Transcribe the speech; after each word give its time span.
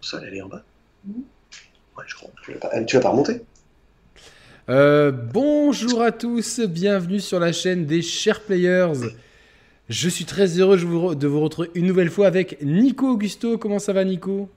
Ça, 0.00 0.20
elle 0.26 0.34
est 0.34 0.42
en 0.42 0.48
bas. 0.48 0.62
Ouais, 1.06 2.04
je 2.06 2.14
crois. 2.14 2.30
Tu 2.44 2.52
vas 2.52 2.58
pas, 2.58 2.84
tu 2.84 2.96
vas 2.96 3.02
pas 3.02 3.10
remonter? 3.10 3.42
Euh, 4.68 5.10
bonjour 5.10 6.02
à 6.02 6.12
tous, 6.12 6.60
bienvenue 6.60 7.20
sur 7.20 7.40
la 7.40 7.52
chaîne 7.52 7.86
des 7.86 8.02
chers 8.02 8.42
players. 8.42 8.92
Je 9.88 10.08
suis 10.10 10.26
très 10.26 10.58
heureux 10.58 10.76
de 11.16 11.26
vous 11.26 11.40
retrouver 11.40 11.70
une 11.74 11.86
nouvelle 11.86 12.10
fois 12.10 12.26
avec 12.26 12.62
Nico 12.62 13.08
Augusto. 13.08 13.56
Comment 13.56 13.78
ça 13.78 13.94
va, 13.94 14.04
Nico? 14.04 14.50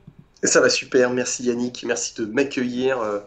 Ça 0.43 0.59
va 0.59 0.70
super, 0.70 1.12
merci 1.12 1.44
Yannick, 1.44 1.86
merci 1.88 2.16
de 2.16 2.26
m'accueillir 2.26 3.00
euh, 3.00 3.20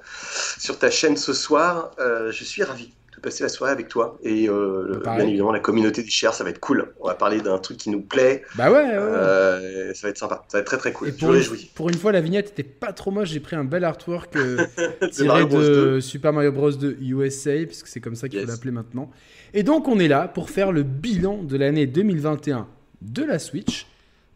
sur 0.59 0.79
ta 0.79 0.91
chaîne 0.91 1.17
ce 1.17 1.33
soir. 1.33 1.93
Euh, 2.01 2.33
je 2.33 2.45
suis 2.45 2.63
ravi 2.65 2.93
passer 3.25 3.43
la 3.43 3.49
soirée 3.49 3.73
avec 3.73 3.89
toi 3.89 4.19
et 4.23 4.49
euh, 4.49 5.01
bien 5.03 5.19
évidemment 5.27 5.51
la 5.53 5.59
communauté 5.61 6.03
des 6.03 6.11
chers, 6.11 6.35
ça 6.35 6.45
va 6.45 6.51
être 6.51 6.61
cool. 6.61 6.93
On 7.01 7.09
va 7.09 7.15
parler 7.15 7.41
d'un 7.41 7.59
truc 7.59 7.79
qui 7.79 7.91
nous 7.91 8.03
plaît, 8.03 8.43
Bah 8.57 8.71
ouais, 8.71 8.77
ouais, 8.83 8.89
ouais. 8.89 8.95
Euh, 8.99 9.95
ça 9.95 10.07
va 10.07 10.11
être 10.11 10.19
sympa, 10.19 10.45
ça 10.49 10.59
va 10.59 10.61
être 10.61 10.67
très 10.67 10.77
très 10.79 10.93
cool. 10.93 11.09
Et 11.09 11.13
pour 11.13 11.31
une, 11.31 11.37
réjouis. 11.37 11.71
pour 11.75 11.89
une 11.89 11.97
fois, 11.97 12.13
la 12.13 12.21
vignette 12.21 12.51
était 12.51 12.63
pas 12.63 12.93
trop 12.93 13.11
moche. 13.11 13.31
J'ai 13.31 13.41
pris 13.41 13.57
un 13.57 13.65
bel 13.65 13.83
artwork 13.85 14.37
euh, 14.37 14.67
De 15.01 15.07
tiré 15.09 15.27
Mario 15.27 15.47
Bros. 15.49 15.61
de 15.61 15.67
2. 15.67 16.01
Super 16.01 16.33
Mario 16.33 16.53
Bros. 16.53 16.71
2 16.71 16.99
USA, 17.01 17.53
puisque 17.67 17.87
c'est 17.89 18.01
comme 18.01 18.15
ça 18.15 18.29
qu'il 18.29 18.39
Yes. 18.39 18.47
faut 18.47 18.53
l'appeler 18.53 18.71
maintenant. 18.73 19.11
Et 19.55 19.63
donc, 19.63 19.89
on 19.89 19.99
est 19.99 20.09
là 20.09 20.29
pour 20.29 20.51
faire 20.51 20.71
le 20.73 20.83
bilan 20.83 21.43
de 21.43 21.57
l'année 21.57 21.87
2021 21.87 22.67
de 23.03 23.23
la 23.25 23.39
Switch, 23.39 23.87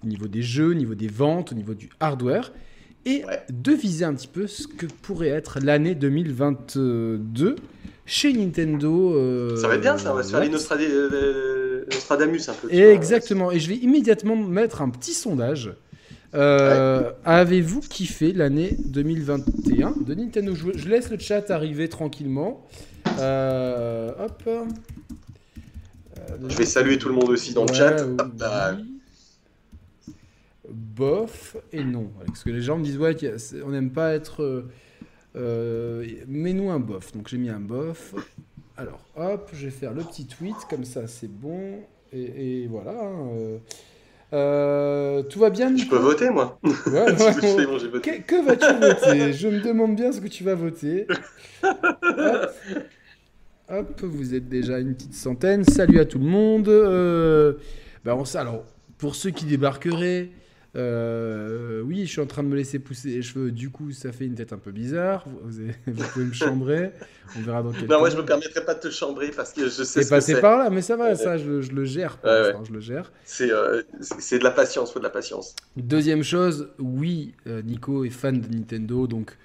au 0.05 0.07
niveau 0.07 0.29
des 0.29 0.43
jeux, 0.43 0.71
au 0.71 0.75
niveau 0.75 0.95
des 0.95 1.09
ventes, 1.09 1.53
au 1.53 1.55
niveau 1.55 1.75
du 1.75 1.89
hardware, 2.01 2.53
et 3.07 3.25
Ouais. 3.25 3.41
de 3.51 3.73
viser 3.73 4.05
un 4.05 4.13
petit 4.15 4.29
peu 4.29 4.47
ce 4.47 4.67
que 4.69 4.87
pourrait 4.87 5.29
être 5.29 5.59
l'année 5.63 5.95
2022 5.95 7.57
chez 8.09 8.33
Nintendo. 8.33 9.15
euh, 9.15 9.57
Ça 9.57 9.69
va 9.69 9.75
être 9.75 9.81
bien 9.83 9.97
ça, 9.99 10.13
on 10.13 10.17
va 10.17 10.23
se 10.25 10.31
faire 10.31 10.41
les 10.41 10.49
Nostrad- 10.49 10.81
Nostradamus 11.93 12.49
un 12.49 12.55
peu. 12.55 12.67
vois. 12.69 12.77
Exactement. 12.93 13.53
Et 13.53 13.61
je 13.61 13.69
vais 13.69 13.77
immédiatement 13.77 14.35
mettre 14.37 14.83
un 14.83 14.89
petit 14.91 15.15
sondage. 15.15 15.73
Euh, 16.35 17.11
Avez-vous 17.25 17.81
kiffé 17.81 18.33
l'année 18.33 18.77
2021 18.85 19.95
de 20.07 20.15
Nintendo? 20.15 20.55
Je, 20.55 20.77
je 20.77 20.89
laisse 20.89 21.11
le 21.11 21.19
chat 21.19 21.51
arriver 21.51 21.89
tranquillement. 21.89 22.67
Euh, 23.19 24.11
hop. 24.19 24.49
Je 26.49 26.57
vais 26.57 26.67
saluer 26.67 26.99
tout 26.99 27.09
le 27.09 27.15
monde 27.15 27.31
aussi 27.31 27.55
dans 27.55 27.65
le 27.65 27.73
chat. 27.73 28.05
oui. 28.05 28.17
Hop 28.21 28.33
là. 28.39 28.77
Bof 30.71 31.57
et 31.73 31.83
non. 31.85 32.11
Parce 32.27 32.43
que 32.45 32.51
les 32.51 32.61
gens 32.61 32.77
me 32.79 32.85
disent, 32.85 32.99
ouais, 32.99 33.17
on 33.65 33.71
n'aime 33.71 33.91
pas 33.91 34.13
être. 34.15 34.67
Euh, 35.37 36.05
Mets-nous 36.27 36.71
un 36.71 36.81
bof. 36.81 37.13
Donc 37.13 37.29
j'ai 37.29 37.39
mis 37.39 37.51
un 37.51 37.61
bof. 37.61 38.15
Alors, 38.77 39.01
hop, 39.17 39.51
je 39.53 39.65
vais 39.67 39.71
faire 39.73 39.93
le 39.93 40.03
petit 40.05 40.27
tweet, 40.27 40.57
comme 40.71 40.85
ça 40.85 41.07
c'est 41.07 41.31
bon. 41.31 41.81
Et, 42.13 42.63
et 42.63 42.67
voilà. 42.69 42.93
hein, 42.93 43.29
euh. 43.33 43.59
Euh, 44.35 45.23
tout 45.23 45.39
va 45.39 45.49
bien 45.49 45.69
Je 45.69 45.73
Nico 45.85 45.97
peux 45.97 46.03
voter 46.03 46.29
moi. 46.29 46.59
Ouais, 46.63 46.73
bon, 46.87 47.79
voté. 47.91 48.21
Que, 48.21 48.23
que 48.23 48.45
vas-tu 48.45 48.75
voter? 48.79 49.33
Je 49.33 49.49
me 49.49 49.61
demande 49.61 49.97
bien 49.97 50.13
ce 50.13 50.21
que 50.21 50.29
tu 50.29 50.45
vas 50.45 50.55
voter. 50.55 51.07
Hop. 51.63 52.53
Hop, 53.71 54.01
vous 54.03 54.35
êtes 54.35 54.49
déjà 54.49 54.79
une 54.79 54.95
petite 54.95 55.15
centaine. 55.15 55.65
Salut 55.65 55.99
à 56.01 56.05
tout 56.05 56.19
le 56.19 56.27
monde. 56.27 56.69
Euh, 56.69 57.55
bah, 58.05 58.17
on 58.17 58.25
alors, 58.37 58.65
pour 58.99 59.15
ceux 59.15 59.31
qui 59.31 59.47
débarqueraient, 59.47 60.31
euh, 60.77 61.81
oui, 61.83 62.03
je 62.07 62.11
suis 62.11 62.21
en 62.21 62.27
train 62.27 62.43
de 62.43 62.49
me 62.49 62.57
laisser 62.57 62.79
pousser 62.79 63.09
les 63.09 63.23
cheveux. 63.23 63.51
Du 63.51 63.71
coup, 63.71 63.91
ça 63.93 64.13
fait 64.13 64.27
une 64.27 64.35
tête 64.35 64.53
un 64.53 64.59
peu 64.59 64.71
bizarre. 64.71 65.25
Vous, 65.45 65.61
avez- 65.61 65.75
vous 65.87 66.05
pouvez 66.13 66.25
me 66.27 66.33
chambrer. 66.33 66.93
On 67.37 67.41
verra 67.41 67.63
dans 67.63 67.73
quel 67.73 67.89
Non, 67.89 67.99
moi 67.99 68.09
temps. 68.11 68.17
je 68.17 68.21
me 68.21 68.27
permettrai 68.27 68.65
pas 68.65 68.75
de 68.75 68.81
te 68.81 68.91
chambrer 68.91 69.31
parce 69.31 69.53
que 69.53 69.65
je 69.65 69.83
sais 69.83 70.03
C'est 70.03 70.09
passé 70.09 70.41
par 70.41 70.59
là, 70.59 70.71
mais 70.71 70.83
ça 70.83 70.97
va, 70.97 71.09
Ouais. 71.11 71.15
ça, 71.17 71.39
je, 71.39 71.61
je 71.63 71.73
le 71.73 71.85
gère. 71.85 72.19
Pour 72.19 72.31
Ouais, 72.31 72.43
l'instant, 72.43 72.65
je 72.65 72.73
le 72.73 72.81
gère. 72.81 73.13
C'est 73.25 73.51
euh, 73.51 73.83
c'est 74.01 74.39
de 74.39 74.45
la 74.45 74.51
patience, 74.51 74.93
faut 74.93 74.99
de 74.99 75.05
la 75.05 75.11
patience. 75.11 75.55
Deuxième 75.77 76.23
chose, 76.23 76.69
oui, 76.79 77.35
euh, 77.47 77.63
Nico 77.63 78.05
est 78.05 78.11
fan 78.11 78.41
de 78.41 78.49
Nintendo, 78.55 79.07
donc 79.07 79.37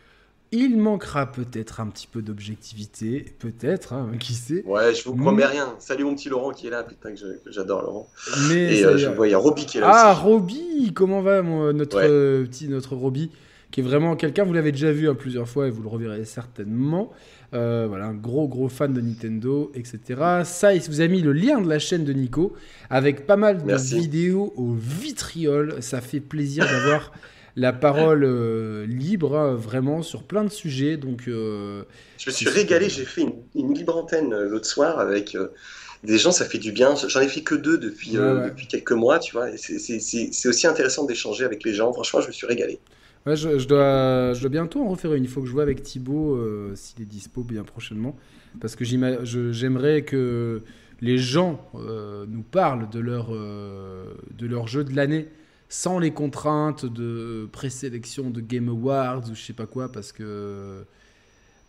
il 0.53 0.77
manquera 0.77 1.31
peut-être 1.31 1.79
un 1.81 1.87
petit 1.87 2.07
peu 2.07 2.21
d'objectivité, 2.21 3.25
peut-être, 3.39 3.91
hein, 3.93 4.11
qui 4.19 4.33
sait. 4.33 4.63
Ouais, 4.65 4.93
je 4.93 5.03
vous 5.03 5.15
promets 5.15 5.45
rien. 5.45 5.75
Salut 5.79 6.03
mon 6.05 6.15
petit 6.15 6.29
Laurent 6.29 6.51
qui 6.51 6.67
est 6.67 6.69
là, 6.69 6.83
putain 6.83 7.11
que 7.13 7.19
j'adore 7.47 7.81
Laurent. 7.81 8.07
Mais 8.49 8.77
Et 8.77 8.85
euh, 8.85 8.97
je 8.97 9.09
vois, 9.09 9.27
il 9.27 9.31
y 9.31 9.33
a 9.33 9.37
Roby 9.39 9.65
qui 9.65 9.77
est 9.77 9.81
là 9.81 9.89
ah, 9.91 10.11
aussi. 10.13 10.21
Roby, 10.21 10.93
comment 10.93 11.21
va 11.21 11.41
mon- 11.41 11.73
notre 11.73 11.97
Ouais. 11.97 12.07
euh, 12.07 12.43
petit 12.45 12.67
notre 12.69 12.95
Roby, 12.95 13.31
qui 13.71 13.79
est 13.79 13.83
vraiment 13.83 14.15
quelqu'un, 14.15 14.43
vous 14.43 14.53
l'avez 14.53 14.71
déjà 14.71 14.91
vu 14.91 15.09
hein, 15.09 15.15
plusieurs 15.15 15.49
fois 15.49 15.67
et 15.67 15.71
vous 15.71 15.81
le 15.81 15.89
reverrez 15.89 16.23
certainement. 16.25 17.11
Euh, 17.55 17.85
voilà, 17.87 18.05
un 18.05 18.13
gros 18.15 18.47
gros 18.47 18.69
fan 18.69 18.93
de 18.93 19.01
Nintendo, 19.01 19.71
etc. 19.75 19.99
Ça, 20.43 20.73
il 20.73 20.81
vous 20.81 21.01
a 21.01 21.07
mis 21.07 21.21
le 21.21 21.33
lien 21.33 21.61
de 21.61 21.69
la 21.69 21.77
chaîne 21.79 22.03
de 22.03 22.13
Nico 22.13 22.53
avec 22.89 23.25
pas 23.27 23.35
mal 23.35 23.59
de 23.59 23.65
Merci. 23.65 23.99
vidéos 23.99 24.53
au 24.55 24.71
vitriol. 24.73 25.75
Ça 25.81 26.01
fait 26.01 26.19
plaisir 26.19 26.65
d'avoir 26.65 27.11
la 27.55 27.71
parole 27.73 28.23
euh, 28.23 28.85
libre, 28.87 29.37
hein, 29.37 29.53
vraiment, 29.53 30.01
sur 30.01 30.23
plein 30.23 30.43
de 30.43 30.49
sujets. 30.49 30.97
Donc, 30.97 31.27
euh, 31.27 31.83
Je 32.17 32.29
me 32.29 32.33
suis 32.33 32.49
régalé, 32.49 32.89
j'ai 32.89 33.05
fait 33.05 33.21
une, 33.21 33.33
une 33.55 33.73
libre 33.73 33.95
antenne 33.97 34.33
euh, 34.33 34.49
l'autre 34.49 34.65
soir 34.65 34.99
avec 34.99 35.37
des 36.03 36.17
gens, 36.17 36.31
ça 36.31 36.45
fait 36.45 36.57
du 36.57 36.71
bien. 36.71 36.95
J'en 37.07 37.21
ai 37.21 37.27
fait 37.27 37.41
que 37.41 37.55
deux 37.55 37.77
depuis, 37.77 38.17
Ouais, 38.17 38.31
ouais. 38.33 38.49
depuis 38.49 38.67
quelques 38.67 38.91
mois, 38.91 39.19
tu 39.19 39.33
vois. 39.33 39.55
c'est- 39.57 40.47
aussi 40.47 40.67
intéressant 40.67 41.05
d'échanger 41.05 41.45
avec 41.45 41.63
les 41.63 41.73
gens. 41.73 41.93
Franchement, 41.93 42.21
je 42.21 42.27
me 42.27 42.31
suis 42.33 42.47
régalé. 42.47 42.79
Ouais, 43.25 43.35
je, 43.37 43.57
je 43.57 43.67
dois, 43.67 44.33
je 44.33 44.41
dois 44.41 44.49
bientôt 44.49 44.81
en 44.83 44.89
refaire 44.89 45.13
une. 45.13 45.23
Il 45.23 45.29
faut 45.29 45.41
que 45.41 45.47
je 45.47 45.53
vois 45.53 45.63
avec 45.63 45.81
Thibaut 45.83 46.37
s'il 46.75 47.01
est 47.01 47.05
dispo 47.05 47.41
bien 47.43 47.63
prochainement. 47.63 48.17
Parce 48.59 48.75
que 48.75 48.83
j'aimerais 48.83 50.01
que 50.03 50.61
les 51.01 51.17
gens 51.17 51.61
nous 52.27 52.43
parlent 52.43 52.89
de 52.89 52.99
leur, 52.99 53.29
de 53.31 54.45
leur 54.45 54.67
jeu 54.67 54.83
de 54.83 54.93
l'année 54.95 55.27
sans 55.73 55.97
les 55.97 56.11
contraintes 56.11 56.85
de 56.85 57.49
présélection 57.51 58.29
de 58.29 58.41
Game 58.41 58.69
Awards 58.69 59.23
ou 59.31 59.33
je 59.33 59.41
sais 59.41 59.53
pas 59.53 59.65
quoi. 59.65 59.91
Parce 59.91 60.11
que, 60.11 60.85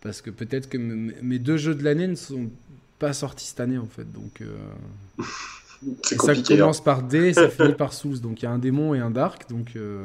parce 0.02 0.20
que 0.20 0.28
peut-être 0.28 0.68
que 0.68 0.76
mes 0.76 1.38
deux 1.38 1.56
jeux 1.56 1.74
de 1.74 1.82
l'année 1.82 2.06
ne 2.06 2.14
sont 2.14 2.50
pas 2.98 3.14
sortis 3.14 3.46
cette 3.46 3.60
année 3.60 3.78
en 3.78 3.86
fait. 3.86 4.12
Donc, 4.12 4.42
euh, 4.42 4.54
et 5.86 5.94
ça 6.02 6.16
compliqué. 6.18 6.54
hein. 6.54 6.58
commence 6.58 6.84
par 6.84 7.02
D, 7.02 7.32
ça 7.32 7.48
finit 7.48 7.72
par 7.72 7.94
Souls. 7.94 8.20
Donc 8.20 8.42
il 8.42 8.44
y 8.44 8.48
a 8.48 8.50
un 8.50 8.58
démon 8.58 8.92
et 8.94 8.98
un 8.98 9.10
dark. 9.10 9.48
Donc, 9.48 9.72
euh, 9.74 10.04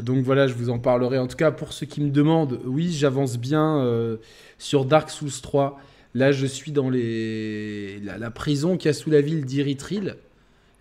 donc 0.00 0.24
voilà, 0.24 0.46
je 0.46 0.54
vous 0.54 0.70
en 0.70 0.78
parlerai. 0.78 1.18
En 1.18 1.26
tout 1.26 1.36
cas, 1.36 1.50
pour 1.50 1.74
ceux 1.74 1.84
qui 1.84 2.00
me 2.00 2.08
demandent, 2.10 2.58
oui, 2.64 2.90
j'avance 2.90 3.36
bien 3.36 3.80
euh, 3.80 4.16
sur 4.56 4.86
Dark 4.86 5.10
Souls 5.10 5.30
3. 5.42 5.78
Là, 6.14 6.32
je 6.32 6.46
suis 6.46 6.72
dans 6.72 6.88
les... 6.88 8.00
la, 8.00 8.16
la 8.16 8.30
prison 8.30 8.78
qu'il 8.78 8.88
y 8.88 8.90
a 8.90 8.94
sous 8.94 9.10
la 9.10 9.20
ville 9.20 9.44
d'Irithril. 9.44 10.16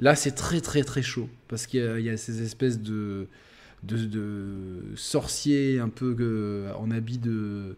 Là, 0.04 0.16
c'est 0.16 0.32
très 0.32 0.60
très 0.60 0.84
très 0.84 1.02
chaud. 1.02 1.30
Parce 1.48 1.66
qu'il 1.66 2.02
y, 2.02 2.10
a- 2.10 2.18
ces 2.18 2.42
espèces 2.44 2.80
de, 2.82 3.28
sorciers 4.96 5.80
un 5.80 5.88
peu 5.88 6.68
en 6.78 6.92
habit 6.92 7.20
de 7.20 7.78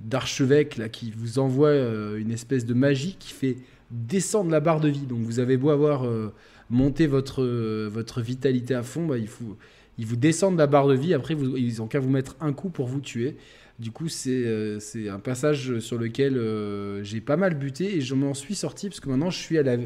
d'archevêque 0.00 0.90
qui 0.90 1.12
vous 1.14 1.38
envoie 1.38 1.68
euh, 1.68 2.16
une 2.16 2.30
espèce 2.32 2.64
de 2.64 2.72
magie 2.74 3.16
qui 3.18 3.32
fait 3.32 3.56
descendre 3.90 4.50
la 4.50 4.60
barre 4.60 4.80
de 4.80 4.88
vie. 4.88 5.06
Donc 5.06 5.20
vous 5.20 5.38
avez 5.38 5.56
beau 5.56 5.70
avoir 5.70 6.06
euh, 6.06 6.32
monté 6.70 7.06
votre, 7.06 7.42
euh, 7.42 7.88
votre 7.92 8.20
vitalité 8.20 8.74
à 8.74 8.82
fond, 8.82 9.06
bah, 9.06 9.18
ils 9.18 10.06
vous 10.06 10.16
descendent 10.16 10.58
la 10.58 10.66
barre 10.66 10.88
de 10.88 10.94
vie. 10.94 11.14
Après, 11.14 11.34
vous, 11.34 11.56
ils 11.56 11.82
ont 11.82 11.86
qu'à 11.86 12.00
vous 12.00 12.10
mettre 12.10 12.36
un 12.40 12.52
coup 12.52 12.70
pour 12.70 12.86
vous 12.86 13.00
tuer. 13.00 13.36
Du 13.78 13.90
coup, 13.90 14.08
c'est 14.08 14.30
euh, 14.46 14.80
c'est 14.80 15.08
un 15.10 15.18
passage 15.20 15.78
sur 15.80 15.98
lequel 15.98 16.38
euh, 16.38 17.04
j'ai 17.04 17.20
pas 17.20 17.36
mal 17.36 17.54
buté 17.54 17.96
et 17.96 18.00
je 18.00 18.14
m'en 18.14 18.32
suis 18.32 18.54
sorti 18.54 18.88
parce 18.88 19.00
que 19.00 19.08
maintenant 19.10 19.28
je 19.30 19.38
suis 19.38 19.58
à 19.58 19.62
la, 19.62 19.76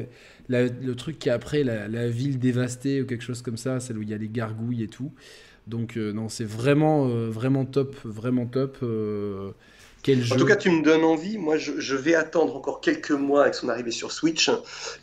la- 0.47 0.67
le 0.67 0.95
truc 0.95 1.19
qui 1.19 1.27
est 1.27 1.31
après 1.33 1.63
la, 1.65 1.89
la 1.89 2.07
ville 2.09 2.39
dévastée 2.39 3.01
ou 3.01 3.05
quelque 3.05 3.23
chose 3.23 3.41
comme 3.41 3.57
ça, 3.57 3.81
celle 3.81 3.97
où 3.97 4.01
il 4.01 4.09
y 4.09 4.13
a 4.13 4.17
les 4.17 4.29
gargouilles 4.29 4.83
et 4.83 4.87
tout. 4.87 5.11
Donc 5.67 5.97
euh, 5.97 6.13
non, 6.13 6.29
c'est 6.29 6.45
vraiment 6.45 7.07
vraiment 7.29 7.65
top, 7.65 7.95
vraiment 8.05 8.45
top. 8.47 8.77
quel 10.03 10.21
jeu 10.21 10.31
En 10.31 10.35
tout 10.35 10.45
cas, 10.45 10.55
tu 10.55 10.71
me 10.71 10.81
donnes 10.83 11.03
envie. 11.03 11.37
Moi, 11.37 11.57
je, 11.57 11.79
je 11.79 11.95
vais 11.95 12.15
attendre 12.15 12.55
encore 12.55 12.81
quelques 12.81 13.11
mois 13.11 13.43
avec 13.43 13.53
son 13.55 13.69
arrivée 13.69 13.91
sur 13.91 14.11
Switch 14.11 14.49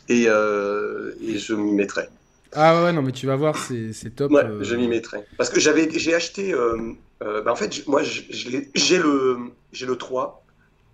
et, 0.09 0.25
euh, 0.27 1.13
et 1.21 1.37
je 1.37 1.53
m'y 1.53 1.71
mettrai. 1.73 2.09
Ah 2.51 2.83
ouais, 2.83 2.93
non 2.93 3.01
mais 3.03 3.11
tu 3.11 3.27
vas 3.27 3.35
voir, 3.35 3.57
c'est 3.57 3.93
c'est 3.93 4.11
top. 4.11 4.41
Ouais, 4.41 4.43
euh, 4.43 4.59
je 4.59 4.75
m'y 4.75 4.87
mettrai. 4.87 5.25
Parce 5.37 5.49
que 5.49 5.59
j'avais, 5.59 5.89
j'ai 5.97 6.13
acheté. 6.13 6.53
euh, 6.53 6.93
euh, 7.21 7.41
bah, 7.41 7.51
en 7.51 7.55
fait, 7.55 7.85
moi, 7.87 8.01
j'ai 8.03 8.97
le, 8.97 9.37
le 9.81 9.95
3 9.95 10.45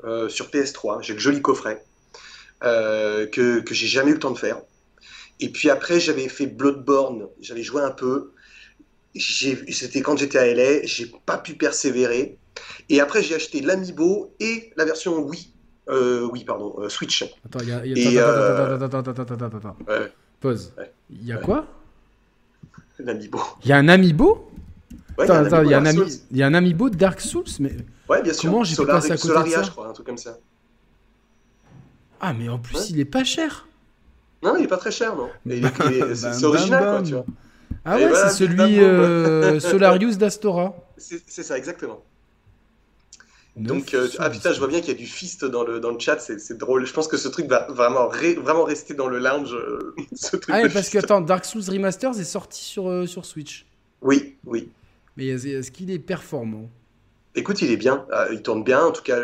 euh, 0.04 0.30
sur 0.30 0.48
PS3. 0.48 1.02
J'ai 1.02 1.14
le 1.14 1.20
joli 1.20 1.42
coffret 1.42 1.84
euh, 2.64 3.28
que, 3.28 3.60
que 3.62 3.74
j'ai 3.74 3.88
jamais 3.88 4.12
eu 4.12 4.16
le 4.16 4.20
temps 4.20 4.32
de 4.32 4.38
faire. 4.40 4.62
Et 5.40 5.50
puis 5.50 5.70
après, 5.70 6.00
j'avais 6.00 6.28
fait 6.30 6.48
Bloodborne. 6.48 7.28
J'avais 7.42 7.64
joué 7.64 7.82
un 7.82 7.92
peu. 7.92 8.32
C'était 9.18 10.02
quand 10.02 10.18
j'étais 10.18 10.38
à 10.40 10.46
LA. 10.54 10.84
J'ai 10.84 11.12
pas 11.26 11.38
pu 11.38 11.54
persévérer. 11.56 12.38
Et 12.90 13.00
après, 13.02 13.22
j'ai 13.24 13.36
acheté 13.36 13.62
l'Amiibo 13.62 14.34
et 14.40 14.72
la 14.78 14.86
version 14.86 15.20
Wii. 15.20 15.52
Oui, 16.32 16.44
pardon, 16.46 16.90
Switch. 16.90 17.24
Attends, 17.46 17.60
il 17.62 17.70
y 17.70 17.72
a, 17.72 17.86
y 17.86 18.20
a- 18.20 18.28
attends, 18.76 18.86
attends, 18.86 18.98
attends, 19.00 19.22
attends, 19.22 19.46
attends, 19.46 19.58
attends. 19.58 19.78
Ouais, 19.88 20.12
Pause. 20.40 20.74
Ouais. 20.78 20.92
Il 21.12 21.26
y 21.26 21.32
a 21.32 21.38
Ouais. 21.38 21.44
quoi 21.44 21.68
l'Amiibo. 23.00 23.40
Il 23.64 23.70
y 23.70 23.74
a 23.74 23.78
un 23.78 23.88
amiibo? 23.90 24.50
Ouais, 25.18 25.24
Attends, 25.24 25.46
attends, 25.46 25.64
il 25.64 25.70
y 25.70 25.74
a 25.74 25.80
un 25.80 25.86
ami- 25.86 26.22
il 26.32 26.38
y 26.38 26.44
a 26.44 26.48
un 26.48 26.54
amiibo 26.54 26.90
de 26.90 26.96
Dark 26.96 27.22
Souls, 27.22 27.46
mais 27.60 27.72
Ouais, 28.10 28.22
bien 28.22 28.34
sûr. 28.34 28.50
Comment 28.50 28.64
j'ai 28.64 28.76
pu 28.76 28.86
passer 28.86 29.12
à 29.12 29.18
côté 29.18 29.34
de 29.46 29.50
ça 29.50 29.64
je 29.64 29.72
crois, 29.72 29.88
un 29.88 29.94
truc 29.94 30.06
comme 30.06 30.18
ça. 30.18 30.38
ah 32.20 32.34
mais 32.34 32.50
en 32.50 32.60
plus 32.60 32.76
Ouais. 32.76 32.86
il 32.90 33.00
est 33.00 33.06
pas 33.06 33.24
cher. 33.24 33.68
Non, 34.44 34.56
il 34.58 34.66
est 34.66 34.68
pas 34.68 34.78
très 34.78 34.92
cher, 34.92 35.16
non. 35.16 35.30
Mais 35.46 35.58
il 35.58 35.66
est- 35.66 36.16
c'est 36.16 36.44
original, 36.44 36.84
quoi, 36.84 37.02
tu 37.02 37.14
vois. 37.14 37.26
Ah 37.84 37.96
ouais, 37.98 38.12
c'est 38.14 38.30
celui 38.30 38.80
euh, 38.80 39.60
Solarius 39.60 40.18
d'Astora. 40.18 40.76
C'est 40.98 41.44
ça, 41.44 41.58
exactement. 41.58 42.02
Donc, 43.56 43.94
euh, 43.94 44.10
ah 44.20 44.30
putain, 44.30 44.52
je 44.52 44.60
vois 44.60 44.68
bien 44.68 44.82
qu'il 44.82 44.90
y 44.90 44.96
a 44.96 44.98
du 45.00 45.06
fist 45.08 45.46
dans 45.46 45.64
le, 45.64 45.80
dans 45.80 45.92
le 45.92 46.00
chat, 46.00 46.20
c'est 46.20 46.58
drôle. 46.58 46.86
Je 46.86 46.92
pense 46.92 47.08
que 47.08 47.16
ce 47.16 47.30
truc 47.30 47.48
va 47.48 47.68
vraiment, 47.70 48.10
vraiment 48.10 48.66
rester 48.66 48.94
dans 48.94 49.08
le 49.08 49.18
lounge. 49.18 49.54
Euh, 49.54 49.96
ce 50.14 50.36
truc 50.36 50.54
ah, 50.54 50.68
parce 50.74 50.90
que, 50.90 50.98
attends, 50.98 51.22
Dark 51.22 51.46
Souls 51.46 51.64
Remasters 51.70 52.20
est 52.20 52.26
sorti 52.26 52.62
sur, 52.62 53.08
sur 53.08 53.26
Switch. 53.26 53.66
Oui, 54.02 54.36
oui. 54.46 54.70
Mais 55.18 55.28
est-ce 55.28 55.72
qu'il 55.72 55.92
est 55.92 56.00
performant? 56.00 56.70
Écoute, 57.36 57.62
il 57.62 57.72
est 57.72 57.78
bien, 57.78 58.06
il 58.32 58.42
tourne 58.42 58.64
bien, 58.64 58.86
en 58.86 58.92
tout 58.92 59.04
cas, 59.04 59.20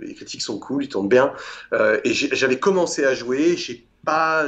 les 0.00 0.14
critiques 0.14 0.42
sont 0.42 0.58
cool, 0.60 0.84
il 0.84 0.88
tourne 0.88 1.08
bien. 1.08 1.32
et 1.72 2.12
j'avais 2.12 2.60
commencé 2.60 3.04
à 3.04 3.14
jouer, 3.14 3.56
j'ai 3.56 3.86
pas 4.04 4.46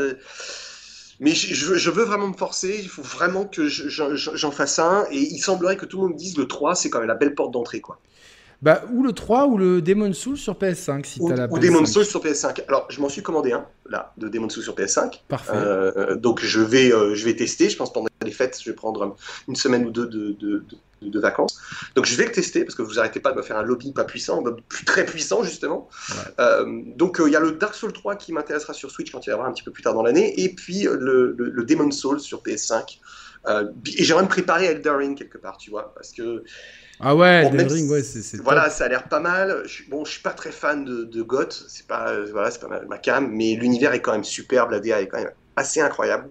mais 1.22 1.34
je, 1.36 1.90
veux 1.90 2.02
vraiment 2.02 2.26
me 2.26 2.36
forcer, 2.36 2.80
il 2.80 2.88
faut 2.88 3.02
vraiment 3.02 3.44
que 3.44 3.68
j'en 3.68 4.50
fasse 4.50 4.80
un, 4.80 5.06
et 5.12 5.18
il 5.18 5.38
semblerait 5.38 5.76
que 5.76 5.86
tout 5.86 5.98
le 6.00 6.08
monde 6.08 6.16
dise 6.16 6.36
le 6.36 6.48
3, 6.48 6.74
c'est 6.74 6.90
quand 6.90 6.98
même 6.98 7.06
la 7.06 7.14
belle 7.14 7.36
porte 7.36 7.52
d'entrée, 7.52 7.80
quoi. 7.80 8.00
Bah, 8.62 8.84
ou 8.92 9.02
le 9.02 9.12
3 9.12 9.46
ou 9.46 9.58
le 9.58 9.82
Demon 9.82 10.12
Souls 10.12 10.38
sur 10.38 10.54
PS5 10.54 11.04
si 11.04 11.18
t'as 11.18 11.34
la 11.34 11.52
Ou 11.52 11.58
Demon 11.58 11.84
Souls 11.84 12.04
sur 12.04 12.22
PS5. 12.22 12.62
Alors, 12.68 12.86
je 12.90 13.00
m'en 13.00 13.08
suis 13.08 13.20
commandé 13.22 13.50
un, 13.50 13.66
là, 13.90 14.12
de 14.18 14.28
Demon 14.28 14.48
Souls 14.48 14.62
sur 14.62 14.76
PS5. 14.76 15.22
Parfait. 15.26 15.52
Euh, 15.52 16.14
donc, 16.14 16.40
je 16.40 16.60
vais, 16.60 16.92
euh, 16.92 17.16
je 17.16 17.24
vais 17.24 17.34
tester. 17.34 17.68
Je 17.68 17.76
pense 17.76 17.92
pendant 17.92 18.06
les 18.24 18.30
fêtes, 18.30 18.60
je 18.62 18.70
vais 18.70 18.76
prendre 18.76 19.16
une 19.48 19.56
semaine 19.56 19.84
ou 19.84 19.90
deux 19.90 20.06
de, 20.06 20.36
de, 20.38 20.64
de, 21.02 21.18
vacances. 21.18 21.60
Donc, 21.96 22.06
je 22.06 22.14
vais 22.14 22.24
le 22.24 22.30
tester 22.30 22.64
parce 22.64 22.76
que 22.76 22.82
vous 22.82 23.00
arrêtez 23.00 23.18
pas 23.18 23.32
de 23.32 23.36
me 23.36 23.42
faire 23.42 23.58
un 23.58 23.64
lobby 23.64 23.92
pas 23.92 24.04
puissant, 24.04 24.44
très 24.86 25.04
puissant, 25.06 25.42
justement. 25.42 25.88
Euh, 26.38 26.82
donc, 26.94 27.20
il 27.26 27.32
y 27.32 27.36
a 27.36 27.40
le 27.40 27.52
Dark 27.52 27.74
Souls 27.74 27.92
3 27.92 28.14
qui 28.14 28.32
m'intéressera 28.32 28.74
sur 28.74 28.92
Switch 28.92 29.10
quand 29.10 29.26
il 29.26 29.30
y 29.30 29.32
avoir 29.32 29.48
un 29.48 29.52
petit 29.52 29.64
peu 29.64 29.72
plus 29.72 29.82
tard 29.82 29.94
dans 29.94 30.04
l'année. 30.04 30.40
Et 30.40 30.54
puis, 30.54 30.84
le, 30.84 31.34
le, 31.36 31.50
le, 31.50 31.64
Demon 31.64 31.90
Souls 31.90 32.20
sur 32.20 32.44
PS5. 32.44 33.00
et 33.48 34.04
j'aimerais 34.04 34.22
me 34.22 34.28
préparer 34.28 34.68
à 34.68 34.70
Elden 34.70 34.94
Ring 34.94 35.18
quelque 35.18 35.38
part, 35.38 35.56
tu 35.56 35.70
vois, 35.70 35.92
parce 35.96 36.12
que 36.12 36.44
ah 37.02 37.16
ouais, 37.16 37.50
bon, 37.50 37.68
Ring, 37.68 37.90
ouais, 37.90 38.02
c'est. 38.02 38.36
Voilà, 38.40 38.70
ça 38.70 38.84
a 38.84 38.88
l'air 38.88 39.08
pas 39.08 39.20
mal. 39.20 39.62
Je, 39.66 39.82
bon, 39.90 40.04
je 40.04 40.12
suis 40.12 40.22
pas 40.22 40.32
très 40.32 40.52
fan 40.52 40.84
de, 40.84 41.04
de 41.04 41.22
Goth, 41.22 41.64
c'est 41.68 41.86
pas, 41.86 42.14
voilà, 42.30 42.50
c'est 42.50 42.60
pas 42.60 42.68
ma 42.88 42.98
cam, 42.98 43.28
mais 43.30 43.54
l'univers 43.56 43.92
est 43.92 44.00
quand 44.00 44.12
même 44.12 44.24
superbe, 44.24 44.70
la 44.70 44.80
DA 44.80 45.00
est 45.00 45.08
quand 45.08 45.18
même 45.18 45.32
assez 45.56 45.80
incroyable. 45.80 46.30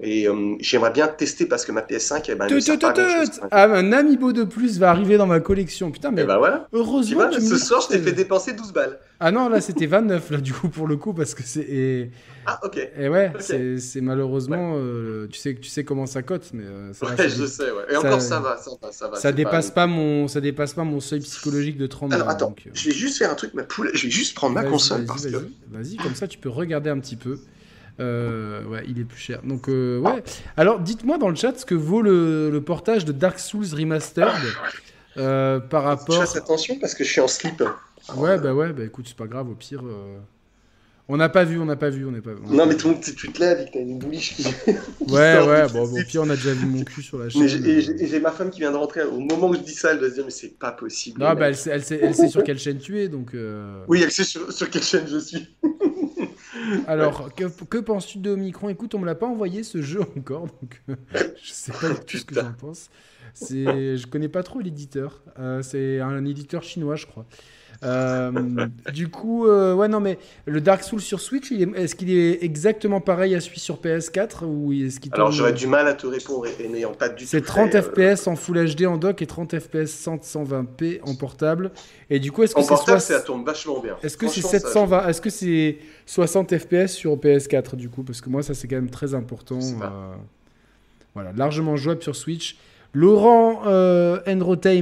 Et 0.00 0.28
euh, 0.28 0.54
j'aimerais 0.60 0.92
bien 0.92 1.08
tester 1.08 1.46
parce 1.46 1.64
que 1.64 1.72
ma 1.72 1.80
PS5, 1.80 2.24
eh 2.28 2.34
ben, 2.36 2.46
ah, 3.50 3.64
un 3.64 3.92
amiibo 3.92 4.32
de 4.32 4.44
plus 4.44 4.78
va 4.78 4.90
arriver 4.90 5.16
dans 5.16 5.26
ma 5.26 5.40
collection. 5.40 5.90
Putain, 5.90 6.12
mais 6.12 6.22
eh 6.22 6.24
ben 6.24 6.38
voilà. 6.38 6.68
heureusement. 6.72 7.28
Tu 7.30 7.40
ce 7.40 7.56
soir, 7.56 7.80
je 7.82 7.88
t'ai 7.88 7.98
fait 7.98 8.12
dépenser 8.12 8.52
12 8.52 8.72
balles. 8.72 9.00
Ah 9.18 9.32
non, 9.32 9.48
là, 9.48 9.60
c'était 9.60 9.86
29, 9.86 10.30
là, 10.30 10.36
du 10.38 10.52
coup, 10.52 10.68
pour 10.68 10.86
le 10.86 10.96
coup, 10.96 11.12
parce 11.12 11.34
que 11.34 11.42
c'est. 11.42 12.10
Ah, 12.46 12.60
ok. 12.62 12.78
Et 12.96 13.08
ouais, 13.08 13.32
c'est 13.40 14.00
malheureusement. 14.00 14.74
Euh, 14.76 15.26
tu, 15.26 15.38
sais, 15.38 15.56
tu 15.56 15.68
sais 15.68 15.82
comment 15.82 16.06
ça 16.06 16.22
cote, 16.22 16.48
mais. 16.52 16.62
Euh, 16.64 16.92
ça, 16.92 17.06
ouais, 17.06 17.28
je 17.28 17.44
sais, 17.46 17.70
ouais. 17.72 17.92
Et 17.92 17.96
encore, 17.96 18.20
ça 18.20 18.38
va, 18.38 18.56
ça 18.56 18.70
va. 18.80 18.92
Ça, 18.92 19.08
va, 19.08 19.16
ça 19.16 19.32
dépasse, 19.32 19.72
pas... 19.72 19.88
mon, 19.88 20.28
ça 20.28 20.40
dépasse 20.40 20.74
pas 20.74 20.84
mon 20.84 21.00
seuil 21.00 21.20
psychologique 21.20 21.76
de 21.76 21.88
30 21.88 22.12
Alors, 22.12 22.28
attends, 22.28 22.54
je 22.72 22.88
vais 22.88 22.94
juste 22.94 23.18
faire 23.18 23.32
un 23.32 23.34
truc, 23.34 23.52
ma 23.54 23.64
poule. 23.64 23.90
Je 23.94 24.04
vais 24.04 24.10
juste 24.10 24.36
prendre 24.36 24.54
ma 24.54 24.62
console. 24.62 25.04
Vas-y, 25.04 25.32
vas-y, 25.32 25.50
vas-y, 25.70 25.96
comme 25.96 26.14
ça, 26.14 26.28
tu 26.28 26.38
peux 26.38 26.48
regarder 26.48 26.90
un 26.90 27.00
petit 27.00 27.16
peu. 27.16 27.40
Euh, 28.00 28.64
ouais, 28.64 28.84
il 28.88 29.00
est 29.00 29.04
plus 29.04 29.18
cher. 29.18 29.40
Donc, 29.42 29.68
euh, 29.68 29.98
ouais. 29.98 30.22
Alors, 30.56 30.80
dites-moi 30.80 31.18
dans 31.18 31.28
le 31.28 31.34
chat 31.34 31.58
ce 31.58 31.66
que 31.66 31.74
vaut 31.74 32.02
le, 32.02 32.62
portage 32.64 33.04
de 33.04 33.12
Dark 33.12 33.38
Souls 33.38 33.66
Remastered 33.72 34.28
euh, 35.16 35.58
par 35.58 35.84
rapport. 35.84 36.14
Je 36.14 36.20
fasse 36.20 36.36
attention 36.36 36.78
parce 36.78 36.94
que 36.94 37.04
je 37.04 37.10
suis 37.10 37.20
en 37.20 37.28
slip. 37.28 37.62
Ouais, 38.16 38.38
bah 38.38 38.54
ouais, 38.54 38.72
bah 38.72 38.84
écoute, 38.84 39.06
c'est 39.08 39.16
pas 39.16 39.26
grave, 39.26 39.48
au 39.50 39.54
pire. 39.54 39.82
On 41.10 41.16
n'a 41.16 41.30
pas 41.30 41.42
vu, 41.42 41.58
on 41.58 41.64
n'a 41.64 41.76
pas 41.76 41.88
vu, 41.88 42.04
on 42.04 42.10
n'est 42.10 42.20
pas. 42.20 42.32
non, 42.48 42.66
mais 42.66 42.76
ton, 42.76 42.94
tu 42.94 43.14
te 43.14 43.40
lèves 43.40 43.62
et 43.62 43.64
que 43.64 43.72
t'as 43.72 43.80
une 43.80 43.98
bouliche 43.98 44.36
qui. 44.36 44.44
ouais, 45.08 45.40
ouais, 45.40 45.66
bon, 45.72 45.90
au 45.90 46.04
pire, 46.04 46.20
on 46.22 46.28
a 46.28 46.36
déjà 46.36 46.52
vu 46.52 46.66
mon 46.66 46.84
cul 46.84 47.02
sur 47.02 47.18
la 47.18 47.30
chaîne. 47.30 47.44
Et 47.64 48.06
j'ai 48.06 48.20
ma 48.20 48.30
femme 48.30 48.50
qui 48.50 48.60
vient 48.60 48.70
de 48.70 48.76
rentrer. 48.76 49.02
Au 49.02 49.18
moment 49.18 49.48
où 49.48 49.54
je 49.54 49.60
dis 49.60 49.72
ça, 49.72 49.92
elle 49.92 50.00
doit 50.00 50.10
se 50.10 50.14
dire, 50.14 50.24
mais 50.26 50.30
c'est 50.30 50.58
pas 50.58 50.70
possible. 50.70 51.18
Non, 51.20 51.32
bah 51.32 51.48
elle 51.48 51.56
sait, 51.56 51.70
elle, 51.70 51.82
sait, 51.82 51.98
elle 52.02 52.14
sait, 52.14 52.28
sur 52.28 52.44
quelle 52.44 52.58
chaîne 52.58 52.78
tu 52.78 53.00
es, 53.00 53.08
donc. 53.08 53.34
Oui, 53.88 54.02
elle 54.04 54.12
sait 54.12 54.24
sur, 54.24 54.52
sur 54.52 54.68
quelle 54.68 54.82
chaîne 54.82 55.06
je 55.08 55.18
suis. 55.18 55.48
Alors, 56.86 57.34
que, 57.34 57.44
que 57.64 57.78
penses-tu 57.78 58.18
de 58.18 58.30
Omicron? 58.30 58.68
Écoute, 58.68 58.94
on 58.94 58.98
me 58.98 59.06
l'a 59.06 59.14
pas 59.14 59.26
envoyé 59.26 59.62
ce 59.62 59.82
jeu 59.82 60.00
encore, 60.16 60.46
donc 60.46 60.82
euh, 60.88 60.96
je 61.42 61.50
sais 61.50 61.72
pas 61.72 61.90
du 61.90 62.00
tout 62.04 62.16
ce 62.18 62.24
que 62.24 62.34
j'en 62.34 62.52
pense. 62.52 62.90
Je 63.40 64.06
connais 64.06 64.28
pas 64.28 64.42
trop 64.42 64.60
l'éditeur. 64.60 65.22
Euh, 65.38 65.62
c'est 65.62 66.00
un 66.00 66.24
éditeur 66.24 66.62
chinois, 66.62 66.96
je 66.96 67.06
crois. 67.06 67.26
Euh, 67.84 68.32
du 68.92 69.08
coup, 69.08 69.46
euh, 69.46 69.74
ouais, 69.74 69.88
non, 69.88 70.00
mais 70.00 70.18
le 70.46 70.60
Dark 70.60 70.82
Souls 70.82 71.00
sur 71.00 71.20
Switch, 71.20 71.52
est-ce 71.52 71.94
qu'il 71.94 72.10
est 72.10 72.42
exactement 72.42 73.00
pareil 73.00 73.34
à 73.34 73.40
celui 73.40 73.60
sur 73.60 73.76
PS4 73.76 74.44
ou 74.44 74.72
est-ce 74.72 74.98
qu'il 74.98 75.14
Alors, 75.14 75.30
j'aurais 75.30 75.52
du 75.52 75.66
mal 75.66 75.86
à 75.86 75.94
te 75.94 76.06
répondre 76.06 76.46
et 76.46 76.68
n'ayant 76.68 76.92
pas 76.92 77.08
du 77.08 77.24
tout. 77.24 77.30
C'est 77.30 77.44
30 77.44 77.80
FPS 77.80 78.26
en 78.26 78.36
Full 78.36 78.74
HD 78.74 78.86
en 78.86 78.96
dock 78.96 79.22
et 79.22 79.26
30 79.26 79.58
FPS 79.58 80.08
120p 80.08 81.00
en 81.02 81.14
portable. 81.14 81.70
Et 82.10 82.18
du 82.18 82.32
coup, 82.32 82.42
est-ce 82.42 82.54
que 82.54 82.62
c'est 82.62 82.68
portable, 82.68 83.00
ça 83.00 83.20
tombe 83.20 83.46
vachement 83.46 83.80
bien. 83.80 83.96
Est-ce 84.02 84.16
que 84.16 84.28
c'est 84.28 84.42
720 84.42 85.08
Est-ce 85.08 85.20
que 85.20 85.30
c'est 85.30 85.78
60 86.06 86.58
FPS 86.58 86.88
sur 86.88 87.16
PS4 87.16 87.76
du 87.76 87.88
coup? 87.88 88.02
Parce 88.02 88.20
que 88.20 88.28
moi, 88.28 88.42
ça 88.42 88.54
c'est 88.54 88.66
quand 88.66 88.76
même 88.76 88.90
très 88.90 89.14
important. 89.14 89.60
Euh, 89.60 90.14
voilà, 91.14 91.32
largement 91.32 91.76
jouable 91.76 92.02
sur 92.02 92.16
Switch. 92.16 92.56
Laurent 92.94 93.62
euh, 93.66 94.18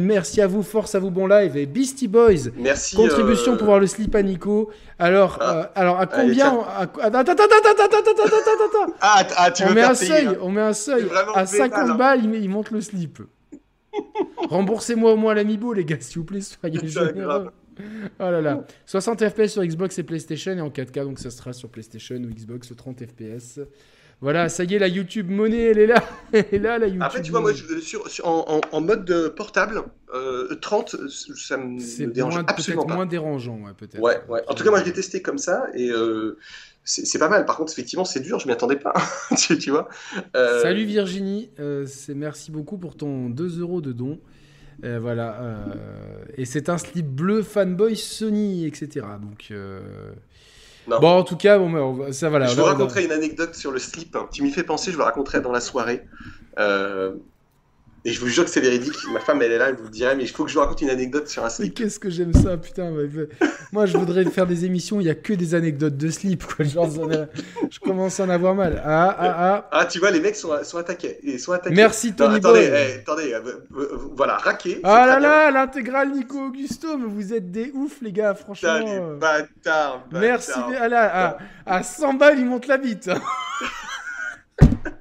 merci 0.01 0.41
à 0.41 0.47
vous, 0.47 0.63
force 0.63 0.95
à 0.95 1.01
vous, 1.01 1.11
bon 1.11 1.27
live. 1.27 1.57
Et 1.57 1.67
Beastie 1.67 2.07
Boys, 2.07 2.51
merci, 2.57 2.95
contribution 2.95 3.55
euh, 3.55 3.57
pour 3.57 3.67
voir 3.67 3.81
le 3.81 3.87
slip 3.89 4.15
à 4.15 4.23
Nico. 4.23 4.71
Alors, 4.99 5.39
ah. 5.41 5.57
euh, 5.57 5.65
alors 5.75 5.99
à 5.99 6.07
combien 6.07 6.61
Attends, 6.79 7.01
attends, 7.03 7.21
attends, 7.21 7.33
attends, 7.33 7.97
attends, 7.99 8.95
Ah, 9.01 9.27
ah 9.37 9.51
tu 9.51 9.65
on, 9.65 9.73
met 9.73 9.83
un 9.83 9.95
seuil, 9.95 10.29
on 10.41 10.51
met 10.51 10.61
un 10.61 10.73
seuil. 10.73 11.07
À 11.35 11.47
50 11.47 11.79
hein. 11.79 11.95
balles, 11.97 12.25
il, 12.25 12.49
monte 12.49 12.71
le 12.71 12.81
slip. 12.81 13.21
Remboursez-moi 14.51 15.13
au 15.13 15.17
moins 15.17 15.35
l'amibo, 15.35 15.73
les 15.73 15.85
gars, 15.85 15.97
s'il 15.99 16.19
vous 16.19 16.25
plaît, 16.25 16.41
soyez 16.41 16.87
généreux. 16.87 17.51
Oh 18.19 18.31
là 18.31 18.41
là. 18.41 18.65
60 18.87 19.29
FPS 19.29 19.49
sur 19.49 19.65
Xbox 19.65 19.99
et 19.99 20.03
PlayStation 20.03 20.53
et 20.53 20.61
en 20.61 20.71
4K, 20.71 21.03
donc 21.05 21.19
ça 21.19 21.31
sera 21.31 21.53
sur 21.53 21.69
PlayStation 21.69 22.17
ou 22.17 22.29
Xbox 22.29 22.73
30 22.75 23.03
FPS. 23.05 23.61
Voilà, 24.23 24.49
ça 24.49 24.65
y 24.65 24.75
est, 24.75 24.79
la 24.79 24.89
YouTube 24.89 25.31
monnaie, 25.31 25.65
elle 25.65 25.79
est 25.79 25.87
là. 25.87 26.03
elle 26.33 26.47
est 26.51 26.59
là, 26.59 26.79
la 26.79 26.87
YouTube. 26.87 27.03
Après, 27.03 27.23
tu 27.23 27.31
vois, 27.31 27.41
moi, 27.41 27.53
sur, 27.55 28.27
en, 28.27 28.61
en, 28.73 28.81
mode 28.81 29.35
portable, 29.37 29.83
30, 30.61 30.95
euh, 30.95 31.09
ça 31.09 31.57
me 31.57 32.07
dérange 32.07 32.35
moins, 32.35 32.45
absolument 32.47 32.87
pas. 32.87 32.95
moins 32.95 33.07
dérangeant, 33.07 33.59
ouais, 33.59 33.73
peut-être. 33.77 34.01
Ouais, 34.01 34.21
ouais. 34.29 34.43
En 34.49 34.55
tout 34.55 34.65
cas, 34.65 34.71
moi, 34.71 34.81
je 34.81 34.85
l'ai 34.85 34.93
testé 34.93 35.21
comme 35.21 35.39
ça 35.39 35.67
et 35.75 35.91
euh, 35.91 36.39
c'est 36.85 37.19
pas 37.19 37.29
mal. 37.29 37.45
Par 37.45 37.57
contre, 37.57 37.73
effectivement, 37.73 38.05
c'est 38.05 38.21
dur, 38.21 38.39
je 38.39 38.47
m'y 38.47 38.53
attendais 38.53 38.77
pas. 38.77 38.95
tu, 39.37 39.71
vois. 39.71 39.89
Euh, 40.35 40.63
Salut 40.63 40.85
Virginie, 40.85 41.51
c'est 41.87 42.15
merci 42.15 42.51
beaucoup 42.51 42.79
pour 42.79 42.97
ton 42.97 43.29
2 43.29 43.61
euros 43.61 43.81
de 43.81 43.93
don. 43.93 44.19
voilà. 44.83 45.59
et 46.39 46.47
c'est 46.47 46.69
un 46.71 46.79
slip 46.79 47.07
bleu 47.07 47.43
fanboy 47.43 47.97
Sony, 47.97 48.67
etc. 48.67 49.05
Donc. 49.21 49.53
Bon, 50.89 51.19
en 51.19 51.23
tout 51.25 51.37
cas, 51.37 51.59
bon, 51.59 52.13
ça 52.13 52.31
va 52.31 52.39
là. 52.39 52.47
Je 52.47 52.57
vous 52.57 52.65
raconterai 52.65 53.05
une 53.05 53.13
anecdote 53.13 53.55
sur 53.55 53.73
le 53.73 53.79
slip. 53.79 54.17
Tu 54.33 54.43
m'y 54.43 54.51
fais 54.51 54.63
penser, 54.63 54.93
je 54.93 54.97
vous 54.97 55.03
raconterai 55.03 55.41
dans 55.41 55.53
la 55.53 55.61
soirée. 55.61 56.05
Euh, 56.59 57.15
et 58.07 58.13
je 58.13 58.21
vous 58.21 58.29
jure 58.29 58.45
que 58.45 58.51
c'est 58.51 58.61
véridique. 58.61 58.95
Ma 59.13 59.19
femme, 59.19 59.43
elle 59.43 59.51
est 59.51 59.59
là, 59.59 59.69
elle 59.69 59.75
vous 59.75 59.89
dirait, 59.89 60.15
mais 60.15 60.23
il 60.23 60.29
faut 60.29 60.45
que 60.45 60.49
je 60.49 60.55
vous 60.55 60.61
raconte 60.61 60.81
une 60.81 60.91
anecdote 60.91 61.29
sur 61.29 61.45
un 61.45 61.49
slip. 61.49 61.77
Mais 61.77 61.85
qu'est-ce 61.85 61.99
que 61.99 62.09
j'aime 62.09 62.33
ça, 62.33 62.57
putain. 62.57 62.93
Moi, 63.73 63.87
je 63.87 63.99
voudrais 63.99 64.25
faire 64.31 64.47
des 64.47 64.65
émissions, 64.65 65.01
il 65.01 65.05
n'y 65.05 65.11
a 65.11 65.17
que 65.17 65.33
des 65.33 65.57
anecdotes 65.57 65.97
de 65.97 66.09
slip. 66.09 66.45
Quoi. 66.45 66.65
Genre, 66.65 66.89
je 67.69 67.81
commence 67.81 68.21
à 68.21 68.25
en 68.25 68.29
avoir 68.29 68.55
mal. 68.55 68.81
Ah, 68.85 69.17
ah, 69.19 69.35
ah. 69.37 69.69
Ah, 69.73 69.87
tu 69.87 69.99
vois, 69.99 70.13
les 70.13 70.21
mecs 70.21 70.37
sont, 70.37 70.53
sont 70.63 70.79
attaqués. 70.79 71.19
Ils 71.25 71.41
sont 71.41 71.51
attaqués. 71.51 71.75
Merci, 71.75 72.15
Tony 72.15 72.37
Attendez, 72.37 72.71
eh, 72.73 73.01
attendez 73.01 73.35
euh, 73.35 73.41
euh, 73.77 73.99
voilà, 74.15 74.37
raqué. 74.37 74.79
Ah 74.85 75.05
là 75.05 75.19
là, 75.19 75.51
l'intégrale 75.51 76.13
Nico 76.13 76.39
Augusto, 76.39 76.97
mais 76.97 77.09
vous 77.09 77.35
êtes 77.35 77.51
des 77.51 77.73
oufs, 77.75 78.01
les 78.03 78.13
gars, 78.13 78.35
franchement. 78.35 78.79
Putain, 78.79 79.01
les 79.01 79.19
bâtards, 79.19 80.07
Merci. 80.13 80.53
Ah 80.81 80.89
là, 80.89 81.39
à, 81.67 81.79
à 81.79 81.83
100 81.83 82.15
balles, 82.15 82.39
il 82.39 82.47
monte 82.47 82.69
la 82.69 82.79
bite. 82.79 83.11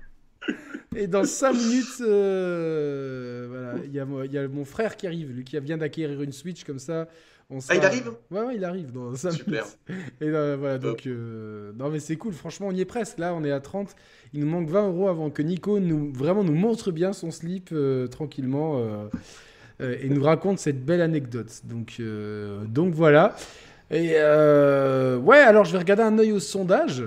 Et 0.95 1.07
dans 1.07 1.25
5 1.25 1.53
minutes, 1.53 2.01
euh, 2.01 3.47
voilà, 3.49 3.85
il 3.85 3.93
y, 4.33 4.37
a 4.37 4.47
mon 4.47 4.65
frère 4.65 4.95
qui 4.95 5.07
arrive, 5.07 5.31
lui 5.31 5.43
qui 5.43 5.59
vient 5.59 5.77
d'acquérir 5.77 6.21
une 6.21 6.31
Switch 6.31 6.63
comme 6.63 6.79
ça. 6.79 7.07
On 7.49 7.59
Ah, 7.69 7.75
il 7.75 7.85
arrive? 7.85 8.11
Ouais, 8.31 8.41
ouais, 8.41 8.55
il 8.55 8.65
arrive 8.65 8.91
dans 8.91 9.15
5 9.15 9.31
Super. 9.31 9.65
minutes. 9.87 10.11
Et 10.21 10.25
euh, 10.25 10.55
voilà, 10.57 10.77
donc. 10.77 11.05
Euh, 11.05 11.73
non, 11.77 11.89
mais 11.89 11.99
c'est 11.99 12.15
cool, 12.15 12.33
franchement, 12.33 12.67
on 12.69 12.71
y 12.71 12.81
est 12.81 12.85
presque. 12.85 13.19
Là, 13.19 13.33
on 13.35 13.43
est 13.43 13.51
à 13.51 13.59
30. 13.59 13.95
Il 14.33 14.39
nous 14.39 14.47
manque 14.47 14.69
20 14.69 14.87
euros 14.87 15.07
avant 15.09 15.29
que 15.29 15.41
Nico 15.41 15.79
nous, 15.79 16.11
vraiment 16.11 16.43
nous 16.43 16.55
montre 16.55 16.91
bien 16.91 17.13
son 17.13 17.29
slip 17.31 17.73
tranquillement 18.09 18.81
et 19.79 20.09
nous 20.09 20.23
raconte 20.23 20.59
cette 20.59 20.83
belle 20.83 21.01
anecdote. 21.01 21.61
Donc, 21.65 22.01
donc 22.67 22.93
voilà. 22.93 23.35
Et 23.91 24.13
ouais, 24.13 25.39
alors 25.39 25.65
je 25.65 25.71
vais 25.71 25.77
regarder 25.77 26.03
un 26.03 26.17
œil 26.17 26.31
au 26.31 26.39
sondage. 26.39 27.03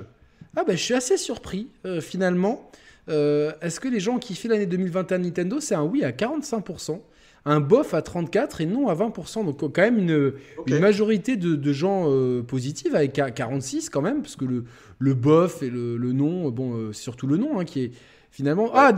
Ah, 0.56 0.64
ben, 0.64 0.76
je 0.76 0.82
suis 0.82 0.94
assez 0.94 1.16
surpris, 1.16 1.68
finalement. 2.00 2.70
Euh, 3.08 3.52
est-ce 3.62 3.80
que 3.80 3.88
les 3.88 4.00
gens 4.00 4.18
qui 4.18 4.34
font 4.34 4.48
l'année 4.48 4.66
2021 4.66 5.18
Nintendo, 5.18 5.60
c'est 5.60 5.74
un 5.74 5.84
oui 5.84 6.04
à 6.04 6.10
45%, 6.10 7.00
un 7.44 7.60
bof 7.60 7.94
à 7.94 8.00
34% 8.00 8.62
et 8.62 8.66
non 8.66 8.88
à 8.88 8.94
20%. 8.94 9.44
Donc 9.44 9.60
quand 9.60 9.82
même 9.82 9.98
une, 9.98 10.32
majorité 10.78 11.36
de, 11.36 11.72
gens 11.72 12.04
euh, 12.08 12.42
positifs 12.42 12.94
avec 12.94 13.12
46 13.12 13.90
quand 13.90 14.02
même, 14.02 14.22
parce 14.22 14.36
que 14.36 14.44
le, 14.44 14.64
le 14.98 15.14
bof 15.14 15.62
et 15.62 15.70
le, 15.70 15.96
non, 16.12 16.50
bon, 16.50 16.74
euh, 16.74 16.92
c'est 16.92 17.02
surtout 17.02 17.26
le 17.26 17.36
nom 17.36 17.58
hein, 17.58 17.64
qui, 17.64 17.84
est, 17.84 17.92
finalement. 18.30 18.70
Ah, 18.74 18.92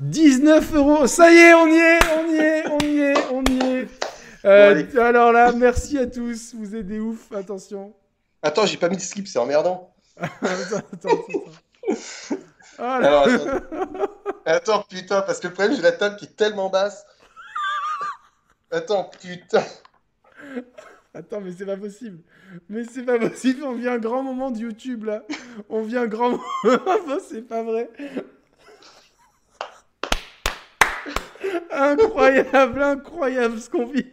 19 0.00 0.70
ah, 0.72 0.76
euros 0.76 1.06
Ça 1.06 1.30
y 1.32 1.36
est, 1.36 1.54
on 1.54 1.66
y 1.66 1.76
est, 1.76 1.98
on 2.18 2.30
y 2.30 2.36
est, 2.36 2.68
on 2.68 2.78
y 2.78 2.98
est, 2.98 3.14
on 3.30 3.44
y 3.44 3.76
est. 3.78 4.98
Alors 4.98 5.32
là, 5.32 5.52
merci 5.52 5.98
à 5.98 6.06
tous. 6.06 6.54
Vous 6.54 6.74
êtes 6.74 6.86
des 6.86 7.00
ouf. 7.00 7.30
Attention. 7.34 7.92
Attends, 8.42 8.66
j'ai 8.66 8.76
pas 8.76 8.88
mis 8.88 8.96
de 8.96 9.02
slip, 9.02 9.26
c'est 9.26 9.38
emmerdant. 9.38 9.94
attends, 10.20 10.76
attends, 10.92 11.08
attends. 11.08 12.36
Attends, 14.46 14.82
putain, 14.82 15.22
parce 15.22 15.40
que 15.40 15.48
le 15.48 15.54
problème, 15.54 15.76
j'ai 15.76 15.82
la 15.82 15.92
table 15.92 16.16
qui 16.16 16.26
est 16.26 16.36
tellement 16.36 16.70
basse. 16.70 17.06
Attends, 18.70 19.10
putain. 19.20 19.62
Attends, 21.14 21.40
mais 21.40 21.52
c'est 21.52 21.66
pas 21.66 21.76
possible. 21.76 22.18
Mais 22.68 22.84
c'est 22.84 23.04
pas 23.04 23.18
possible. 23.18 23.62
On 23.62 23.72
vit 23.74 23.88
un 23.88 23.98
grand 23.98 24.22
moment 24.22 24.50
de 24.50 24.58
YouTube 24.58 25.04
là. 25.04 25.22
On 25.68 25.82
vit 25.82 25.96
un 25.96 26.06
grand 26.06 26.30
moment. 26.30 26.42
c'est 27.28 27.42
pas 27.42 27.62
vrai. 27.62 27.88
Incroyable, 31.70 32.82
incroyable 32.82 33.60
ce 33.60 33.70
qu'on 33.70 33.86
vit. 33.86 34.06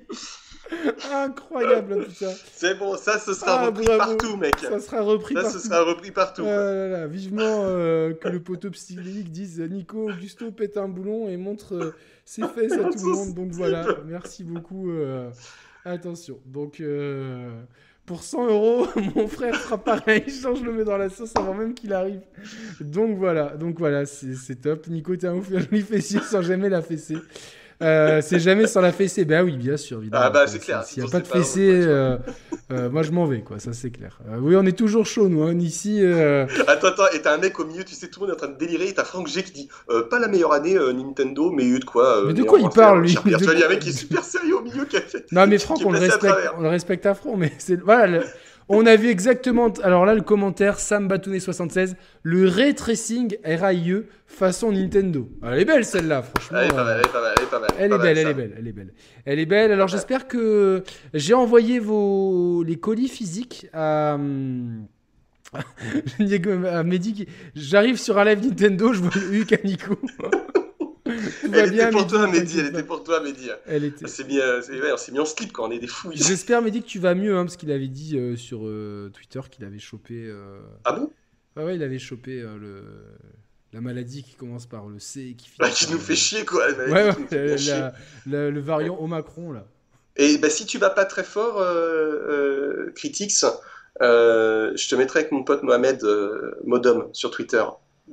Incroyable, 1.12 2.06
putain. 2.06 2.32
C'est 2.54 2.78
bon, 2.78 2.96
ça, 2.96 3.20
ce 3.20 3.34
sera 3.34 3.60
ah, 3.60 3.66
repris 3.68 3.86
partout, 3.86 4.38
mec. 4.38 4.56
Ça 4.60 4.80
sera 4.80 5.02
repris 5.02 5.36
ça, 5.36 5.42
partout. 5.42 5.58
ce 5.58 5.68
sera 5.68 5.84
repris 5.84 6.12
partout. 6.12 6.44
Ah 6.46 7.08
vivement 7.08 7.64
euh, 7.66 8.14
que 8.14 8.30
le 8.30 8.42
poteau 8.42 8.70
psychédélique 8.72 9.32
dise 9.32 9.60
Nico 9.60 10.10
Augusto 10.10 10.52
pète 10.52 10.78
un 10.78 10.88
boulon 10.88 11.28
et 11.28 11.38
montre 11.38 11.76
euh, 11.76 11.96
ses 12.26 12.44
fesses 12.48 12.74
à 12.74 12.84
tout 12.90 13.06
le 13.06 13.16
monde. 13.16 13.34
Donc 13.34 13.52
voilà, 13.52 13.86
merci 14.06 14.44
beaucoup. 14.44 14.92
Euh, 14.92 15.30
attention. 15.86 16.40
Donc 16.46 16.82
pour 18.06 18.24
100 18.24 18.48
euros, 18.48 18.88
mon 19.16 19.28
frère 19.28 19.56
fera 19.56 19.78
pareil. 19.78 20.24
Je 20.28 20.64
le 20.64 20.72
mets 20.72 20.84
dans 20.84 20.98
la 20.98 21.10
sauce 21.10 21.34
avant 21.36 21.54
même 21.54 21.74
qu'il 21.74 21.94
arrive. 21.94 22.22
Donc 22.80 23.18
voilà, 23.18 23.56
donc 23.58 23.78
voilà, 23.78 24.06
c'est 24.06 24.62
top. 24.62 24.88
Nico, 24.88 25.16
t'es 25.16 25.28
un 25.28 25.36
ouf, 25.36 25.52
un 25.54 25.60
joli 25.60 25.82
fessier 25.82 26.20
sans 26.22 26.42
jamais 26.42 26.70
la 26.70 26.82
fesser. 26.82 27.18
Euh, 27.82 28.22
c'est 28.22 28.40
jamais 28.40 28.68
sans 28.68 28.82
la 28.82 28.92
fessée. 28.92 29.26
Ben 29.26 29.44
oui, 29.44 29.58
bien 29.58 29.78
sûr. 29.78 30.00
Évidemment. 30.00 30.24
Ah 30.26 30.30
bah 30.30 30.48
c'est 30.48 30.60
clair. 30.60 30.84
S'il 30.84 31.04
n'y 31.04 31.10
a 31.10 31.12
pas 31.12 31.20
de 31.20 31.28
fessée, 31.28 31.70
euh, 31.70 32.18
euh, 32.72 32.90
moi 32.90 33.04
je 33.04 33.12
m'en 33.12 33.26
vais, 33.26 33.42
quoi. 33.42 33.60
Ça 33.60 33.74
c'est 33.74 33.90
clair. 33.90 34.20
oui, 34.40 34.56
on 34.56 34.66
est 34.66 34.78
toujours 34.78 35.06
chaud, 35.06 35.30
nous, 35.30 35.44
hein, 35.44 35.58
ici. 35.60 36.04
Attends, 36.68 36.88
attends, 36.88 37.10
et 37.14 37.22
t'as 37.22 37.34
un 37.34 37.38
mec 37.38 37.60
au 37.60 37.66
milieu, 37.66 37.84
tu 37.84 37.96
sais, 37.96 38.08
tout 38.08 38.20
le 38.20 38.28
monde 38.28 38.36
est 38.36 38.42
en 38.44 38.46
train 38.46 38.54
de 38.54 38.58
délirer, 38.58 38.90
et 38.90 38.94
t'as 38.94 39.04
Franck 39.04 39.28
G 39.28 39.44
qui 39.44 39.52
dit 39.52 39.70
pas 40.10 40.20
la 40.20 40.28
meilleure 40.28 40.54
année 40.54 40.76
Nintendo, 40.76 41.52
mais 41.52 41.66
eu 41.66 41.80
de 41.80 41.86
quoi. 41.86 42.24
mais 42.26 42.34
de 42.34 42.44
quoi 42.44 42.60
il 42.60 42.70
parle, 42.70 43.02
lui 43.02 43.16
Il 43.26 43.32
y 43.32 43.36
a 43.36 43.66
un 43.66 43.70
mec 43.70 43.80
qui 43.80 43.90
est 43.90 43.94
super 43.94 44.24
sérieux 44.24 44.58
au 44.58 44.62
milieu 44.62 44.86
qui 44.86 44.98
a 44.98 45.02
fait. 45.02 45.26
Non, 45.32 45.48
mais 45.48 45.58
Franck, 45.58 45.82
on 45.86 45.92
le, 45.92 46.00
respecte, 46.00 46.36
on 46.58 46.62
le 46.62 46.70
respecte 46.70 47.06
à 47.06 47.14
fond, 47.14 47.38
mais 47.38 47.52
c'est. 47.58 47.80
Voilà. 47.82 48.22
On 48.74 48.86
a 48.86 48.96
vu 48.96 49.10
exactement. 49.10 49.68
Alors 49.84 50.06
là, 50.06 50.16
le 50.16 50.22
commentaire, 50.22 50.80
Sam 50.80 51.10
Batounet76, 51.10 51.96
le 52.24 52.48
ray 52.48 52.74
tracing 52.74 53.36
RAIE 53.44 54.04
façon 54.26 54.72
Nintendo. 54.72 55.30
Elle 55.44 55.60
est 55.60 55.66
belle 55.66 55.84
celle-là, 55.84 56.22
franchement. 56.22 56.60
Elle 56.60 56.68
est 56.68 56.74
pas 56.74 56.84
mal, 56.86 56.98
elle 56.98 57.06
est 57.06 57.12
pas 57.12 57.22
mal. 57.22 57.36
Elle 57.78 57.86
est, 57.86 57.90
pas 57.90 57.98
mal, 57.98 58.08
elle 58.08 58.18
est 58.18 58.24
belle, 58.24 58.28
elle 58.28 58.28
est 58.28 58.34
belle, 58.34 58.54
elle 58.58 58.68
est 58.68 58.72
belle. 58.72 58.94
Elle 59.26 59.40
est 59.40 59.46
belle. 59.46 59.72
Alors 59.74 59.90
j'espère 59.90 60.28
que 60.28 60.84
j'ai 61.14 61.34
envoyé 61.34 61.80
vos... 61.80 62.64
les 62.64 62.78
colis 62.78 63.10
physiques 63.10 63.68
à. 63.74 64.14
à 65.54 66.84
Mehdi. 66.84 67.28
J'arrive 67.56 67.98
sur 67.98 68.18
un 68.18 68.24
live 68.24 68.42
Nintendo, 68.42 68.94
je 68.94 69.02
vois 69.02 69.12
le 69.16 69.54
à 69.54 69.68
Nico. 69.68 69.98
elle 71.54 71.74
était 71.74 71.90
pour 71.90 72.08
toi, 72.08 72.28
Mehdi. 72.28 72.60
Elle 72.60 72.68
était 72.68 72.84
pour 72.84 73.04
toi, 73.04 73.20
Mehdi. 73.22 73.50
Elle 73.66 73.84
était. 73.84 74.08
C'est 74.08 74.26
mis, 74.26 74.40
euh, 74.40 74.62
mis 75.12 75.20
en 75.20 75.26
slip 75.26 75.52
quand 75.52 75.68
on 75.68 75.72
est 75.72 75.80
des 75.80 75.88
fous. 75.88 76.12
J'espère, 76.14 76.62
Mehdi, 76.62 76.82
que 76.82 76.88
tu 76.88 77.00
vas 77.00 77.16
mieux, 77.16 77.38
hein, 77.38 77.46
parce 77.46 77.58
qu'il 77.58 77.72
avait 77.72 77.88
dit 77.88 78.18
euh, 78.18 78.36
sur 78.36 78.62
euh, 78.64 79.10
Twitter 79.14 79.42
qu'il 79.50 79.66
avait 79.66 79.80
chopé. 79.80 80.32
Ah 80.84 80.94
bon? 80.94 81.12
Ouais, 81.56 81.66
ouais, 81.66 81.76
il 81.76 81.84
avait 81.84 82.00
chopé 82.00 82.42
le 82.42 82.84
la 83.74 83.80
maladie 83.80 84.22
qui 84.22 84.36
commence 84.36 84.66
par 84.66 84.88
le 84.88 85.00
C 85.00 85.22
et 85.22 85.34
qui 85.34 85.48
finit. 85.48 85.58
Bah, 85.60 85.70
qui 85.70 85.90
nous 85.90 85.98
fait 85.98 86.16
chier, 86.16 86.44
quoi. 86.44 86.68
ouais, 86.70 86.92
ouais, 86.92 87.92
le 88.26 88.60
variant 88.60 88.98
Omicron, 89.00 89.54
là. 89.54 89.66
Et 90.18 90.38
bah, 90.40 90.50
si 90.50 90.66
tu 90.66 90.78
vas 90.78 90.90
pas 90.90 91.06
très 91.06 91.24
fort, 91.24 91.62
euh, 91.62 92.92
Critics, 92.96 93.46
je 94.02 94.90
te 94.90 94.96
mettrai 94.96 95.20
avec 95.20 95.32
mon 95.32 95.44
pote 95.44 95.64
Mohamed 95.64 96.04
Modom 96.66 97.10
sur 97.14 97.32
Twitter. 97.32 97.64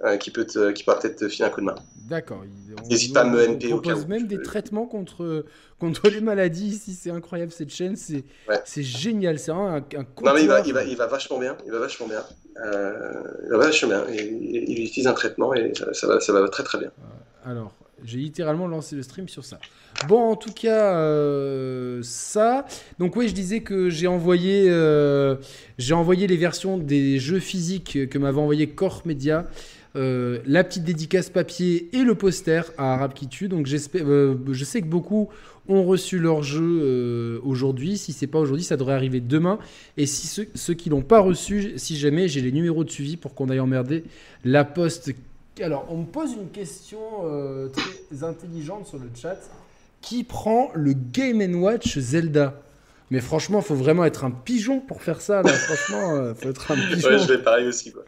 Euh, 0.04 0.16
qui, 0.16 0.30
peut 0.30 0.44
qui 0.44 0.84
pourra 0.84 0.98
peut-être 1.00 1.16
te 1.16 1.28
filer 1.28 1.46
un 1.46 1.50
coup 1.50 1.60
de 1.60 1.66
main. 1.66 1.74
D'accord. 2.08 2.44
N'hésite 2.88 3.12
pas 3.12 3.22
à 3.22 3.24
me 3.24 3.42
NP 3.42 3.72
au 3.72 3.80
propose 3.80 4.06
même 4.06 4.28
des 4.28 4.40
traitements 4.40 4.86
contre, 4.86 5.44
contre 5.80 6.08
les 6.08 6.20
maladies 6.20 6.68
ici. 6.68 6.94
C'est 6.94 7.10
incroyable 7.10 7.50
cette 7.50 7.70
chaîne. 7.70 7.96
C'est 7.96 8.24
génial. 8.82 9.38
C'est 9.40 9.50
vraiment 9.50 9.68
un, 9.68 9.78
un 9.78 10.06
Non, 10.22 10.34
mais 10.34 10.42
il 10.42 10.48
va, 10.48 10.60
il, 10.60 10.72
va, 10.72 10.84
il 10.84 10.96
va 10.96 11.06
vachement 11.06 11.38
bien. 11.38 11.56
Il 11.66 11.72
va 11.72 11.80
vachement 11.80 12.06
bien. 12.06 12.22
Euh, 12.64 13.12
il 13.44 13.50
va 13.50 13.58
vachement 13.58 13.88
bien. 13.88 14.04
Il, 14.10 14.70
il, 14.70 14.84
utilise 14.84 15.08
un 15.08 15.14
traitement 15.14 15.52
et 15.52 15.72
ça, 15.92 16.06
va, 16.06 16.20
ça 16.20 16.32
va 16.32 16.48
très 16.48 16.62
très 16.62 16.78
bien. 16.78 16.88
Euh, 16.88 17.50
alors, 17.50 17.72
j'ai 18.04 18.18
littéralement 18.18 18.68
lancé 18.68 18.94
le 18.94 19.02
stream 19.02 19.28
sur 19.28 19.44
ça. 19.44 19.58
Bon, 20.06 20.30
en 20.30 20.36
tout 20.36 20.52
cas, 20.52 20.94
euh, 20.94 22.00
ça. 22.02 22.66
Donc 22.98 23.16
oui, 23.16 23.28
je 23.28 23.34
disais 23.34 23.60
que 23.60 23.90
j'ai 23.90 24.06
envoyé, 24.06 24.66
euh, 24.68 25.36
j'ai 25.78 25.94
envoyé 25.94 26.26
les 26.26 26.36
versions 26.36 26.78
des 26.78 27.18
jeux 27.18 27.40
physiques 27.40 28.08
que 28.08 28.18
m'avait 28.18 28.40
envoyé 28.40 28.68
Core 28.68 29.02
Media 29.04 29.46
euh, 29.96 30.40
la 30.46 30.64
petite 30.64 30.84
dédicace 30.84 31.30
papier 31.30 31.88
et 31.92 32.02
le 32.02 32.14
poster 32.14 32.62
à 32.76 32.94
Arab 32.94 33.14
Kitu. 33.14 33.48
Donc 33.48 33.66
j'espère, 33.66 34.04
euh, 34.06 34.36
je 34.50 34.64
sais 34.64 34.82
que 34.82 34.86
beaucoup 34.86 35.28
ont 35.68 35.84
reçu 35.84 36.18
leur 36.18 36.42
jeu 36.42 36.80
euh, 36.82 37.40
aujourd'hui. 37.42 37.96
Si 37.96 38.12
c'est 38.12 38.26
pas 38.26 38.38
aujourd'hui, 38.38 38.64
ça 38.64 38.76
devrait 38.76 38.94
arriver 38.94 39.20
demain. 39.20 39.58
Et 39.96 40.06
si 40.06 40.26
ceux, 40.26 40.48
ceux 40.54 40.74
qui 40.74 40.90
l'ont 40.90 41.02
pas 41.02 41.20
reçu, 41.20 41.72
si 41.76 41.96
jamais 41.96 42.28
j'ai 42.28 42.40
les 42.40 42.52
numéros 42.52 42.84
de 42.84 42.90
suivi 42.90 43.16
pour 43.16 43.34
qu'on 43.34 43.48
aille 43.48 43.60
emmerder 43.60 44.04
la 44.44 44.64
poste. 44.64 45.10
Alors, 45.60 45.86
on 45.90 45.98
me 45.98 46.06
pose 46.06 46.32
une 46.34 46.50
question 46.50 46.98
très 47.72 48.22
intelligente 48.22 48.86
sur 48.86 48.98
le 48.98 49.10
chat. 49.20 49.38
Qui 50.00 50.22
prend 50.22 50.70
le 50.74 50.92
Game 50.92 51.42
Watch 51.56 51.98
Zelda? 51.98 52.62
Mais 53.10 53.20
franchement, 53.20 53.58
il 53.58 53.64
faut 53.64 53.74
vraiment 53.74 54.04
être 54.04 54.24
un 54.24 54.30
pigeon 54.30 54.78
pour 54.78 55.02
faire 55.02 55.20
ça. 55.20 55.42
Là. 55.42 55.52
franchement, 55.52 56.34
faut 56.34 56.50
être 56.50 56.70
un 56.70 56.76
pigeon. 56.76 57.08
Ouais, 57.08 57.18
je 57.18 57.26
vais 57.26 57.38
pareil 57.38 57.66
aussi. 57.66 57.90
Quoi. 57.90 58.04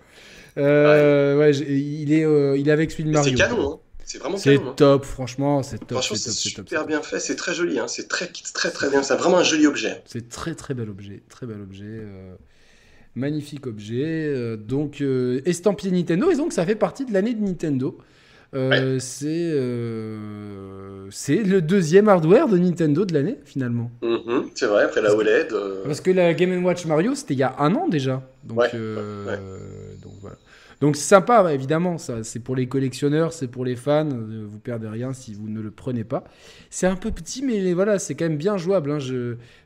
Euh, 0.61 1.39
ouais, 1.39 1.51
il, 1.57 2.13
est, 2.13 2.25
euh, 2.25 2.57
il 2.57 2.69
est 2.69 2.73
avec 2.73 2.91
celui 2.91 3.05
de 3.05 3.11
Mario. 3.11 3.37
C'est 3.37 3.43
canon, 3.43 3.73
hein. 3.73 3.79
C'est 4.05 4.19
vraiment 4.19 4.37
C'est 4.37 4.57
hein. 4.57 4.75
top, 4.77 5.05
franchement, 5.05 5.63
c'est 5.63 5.79
top. 5.79 5.93
Franchement, 5.93 6.17
c'est 6.17 6.33
super 6.33 6.85
bien 6.85 7.01
fait, 7.01 7.21
c'est 7.21 7.37
très 7.37 7.55
joli, 7.55 7.79
hein. 7.79 7.87
c'est 7.87 8.09
très, 8.09 8.27
très 8.27 8.71
très 8.73 8.91
bien, 8.91 9.05
c'est 9.05 9.15
vraiment 9.15 9.39
un 9.39 9.45
joli 9.45 9.69
objet. 9.69 10.03
C'est 10.05 10.29
très 10.29 10.57
très 10.57 10.75
bel 10.75 10.91
objet, 10.91 11.23
très 11.29 11.47
bel 11.47 11.61
objet. 11.61 11.85
Euh, 11.87 12.35
magnifique 13.15 13.69
objet. 13.69 14.57
donc, 14.57 15.03
estampillé 15.47 15.93
Nintendo, 15.93 16.31
et 16.31 16.37
donc 16.37 16.53
ça 16.53 16.67
fait 16.67 16.75
partie 16.75 17.05
de 17.05 17.13
l'année 17.13 17.35
de 17.35 17.43
Nintendo. 17.43 17.99
C'est 18.53 19.55
c'est 21.11 21.43
le 21.45 21.61
deuxième 21.61 22.09
hardware 22.09 22.49
de 22.49 22.59
Nintendo 22.59 23.05
de 23.05 23.15
l'année 23.15 23.39
finalement. 23.45 23.93
Mm-hmm, 24.03 24.51
c'est 24.57 24.67
vrai, 24.67 24.85
après 24.85 25.03
la 25.03 25.15
OLED. 25.15 25.55
Parce 25.85 26.01
que 26.01 26.11
la 26.11 26.35
Game 26.35 26.65
Watch 26.65 26.85
Mario 26.85 27.15
c'était 27.15 27.35
il 27.35 27.41
y 27.41 27.45
a 27.45 27.55
un 27.61 27.77
an 27.77 27.87
déjà. 27.89 28.29
Donc, 28.43 28.59
ouais, 28.59 28.71
donc 30.81 30.97
c'est 30.97 31.05
sympa, 31.05 31.53
évidemment, 31.53 31.99
ça, 31.99 32.25
c'est 32.25 32.41
pour 32.41 32.57
les 32.57 32.67
collectionneurs, 32.67 33.35
c'est 33.35 33.49
pour 33.49 33.67
les 33.67 33.77
fans, 33.77 34.09
euh, 34.11 34.47
vous 34.49 34.59
perdez 34.59 34.89
rien 34.89 35.13
si 35.13 35.35
vous 35.35 35.49
ne 35.49 35.61
le 35.61 35.71
prenez 35.71 36.05
pas. 36.05 36.25
C'est 36.71 36.87
un 36.87 36.97
peu 36.97 37.11
petit, 37.11 37.43
mais 37.43 37.75
voilà, 37.75 37.99
c'est 37.99 38.15
quand 38.15 38.25
même 38.25 38.39
bien 38.39 38.57
jouable. 38.57 38.91
Hein. 38.91 38.99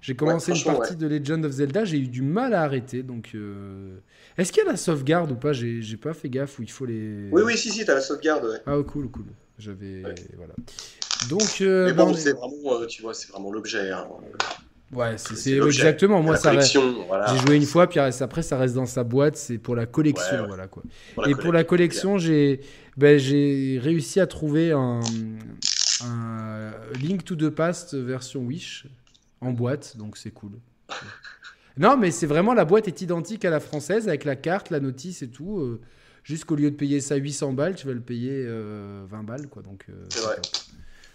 j'ai 0.00 0.16
commencé 0.16 0.52
une 0.52 0.64
partie 0.64 0.97
de 0.97 1.06
Legend 1.06 1.44
of 1.44 1.52
Zelda, 1.52 1.85
j'ai 1.85 1.99
eu 1.99 2.09
du 2.09 2.23
mal 2.23 2.52
à 2.52 2.62
arrêter, 2.62 3.02
donc... 3.02 3.30
Euh, 3.35 3.97
est-ce 4.37 4.50
qu'il 4.50 4.64
y 4.64 4.66
a 4.66 4.71
la 4.71 4.76
sauvegarde 4.76 5.30
ou 5.30 5.37
pas? 5.37 5.52
J'ai, 5.52 5.97
pas 5.97 6.14
fait 6.14 6.28
gaffe 6.28 6.59
où 6.59 6.62
il 6.62 6.71
faut 6.71 6.87
les... 6.87 7.28
Oui, 7.30 7.42
oui, 7.44 7.56
si, 7.56 7.71
si, 7.71 7.85
t'as 7.85 7.94
la 7.94 8.00
sauvegarde, 8.00 8.44
ouais. 8.47 8.59
Ah, 8.66 8.76
cool, 8.85 9.09
cool. 9.09 9.26
J'avais... 9.56 10.02
Voilà. 10.37 10.54
Donc... 11.30 11.61
Euh, 11.61 11.87
mais 11.87 11.92
bon, 11.92 12.12
c'est 12.14 12.33
vraiment, 12.33 12.85
tu 12.88 13.02
vois, 13.02 13.14
c'est 13.14 13.30
vraiment 13.30 13.52
l'objet. 13.52 13.92
Hein. 13.92 14.09
Ouais, 14.94 15.16
c'est 15.16 15.56
exactement. 15.56 16.22
Moi, 16.22 16.36
ça 16.36 16.52
reste... 16.52 16.72
J'ai 16.72 17.38
joué 17.38 17.56
une 17.56 17.66
fois, 17.66 17.88
puis 17.88 17.98
après, 17.98 18.42
ça 18.42 18.56
reste 18.56 18.74
dans 18.74 18.86
sa 18.86 19.04
boîte. 19.04 19.36
C'est 19.36 19.58
pour 19.58 19.74
la 19.74 19.86
collection, 19.86 20.46
voilà 20.46 20.66
quoi. 20.68 20.82
Et 21.26 21.34
pour 21.34 21.52
la 21.52 21.64
collection, 21.64 22.18
j'ai 22.18 22.60
ben, 22.96 23.18
j'ai 23.18 23.80
réussi 23.82 24.20
à 24.20 24.26
trouver 24.26 24.72
un, 24.72 25.00
Link 27.00 27.24
to 27.24 27.34
the 27.34 27.50
Past 27.50 27.94
version 27.94 28.42
Wish 28.42 28.86
en 29.40 29.52
boîte, 29.52 29.96
donc 29.96 30.16
c'est 30.16 30.30
cool. 30.30 30.52
non, 31.76 31.96
mais 31.96 32.10
c'est 32.10 32.26
vraiment 32.26 32.54
la 32.54 32.64
boîte 32.64 32.88
est 32.88 33.00
identique 33.00 33.44
à 33.44 33.50
la 33.50 33.60
française 33.60 34.06
avec 34.06 34.24
la 34.24 34.36
carte, 34.36 34.70
la 34.70 34.80
notice 34.80 35.22
et 35.22 35.28
tout. 35.28 35.58
Euh, 35.60 35.80
Jusqu'au 36.24 36.56
lieu 36.56 36.70
de 36.70 36.76
payer 36.76 37.02
ça 37.02 37.16
800 37.16 37.52
balles, 37.52 37.74
tu 37.74 37.86
vas 37.86 37.92
le 37.92 38.00
payer 38.00 38.44
20 38.44 38.48
euh, 38.48 39.06
balles, 39.24 39.46
quoi. 39.46 39.62
Donc 39.62 39.84
euh, 39.90 40.06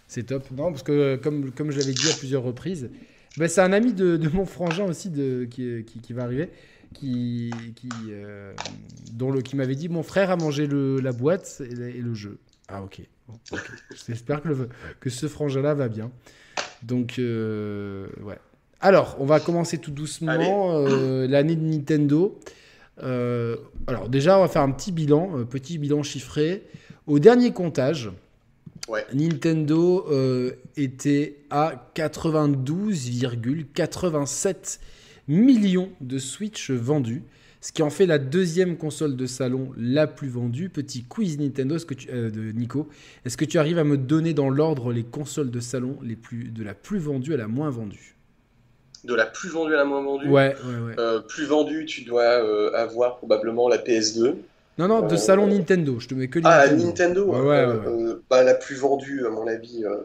c'est 0.08 0.22
top. 0.22 0.48
top. 0.48 0.56
Non, 0.56 0.70
parce 0.70 0.84
que 0.84 1.16
comme 1.16 1.50
comme 1.50 1.72
je 1.72 1.80
l'avais 1.80 1.94
dit 1.94 2.08
à 2.08 2.14
plusieurs 2.14 2.44
reprises 2.44 2.92
bah, 3.38 3.48
c'est 3.48 3.62
un 3.62 3.74
ami 3.74 3.94
de, 3.94 4.30
mon 4.34 4.46
frangin 4.46 4.86
aussi 4.86 5.10
de, 5.10 5.46
qui, 5.50 5.84
qui, 5.84 6.14
va 6.14 6.24
arriver, 6.24 6.50
qui, 6.94 7.52
qui, 7.76 7.90
euh, 8.10 8.54
dont 9.14 9.32
le, 9.32 9.42
qui 9.42 9.56
m'avait 9.56 9.76
dit 9.76 9.90
Mon 9.90 10.04
frère 10.04 10.32
a 10.32 10.36
mangé 10.36 10.68
le, 10.68 11.00
la 11.00 11.12
boîte 11.12 11.62
et, 11.62 12.02
le 12.02 12.14
jeu. 12.14 12.40
Ah, 12.68 12.84
ok. 12.84 13.02
J'espère 14.08 14.42
que, 14.42 14.68
que 15.00 15.10
ce 15.10 15.28
frangin-là 15.28 15.74
va 15.74 15.88
bien. 15.88 16.12
Donc, 16.82 17.20
euh, 17.20 18.08
ouais. 18.24 18.38
Alors, 18.82 19.18
on 19.20 19.26
va 19.26 19.40
commencer 19.40 19.78
tout 19.78 19.92
doucement 19.92 20.72
euh, 20.74 21.28
l'année 21.28 21.56
de 21.56 21.62
Nintendo. 21.62 22.40
alors, 22.98 24.10
déjà, 24.10 24.38
on 24.38 24.42
va 24.42 24.48
faire 24.48 24.62
un 24.62 24.72
petit 24.72 24.92
bilan, 24.92 25.38
un 25.38 25.46
petit 25.46 25.78
bilan 25.78 26.02
chiffré. 26.02 26.64
Au 27.06 27.20
dernier 27.20 27.52
comptage, 27.52 28.12
Ouais. 28.90 29.06
Nintendo 29.14 30.06
euh, 30.10 30.52
était 30.76 31.38
à 31.52 31.92
92,87 31.96 34.80
millions 35.28 35.92
de 36.02 36.18
Switch 36.18 36.72
vendus, 36.72 37.22
ce 37.62 37.72
qui 37.72 37.84
en 37.84 37.92
fait 37.92 38.08
la 38.08 38.18
deuxième 38.18 38.78
console 38.78 39.16
de 39.16 39.28
salon 39.28 39.70
la 39.78 40.08
plus 40.08 40.30
vendue. 40.30 40.70
Petit 40.70 41.04
quiz 41.04 41.38
Nintendo 41.38 41.76
est-ce 41.76 41.86
que 41.86 41.94
tu, 41.94 42.10
euh, 42.10 42.32
de 42.32 42.52
Nico, 42.52 42.90
est-ce 43.26 43.38
que 43.38 43.46
tu 43.46 43.60
arrives 43.60 43.78
à 43.78 43.84
me 43.84 43.96
donner 43.96 44.34
dans 44.34 44.50
l'ordre 44.50 44.92
les 44.92 45.04
consoles 45.04 45.52
de 45.52 45.60
salon 45.60 46.00
les 46.02 46.16
plus, 46.16 46.46
de 46.46 46.64
la 46.64 46.74
plus 46.74 46.98
vendue 46.98 47.36
à 47.36 47.38
la 47.38 47.48
moins 47.48 47.70
vendue? 47.70 48.16
De 49.04 49.14
la 49.14 49.28
plus 49.28 49.50
vendue 49.50 49.76
à 49.76 49.78
la 49.78 49.86
moins 49.86 50.02
vendue? 50.02 50.30
Ouais, 50.30 50.56
ouais, 50.66 50.80
ouais. 50.88 50.96
Euh, 50.98 51.20
plus 51.20 51.46
vendue, 51.46 51.86
tu 51.86 52.06
dois 52.06 52.74
avoir 52.76 53.18
probablement 53.18 53.70
la 53.70 53.78
PS2. 53.78 54.34
Non, 54.80 54.88
non, 54.88 55.02
de 55.06 55.14
euh, 55.16 55.18
salon 55.18 55.46
Nintendo, 55.48 56.00
je 56.00 56.08
te 56.08 56.14
mets 56.14 56.30
que 56.30 56.40
Ah, 56.42 56.66
Nintendo. 56.70 56.86
Nintendo, 56.86 57.26
Ouais, 57.26 57.40
ouais, 57.42 57.58
euh, 57.58 57.76
euh, 57.86 58.24
bah, 58.30 58.44
la 58.44 58.56
plus 58.56 58.76
vendue, 58.78 59.26
à 59.26 59.30
mon 59.30 59.46
avis, 59.46 59.84
euh, 59.84 59.98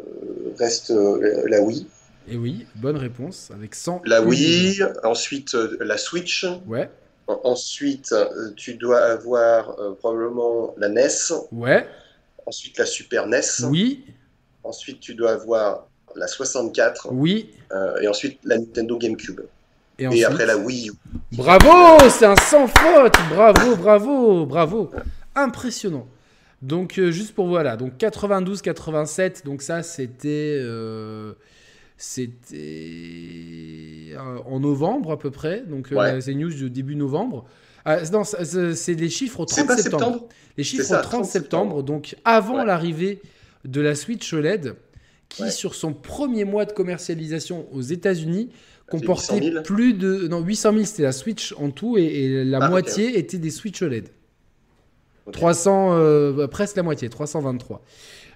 reste 0.58 0.90
euh, 0.90 1.44
la 1.46 1.60
Wii. 1.60 1.86
Et 2.28 2.36
oui, 2.36 2.66
bonne 2.74 2.96
réponse, 2.96 3.52
avec 3.54 3.76
100. 3.76 4.02
La 4.04 4.20
Wii, 4.20 4.82
ensuite 5.04 5.54
euh, 5.54 5.76
la 5.80 5.96
Switch. 5.96 6.44
Ouais, 6.66 6.90
En- 7.28 7.40
Ensuite, 7.44 8.10
euh, 8.10 8.50
tu 8.56 8.74
dois 8.74 8.98
avoir 9.00 9.78
euh, 9.78 9.92
probablement 9.94 10.74
la 10.76 10.88
NES. 10.88 11.32
ouais, 11.52 11.86
Ensuite, 12.44 12.76
la 12.76 12.86
Super 12.86 13.28
NES. 13.28 13.64
oui, 13.70 14.04
Ensuite, 14.64 14.98
tu 14.98 15.14
dois 15.14 15.32
avoir 15.32 15.86
la 16.16 16.26
64. 16.26 17.08
oui. 17.12 17.50
euh, 17.72 18.00
et 18.00 18.08
ensuite, 18.08 18.40
la 18.42 18.58
Nintendo 18.58 18.98
GameCube. 18.98 19.40
Et, 19.98 20.24
après, 20.24 20.46
la 20.46 20.56
Wii 20.56 20.88
U. 20.88 20.92
Bravo, 21.32 21.98
c'est 22.10 22.26
un 22.26 22.36
sans 22.36 22.66
faute. 22.66 23.14
Bravo, 23.30 23.76
bravo, 23.76 24.46
bravo. 24.46 24.90
Impressionnant. 25.36 26.06
Donc 26.62 26.98
euh, 26.98 27.10
juste 27.10 27.34
pour 27.34 27.46
voilà, 27.48 27.76
donc 27.76 27.98
92 27.98 28.62
87, 28.62 29.42
donc 29.44 29.60
ça 29.60 29.82
c'était 29.82 30.56
euh, 30.62 31.34
c'était 31.98 34.14
euh, 34.16 34.38
en 34.46 34.60
novembre 34.60 35.12
à 35.12 35.18
peu 35.18 35.30
près. 35.30 35.62
Donc 35.66 35.88
Ouais. 35.92 36.20
c'est 36.20 36.34
news 36.34 36.52
de 36.54 36.68
début 36.68 36.96
novembre. 36.96 37.44
Ah, 37.84 37.98
non, 38.12 38.22
c'est 38.24 38.94
les 38.94 39.10
chiffres 39.10 39.40
au 39.40 39.44
30 39.44 39.58
C'est 39.58 39.66
pas 39.66 39.76
septembre. 39.76 40.04
septembre 40.04 40.28
Les 40.56 40.64
chiffres 40.64 40.84
ça, 40.84 41.00
au 41.00 41.02
30 41.02 41.10
30 41.12 41.24
septembre, 41.26 41.82
donc 41.82 42.16
avant 42.24 42.60
Ouais. 42.60 42.64
l'arrivée 42.64 43.20
de 43.66 43.82
la 43.82 43.94
Switch 43.94 44.32
OLED, 44.32 44.74
qui 45.28 45.42
Ouais. 45.42 45.50
sur 45.50 45.74
son 45.74 45.92
premier 45.92 46.46
mois 46.46 46.64
de 46.64 46.72
commercialisation 46.72 47.66
aux 47.72 47.82
États-Unis 47.82 48.48
comportait 48.86 49.36
800 49.38 49.50
000. 49.52 49.62
plus 49.62 49.94
de 49.94 50.28
non 50.28 50.40
800 50.42 50.72
000 50.72 50.84
c'était 50.84 51.02
la 51.04 51.12
Switch 51.12 51.54
en 51.58 51.70
tout 51.70 51.96
et, 51.98 52.02
et 52.04 52.44
la 52.44 52.58
Ah, 52.62 52.68
moitié 52.68 53.18
était 53.18 53.38
des 53.38 53.50
Switch 53.50 53.80
OLED. 53.82 54.08
Ok. 55.26 55.34
300 55.34 55.90
euh, 55.94 56.32
bah, 56.32 56.48
presque 56.48 56.76
la 56.76 56.82
moitié, 56.82 57.08
323. 57.08 57.82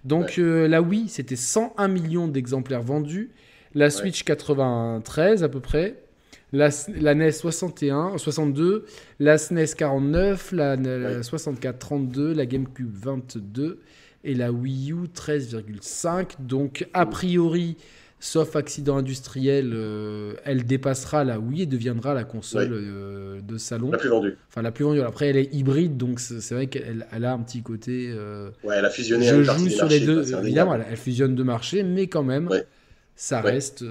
Donc 0.04 0.38
euh, 0.38 0.68
la 0.68 0.80
Wii 0.80 1.08
c'était 1.08 1.36
101 1.36 1.88
millions 1.88 2.28
d'exemplaires 2.28 2.82
vendus, 2.82 3.30
la 3.74 3.90
Switch 3.90 4.22
93 4.24 5.42
à 5.44 5.48
peu 5.48 5.60
près. 5.60 6.02
La, 6.50 6.70
la 6.98 7.14
NES 7.14 7.30
61, 7.32 8.16
62, 8.16 8.86
la 9.20 9.36
SNES 9.36 9.66
49, 9.76 10.52
la, 10.52 10.76
la 10.76 11.16
Ouais. 11.18 11.22
64 11.22 11.78
32, 11.78 12.32
la 12.32 12.46
GameCube 12.46 12.90
22 12.90 13.80
et 14.24 14.34
la 14.34 14.50
Wii 14.50 14.92
U 14.92 15.08
13,5. 15.14 16.36
Donc 16.40 16.88
a 16.94 17.04
priori, 17.04 17.76
sauf 18.20 18.56
accident 18.56 18.96
industriel, 18.96 19.72
euh, 19.74 20.34
elle 20.44 20.64
dépassera 20.66 21.22
la 21.24 21.38
Wii 21.38 21.62
et 21.62 21.66
deviendra 21.66 22.14
la 22.14 22.24
console 22.24 22.70
euh, 22.72 23.40
de 23.40 23.58
salon. 23.58 23.90
La 23.90 23.98
plus 23.98 24.08
vendue. 24.08 24.36
Enfin 24.48 24.62
la 24.62 24.72
plus 24.72 24.84
vendue. 24.84 25.00
Après 25.02 25.28
elle 25.28 25.36
est 25.36 25.54
hybride, 25.54 25.96
donc 25.96 26.18
c'est 26.20 26.54
vrai 26.54 26.66
qu'elle 26.66 27.06
elle 27.12 27.24
a 27.24 27.32
un 27.32 27.38
petit 27.38 27.62
côté. 27.62 28.10
euh, 28.12 28.50
Ouais, 28.64 28.74
elle 28.76 28.84
a 28.84 28.90
fusionné 28.90 29.26
je 29.26 29.42
joue 29.42 29.68
sur 29.68 29.84
marchés, 29.84 30.00
les 30.00 30.06
deux. 30.06 30.34
Évidemment, 30.44 30.74
elle, 30.74 30.86
elle 30.90 30.96
fusionne 30.96 31.34
deux 31.34 31.44
marchés, 31.44 31.82
mais 31.84 32.08
quand 32.08 32.24
même, 32.24 32.48
Ouais. 32.48 32.66
ça, 33.14 33.42
Ouais. 33.42 33.52
reste, 33.52 33.84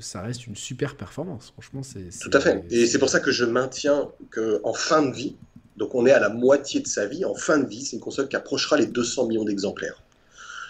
ça 0.00 0.22
reste 0.22 0.46
une 0.46 0.56
super 0.56 0.96
performance. 0.96 1.50
Franchement, 1.52 1.82
c'est. 1.82 2.16
Tout 2.20 2.30
à 2.32 2.40
fait. 2.40 2.64
Et 2.70 2.86
c'est 2.86 2.98
pour 2.98 3.08
ça 3.08 3.20
que 3.20 3.30
je 3.32 3.44
maintiens 3.44 4.08
qu'en 4.30 4.72
fin 4.72 5.02
de 5.04 5.14
vie, 5.14 5.34
donc 5.76 5.94
on 5.94 6.06
est 6.06 6.12
à 6.12 6.20
la 6.20 6.28
moitié 6.28 6.80
de 6.80 6.86
sa 6.86 7.06
vie, 7.06 7.24
en 7.24 7.34
fin 7.34 7.58
de 7.58 7.66
vie, 7.68 7.82
c'est 7.84 7.96
une 7.96 8.02
console 8.02 8.28
qui 8.28 8.36
approchera 8.36 8.76
les 8.76 8.86
200 8.86 9.26
millions 9.26 9.44
d'exemplaires. 9.44 10.02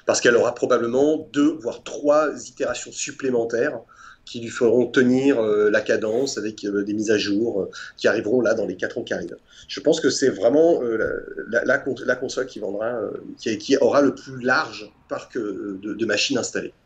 Parce 0.09 0.23
qu'elle 0.23 0.37
aura 0.37 0.57
probablement 0.57 1.18
deux, 1.35 1.59
voire 1.62 1.85
trois 1.85 2.31
itérations 2.49 2.92
supplémentaires 2.92 3.81
qui 4.27 4.40
lui 4.40 4.51
feront 4.51 4.88
tenir 4.90 5.40
euh, 5.40 5.71
la 5.71 5.83
cadence 5.83 6.38
avec 6.38 6.64
euh, 6.64 6.85
des 6.85 6.94
mises 6.94 7.12
à 7.12 7.18
jour 7.18 7.62
euh, 7.62 7.71
qui 7.99 8.09
arriveront 8.09 8.42
là 8.42 8.55
dans 8.55 8.66
les 8.66 8.77
4 8.79 8.99
ans 8.99 9.05
qui 9.05 9.14
arrivent. 9.14 9.38
Je 9.68 9.81
pense 9.81 10.01
que 10.01 10.11
c'est 10.11 10.31
vraiment 10.31 10.83
la, 10.83 11.07
la- 11.49 11.64
la 11.66 11.79
con- 11.79 11.97
la 12.07 12.16
console 12.16 12.47
qui 12.47 12.61
vendra, 12.61 13.01
qui, 13.38 13.77
aura 13.81 14.03
le 14.03 14.16
plus 14.16 14.40
large 14.42 14.92
parc 15.09 15.38
de 15.38 16.07
machines 16.07 16.38
installées. 16.38 16.77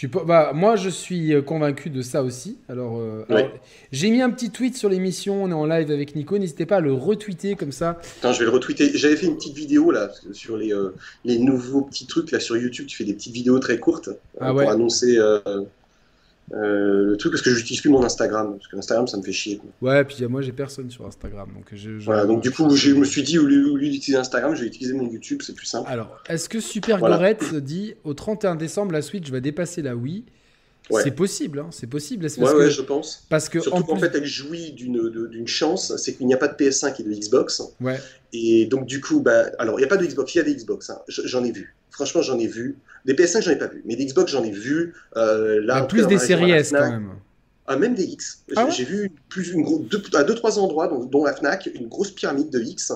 Tu 0.00 0.08
peux- 0.08 0.24
bah, 0.24 0.52
moi, 0.54 0.76
je 0.76 0.88
suis 0.88 1.34
euh, 1.34 1.42
convaincu 1.42 1.90
de 1.90 2.00
ça 2.00 2.22
aussi. 2.22 2.56
Alors, 2.70 2.96
euh, 2.98 3.26
alors, 3.28 3.50
j'ai 3.92 4.08
mis 4.08 4.22
un 4.22 4.30
petit 4.30 4.48
tweet 4.48 4.74
sur 4.74 4.88
l'émission. 4.88 5.44
On 5.44 5.50
est 5.50 5.52
en 5.52 5.66
live 5.66 5.90
avec 5.90 6.16
Nico. 6.16 6.38
N'hésitez 6.38 6.64
pas 6.64 6.76
à 6.76 6.80
le 6.80 6.94
retweeter 6.94 7.54
comme 7.54 7.70
ça. 7.70 8.00
Attends, 8.20 8.32
je 8.32 8.38
vais 8.38 8.46
le 8.46 8.50
retweeter. 8.50 8.92
J'avais 8.94 9.14
fait 9.16 9.26
une 9.26 9.36
petite 9.36 9.54
vidéo 9.54 9.90
là 9.90 10.10
sur 10.32 10.56
les, 10.56 10.72
euh, 10.72 10.94
les 11.26 11.38
nouveaux 11.38 11.82
petits 11.82 12.06
trucs 12.06 12.30
là 12.30 12.40
sur 12.40 12.56
YouTube. 12.56 12.86
Tu 12.86 12.96
fais 12.96 13.04
des 13.04 13.12
petites 13.12 13.34
vidéos 13.34 13.58
très 13.58 13.78
courtes 13.78 14.08
euh, 14.08 14.14
Ah 14.40 14.54
ouais. 14.54 14.64
pour 14.64 14.72
annoncer 14.72 15.18
euh, 16.52 17.04
le 17.06 17.16
truc 17.16 17.32
parce 17.32 17.42
que 17.42 17.50
j'utilise 17.54 17.80
plus 17.80 17.90
mon 17.90 18.02
Instagram 18.02 18.52
parce 18.56 18.66
que 18.68 18.76
Instagram 18.76 19.06
ça 19.06 19.16
me 19.16 19.22
fait 19.22 19.32
chier. 19.32 19.58
quoi. 19.58 19.70
Ouais, 19.90 20.04
puis 20.04 20.24
moi, 20.26 20.42
j'ai 20.42 20.52
personne 20.52 20.90
sur 20.90 21.06
Instagram. 21.06 21.48
Donc, 21.54 21.66
je, 21.72 21.98
je- 21.98 22.04
Voilà, 22.04 22.26
donc 22.26 22.42
du 22.42 22.50
coup 22.50 22.68
je 22.74 22.92
me 22.94 23.04
suis 23.04 23.22
dit 23.22 23.38
au 23.38 23.46
lieu, 23.46 23.72
d'utiliser 23.78 24.16
Instagram, 24.16 24.54
je 24.54 24.62
vais 24.62 24.66
utiliser 24.66 24.94
mon 24.94 25.08
YouTube, 25.08 25.40
c'est 25.42 25.54
plus 25.54 25.66
simple. 25.66 25.88
Alors, 25.90 26.22
est-ce 26.28 26.48
que 26.48 26.60
Super 26.60 26.98
Voilà. 26.98 27.16
Gorette 27.16 27.54
dit 27.54 27.94
au 28.04 28.14
31 28.14 28.56
décembre, 28.56 28.92
la 28.92 29.02
Switch 29.02 29.30
va 29.30 29.40
dépasser 29.40 29.82
la 29.82 29.94
Wii? 29.96 30.24
Ouais. 30.90 31.02
C'est 31.02 31.10
possible, 31.12 31.58
hein, 31.60 31.68
c'est 31.70 31.86
possible. 31.86 32.24
Ouais, 32.26 32.32
parce 32.38 32.54
ouais, 32.54 32.70
je 32.70 32.82
pense. 32.82 33.24
parce 33.28 33.48
que 33.48 33.60
Surtout 33.60 33.78
en 33.78 33.82
qu'en 33.82 33.92
plus- 33.96 34.08
fait 34.08 34.16
elle 34.18 34.24
jouit 34.26 34.72
d'une 34.72 35.46
chance, 35.46 35.96
c'est 35.96 36.14
qu'il 36.14 36.26
n'y 36.26 36.34
a 36.34 36.38
pas 36.38 36.48
de 36.48 36.54
PS5 36.54 37.00
et 37.00 37.02
de 37.04 37.12
Xbox. 37.12 37.62
ouais. 37.80 37.98
Et 38.32 38.66
donc 38.66 38.86
du 38.86 39.00
coup, 39.00 39.20
bah, 39.20 39.46
alors 39.58 39.78
il 39.78 39.82
n'y 39.82 39.86
a 39.86 39.88
pas 39.88 39.96
de 39.96 40.06
Xbox, 40.06 40.34
il 40.34 40.38
y 40.38 40.40
a 40.40 40.44
des 40.44 40.54
Xbox, 40.54 40.90
hein. 40.90 40.98
J'en 41.08 41.42
ai 41.44 41.50
vu. 41.52 41.74
Franchement 41.90 42.22
j'en 42.22 42.38
ai 42.38 42.46
vu. 42.46 42.76
Des 43.04 43.14
PS5 43.14 43.42
j'en 43.42 43.50
ai 43.50 43.56
pas 43.58 43.66
vu, 43.66 43.82
mais 43.84 43.96
des 43.96 44.04
Xbox 44.06 44.30
j'en 44.32 44.44
ai 44.44 44.50
vu. 44.50 44.94
Euh, 45.16 45.60
là, 45.64 45.80
Bah, 45.80 45.86
plus 45.86 46.06
des 46.06 46.18
séries 46.18 46.50
S 46.52 46.70
quand 46.70 46.90
même. 46.90 47.10
Ah, 47.66 47.76
même 47.76 47.94
des 47.94 48.04
X. 48.04 48.42
J'ai 48.48 48.54
Ah 48.56 48.68
j'ai 48.70 48.84
vu 48.84 49.12
plus, 49.28 49.50
une 49.52 49.62
gros- 49.62 49.78
deux, 49.78 50.02
à 50.14 50.24
deux, 50.24 50.34
trois 50.34 50.58
endroits, 50.58 50.88
dont, 50.88 51.04
dont 51.04 51.24
la 51.24 51.32
Fnac, 51.34 51.70
une 51.72 51.86
grosse 51.88 52.10
pyramide 52.10 52.50
de 52.50 52.60
X. 52.60 52.92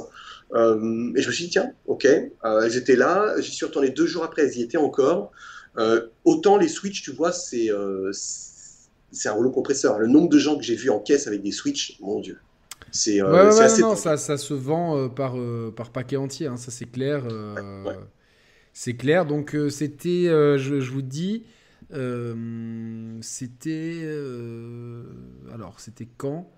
Euh, 0.55 1.13
et 1.17 1.23
je 1.23 1.29
me 1.29 1.33
suis 1.33 1.45
dit, 1.45 1.51
tiens, 1.51 1.71
ok, 1.87 2.05
euh, 2.07 2.61
elles 2.65 2.77
étaient 2.77 2.97
là. 2.97 3.35
J'y 3.41 3.53
suis 3.53 3.67
retourné 3.67 3.91
deux 3.91 4.07
jours 4.07 4.25
après, 4.25 4.43
elles 4.43 4.57
y 4.57 4.63
étaient 4.63 4.77
encore. 4.79 5.31
Euh, 5.79 6.07
autant 6.25 6.57
les 6.57 6.69
Switch, 6.69 7.03
tu 7.03 7.11
vois, 7.13 7.33
c'est 7.33 7.71
euh, 7.71 8.11
un 9.25 9.33
rouleau 9.33 9.51
compresseur. 9.51 9.99
Le 9.99 10.07
nombre 10.07 10.29
de 10.29 10.39
gens 10.39 10.57
que 10.57 10.63
j'ai 10.63 10.77
vu 10.77 10.91
en 10.91 11.01
caisse 11.01 11.27
avec 11.27 11.43
des 11.43 11.53
Switch, 11.53 11.99
mon 12.01 12.21
Dieu. 12.21 12.39
C'est 12.93 13.21
euh, 13.21 13.33
Ouais, 13.33 13.61
assez. 13.63 13.83
non, 13.83 13.91
non, 13.91 13.97
ça, 13.97 14.17
ça 14.17 14.37
se 14.37 14.55
vend 14.55 14.97
euh, 14.97 15.09
par, 15.09 15.37
euh, 15.37 15.73
par 15.75 15.91
paquet 15.91 16.17
entier, 16.17 16.47
hein, 16.47 16.57
ça 16.57 16.71
c'est 16.71 16.85
clair. 16.87 17.25
Ouais. 17.27 17.97
C'est 18.73 18.95
clair, 18.95 19.25
donc 19.27 19.57
c'était, 19.71 20.25
je, 20.59 20.81
je 20.81 20.91
vous 20.91 21.03
dis, 21.03 21.45
c'était. 23.21 24.03
alors, 25.53 25.79
c'était 25.81 26.09
quand? 26.17 26.51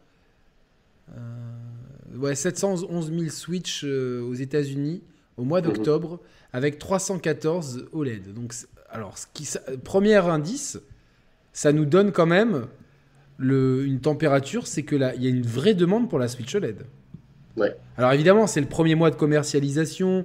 Ouais, 2.17 2.35
711 2.35 3.11
000 3.13 3.29
Switch 3.31 3.85
aux 3.85 4.35
États-Unis 4.35 5.03
au 5.37 5.45
mois 5.45 5.61
Mhm. 5.61 5.67
d'octobre 5.73 6.21
avec 6.53 6.79
314 6.79 7.87
OLED. 7.93 8.33
Donc, 8.33 8.55
alors, 8.91 9.19
ce 9.19 9.27
qui, 9.35 9.49
premier 9.85 10.15
indice, 10.17 10.79
ça 11.53 11.73
nous 11.73 11.85
donne 11.85 12.13
quand 12.13 12.27
même 12.27 12.67
le, 13.39 13.85
une 13.85 14.01
température, 14.01 14.67
c'est 14.67 14.83
que 14.83 14.97
là, 14.97 15.15
il 15.15 15.23
y 15.23 15.27
a 15.27 15.31
une 15.31 15.43
vraie 15.47 15.75
demande 15.75 16.09
pour 16.09 16.19
la 16.19 16.29
Switch 16.29 16.55
OLED. 16.55 16.83
Ouais. 17.57 17.77
Alors 17.97 18.13
évidemment, 18.13 18.47
c'est 18.47 18.61
le 18.61 18.67
premier 18.69 18.95
mois 18.95 19.11
de 19.11 19.17
commercialisation, 19.17 20.25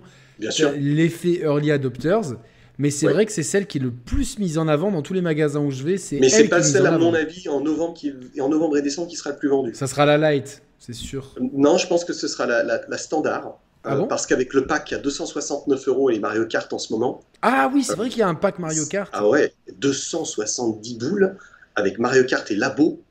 l'effet 0.78 1.39
early 1.41 1.71
adopters, 1.71 2.36
mais 2.78 2.89
c'est 2.89 3.08
Ouais. 3.08 3.13
vrai 3.13 3.26
que 3.26 3.32
c'est 3.32 3.43
celle 3.43 3.67
qui 3.67 3.78
est 3.78 3.82
le 3.82 3.91
plus 3.91 4.39
mise 4.39 4.58
en 4.58 4.67
avant 4.67 4.91
dans 4.91 5.02
tous 5.02 5.13
les 5.13 5.21
magasins 5.21 5.60
où 5.62 5.71
je 5.71 5.84
vais. 5.84 5.97
C'est 5.97 6.19
Mais 6.19 6.30
c'est 6.30 6.47
pas 6.47 6.62
celle, 6.63 6.86
à 6.86 6.97
mon 6.97 7.13
avis, 7.13 7.47
en 7.50 7.62
novembre, 7.62 7.93
qui, 7.93 8.13
en 8.39 8.50
novembre 8.50 8.78
et 8.78 8.82
décembre 8.82 9.08
qui 9.10 9.15
sera 9.15 9.32
le 9.32 9.38
plus 9.38 9.50
vendue. 9.50 9.74
Ça 9.74 9.88
sera 9.88 10.06
la 10.06 10.17
light, 10.17 10.62
c'est 10.80 10.93
sûr. 10.93 11.36
Non, 11.54 11.78
je 11.78 11.88
pense 11.88 12.06
que 12.06 12.13
ce 12.13 12.28
sera 12.28 12.45
la, 12.45 12.63
la- 12.63 12.82
la 12.88 12.97
standard. 12.97 13.58
Ah 13.84 13.94
euh, 13.94 13.98
bon 13.98 14.08
parce 14.08 14.28
qu'avec 14.28 14.54
le 14.54 14.67
pack 14.67 14.94
à 14.94 14.98
269 14.98 15.88
euros 15.88 16.10
et 16.10 16.13
les 16.13 16.20
Mario 16.20 16.46
Kart 16.46 16.72
en 16.72 16.80
ce 16.80 16.94
moment, 16.94 17.24
Ah 17.41 17.70
oui, 17.74 17.84
c'est 17.84 17.96
vrai 17.96 18.10
qu'il 18.10 18.20
y 18.20 18.24
a 18.24 18.28
un 18.28 18.36
pack 18.36 18.60
Mario 18.60 18.86
Kart. 18.86 19.10
Ah 19.13 19.28
ouais, 19.28 19.54
270 19.78 20.98
boules 20.98 21.38
avec 21.76 21.98
Mario 22.00 22.24
Kart 22.26 22.50
et 22.52 22.56
Labo. 22.56 23.02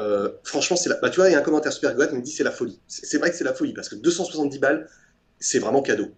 Euh, 0.00 0.30
franchement, 0.44 0.76
c'est 0.76 0.88
la... 0.88 0.96
bah, 0.96 1.10
tu 1.10 1.16
vois, 1.16 1.28
il 1.28 1.32
y 1.32 1.34
a 1.34 1.38
un 1.38 1.42
commentaire 1.42 1.72
super 1.72 1.94
qui 1.96 2.14
me 2.14 2.22
dit 2.22 2.30
c'est 2.30 2.44
la 2.44 2.50
folie. 2.50 2.80
C'est 2.86 3.18
vrai 3.18 3.30
que 3.30 3.36
c'est 3.36 3.44
la 3.44 3.54
folie 3.54 3.72
parce 3.74 3.88
que 3.88 3.96
270 3.96 4.58
balles, 4.58 4.88
c'est 5.38 5.58
vraiment 5.58 5.82
cadeau. 5.82 6.08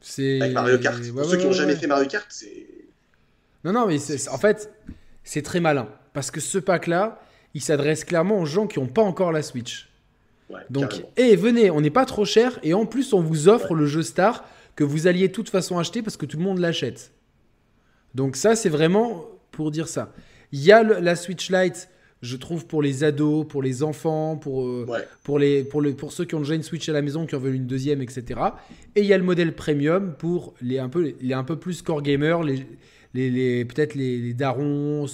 C'est 0.00 0.40
Avec 0.40 0.54
Mario 0.54 0.78
Kart. 0.78 0.98
Ouais, 1.00 1.10
Pour 1.10 1.18
ouais, 1.20 1.24
ceux 1.24 1.36
qui 1.36 1.44
n'ont 1.44 1.50
ouais, 1.50 1.56
jamais 1.56 1.76
fait 1.76 1.86
Mario 1.86 2.06
Kart, 2.08 2.26
c'est. 2.28 2.66
Non, 3.64 3.72
non, 3.72 3.86
mais 3.86 3.98
c'est- 3.98 4.28
en 4.28 4.38
fait, 4.38 4.70
c'est 5.24 5.42
très 5.42 5.60
malin 5.60 5.88
parce 6.12 6.30
que 6.30 6.40
ce 6.40 6.58
pack-là, 6.58 7.20
il 7.54 7.60
s'adresse 7.62 8.04
clairement 8.04 8.38
aux 8.38 8.46
gens 8.46 8.66
qui 8.66 8.78
n'ont 8.78 8.86
pas 8.86 9.02
encore 9.02 9.32
la 9.32 9.42
Switch. 9.42 9.88
Ouais, 10.48 10.60
Donc, 10.70 11.04
et 11.16 11.34
venez, 11.34 11.70
on 11.70 11.80
n'est 11.80 11.90
pas 11.90 12.04
trop 12.04 12.24
cher 12.24 12.58
et 12.62 12.72
en 12.72 12.86
plus 12.86 13.12
on 13.12 13.20
vous 13.20 13.48
offre 13.48 13.74
le 13.74 13.86
jeu 13.86 14.02
Star 14.02 14.44
que 14.76 14.84
vous 14.84 15.06
alliez 15.06 15.28
de 15.28 15.32
toute 15.32 15.48
façon 15.48 15.78
acheter 15.78 16.02
parce 16.02 16.16
que 16.16 16.26
tout 16.26 16.36
le 16.36 16.44
monde 16.44 16.58
l'achète. 16.58 17.12
Donc 18.14 18.36
ça, 18.36 18.54
c'est 18.54 18.68
vraiment 18.68 19.26
pour 19.50 19.70
dire 19.70 19.88
ça. 19.88 20.12
Il 20.52 20.62
y 20.62 20.70
a 20.70 20.82
la 20.82 21.16
Switch 21.16 21.50
Lite, 21.50 21.88
je 22.22 22.36
trouve, 22.36 22.66
pour 22.66 22.82
les 22.82 23.04
ados, 23.04 23.46
pour 23.46 23.62
les 23.62 23.82
enfants, 23.82 24.36
pour, 24.36 24.66
euh, 24.66 24.86
pour, 25.24 25.38
les, 25.38 25.64
pour, 25.64 25.80
le, 25.80 25.94
pour 25.94 26.12
ceux 26.12 26.24
qui 26.24 26.34
ont 26.34 26.40
déjà 26.40 26.54
une 26.54 26.62
Switch 26.62 26.88
à 26.88 26.92
la 26.92 27.02
maison, 27.02 27.26
qui 27.26 27.34
en 27.34 27.38
veulent 27.38 27.54
une 27.54 27.66
deuxième, 27.66 28.00
etc. 28.00 28.40
Et 28.94 29.00
il 29.00 29.06
y 29.06 29.12
a 29.12 29.18
le 29.18 29.24
modèle 29.24 29.54
premium 29.54 30.14
pour 30.16 30.54
les 30.60 30.78
un 30.78 30.88
peu, 30.88 31.14
les 31.20 31.34
un 31.34 31.44
peu 31.44 31.56
plus 31.56 31.82
core 31.82 32.02
gamers, 32.02 32.42
les, 32.42 32.66
les, 33.14 33.64
peut-être 33.64 33.94
les, 33.94 34.34
darons, 34.34 35.06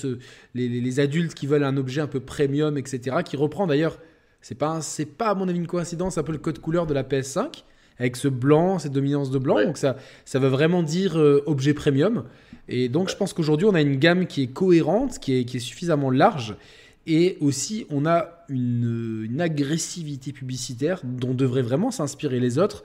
les, 0.55 1.01
adultes 1.01 1.35
qui 1.35 1.47
veulent 1.47 1.64
un 1.64 1.77
objet 1.77 2.01
un 2.01 2.07
peu 2.07 2.21
premium, 2.21 2.77
etc. 2.77 3.16
Qui 3.25 3.37
reprend 3.37 3.66
d'ailleurs, 3.66 3.99
c'est 4.42 4.57
pas, 4.57 4.81
c'est 4.83 5.07
pas 5.07 5.31
à 5.31 5.35
mon 5.35 5.48
avis 5.48 5.59
une 5.59 5.66
coïncidence, 5.66 6.18
un 6.18 6.22
peu 6.22 6.33
le 6.33 6.38
code 6.38 6.59
couleur 6.59 6.87
de 6.87 6.94
la 6.94 7.05
PS5 7.05 7.62
avec 7.98 8.16
ce 8.16 8.28
blanc, 8.28 8.78
cette 8.78 8.92
dominance 8.92 9.31
de 9.31 9.38
blanc. 9.38 9.62
Donc 9.62 9.78
ça, 9.78 9.96
ça 10.24 10.38
veut 10.38 10.48
vraiment 10.48 10.83
dire 10.83 11.16
euh, 11.18 11.42
objet 11.46 11.72
premium. 11.72 12.24
Et 12.68 12.88
donc 12.88 13.09
je 13.09 13.16
pense 13.16 13.33
qu'aujourd'hui 13.33 13.66
on 13.66 13.74
a 13.74 13.81
une 13.81 13.96
gamme 13.96 14.26
qui 14.26 14.42
est 14.42 14.46
cohérente, 14.48 15.18
qui 15.18 15.38
est, 15.38 15.44
qui 15.44 15.59
est 15.59 15.61
suffisamment 15.61 16.11
large. 16.11 16.57
Et 17.07 17.38
aussi 17.40 17.87
on 17.90 18.05
a 18.05 18.44
une, 18.48 19.26
une 19.31 19.40
agressivité 19.40 20.33
publicitaire 20.33 21.00
dont 21.05 21.35
devraient 21.35 21.62
vraiment 21.62 21.90
s'inspirer 21.90 22.40
les 22.40 22.59
autres. 22.59 22.85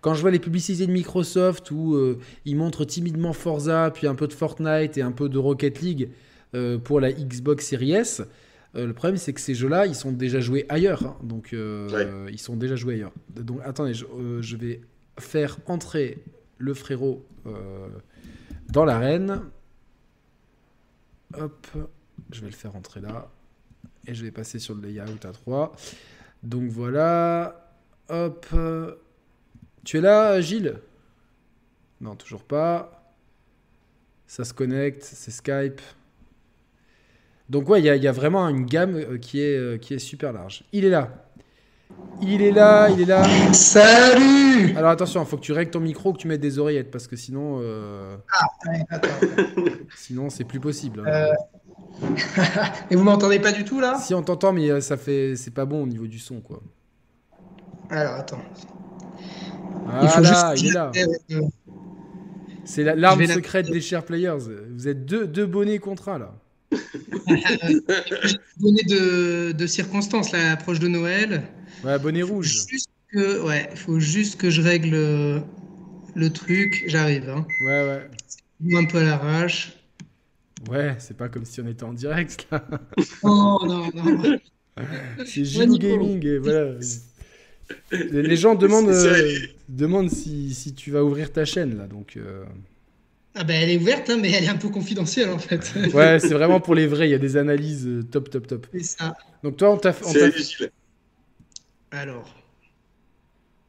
Quand 0.00 0.14
je 0.14 0.20
vois 0.20 0.30
les 0.30 0.38
publicités 0.38 0.86
de 0.86 0.92
Microsoft 0.92 1.70
où 1.70 1.94
euh, 1.94 2.18
ils 2.44 2.56
montrent 2.56 2.84
timidement 2.84 3.32
Forza, 3.32 3.90
puis 3.92 4.06
un 4.06 4.14
peu 4.14 4.28
de 4.28 4.32
Fortnite 4.32 4.96
et 4.96 5.02
un 5.02 5.10
peu 5.10 5.28
de 5.28 5.38
Rocket 5.38 5.80
League 5.80 6.10
euh, 6.54 6.78
pour 6.78 7.00
la 7.00 7.12
Xbox 7.12 7.66
Series 7.66 7.92
S, 7.92 8.22
euh, 8.76 8.86
le 8.86 8.92
problème 8.92 9.16
c'est 9.16 9.32
que 9.32 9.40
ces 9.40 9.54
jeux-là, 9.54 9.86
ils 9.86 9.94
sont 9.94 10.12
déjà 10.12 10.40
joués 10.40 10.66
ailleurs. 10.68 11.04
Hein. 11.04 11.16
donc 11.22 11.52
ils 11.52 12.40
sont 12.40 12.56
déjà 12.56 12.76
joués 12.76 12.94
ailleurs. 12.94 13.12
Donc 13.30 13.60
attendez, 13.64 13.94
je, 13.94 14.56
vais 14.56 14.80
faire 15.18 15.58
entrer 15.66 16.22
le 16.58 16.74
frérot 16.74 17.26
dans 18.68 18.84
l'arène. 18.84 19.42
Hop, 21.34 21.66
je 22.30 22.40
vais 22.40 22.48
le 22.48 22.56
faire 22.56 22.76
entrer 22.76 23.00
là. 23.00 23.30
Et 24.06 24.14
je 24.14 24.24
vais 24.24 24.30
passer 24.30 24.58
sur 24.58 24.74
le 24.74 24.82
layout 24.82 25.24
à 25.24 25.32
3. 25.32 25.72
Donc 26.42 26.70
voilà. 26.70 27.74
Hop. 28.08 28.46
Tu 29.84 29.98
es 29.98 30.00
là, 30.00 30.40
Gilles? 30.40 30.80
Non, 32.00 32.14
toujours 32.14 32.44
pas. 32.44 33.14
Ça 34.26 34.44
se 34.44 34.52
connecte, 34.52 35.02
c'est 35.02 35.30
Skype. 35.30 35.80
Donc 37.48 37.68
ouais, 37.70 37.80
il 37.80 37.86
y, 37.86 38.08
a 38.08 38.12
vraiment 38.12 38.46
une 38.48 38.66
gamme 38.66 38.96
euh, 38.96 39.18
qui 39.18 39.40
est, 39.40 39.56
euh, 39.56 39.78
qui 39.78 39.94
est 39.94 39.98
super 39.98 40.32
large. 40.34 40.64
Il 40.72 40.84
est 40.84 40.90
là. 40.90 41.08
Il 42.20 42.42
est 42.42 42.52
là, 42.52 42.90
il 42.90 43.00
est 43.00 43.06
là. 43.06 43.24
Salut 43.54 44.76
Alors 44.76 44.90
attention, 44.90 45.22
il 45.22 45.26
faut 45.26 45.38
que 45.38 45.42
tu 45.42 45.52
règles 45.52 45.70
ton 45.70 45.80
micro, 45.80 46.12
que 46.12 46.18
tu 46.18 46.28
mettes 46.28 46.42
des 46.42 46.58
oreillettes, 46.58 46.90
parce 46.90 47.06
que 47.06 47.16
sinon... 47.16 47.58
Euh, 47.62 48.16
ah, 48.30 48.70
attends. 48.90 49.08
sinon, 49.96 50.28
c'est 50.28 50.44
plus 50.44 50.60
possible. 50.60 51.02
Hein. 51.06 51.32
Et 52.90 52.96
vous 52.96 53.04
m'entendez 53.04 53.38
pas 53.38 53.52
du 53.52 53.64
tout, 53.64 53.80
là? 53.80 53.96
Si, 53.98 54.12
on 54.14 54.22
t'entend, 54.22 54.52
mais 54.52 54.80
ça 54.82 54.98
fait... 54.98 55.34
c'est 55.34 55.54
pas 55.54 55.64
bon 55.64 55.84
au 55.84 55.86
niveau 55.86 56.06
du 56.06 56.18
son, 56.18 56.40
quoi. 56.40 56.60
Alors, 57.88 58.14
attends. 58.14 58.42
Ah 59.90 60.00
il 60.18 60.22
là, 60.22 60.54
il 60.54 60.66
est 60.66 60.72
là. 60.72 60.92
C'est 62.64 62.84
l'arme 62.84 63.26
secrète 63.26 63.70
des 63.70 63.80
chers 63.80 64.04
players. 64.04 64.36
Vous 64.70 64.86
êtes 64.86 65.06
deux, 65.06 65.26
deux 65.26 65.46
bonnets 65.46 65.78
contre 65.78 66.10
un 66.10 66.18
là. 66.18 66.34
bonnet 68.58 68.82
de, 68.84 69.52
de 69.52 69.66
circonstance, 69.66 70.32
là, 70.32 70.52
approche 70.52 70.78
de 70.80 70.88
Noël. 70.88 71.42
Ouais, 71.84 71.98
bonnet 71.98 72.22
rouge. 72.22 72.66
que, 73.12 73.42
ouais, 73.44 73.70
faut 73.74 74.00
juste 74.00 74.40
que 74.40 74.50
je 74.50 74.62
règle 74.62 74.90
le, 76.14 76.30
truc. 76.30 76.84
J'arrive. 76.86 77.28
Hein. 77.28 77.46
Ouais, 77.64 77.84
ouais. 77.84 78.76
Un 78.76 78.84
peu 78.84 78.98
à 78.98 79.04
l'arrache. 79.04 79.78
Ouais, 80.68 80.96
c'est 80.98 81.16
pas 81.16 81.28
comme 81.28 81.44
si 81.44 81.60
on 81.60 81.68
était 81.68 81.84
en 81.84 81.92
direct 81.92 82.48
là. 82.50 82.64
Oh 83.22 83.60
non, 83.66 83.90
non. 83.94 84.38
c'est 85.24 85.44
Gilou 85.44 85.78
Gaming 85.78 86.24
et 86.26 86.38
voilà. 86.38 86.74
Les 87.90 88.36
gens 88.36 88.54
demandent, 88.54 88.88
euh, 88.88 89.38
demandent 89.68 90.10
si, 90.10 90.54
si, 90.54 90.74
tu 90.74 90.90
vas 90.90 91.04
ouvrir 91.04 91.32
ta 91.32 91.44
chaîne 91.44 91.76
là, 91.76 91.86
donc. 91.86 92.16
Euh. 92.16 92.44
Ah 93.40 93.44
ben 93.44 93.54
elle 93.54 93.70
est 93.70 93.76
ouverte, 93.76 94.10
hein, 94.10 94.18
mais 94.20 94.32
elle 94.32 94.42
est 94.42 94.48
un 94.48 94.56
peu 94.56 94.68
confidentielle 94.68 95.30
en 95.30 95.38
fait. 95.38 95.72
ouais, 95.94 96.18
c'est 96.18 96.34
vraiment 96.34 96.58
pour 96.58 96.74
les 96.74 96.88
vrais. 96.88 97.06
Il 97.06 97.12
y 97.12 97.14
a 97.14 97.18
des 97.18 97.36
analyses 97.36 97.86
euh, 97.86 98.02
top, 98.02 98.30
top, 98.30 98.48
top. 98.48 98.66
C'est 98.72 98.82
ça. 98.82 99.14
Donc 99.44 99.56
toi, 99.56 99.70
on 99.70 99.76
t'a. 99.76 99.92
fait. 99.92 100.72
Alors, 101.92 102.34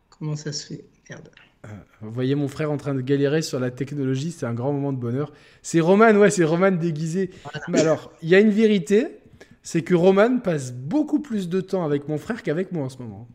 comment 0.09 0.35
ça 0.35 0.51
se 0.53 0.65
fait? 0.65 0.85
Merde. 1.07 1.29
vous 2.01 2.11
voyez 2.11 2.33
mon 2.33 2.47
frère 2.47 2.71
en 2.71 2.77
train 2.77 2.95
de 2.95 3.01
galérer 3.01 3.43
sur 3.43 3.59
la 3.59 3.69
technologie, 3.69 4.31
c'est 4.31 4.47
un 4.47 4.55
grand 4.55 4.73
moment 4.73 4.91
de 4.91 4.97
bonheur. 4.97 5.31
C'est 5.61 5.81
Roman, 5.81 6.13
ouais, 6.13 6.31
c'est 6.31 6.45
Roman 6.45 6.71
déguisé. 6.71 7.29
Mais 7.67 7.81
alors, 7.81 8.11
il 8.23 8.29
y 8.29 8.33
a 8.33 8.39
une 8.39 8.49
vérité, 8.49 9.19
c'est 9.61 9.83
que 9.83 9.93
Roman 9.93 10.39
passe 10.39 10.71
beaucoup 10.73 11.19
plus 11.19 11.47
de 11.47 11.61
temps 11.61 11.85
avec 11.85 12.07
mon 12.07 12.17
frère 12.17 12.41
qu'avec 12.41 12.71
moi 12.71 12.85
en 12.85 12.89
ce 12.89 12.97
moment. 12.97 13.27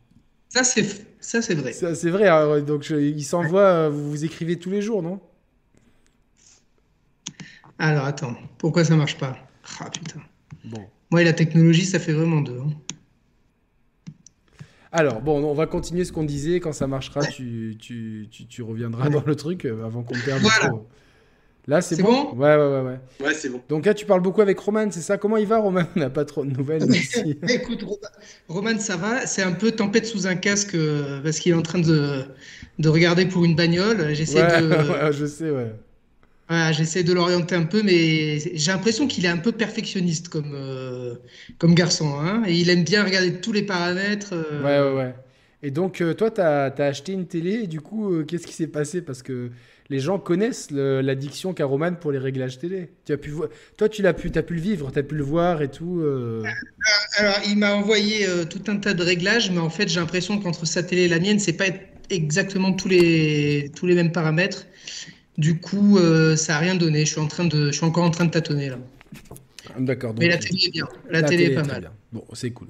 Ça, 0.49 0.65
c'est, 0.65 0.85
ça, 1.21 1.41
c'est 1.43 1.55
vrai. 1.55 1.73
Ça, 1.73 1.95
c'est 1.95 2.11
vrai. 2.11 2.27
Hein, 2.27 2.61
donc, 2.61 2.91
il 2.91 3.25
s'envoie. 3.25 3.61
Euh, 3.61 3.89
vous, 3.89 4.11
vous 4.11 4.25
écrivez 4.25 4.59
tous 4.59 4.71
les 4.71 4.83
jours, 4.83 5.01
non? 5.01 5.21
Alors, 7.79 8.05
attends. 8.05 8.35
Pourquoi 8.59 8.85
ça 8.85 8.97
marche 8.97 9.19
pas? 9.19 9.37
Ah, 9.81 9.91
putain. 9.91 10.21
Bon. 10.65 10.85
Moi 11.11 11.23
et 11.23 11.25
la 11.25 11.33
technologie, 11.33 11.85
ça 11.85 11.99
fait 11.99 12.13
vraiment 12.13 12.41
deux. 12.41 12.59
Hein. 12.59 12.73
Alors, 14.93 15.21
bon, 15.21 15.45
on 15.45 15.55
va 15.55 15.67
continuer 15.67 16.05
ce 16.05 16.13
qu'on 16.13 16.25
disait. 16.25 16.61
Quand 16.61 16.73
ça 16.73 16.87
marchera, 16.87 17.25
tu, 17.27 17.77
tu, 17.81 18.29
tu, 18.31 18.63
reviendras 18.63 19.09
dans 19.11 19.25
le 19.27 19.35
truc 19.35 19.65
euh, 19.65 19.85
avant 19.85 20.03
qu'on 20.03 20.15
perde 20.15 20.41
voilà. 20.41 20.73
Là, 21.67 21.81
c'est 21.81 22.01
bon, 22.01 22.33
Ouais, 22.35 22.57
ouais, 22.57 22.57
ouais. 22.57 22.81
Ouais, 22.81 23.27
ouais 23.27 23.35
c'est 23.35 23.49
bon. 23.49 23.61
Donc 23.69 23.87
là, 23.87 23.95
tu 23.95 24.07
parles 24.07 24.21
beaucoup 24.21 24.43
avec 24.43 24.59
Roman, 24.59 24.91
c'est 24.91 25.01
ça? 25.01 25.17
Comment 25.17 25.39
il 25.39 25.47
va, 25.47 25.59
Roman? 25.59 25.83
On 25.97 26.01
n'a 26.01 26.11
pas 26.11 26.25
trop 26.25 26.45
de 26.45 26.51
nouvelles. 26.51 26.85
Écoute, 27.49 27.85
Roman, 28.49 28.79
ça 28.79 28.97
va. 28.97 29.27
C'est 29.27 29.43
un 29.43 29.53
peu 29.53 29.73
tempête 29.73 30.07
sous 30.07 30.27
un 30.27 30.37
casque 30.37 30.75
euh, 30.75 31.21
parce 31.23 31.39
qu'il 31.39 31.53
est 31.53 31.57
en 31.57 31.63
train 31.63 31.81
de, 31.81 32.23
de 32.79 32.89
regarder 32.89 33.27
pour 33.27 33.45
une 33.45 33.57
bagnole. 33.57 34.15
J'essaie 34.15 34.43
de. 34.61 35.11
je 35.13 35.27
sais, 35.27 35.51
ouais. 35.51 35.73
J'essaie 36.73 37.05
de 37.05 37.13
l'orienter 37.13 37.55
un 37.55 37.65
peu, 37.65 37.83
mais 37.83 38.39
j'ai 38.39 38.73
l'impression 38.73 39.07
qu'il 39.07 39.25
est 39.25 39.29
un 39.29 39.39
peu 39.39 39.53
perfectionniste 39.53 40.29
comme, 40.29 40.53
euh, 40.55 41.15
comme 41.59 41.75
garçon. 41.75 42.19
Hein 42.19 42.43
et 42.47 42.55
il 42.55 42.71
aime 42.71 42.85
bien 42.85 43.05
regarder 43.05 43.41
tous 43.41 43.53
les 43.53 43.63
paramètres. 43.63 44.33
Euh. 44.33 44.63
Ouais, 44.63 44.91
ouais, 44.91 44.97
ouais. 44.97 45.15
Et 45.63 45.71
donc, 45.71 46.03
toi, 46.19 46.31
tu 46.31 46.41
as, 46.41 46.65
as, 46.65 46.85
acheté 46.85 47.13
une 47.13 47.27
télé, 47.27 47.63
et 47.63 47.67
du 47.67 47.81
coup, 47.81 48.23
qu'est-ce 48.25 48.47
qui 48.47 48.53
s'est 48.53 48.67
passé? 48.67 49.01
Parce 49.01 49.23
que 49.23 49.51
les 49.91 50.01
gens 50.01 50.19
connaissent 50.19 50.71
l'addiction 50.71 51.53
qu'a 51.53 51.67
Roman 51.67 51.95
pour 51.95 52.11
les 52.11 52.19
réglages 52.19 52.59
télé. 52.59 52.91
Tu 53.05 53.13
as 53.13 53.19
pu 53.19 53.33
Toi, 53.77 53.89
tu 53.89 54.03
l'as 54.03 54.15
pu, 54.15 54.31
as 54.35 54.43
pu 54.43 54.55
le 54.55 54.61
vivre, 54.61 54.91
tu 54.91 54.99
as 54.99 55.03
pu 55.03 55.15
le 55.15 55.25
voir 55.25 55.61
et 55.61 55.71
tout. 55.71 56.01
Euh. 56.01 56.43
Alors, 57.19 57.37
il 57.47 57.59
m'a 57.59 57.75
envoyé 57.75 58.27
euh, 58.27 58.45
tout 58.45 58.63
un 58.69 58.77
tas 58.77 58.95
de 58.95 59.03
réglages, 59.03 59.51
mais 59.51 59.61
en 59.61 59.71
fait, 59.71 59.89
j'ai 59.89 60.01
l'impression 60.01 60.39
qu'entre 60.39 60.67
sa 60.67 60.83
télé 60.83 61.03
et 61.03 61.09
la 61.09 61.19
mienne, 61.19 61.39
c'est 61.39 61.53
pas 61.53 61.67
exactement 62.09 62.73
tous 62.73 62.89
les, 62.89 63.71
tous 63.77 63.87
les 63.87 63.95
mêmes 63.95 64.13
paramètres. 64.13 64.67
Du 65.37 65.59
coup, 65.59 65.99
euh, 65.99 66.37
ça 66.37 66.55
n'a 66.55 66.59
rien 66.61 66.75
donné. 66.75 67.01
Je 67.05 67.13
suis, 67.13 67.21
en 67.21 67.27
train 67.27 67.45
de, 67.45 67.67
je 67.67 67.73
suis 67.73 67.85
encore 67.85 68.05
en 68.05 68.11
train 68.11 68.25
de 68.25 68.31
tâtonner 68.31 68.69
là. 68.69 68.79
D'accord. 69.79 70.15
Mais 70.19 70.29
la 70.29 70.39
télé 70.39 70.67
est 70.67 70.71
bien. 70.71 70.89
La, 71.11 71.23
télé, 71.23 71.45
est 71.45 71.55
pas 71.55 71.65
mal. 71.65 71.91
Bon, 72.13 72.25
c'est 72.33 72.51
cool. 72.51 72.69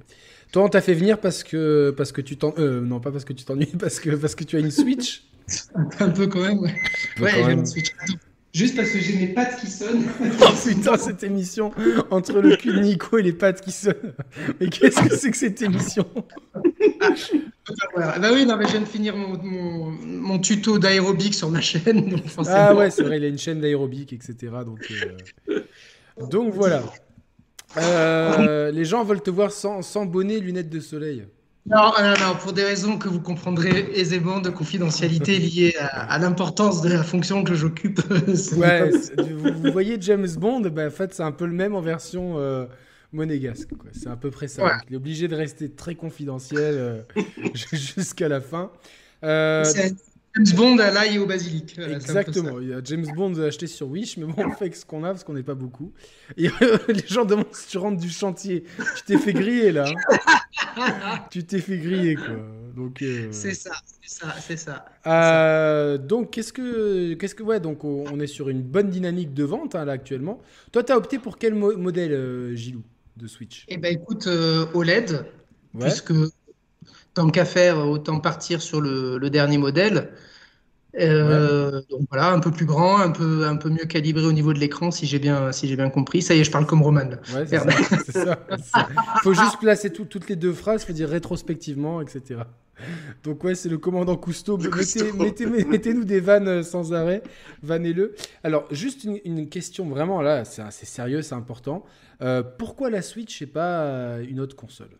Toi, 0.52 0.64
on 0.64 0.68
t'a 0.68 0.80
fait 0.80 0.94
venir 0.94 1.20
parce 1.20 1.42
que, 1.42 1.92
parce 1.96 2.12
que 2.12 2.20
tu 2.20 2.36
t'en. 2.36 2.54
non, 2.58 3.00
pas 3.00 3.10
parce 3.10 3.24
que 3.24 3.32
tu 3.32 3.44
t'ennuies, 3.44 3.66
parce 3.78 4.00
que, 4.00 4.10
parce 4.10 4.34
que 4.34 4.44
tu 4.44 4.56
as 4.56 4.60
une 4.60 4.70
Switch? 4.70 5.24
Un 5.98 6.10
peu 6.10 6.26
quand 6.26 6.40
même, 6.40 6.58
ouais. 6.60 6.74
Ouais, 7.20 7.30
j'ai 7.44 7.66
Switch. 7.66 7.92
Juste 8.54 8.76
parce 8.76 8.90
que 8.90 9.00
j'ai 9.00 9.16
mes 9.16 9.26
pattes 9.26 9.58
qui 9.60 9.66
sonnent. 9.66 10.04
oh 10.40 10.44
putain, 10.64 10.96
cette 10.96 11.24
émission 11.24 11.72
entre 12.12 12.40
le 12.40 12.54
cul 12.54 12.72
de 12.72 12.78
Nico 12.78 13.18
et 13.18 13.22
les 13.22 13.32
pattes 13.32 13.60
qui 13.60 13.72
sonnent. 13.72 14.14
Mais 14.60 14.68
qu'est-ce 14.68 15.02
que 15.02 15.16
c'est 15.16 15.32
que 15.32 15.36
cette 15.36 15.60
émission? 15.60 16.06
Bah 17.96 18.30
oui, 18.32 18.46
non, 18.46 18.56
mais 18.56 18.66
je 18.66 18.72
viens 18.72 18.80
de 18.80 18.86
finir 18.86 19.16
mon, 19.16 19.90
mon, 19.90 20.38
tuto 20.38 20.78
d'aérobic 20.78 21.34
sur 21.34 21.50
ma 21.50 21.60
chaîne. 21.60 22.08
Donc 22.08 22.22
ah 22.46 22.76
ouais, 22.76 22.90
c'est 22.90 23.02
vrai, 23.02 23.16
il 23.16 23.24
a 23.24 23.28
une 23.28 23.38
chaîne 23.38 23.60
d'aérobic, 23.60 24.12
etc. 24.12 24.52
Donc, 24.64 24.86
euh, 25.48 25.60
donc 26.30 26.54
voilà. 26.54 26.84
Euh, 27.76 28.70
les 28.70 28.84
gens 28.84 29.02
veulent 29.02 29.22
te 29.22 29.30
voir 29.30 29.50
sans, 29.50 29.82
sans 29.82 30.06
bonnet, 30.06 30.38
lunettes 30.38 30.70
de 30.70 30.78
soleil. 30.78 31.24
Non, 31.66 31.92
non, 31.98 32.14
non, 32.20 32.36
pour 32.38 32.52
des 32.52 32.62
raisons 32.62 32.98
que 32.98 33.08
vous 33.08 33.20
comprendrez 33.20 33.90
aisément 33.94 34.40
de 34.40 34.50
confidentialité 34.50 35.38
liées 35.38 35.74
à, 35.78 36.18
l'importance 36.18 36.82
de 36.82 36.90
la 36.90 37.02
fonction 37.02 37.42
que 37.42 37.54
j'occupe. 37.54 38.00
ouais, 38.56 38.90
vous, 39.18 39.72
voyez 39.72 39.96
James 40.00 40.28
Bond, 40.36 40.60
ben, 40.60 40.88
en 40.88 40.90
fait, 40.90 41.14
c'est 41.14 41.22
un 41.22 41.32
peu 41.32 41.46
le 41.46 41.54
même 41.54 41.74
en 41.74 41.80
version 41.80 42.34
euh, 42.38 42.66
monégasque. 43.12 43.70
C'est 43.92 44.10
à 44.10 44.16
peu 44.16 44.30
près 44.30 44.48
ça. 44.48 44.78
Il 44.88 44.94
est 44.94 44.96
obligé 44.96 45.26
de 45.26 45.34
rester 45.34 45.70
très 45.70 45.94
confidentiel 45.94 46.74
euh, 46.76 47.02
jusqu'à 47.54 48.28
la 48.28 48.42
fin. 48.42 48.70
Euh, 49.22 49.64
James 50.36 50.56
Bond 50.56 50.78
à 50.78 50.90
l'ail 50.90 51.14
et 51.14 51.18
au 51.18 51.26
basilic. 51.26 51.78
Exactement. 51.78 52.58
Il 52.60 52.68
y 52.68 52.72
a 52.72 52.80
James 52.82 53.06
Bond 53.14 53.34
acheté 53.40 53.66
sur 53.66 53.88
Wish, 53.88 54.16
mais 54.16 54.24
bon, 54.24 54.34
on 54.44 54.50
fait 54.50 54.74
ce 54.74 54.84
qu'on 54.84 55.04
a 55.04 55.08
parce 55.08 55.22
qu'on 55.22 55.34
n'est 55.34 55.44
pas 55.44 55.54
beaucoup. 55.54 55.92
Et 56.36 56.48
les 56.88 57.06
gens 57.06 57.24
demandent 57.24 57.52
si 57.52 57.68
tu 57.68 57.78
rentres 57.78 58.00
du 58.00 58.10
chantier. 58.10 58.64
Tu 58.96 59.02
t'es 59.06 59.18
fait 59.18 59.32
griller 59.32 59.72
là. 59.72 59.86
Tu 61.30 61.44
t'es 61.44 61.60
fait 61.60 61.78
griller 61.78 62.16
quoi. 62.16 62.34
Donc. 62.74 63.04
C'est 63.30 63.54
ça, 63.54 63.70
c'est 64.02 64.24
ça, 64.24 64.34
c'est 64.40 64.56
ça. 64.56 65.98
donc 65.98 66.32
qu'est-ce 66.32 66.52
que, 66.52 67.14
qu'est-ce 67.14 67.34
que, 67.34 67.44
ouais, 67.44 67.60
donc 67.60 67.84
on 67.84 68.18
est 68.18 68.26
sur 68.26 68.48
une 68.48 68.62
bonne 68.62 68.90
dynamique 68.90 69.34
de 69.34 69.44
vente 69.44 69.76
hein, 69.76 69.84
là 69.84 69.92
actuellement. 69.92 70.40
Toi, 70.72 70.82
tu 70.82 70.92
as 70.92 70.96
opté 70.96 71.18
pour 71.18 71.38
quel 71.38 71.54
modèle, 71.54 72.56
Gilou, 72.56 72.82
de 73.16 73.28
Switch? 73.28 73.66
Eh 73.68 73.76
ben, 73.76 73.94
écoute, 73.94 74.28
OLED, 74.74 75.26
puisque 75.78 76.12
tant 77.14 77.30
qu'à 77.30 77.44
faire, 77.44 77.78
autant 77.78 78.20
partir 78.20 78.60
sur 78.60 78.80
le, 78.80 79.18
le 79.18 79.30
dernier 79.30 79.58
modèle. 79.58 80.10
Euh, 80.98 81.82
donc 81.90 82.02
voilà, 82.10 82.32
un 82.32 82.40
peu 82.40 82.50
plus 82.50 82.66
grand, 82.66 82.98
un 82.98 83.10
peu, 83.10 83.46
un 83.46 83.56
peu 83.56 83.68
mieux 83.68 83.84
calibré 83.84 84.24
au 84.24 84.32
niveau 84.32 84.52
de 84.52 84.58
l'écran, 84.58 84.90
si 84.90 85.06
j'ai 85.06 85.18
bien, 85.18 85.50
si 85.52 85.66
j'ai 85.66 85.76
bien 85.76 85.90
compris. 85.90 86.22
Ça 86.22 86.34
y 86.34 86.40
est, 86.40 86.44
je 86.44 86.50
parle 86.50 86.66
comme 86.66 86.82
Roman. 86.82 87.10
Ouais, 87.34 87.46
ça. 88.08 88.38
Faut 89.22 89.34
juste 89.34 89.58
placer 89.58 89.90
toutes 89.90 90.28
les 90.28 90.36
deux 90.36 90.52
phrases, 90.52 90.84
faut 90.84 90.92
dire 90.92 91.08
rétrospectivement, 91.08 92.00
etc. 92.00 92.40
Donc 93.22 93.44
ouais, 93.44 93.54
c'est 93.54 93.68
le 93.68 93.78
commandant 93.78 94.16
Cousteau. 94.16 94.58
Mettez, 94.58 95.46
mettez, 95.46 95.94
nous 95.94 96.04
des 96.04 96.20
vannes 96.20 96.48
euh, 96.48 96.62
sans 96.62 96.92
arrêt, 96.92 97.22
vannez-le. 97.62 98.14
Alors 98.42 98.66
juste 98.70 99.04
une, 99.04 99.48
question 99.48 99.88
vraiment 99.88 100.22
là, 100.22 100.44
c'est 100.44 100.86
sérieux, 100.86 101.22
c'est 101.22 101.34
important. 101.34 101.84
Euh, 102.20 102.42
pourquoi 102.42 102.90
la 102.90 103.02
Switch 103.02 103.42
et 103.42 103.46
pas 103.46 104.18
une 104.20 104.40
autre 104.40 104.56
console? 104.56 104.90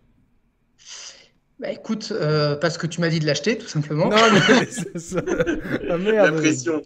Bah 1.61 1.71
écoute, 1.71 2.13
euh, 2.13 2.57
parce 2.57 2.79
que 2.79 2.87
tu 2.87 3.01
m'as 3.01 3.09
dit 3.09 3.21
de 3.21 3.27
l'acheter, 3.27 3.57
tout 3.57 3.69
simplement. 3.69 4.09
Non, 4.09 4.17
mais 4.33 4.67
c'est 4.71 4.99
ça. 4.99 5.23
Ah, 5.91 5.97
La 5.97 6.33
pression. 6.33 6.83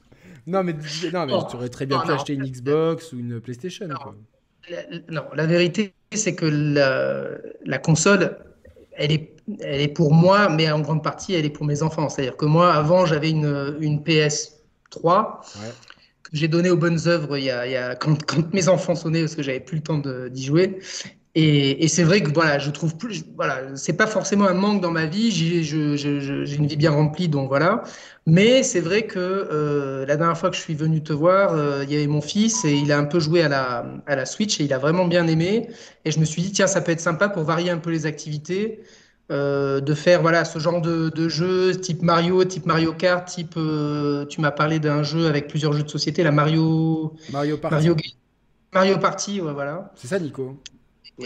Non, 0.46 0.62
mais, 0.62 0.74
non, 1.12 1.26
mais 1.26 1.33
tu 1.50 1.57
aurais 1.57 1.68
très 1.68 1.87
bien 1.87 2.00
pu 2.00 2.11
acheter 2.11 2.35
une 2.35 2.44
Xbox 2.44 3.12
ou 3.12 3.18
une 3.18 3.40
PlayStation. 3.40 3.87
Non, 3.87 3.96
La, 4.70 4.98
non, 5.11 5.24
la 5.35 5.46
vérité, 5.46 5.92
c'est 6.12 6.35
que 6.35 6.46
la, 6.46 7.28
la, 7.64 7.78
console, 7.78 8.38
elle 8.92 9.12
est, 9.12 9.37
elle 9.61 9.81
est 9.81 9.88
pour 9.88 10.14
moi, 10.14 10.48
mais 10.48 10.70
en 10.70 10.81
grande 10.81 11.02
partie, 11.02 11.35
elle 11.35 11.44
est 11.44 11.50
pour 11.50 11.66
mes 11.66 11.83
enfants. 11.83 12.09
C'est-à-dire 12.09 12.37
que 12.37 12.46
moi, 12.46 12.72
avant, 12.72 13.04
j'avais 13.04 13.31
une, 13.31 13.76
une 13.81 14.00
PS3 14.00 15.40
que 16.22 16.31
j'ai 16.33 16.48
donnée 16.48 16.70
aux 16.70 16.76
bonnes 16.76 17.09
œuvres 17.09 17.38
il 17.38 17.44
y 17.44 17.50
a, 17.50 17.66
il 17.66 17.72
y 17.72 17.76
a 17.76 17.94
quand, 17.94 18.22
quand, 18.26 18.52
mes 18.52 18.68
enfants 18.68 18.94
sont 18.94 19.11
nés, 19.11 19.20
parce 19.20 19.35
que 19.35 19.42
j'avais 19.42 19.61
plus 19.61 19.76
le 19.76 19.83
temps 19.83 19.98
d'y 19.98 20.44
jouer. 20.44 20.78
Et, 21.40 21.87
c'est 21.87 22.03
vrai 22.03 22.20
que 22.20 22.33
voilà, 22.33 22.59
je 22.59 22.68
trouve 22.68 22.96
plus, 22.96 23.24
voilà, 23.37 23.61
c'est 23.77 23.92
pas 23.92 24.09
forcément 24.09 24.48
un 24.48 24.55
manque 24.55 24.81
dans 24.81 24.90
ma 24.90 25.07
vie. 25.07 25.31
J'ai 25.31 26.57
une 26.57 26.66
vie 26.66 26.77
bien 26.77 26.90
remplie, 26.90 27.29
donc 27.29 27.46
voilà. 27.46 27.85
Mais 28.27 28.64
c'est 28.64 28.81
vrai 28.81 29.03
que 29.03 29.20
euh, 29.20 30.05
la 30.05 30.16
dernière 30.16 30.37
fois 30.37 30.51
que 30.51 30.57
je 30.57 30.61
suis 30.61 30.74
venu 30.74 31.01
te 31.01 31.12
voir, 31.12 31.53
euh, 31.53 31.85
il 31.85 31.92
y 31.92 31.96
avait 31.96 32.09
mon 32.09 32.20
fils 32.20 32.64
et 32.64 32.72
il 32.72 32.90
a 32.90 32.98
un 32.98 33.05
peu 33.05 33.20
joué 33.20 33.40
à 33.42 33.48
la, 33.48 33.87
à 34.09 34.16
la 34.16 34.27
Switch 34.27 34.61
et 34.61 34.64
il 34.64 34.72
a 34.72 34.79
vraiment 34.79 35.07
bien 35.07 35.29
aimé. 35.29 35.68
Et 36.05 36.11
je 36.11 36.18
me 36.18 36.24
suis 36.24 36.42
dit, 36.42 36.51
tiens, 36.51 36.66
ça 36.66 36.81
peut 36.81 36.90
être 36.90 37.01
sympa 37.01 37.29
pour 37.29 37.44
varier 37.44 37.70
un 37.70 37.79
peu 37.79 37.90
les 37.90 38.05
activités. 38.07 38.81
Euh, 39.31 39.81
de 39.81 39.92
faire 39.92 40.22
voilà 40.22 40.46
ce 40.46 40.59
genre 40.59 40.81
de, 40.81 41.11
de 41.11 41.29
jeu 41.29 41.77
type 41.77 42.01
Mario, 42.01 42.42
type 42.44 42.64
Mario 42.64 42.94
Kart, 42.94 43.29
type 43.29 43.59
tu 44.31 44.40
m'as 44.40 44.51
parlé 44.51 44.81
d'un 44.81 45.03
jeu 45.03 45.27
avec 45.27 45.48
plusieurs 45.48 45.74
jeux 45.74 45.83
de 45.83 45.90
société, 45.90 46.22
la 46.22 46.33
Mario 46.33 47.14
Mario 47.31 47.59
Party. 47.59 47.74
Mario, 47.74 47.96
Mario 48.72 48.98
Party, 48.98 49.40
ouais, 49.42 49.53
voilà. 49.53 49.92
C'est 49.94 50.09
ça, 50.09 50.18
Nico? 50.18 50.59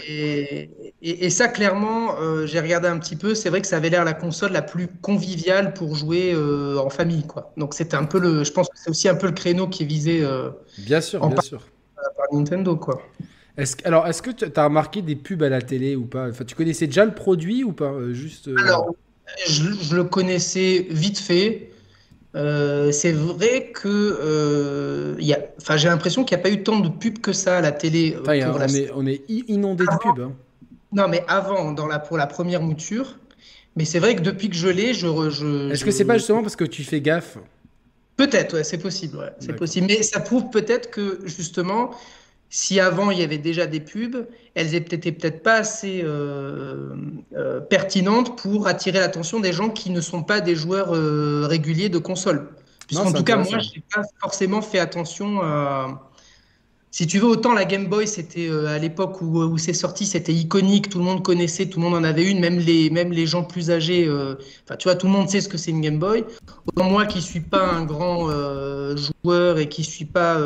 Et, 0.01 1.29
ça, 1.29 1.47
clairement, 1.47 2.19
euh, 2.19 2.47
j'ai 2.47 2.59
regardé 2.59 2.87
un 2.87 2.97
petit 2.97 3.15
peu. 3.15 3.35
C'est 3.35 3.49
vrai 3.49 3.61
que 3.61 3.67
ça 3.67 3.77
avait 3.77 3.89
l'air 3.89 4.03
la 4.03 4.13
console 4.13 4.51
la 4.51 4.63
plus 4.63 4.87
conviviale 4.87 5.73
pour 5.73 5.95
jouer 5.95 6.33
euh, 6.33 6.77
en 6.77 6.89
famille, 6.89 7.27
quoi. 7.27 7.53
Donc 7.57 7.73
c'était 7.73 7.95
un 7.95 8.05
peu 8.05 8.19
le. 8.19 8.43
Je 8.43 8.51
pense 8.51 8.69
que 8.69 8.75
c'est 8.75 8.89
aussi 8.89 9.07
un 9.07 9.15
peu 9.15 9.27
le 9.27 9.33
créneau 9.33 9.67
qui 9.67 9.83
est 9.83 9.85
visé. 9.85 10.23
Euh, 10.23 10.49
bien 10.79 11.01
sûr, 11.01 11.27
bien 11.27 11.41
sûr. 11.41 11.67
Par 11.95 12.25
Nintendo, 12.31 12.75
quoi. 12.75 13.01
Alors, 13.83 14.07
est-ce 14.07 14.23
que 14.23 14.31
tu 14.31 14.45
as 14.55 14.63
remarqué 14.63 15.03
des 15.03 15.15
pubs 15.15 15.43
à 15.43 15.49
la 15.49 15.61
télé 15.61 15.95
ou 15.95 16.05
pas? 16.05 16.27
Enfin, 16.29 16.43
tu 16.43 16.55
connaissais 16.55 16.87
déjà 16.87 17.05
le 17.05 17.13
produit 17.13 17.63
ou 17.63 17.71
pas 17.71 17.93
Juste. 18.11 18.49
Alors, 18.57 18.95
je, 19.47 19.95
le 19.95 20.03
connaissais 20.03 20.87
vite 20.89 21.19
fait. 21.19 21.69
Euh, 22.35 22.91
c'est 22.91 23.11
vrai 23.11 23.71
que 23.73 23.87
euh, 23.87 25.15
y 25.19 25.33
a, 25.33 25.77
j'ai 25.77 25.87
l'impression 25.87 26.23
qu'il 26.23 26.35
n'y 26.35 26.41
a 26.41 26.43
pas 26.43 26.49
eu 26.49 26.63
tant 26.63 26.79
de 26.79 26.89
pubs 26.89 27.19
que 27.19 27.31
ça 27.31 27.59
à 27.59 27.61
la 27.61 27.71
télé. 27.71 28.15
Euh, 28.15 28.21
on, 28.25 28.67
est, 28.67 28.91
on, 28.95 29.05
est, 29.05 29.21
inondé 29.29 29.85
de 29.85 29.97
pubs. 30.01 30.19
Hein. 30.19 30.33
Non, 30.91 31.07
mais 31.07 31.23
avant, 31.27 31.71
dans 31.71 31.85
la, 31.85 31.99
pour 31.99 32.17
la 32.17 32.27
première 32.27 32.61
mouture. 32.61 33.17
Mais 33.75 33.85
c'est 33.85 33.99
vrai 33.99 34.15
que 34.15 34.21
depuis 34.21 34.49
que 34.49 34.55
je 34.55 34.67
l'ai, 34.67 34.93
je. 34.93 35.07
je 35.29 35.71
Est-ce 35.71 35.85
que 35.85 35.91
c'est 35.91 36.05
pas 36.05 36.17
justement 36.17 36.41
parce 36.41 36.55
que 36.55 36.63
tu 36.63 36.83
fais 36.83 37.01
gaffe? 37.01 37.37
Peut-être, 38.17 38.53
ouais, 38.55 38.63
c'est 38.63 38.77
possible. 38.77 39.17
Ouais, 39.17 39.33
c'est 39.39 39.55
possible. 39.55 39.87
Mais 39.87 40.03
ça 40.03 40.19
prouve 40.19 40.49
peut-être 40.51 40.91
que 40.91 41.19
justement, 41.25 41.91
si 42.55 42.79
avant 42.79 43.09
il 43.09 43.17
y 43.17 43.23
avait 43.23 43.39
déjà 43.39 43.65
des 43.65 43.79
pubs, 43.79 44.27
elles 44.53 44.75
étaient 44.75 45.11
peut-être 45.11 45.41
pas 45.41 45.55
assez 45.55 46.01
euh, 46.03 46.89
euh, 47.35 47.59
pertinentes 47.59 48.37
pour 48.37 48.67
attirer 48.67 48.99
l'attention 48.99 49.39
des 49.39 49.51
gens 49.51 49.71
qui 49.71 49.89
ne 49.89 50.01
sont 50.01 50.21
pas 50.21 50.39
des 50.39 50.55
joueurs 50.55 50.93
euh, 50.93 51.47
réguliers 51.47 51.89
de 51.89 51.97
console. 51.97 52.49
Puisqu'en 52.85 53.11
tout 53.11 53.23
cas, 53.23 53.37
moi, 53.37 53.57
je 53.57 53.69
n'ai 53.69 53.83
pas 53.91 54.03
forcément 54.21 54.61
fait 54.61 54.77
attention 54.77 55.41
à. 55.41 56.11
Si 56.91 57.07
tu 57.07 57.17
veux, 57.17 57.25
autant 57.25 57.53
la 57.53 57.65
Game 57.65 57.87
Boy, 57.87 58.07
c'était 58.07 58.51
à 58.67 58.77
l'époque 58.77 59.19
où, 59.23 59.41
où 59.41 59.57
c'est 59.57 59.73
sorti, 59.73 60.05
c'était 60.05 60.31
iconique, 60.31 60.89
tout 60.89 60.99
le 60.99 61.05
monde 61.05 61.23
connaissait, 61.23 61.65
tout 61.65 61.79
le 61.79 61.85
monde 61.85 61.95
en 61.95 62.03
avait 62.03 62.29
une, 62.29 62.39
même 62.39 62.59
les, 62.59 62.91
même 62.91 63.11
les 63.11 63.25
gens 63.25 63.43
plus 63.43 63.71
âgés. 63.71 64.07
Enfin, 64.63 64.75
tu 64.77 64.87
vois, 64.87 64.95
tout 64.95 65.07
le 65.07 65.13
monde 65.13 65.27
sait 65.27 65.41
ce 65.41 65.49
que 65.49 65.57
c'est 65.57 65.71
une 65.71 65.81
Game 65.81 65.97
Boy. 65.97 66.23
Autant 66.67 66.87
moi 66.87 67.07
qui 67.07 67.19
suis 67.23 67.39
pas 67.39 67.65
un 67.65 67.83
grand 67.83 68.29
joueur 68.95 69.57
et 69.57 69.69
qui 69.69 69.83
suis 69.83 70.05
pas 70.05 70.37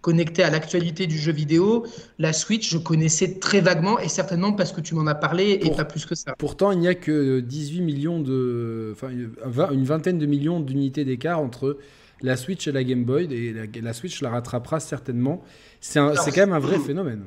connecté 0.00 0.42
à 0.42 0.50
l'actualité 0.50 1.06
du 1.06 1.18
jeu 1.18 1.32
vidéo, 1.32 1.86
la 2.18 2.32
Switch, 2.32 2.70
je 2.70 2.78
connaissais 2.78 3.38
très 3.38 3.60
vaguement 3.60 3.98
et 3.98 4.08
certainement 4.08 4.52
parce 4.52 4.72
que 4.72 4.80
tu 4.80 4.94
m'en 4.94 5.06
as 5.06 5.14
parlé 5.14 5.58
et 5.62 5.70
pas 5.70 5.84
plus 5.84 6.06
que 6.06 6.14
ça. 6.14 6.34
Pourtant, 6.38 6.72
il 6.72 6.78
n'y 6.78 6.88
a 6.88 6.94
que 6.94 7.40
18 7.40 7.80
millions 7.80 8.20
de. 8.20 8.92
Enfin, 8.92 9.10
une 9.10 9.84
vingtaine 9.84 10.18
de 10.18 10.26
millions 10.26 10.60
d'unités 10.60 11.04
d'écart 11.04 11.40
entre 11.40 11.78
la 12.22 12.36
Switch 12.36 12.66
et 12.66 12.72
la 12.72 12.84
Game 12.84 13.04
Boy 13.04 13.32
et 13.32 13.80
la, 13.80 13.92
Switch 13.92 14.22
la 14.22 14.30
rattrapera 14.30 14.80
certainement. 14.80 15.42
C'est 15.80 16.00
quand 16.00 16.36
même 16.36 16.52
un 16.52 16.58
vrai 16.58 16.78
phénomène. 16.78 17.24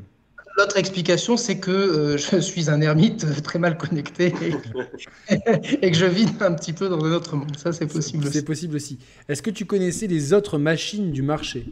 L'autre 0.57 0.77
explication, 0.77 1.37
c'est 1.37 1.59
que 1.59 1.71
euh, 1.71 2.17
je 2.17 2.37
suis 2.37 2.69
un 2.69 2.81
ermite 2.81 3.25
très 3.43 3.57
mal 3.57 3.77
connecté 3.77 4.33
et, 5.29 5.33
et, 5.81 5.91
que 5.91 5.97
je 5.97 6.05
vis 6.05 6.27
un 6.41 6.53
petit 6.53 6.73
peu 6.73 6.89
dans 6.89 7.01
un 7.05 7.13
autre 7.13 7.37
monde. 7.37 7.55
Ça, 7.55 7.71
c'est 7.71 7.87
possible. 7.87 8.27
C'est 8.29 8.43
possible 8.43 8.75
aussi. 8.75 8.99
Est-ce 9.29 9.41
que 9.41 9.49
tu 9.49 9.65
connaissais 9.65 10.07
les 10.07 10.33
autres 10.33 10.57
machines 10.57 11.11
du 11.11 11.21
marché? 11.21 11.71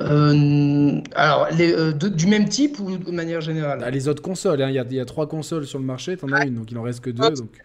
Euh, 0.00 1.00
alors, 1.14 1.48
les, 1.56 1.72
euh, 1.72 1.92
du 1.92 2.26
même 2.26 2.48
type 2.48 2.78
ou 2.78 2.96
de 2.96 3.10
manière 3.10 3.40
générale? 3.40 3.80
Ah, 3.84 3.90
Les 3.90 4.08
autres 4.08 4.22
consoles, 4.22 4.62
hein. 4.62 4.70
il 4.70 4.94
y, 4.94 5.00
a, 5.00 5.04
trois 5.04 5.28
consoles 5.28 5.66
sur 5.66 5.78
le 5.78 5.84
marché, 5.84 6.16
tu 6.16 6.24
en 6.24 6.32
as 6.32 6.46
une, 6.46 6.54
donc 6.54 6.70
il 6.70 6.78
en 6.78 6.82
reste 6.82 7.00
que 7.00 7.10
deux. 7.10 7.30
Donc... 7.30 7.62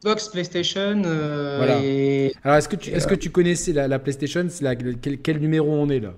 Xbox, 0.00 0.28
PlayStation. 0.28 1.02
Euh, 1.06 2.30
alors, 2.42 2.58
est-ce 2.58 2.68
que, 2.68 2.76
tu, 2.76 2.90
est-ce 2.90 3.06
que 3.06 3.14
tu 3.14 3.30
connaissais 3.30 3.72
la, 3.72 3.98
PlayStation 3.98 4.46
la, 4.60 4.76
quel, 4.76 5.40
numéro 5.40 5.72
on 5.72 5.88
est 5.88 6.00
là? 6.00 6.14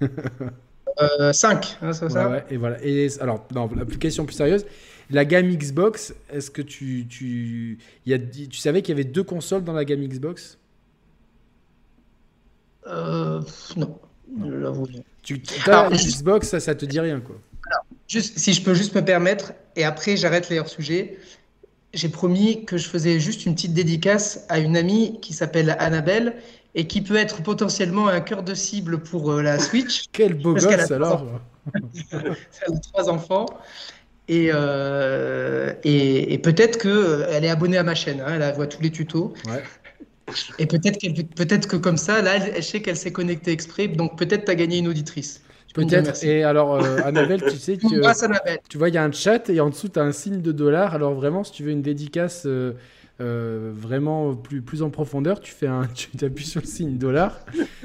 5, 1.32 1.78
hein, 1.82 1.92
c'est 1.92 2.08
ça? 2.08 2.44
Et 2.50 2.56
voilà. 2.56 2.76
Et 2.84 3.08
alors, 3.20 3.46
non, 3.54 3.68
la 3.74 3.84
question 3.84 4.24
plus 4.24 4.34
sérieuse. 4.34 4.64
La 5.10 5.24
gamme 5.24 5.48
Xbox, 5.48 6.14
est-ce 6.30 6.50
que 6.50 6.60
tu, 6.60 7.06
tu, 7.08 7.78
y 8.04 8.12
a, 8.12 8.18
tu 8.18 8.58
savais 8.58 8.82
qu'il 8.82 8.94
y 8.94 9.00
avait 9.00 9.08
deux 9.08 9.22
consoles 9.22 9.64
dans 9.64 9.72
la 9.72 9.84
gamme 9.84 10.06
Xbox? 10.06 10.58
Euh, 12.88 13.40
non, 13.76 13.98
j'avoue. 14.60 14.86
Tu, 15.22 15.42
as 15.66 15.90
Xbox, 15.90 16.48
ça, 16.48 16.60
ça 16.60 16.74
te 16.74 16.84
dit 16.84 17.00
rien, 17.00 17.20
quoi. 17.20 17.36
juste, 18.06 18.38
si 18.38 18.52
je 18.54 18.62
peux 18.62 18.74
juste 18.74 18.94
me 18.94 19.04
permettre, 19.04 19.52
et 19.76 19.84
après 19.84 20.16
j'arrête 20.16 20.48
les 20.48 20.58
hors-sujets, 20.58 21.18
j'ai 21.94 22.08
promis 22.08 22.64
que 22.64 22.76
je 22.76 22.88
faisais 22.88 23.18
juste 23.20 23.46
une 23.46 23.54
petite 23.54 23.74
dédicace 23.74 24.44
à 24.48 24.58
une 24.58 24.76
amie 24.76 25.18
qui 25.20 25.32
s'appelle 25.32 25.76
Annabelle 25.78 26.36
et 26.74 26.86
qui 26.86 27.00
peut 27.00 27.16
être 27.16 27.42
potentiellement 27.42 28.08
un 28.08 28.20
cœur 28.20 28.42
de 28.42 28.54
cible 28.54 28.98
pour 28.98 29.32
euh, 29.32 29.42
la 29.42 29.58
Switch. 29.58 30.04
Quel 30.12 30.34
beau 30.34 30.54
gosse 30.54 30.90
alors 30.90 31.26
Elle 32.12 32.36
a 32.74 32.78
trois 32.92 33.08
enfants. 33.10 33.46
Et, 34.28 34.50
euh, 34.52 35.72
et, 35.84 36.34
et 36.34 36.38
peut-être 36.38 36.78
qu'elle 36.78 37.44
est 37.44 37.48
abonnée 37.48 37.78
à 37.78 37.82
ma 37.82 37.94
chaîne, 37.94 38.20
hein, 38.20 38.38
elle 38.38 38.54
voit 38.54 38.66
tous 38.66 38.82
les 38.82 38.90
tutos. 38.90 39.32
Ouais. 39.46 39.62
Et 40.58 40.66
peut-être 40.66 40.98
peut 41.34 41.68
que 41.68 41.76
comme 41.76 41.96
ça, 41.96 42.22
là, 42.22 42.36
elle, 42.36 42.62
sait 42.62 42.80
qu'elle 42.80 42.96
s'est 42.96 43.12
connectée 43.12 43.52
exprès, 43.52 43.88
donc 43.88 44.18
peut-être 44.18 44.44
tu 44.44 44.50
as 44.50 44.54
gagné 44.54 44.78
une 44.78 44.88
auditrice. 44.88 45.42
Peut-être. 45.74 46.24
Et 46.24 46.44
alors, 46.44 46.74
euh, 46.74 46.98
Annabelle, 47.04 47.42
tu 47.42 47.56
sais 47.56 47.76
que. 47.76 47.86
tu 48.68 48.78
vois, 48.78 48.88
il 48.88 48.94
y 48.94 48.98
a 48.98 49.04
un 49.04 49.12
chat 49.12 49.48
et 49.50 49.60
en 49.60 49.70
dessous, 49.70 49.88
tu 49.88 49.98
as 49.98 50.02
un 50.02 50.12
signe 50.12 50.40
de 50.40 50.52
dollar. 50.52 50.94
Alors, 50.94 51.14
vraiment, 51.14 51.44
si 51.44 51.52
tu 51.52 51.62
veux 51.62 51.70
une 51.70 51.82
dédicace 51.82 52.44
euh, 52.46 52.72
euh, 53.20 53.70
vraiment 53.74 54.34
plus, 54.34 54.62
plus 54.62 54.82
en 54.82 54.88
profondeur, 54.88 55.40
tu 55.40 55.52
fais 55.52 55.66
un, 55.66 55.86
tu 55.94 56.24
appuies 56.24 56.46
sur 56.46 56.62
le 56.62 56.66
signe 56.66 56.96
dollar. 56.96 57.44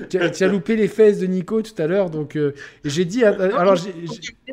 tu, 0.10 0.18
as, 0.18 0.48
loupé 0.48 0.76
les 0.76 0.88
fesses 0.88 1.20
de 1.20 1.28
Nico 1.28 1.62
tout 1.62 1.80
à 1.80 1.88
l'heure, 1.88 2.10
donc 2.10 2.38
j'ai 2.86 3.06
dit. 3.06 3.24
alors, 3.26 3.76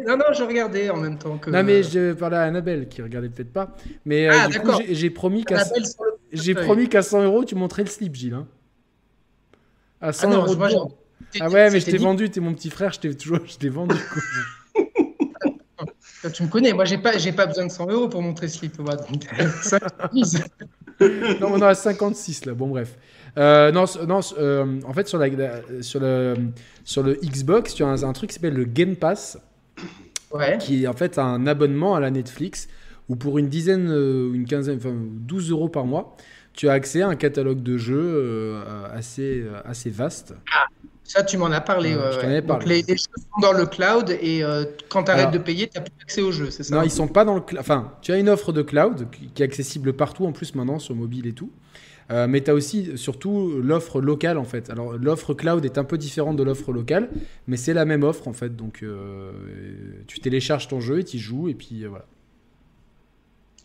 non, 0.06 0.16
non, 0.16 0.24
je 0.36 0.42
regardais 0.42 0.90
en 0.90 0.96
même 0.96 1.18
temps 1.18 1.38
que. 1.38 1.50
Non, 1.50 1.62
mais 1.62 1.82
je 1.82 2.12
parlais 2.12 2.36
à 2.36 2.42
Annabelle 2.42 2.88
qui 2.88 3.00
regardait 3.00 3.28
peut-être 3.28 3.52
pas. 3.52 3.76
Mais 4.04 4.28
ah, 4.28 4.48
du 4.48 4.58
coup, 4.58 4.72
j'ai 4.90 5.10
promis 5.10 5.44
qu'à. 5.44 5.62
J'ai 6.32 6.54
promis 6.54 6.88
qu'à 6.88 7.02
100 7.02 7.24
euros, 7.24 7.44
tu 7.44 7.54
montrais 7.54 7.82
le 7.82 7.88
slip, 7.88 8.14
Gilles. 8.14 8.34
Hein. 8.34 8.46
À 10.00 10.12
100 10.12 10.30
ah 10.30 10.34
euros. 10.34 10.92
ah 11.40 11.48
ouais, 11.48 11.70
mais 11.70 11.80
je 11.80 11.86
t'ai 11.86 11.98
vendu, 11.98 12.30
t'es 12.30 12.40
mon 12.40 12.54
petit 12.54 12.70
frère, 12.70 12.92
je 12.92 13.00
t'ai 13.00 13.14
toujours 13.14 13.40
je 13.46 13.68
vendu. 13.68 13.96
tu 16.32 16.42
me 16.42 16.48
connais, 16.48 16.72
moi 16.72 16.84
j'ai 16.84 16.98
pas, 16.98 17.12
pas 17.36 17.46
besoin 17.46 17.66
de 17.66 17.70
100 17.70 17.90
euros 17.90 18.08
pour 18.08 18.22
montrer 18.22 18.48
slip. 18.48 18.76
Donc, 18.76 18.88
non, 21.40 21.52
on 21.52 21.60
est 21.60 21.64
à 21.64 21.74
56 21.74 22.46
là. 22.46 22.54
Bon, 22.54 22.68
bref. 22.68 22.96
Euh, 23.38 23.70
non, 23.72 23.84
non 24.06 24.20
euh, 24.38 24.80
en 24.84 24.92
fait, 24.92 25.08
sur, 25.08 25.18
la, 25.18 25.28
sur, 25.80 26.00
le, 26.00 26.34
sur 26.84 27.02
le 27.02 27.14
Xbox, 27.14 27.74
tu 27.74 27.84
as 27.84 27.88
un, 27.88 28.12
truc 28.12 28.30
qui 28.30 28.34
s'appelle 28.34 28.54
le 28.54 28.64
Game 28.64 28.96
Pass, 28.96 29.38
ouais. 30.32 30.58
qui 30.58 30.84
est 30.84 30.86
en 30.86 30.94
fait 30.94 31.18
un 31.18 31.46
abonnement 31.46 31.94
à 31.94 32.00
la 32.00 32.10
Netflix 32.10 32.68
où 33.10 33.16
pour 33.16 33.36
une 33.38 33.48
dizaine, 33.48 33.90
euh, 33.90 34.32
une 34.32 34.46
quinzaine, 34.46 34.78
enfin 34.78 34.94
12 34.94 35.50
euros 35.50 35.68
par 35.68 35.84
mois, 35.84 36.16
tu 36.54 36.70
as 36.70 36.72
accès 36.72 37.02
à 37.02 37.08
un 37.08 37.16
catalogue 37.16 37.62
de 37.62 37.76
jeux 37.76 38.56
assez, 38.92 39.44
assez 39.64 39.90
vaste. 39.90 40.34
Ah, 40.52 40.64
ça, 41.04 41.22
tu 41.22 41.36
m'en 41.36 41.46
as 41.46 41.60
parlé. 41.60 41.90
je 41.92 42.26
ai 42.26 42.42
parlé. 42.42 42.42
Donc, 42.42 42.88
les, 42.88 42.96
jeux 42.96 43.04
sont 43.16 43.40
dans 43.40 43.52
le 43.52 43.66
cloud 43.66 44.10
et 44.10 44.42
quand 44.88 45.04
tu 45.04 45.10
arrêtes 45.10 45.30
de 45.30 45.38
payer, 45.38 45.68
tu 45.68 45.78
n'as 45.78 45.84
plus 45.84 45.92
accès 46.02 46.22
aux 46.22 46.32
jeux, 46.32 46.50
c'est 46.50 46.64
ça 46.64 46.74
Non, 46.74 46.82
ils 46.82 46.90
sont 46.90 47.06
pas 47.06 47.24
dans 47.24 47.34
le 47.34 47.40
cloud. 47.40 47.60
Enfin, 47.60 47.92
tu 48.02 48.10
as 48.10 48.18
une 48.18 48.28
offre 48.28 48.52
de 48.52 48.62
cloud 48.62 49.06
qui 49.34 49.42
est 49.42 49.44
accessible 49.44 49.92
partout 49.92 50.26
en 50.26 50.32
plus 50.32 50.54
maintenant 50.54 50.80
sur 50.80 50.96
mobile 50.96 51.26
et 51.28 51.32
tout. 51.32 51.50
Euh, 52.10 52.26
mais 52.26 52.40
tu 52.40 52.50
as 52.50 52.54
aussi 52.54 52.96
surtout 52.96 53.60
l'offre 53.62 54.00
locale 54.00 54.38
en 54.38 54.44
fait. 54.44 54.68
Alors 54.70 54.94
l'offre 54.94 55.32
cloud 55.32 55.64
est 55.64 55.78
un 55.78 55.84
peu 55.84 55.96
différente 55.96 56.36
de 56.36 56.42
l'offre 56.42 56.72
locale, 56.72 57.08
mais 57.46 57.56
c'est 57.56 57.74
la 57.74 57.84
même 57.84 58.02
offre 58.02 58.26
en 58.26 58.32
fait. 58.32 58.56
Donc 58.56 58.82
euh, 58.82 59.30
tu 60.06 60.18
télécharges 60.18 60.66
ton 60.68 60.80
jeu 60.80 61.00
et 61.00 61.04
tu 61.04 61.18
joues 61.18 61.48
et 61.48 61.54
puis 61.54 61.84
euh, 61.84 61.88
voilà. 61.88 62.06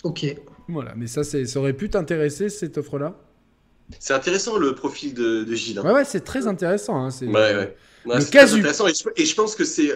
Ok. 0.04 0.26
Voilà, 0.68 0.94
mais 0.96 1.08
ça, 1.08 1.24
ça 1.24 1.60
aurait 1.60 1.74
pu 1.74 1.90
t'intéresser 1.90 2.50
cette 2.50 2.78
offre-là? 2.78 3.16
C'est 4.00 4.14
intéressant 4.14 4.58
le 4.58 4.74
profil 4.74 5.14
de, 5.14 5.46
Gilles. 5.54 5.80
Hein. 5.80 5.86
Ouais, 5.86 5.94
ouais, 5.94 6.06
c'est 6.06 6.22
très 6.22 6.48
intéressant. 6.48 7.06
Hein, 7.06 7.10
ouais, 7.22 7.32
ouais. 8.06 8.22
c'est 8.22 8.32
très 8.32 8.54
intéressant 8.54 8.88
et 8.88 9.26
je, 9.26 9.36
pense 9.36 9.56
que 9.56 9.64
c'est 9.64 9.92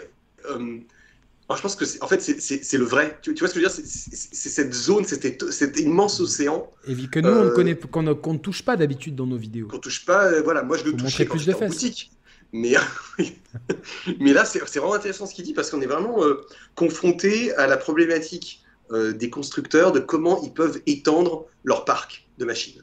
je 1.55 1.62
pense 1.62 1.75
que 1.75 1.85
en 2.03 2.07
fait, 2.07 2.21
c'est 2.21 2.77
le 2.77 2.85
vrai. 2.85 3.17
Tu, 3.21 3.33
vois 3.33 3.47
ce 3.47 3.53
que 3.53 3.59
je 3.59 3.65
veux 3.65 3.71
dire? 3.71 3.85
C'est 3.85 4.49
cette 4.49 4.73
zone, 4.73 5.05
cet 5.05 5.79
immense 5.79 6.19
océan. 6.19 6.71
Et 6.88 6.93
vu 6.93 7.09
que 7.09 7.19
nous, 7.19 7.29
on 7.29 7.43
ne 7.43 7.73
euh, 8.09 8.15
qu'on 8.15 8.33
ne 8.33 8.38
touche 8.38 8.63
pas 8.63 8.77
d'habitude 8.77 9.15
dans 9.15 9.25
nos 9.25 9.38
vidéos. 9.38 9.67
Qu'on 9.67 9.79
touche 9.79 10.05
pas, 10.05 10.25
euh, 10.25 10.41
voilà. 10.43 10.63
Moi, 10.63 10.77
je 10.77 10.85
le 10.85 10.95
touche 10.95 11.17
quand 11.25 11.63
en 11.63 11.67
boutique. 11.67 12.12
Mais, 12.51 12.73
mais 14.19 14.33
là, 14.33 14.45
c'est 14.45 14.59
vraiment 14.59 14.93
intéressant 14.93 15.25
ce 15.25 15.33
qu'il 15.33 15.45
dit 15.45 15.53
parce 15.53 15.69
qu'on 15.69 15.81
est 15.81 15.88
vraiment 15.88 16.23
euh, 16.23 16.45
confronté 16.75 17.53
à 17.55 17.67
la 17.67 17.77
problématique 17.77 18.63
des 18.91 19.30
constructeurs 19.30 19.91
de 19.91 19.99
comment 19.99 20.41
ils 20.41 20.52
peuvent 20.52 20.82
étendre 20.88 21.45
leur 21.63 21.86
parc 21.86 22.28
de 22.39 22.45
machines. 22.45 22.82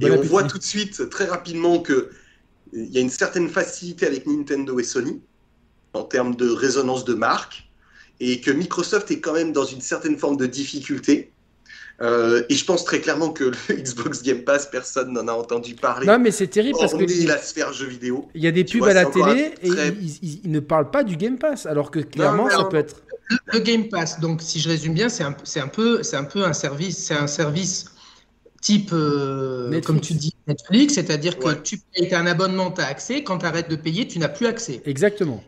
et 0.00 0.10
on 0.10 0.20
voit 0.20 0.42
tout 0.42 0.58
de 0.58 0.64
suite, 0.64 1.08
très 1.10 1.26
rapidement, 1.26 1.80
qu'il 1.80 2.08
y 2.72 2.98
a 2.98 3.00
une 3.00 3.10
certaine 3.10 3.48
facilité 3.48 4.06
avec 4.06 4.26
Nintendo 4.26 4.78
et 4.80 4.84
Sony 4.84 5.20
en 5.92 6.02
termes 6.02 6.34
de 6.34 6.50
résonance 6.50 7.04
de 7.04 7.14
marque 7.14 7.64
et 8.20 8.40
que 8.40 8.50
Microsoft 8.50 9.10
est 9.10 9.20
quand 9.20 9.32
même 9.32 9.52
dans 9.52 9.64
une 9.64 9.80
certaine 9.80 10.18
forme 10.18 10.36
de 10.36 10.46
difficulté. 10.46 11.30
Euh, 12.00 12.42
et 12.48 12.54
je 12.54 12.64
pense 12.64 12.84
très 12.84 13.00
clairement 13.00 13.30
que 13.30 13.44
le 13.44 13.54
Xbox 13.74 14.22
Game 14.22 14.42
Pass, 14.42 14.68
personne 14.70 15.12
n'en 15.12 15.28
a 15.28 15.32
entendu 15.32 15.74
parler. 15.74 16.06
Non, 16.06 16.18
mais 16.18 16.32
c'est 16.32 16.48
terrible 16.48 16.76
parce 16.78 16.92
que 16.92 17.04
les... 17.04 17.24
la 17.24 17.38
sphère 17.38 17.72
jeux 17.72 17.86
vidéo. 17.86 18.28
Il 18.34 18.42
y 18.42 18.48
a 18.48 18.50
des 18.50 18.64
pubs 18.64 18.82
à 18.84 18.94
la 18.94 19.06
télé 19.06 19.54
et 19.62 19.68
ils, 20.42 20.50
ne 20.50 20.60
parlent 20.60 20.90
pas 20.90 21.04
du 21.04 21.16
Game 21.16 21.38
Pass, 21.38 21.66
alors 21.66 21.90
que 21.90 22.00
clairement 22.00 22.50
ça 22.50 22.64
peut 22.64 22.76
être. 22.76 23.02
Le, 23.52 23.58
Game 23.58 23.88
Pass, 23.88 24.20
donc 24.20 24.42
si 24.42 24.60
je 24.60 24.68
résume 24.68 24.94
bien, 24.94 25.08
c'est 25.08 25.24
un, 25.24 25.34
un, 25.56 25.68
peu, 25.68 26.02
c'est 26.02 26.16
un 26.16 26.24
peu 26.24 26.44
un 26.44 26.52
service, 26.52 26.98
c'est 26.98 27.14
un 27.14 27.26
service 27.26 27.86
type, 28.64 28.90
euh, 28.94 29.80
comme 29.82 30.00
tu 30.00 30.14
dis, 30.14 30.34
Netflix, 30.46 30.94
c'est-à-dire 30.94 31.38
que 31.38 31.52
tu 31.52 31.78
payes 31.94 32.14
un 32.14 32.26
abonnement, 32.26 32.70
tu 32.70 32.80
as 32.80 32.86
accès. 32.86 33.22
Quand 33.22 33.38
tu 33.38 33.46
arrêtes 33.46 33.68
de 33.68 33.76
payer, 33.76 34.08
tu 34.08 34.18
n'as 34.18 34.28
plus 34.28 34.46
accès. 34.46 34.80
Exactement. 34.86 35.44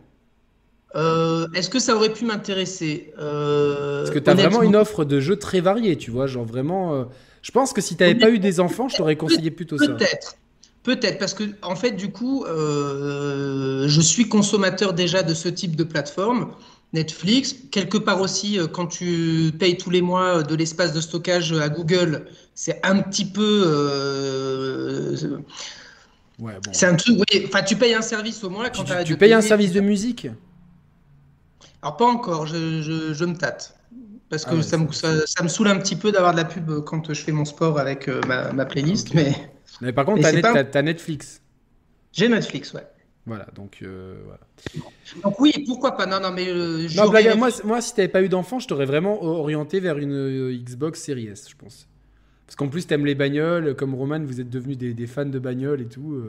Euh, 0.95 1.47
est-ce 1.55 1.69
que 1.69 1.79
ça 1.79 1.95
aurait 1.95 2.13
pu 2.13 2.25
m'intéresser 2.25 3.11
euh, 3.19 4.03
Parce 4.03 4.13
que 4.13 4.19
tu 4.19 4.29
as 4.29 4.35
vraiment 4.35 4.61
une 4.61 4.75
offre 4.75 5.03
de 5.03 5.19
jeux 5.19 5.35
très 5.35 5.61
variée, 5.61 5.97
tu 5.97 6.11
vois, 6.11 6.27
genre 6.27 6.45
vraiment. 6.45 7.07
Je 7.41 7.51
pense 7.51 7.73
que 7.73 7.81
si 7.81 7.95
tu 7.95 8.03
n'avais 8.03 8.15
pas 8.15 8.29
eu 8.29 8.39
des 8.39 8.59
enfants, 8.59 8.87
je 8.87 8.97
t'aurais 8.97 9.15
conseillé 9.15 9.49
plutôt 9.49 9.79
ça. 9.79 9.87
Peut-être. 9.87 10.35
Peut-être, 10.83 11.17
parce 11.17 11.33
que 11.33 11.43
en 11.63 11.75
fait, 11.75 11.91
du 11.91 12.11
coup, 12.11 12.45
je 12.47 14.01
suis 14.01 14.29
consommateur 14.29 14.93
déjà 14.93 15.23
de 15.23 15.33
ce 15.33 15.49
type 15.49 15.75
de 15.75 15.83
plateforme. 15.83 16.51
Netflix, 16.93 17.55
quelque 17.71 17.97
part 17.97 18.21
aussi, 18.21 18.59
quand 18.71 18.87
tu 18.87 19.51
payes 19.59 19.77
tous 19.77 19.89
les 19.89 20.01
mois 20.01 20.43
de 20.43 20.55
l'espace 20.55 20.93
de 20.93 21.01
stockage 21.01 21.51
à 21.51 21.69
Google, 21.69 22.27
c'est 22.55 22.79
un 22.85 23.01
petit 23.01 23.25
peu. 23.25 25.13
Ouais, 26.39 26.53
bon. 26.53 26.71
C'est 26.71 26.85
un 26.85 26.95
truc. 26.95 27.17
Oui, 27.17 27.45
enfin, 27.47 27.63
tu 27.63 27.75
payes 27.75 27.93
un 27.93 28.01
service 28.01 28.43
au 28.43 28.49
moins 28.49 28.69
quand 28.69 28.83
tu, 28.83 28.93
tu 29.05 29.17
payes 29.17 29.33
un 29.33 29.41
service 29.41 29.71
de 29.71 29.81
musique? 29.81 30.27
Alors 31.81 31.97
pas 31.97 32.05
encore, 32.05 32.47
je, 32.47 33.25
me 33.25 33.35
tâte. 33.35 33.75
Parce 34.29 34.43
que 34.43 34.55
ah 34.55 34.61
ça, 34.61 34.77
me, 34.77 34.91
ça, 34.91 35.43
me, 35.43 35.47
saoule 35.47 35.69
un 35.69 35.77
petit 35.77 35.95
peu 35.95 36.11
d'avoir 36.11 36.33
de 36.33 36.37
la 36.37 36.45
pub 36.45 36.83
quand 36.83 37.13
je 37.13 37.21
fais 37.21 37.31
mon 37.31 37.45
sport 37.45 37.79
avec 37.79 38.09
euh, 38.09 38.19
ma, 38.27 38.65
playlist. 38.65 39.13
Mais... 39.13 39.33
mais 39.79 39.93
par 39.93 40.05
contre, 40.05 40.19
tu 40.19 40.77
as, 40.77 40.81
Netflix. 40.81 41.41
J'ai 42.11 42.27
Netflix, 42.27 42.73
ouais. 42.73 42.85
Voilà, 43.27 43.45
donc 43.53 43.79
euh, 43.83 44.15
voilà. 44.25 44.39
Donc 45.23 45.39
oui, 45.39 45.53
pourquoi 45.67 45.95
pas? 45.95 46.07
Non, 46.07 46.19
non, 46.19 46.31
mais 46.31 46.47
euh, 46.47 46.87
non, 46.95 47.09
blague, 47.09 47.37
moi, 47.37 47.49
moi, 47.63 47.81
si 47.81 47.93
t'avais 47.93 48.07
pas 48.07 48.23
eu 48.23 48.29
d'enfant, 48.29 48.57
je 48.57 48.67
t'aurais 48.67 48.85
vraiment 48.85 49.21
orienté 49.21 49.79
vers 49.79 49.99
une 49.99 50.51
Xbox 50.63 51.03
Series 51.03 51.27
S, 51.27 51.47
je 51.49 51.55
pense. 51.55 51.87
Parce 52.45 52.55
qu'en 52.55 52.69
plus, 52.69 52.87
t'aimes 52.87 53.05
les 53.05 53.15
bagnoles, 53.15 53.75
comme 53.75 53.93
Roman, 53.93 54.21
vous 54.23 54.39
êtes 54.39 54.49
devenus 54.49 54.77
des, 54.77 54.93
des 54.93 55.07
fans 55.07 55.25
de 55.25 55.39
bagnoles 55.39 55.81
et 55.81 55.87
tout. 55.87 56.23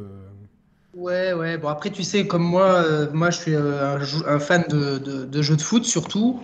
Ouais, 0.99 1.33
ouais. 1.33 1.59
Bon, 1.59 1.69
après, 1.69 1.91
tu 1.91 2.03
sais, 2.03 2.27
comme 2.27 2.43
moi, 2.43 2.83
euh, 2.83 3.07
moi, 3.13 3.31
je 3.31 3.39
suis 3.39 3.55
euh, 3.55 3.99
un, 4.27 4.39
fan 4.41 4.65
de, 4.69 4.99
de, 4.99 5.43
jeux 5.43 5.57
de 5.57 5.63
foot 5.63 5.85
surtout, 5.85 6.41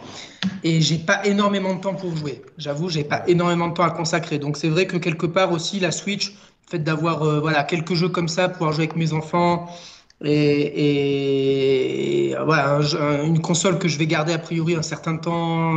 et 0.63 0.81
j'ai 0.81 0.99
pas 0.99 1.27
énormément 1.27 1.75
de 1.75 1.81
temps 1.81 1.95
pour 1.95 2.15
jouer. 2.17 2.43
J'avoue, 2.59 2.89
j'ai 2.89 3.05
pas 3.05 3.25
énormément 3.27 3.69
de 3.69 3.75
temps 3.75 3.83
à 3.83 3.91
consacrer. 3.91 4.39
Donc, 4.39 4.57
c'est 4.57 4.69
vrai 4.69 4.87
que 4.87 4.97
quelque 4.97 5.27
part 5.27 5.51
aussi, 5.51 5.81
la 5.81 5.91
Switch, 5.91 6.31
le 6.31 6.71
fait 6.71 6.79
d'avoir 6.79 7.23
euh, 7.23 7.41
voilà 7.41 7.65
quelques 7.65 7.95
jeux 7.95 8.11
comme 8.11 8.29
ça, 8.29 8.49
pouvoir 8.49 8.73
jouer 8.73 8.85
avec 8.85 8.97
mes 8.97 9.13
enfants, 9.13 9.67
et, 10.23 11.61
et 12.31 12.37
voilà, 12.45 12.81
une 13.25 13.41
console 13.41 13.79
que 13.79 13.89
je 13.89 13.99
vais 13.99 14.07
garder 14.07 14.33
a 14.33 14.39
priori 14.39 14.75
un 14.75 14.83
certain 14.83 15.17
temps. 15.17 15.77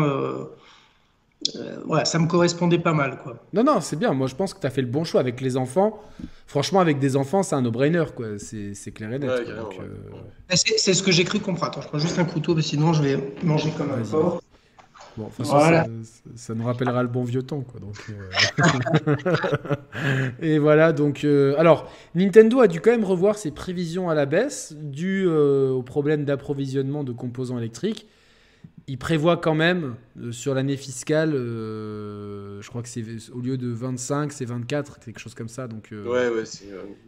voilà, 1.86 2.06
ça 2.06 2.20
me 2.20 2.28
correspondait 2.28 2.80
pas 2.80 2.94
mal, 2.94 3.20
quoi. 3.24 3.38
Non, 3.54 3.64
non, 3.64 3.82
c'est 3.82 3.98
bien. 3.98 4.14
Moi, 4.14 4.28
je 4.28 4.36
pense 4.36 4.54
que 4.54 4.60
tu 4.60 4.68
as 4.68 4.72
fait 4.72 4.82
le 4.82 4.88
bon 4.88 5.04
choix 5.04 5.22
avec 5.22 5.42
les 5.42 5.58
enfants 5.58 6.02
franchement, 6.48 6.80
avec 6.80 6.98
des 6.98 7.16
enfants, 7.16 7.44
c'est 7.44 7.56
un 7.56 7.62
no-brainer, 7.62 8.06
quoi. 8.16 8.40
C'est 8.40 8.92
clair 8.92 9.14
et 9.14 9.20
net. 9.20 9.30
Euh, 9.30 9.64
c'est 10.50 10.94
ce 10.94 11.04
que 11.04 11.12
j'ai 11.12 11.26
cru 11.26 11.40
comprendre. 11.40 11.72
Attends, 11.72 11.82
je 11.82 11.88
prends 11.88 12.00
juste 12.00 12.18
un 12.18 12.26
couteau, 12.26 12.60
sinon 12.62 12.94
je 12.94 13.04
vais 13.04 13.36
manger 13.44 13.72
comme 13.78 13.92
un 13.92 14.04
porc. 14.04 14.42
Bon, 15.18 15.24
de 15.24 15.30
toute 15.30 15.46
façon, 15.46 15.90
ça, 16.36 16.54
nous 16.54 16.66
rappellera 16.66 17.02
le 17.02 17.10
bon 17.10 17.24
vieux 17.24 17.44
temps, 17.44 17.62
quoi. 17.62 17.80
Donc, 17.80 17.96
euh. 18.10 19.16
et 20.42 20.60
voilà, 20.60 20.94
donc. 20.94 21.24
Euh, 21.24 21.56
alors, 21.58 21.92
Nintendo 22.16 22.62
a 22.62 22.68
dû 22.68 22.82
quand 22.82 22.92
même 22.92 23.04
revoir 23.04 23.38
ses 23.38 23.52
prévisions 23.52 24.10
à 24.10 24.16
la 24.16 24.26
baisse, 24.26 24.76
dû 24.78 25.28
au 25.28 25.82
problème 25.82 26.24
d'approvisionnement 26.24 27.04
de 27.04 27.12
composants 27.12 27.58
électriques 27.58 28.08
il 28.88 28.98
prévoit 28.98 29.38
quand 29.38 29.54
même 29.54 29.96
euh, 30.20 30.32
sur 30.32 30.54
l'année 30.54 30.78
fiscale, 30.78 31.34
euh, 31.36 32.62
je 32.62 32.70
crois 32.70 32.82
que 32.82 32.88
c'est 32.88 33.04
au 33.34 33.42
lieu 33.42 33.58
de 33.58 33.68
25, 33.68 34.32
c'est 34.32 34.46
24, 34.46 35.00
quelque 35.00 35.20
chose 35.20 35.34
comme 35.34 35.50
ça. 35.50 35.68
Donc, 35.68 35.90
euh, 35.92 36.06
ouais, 36.06 36.30
ouais, 36.30 36.46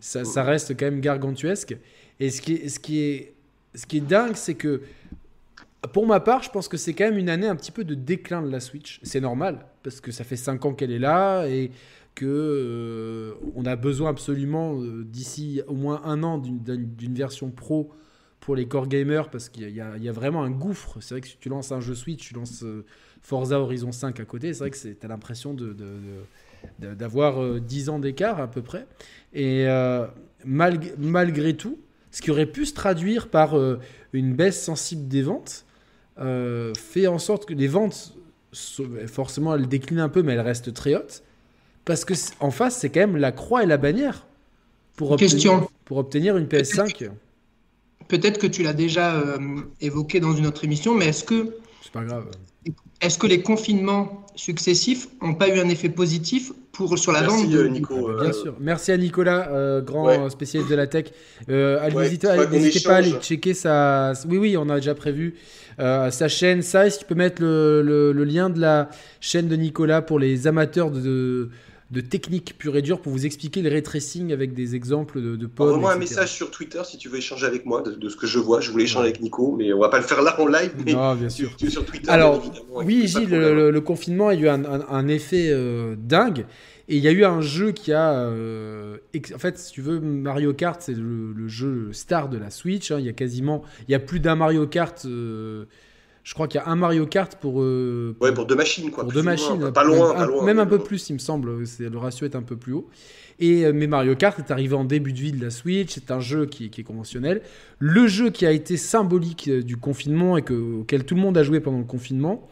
ça, 0.02 0.26
ça, 0.26 0.44
reste 0.44 0.78
quand 0.78 0.86
même 0.86 1.00
gargantuesque. 1.00 1.78
Et 2.20 2.30
ce 2.32 2.42
qui 2.42 2.56
est, 2.56 2.70
ce 2.70 2.80
qui 2.80 3.00
est, 3.00 3.34
ce 3.76 3.86
qui 3.86 3.98
est 3.98 4.02
dingue, 4.02 4.36
c'est 4.36 4.56
que 4.56 4.82
pour 5.94 6.06
ma 6.06 6.20
part, 6.20 6.44
je 6.44 6.50
pense 6.50 6.68
que 6.68 6.78
c'est 6.78 6.94
quand 6.94 7.06
même 7.06 7.18
une 7.18 7.30
année 7.30 7.48
un 7.48 7.56
petit 7.56 7.72
peu 7.72 7.84
de 7.84 7.96
déclin 7.96 8.42
de 8.42 8.50
la 8.50 8.60
Switch. 8.60 9.00
C'est 9.04 9.22
normal, 9.22 9.66
parce 9.84 10.02
que 10.02 10.12
ça 10.12 10.24
fait 10.24 10.36
5 10.36 10.66
ans 10.66 10.74
qu'elle 10.74 10.92
est 10.92 11.00
là 11.00 11.46
et 11.48 11.72
que 12.16 13.38
on 13.56 13.66
a 13.66 13.76
besoin 13.76 14.10
absolument 14.10 14.76
d'ici 15.06 15.62
au 15.68 15.76
moins 15.76 16.02
un 16.04 16.22
an 16.24 16.38
d'une 16.38 17.14
version 17.16 17.50
pro 17.50 17.92
pour 18.40 18.56
les 18.56 18.68
core 18.68 18.88
gamers 18.88 19.30
parce 19.30 19.50
qu'il 19.50 19.70
y, 19.70 19.82
a 19.82 20.12
vraiment 20.12 20.44
un 20.44 20.52
gouffre. 20.52 20.98
C'est 21.02 21.14
vrai 21.14 21.22
que 21.22 21.28
si 21.28 21.38
tu 21.40 21.50
lances 21.50 21.72
un 21.72 21.82
jeu 21.82 21.96
Switch, 21.96 22.28
tu 22.28 22.34
lances 22.34 22.64
euh, 22.64 22.86
Forza 23.22 23.60
Horizon 23.60 23.92
5 23.92 24.20
à 24.20 24.26
côté, 24.26 24.54
c'est 24.54 24.60
vrai 24.60 24.72
que 24.72 24.78
tu 24.78 24.98
as 25.02 25.08
l'impression 25.08 25.56
d'avoir 26.80 27.42
de, 27.42 27.60
10 27.60 27.90
euh, 27.90 27.92
ans 27.92 28.00
d'écart 28.00 28.40
à 28.40 28.50
peu 28.50 28.62
près. 28.62 28.88
Et 29.34 29.68
euh, 29.68 30.08
malgré 30.46 31.56
tout, 31.56 31.78
ce 32.12 32.22
qui 32.22 32.32
aurait 32.32 32.48
pu 32.48 32.66
se 32.66 32.74
traduire 32.74 33.30
par 33.30 33.56
une 34.14 34.34
baisse 34.34 34.60
sensible 34.60 35.08
des 35.08 35.22
ventes, 35.22 35.66
fait 36.20 37.08
en 37.08 37.20
sorte 37.20 37.46
que 37.46 37.54
les 37.54 37.68
ventes, 37.68 38.14
forcément, 39.08 39.56
elles 39.56 39.68
déclinent 39.68 40.00
un 40.00 40.10
peu, 40.10 40.22
mais 40.22 40.34
elles 40.34 40.40
restent 40.42 40.74
très 40.74 40.96
hautes. 40.96 41.24
Parce 41.86 42.06
que 42.06 42.14
en 42.40 42.52
face, 42.52 42.78
c'est 42.78 42.90
quand 42.90 43.00
même 43.00 43.18
la 43.18 43.32
croix 43.32 43.64
et 43.64 43.66
la 43.66 43.78
bannière 43.78 44.28
pour, 44.96 45.16
Question. 45.16 45.68
pour 45.86 45.98
obtenir 45.98 46.38
une 46.38 46.46
PS5 46.46 47.10
peut-être 48.10 48.40
que 48.40 48.48
tu 48.48 48.64
l'as 48.64 48.74
déjà 48.74 49.16
euh, 49.16 49.62
évoqué 49.80 50.20
dans 50.20 50.36
une 50.36 50.46
autre 50.46 50.66
émission, 50.66 50.94
mais 50.94 51.08
est-ce 51.08 51.24
que. 51.24 51.56
C'est 51.82 51.94
pas 51.94 52.04
grave. 52.04 52.26
Est-ce 53.00 53.18
que 53.18 53.28
les 53.28 53.42
confinements 53.42 54.26
successifs 54.40 55.08
n'ont 55.22 55.34
pas 55.36 55.50
eu 55.50 55.60
un 55.60 55.70
effet 55.70 55.90
positif 55.90 56.52
pour, 56.72 56.98
sur 56.98 57.12
la 57.12 57.22
Merci, 57.22 57.44
vente 57.44 57.50
de 57.52 57.60
euh, 57.60 57.68
Nico. 57.70 57.96
Bien 58.20 58.30
euh, 58.30 58.34
sûr. 58.34 58.56
Merci 58.60 58.92
à 58.92 58.98
Nicolas, 58.98 59.50
euh, 59.52 59.82
grand 59.82 60.06
Ouais. 60.08 60.30
spécialiste 60.30 60.70
de 60.72 60.76
la 60.76 60.88
tech. 60.88 61.06
Euh, 61.50 61.78
allez- 61.82 61.96
Ouais, 61.96 62.04
n'hésitez 62.04 62.80
pas 62.88 62.94
à 62.94 62.96
aller 62.98 63.14
checker 63.22 63.54
sa. 63.54 64.14
Oui, 64.28 64.38
oui, 64.38 64.58
on 64.58 64.70
a 64.70 64.76
déjà 64.78 64.96
prévu 64.96 65.36
euh, 65.80 66.10
sa 66.12 66.28
chaîne. 66.28 66.62
Ça, 66.62 66.90
que 66.90 66.98
tu 67.00 67.06
peux 67.06 67.16
mettre 67.16 67.42
le, 67.42 67.82
le- 67.82 68.12
le 68.14 68.24
lien 68.24 68.50
de 68.50 68.60
la 68.60 68.90
chaîne 69.20 69.48
de 69.48 69.56
Nicolas 69.56 70.02
pour 70.02 70.20
les 70.20 70.48
amateurs 70.48 70.90
de, 70.92 71.00
de 71.02 71.50
technique 72.02 72.56
pure 72.58 72.78
et 72.78 72.82
dure 72.84 73.02
pour 73.02 73.12
vous 73.12 73.26
expliquer 73.26 73.62
le 73.64 73.70
ray 73.70 73.82
tracing 73.82 74.32
avec 74.32 74.54
des 74.54 74.76
exemples 74.76 75.22
de, 75.22 75.36
de 75.36 75.46
pommes. 75.48 75.70
Envoie-moi 75.70 75.94
un 75.94 75.98
message 75.98 76.32
sur 76.32 76.52
Twitter 76.52 76.82
si 76.86 76.98
tu 77.00 77.10
veux 77.10 77.18
échanger 77.18 77.48
avec 77.48 77.66
moi 77.66 77.82
de, 77.82 77.92
de 77.94 78.10
ce 78.10 78.16
que 78.16 78.28
je 78.28 78.38
vois. 78.38 78.62
Je 78.62 78.70
voulais 78.72 78.84
échanger 78.84 79.08
avec 79.10 79.22
Nico, 79.22 79.56
mais 79.58 79.74
on 79.74 79.80
va 79.80 79.90
pas 79.90 79.98
le 79.98 80.04
faire 80.04 80.22
là 80.22 80.40
en 80.40 80.46
live. 80.48 80.72
Mais 80.86 80.94
Non, 80.94 81.16
bien 81.16 81.30
sûr. 81.30 81.50
tu, 81.52 81.56
tu 81.58 81.66
es 81.66 81.70
sur 81.72 81.84
Twitter. 81.86 82.10
Alors, 82.10 82.44
oui, 82.86 83.02
de 83.02 83.08
Gilles, 83.08 83.30
le, 83.30 83.82
confinement 83.82 84.28
a 84.28 84.36
eu 84.36 84.48
un, 84.48 84.64
un- 84.66 84.86
un 84.88 85.08
effet 85.08 85.48
euh, 85.50 85.96
dingue. 85.98 86.46
Et 86.92 86.98
il 86.98 87.04
y 87.04 87.08
a 87.08 87.12
eu 87.12 87.24
un 87.24 87.42
jeu 87.42 87.72
qui 87.72 87.92
a. 87.94 88.14
euh, 88.14 88.98
en 89.34 89.38
fait, 89.38 89.58
si 89.60 89.72
tu 89.72 89.82
veux, 89.82 90.00
Mario 90.00 90.54
Kart, 90.54 90.82
c'est 90.82 90.94
le, 90.96 91.34
le 91.34 91.48
jeu 91.48 91.90
star 91.92 92.30
de 92.30 92.38
la 92.38 92.50
Switch. 92.50 92.92
hein. 92.92 92.98
Il 93.00 93.06
y 93.06 93.10
a 93.10 93.14
quasiment. 93.14 93.64
Il 93.88 93.92
y 93.92 93.96
a 93.96 94.00
plus 94.00 94.20
d'un 94.20 94.36
Mario 94.36 94.66
Kart. 94.68 95.04
euh, 95.06 95.66
je 96.30 96.36
crois 96.36 96.48
qu'il 96.48 96.62
y 96.62 96.64
a 96.64 96.68
un 96.68 96.76
Mario 96.76 97.08
Kart 97.08 97.36
pour. 97.38 97.60
euh, 97.64 98.16
Ouais, 98.22 98.32
pour 98.32 98.46
deux 98.46 98.54
machines, 98.56 98.92
quoi. 98.92 99.04
pour 99.04 99.12
deux 99.12 99.24
loin. 99.24 99.32
machines. 99.32 99.72
Pas 99.74 99.84
loin, 99.84 100.10
même, 100.10 100.16
pas 100.16 100.22
un- 100.24 100.28
loin. 100.28 100.46
même 100.46 100.60
un 100.60 100.66
mais 100.66 100.70
peu 100.70 100.78
plus, 100.78 101.10
il 101.10 101.14
me 101.14 101.18
semble. 101.18 101.50
Le 101.80 101.98
ratio 101.98 102.28
est 102.28 102.36
un 102.36 102.44
peu 102.44 102.56
plus 102.56 102.74
haut. 102.74 102.88
Et 103.40 103.66
euh, 103.66 103.72
mais 103.74 103.88
Mario 103.88 104.16
Kart 104.16 104.38
est 104.38 104.52
arrivé 104.52 104.76
en 104.76 104.84
début 104.86 105.12
de 105.12 105.18
vie 105.18 105.32
de 105.32 105.44
la 105.44 105.50
Switch. 105.50 105.92
C'est 105.96 106.12
un 106.12 106.20
jeu 106.20 106.46
qui, 106.46 106.70
qui 106.70 106.82
est 106.82 106.84
conventionnel. 106.84 107.42
Le 107.80 108.06
jeu 108.08 108.30
qui 108.30 108.46
a 108.46 108.52
été 108.52 108.78
symbolique 108.78 109.48
euh, 109.48 109.64
du 109.64 109.76
confinement 109.78 110.38
et 110.38 110.44
que, 110.44 110.54
auquel 110.82 111.04
tout 111.04 111.16
le 111.16 111.22
monde 111.22 111.36
a 111.36 111.42
joué 111.42 111.62
pendant 111.62 111.80
le 111.80 111.84
confinement, 111.86 112.48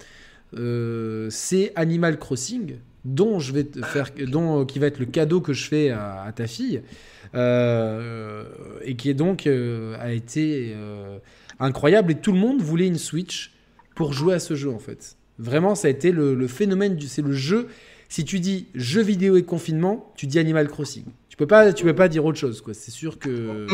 euh, 0.57 1.27
c'est 1.29 1.71
Animal 1.75 2.17
Crossing, 2.17 2.77
dont 3.05 3.37
je 3.39 3.53
vais 3.53 3.65
te 3.65 3.79
faire, 3.85 4.09
dont 4.27 4.61
euh, 4.61 4.65
qui 4.65 4.79
va 4.79 4.87
être 4.87 4.97
le 4.99 5.05
cadeau 5.05 5.39
que 5.39 5.53
je 5.53 5.67
fais 5.67 5.91
à, 5.91 6.23
à 6.23 6.31
ta 6.31 6.47
fille, 6.47 6.81
euh, 7.35 8.43
et 8.83 8.95
qui 8.95 9.09
est 9.09 9.13
donc 9.13 9.45
euh, 9.47 9.95
a 9.99 10.11
été 10.13 10.73
euh, 10.75 11.17
incroyable. 11.59 12.13
Et 12.13 12.15
tout 12.15 12.31
le 12.31 12.39
monde 12.39 12.61
voulait 12.61 12.87
une 12.87 12.97
Switch 12.97 13.51
pour 13.97 14.13
jouer 14.13 14.35
à 14.35 14.39
ce 14.39 14.55
jeu 14.55 14.69
en 14.69 14.79
fait. 14.79 15.17
Vraiment, 15.39 15.75
ça 15.75 15.87
a 15.89 15.91
été 15.91 16.11
le, 16.11 16.33
le 16.33 16.47
phénomène 16.47 16.95
du, 16.95 17.07
c'est 17.07 17.21
le 17.21 17.33
jeu. 17.33 17.67
Si 18.09 18.23
tu 18.23 18.39
dis 18.39 18.67
jeu 18.73 19.01
vidéo 19.01 19.35
et 19.35 19.43
confinement, 19.43 20.13
tu 20.15 20.25
dis 20.27 20.39
Animal 20.39 20.67
Crossing. 20.69 21.03
Tu 21.29 21.35
peux 21.35 21.45
pas, 21.45 21.73
tu 21.73 21.83
peux 21.83 21.93
pas 21.93 22.07
dire 22.07 22.23
autre 22.25 22.39
chose 22.39 22.61
quoi. 22.61 22.73
C'est 22.73 22.89
sûr 22.91 23.19
que. 23.19 23.67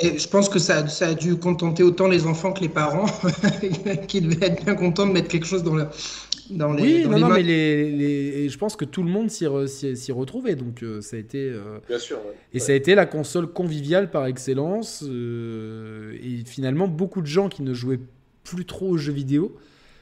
Et 0.00 0.18
je 0.18 0.28
pense 0.28 0.48
que 0.48 0.58
ça, 0.58 0.86
ça 0.88 1.08
a 1.08 1.14
dû 1.14 1.36
contenter 1.36 1.82
autant 1.82 2.08
les 2.08 2.26
enfants 2.26 2.52
que 2.52 2.60
les 2.62 2.68
parents, 2.68 3.06
qui 4.08 4.20
devaient 4.20 4.46
être 4.46 4.64
bien 4.64 4.74
contents 4.74 5.06
de 5.06 5.12
mettre 5.12 5.28
quelque 5.28 5.46
chose 5.46 5.62
dans, 5.62 5.74
le, 5.76 5.86
dans 6.50 6.72
les, 6.72 6.82
Oui, 6.82 7.02
dans 7.02 7.10
non, 7.10 7.14
les 7.16 7.22
non, 7.22 7.28
mains. 7.28 7.34
mais 7.36 7.42
les, 7.42 7.90
les- 7.92 8.44
et 8.44 8.48
je 8.48 8.58
pense 8.58 8.74
que 8.74 8.84
tout 8.84 9.02
le 9.02 9.10
monde 9.10 9.30
s'y, 9.30 9.44
re- 9.44 9.66
s'y- 9.68 9.96
s'y 9.96 10.12
retrouvait. 10.12 10.56
Donc 10.56 10.82
euh, 10.82 11.00
ça 11.00 11.16
a 11.16 11.20
été. 11.20 11.38
euh, 11.38 11.78
Bien 11.88 11.98
sûr. 11.98 12.16
ouais. 12.18 12.34
Et 12.52 12.56
Ouais. 12.56 12.60
ça 12.60 12.72
a 12.72 12.74
été 12.74 12.94
la 12.94 13.06
console 13.06 13.46
conviviale 13.52 14.10
par 14.10 14.26
excellence. 14.26 15.04
euh, 15.06 16.12
et 16.22 16.42
finalement, 16.46 16.88
beaucoup 16.88 17.20
de 17.20 17.26
gens 17.26 17.48
qui 17.48 17.62
ne 17.62 17.74
jouaient 17.74 18.00
plus 18.56 18.64
trop 18.66 18.88
aux 18.90 18.96
jeux 18.98 19.12
vidéo, 19.12 19.56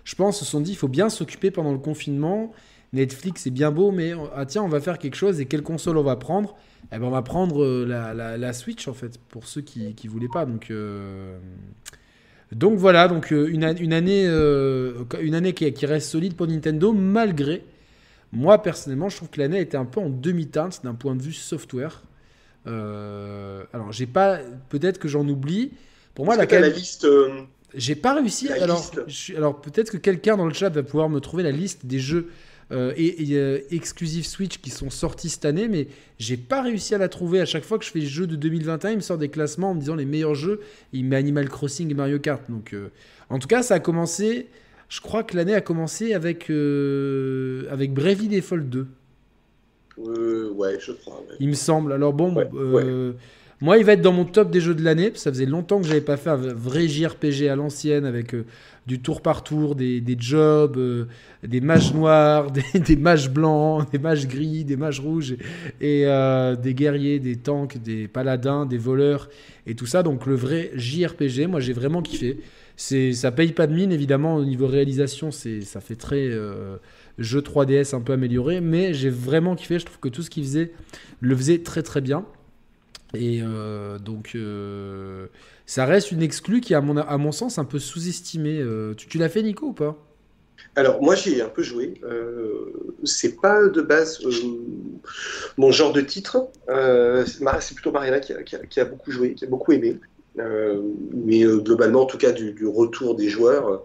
je 0.05 0.15
pense, 0.15 0.39
se 0.39 0.45
sont 0.45 0.61
dit 0.61 0.73
il 0.73 0.77
faut 0.77 0.89
bien 0.89 1.09
s'occuper 1.11 1.51
pendant 1.51 1.73
le 1.73 1.79
confinement. 1.79 2.53
Netflix 2.93 3.47
est 3.47 3.51
bien 3.51 3.71
beau, 3.73 3.91
mais 3.93 4.13
ah, 4.35 4.47
tiens, 4.47 4.63
on 4.63 4.69
va 4.69 4.81
faire 4.81 4.99
quelque 4.99 5.17
chose. 5.17 5.41
Et 5.41 5.47
quelle 5.47 5.63
console 5.63 5.99
on 5.99 6.03
va 6.03 6.17
prendre? 6.17 6.57
Eh 6.93 6.99
ben, 6.99 7.05
On 7.07 7.11
va 7.11 7.23
prendre 7.23 7.63
euh, 7.65 7.85
la, 7.87 8.15
la- 8.15 8.39
la 8.39 8.53
Switch, 8.53 8.87
en 8.89 8.95
fait, 8.95 9.19
pour 9.29 9.47
ceux 9.49 9.61
qui 9.63 9.95
ne 10.05 10.11
voulaient 10.11 10.29
pas. 10.29 10.47
Donc. 10.47 10.71
euh, 10.71 11.39
Donc 12.53 12.79
voilà, 12.79 13.09
donc 13.09 13.33
euh, 13.33 13.49
une, 13.49 13.65
année, 13.65 14.25
euh, 14.29 15.05
une 15.21 15.35
année 15.35 15.53
qui, 15.53 15.71
qui 15.73 15.87
reste 15.87 16.11
solide 16.11 16.35
pour 16.37 16.47
Nintendo, 16.47 16.93
malgré, 16.93 17.65
moi 18.33 18.63
personnellement, 18.63 19.09
je 19.09 19.17
trouve 19.17 19.31
que 19.31 19.41
l'année 19.41 19.61
était 19.61 19.77
un 19.79 19.85
peu 19.87 20.01
en 20.01 20.11
demi-teinte 20.11 20.83
d'un 20.85 20.95
point 20.95 21.17
de 21.17 21.23
vue 21.23 21.33
software. 21.35 22.03
Euh, 22.67 23.65
alors, 23.73 23.93
j'ai 23.93 24.07
pas, 24.07 24.41
peut-être 24.71 24.99
que 24.99 25.09
j'en 25.09 25.29
oublie. 25.29 25.73
Pour 26.15 26.25
moi, 26.27 26.37
la, 26.37 26.47
que 26.47 26.57
la 26.57 26.69
liste. 26.69 27.05
euh, 27.05 27.43
j'ai 27.75 27.95
pas 27.95 28.15
réussi. 28.15 28.49
la 28.49 28.63
Alors, 28.63 28.91
je 29.07 29.35
alors 29.35 29.61
peut-être 29.61 29.91
que 29.91 29.97
quelqu'un 29.97 30.37
dans 30.37 30.47
le 30.47 30.55
chat 30.55 30.69
va 30.69 30.83
pouvoir 30.83 31.09
me 31.09 31.21
trouver 31.21 31.43
la 31.43 31.51
liste 31.51 31.87
des 31.87 31.99
jeux 31.99 32.29
euh, 32.73 32.93
et, 32.97 33.31
et, 33.31 33.37
euh, 33.39 33.61
exclusifs 33.71 34.27
Switch 34.27 34.59
qui 34.59 34.71
sont 34.71 34.91
sortis 34.91 35.29
cette 35.29 35.45
année, 35.45 35.69
mais 35.69 35.87
j'ai 36.19 36.37
pas 36.37 36.63
réussi 36.63 36.95
à 36.95 36.99
la 36.99 37.09
trouver. 37.09 37.41
À 37.41 37.45
chaque 37.47 37.65
fois 37.65 37.79
que 37.79 37.85
je 37.85 37.91
fais 37.91 38.01
les 38.01 38.07
jeux 38.07 38.27
de 38.27 38.35
2021, 38.35 38.91
il 38.91 38.97
me 38.97 39.01
sort 39.01 39.19
des 39.19 39.29
classements 39.29 39.71
en 39.71 39.75
me 39.75 39.81
disant 39.81 39.95
les 39.95 40.05
meilleurs 40.05 40.35
jeux. 40.35 40.61
Il 40.93 41.05
met 41.05 41.17
Animal 41.17 41.49
Crossing 41.49 41.91
et 41.91 41.95
Mario 41.95 42.19
Kart. 42.19 42.43
Donc, 42.49 42.73
euh, 42.73 42.89
en 43.31 43.39
tout 43.39 43.47
cas, 43.49 43.63
ça 43.63 43.75
a 43.75 43.79
commencé. 43.81 44.49
Je 44.89 45.01
crois 45.01 45.23
que 45.23 45.37
l'année 45.37 45.55
a 45.55 45.61
commencé 45.61 46.13
avec 46.15 46.51
avec 47.71 47.93
Bravely 47.95 48.29
Default 48.29 48.65
2. 48.69 48.87
euh, 49.99 50.51
ouais, 50.51 50.79
je 50.81 50.93
crois. 50.93 51.21
ouais. 51.29 51.37
Il 51.41 51.49
me 51.49 51.55
semble. 51.55 51.93
Alors 51.93 52.13
bon, 52.13 52.35
Ouais, 52.35 53.15
moi, 53.63 53.79
il 53.79 53.85
va 53.87 53.93
être 53.93 54.03
dans 54.03 54.13
mon 54.13 54.27
top 54.27 54.51
des 54.51 54.61
jeux 54.61 54.75
de 54.75 54.83
l'année. 54.83 55.13
Ça 55.15 55.31
faisait 55.31 55.47
longtemps 55.47 55.81
que 55.81 55.87
j'avais 55.87 56.03
pas 56.03 56.19
fait 56.19 56.29
un 56.29 56.37
vrai 56.37 56.89
JRPG 56.89 57.49
à 57.49 57.57
l'ancienne 57.57 58.05
avec 58.05 58.35
euh, 58.35 58.45
du 58.87 59.01
tour 59.01 59.23
par 59.23 59.45
tour, 59.45 59.75
des, 59.75 60.03
jobs, 60.19 60.77
euh, 60.77 61.07
des 61.43 61.63
mages 61.63 61.95
noirs, 61.95 62.51
des, 62.75 62.97
mages 62.97 63.31
blancs, 63.31 63.91
des 63.91 63.99
mages 63.99 64.29
gris, 64.29 64.65
des 64.65 64.77
mages 64.77 65.01
rouges 65.01 65.37
et 65.81 66.03
euh, 66.05 66.55
des 66.55 66.75
guerriers, 66.75 67.19
des 67.19 67.37
tanks, 67.37 67.79
des 67.79 68.09
paladins, 68.09 68.67
des 68.67 68.77
voleurs 68.77 69.31
et 69.67 69.75
tout 69.75 69.87
ça. 69.87 70.03
Donc 70.03 70.27
le 70.27 70.35
vrai 70.35 70.71
JRPG, 70.75 71.47
moi 71.49 71.61
j'ai 71.61 71.73
vraiment 71.73 72.03
kiffé. 72.03 72.41
C'est, 72.79 73.15
ça 73.15 73.33
paye 73.33 73.53
pas 73.53 73.67
de 73.67 73.75
mine 73.75 73.91
évidemment 73.91 74.37
au 74.37 74.45
niveau 74.45 74.67
réalisation, 74.67 75.31
c'est, 75.31 75.63
ça 75.63 75.81
fait 75.81 75.97
très 75.97 76.31
jeu 77.17 77.41
3DS 77.41 77.95
un 77.95 78.03
peu 78.03 78.13
amélioré, 78.13 78.61
mais 78.61 78.93
j'ai 78.93 79.09
vraiment 79.09 79.57
kiffé. 79.57 79.79
Je 79.79 79.87
trouve 79.87 79.99
que 79.99 80.11
tout 80.11 80.21
ce 80.21 80.29
qu'il 80.29 80.45
faisait 80.45 80.73
le 81.23 81.35
faisait 81.35 81.61
très 81.61 81.83
très 81.83 82.03
bien. 82.03 82.27
Et 83.15 83.41
euh, 83.43 83.99
donc, 83.99 84.33
euh, 84.35 85.29
ça 85.67 85.87
reste 85.87 86.13
une 86.13 86.23
exclue 86.23 86.61
qui, 86.61 86.75
à 86.75 86.81
mon, 86.81 86.97
à 86.97 87.19
mon 87.19 87.33
sens, 87.33 87.59
un 87.59 87.65
peu 87.65 87.79
sous-estimée. 87.79 88.59
Euh, 88.61 88.95
tu 88.95 89.09
tu 89.09 89.19
l'as 89.19 89.29
fait, 89.29 89.43
Nico, 89.43 89.69
ou 89.69 89.73
pas? 89.73 89.97
Alors, 90.75 91.03
moi, 91.03 91.15
j'y 91.15 91.35
ai 91.35 91.43
un 91.43 91.49
peu 91.49 91.63
joué. 91.63 92.01
C'est 93.05 93.41
pas 93.41 93.67
de 93.69 93.83
base 93.83 94.21
mon 95.57 95.71
genre 95.71 95.93
de 95.93 96.01
titre. 96.01 96.49
C'est 96.69 97.75
plutôt 97.75 97.93
Mariana 97.93 98.21
qui 98.21 98.33
a, 98.33 98.43
qui 98.43 98.57
a- 98.57 98.67
qui 98.67 98.81
a 98.81 98.85
beaucoup 98.85 99.11
joué, 99.11 99.35
qui 99.35 99.45
a 99.45 99.49
beaucoup 99.49 99.73
aimé. 99.73 99.99
Mais 100.37 101.43
globalement, 101.45 102.03
en 102.03 102.07
tout 102.07 102.19
cas, 102.19 102.33
du, 102.33 102.53
du 102.53 102.67
retour 102.67 103.15
des 103.17 103.29
joueurs, 103.29 103.85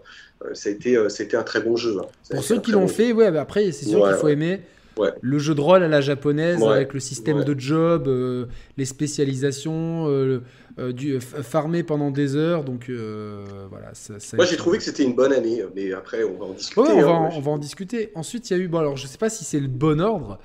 ça, 0.54 0.68
a 0.68 0.72
été, 0.72 0.98
été 1.20 1.36
un 1.36 1.42
très 1.42 1.60
bon 1.60 1.76
jeu. 1.76 1.96
hein. 1.98 2.06
Pour 2.30 2.44
ceux 2.44 2.58
qui 2.60 2.72
l'ont 2.72 2.82
bon 2.82 2.88
fait, 2.88 3.12
ouais, 3.12 3.30
bah 3.30 3.42
après, 3.42 3.70
c'est 3.72 3.84
sûr 3.84 4.00
Ouais, 4.00 4.06
qu'il 4.06 4.14
faut 4.14 4.26
ouais. 4.26 4.32
aimer 4.32 4.60
Ouais. 4.96 5.10
le 5.20 5.38
jeu 5.38 5.54
de 5.54 5.60
rôle 5.60 5.82
à 5.82 5.88
la 5.88 6.00
japonaise 6.00 6.60
Ouais. 6.60 6.72
avec 6.72 6.92
le 6.92 7.00
système 7.00 7.38
Ouais. 7.38 7.44
de 7.44 7.58
job, 7.58 8.08
euh, 8.08 8.46
les 8.76 8.84
spécialisations, 8.84 10.06
euh, 10.08 10.42
euh, 10.78 10.92
du, 10.92 11.20
farmer 11.20 11.82
pendant 11.82 12.10
des 12.10 12.36
heures. 12.36 12.64
Donc 12.64 12.90
voilà. 12.90 13.94
Ça, 13.94 14.18
ça 14.18 14.34
a 14.34 14.36
Moi, 14.36 14.46
j'ai 14.46 14.56
trouvé 14.56 14.78
que 14.78 14.84
c'était 14.84 15.04
une 15.04 15.14
bonne 15.14 15.32
année, 15.32 15.62
mais 15.74 15.92
après, 15.92 16.24
on 16.24 16.38
va 16.38 16.46
en 16.46 16.52
discuter. 16.52 16.80
Ouais, 16.80 17.02
on, 17.02 17.06
va 17.06 17.10
hein. 17.10 17.30
en, 17.32 17.36
on 17.36 17.40
va 17.40 17.50
en 17.52 17.58
discuter. 17.58 18.10
Ensuite, 18.14 18.50
il 18.50 18.56
y 18.56 18.60
a 18.60 18.62
eu, 18.62 18.68
bon, 18.68 18.78
alors 18.78 18.96
je 18.96 19.06
sais 19.06 19.18
pas 19.18 19.30
si 19.30 19.44
c'est 19.44 19.60
le 19.60 19.68
bon 19.68 20.00
ordre. 20.00 20.38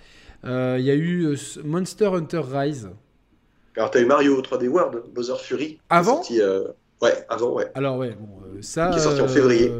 Il 0.43 0.83
y 0.83 0.91
a 0.91 0.95
eu 0.95 1.35
Monster 1.63 2.07
Hunter 2.13 2.41
Rise. 2.49 2.89
Alors, 3.75 3.91
t'as 3.91 4.01
eu 4.01 4.05
Mario 4.05 4.41
3D 4.41 4.67
World, 4.67 5.03
Bowser 5.13 5.35
Fury. 5.39 5.79
Avant 5.89 6.15
sorti, 6.23 6.41
Ouais, 7.01 7.13
avant, 7.29 7.53
ouais. 7.53 7.69
Alors 7.75 7.97
ouais, 7.97 8.15
bon, 8.19 8.41
euh, 8.47 8.61
ça. 8.61 8.89
Qui 8.91 8.97
est 8.97 9.01
sorti 9.01 9.21
en 9.21 9.25
euh, 9.25 9.27
février. 9.27 9.71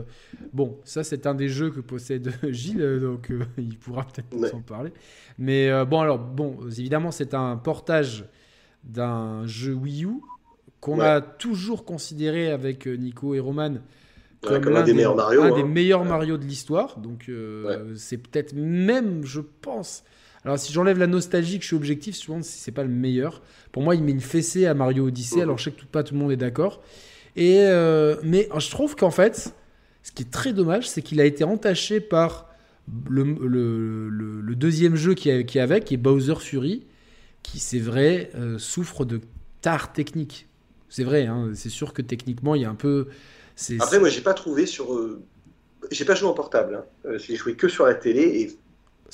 bon, 0.54 0.78
ça 0.84 1.04
c'est 1.04 1.26
un 1.26 1.34
des 1.34 1.50
jeux 1.50 1.72
que 1.72 1.80
possède 1.80 2.32
Gilles, 2.52 2.82
euh, 2.82 3.00
donc 3.00 3.32
euh, 3.32 3.40
il 3.58 3.78
pourra 3.78 4.04
peut-être 4.06 4.32
nous 4.34 4.44
Ouais. 4.44 4.54
en 4.54 4.62
parler. 4.62 4.92
Mais 5.40 5.70
bon, 5.86 6.00
alors 6.02 6.20
bon, 6.20 6.58
évidemment 6.68 7.10
c'est 7.12 7.34
un 7.34 7.58
portage 7.58 8.26
d'un 8.84 9.46
jeu 9.48 9.74
Wii 9.74 10.06
U 10.06 10.10
qu'on 10.80 11.00
Ouais. 11.00 11.06
a 11.08 11.22
toujours 11.22 11.86
considéré 11.86 12.52
avec 12.52 12.86
Nico 12.86 13.34
et 13.34 13.40
Roman 13.40 13.72
Ouais, 14.44 14.50
comme, 14.50 14.62
comme 14.66 14.74
l'un 14.74 14.82
un 14.82 14.84
des 14.84 14.94
meilleurs 14.94 15.16
Mario. 15.16 15.42
un 15.42 15.52
hein. 15.52 15.56
des 15.56 15.64
meilleurs 15.64 16.02
Ouais. 16.04 16.08
Mario 16.10 16.38
de 16.38 16.46
l'histoire. 16.46 17.00
Donc 17.00 17.30
c'est 17.96 18.18
peut-être 18.18 18.54
même, 18.54 19.26
je 19.26 19.42
pense. 19.42 20.04
Alors 20.46 20.60
si 20.60 20.72
j'enlève 20.72 21.00
la 21.00 21.08
nostalgie, 21.08 21.58
que 21.58 21.64
je 21.64 21.68
suis 21.68 21.76
objectif, 21.76 22.16
souvent 22.16 22.42
si 22.44 22.60
c'est 22.60 22.72
pas 22.72 22.84
le 22.84 22.90
meilleur. 22.90 23.42
Pour 23.72 23.82
moi, 23.82 23.96
il 23.96 24.04
met 24.04 24.12
une 24.12 24.22
fessée 24.22 24.66
à 24.68 24.74
Mario 24.76 25.08
Odyssey. 25.08 25.38
Mhm. 25.38 25.42
Alors 25.42 25.58
je 25.58 25.64
sais 25.66 25.72
que 25.72 25.80
tout- 25.80 25.88
pas 25.88 26.04
tout 26.04 26.14
le 26.14 26.20
monde 26.22 26.32
est 26.32 26.38
d'accord. 26.38 26.82
Et 27.38 27.62
euh, 27.62 28.18
mais 28.24 28.50
je 28.58 28.72
trouve 28.72 28.96
qu'en 28.98 29.12
fait, 29.12 29.56
ce 30.04 30.12
qui 30.12 30.24
est 30.24 30.32
très 30.32 30.54
dommage, 30.54 30.90
c'est 30.90 31.04
qu'il 31.04 31.22
a 31.22 31.26
été 31.26 31.46
entaché 31.46 32.02
par 32.02 32.50
le, 33.10 33.24
le- 33.24 34.10
le- 34.10 34.42
le 34.42 34.56
deuxième 34.56 34.96
jeu 34.96 35.14
qui 35.16 35.30
est, 35.30 35.46
qui 35.46 35.60
est 35.60 35.62
avec, 35.62 35.86
qui 35.86 35.96
est 35.96 35.98
Bowser 35.98 36.36
Fury, 36.40 36.86
qui 37.44 37.60
c'est 37.60 37.80
vrai 37.80 38.32
euh, 38.36 38.58
souffre 38.60 39.06
de 39.06 39.22
tard 39.62 39.94
technique. 39.94 40.48
C'est 40.90 41.04
vrai, 41.04 41.28
hein, 41.28 41.52
c'est 41.56 41.70
sûr 41.70 41.94
que 41.94 42.02
techniquement 42.02 42.56
il 42.56 42.64
y 42.64 42.66
a 42.66 42.70
un 42.70 42.76
peu. 42.76 43.08
c'est- 43.56 43.82
Après, 43.82 44.00
moi, 44.00 44.10
j'ai 44.10 44.22
pas 44.22 44.34
trouvé 44.34 44.66
sur. 44.66 44.94
euh, 44.94 45.22
J'ai 45.92 46.06
pas 46.06 46.16
joué 46.16 46.30
en 46.30 46.34
portable. 46.34 46.84
hein. 47.06 47.18
J'ai 47.18 47.36
joué 47.36 47.56
que 47.56 47.68
sur 47.70 47.86
la 47.86 47.96
télé 47.96 48.22
et 48.22 48.58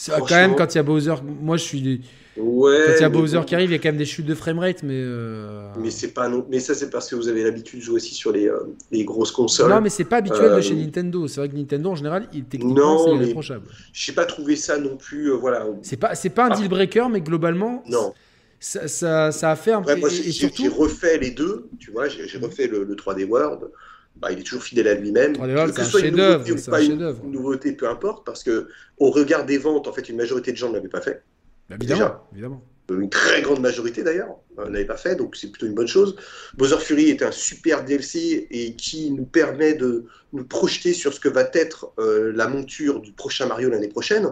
quand 0.08 0.36
même, 0.36 0.56
quand 0.56 0.74
il 0.74 0.78
y 0.78 0.80
a 0.80 0.84
Bowser, 0.84 1.16
moi 1.42 1.58
je 1.58 1.64
suis. 1.64 2.02
Ouais, 2.36 2.84
quand 2.88 2.94
il 2.98 3.02
y 3.02 3.04
a 3.04 3.10
Bowser 3.10 3.38
bon. 3.38 3.44
qui 3.44 3.54
arrive, 3.56 3.70
il 3.70 3.74
y 3.74 3.76
a 3.76 3.80
quand 3.80 3.90
même 3.90 3.98
des 3.98 4.06
chutes 4.06 4.26
de 4.26 4.34
framerate, 4.34 4.82
mais. 4.84 4.96
euh, 5.00 5.70
Mais 5.78 5.92
c'est 5.92 6.14
pas 6.14 6.28
non. 6.30 6.46
Mais 6.50 6.60
ça, 6.60 6.74
c'est 6.74 6.90
parce 6.90 7.08
que 7.10 7.16
vous 7.16 7.28
avez 7.28 7.44
l'habitude 7.44 7.80
de 7.80 7.84
jouer 7.84 7.96
aussi 7.98 8.16
sur 8.16 8.32
les, 8.32 8.48
euh, 8.48 8.58
les 8.92 9.04
grosses 9.06 9.32
consoles. 9.32 9.70
Non, 9.70 9.82
mais 9.82 9.90
c'est 9.90 10.04
pas 10.06 10.18
habituel 10.18 10.50
de 10.50 10.56
Euh, 10.56 10.62
chez 10.62 10.74
Nintendo. 10.74 11.28
C'est 11.28 11.40
vrai 11.42 11.50
que 11.50 11.56
Nintendo, 11.56 11.92
en 11.92 11.96
général, 11.96 12.28
il, 12.34 12.46
techniquement, 12.46 13.06
c'est 13.06 13.12
irréprochable. 13.14 13.68
J'ai 13.94 14.14
pas 14.14 14.26
trouvé 14.26 14.56
ça 14.56 14.78
non 14.80 14.98
plus. 14.98 15.32
euh, 15.32 15.36
voilà. 15.36 15.66
C'est 15.84 15.98
pas, 15.98 16.16
c'est 16.16 16.30
pas 16.32 16.46
un 16.46 16.50
Ah. 16.52 16.56
deal 16.56 16.70
breaker, 16.70 17.08
mais 17.12 17.22
globalement, 17.22 17.84
Non. 17.88 18.14
ça, 18.60 18.88
ça, 18.88 19.32
ça 19.32 19.52
a 19.52 19.56
fait 19.56 19.74
un 19.74 19.82
moi, 19.82 19.94
et- 19.94 20.10
j'ai 20.10 20.32
surtout, 20.32 20.70
refait 20.74 21.20
les 21.20 21.32
deux. 21.32 21.70
Tu 21.80 21.92
vois, 21.92 22.08
j'ai 22.08 22.28
j'ai 22.28 22.40
refait 22.40 22.66
le, 22.68 22.84
le 22.84 22.96
3D 22.96 23.26
World. 23.26 23.70
Bah, 24.16 24.32
il 24.32 24.40
est 24.40 24.44
toujours 24.44 24.64
fidèle 24.64 24.88
à 24.88 24.94
lui-même. 24.96 25.34
3D 25.34 25.54
World, 25.54 25.74
Que 25.76 25.84
ce 25.84 25.90
soit 25.92 26.02
une 26.02 26.16
nouveauté 26.16 26.52
ou 26.52 26.72
pas 26.72 26.78
un. 26.80 26.82
Une 26.82 27.32
nouveauté, 27.32 27.72
peu 27.74 27.88
importe, 27.90 28.26
parce 28.26 28.44
que 28.44 28.68
au 28.98 29.12
regard 29.12 29.46
des 29.46 29.58
ventes, 29.60 29.88
en 29.88 29.94
fait, 29.94 30.08
une 30.10 30.18
majorité 30.18 30.52
de 30.52 30.58
gens 30.58 30.70
ne 30.70 30.76
l'avaient 30.76 30.88
pas 30.88 31.02
fait. 31.02 31.22
Bah, 31.70 31.76
évidemment, 31.80 32.00
déjà. 32.00 32.24
évidemment. 32.34 32.64
Une 32.92 33.10
très 33.10 33.42
grande 33.42 33.62
majorité 33.62 34.04
d'ailleurs 34.04 34.36
euh, 34.60 34.66
ne 34.66 34.72
l'avait 34.74 34.86
pas 34.86 34.98
fait, 34.98 35.16
donc 35.16 35.36
c'est 35.38 35.48
plutôt 35.50 35.66
une 35.66 35.74
bonne 35.74 35.88
chose. 35.88 36.18
Bowser 36.58 36.78
Fury 36.80 37.10
est 37.10 37.24
un 37.24 37.32
super 37.32 37.86
DLC 37.86 38.48
et 38.52 38.76
qui 38.76 39.10
nous 39.12 39.26
permet 39.26 39.74
de 39.74 40.06
nous 40.34 40.44
projeter 40.44 40.94
sur 40.94 41.14
ce 41.14 41.20
que 41.20 41.30
va 41.30 41.50
être 41.54 41.92
euh, 41.98 42.34
la 42.36 42.48
monture 42.48 43.00
du 43.00 43.14
prochain 43.14 43.46
Mario 43.48 43.70
l'année 43.70 43.88
prochaine, 43.88 44.30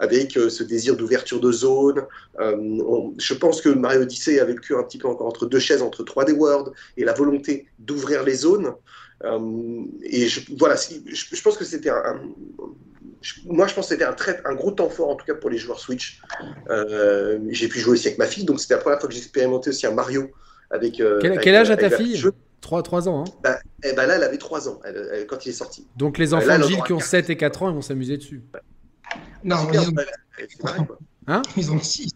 avec 0.00 0.36
euh, 0.36 0.50
ce 0.50 0.62
désir 0.62 0.96
d'ouverture 0.96 1.40
de 1.40 1.50
zone. 1.50 2.02
Euh, 2.40 2.54
on- 2.86 3.14
je 3.18 3.32
pense 3.34 3.62
que 3.62 3.70
Mario 3.70 4.02
Odyssey 4.02 4.38
a 4.38 4.44
vécu 4.44 4.76
un 4.76 4.82
petit 4.82 4.98
peu 4.98 5.08
encore 5.08 5.26
entre 5.26 5.46
deux 5.46 5.58
chaises, 5.60 5.80
entre 5.80 6.04
3D 6.04 6.32
World 6.32 6.72
et 6.98 7.04
la 7.04 7.14
volonté 7.14 7.66
d'ouvrir 7.78 8.22
les 8.22 8.34
zones. 8.34 8.74
Euh, 9.22 9.84
et 10.02 10.26
je, 10.28 10.40
voilà, 10.58 10.74
je, 10.76 10.96
je 11.36 11.42
pense 11.42 11.56
que 11.56 11.64
c'était 11.64 11.90
un, 11.90 12.02
un- 12.04 12.20
moi, 13.46 13.66
je 13.66 13.74
pense 13.74 13.86
que 13.88 13.94
c'était 13.94 14.04
un, 14.04 14.12
très, 14.12 14.42
un 14.44 14.54
gros 14.54 14.70
temps 14.72 14.90
fort, 14.90 15.08
en 15.10 15.16
tout 15.16 15.24
cas 15.24 15.34
pour 15.34 15.48
les 15.50 15.56
joueurs 15.58 15.80
Switch. 15.80 16.20
Euh, 16.68 17.38
j'ai 17.50 17.68
pu 17.68 17.78
jouer 17.78 17.92
aussi 17.94 18.08
avec 18.08 18.18
ma 18.18 18.26
fille, 18.26 18.44
donc 18.44 18.60
c'était 18.60 18.74
la 18.74 18.80
première 18.80 18.98
fois 19.00 19.08
que 19.08 19.14
j'expérimentais 19.14 19.70
aussi 19.70 19.86
un 19.86 19.92
Mario. 19.92 20.30
Avec, 20.70 21.00
euh, 21.00 21.18
Quel, 21.22 21.32
avec- 21.32 21.44
quel 21.44 21.54
âge 21.54 21.70
a 21.70 21.76
ta 21.76 21.88
fille 21.90 22.06
petite 22.08 22.16
jeu. 22.20 22.32
3, 22.60 22.82
3 22.82 23.08
ans. 23.08 23.24
Hein. 23.26 23.30
Bah, 23.42 23.58
eh 23.84 23.92
ben 23.92 24.06
là, 24.06 24.16
elle 24.16 24.22
avait 24.24 24.38
3 24.38 24.68
ans 24.68 24.80
elle- 24.84 25.08
elle- 25.12 25.26
quand 25.26 25.44
il 25.46 25.50
est 25.50 25.52
sorti. 25.52 25.86
Donc 25.96 26.18
les 26.18 26.32
Euh, 26.32 26.36
enfants 26.38 26.46
là, 26.46 26.60
Gilles 26.62 26.82
qui 26.84 26.92
ont 26.94 26.98
quatre. 26.98 27.06
7 27.08 27.30
et 27.30 27.36
4 27.36 27.62
ans, 27.62 27.68
ils 27.70 27.74
vont 27.74 27.82
s'amuser 27.82 28.16
dessus. 28.16 28.42
Non, 29.44 29.58
Super, 29.66 29.82
ils 29.82 29.88
ont, 29.88 29.92
pareil, 30.62 30.86
quoi. 30.86 31.42
ils 31.56 31.70
ont 31.70 31.80
6. 31.80 32.10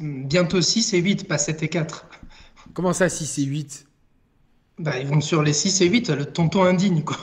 Bientôt 0.00 0.60
6 0.62 0.94
et 0.94 0.98
8, 0.98 1.28
pas 1.28 1.38
7 1.38 1.62
et 1.62 1.68
4. 1.68 2.06
Comment 2.72 2.92
ça, 2.94 3.08
6 3.08 3.38
et 3.38 3.44
8 3.44 3.86
Bah, 4.78 4.98
ils 4.98 5.06
vont 5.06 5.20
sur 5.20 5.42
les 5.42 5.52
6 5.52 5.80
et 5.82 5.86
8, 5.88 6.10
le 6.10 6.24
tonton 6.26 6.64
indigne, 6.64 7.02
quoi. 7.04 7.16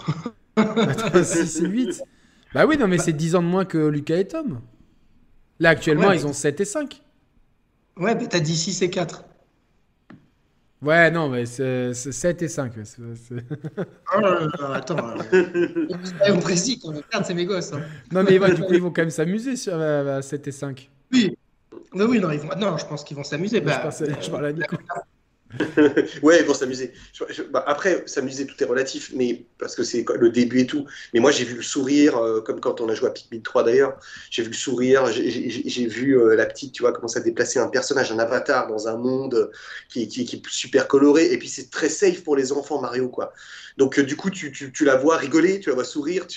Attends, 0.55 1.23
6 1.23 1.59
et 1.61 1.67
8 1.67 2.01
Bah 2.53 2.65
oui, 2.65 2.77
non, 2.77 2.87
mais 2.87 2.97
c'est 2.97 3.13
10 3.13 3.35
ans 3.35 3.41
de 3.43 3.47
moins 3.47 3.65
que 3.65 3.77
Lucas 3.87 4.17
et 4.17 4.27
Tom. 4.27 4.61
Là, 5.59 5.69
actuellement, 5.69 6.07
Ouais, 6.07 6.17
ils 6.17 6.23
mais- 6.23 6.29
ont 6.29 6.33
7 6.33 6.59
et 6.61 6.65
5. 6.65 7.01
Ouais, 7.97 8.15
mais 8.15 8.27
t'as 8.27 8.39
dit 8.39 8.55
6 8.55 8.81
et 8.81 8.89
4. 8.89 9.25
Ouais, 10.81 11.11
non, 11.11 11.29
mais 11.29 11.45
c'est 11.45 11.93
c'est 11.93 12.11
7 12.11 12.41
et 12.41 12.47
5. 12.47 12.75
ouais, 12.75 12.85
c'est- 12.85 13.01
c'est- 13.15 13.45
Oh 14.17 14.19
là 14.19 14.39
là, 14.59 14.73
attends. 14.73 14.97
euh, 15.33 15.43
soyons 16.17 16.39
précis, 16.39 16.79
quand 16.79 16.91
même. 16.91 17.03
Merde, 17.13 17.25
c'est 17.27 17.33
mes 17.35 17.45
gosses. 17.45 17.71
hein. 17.73 17.81
Non, 18.11 18.23
mais 18.23 18.39
ouais, 18.39 18.53
du 18.55 18.61
coup, 18.63 18.73
ils 18.73 18.81
vont 18.81 18.89
quand 18.91 19.03
même 19.03 19.11
s'amuser 19.11 19.55
sur 19.57 19.73
euh, 19.75 20.17
à 20.17 20.21
7 20.23 20.47
et 20.47 20.51
5. 20.51 20.89
Oui. 21.13 21.37
Non, 21.93 22.05
oui, 22.05 22.19
non, 22.19 22.31
ils 22.31 22.39
vont... 22.39 22.49
non, 22.57 22.77
je 22.77 22.85
pense 22.85 23.03
qu'ils 23.03 23.17
vont 23.17 23.23
s'amuser. 23.23 23.57
Je 23.59 23.63
Bah, 23.65 23.89
je 24.21 24.29
parlais 24.31 24.47
à 24.49 24.53
Nico. 24.53 24.77
ouais, 26.23 26.39
ils 26.39 26.45
vont 26.45 26.53
s'amuser. 26.53 26.93
Bah, 27.51 27.63
après, 27.67 28.03
s'amuser, 28.05 28.45
tout 28.45 28.61
est 28.61 28.65
relatif, 28.65 29.11
mais 29.15 29.45
parce 29.57 29.75
que 29.75 29.83
c'est 29.83 30.05
le 30.15 30.29
début 30.29 30.59
et 30.59 30.65
tout. 30.67 30.85
Mais 31.13 31.19
moi, 31.19 31.31
j'ai 31.31 31.43
vu 31.43 31.55
le 31.55 31.61
sourire, 31.61 32.17
euh, 32.17 32.41
comme 32.41 32.59
quand 32.59 32.79
on 32.81 32.89
a 32.89 32.95
joué 32.95 33.09
à 33.09 33.11
Pikmin 33.11 33.41
3 33.41 33.63
d'ailleurs. 33.63 33.97
J'ai 34.29 34.43
vu 34.43 34.49
le 34.49 34.55
sourire, 34.55 35.07
j'ai- 35.11 35.87
vu 35.87 36.17
euh, 36.17 36.35
la 36.35 36.45
petite, 36.45 36.73
tu 36.73 36.83
vois, 36.83 36.93
commencer 36.93 37.19
à 37.19 37.21
déplacer 37.21 37.59
un 37.59 37.67
personnage, 37.67 38.11
un 38.11 38.19
avatar 38.19 38.67
dans 38.67 38.87
un 38.87 38.95
monde 38.97 39.51
qui, 39.89 40.03
est 40.03 40.47
super 40.47 40.87
coloré. 40.87 41.31
Et 41.33 41.37
puis, 41.37 41.49
c'est 41.49 41.69
très 41.69 41.89
safe 41.89 42.23
pour 42.23 42.35
les 42.35 42.51
enfants, 42.51 42.79
Mario, 42.79 43.09
quoi. 43.09 43.33
Donc, 43.77 43.99
euh, 43.99 44.03
du 44.03 44.15
coup, 44.15 44.29
tu, 44.29 44.51
la 44.85 44.95
vois 44.95 45.17
rigoler, 45.17 45.59
tu 45.59 45.69
la 45.69 45.75
vois 45.75 45.83
sourire. 45.83 46.27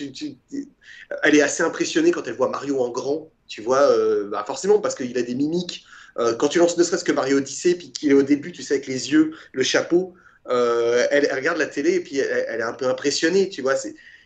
Elle 1.23 1.37
est 1.37 1.43
assez 1.43 1.63
impressionnée 1.63 2.11
quand 2.11 2.27
elle 2.27 2.35
voit 2.35 2.49
Mario 2.49 2.81
en 2.81 2.91
grand, 2.91 3.31
tu 3.47 3.63
vois, 3.63 3.89
bah, 4.31 4.45
forcément, 4.47 4.81
parce 4.81 4.95
qu'il 4.95 5.17
a 5.19 5.23
des 5.23 5.35
mimiques. 5.35 5.85
Euh, 6.19 6.35
quand 6.35 6.49
tu 6.49 6.59
lances 6.59 6.77
ne 6.79 6.85
serait-ce 6.85 7.05
que 7.05 7.13
Mario 7.13 7.39
Odyssey, 7.39 7.75
puis 7.75 7.91
qu'il 7.93 8.11
est 8.11 8.15
au 8.15 8.23
début, 8.23 8.53
tu 8.53 8.63
sais, 8.63 8.75
avec 8.75 8.87
les 8.87 9.11
yeux, 9.11 9.33
le 9.53 9.63
chapeau, 9.63 10.15
euh, 10.49 11.07
elle, 11.11 11.27
elle 11.31 11.37
regarde 11.37 11.59
la 11.59 11.67
télé 11.67 11.95
et 11.95 12.01
puis 12.01 12.19
elle, 12.19 12.45
elle 12.49 12.61
est 12.61 12.65
un 12.65 12.73
peu 12.75 12.87
impressionnée, 12.89 13.49
tu 13.49 13.63
vois. 13.63 13.75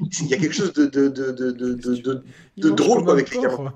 Il 0.01 0.29
y 0.29 0.35
a 0.35 0.37
quelque 0.37 0.55
chose 0.55 0.73
de, 0.73 0.87
de, 0.87 1.09
de, 1.09 1.31
de, 1.33 1.53
de, 1.53 2.71
drôle, 2.71 3.05
quoi, 3.05 3.13
avec 3.15 3.31
les 3.31 3.41
gamins. 3.41 3.73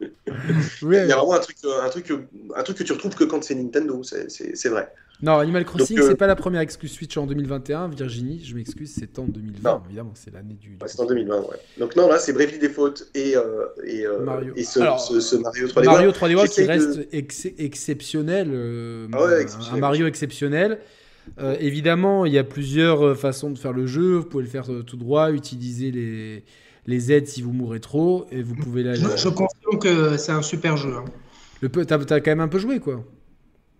Il 0.82 1.08
y 1.08 1.12
a 1.12 1.16
vraiment 1.16 1.34
un 1.34 1.38
truc, 1.40 1.56
un 1.64 1.88
truc, 1.88 2.06
que- 2.06 2.26
un 2.54 2.62
truc 2.62 2.76
que 2.78 2.82
tu 2.84 2.92
retrouves 2.92 3.14
que 3.14 3.24
quand 3.24 3.42
c'est 3.42 3.54
Nintendo, 3.54 4.02
c'est 4.02 4.68
vrai. 4.68 4.92
Non, 5.22 5.38
Animal 5.38 5.64
Crossing, 5.64 5.98
euh, 5.98 6.06
c'est 6.08 6.14
pas 6.16 6.26
la 6.26 6.36
première 6.36 6.60
excuse 6.60 6.92
Switch 6.92 7.16
en 7.16 7.26
2021. 7.26 7.88
Virginie, 7.88 8.42
je 8.44 8.54
m'excuse, 8.54 8.92
c'est 8.98 9.18
en 9.18 9.24
2020, 9.24 9.70
Non. 9.70 9.82
évidemment, 9.86 10.12
c'est 10.14 10.32
l'année 10.32 10.54
du. 10.60 10.76
c'est 10.86 11.00
en 11.00 11.06
2020, 11.06 11.40
ouais. 11.40 11.56
Donc 11.78 11.96
non, 11.96 12.06
là, 12.08 12.18
c'est 12.18 12.32
Bravely 12.34 12.58
Default 12.58 12.94
et, 13.14 13.34
euh, 13.34 13.64
et, 13.84 14.06
euh, 14.06 14.20
Mario. 14.22 14.52
et 14.56 14.62
ce, 14.62 14.78
Alors, 14.80 15.00
ce, 15.00 15.20
ce 15.20 15.36
Mario 15.36 15.68
3D 15.68 15.84
Mario 15.86 16.08
World. 16.10 16.14
3D 16.16 16.34
World 16.34 16.50
qui 16.52 16.62
de- 16.62 16.66
reste 16.68 17.00
ex- 17.12 17.48
exceptionnel, 17.58 18.48
euh, 18.52 19.08
Ah 19.12 19.24
ouais, 19.24 19.34
un- 19.36 19.40
exceptionnel. 19.40 19.78
un 19.78 19.80
Mario 19.80 20.06
exceptionnel. 20.06 20.78
Euh, 21.40 21.56
évidemment, 21.60 22.24
il 22.26 22.32
y 22.34 22.38
a 22.38 22.44
plusieurs 22.44 23.04
euh, 23.04 23.14
façons 23.14 23.50
de 23.50 23.58
faire 23.58 23.72
le 23.72 23.86
jeu. 23.86 24.16
Vous 24.18 24.24
pouvez 24.26 24.44
le 24.44 24.50
faire 24.50 24.70
euh, 24.70 24.82
tout 24.82 24.96
droit, 24.98 25.32
utiliser 25.32 25.90
les, 25.90 26.44
les 26.86 27.10
aides 27.12 27.26
si 27.26 27.40
vous 27.42 27.52
mourrez 27.52 27.80
trop, 27.80 28.26
et 28.30 28.42
vous 28.42 28.54
pouvez 28.54 28.82
la, 28.82 28.94
je, 28.94 29.00
je 29.16 29.28
confirme 29.30 29.78
que 29.80 30.18
c'est 30.18 30.32
un 30.32 30.42
super 30.42 30.76
jeu. 30.76 30.92
hein. 30.94 31.04
le 31.62 31.68
peu. 31.70 31.84
T'as 31.86 31.98
t'as 31.98 32.20
quand 32.20 32.30
même 32.30 32.40
un 32.40 32.48
peu 32.48 32.58
joué, 32.58 32.78
quoi. 32.80 33.02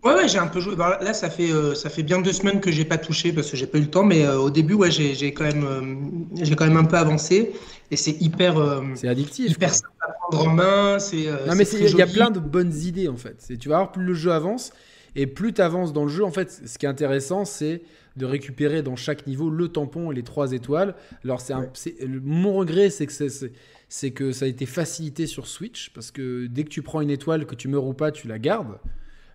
Ouais, 0.05 0.15
ouais, 0.15 0.29
j'ai 0.29 0.39
un 0.39 0.47
peu 0.47 0.61
joué. 0.61 0.77
Bah, 0.77 0.99
là, 1.03 1.13
ça 1.15 1.31
fait, 1.31 1.51
euh, 1.51 1.75
ça 1.75 1.91
fait 1.91 2.03
bien 2.05 2.21
deux 2.21 2.33
semaines 2.33 2.61
que 2.61 2.71
j'ai 2.71 2.85
pas 2.85 2.99
touché 2.99 3.33
parce 3.33 3.51
que 3.51 3.57
j'ai 3.57 3.67
pas 3.67 3.79
eu 3.79 3.83
le 3.83 3.91
temps, 3.91 4.05
mais 4.05 4.25
euh, 4.25 4.39
au 4.39 4.51
début, 4.51 4.75
ouais, 4.75 4.91
j'ai 4.91 5.33
quand, 5.35 5.45
même, 5.45 5.65
euh, 5.65 6.45
j'ai 6.45 6.55
quand 6.55 6.67
même 6.67 6.77
un 6.77 6.85
peu 6.85 6.97
avancé 6.97 7.53
et 7.91 7.97
c'est 7.97 8.13
hyper, 8.21 8.55
C'est 8.95 9.09
addictif. 9.09 9.51
hyper 9.53 9.75
simple 9.75 9.89
à 10.01 10.13
prendre 10.13 10.49
en 10.49 10.55
main. 10.55 10.99
Non, 11.47 11.55
mais 11.57 11.65
il 11.65 11.97
y 11.97 12.03
a 12.03 12.07
plein 12.07 12.31
de 12.31 12.39
bonnes 12.39 12.75
idées 12.75 13.09
en 13.09 13.17
fait. 13.17 13.45
Tu 13.59 13.69
vas 13.69 13.77
voir, 13.79 13.93
plus 13.93 14.05
le 14.05 14.15
jeu 14.15 14.31
avance, 14.33 14.73
et 15.17 15.27
plus 15.27 15.53
tu 15.55 15.61
avances 15.61 15.93
dans 15.93 16.05
le 16.05 16.11
jeu, 16.11 16.25
en 16.25 16.31
fait, 16.31 16.53
ce 16.67 16.79
qui 16.79 16.87
est 16.87 16.89
intéressant, 16.89 17.45
c'est 17.45 17.83
de 18.17 18.27
récupérer 18.27 18.83
dans 18.83 18.97
chaque 18.97 19.27
niveau 19.27 19.51
le 19.51 19.69
tampon 19.69 20.13
et 20.13 20.15
les 20.15 20.23
trois 20.23 20.53
étoiles. 20.53 20.95
Alors, 21.25 21.41
c'est 21.41 21.55
Ouais. 21.55 21.71
mon 22.23 22.55
regret, 22.55 22.91
c'est 22.91 23.07
que, 23.07 23.13
c'est- 23.13 23.53
c'est 23.89 24.11
que 24.13 24.31
ça 24.33 24.45
a 24.45 24.49
été 24.49 24.67
facilité 24.67 25.27
sur 25.27 25.47
Switch, 25.49 25.91
parce 25.95 26.11
que 26.13 26.47
dès 26.47 26.65
que 26.65 26.71
tu 26.71 26.83
prends 26.83 27.01
une 27.01 27.11
étoile, 27.11 27.45
que 27.47 27.55
tu 27.55 27.67
meurs 27.69 27.85
ou 27.87 27.93
pas, 27.95 28.13
tu 28.13 28.29
la 28.29 28.39
gardes. 28.39 28.79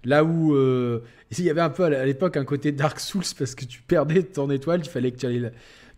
Là 0.04 0.24
où 0.24 0.56
euh, 0.56 1.00
il 1.38 1.44
y 1.44 1.50
avait 1.50 1.62
un 1.62 1.70
peu 1.70 1.84
à 1.84 2.06
l'époque 2.06 2.38
un 2.38 2.46
côté 2.46 2.72
Dark 2.72 3.00
Souls, 3.00 3.24
parce 3.38 3.56
que 3.56 3.66
tu 3.66 3.82
perdais 3.82 4.24
ton 4.24 4.50
étoile, 4.50 4.82
il 4.84 4.90
fallait 4.90 5.12
que 5.12 5.18
tu 5.18 5.26
ailles 5.28 5.40
la, 5.40 5.50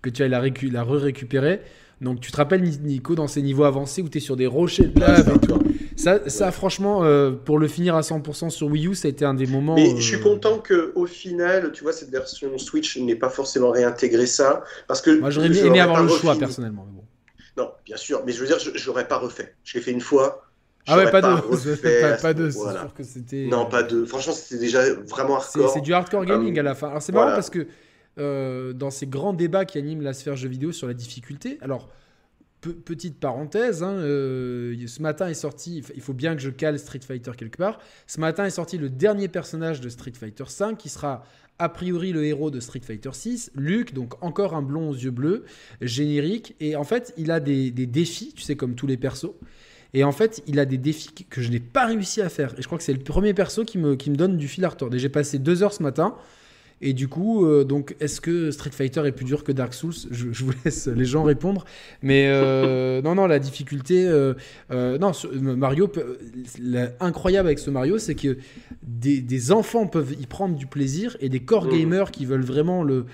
que 0.02 0.10
tu 0.10 0.24
ailles 0.24 0.30
la, 0.30 0.42
récu- 0.42 0.72
la 0.72 0.84
re-récupérer. 0.84 1.62
Donc 2.02 2.20
tu 2.20 2.32
te 2.32 2.38
rappelles 2.38 2.64
Nico 2.64 3.16
dans 3.16 3.28
ces 3.28 3.42
niveaux 3.42 3.64
avancés 3.64 4.02
où 4.02 4.10
tu 4.10 4.18
es 4.18 4.22
sur 4.22 4.36
des 4.36 4.48
rochers 4.48 4.88
de 4.88 5.00
lave 5.00 5.32
et 5.36 5.48
tout. 5.48 5.64
Ça, 5.96 6.28
ça 6.28 6.52
franchement, 6.52 7.06
euh, 7.06 7.32
pour 7.32 7.60
le 7.60 7.68
finir 7.70 7.96
à 7.96 8.02
100% 8.02 8.50
sur 8.50 8.68
Wii 8.68 8.88
U, 8.88 8.96
ça 8.96 9.08
a 9.08 9.12
été 9.12 9.24
un 9.24 9.34
des 9.36 9.46
moments. 9.46 9.76
Mais 9.76 9.94
euh, 9.94 9.98
je 10.00 10.02
suis 10.02 10.20
content 10.20 10.60
que 10.60 10.92
au 10.96 11.06
final, 11.06 11.72
tu 11.72 11.84
vois, 11.84 11.94
cette 11.94 12.10
version 12.10 12.58
Switch 12.58 12.98
n'ait 12.98 13.16
pas 13.16 13.30
forcément 13.30 13.70
réintégré 13.72 14.26
ça, 14.26 14.64
parce 14.88 15.02
que 15.02 15.18
Moi, 15.20 15.30
j'aurais 15.30 15.48
aimé 15.66 15.80
avoir 15.80 16.04
le 16.04 16.10
choix 16.10 16.36
personnellement. 16.38 16.86
mais 16.90 16.98
bon. 16.98 17.04
Non, 17.56 17.72
bien 17.86 17.96
sûr, 17.98 18.24
mais 18.26 18.34
je 18.34 18.40
veux 18.42 18.48
dire, 18.48 18.60
je, 18.60 18.72
je 18.76 18.88
l'aurais 18.88 19.08
pas 19.08 19.18
refait. 19.20 19.54
Je 19.64 19.78
l'ai 19.78 19.84
fait 19.84 19.92
une 19.92 20.02
fois. 20.02 20.44
Ah 20.88 20.98
ouais, 20.98 21.10
pas, 21.12 21.22
deux. 21.22 21.78
pas, 22.02 22.18
pas 22.22 22.34
deux. 22.34 22.52
C'est 22.52 22.58
voilà. 22.60 22.82
sûr 22.82 22.94
que 22.94 23.04
c'était. 23.04 23.46
Non, 23.48 23.66
pas 23.68 23.84
deux. 23.84 24.06
Franchement, 24.06 24.34
c'était 24.34 24.60
déjà 24.60 24.82
vraiment 25.10 25.36
hardcore. 25.38 25.70
c'est 25.74 25.82
du 25.82 25.94
hardcore 25.94 26.26
gaming 26.26 26.58
Euh, 26.58 26.60
à 26.60 26.64
la 26.64 26.76
fin. 26.76 26.90
Alors 26.90 27.02
c'est 27.02 27.12
marrant 27.14 27.32
parce 27.34 27.50
que 27.50 27.68
euh, 28.20 28.74
dans 28.74 28.92
ces 28.92 29.08
grands 29.08 29.34
débats 29.34 29.66
qui 29.66 29.78
animent 29.78 30.02
la 30.02 30.14
sphère 30.14 30.36
jeux 30.36 30.50
vidéo 30.50 30.72
sur 30.72 30.88
la 30.88 30.94
difficulté, 30.94 31.58
alors 31.62 31.90
pe- 32.62 32.70
petite 32.74 33.20
parenthèse, 33.20 33.82
hein, 33.82 33.94
euh, 33.94 34.76
ce 34.88 35.02
matin 35.02 35.28
est 35.30 35.34
sorti, 35.34 35.84
il 35.96 36.02
faut 36.02 36.14
bien 36.14 36.36
que 36.36 36.42
je 36.42 36.50
cale 36.52 36.78
Street 36.78 37.00
Fighter 37.06 37.32
quelque 37.38 37.58
part, 37.58 37.80
ce 38.06 38.20
matin 38.20 38.46
est 38.46 38.50
sorti 38.52 38.78
le 38.78 38.90
dernier 38.90 39.30
personnage 39.30 39.82
de 39.82 39.90
Street 39.90 40.14
Fighter 40.20 40.44
5 40.48 40.78
qui 40.78 40.90
sera 40.90 41.24
a 41.60 41.70
priori 41.70 42.12
le 42.12 42.24
héros 42.26 42.52
de 42.52 42.60
Street 42.60 42.82
Fighter 42.86 43.10
6, 43.14 43.52
Luke, 43.56 43.94
donc 43.94 44.22
encore 44.24 44.54
un 44.56 44.62
blond 44.62 44.90
aux 44.90 44.96
yeux 44.96 45.12
bleus, 45.12 45.44
générique, 45.82 46.56
et 46.60 46.76
en 46.76 46.84
fait 46.84 47.14
il 47.18 47.32
a 47.32 47.40
des, 47.40 47.72
des 47.72 47.86
défis, 47.88 48.34
tu 48.36 48.42
sais 48.44 48.56
comme 48.56 48.76
tous 48.76 48.88
les 48.88 48.98
persos, 48.98 49.34
et 49.94 50.04
en 50.04 50.12
fait, 50.12 50.42
il 50.48 50.60
a 50.60 50.66
des 50.66 50.78
défis 50.78 51.10
que- 51.30 51.42
je 51.42 51.50
n'ai 51.52 51.60
pas 51.60 51.86
réussi 51.86 52.22
à 52.22 52.30
faire. 52.30 52.54
Et 52.58 52.62
je 52.62 52.68
crois 52.68 52.78
que 52.78 52.84
c'est 52.84 52.94
le 52.94 53.00
premier 53.00 53.34
perso 53.34 53.64
qui 53.64 53.78
me, 53.78 53.96
qui 53.96 54.10
me 54.10 54.16
donne 54.16 54.38
du 54.38 54.48
fil 54.48 54.66
à 54.66 54.70
retordre. 54.70 54.96
Et 54.96 55.00
j'ai 55.00 55.10
passé 55.10 55.38
deux 55.40 55.62
heures 55.64 55.74
ce 55.74 55.84
matin. 55.84 56.16
Et 56.86 56.92
du 56.92 57.08
coup, 57.08 57.46
euh, 57.46 57.64
donc, 57.64 57.96
est-ce 58.02 58.20
que 58.20 58.52
Street 58.52 58.72
Fighter 58.72 59.04
est 59.06 59.14
plus 59.14 59.24
dur 59.24 59.46
que 59.46 59.54
Dark 59.54 59.74
Souls? 59.74 59.94
Je, 60.12 60.34
je 60.34 60.44
vous 60.44 60.52
laisse 60.66 60.88
les 60.88 61.06
gens 61.06 61.24
répondre. 61.24 61.64
Mais 62.02 62.26
euh, 62.28 63.02
non, 63.06 63.16
non, 63.16 63.26
la 63.26 63.40
difficulté. 63.40 64.06
euh, 64.06 64.34
non, 64.70 65.14
ce- 65.14 65.28
Mario, 65.28 65.88
peut- 65.88 66.18
la- 66.62 66.90
incroyable 67.00 67.48
avec 67.48 67.60
ce 67.60 67.70
Mario, 67.70 68.00
c'est 68.00 68.16
que 68.16 68.38
des, 68.82 69.22
des 69.22 69.52
enfants 69.54 69.88
peuvent 69.88 70.14
y 70.20 70.26
prendre 70.26 70.56
du 70.58 70.68
plaisir 70.68 71.16
et 71.22 71.30
des 71.30 71.40
core 71.40 71.68
Mhm. 71.68 71.80
gamers 71.80 72.12
qui 72.12 72.26
veulent 72.26 72.44
vraiment 72.44 72.84
le 72.84 73.06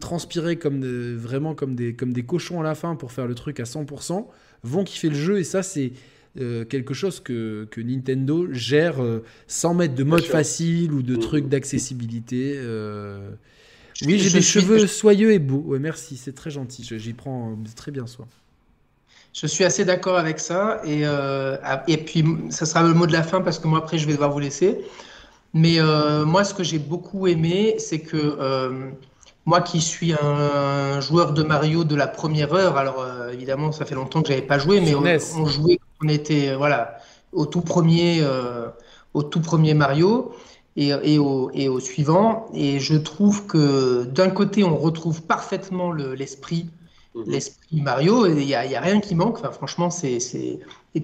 transpirer 0.00 0.56
comme 0.56 0.78
de- 0.80 1.16
vraiment 1.18 1.54
comme 1.54 1.74
des, 1.74 1.94
comme 1.94 2.12
des 2.12 2.22
cochons 2.22 2.60
à 2.60 2.64
la 2.64 2.74
fin 2.76 2.94
pour 2.94 3.10
faire 3.10 3.26
le 3.26 3.34
truc 3.34 3.58
à 3.60 3.64
100%, 3.64 4.28
vont 4.62 4.84
kiffer 4.84 5.08
le 5.08 5.14
jeu 5.16 5.38
et 5.38 5.44
ça 5.44 5.62
c'est 5.62 5.92
quelque 6.36 6.94
chose 6.94 7.20
que, 7.20 7.66
que, 7.70 7.80
Nintendo 7.80 8.46
gère 8.52 8.96
sans 9.46 9.74
mettre 9.74 9.94
de 9.94 10.04
mode 10.04 10.24
facile 10.24 10.92
ou 10.92 11.02
de 11.02 11.16
mm. 11.16 11.20
trucs 11.20 11.48
d'accessibilité. 11.48 12.58
Oui, 14.06 14.18
j'ai 14.18 14.30
des 14.30 14.42
cheveux 14.42 14.86
soyeux 14.86 15.32
et 15.32 15.38
beaux. 15.38 15.62
Ouais, 15.66 15.78
merci, 15.78 16.16
c'est 16.16 16.34
très 16.34 16.50
gentil. 16.50 16.86
J'y 16.98 17.12
prends 17.12 17.56
très 17.76 17.90
bien 17.90 18.06
soin. 18.06 18.26
Je 19.32 19.46
suis 19.46 19.64
assez 19.64 19.84
d'accord 19.84 20.16
avec 20.16 20.40
ça. 20.40 20.80
Et, 20.84 21.02
euh, 21.04 21.56
et 21.86 21.98
puis, 21.98 22.24
ça 22.50 22.66
sera 22.66 22.82
le 22.82 22.94
mot 22.94 23.06
de 23.06 23.12
la 23.12 23.22
fin 23.22 23.40
parce 23.40 23.58
que 23.58 23.68
moi, 23.68 23.78
après, 23.78 23.98
je 23.98 24.06
vais 24.06 24.12
devoir 24.12 24.30
vous 24.30 24.40
laisser. 24.40 24.78
Mais 25.54 25.78
euh, 25.78 26.24
moi, 26.24 26.44
ce 26.44 26.54
que 26.54 26.62
j'ai 26.62 26.78
beaucoup 26.78 27.26
aimé, 27.26 27.74
c'est 27.78 28.00
que 28.00 28.16
euh, 28.16 28.90
moi 29.46 29.60
qui 29.60 29.80
suis 29.80 30.14
un 30.20 31.00
joueur 31.00 31.32
de 31.32 31.42
Mario 31.42 31.84
de 31.84 31.96
la 31.96 32.06
première 32.06 32.52
heure, 32.54 32.76
alors 32.76 33.04
évidemment, 33.32 33.72
ça 33.72 33.84
fait 33.84 33.94
longtemps 33.94 34.22
que 34.22 34.28
j'avais 34.28 34.42
pas 34.42 34.58
joué, 34.58 34.80
mais 34.80 34.94
on, 34.94 35.42
on, 35.42 35.46
jouait 35.46 35.79
on 36.02 36.08
était 36.08 36.54
voilà, 36.54 36.98
au, 37.32 37.46
tout 37.46 37.60
premier, 37.60 38.22
au 39.14 39.22
tout 39.22 39.40
premier 39.40 39.74
Mario 39.74 40.32
et, 40.76 40.88
et, 41.02 41.18
au, 41.18 41.50
et, 41.52 41.68
au, 41.68 41.80
suivant. 41.80 42.46
Et 42.54 42.80
je 42.80 42.96
trouve 42.96 43.46
que 43.46 44.04
d'un 44.04 44.30
côté, 44.30 44.64
on 44.64 44.76
retrouve 44.76 45.22
parfaitement 45.22 45.92
l'esprit 45.92 46.70
Mhm. 47.14 47.24
l'esprit 47.26 47.80
Mario. 47.80 48.26
Il 48.26 48.34
n'y 48.46 48.54
a, 48.54 48.64
y 48.66 48.76
a, 48.76 48.80
rien 48.80 49.00
qui 49.00 49.14
manque. 49.14 49.38
Enfin, 49.38 49.50
franchement, 49.50 49.90
c'est, 49.90 50.18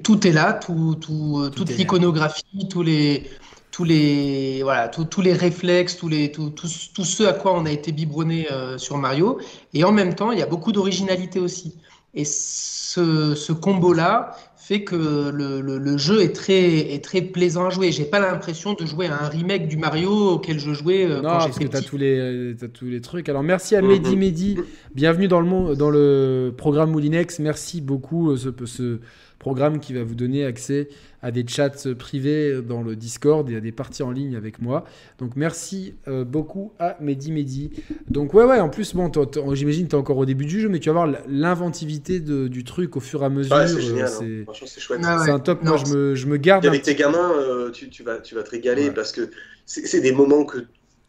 tout 0.02 0.26
est 0.26 0.32
là, 0.32 0.52
tout, 0.52 0.96
tout, 1.00 1.50
toute 1.54 1.70
l'iconographie, 1.70 2.68
tous 2.70 2.82
les, 2.82 3.28
tous 3.70 3.84
les, 3.84 4.62
voilà, 4.62 4.88
tous 4.88 5.20
les 5.20 5.32
réflexes, 5.32 5.96
tous 5.96 6.08
les, 6.08 6.30
tout, 6.30 6.50
tout, 6.50 6.68
ce 6.68 7.22
à 7.24 7.32
quoi 7.32 7.54
on 7.54 7.66
a 7.66 7.70
été 7.70 7.92
biberonné 7.92 8.50
euh, 8.50 8.78
sur 8.78 8.98
Mario. 8.98 9.38
Et 9.74 9.84
en 9.84 9.92
même 9.92 10.14
temps, 10.14 10.32
il 10.32 10.38
y 10.38 10.42
a 10.42 10.46
beaucoup 10.46 10.72
d'originalité 10.72 11.40
aussi. 11.40 11.76
Et 12.14 12.24
ce, 12.24 13.34
ce 13.34 13.52
combo-là, 13.52 14.36
fait 14.66 14.82
que 14.82 15.30
le, 15.30 15.60
le, 15.60 15.96
jeu 15.96 16.22
est 16.22 16.34
très, 16.34 16.92
est 16.92 17.04
très 17.04 17.22
plaisant 17.22 17.66
à 17.66 17.70
jouer. 17.70 17.92
J'ai 17.92 18.04
pas 18.04 18.18
l'impression 18.18 18.74
de 18.74 18.84
jouer 18.84 19.06
à 19.06 19.22
un 19.22 19.28
remake 19.28 19.68
du 19.68 19.76
Mario 19.76 20.10
auquel 20.10 20.58
je 20.58 20.72
jouais 20.72 21.04
euh, 21.04 21.18
non, 21.18 21.28
parce 21.28 21.56
que 21.56 21.68
tu 21.68 21.76
as 21.76 21.82
tous 21.82 21.96
les 21.96 22.56
as 22.60 22.66
tous 22.66 22.86
les 22.86 23.00
trucs. 23.00 23.28
Alors 23.28 23.44
merci 23.44 23.76
à 23.76 23.82
Mehdi 23.82 24.16
Mehdi, 24.16 24.58
bienvenue 24.92 25.28
dans 25.28 25.40
le 25.40 25.76
dans 25.76 25.90
le 25.90 26.52
programme 26.56 26.90
Moulinex. 26.90 27.38
Merci 27.38 27.80
beaucoup 27.80 28.32
euh, 28.32 28.36
ce, 28.36 28.48
ce 28.64 28.98
programme 29.46 29.78
qui 29.78 29.94
va 29.94 30.02
vous 30.02 30.16
donner 30.16 30.44
accès 30.44 30.88
à 31.22 31.30
des 31.30 31.44
chats 31.46 31.70
privés 31.96 32.60
dans 32.62 32.82
le 32.82 32.96
Discord 32.96 33.48
et 33.48 33.54
à 33.54 33.60
des 33.60 33.70
parties 33.70 34.02
en 34.02 34.10
ligne 34.10 34.34
avec 34.34 34.60
moi. 34.60 34.84
Donc 35.20 35.36
merci 35.36 35.94
euh, 36.08 36.24
beaucoup 36.24 36.72
à 36.80 36.96
Mehdi 37.00 37.30
Mehdi. 37.30 37.70
Donc 38.10 38.34
ouais 38.34 38.42
ouais, 38.42 38.58
en 38.58 38.68
plus 38.68 38.92
bon, 38.96 39.08
j'imagine 39.54 39.86
tu 39.86 39.94
es 39.94 39.98
encore 39.98 40.18
au 40.18 40.26
début 40.26 40.46
du 40.46 40.60
jeu, 40.60 40.68
mais 40.68 40.80
tu 40.80 40.88
vas 40.88 40.94
voir 40.94 41.16
l'inventivité 41.28 42.18
du 42.18 42.64
truc 42.64 42.96
au 42.96 43.00
fur 43.00 43.22
et 43.22 43.26
à 43.26 43.28
mesure. 43.28 43.54
Ouais, 43.54 43.68
c'est 43.68 43.80
génial, 43.80 44.10
euh, 44.20 44.44
hein. 44.48 44.52
c'est 44.66 44.80
chouette. 44.80 45.00
Ah 45.04 45.22
c'est 45.24 45.30
un 45.30 45.38
top, 45.38 45.62
moi 45.62 45.76
je 45.76 45.94
me, 45.94 46.14
je 46.16 46.26
me 46.26 46.38
garde. 46.38 46.66
avec 46.66 46.82
tes 46.82 46.96
gamins, 46.96 47.30
euh, 47.38 47.70
tu, 47.70 47.88
tu, 47.88 48.02
vas, 48.02 48.18
tu 48.18 48.34
vas 48.34 48.42
te 48.42 48.50
régaler 48.50 48.90
parce 48.90 49.12
que 49.12 49.30
c'est 49.64 50.00
des 50.00 50.10
moments 50.10 50.44
que 50.44 50.58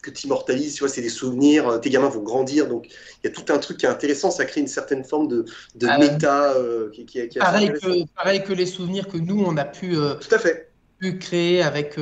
que 0.07 0.17
tu 0.17 0.27
immortalises, 0.27 0.75
tu 0.75 0.79
vois, 0.79 0.89
c'est 0.89 1.01
des 1.01 1.09
souvenirs, 1.09 1.67
euh, 1.67 1.77
tes 1.77 1.89
gamins 1.89 2.09
vont 2.09 2.21
grandir, 2.21 2.67
donc 2.67 2.87
il 2.87 3.27
y 3.27 3.31
a 3.31 3.33
tout 3.33 3.51
un 3.51 3.57
truc 3.57 3.77
qui 3.77 3.85
est 3.85 3.89
intéressant, 3.89 4.31
ça 4.31 4.45
crée 4.45 4.61
une 4.61 4.67
certaine 4.67 5.03
forme 5.03 5.27
de, 5.27 5.45
de 5.75 5.87
ah 5.87 5.97
méta 5.97 6.51
euh, 6.53 6.89
qui, 6.91 7.05
qui, 7.05 7.27
qui, 7.27 7.37
est 7.37 7.41
pareil 7.41 7.73
que, 7.73 8.05
pareil 8.15 8.43
que 8.43 8.53
les 8.53 8.65
souvenirs 8.65 9.07
que 9.07 9.17
nous, 9.17 9.43
on 9.45 9.57
a 9.57 9.65
pu, 9.65 9.97
euh, 9.97 10.15
tout 10.15 10.33
à 10.33 10.39
fait. 10.39 10.69
pu 10.99 11.19
créer 11.19 11.61
avec, 11.61 11.97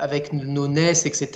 avec 0.00 0.32
nos 0.32 0.66
NES, 0.66 0.90
etc. 1.04 1.28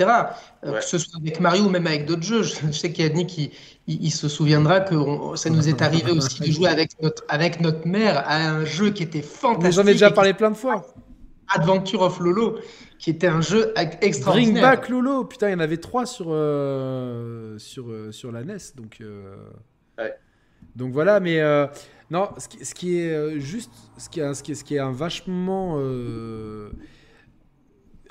Que 0.63 0.81
ce 0.81 0.99
soit 0.99 1.21
avec 1.21 1.39
Mario 1.39 1.65
ou 1.65 1.69
même 1.69 1.87
avec 1.87 2.05
d'autres 2.05 2.25
jeux. 2.25 2.43
Je, 2.43 2.73
sais 2.73 2.91
qu'Yannick, 2.91 3.39
il, 3.39 3.51
il, 3.87 4.11
se 4.11 4.29
souviendra 4.29 4.81
que 4.81 4.97
ça 5.37 5.51
nous 5.51 5.69
est 5.69 5.83
arrivé 5.83 6.11
aussi 6.11 6.41
de 6.41 6.51
jouer 6.51 6.69
avec 6.69 6.91
notre, 7.01 7.23
avec 7.29 7.61
notre 7.61 7.87
mère 7.87 8.25
à 8.27 8.39
un 8.39 8.65
jeu 8.65 8.91
qui 8.91 9.05
était 9.05 9.23
fantastique. 9.23 9.73
J'en 9.73 9.87
ai 9.87 9.93
déjà 9.93 10.11
parlé 10.11 10.35
plein 10.35 10.51
de 10.51 10.57
fois. 10.57 10.85
Adventure 11.49 12.03
of 12.03 12.19
Lolo 12.21 12.59
qui 12.99 13.11
était 13.11 13.27
un 13.27 13.41
jeu 13.41 13.73
extraordinaire. 14.01 14.53
Bring 14.53 14.63
Back 14.63 14.89
Lolo, 14.89 15.25
putain, 15.25 15.49
il 15.49 15.53
y 15.53 15.55
en 15.55 15.61
avait 15.61 15.77
trois 15.77 16.07
sur, 16.07 16.27
euh, 16.29 17.59
sur, 17.59 17.91
euh, 17.91 18.13
sur 18.13 18.33
la 18.33 18.43
NES, 18.43 18.57
donc... 18.75 18.99
Euh, 19.01 19.37
ouais. 19.99 20.15
Donc 20.75 20.93
voilà, 20.93 21.21
mais 21.21 21.41
non, 22.11 22.29
ce 22.37 22.49
qui, 22.49 22.65
ce 22.65 22.75
qui, 22.75 22.99
est 22.99 23.41
juste, 23.41 23.71
ce 23.97 24.09
qui 24.11 24.21
est, 24.21 24.35
ce 24.35 24.43
qui 24.43 24.53
est, 24.53 24.55
ce 24.55 24.65
qui 24.65 24.75
est 24.75 24.79
un 24.79 24.93
vachement 24.93 25.79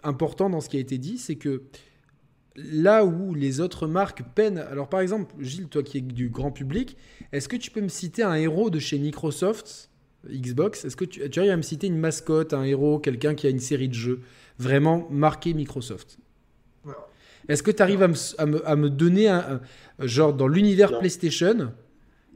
important 0.04 0.50
dans 0.50 0.62
ce 0.62 0.70
qui 0.70 0.78
a 0.78 0.80
été 0.80 0.98
dit, 0.98 1.18
c'est 1.18 1.36
que 1.36 1.64
là 2.56 3.06
où 3.06 3.34
les 3.34 3.60
autres 3.60 3.88
marques 3.88 4.24
peinent. 4.34 4.58
Alors, 4.58 4.90
par 4.90 5.00
exemple, 5.02 5.36
Gilles, 5.40 5.68
toi 5.68 5.84
qui 5.84 6.00
es 6.00 6.02
du 6.02 6.30
grand 6.30 6.52
public, 6.52 6.98
est-ce 7.32 7.48
que 7.48 7.56
tu 7.56 7.70
peux 7.72 7.82
me 7.82 7.88
citer 7.90 8.24
un 8.24 8.34
héros 8.34 8.70
de 8.70 8.80
chez 8.80 8.98
Microsoft, 8.98 9.92
Xbox 10.30 10.86
Est-ce 10.86 10.96
que 10.96 11.06
tu, 11.06 11.30
tu 11.30 11.40
arrives 11.40 11.52
à 11.52 11.58
me 11.58 11.62
citer 11.62 11.88
une 11.88 11.98
mascotte, 11.98 12.54
un 12.54 12.64
héros, 12.64 13.00
quelqu'un 13.00 13.36
qui 13.36 13.48
a 13.48 13.50
une 13.50 13.60
série 13.60 13.90
de 13.90 13.94
jeux 13.94 14.22
vraiment 14.58 15.08
marqué 15.10 15.54
Microsoft. 15.54 16.18
Est-ce 17.48 17.62
que 17.62 17.72
tu 17.72 17.84
arrives 17.84 18.02
à 18.02 18.08
me, 18.08 18.68
à, 18.68 18.76
me, 18.76 18.90
donner 18.90 19.28
un, 19.28 19.62
genre 20.00 20.34
dans 20.34 20.48
l'univers 20.48 20.98
PlayStation 20.98 21.72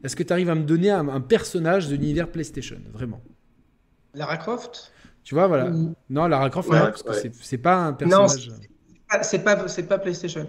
Est-ce 0.03 0.15
que 0.15 0.21
tu 0.21 0.31
arrives 0.31 0.51
à 0.51 0.55
me 0.55 0.63
donner 0.63 0.91
un, 0.91 1.21
personnage 1.21 1.87
de 1.87 1.95
l'univers 1.95 2.29
PlayStation 2.31 2.79
vraiment? 2.93 3.21
Lara 4.13 4.37
Croft? 4.37 4.91
Tu 5.23 5.33
vois 5.33 5.47
voilà. 5.47 5.71
Non, 6.09 6.27
Lara 6.27 6.49
Croft 6.51 6.69
parce 6.69 7.01
que 7.01 7.29
c'est 7.41 7.57
pas 7.57 7.77
un 7.77 7.93
personnage. 7.93 8.49
Non, 8.49 8.55
c'est 9.23 9.43
pas 9.43 9.67
c'est 9.67 9.87
pas, 9.87 9.97
PlayStation. 9.97 10.47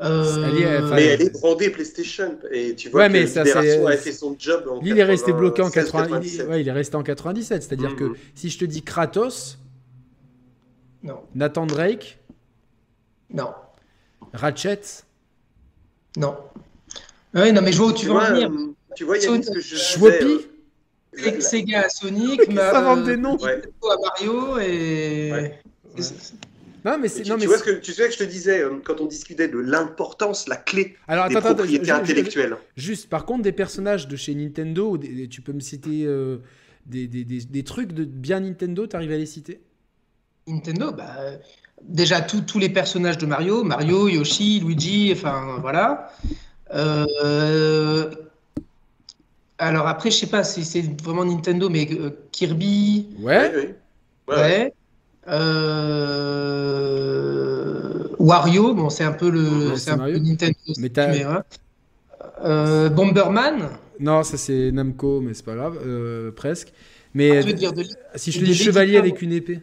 Euh... 0.00 0.92
mais 0.94 1.06
elle 1.06 1.22
est 1.22 1.32
brandée 1.32 1.70
PlayStation 1.70 2.38
et 2.52 2.76
tu 2.76 2.88
vois 2.88 3.00
ouais, 3.00 3.06
que 3.08 3.12
mais 3.14 3.26
ça, 3.26 3.40
a 3.40 3.96
fait 3.96 4.12
son 4.12 4.36
job. 4.38 4.68
En 4.70 4.80
il 4.80 4.96
est 4.96 5.04
resté 5.04 5.32
bloqué 5.32 5.60
en 5.60 5.70
97. 5.70 6.48
ouais, 6.48 6.60
il 6.60 6.68
est 6.68 6.72
resté 6.72 6.94
en 6.94 7.02
97, 7.02 7.64
c'est-à-dire 7.64 7.96
que 7.96 8.04
mhm. 8.04 8.16
si 8.36 8.48
je 8.48 8.58
te 8.58 8.64
dis 8.64 8.82
Kratos, 8.82 9.58
non. 11.02 11.20
Nathan 11.34 11.66
Drake 11.66 12.18
Non. 13.30 13.54
Ratchet 14.32 14.80
Non. 16.16 16.36
Oui, 17.34 17.52
non, 17.52 17.62
mais 17.62 17.72
je 17.72 17.78
vois 17.78 17.88
où 17.88 17.92
tu, 17.92 18.06
veux 18.06 18.12
en 18.12 18.20
venir. 18.20 18.50
Tu 18.96 19.04
vois, 19.04 19.18
il 19.18 19.24
y 19.24 19.26
a 19.26 19.42
ce 19.42 19.50
que 19.50 19.60
je 19.60 19.76
Schwoppy 19.76 20.46
euh, 21.18 21.40
Sega 21.40 21.82
à 21.82 21.88
Sonic, 21.88 22.40
ça 22.54 22.78
invente 22.78 23.04
des 23.04 23.16
noms. 23.16 23.36
Ouais. 23.36 23.62
à 23.90 23.96
Mario 24.00 24.58
et. 24.58 25.30
Ouais. 25.32 25.62
Non, 26.88 26.98
mais 26.98 27.08
c'est. 27.08 27.22
Tu, 27.22 27.28
non, 27.30 27.36
mais 27.36 27.42
tu 27.42 27.48
vois 27.48 27.58
ce 27.58 27.64
que 27.64 27.70
tu 27.70 27.92
sais 27.92 28.06
que 28.06 28.14
je 28.14 28.18
te 28.18 28.24
disais 28.24 28.60
euh, 28.60 28.80
quand 28.82 29.00
on 29.00 29.06
discutait 29.06 29.48
de 29.48 29.58
l'importance, 29.58 30.48
la 30.48 30.56
clé 30.56 30.96
Alors, 31.06 31.28
des 31.28 31.36
attends, 31.36 31.54
propriétés 31.54 31.90
attends, 31.90 32.02
intellectuelles. 32.02 32.56
Juste, 32.76 33.08
par 33.08 33.26
contre, 33.26 33.42
des 33.42 33.52
personnages 33.52 34.08
de 34.08 34.16
chez 34.16 34.34
Nintendo, 34.34 34.98
tu 35.30 35.42
peux 35.42 35.52
me 35.52 35.60
citer 35.60 36.04
euh, 36.04 36.38
des, 36.86 37.06
des, 37.06 37.24
des, 37.24 37.40
des, 37.40 37.62
trucs 37.62 37.92
de 37.92 38.04
bien 38.04 38.40
Nintendo, 38.40 38.86
tu 38.86 38.96
arrives 38.96 39.12
à 39.12 39.18
les 39.18 39.26
citer? 39.26 39.60
Nintendo, 40.46 40.92
bah, 40.92 41.14
déjà 41.82 42.22
tous 42.22 42.58
les 42.58 42.70
personnages 42.70 43.18
de 43.18 43.26
Mario, 43.26 43.64
Mario, 43.64 44.08
Yoshi, 44.08 44.60
Luigi, 44.60 45.12
enfin 45.12 45.58
voilà. 45.60 46.10
Euh, 46.74 48.10
alors 49.58 49.88
après, 49.88 50.10
je 50.10 50.16
sais 50.16 50.26
pas 50.26 50.44
si 50.44 50.64
c'est 50.64 51.02
vraiment 51.02 51.24
Nintendo, 51.24 51.68
mais 51.68 51.86
euh, 51.92 52.10
Kirby. 52.32 53.08
Ouais. 53.20 53.76
Ouais. 54.28 54.72
Euh, 55.28 55.68
Wario, 58.18 58.74
bon, 58.74 58.90
c'est 58.90 59.04
un 59.04 59.12
peu 59.12 59.30
le, 59.30 59.76
c'est 59.76 59.90
un 59.90 59.98
peu 59.98 60.18
Nintendo. 60.18 60.56
Mais, 60.78 60.90
Bomberman. 62.90 63.68
Non, 64.00 64.22
ça 64.22 64.36
c'est 64.36 64.70
Namco, 64.72 65.20
mais 65.20 65.34
c'est 65.34 65.44
pas 65.44 65.54
grave, 65.54 65.78
presque. 66.32 66.72
Mais 67.14 67.38
ah, 67.38 67.42
dire 67.42 67.72
si 68.16 68.32
je 68.32 68.40
te 68.40 68.44
dis 68.44 68.54
chevalier 68.54 68.96
avec 68.96 69.22
une 69.22 69.32
épée. 69.32 69.60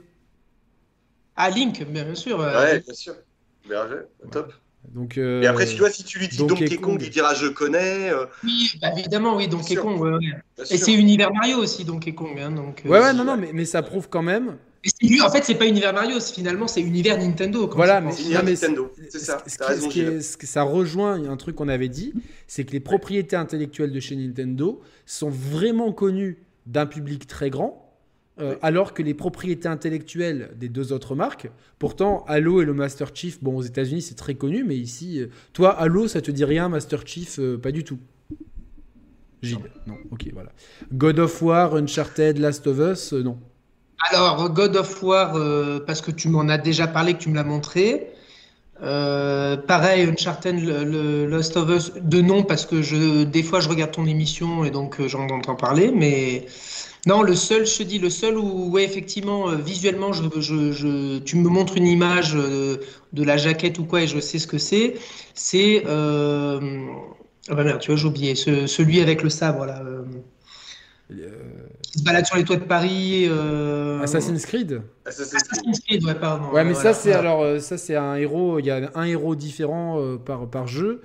Ah, 1.36 1.50
Link, 1.50 1.86
bien 1.90 2.16
sûr. 2.16 2.40
Euh, 2.42 2.64
ouais, 2.64 2.80
bien 2.80 2.94
sûr. 2.94 3.16
Bien 3.68 3.88
top. 4.32 4.54
Donc, 4.94 5.18
euh... 5.18 5.42
Et 5.42 5.48
après, 5.48 5.66
si 5.66 5.74
tu 5.74 5.80
vois, 5.80 5.90
si 5.90 6.04
tu 6.04 6.20
lui 6.20 6.28
dis 6.28 6.38
Donkey, 6.38 6.78
Kong, 6.78 7.02
il 7.02 7.10
dira 7.10 7.34
je 7.34 7.48
connais. 7.48 8.12
Euh. 8.12 8.26
Oui, 8.44 8.72
bah, 8.82 8.90
évidemment, 8.96 9.36
oui, 9.36 9.48
Donkey 9.48 9.76
Kong. 9.76 10.00
Ouais, 10.00 10.20
Et 10.70 10.78
c'est 10.78 10.94
univers 10.94 11.34
Mario 11.34 11.58
aussi, 11.58 11.84
Donkey 11.84 12.14
Kong. 12.14 12.40
Hein, 12.40 12.52
donc, 12.52 12.84
euh, 12.86 12.90
ouais, 12.90 13.00
ouais, 13.00 13.14
non, 13.14 13.26
non, 13.26 13.36
mais, 13.36 13.52
mais 13.52 13.66
ça 13.66 13.82
prouve 13.82 14.08
quand 14.10 14.22
même. 14.22 14.58
Lui, 15.02 15.22
en 15.22 15.30
fait, 15.30 15.44
c'est 15.44 15.56
pas 15.56 15.66
univers 15.66 15.94
Mario, 15.94 16.20
finalement, 16.20 16.68
c'est 16.68 16.82
univers 16.82 17.18
Nintendo. 17.18 17.70
Voilà, 17.74 18.02
mais, 18.02 18.16
univers 18.22 18.44
Nintendo, 18.44 18.92
c'est 19.10 19.20
ça. 19.20 19.44
Ce, 19.48 19.64
raison, 19.64 19.90
qui, 19.90 20.22
ce 20.22 20.38
que 20.38 20.46
ça 20.46 20.64
rejoint 20.64 21.28
un 21.28 21.38
truc 21.38 21.56
qu'on 21.56 21.70
avait 21.70 21.90
dit, 21.90 22.14
c'est 22.48 22.66
que 22.66 22.72
les 22.72 22.80
propriétés 22.80 23.36
intellectuelles 23.36 23.92
de 23.92 24.00
chez 24.00 24.16
Nintendo 24.16 24.82
sont 25.06 25.30
vraiment 25.30 25.92
connues 25.92 26.38
d'un 26.68 26.86
public 26.86 27.28
très 27.28 27.50
grand 27.50 27.86
euh, 28.38 28.58
alors 28.62 28.94
que 28.94 29.02
les 29.02 29.14
propriétés 29.14 29.70
intellectuelles 29.70 30.52
des 30.58 30.68
deux 30.68 30.92
autres 30.92 31.16
marques, 31.16 31.50
pourtant 31.80 32.26
Halo 32.28 32.62
et 32.62 32.66
le 32.66 32.74
Master 32.74 33.16
Chief, 33.16 33.42
bon 33.42 33.56
aux 33.56 33.62
États-Unis 33.62 34.02
c'est 34.02 34.16
très 34.16 34.36
connu, 34.36 34.66
mais 34.66 34.76
ici, 34.76 35.22
euh, 35.22 35.28
toi 35.54 35.70
Halo 35.80 36.10
ça 36.10 36.20
te 36.20 36.32
dit 36.32 36.44
rien, 36.44 36.68
Master 36.68 37.08
Chief 37.08 37.40
euh, 37.40 37.58
pas 37.58 37.72
du 37.72 37.86
tout. 37.86 37.98
Gilles, 39.42 39.60
non. 39.88 39.96
ok 40.12 40.28
voilà. 40.34 40.52
God 40.92 41.20
of 41.20 41.42
War, 41.42 41.76
Uncharted, 41.76 42.38
Last 42.38 42.68
of 42.68 42.80
Us, 42.80 43.14
non. 43.14 43.40
Alors 44.00 44.50
God 44.50 44.76
of 44.76 45.02
War, 45.04 45.34
parce 45.86 46.02
que 46.02 46.12
tu 46.12 46.28
m'en 46.30 46.48
as 46.50 46.58
déjà 46.58 46.88
parlé, 46.88 47.14
que 47.14 47.20
tu 47.20 47.30
me 47.30 47.36
l'as 47.36 47.44
montré. 47.44 48.08
Euh, 48.84 49.58
pareil, 49.58 50.04
Uncharted, 50.10 50.58
Lost 51.30 51.58
of 51.58 51.70
Us, 51.70 51.94
de 52.02 52.22
nom 52.22 52.44
parce 52.44 52.66
que 52.66 52.82
je, 52.82 53.24
des 53.24 53.44
fois 53.44 53.60
je 53.62 53.70
regarde 53.70 53.92
ton 53.92 54.06
émission 54.08 54.66
et 54.66 54.72
donc 54.72 55.00
euh, 55.00 55.08
j'en 55.08 55.28
entends 55.30 55.56
parler, 55.56 55.92
mais 55.94 56.46
non, 57.08 57.24
le 57.24 57.36
seul, 57.36 57.66
je 57.68 57.78
te 57.80 57.84
dis, 57.84 58.00
le 58.00 58.10
seul 58.10 58.38
où, 58.38 58.70
ouais, 58.72 58.84
effectivement, 58.86 59.50
euh, 59.50 59.56
visuellement, 59.58 60.12
tu 60.12 61.38
me 61.38 61.50
montres 61.50 61.78
une 61.78 61.88
image 61.88 62.34
euh, 62.36 62.78
de 63.14 63.24
la 63.24 63.38
jaquette 63.38 63.80
ou 63.80 63.86
quoi 63.86 64.02
et 64.04 64.08
je 64.08 64.20
sais 64.20 64.40
ce 64.40 64.48
que 64.48 64.58
c'est, 64.58 64.96
c'est, 65.36 65.84
euh, 65.88 66.60
ah 67.50 67.56
bah 67.56 67.64
merde, 67.64 67.80
tu 67.82 67.92
vois, 67.92 67.98
j'ai 68.00 68.08
oublié, 68.08 68.36
ce- 68.36 68.68
celui 68.68 69.02
avec 69.02 69.24
le 69.24 69.30
sabre 69.30 69.66
là, 69.66 69.82
euh, 69.86 70.04
Euh, 71.12 71.45
qui 71.96 72.00
se 72.00 72.04
balade 72.04 72.26
sur 72.26 72.36
les 72.38 72.44
toits 72.44 72.58
de 72.58 72.64
Paris. 72.66 73.26
euh, 73.30 74.02
Assassin's 74.02 74.46
Creed 74.46 74.82
Assassin's 75.06 75.80
Creed. 75.88 76.04
Ouais, 76.04 76.16
pardon. 76.16 76.52
Ouais, 76.54 76.64
mais 76.64 76.74
voilà, 76.74 76.94
ça, 76.94 77.00
c'est 77.00 77.10
voilà. 77.14 77.20
alors, 77.30 77.42
euh, 77.44 77.60
ça, 77.60 77.78
c'est 77.78 77.96
un 77.96 78.16
héros. 78.16 78.60
Il 78.60 78.66
y 78.66 78.72
a 78.72 78.92
un 78.96 79.04
héros 79.06 79.36
différent 79.36 80.00
euh, 80.00 80.18
par, 80.18 80.50
par 80.50 80.68
jeu. 80.68 81.02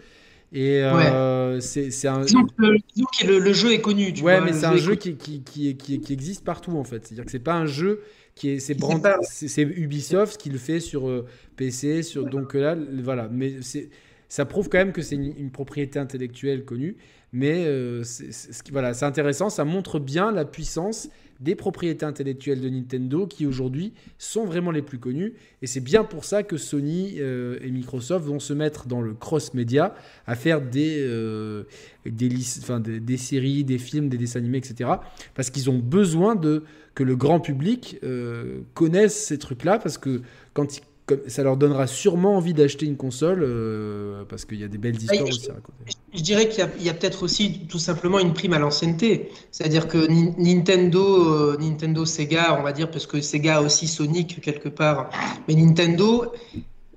Et 0.52 0.82
euh, 0.82 1.60
c'est 1.60 1.92
c'est 1.92 2.08
un. 2.08 2.22
Disons 2.22 2.44
que, 2.44 2.76
disons 2.94 3.06
que 3.20 3.26
le, 3.28 3.38
le 3.38 3.52
jeu 3.52 3.72
est 3.72 3.80
connu, 3.80 4.12
tu 4.12 4.22
Ouais, 4.24 4.38
vois, 4.38 4.44
mais 4.46 4.52
c'est 4.52 4.66
un 4.66 4.76
jeu 4.76 4.96
qui, 4.96 5.14
qui, 5.16 5.42
qui, 5.42 5.76
qui, 5.76 6.00
qui 6.00 6.12
existe 6.12 6.44
partout 6.44 6.72
en 6.76 6.82
fait. 6.82 7.06
C'est-à-dire 7.06 7.24
que 7.24 7.30
c'est 7.30 7.38
pas 7.38 7.54
un 7.54 7.66
jeu 7.66 8.00
qui 8.34 8.50
est. 8.50 8.58
C'est 8.58 8.74
Qui 8.74 8.80
brand- 8.80 8.96
sépare. 8.96 9.18
c'est- 9.22 9.46
c'est 9.46 9.62
Ubisoft 9.62 10.40
qui 10.40 10.50
le 10.50 10.58
fait 10.58 10.80
sur 10.80 11.08
PC, 11.56 12.02
sur. 12.02 12.24
Donc 12.24 12.54
là, 12.54 12.76
voilà. 13.04 13.28
Mais 13.30 13.58
c'est. 13.62 13.90
Ça 14.28 14.44
prouve 14.44 14.68
quand 14.68 14.78
même 14.78 14.92
que 14.92 15.02
c'est 15.02 15.16
une, 15.16 15.36
une 15.36 15.50
propriété 15.50 15.98
intellectuelle 15.98 16.64
connue, 16.64 16.96
mais 17.32 17.64
euh, 17.66 18.02
c'est 18.04 19.02
intéressant. 19.04 19.50
Ça 19.50 19.64
montre 19.64 19.98
bien 19.98 20.32
la 20.32 20.44
puissance 20.44 21.08
des 21.40 21.54
propriétés 21.54 22.04
intellectuelles 22.04 22.60
de 22.60 22.68
Nintendo 22.68 23.26
qui 23.26 23.46
aujourd'hui 23.46 23.94
sont 24.18 24.44
vraiment 24.44 24.70
les 24.70 24.82
plus 24.82 24.98
connues. 24.98 25.32
Et 25.62 25.66
c'est 25.66 25.80
bien 25.80 26.04
pour 26.04 26.26
ça 26.26 26.42
que 26.42 26.58
Sony 26.58 27.14
euh, 27.18 27.58
et 27.62 27.70
Microsoft 27.70 28.26
vont 28.26 28.40
se 28.40 28.52
mettre 28.52 28.86
dans 28.86 29.00
le 29.00 29.14
cross-média 29.14 29.94
à 30.26 30.34
faire 30.34 30.60
des, 30.60 30.98
euh, 31.00 31.64
des, 32.04 32.28
des, 32.28 33.00
des 33.00 33.16
séries, 33.16 33.64
des 33.64 33.78
films, 33.78 34.10
des 34.10 34.18
dessins 34.18 34.40
animés, 34.40 34.58
etc. 34.58 34.90
Parce 35.34 35.48
qu'ils 35.48 35.70
ont 35.70 35.78
besoin 35.78 36.34
de, 36.34 36.62
que 36.94 37.02
le 37.04 37.16
grand 37.16 37.40
public 37.40 37.98
euh, 38.04 38.60
connaisse 38.74 39.14
ces 39.24 39.38
trucs-là, 39.38 39.78
parce 39.78 39.96
que 39.96 40.20
quand 40.52 40.76
ils- 40.76 40.82
comme- 41.10 41.28
ça 41.28 41.42
leur 41.42 41.56
donnera 41.56 41.86
sûrement 41.86 42.36
envie 42.36 42.54
d'acheter 42.54 42.86
une 42.86 42.96
console, 42.96 43.42
euh, 43.42 44.24
parce 44.28 44.44
qu'il 44.44 44.58
y 44.60 44.64
a 44.64 44.68
des 44.68 44.78
belles 44.78 44.96
histoires 44.96 45.20
et- 45.20 45.30
aussi 45.30 45.50
à 45.50 45.54
raconter. 45.54 45.78
Je 46.14 46.22
dirais 46.22 46.48
qu'il 46.48 46.64
y 46.80 46.88
a, 46.88 46.94
peut-être 46.94 47.22
aussi 47.22 47.60
tout 47.68 47.78
simplement 47.78 48.18
une 48.18 48.32
prime 48.32 48.52
à 48.52 48.58
l'ancienneté. 48.58 49.28
C'est-à-dire 49.52 49.86
que 49.86 50.08
Ni- 50.08 50.34
Nintendo, 50.38 51.32
euh, 51.32 51.56
Nintendo, 51.60 52.04
Sega, 52.04 52.56
on 52.58 52.62
va 52.62 52.72
dire, 52.72 52.90
parce 52.90 53.06
que 53.06 53.20
Sega 53.20 53.58
a 53.58 53.60
aussi 53.62 53.86
Sonic 53.86 54.40
quelque 54.40 54.68
part, 54.68 55.10
mais 55.46 55.54
Nintendo, 55.54 56.32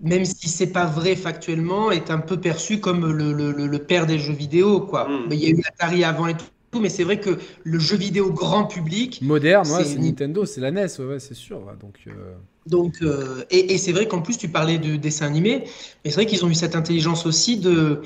même 0.01 0.25
si 0.25 0.49
c'est 0.49 0.71
pas 0.71 0.85
vrai 0.85 1.15
factuellement, 1.15 1.91
est 1.91 2.09
un 2.11 2.17
peu 2.19 2.37
perçu 2.39 2.79
comme 2.79 3.09
le, 3.11 3.31
le- 3.33 3.51
le- 3.51 3.67
le 3.67 3.79
père 3.79 4.05
des 4.05 4.19
jeux 4.19 4.33
vidéo, 4.33 4.81
quoi. 4.81 5.07
Mm. 5.07 5.25
Mais 5.29 5.35
il 5.37 5.43
y 5.43 5.45
a 5.47 5.49
eu 5.49 5.61
Atari 5.67 6.03
avant 6.03 6.27
et 6.27 6.33
tout, 6.35 6.45
mais 6.79 6.89
c'est 6.89 7.03
vrai 7.03 7.19
que 7.19 7.39
le 7.63 7.79
jeu 7.79 7.97
vidéo 7.97 8.31
grand 8.31 8.65
public, 8.65 9.21
Moderne, 9.21 9.71
ouais, 9.71 9.85
C'est 9.85 9.85
c'est 9.85 9.99
Ni- 9.99 9.99
Nintendo, 9.99 10.45
c'est 10.45 10.61
la 10.61 10.67
NES, 10.67 10.99
ouais, 10.99 11.05
ouais, 11.05 11.19
c'est 11.19 11.33
sûr. 11.33 11.63
ouais, 11.65 11.75
donc, 11.77 12.03
euh, 12.07 12.37
Donc, 12.65 13.01
euh, 13.01 13.43
et, 13.51 13.73
et 13.73 13.77
c'est 13.77 13.91
vrai 13.91 14.07
qu'en 14.07 14.21
plus, 14.21 14.37
tu 14.37 14.47
parlais 14.47 14.77
de 14.79 14.95
dessin 14.95 15.25
animé, 15.27 15.65
mais 16.03 16.11
c'est 16.11 16.15
vrai 16.15 16.25
qu'ils 16.25 16.45
ont 16.45 16.49
eu 16.49 16.55
cette 16.55 16.75
intelligence 16.77 17.25
aussi 17.25 17.57
de, 17.57 18.01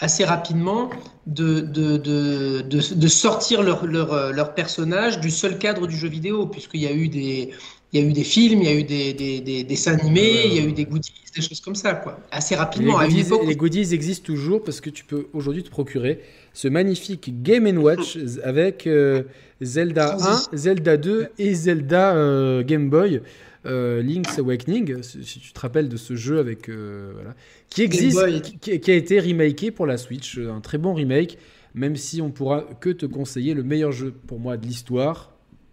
assez 0.00 0.24
rapidement, 0.24 0.90
de, 1.26 1.60
de, 1.60 1.96
de, 1.96 2.60
de, 2.60 2.94
de 2.94 3.08
sortir 3.08 3.62
leur, 3.62 3.86
leur, 3.86 4.12
euh, 4.12 4.32
leur 4.32 4.54
personnage 4.54 5.18
du 5.20 5.30
seul 5.30 5.58
cadre 5.58 5.86
du 5.86 5.96
jeu 5.96 6.08
vidéo, 6.08 6.46
puisqu'il 6.46 6.80
y 6.82 6.86
a 6.86 6.92
eu 6.92 7.08
des, 7.08 7.52
il 7.92 8.00
y 8.00 8.04
a 8.04 8.08
eu 8.08 8.12
des 8.12 8.24
films, 8.24 8.62
il 8.62 8.64
y 8.64 8.68
a 8.68 8.74
eu 8.74 8.84
des, 8.84 9.12
des, 9.12 9.40
des 9.40 9.64
dessins 9.64 9.98
animés, 9.98 10.46
il 10.46 10.54
y 10.54 10.58
a 10.60 10.64
eu 10.64 10.72
des 10.72 10.84
goodies, 10.86 11.12
des 11.34 11.42
choses 11.42 11.60
comme 11.60 11.74
ça, 11.74 11.94
quoi. 11.94 12.18
Assez 12.30 12.54
rapidement, 12.54 12.96
à 12.98 13.06
les, 13.06 13.10
goodies, 13.10 13.26
époque. 13.26 13.42
les 13.46 13.56
goodies 13.56 13.94
existent 13.94 14.24
toujours 14.24 14.62
parce 14.62 14.80
que 14.80 14.90
tu 14.90 15.04
peux 15.04 15.26
aujourd'hui 15.32 15.62
te 15.62 15.70
procurer 15.70 16.20
ce 16.54 16.68
magnifique 16.68 17.42
Game 17.42 17.66
Watch 17.78 18.18
avec 18.44 18.86
euh, 18.86 19.24
Zelda 19.60 20.16
1, 20.52 20.56
Zelda 20.56 20.96
2 20.96 21.28
et 21.38 21.54
Zelda 21.54 22.14
euh, 22.14 22.62
Game 22.62 22.88
Boy. 22.90 23.20
euh, 23.66 24.02
Link's 24.02 24.38
Awakening, 24.38 25.02
si 25.02 25.38
tu 25.38 25.52
te 25.52 25.60
rappelles 25.60 25.88
de 25.88 25.96
ce 25.96 26.16
jeu 26.16 26.38
avec 26.38 26.68
voilà, 26.68 27.34
qui 27.70 27.82
existe, 27.82 28.18
qui 28.60 28.90
a 28.90 28.94
été 28.94 29.20
remaké 29.20 29.70
pour 29.70 29.86
la 29.86 29.98
Switch, 29.98 30.38
un 30.38 30.60
très 30.60 30.78
bon 30.78 30.94
remake, 30.94 31.38
même 31.74 31.96
si 31.96 32.20
on 32.20 32.30
pourra 32.30 32.64
que 32.80 32.90
te 32.90 33.06
conseiller 33.06 33.54
le 33.54 33.62
meilleur 33.62 33.92
jeu 33.92 34.12
pour 34.26 34.40
moi 34.40 34.56
de 34.56 34.66
l'histoire, 34.66 35.31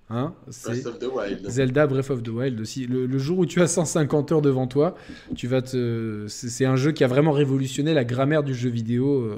hein, 0.10 0.34
Breath 0.64 0.86
of 0.86 1.00
the 1.00 1.06
Wild. 1.14 1.50
Zelda 1.50 1.88
Breath 1.88 2.10
of 2.10 2.24
the 2.24 2.30
Wild 2.30 2.60
aussi. 2.62 2.86
Le, 2.88 3.06
le 3.06 3.18
jour 3.18 3.40
où 3.40 3.46
tu 3.46 3.62
as 3.62 3.68
150 3.68 4.32
heures 4.32 4.42
devant 4.42 4.68
toi, 4.68 4.96
tu 5.36 5.48
vas 5.48 5.62
te. 5.62 6.26
C'est 6.28 6.66
un 6.66 6.76
jeu 6.76 6.92
qui 6.92 7.04
a 7.04 7.08
vraiment 7.08 7.32
révolutionné 7.32 7.94
la 7.94 8.04
grammaire 8.04 8.44
du 8.44 8.54
jeu 8.54 8.70
vidéo. 8.70 9.24
euh, 9.24 9.36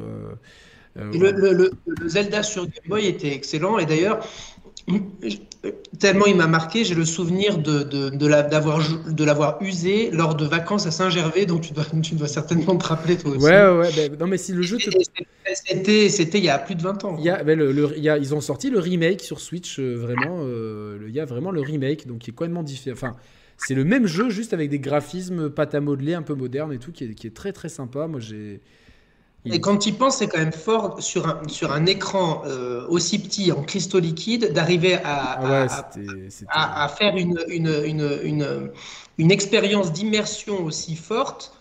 euh, 0.97 1.11
Et 1.13 1.17
Le, 1.19 1.32
le- 1.32 1.53
le- 1.53 1.72
le 1.88 2.07
Zelda 2.09 2.43
sur 2.43 2.63
Game 2.63 2.74
Boy 2.88 3.05
était 3.07 3.34
excellent 3.34 3.78
et 3.78 3.86
d'ailleurs, 3.86 4.26
tellement 5.99 6.25
il 6.25 6.36
m'a 6.36 6.47
marqué, 6.47 6.84
j'ai 6.84 6.95
le 6.95 7.05
souvenir 7.05 7.57
de, 7.57 7.84
de, 7.84 8.09
de 8.09 8.27
la- 8.27 8.47
l'avoir 8.47 9.61
usé 9.61 10.09
lors 10.11 10.36
de 10.36 10.45
vacances 10.45 10.88
à 10.88 10.91
Saint-Gervais, 10.91 11.45
donc 11.45 11.61
tu 11.61 11.73
dois, 11.73 11.86
tu 12.03 12.15
dois 12.15 12.27
certainement 12.27 12.75
te 12.77 12.88
rappeler 12.88 13.17
toi 13.17 13.32
aussi. 13.32 13.45
Ouais, 13.45 13.51
ouais, 13.51 14.09
non, 14.19 14.27
mais 14.27 14.38
si 14.38 14.53
le 14.53 14.61
jeu 14.61 14.77
te. 14.77 14.89
C'était, 15.53 16.38
il 16.39 16.45
y 16.45 16.49
a 16.49 16.57
plus 16.59 16.75
de 16.75 16.82
20 16.82 17.03
ans. 17.03 17.15
Il 17.19 17.25
y 17.25 17.29
a, 17.29 17.43
le- 17.43 17.71
le- 17.71 17.93
il 17.97 18.03
y 18.03 18.09
a- 18.09 18.17
ils 18.17 18.34
ont 18.34 18.41
sorti 18.41 18.69
le 18.69 18.79
remake 18.79 19.21
sur 19.21 19.39
Switch, 19.39 19.79
euh, 19.79 19.95
vraiment. 19.95 20.39
euh, 20.41 20.99
il 21.07 21.13
y 21.13 21.19
a 21.19 21.25
vraiment 21.25 21.51
le 21.51 21.61
remake, 21.61 22.07
donc 22.07 22.19
qui 22.19 22.29
est 22.32 22.34
complètement 22.34 22.63
différent. 22.63 22.95
Enfin, 22.95 23.15
c'est 23.57 23.75
le 23.75 23.84
même 23.84 24.07
jeu, 24.07 24.29
juste 24.29 24.53
avec 24.53 24.69
des 24.69 24.79
graphismes 24.79 25.49
pâte 25.49 25.75
à 25.75 25.82
modeler 25.82 26.13
un 26.13 26.21
peu 26.23 26.34
modernes 26.36 26.73
et 26.73 26.79
tout, 26.79 26.91
qui 26.91 27.03
est, 27.05 27.13
qui 27.13 27.27
est 27.27 27.36
très 27.36 27.51
très 27.53 27.69
sympa. 27.69 28.07
Moi, 28.07 28.19
j'ai. 28.19 28.61
Il- 29.45 29.55
Et 29.55 29.61
quand 29.61 29.77
tu 29.77 29.89
y 29.89 29.91
penses, 29.91 30.17
c'est 30.17 30.27
quand 30.27 30.37
même 30.39 30.51
fort 30.53 31.01
sur 31.01 31.27
un, 31.27 31.47
sur 31.47 31.71
un 31.71 31.85
écran 31.85 32.43
euh, 32.45 32.85
aussi 32.89 33.19
petit 33.19 33.51
en 33.51 33.63
cristaux 33.63 33.99
liquides 33.99 34.53
d'arriver 34.53 34.95
à, 34.95 35.01
Ah 35.05 35.33
à- 35.33 35.49
ouais, 35.49 35.67
à- 35.69 35.69
c'était. 35.93 36.29
c'était- 36.29 36.51
à, 36.53 36.83
à 36.83 36.87
faire 36.89 37.15
une, 37.17 37.39
une, 37.47 37.67
une, 37.85 38.19
une, 38.23 38.71
une 39.17 39.31
expérience 39.31 39.91
d'immersion 39.91 40.63
aussi 40.63 40.95
forte. 40.95 41.53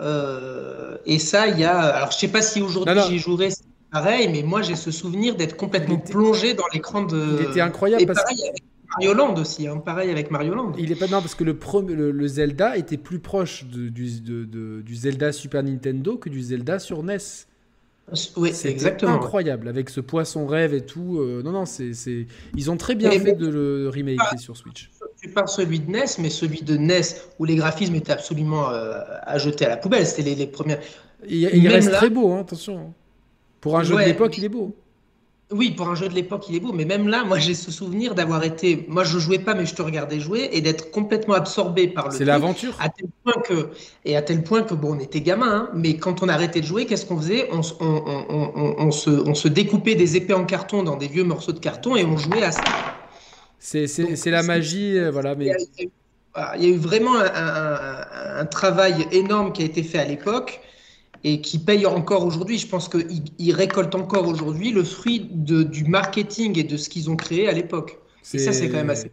Euh, 0.00 0.96
et 1.04 1.18
ça, 1.18 1.48
il 1.48 1.58
y 1.58 1.64
a. 1.64 1.78
Alors, 1.78 2.10
je 2.12 2.18
sais 2.18 2.28
pas 2.28 2.42
si 2.42 2.62
aujourd'hui 2.62 3.00
j'y 3.08 3.18
jouerai, 3.18 3.50
c'est 3.50 3.64
pareil, 3.92 4.28
mais 4.28 4.42
moi 4.42 4.62
j'ai 4.62 4.76
ce 4.76 4.90
souvenir 4.90 5.34
d'être 5.36 5.56
complètement 5.56 6.00
Il 6.02 6.10
plongé 6.10 6.54
dans 6.54 6.66
l'écran 6.72 7.02
de. 7.02 7.36
Il 7.40 7.50
était 7.50 7.60
incroyable 7.60 8.02
Et 8.02 8.06
parce 8.06 8.20
que. 8.20 8.24
pareil 8.24 8.48
avec 8.48 8.62
Mario 8.98 9.14
Land 9.14 9.34
aussi, 9.36 9.66
hein, 9.68 9.76
pareil 9.78 10.10
avec 10.10 10.30
Mario 10.30 10.54
Land. 10.54 10.72
Il 10.78 10.90
est 10.92 10.96
pas 10.96 11.06
non 11.06 11.20
parce 11.20 11.34
que 11.34 11.44
le, 11.44 11.56
premier- 11.56 11.94
le, 11.94 12.10
le 12.10 12.26
Zelda 12.28 12.76
était 12.76 12.96
plus 12.96 13.18
proche 13.20 13.64
de- 13.66 13.88
du, 13.88 14.20
de- 14.20 14.44
de- 14.44 14.82
du 14.82 14.94
Zelda 14.96 15.32
Super 15.32 15.62
Nintendo 15.62 16.16
que 16.16 16.28
du 16.28 16.40
Zelda 16.42 16.78
sur 16.78 17.02
NES. 17.02 17.18
Oui, 18.36 18.50
C'était 18.52 18.70
exactement. 18.72 19.12
incroyable 19.14 19.68
avec 19.68 19.88
ce 19.88 20.00
poisson 20.00 20.44
rêve 20.46 20.74
et 20.74 20.80
tout. 20.84 21.18
euh, 21.20 21.42
non 21.44 21.52
non 21.52 21.64
c'est 21.64 21.92
c'est 21.94 22.26
ils 22.56 22.68
ont 22.68 22.76
très 22.76 22.96
bien 22.96 23.08
Et 23.12 23.20
fait 23.20 23.34
de 23.34 23.46
le 23.46 23.88
remaker 23.88 24.36
sur 24.40 24.56
Switch. 24.56 24.90
Tu 25.22 25.28
parles 25.28 25.46
celui 25.46 25.78
de 25.78 25.88
NES, 25.88 26.06
mais 26.18 26.28
celui 26.28 26.62
de 26.62 26.76
NES 26.76 27.02
où 27.38 27.44
les 27.44 27.54
graphismes 27.54 27.94
étaient 27.94 28.10
absolument 28.10 28.68
euh, 28.70 28.94
à 29.22 29.38
jeter 29.38 29.64
à 29.66 29.68
la 29.68 29.76
poubelle. 29.76 30.04
C'était 30.06 30.22
les, 30.22 30.34
les 30.34 30.46
premières. 30.48 30.80
Et 31.28 31.36
il 31.56 31.68
reste 31.68 31.90
là- 31.92 31.98
très 31.98 32.10
beau 32.10 32.32
hein, 32.32 32.40
attention. 32.40 32.92
Pour 33.60 33.78
un 33.78 33.84
jeu 33.84 33.94
Ouais. 33.94 34.02
de 34.04 34.08
l'époque 34.08 34.36
il 34.38 34.44
est 34.44 34.48
beau. 34.48 34.74
Oui, 35.52 35.72
pour 35.72 35.88
un 35.88 35.96
jeu 35.96 36.08
de 36.08 36.14
l'époque, 36.14 36.46
il 36.48 36.54
est 36.54 36.60
beau, 36.60 36.72
mais 36.72 36.84
même 36.84 37.08
là, 37.08 37.24
moi 37.24 37.38
j'ai 37.40 37.54
ce 37.54 37.72
souvenir 37.72 38.14
d'avoir 38.14 38.44
été. 38.44 38.84
Moi 38.88 39.02
je 39.02 39.18
jouais 39.18 39.40
pas, 39.40 39.54
mais 39.54 39.66
je 39.66 39.74
te 39.74 39.82
regardais 39.82 40.20
jouer 40.20 40.48
et 40.52 40.60
d'être 40.60 40.92
complètement 40.92 41.34
absorbé 41.34 41.88
par 41.88 42.08
le 42.08 42.16
C'est 42.16 42.24
l'aventure. 42.24 42.72
À 42.80 42.88
tel 42.88 43.08
point 43.24 43.34
que, 43.42 43.70
et 44.04 44.16
à 44.16 44.22
tel 44.22 44.44
point 44.44 44.62
que, 44.62 44.74
bon, 44.74 44.94
on 44.96 45.00
était 45.00 45.20
gamin, 45.20 45.52
hein, 45.52 45.70
mais 45.74 45.96
quand 45.96 46.22
on 46.22 46.28
arrêtait 46.28 46.60
de 46.60 46.66
jouer, 46.66 46.86
qu'est-ce 46.86 47.04
qu'on 47.04 47.18
faisait? 47.18 47.48
On, 47.50 47.64
se- 47.64 47.74
on, 47.80 47.84
on, 48.28 48.52
on, 48.54 48.74
on 48.78 48.90
se, 48.92 49.10
on 49.10 49.34
se 49.34 49.48
découpait 49.48 49.96
des 49.96 50.16
épées 50.16 50.34
en 50.34 50.44
carton 50.44 50.84
dans 50.84 50.96
des 50.96 51.08
vieux 51.08 51.24
morceaux 51.24 51.52
de 51.52 51.58
carton 51.58 51.96
et 51.96 52.04
on 52.04 52.16
jouait 52.16 52.44
à 52.44 52.52
ça. 52.52 52.62
C'est 53.58 54.30
la 54.30 54.42
magie 54.42 54.98
euh, 54.98 55.10
voilà 55.10 55.34
Il 55.42 55.48
y 55.48 55.50
mais 55.50 55.50
a, 55.50 55.56
il 55.58 55.66
y 55.78 55.82
a 55.82 55.84
eu- 55.84 55.90
voilà, 56.34 56.56
il 56.56 56.64
y 56.64 56.66
a 56.66 56.70
eu 56.70 56.76
vraiment 56.78 57.16
un, 57.16 57.24
un- 57.24 57.74
un- 57.74 58.40
un 58.40 58.46
travail 58.46 59.06
énorme 59.12 59.52
qui 59.52 59.62
a 59.62 59.64
été 59.66 59.82
fait 59.82 59.98
à 59.98 60.04
l'époque 60.04 60.60
et 61.24 61.40
qui 61.40 61.58
paye 61.58 61.86
encore 61.86 62.24
aujourd'hui. 62.24 62.58
Je 62.58 62.66
pense 62.66 62.88
qu'ils 62.88 63.22
ils 63.38 63.52
récoltent 63.52 63.94
encore 63.94 64.26
aujourd'hui 64.28 64.70
le 64.72 64.82
fruit 64.84 65.28
de, 65.32 65.62
du 65.62 65.84
marketing 65.84 66.58
et 66.58 66.64
de 66.64 66.76
ce 66.76 66.88
qu'ils 66.88 67.10
ont 67.10 67.16
créé 67.16 67.48
à 67.48 67.52
l'époque. 67.52 67.98
Et 68.34 68.38
ça, 68.38 68.52
c'est 68.52 68.68
quand 68.68 68.76
même 68.78 68.90
assez- 68.90 69.10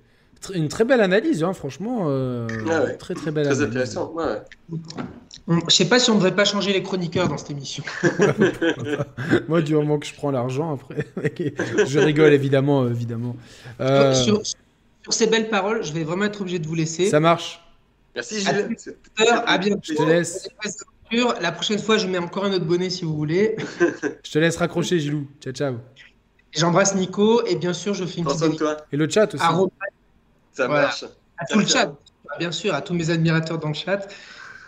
une 0.54 0.68
très 0.68 0.86
belle 0.86 1.02
analyse 1.02 1.44
hein, 1.44 1.52
franchement. 1.54 2.04
euh, 2.10 2.48
Ah 2.70 2.84
ouais. 2.84 2.96
Très 2.98 3.16
très 3.16 3.32
belle 3.32 3.46
Très 3.46 3.56
analyse. 3.56 3.70
intéressant. 3.72 4.14
Ouais. 4.14 4.24
On- 5.48 5.60
Je 5.68 5.76
sais 5.76 5.86
pas 5.90 5.98
si 6.00 6.10
on 6.12 6.14
ne 6.14 6.20
devrait 6.20 6.36
pas 6.36 6.46
changer 6.46 6.72
les 6.74 6.84
chroniqueurs 6.84 7.28
dans 7.28 7.38
cette 7.38 7.50
émission. 7.52 7.84
Moi 9.48 9.62
du 9.62 9.74
moment 9.74 9.98
que 9.98 10.06
je 10.06 10.14
prends 10.14 10.32
l'argent 10.32 10.74
après 10.74 11.08
je 11.88 12.00
rigole 12.00 12.34
évidemment 12.34 12.84
euh, 12.84 12.92
évidemment. 12.92 13.36
Euh, 13.82 14.14
Sur, 14.14 14.46
sur 14.46 14.56
ces 15.14 15.28
belles 15.28 15.50
paroles, 15.50 15.84
je 15.84 15.92
vais 15.94 16.04
vraiment 16.04 16.26
être 16.26 16.42
obligé 16.42 16.60
de 16.60 16.68
vous 16.68 16.76
laisser. 16.76 17.10
ça 17.10 17.20
marche. 17.20 17.60
Merci 18.16 18.48
À 18.48 18.54
Gilles. 18.54 18.78
À 19.46 19.58
bientôt. 19.58 19.82
Je 19.84 19.94
te 19.96 20.04
laisse. 20.04 20.48
La 21.12 21.52
prochaine 21.52 21.80
fois, 21.80 21.98
je 21.98 22.08
mets 22.08 22.18
encore 22.18 22.46
un 22.46 22.54
autre 22.54 22.66
bonnet 22.66 22.90
si 22.90 23.06
vous 23.06 23.16
voulez. 23.16 23.56
Je 24.24 24.32
te 24.32 24.40
laisse 24.40 24.58
raccrocher, 24.58 25.00
Gilou. 25.00 25.28
Ciao, 25.42 25.54
ciao. 25.54 25.76
J'embrasse 26.52 26.96
Nico 26.96 27.46
et 27.46 27.56
bien 27.56 27.74
sûr, 27.74 27.94
je 27.94 28.06
fais 28.06 28.20
une 28.20 28.26
petite 28.26 28.58
toi. 28.58 28.78
Et 28.92 28.98
le 28.98 29.08
chat 29.10 29.34
aussi. 29.34 29.44
à, 29.44 29.52
Ça 30.54 30.68
Voilà. 30.68 30.82
marche. 30.84 31.06
à 31.38 31.46
tout 31.46 31.60
le 31.60 31.66
chat, 31.66 31.94
bien 32.40 32.52
sûr, 32.52 32.74
à 32.74 32.82
tous 32.82 32.94
mes 32.94 33.10
admirateurs 33.10 33.60
dans 33.60 33.68
le 33.68 33.74
chat. 33.74 34.08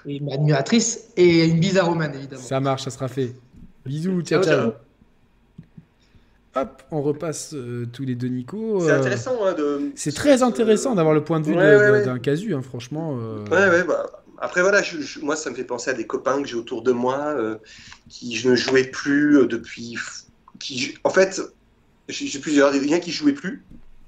une 0.06 0.32
admiratrice 0.32 1.10
et 1.18 1.46
une 1.46 1.60
bise 1.60 1.78
à 1.78 1.84
Roman, 1.84 2.12
évidemment. 2.14 2.42
Ça 2.42 2.60
marche, 2.60 2.84
ça 2.84 2.92
sera 2.92 3.08
fait. 3.08 3.34
Bisous, 3.86 4.22
ciao, 4.22 4.44
ciao. 4.44 4.74
Hop, 6.56 6.82
on 6.92 7.02
repasse 7.02 7.54
euh, 7.54 7.88
tous 7.92 8.04
les 8.04 8.16
deux 8.16 8.28
Nico. 8.28 8.82
C'est 8.82 8.92
intéressant. 8.92 9.46
Hein, 9.46 9.54
de... 9.54 9.92
C'est 9.96 10.14
très 10.16 10.42
intéressant 10.42 10.96
d'avoir 10.96 11.14
le 11.14 11.24
point 11.24 11.40
de 11.40 11.46
vue 11.46 11.56
d'un 12.06 12.20
casu, 12.20 12.54
hein, 12.56 12.62
franchement. 12.62 13.18
Euh. 13.20 13.46
Ouais, 13.46 13.70
ouais, 13.70 13.84
bah, 13.84 14.06
après, 14.42 14.62
voilà, 14.62 14.82
moi, 15.22 15.36
ça 15.36 15.50
me 15.50 15.56
fait 15.56 15.64
penser 15.64 15.90
à 15.90 15.94
des 15.94 16.08
copains 16.08 16.42
que 16.42 16.48
j'ai 16.48 16.56
autour 16.56 16.82
de 16.82 16.92
moi 16.92 17.18
euh, 17.18 17.58
qui 18.10 18.36
je 18.36 18.50
ne 18.50 18.56
jouais 18.56 18.86
plus 18.86 19.48
depuis. 19.48 19.98
Qui, 20.60 20.96
en 21.04 21.10
fait, 21.10 21.42
j'ai 22.08 22.40
plusieurs. 22.40 22.74
A 22.74 23.00
qui 23.00 23.12
jouaient 23.12 23.34
plus 23.34 23.64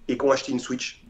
et 0.07 0.17
qui 0.17 0.25
ont 0.25 0.31
acheté 0.31 0.51
une 0.51 0.59
Switch. 0.59 1.03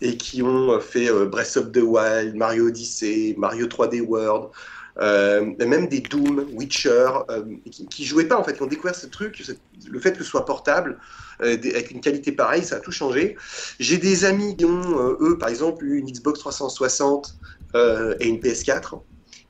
et 0.00 0.16
qui 0.16 0.42
ont 0.42 0.80
fait 0.80 1.10
Breath 1.26 1.56
of 1.56 1.72
the 1.72 1.82
Wild, 1.82 2.34
Mario 2.34 2.68
Odyssey, 2.68 3.34
Mario 3.38 3.66
3D 3.66 4.00
World, 4.00 4.50
euh, 4.98 5.54
même 5.58 5.88
des 5.88 6.00
Doom, 6.00 6.46
Witcher, 6.52 7.08
euh, 7.30 7.42
qui, 7.70 7.86
qui, 7.86 8.04
jouaient 8.04 8.26
pas 8.26 8.38
en 8.38 8.44
fait, 8.44 8.54
qui 8.54 8.62
ont 8.62 8.66
découvert 8.66 8.94
ce 8.94 9.06
truc, 9.06 9.42
le 9.88 10.00
fait 10.00 10.12
que 10.12 10.18
ce 10.18 10.30
soit 10.30 10.44
portable, 10.44 10.98
euh, 11.40 11.54
avec 11.54 11.90
une 11.90 12.00
qualité 12.00 12.32
pareille, 12.32 12.62
ça 12.62 12.76
a 12.76 12.80
tout 12.80 12.92
changé. 12.92 13.36
J'ai 13.80 13.96
des 13.96 14.24
amis 14.24 14.56
qui 14.56 14.66
ont, 14.66 15.16
eux, 15.20 15.38
par 15.38 15.48
exemple, 15.48 15.84
eu 15.84 15.98
une 15.98 16.10
Xbox 16.10 16.40
360 16.40 17.34
et 17.74 18.28
une 18.28 18.38
PS4, 18.38 19.00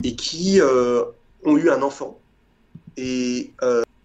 et 0.05 0.17
qui 0.17 0.61
ont 0.63 1.57
eu 1.57 1.71
un 1.71 1.83
enfant, 1.83 2.21
et 2.97 3.53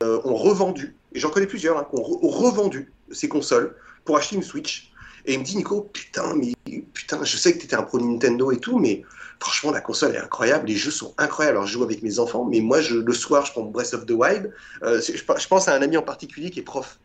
ont 0.02 0.36
revendu, 0.36 0.96
et 1.18 1.20
j'en 1.20 1.30
connais 1.30 1.48
plusieurs, 1.48 1.78
hein, 1.78 1.88
qui 1.90 2.00
ont, 2.00 2.04
revendu 2.04 2.92
ces 3.12 3.28
consoles 3.28 3.76
pour 4.06 4.18
acheter 4.18 4.36
une 4.36 4.44
Switch. 4.44 4.92
Et 5.26 5.34
il 5.34 5.40
me 5.40 5.44
dit, 5.44 5.58
Nico, 5.58 5.82
putain, 5.82 6.36
mais 6.36 6.54
putain, 6.94 7.24
je 7.24 7.38
sais 7.38 7.54
que 7.54 7.60
tu 7.60 7.66
étais 7.66 7.76
un 7.76 7.84
pro 7.84 8.00
Nintendo 8.00 8.52
et 8.52 8.60
tout, 8.60 8.78
mais 8.78 9.04
franchement, 9.40 9.72
la 9.72 9.82
console 9.82 10.16
est 10.16 10.20
incroyable, 10.20 10.68
les 10.68 10.76
jeux 10.76 10.92
sont 10.92 11.14
incroyables. 11.18 11.58
Alors, 11.58 11.68
je 11.68 11.74
joue 11.74 11.84
avec 11.84 12.02
mes 12.04 12.20
enfants, 12.20 12.46
mais 12.46 12.62
moi, 12.62 12.80
le 12.82 13.14
soir, 13.14 13.46
je 13.46 13.52
prends 13.52 13.64
Breath 13.64 13.94
of 13.94 14.06
the 14.06 14.12
Wild. 14.12 14.54
Euh, 14.84 15.02
je, 15.02 15.48
pense 15.48 15.68
à 15.68 15.76
un 15.76 15.82
ami 15.82 15.98
en 15.98 16.04
particulier 16.04 16.50
qui 16.50 16.60
est 16.60 16.64
prof. 16.64 17.00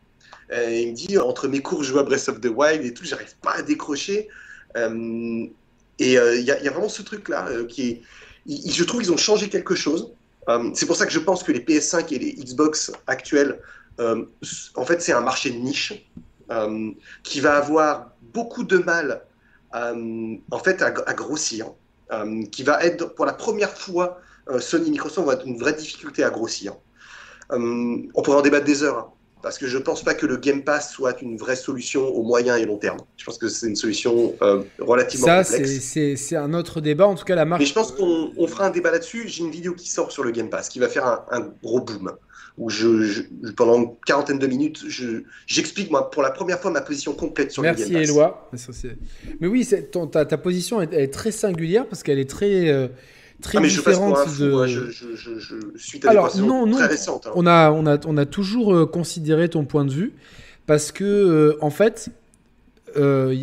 Euh, 0.51 0.69
il 0.69 0.91
me 0.91 0.93
dit, 0.93 1.17
entre 1.17 1.47
mes 1.47 1.61
cours, 1.61 1.83
je 1.83 1.89
joue 1.89 1.99
à 1.99 2.03
Breath 2.03 2.29
of 2.29 2.39
the 2.39 2.51
Wild 2.53 2.85
et 2.85 2.93
tout, 2.93 3.03
j'arrive 3.03 3.35
pas 3.41 3.53
à 3.53 3.61
décrocher. 3.61 4.29
Euh, 4.77 5.47
et 5.99 6.13
il 6.13 6.43
y, 6.43 6.51
a 6.51 6.71
vraiment 6.71 6.89
ce 6.89 7.01
truc-là 7.01 7.47
qui 7.69 7.89
est. 7.89 8.01
je 8.47 8.83
trouve 8.83 9.01
qu'ils 9.01 9.11
ont 9.11 9.17
changé 9.17 9.49
quelque 9.49 9.75
chose. 9.75 10.11
c'est 10.73 10.85
pour 10.85 10.95
ça 10.95 11.05
que 11.05 11.11
je 11.11 11.19
pense 11.19 11.43
que 11.43 11.51
les 11.51 11.59
PS5 11.59 12.13
et 12.13 12.19
les 12.19 12.33
Xbox 12.33 12.91
actuels, 13.07 13.61
en 13.99 14.85
fait, 14.85 15.01
c'est 15.01 15.13
un 15.13 15.21
marché 15.21 15.51
de 15.51 15.57
niche 15.57 15.93
qui 17.23 17.39
va 17.39 17.57
avoir 17.57 18.11
beaucoup 18.33 18.63
de 18.63 18.77
mal 18.79 19.23
en 19.73 20.59
fait 20.63 20.81
à, 20.81 21.13
grossir. 21.13 21.67
Euh, 22.11 22.43
qui 22.51 22.63
va 22.63 22.83
être 22.83 23.15
pour 23.15 23.25
la 23.25 23.33
première 23.33 23.75
fois, 23.75 24.19
euh, 24.49 24.59
Sony 24.59 24.91
Microsoft 24.91 25.25
va 25.25 25.33
être 25.33 25.47
une 25.47 25.57
vraie 25.57 25.73
difficulté 25.73 26.23
à 26.23 26.29
grossir. 26.29 26.73
Euh, 27.51 27.97
on 28.13 28.21
pourrait 28.21 28.37
en 28.37 28.41
débattre 28.41 28.65
des 28.65 28.83
heures, 28.83 28.97
hein, 28.97 29.12
parce 29.43 29.57
que 29.57 29.67
je 29.67 29.77
ne 29.77 29.83
pense 29.83 30.03
pas 30.03 30.13
que 30.13 30.25
le 30.25 30.37
Game 30.37 30.63
Pass 30.63 30.91
soit 30.91 31.21
une 31.21 31.37
vraie 31.37 31.57
solution 31.57 32.07
au 32.07 32.23
moyen 32.23 32.55
et 32.55 32.65
long 32.65 32.77
terme. 32.77 32.97
Je 33.17 33.25
pense 33.25 33.37
que 33.37 33.49
c'est 33.49 33.67
une 33.67 33.75
solution 33.75 34.33
relativement 34.79 35.27
Ça, 35.27 35.43
complexe. 35.43 35.79
Ça, 35.81 35.99
c'est 36.15 36.35
un 36.37 36.53
autre 36.53 36.79
débat. 36.79 37.05
En 37.05 37.15
tout 37.15 37.25
cas, 37.25 37.35
la 37.35 37.43
marque. 37.43 37.59
Mais 37.59 37.67
je 37.67 37.73
pense 37.73 37.91
qu'on 37.91 38.47
fera 38.47 38.67
un 38.67 38.69
débat 38.69 38.89
là-dessus. 38.89 39.27
J'ai 39.27 39.43
une 39.43 39.51
vidéo 39.51 39.73
qui 39.73 39.89
sort 39.89 40.13
sur 40.13 40.23
le 40.23 40.31
Game 40.31 40.49
Pass 40.49 40.69
qui 40.69 40.79
va 40.79 40.87
faire 40.87 41.25
un, 41.29 41.53
gros 41.61 41.81
boom. 41.81 42.13
Où 42.57 42.69
je, 42.69 43.23
pendant 43.57 43.77
une 43.81 43.89
quarantaine 44.05 44.39
de 44.39 44.47
minutes, 44.47 44.85
j'explique 45.47 45.91
moi 45.91 46.09
pour 46.09 46.21
la 46.21 46.29
première 46.31 46.59
fois 46.59 46.69
ma 46.69 46.81
position 46.81 47.13
complète 47.13 47.51
sur 47.51 47.63
Merci 47.63 47.91
le 47.91 48.05
Game 48.05 48.15
Pass. 48.15 48.49
Merci 48.53 48.87
Eloi. 48.87 48.97
Mais 49.41 49.47
oui, 49.47 49.67
ta, 50.11 50.25
ta, 50.25 50.37
position 50.37 50.81
est, 50.81 51.11
très 51.11 51.31
singulière 51.31 51.85
parce 51.87 52.01
qu'elle 52.01 52.19
est 52.19 52.29
très. 52.29 52.69
Euh, 52.69 52.87
très 53.43 53.59
ah, 53.59 53.61
mais 53.61 53.67
différente 53.67 54.17
je 54.27 54.43
de... 54.45 54.67
je, 54.67 54.91
je, 54.91 55.37
je, 55.37 55.55
suis 55.75 55.99
Alors, 56.07 56.35
non, 56.37 56.65
non, 56.65 56.77
très. 56.77 57.09
Hein. 57.09 57.19
On, 57.35 57.45
a, 57.45 57.71
on, 57.71 57.85
a, 57.85 57.99
on 58.07 58.17
a 58.17 58.25
toujours 58.25 58.73
euh, 58.73 58.85
considéré 58.87 59.49
ton 59.49 59.65
point 59.65 59.85
de 59.85 59.91
vue 59.91 60.13
parce 60.65 60.91
que, 60.91 61.03
euh, 61.03 61.57
en 61.61 61.69
fait, 61.69 62.09
euh, 62.97 63.35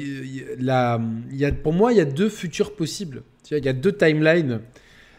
la, 0.59 1.01
y 1.30 1.44
a, 1.44 1.53
pour 1.53 1.72
moi, 1.72 1.92
il 1.92 1.98
y 1.98 2.01
a 2.01 2.07
deux 2.07 2.28
futurs 2.28 2.74
possibles. 2.74 3.22
Il 3.53 3.64
y 3.64 3.68
a 3.68 3.72
deux 3.72 3.92
timelines 3.92 4.61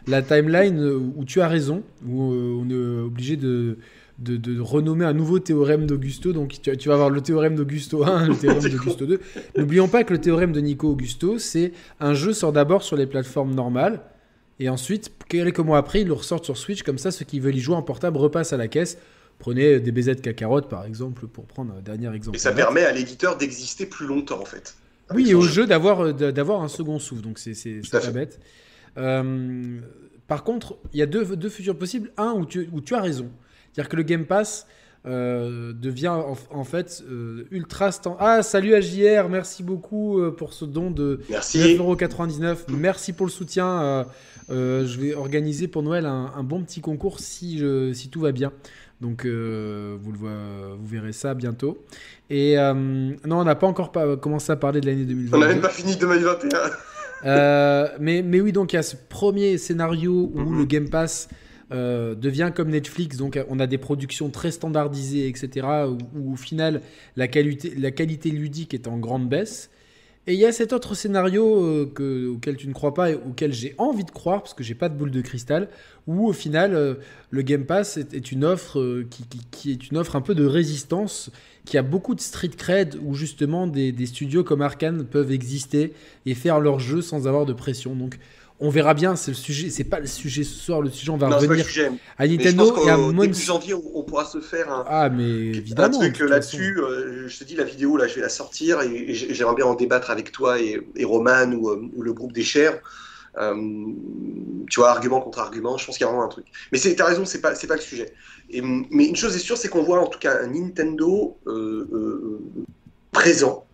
la 0.08 0.22
timeline 0.22 0.82
où 1.16 1.26
tu 1.26 1.42
as 1.42 1.48
raison, 1.48 1.84
où 2.08 2.32
euh, 2.32 2.60
on 2.60 2.70
est 2.70 3.06
obligé 3.06 3.36
de, 3.38 3.78
de, 4.20 4.60
renommer 4.60 5.06
un 5.06 5.14
nouveau 5.14 5.40
théorème 5.40 5.86
d'Augusto. 5.86 6.34
Donc 6.34 6.56
tu, 6.62 6.88
vas 6.90 6.96
avoir 6.96 7.10
le 7.10 7.22
théorème 7.22 7.56
d'Augusto 7.56 8.04
1, 8.04 8.30
le 8.30 8.36
théorème 8.40 8.72
d'Augusto 8.72 9.06
2. 9.06 9.20
N'oublions 9.58 9.88
pas 9.88 10.04
que 10.04 10.14
le 10.14 10.22
théorème 10.22 10.52
de 10.52 10.60
Nico 10.60 10.90
Augusto, 10.90 11.38
c'est 11.38 11.72
un 12.00 12.14
jeu 12.14 12.34
sort 12.34 12.52
d'abord 12.52 12.84
sur 12.84 12.98
les 12.98 13.06
plateformes 13.06 13.54
normales. 13.54 14.02
Et 14.62 14.70
ensuite, 14.70 15.12
quelques 15.28 15.59
mois 15.59 15.80
après, 15.80 16.01
il 16.01 16.07
le 16.07 16.14
ressort 16.14 16.45
sur 16.45 16.55
Switch. 16.55 16.84
Comme 16.84 16.99
ça, 16.99 17.09
ceux 17.09 17.26
qui 17.26 17.39
veulent 17.39 17.55
y 17.55 17.59
jouer 17.59 17.76
en 17.76 17.82
portable 17.82 18.18
repassent 18.18 18.53
à 18.53 18.57
la 18.57 18.68
caisse. 18.68 18.99
Prenez 19.39 19.80
des 19.80 19.91
BZ 19.91 20.22
Kakarot, 20.22 20.62
par 20.62 20.86
exemple, 20.86 21.26
pour 21.26 21.45
prendre 21.45 21.74
un 21.74 21.82
dernier 21.82 22.14
exemple. 22.14 22.38
Et 22.38 22.39
ça 22.39 22.51
permet 22.51 22.86
à 22.86 22.91
l'éditeur 22.91 23.38
d'exister 23.38 23.88
plus 23.88 24.05
longtemps, 24.05 24.39
en 24.39 24.45
fait. 24.45 24.76
Oui, 25.16 25.32
et 25.32 25.34
au 25.34 25.41
jeu, 25.41 25.66
d'avoir, 25.66 26.01
euh, 26.01 26.14
d'avoir 26.14 26.62
un 26.62 26.68
second 26.68 26.99
souffle. 26.99 27.24
Donc 27.24 27.39
c'est 27.39 27.82
pas 27.91 28.12
bête. 28.12 28.39
Euh, 28.97 29.80
par 30.28 30.43
contre, 30.43 30.78
il 30.93 30.99
y 30.99 31.01
a 31.01 31.07
deux, 31.07 31.36
deux, 31.36 31.49
futurs 31.49 31.76
possibles. 31.76 32.12
Un 32.18 32.34
où 32.34 32.45
tu, 32.45 32.70
où 32.72 32.82
tu 32.82 32.93
as 32.93 33.01
raison. 33.01 33.32
C'est-à-dire 33.74 33.89
que 33.89 33.95
le 33.95 34.03
Game 34.03 34.26
Pass 34.26 34.68
euh, 35.07 35.74
devient 35.74 36.16
en, 36.51 36.64
fait 36.64 37.03
euh, 37.09 37.47
ultra 37.49 37.91
stand. 37.91 38.16
Ah, 38.20 38.43
salut 38.43 38.76
AJR, 38.76 39.28
merci 39.28 39.64
beaucoup 39.64 40.22
pour 40.38 40.53
ce 40.53 40.66
don 40.66 40.91
de 40.91 41.22
9,99€. 41.32 42.57
Merci 42.70 43.14
pour 43.14 43.26
le 43.26 43.32
soutien. 43.32 44.05
Je 44.50 45.00
vais 45.00 45.14
organiser 45.14 45.68
pour 45.68 45.84
Noël 45.84 46.06
un, 46.06 46.44
bon 46.44 46.62
petit 46.64 46.82
concours 46.82 47.20
si, 47.20 47.58
je, 47.58 47.94
si 47.94 48.10
tout 48.10 48.22
va 48.22 48.32
bien. 48.32 48.52
Donc 49.00 49.26
vous, 49.26 49.32
le, 49.32 49.98
vous 50.78 50.88
verrez 50.88 51.14
ça 51.14 51.34
bientôt. 51.34 51.84
Et 52.30 52.56
non, 52.56 53.39
on 53.39 53.44
n'a 53.44 53.56
pas 53.56 53.68
encore 53.68 53.92
commencé 54.20 54.52
à 54.52 54.56
parler 54.56 54.82
de 54.82 54.88
l'année 54.88 55.06
2020. 55.06 55.38
On 55.38 55.39
n'a 55.39 55.48
même 55.48 55.62
pas 55.62 55.70
fini 55.70 55.96
2021. 55.96 56.60
Euh, 57.26 57.88
mais, 58.00 58.22
mais 58.22 58.42
oui, 58.42 58.52
donc 58.52 58.74
il 58.74 58.78
y 58.78 58.80
a 58.80 58.84
ce 58.84 58.96
premier 58.96 59.58
scénario 59.58 60.32
où 60.34 60.54
le 60.54 60.66
Game 60.66 60.89
Pass 60.89 61.30
euh, 61.72 62.16
devient 62.16 62.52
comme 62.54 62.70
Netflix, 62.70 63.18
donc 63.18 63.39
on 63.50 63.60
a 63.60 63.68
des 63.68 63.78
productions 63.78 64.30
très 64.30 64.52
standardisées, 64.52 65.28
etc., 65.28 65.68
où, 66.16 66.34
au 66.34 66.36
final 66.36 66.82
la 67.16 67.28
qualité, 67.28 67.74
la 67.78 67.92
qualité 67.92 68.30
ludique 68.30 68.74
est 68.74 68.88
en 68.88 68.98
grande 68.98 69.30
baisse. 69.30 69.70
Et 70.28 70.34
il 70.34 70.40
y 70.40 70.46
a 70.46 70.52
cet 70.52 70.72
autre 70.72 70.94
scénario 70.94 71.64
euh, 71.64 71.92
que, 71.94 72.28
auquel 72.28 72.56
tu 72.56 72.68
ne 72.68 72.74
crois 72.74 72.94
pas 72.94 73.12
et 73.12 73.16
auquel 73.16 73.54
j'ai 73.54 73.74
envie 73.78 74.04
de 74.04 74.12
croire, 74.12 74.44
parce 74.44 74.54
que 74.54 74.64
j'ai 74.64 74.76
pas 74.76 74.88
de 74.88 74.96
boule 74.96 75.12
de 75.12 75.22
cristal, 75.22 75.70
où 76.08 76.28
au 76.28 76.34
final 76.34 76.98
le 77.30 77.42
Game 77.42 77.66
Pass 77.66 77.98
est, 77.98 78.32
une 78.32 78.44
offre 78.44 79.04
qui, 79.10 79.24
qui, 79.52 79.72
est 79.72 79.90
une 79.90 79.98
offre 79.98 80.16
un 80.16 80.22
peu 80.22 80.36
de 80.36 80.46
résistance 80.46 81.32
qu'il 81.66 81.76
y 81.76 81.78
a 81.78 81.84
beaucoup 81.84 82.16
de 82.16 82.22
street 82.22 82.52
cred 82.58 82.98
où 83.04 83.14
justement 83.14 83.68
des, 83.68 84.06
studios 84.06 84.44
comme 84.44 84.62
Arkane 84.62 85.06
peuvent 85.06 85.32
exister 85.32 85.94
et 86.26 86.34
faire 86.34 86.60
leur 86.60 86.80
jeu 86.80 87.02
sans 87.02 87.28
avoir 87.28 87.46
de 87.46 87.54
pression. 87.54 87.96
Donc 87.96 88.18
on 88.62 88.70
verra 88.70 88.93
bien, 88.93 89.16
c'est 89.16 89.32
le 89.32 89.36
sujet, 89.36 89.72
c'est 89.72 89.84
pas 89.84 89.99
le 89.99 90.05
sujet 90.05 90.43
ce 90.43 90.53
soir, 90.53 90.82
le 90.82 90.91
sujet 90.91 91.09
on 91.09 91.18
va 91.18 91.28
revenir 91.30 91.66
à 92.18 92.28
Nintendo 92.28 92.86
et 92.86 92.89
à 92.91 92.97
Début 92.97 93.34
janvier, 93.34 93.74
on, 93.74 94.03
pourra 94.03 94.24
se 94.24 94.39
faire 94.39 94.72
un, 94.72 94.86
ah, 94.88 95.09
mais 95.09 95.24
évidemment, 95.24 95.99
un 95.99 96.12
truc 96.12 96.30
là-dessus. 96.30 96.78
Euh, 96.80 97.28
je 97.28 97.39
te 97.39 97.43
dis 97.43 97.55
la 97.55 97.64
vidéo 97.64 97.97
là, 97.97 98.07
je 98.07 98.16
vais 98.16 98.22
la 98.22 98.30
sortir 98.30 98.82
et, 98.82 99.14
j'aimerais 99.16 99.55
bien 99.55 99.66
en 99.66 99.74
débattre 99.74 100.12
avec 100.12 100.32
toi 100.32 100.59
et, 100.59 100.80
Roman 101.03 101.51
ou, 101.53 101.70
euh, 101.70 101.89
ou, 101.95 102.03
le 102.03 102.14
groupe 102.14 102.34
des 102.34 102.43
chers. 102.43 102.80
Euh, 103.38 103.55
tu 104.70 104.80
vois, 104.80 104.91
argument 104.91 105.22
contre 105.22 105.39
argument, 105.39 105.78
je 105.78 105.86
pense 105.86 105.97
qu'il 105.97 106.05
y 106.05 106.07
a 106.07 106.12
vraiment 106.12 106.26
un 106.26 106.30
truc. 106.30 106.45
Mais 106.72 106.80
tu 106.80 106.95
as 107.01 107.05
raison, 107.05 107.26
c'est 107.26 107.41
pas, 107.41 107.53
pas 107.53 107.76
le 107.76 107.82
sujet. 107.82 108.14
Et, 108.51 108.62
mais 108.62 109.05
une 109.05 109.16
chose 109.16 109.36
est 109.36 109.39
sûre, 109.39 109.57
c'est 109.57 109.70
qu'on 109.70 109.84
voit 109.84 109.99
en 109.99 110.07
tout 110.07 110.20
cas 110.20 110.38
un 110.43 110.47
Nintendo 110.47 111.36
présent, 113.12 113.66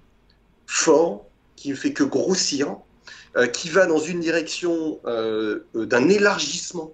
fort, 0.65 1.25
qui 1.57 1.71
ne 1.71 1.75
fait 1.75 1.91
que 1.91 2.03
grossir, 2.03 2.77
qui 3.53 3.69
va 3.69 3.85
dans 3.85 3.99
une 3.99 4.19
direction 4.19 4.99
d'un 5.73 6.09
élargissement 6.09 6.93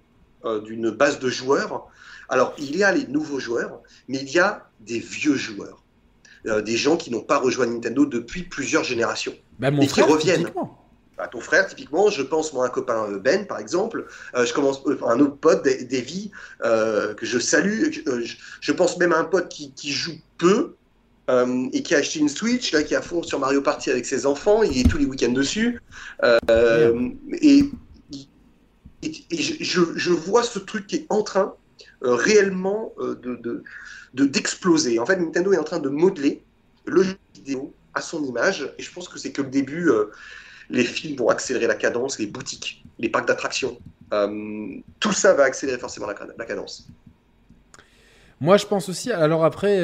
d'une 0.66 0.90
base 0.90 1.20
de 1.20 1.30
joueurs. 1.30 1.88
Alors, 2.30 2.54
il 2.58 2.76
y 2.76 2.84
a 2.84 2.92
les 2.92 3.08
nouveaux 3.08 3.40
joueurs, 3.40 3.82
mais 4.08 4.20
il 4.20 4.30
y 4.30 4.40
a 4.40 4.68
des 4.82 5.00
vieux 5.00 5.36
joueurs. 5.36 5.84
des 6.46 6.78
gens 6.78 6.98
qui 6.98 7.12
n'ont 7.12 7.22
pas 7.22 7.38
rejoint 7.38 7.66
Nintendo 7.66 8.06
depuis 8.06 8.44
plusieurs 8.44 8.84
générations 8.84 9.34
bah, 9.60 9.70
et 9.82 9.88
qui 9.88 10.02
reviennent 10.02 10.52
à 11.18 11.28
ton 11.28 11.40
frère, 11.40 11.68
typiquement, 11.68 12.10
je 12.10 12.22
pense, 12.22 12.54
moi, 12.54 12.66
un 12.66 12.70
copain 12.70 13.08
euh, 13.10 13.20
Ben, 13.20 13.46
par 13.46 13.60
exemple, 13.60 14.08
euh, 14.36 14.46
je 14.46 14.54
commence, 14.54 14.82
euh, 14.88 14.98
un 15.06 15.20
autre 15.20 15.38
pote, 15.38 15.64
Davy, 15.64 16.32
que 16.62 17.26
je 17.26 17.40
salue, 17.40 17.92
je, 18.62 18.72
pense 18.72 18.98
même 18.98 19.14
à 19.14 19.18
un 19.18 19.24
pote 19.24 19.50
qui, 19.50 19.92
joue 19.92 20.16
peu, 20.38 20.76
et 21.30 21.84
qui 21.84 21.96
a 21.96 22.00
acheté 22.00 22.20
une 22.20 22.30
Switch, 22.30 22.74
là, 22.74 22.84
qui 22.84 22.96
à 22.96 23.02
fond 23.02 23.24
sur 23.24 23.40
Mario 23.40 23.62
Party 23.62 23.90
avec 23.90 24.06
ses 24.06 24.26
enfants, 24.26 24.64
il 24.64 24.78
est 24.78 24.90
tous 24.90 24.98
les 24.98 25.06
week-ends 25.06 25.32
dessus, 25.32 25.82
et, 27.42 27.64
je, 29.32 30.12
vois 30.12 30.44
ce 30.44 30.60
truc 30.60 30.88
qui 30.88 30.96
est 30.98 31.06
en 31.10 31.24
train 31.24 31.54
réellement 32.02 32.94
de, 33.00 33.64
d'exploser. 34.14 35.00
en 35.00 35.06
fait, 35.06 35.18
Nintendo 35.18 35.54
est 35.54 35.58
en 35.58 35.64
train 35.64 35.80
de 35.80 35.90
modeler 35.90 36.44
le 36.86 37.04
jeu 37.04 37.16
vidéo 37.34 37.74
à 37.94 38.02
son 38.02 38.24
image, 38.26 38.70
et 38.78 38.84
je 38.84 38.92
pense 38.92 39.08
que 39.08 39.18
c'est 39.18 39.32
que 39.32 39.42
le 39.42 39.50
début 39.50 39.90
les 40.70 40.84
films 40.84 41.18
vont 41.18 41.30
accélérer 41.30 41.68
la 41.68 41.76
cadence, 41.76 42.20
les 42.20 42.28
boutiques 42.28 42.84
les 43.00 43.10
parcs 43.10 43.28
d'attractions. 43.28 43.78
tout 45.00 45.14
ça 45.14 45.34
va 45.34 45.44
accélérer 45.44 45.80
forcément 45.80 46.08
la, 46.08 46.46
cadence. 46.46 46.88
Moi, 48.40 48.58
je 48.58 48.66
pense 48.66 48.90
aussi. 48.90 49.12
Alors 49.12 49.46
après, 49.46 49.80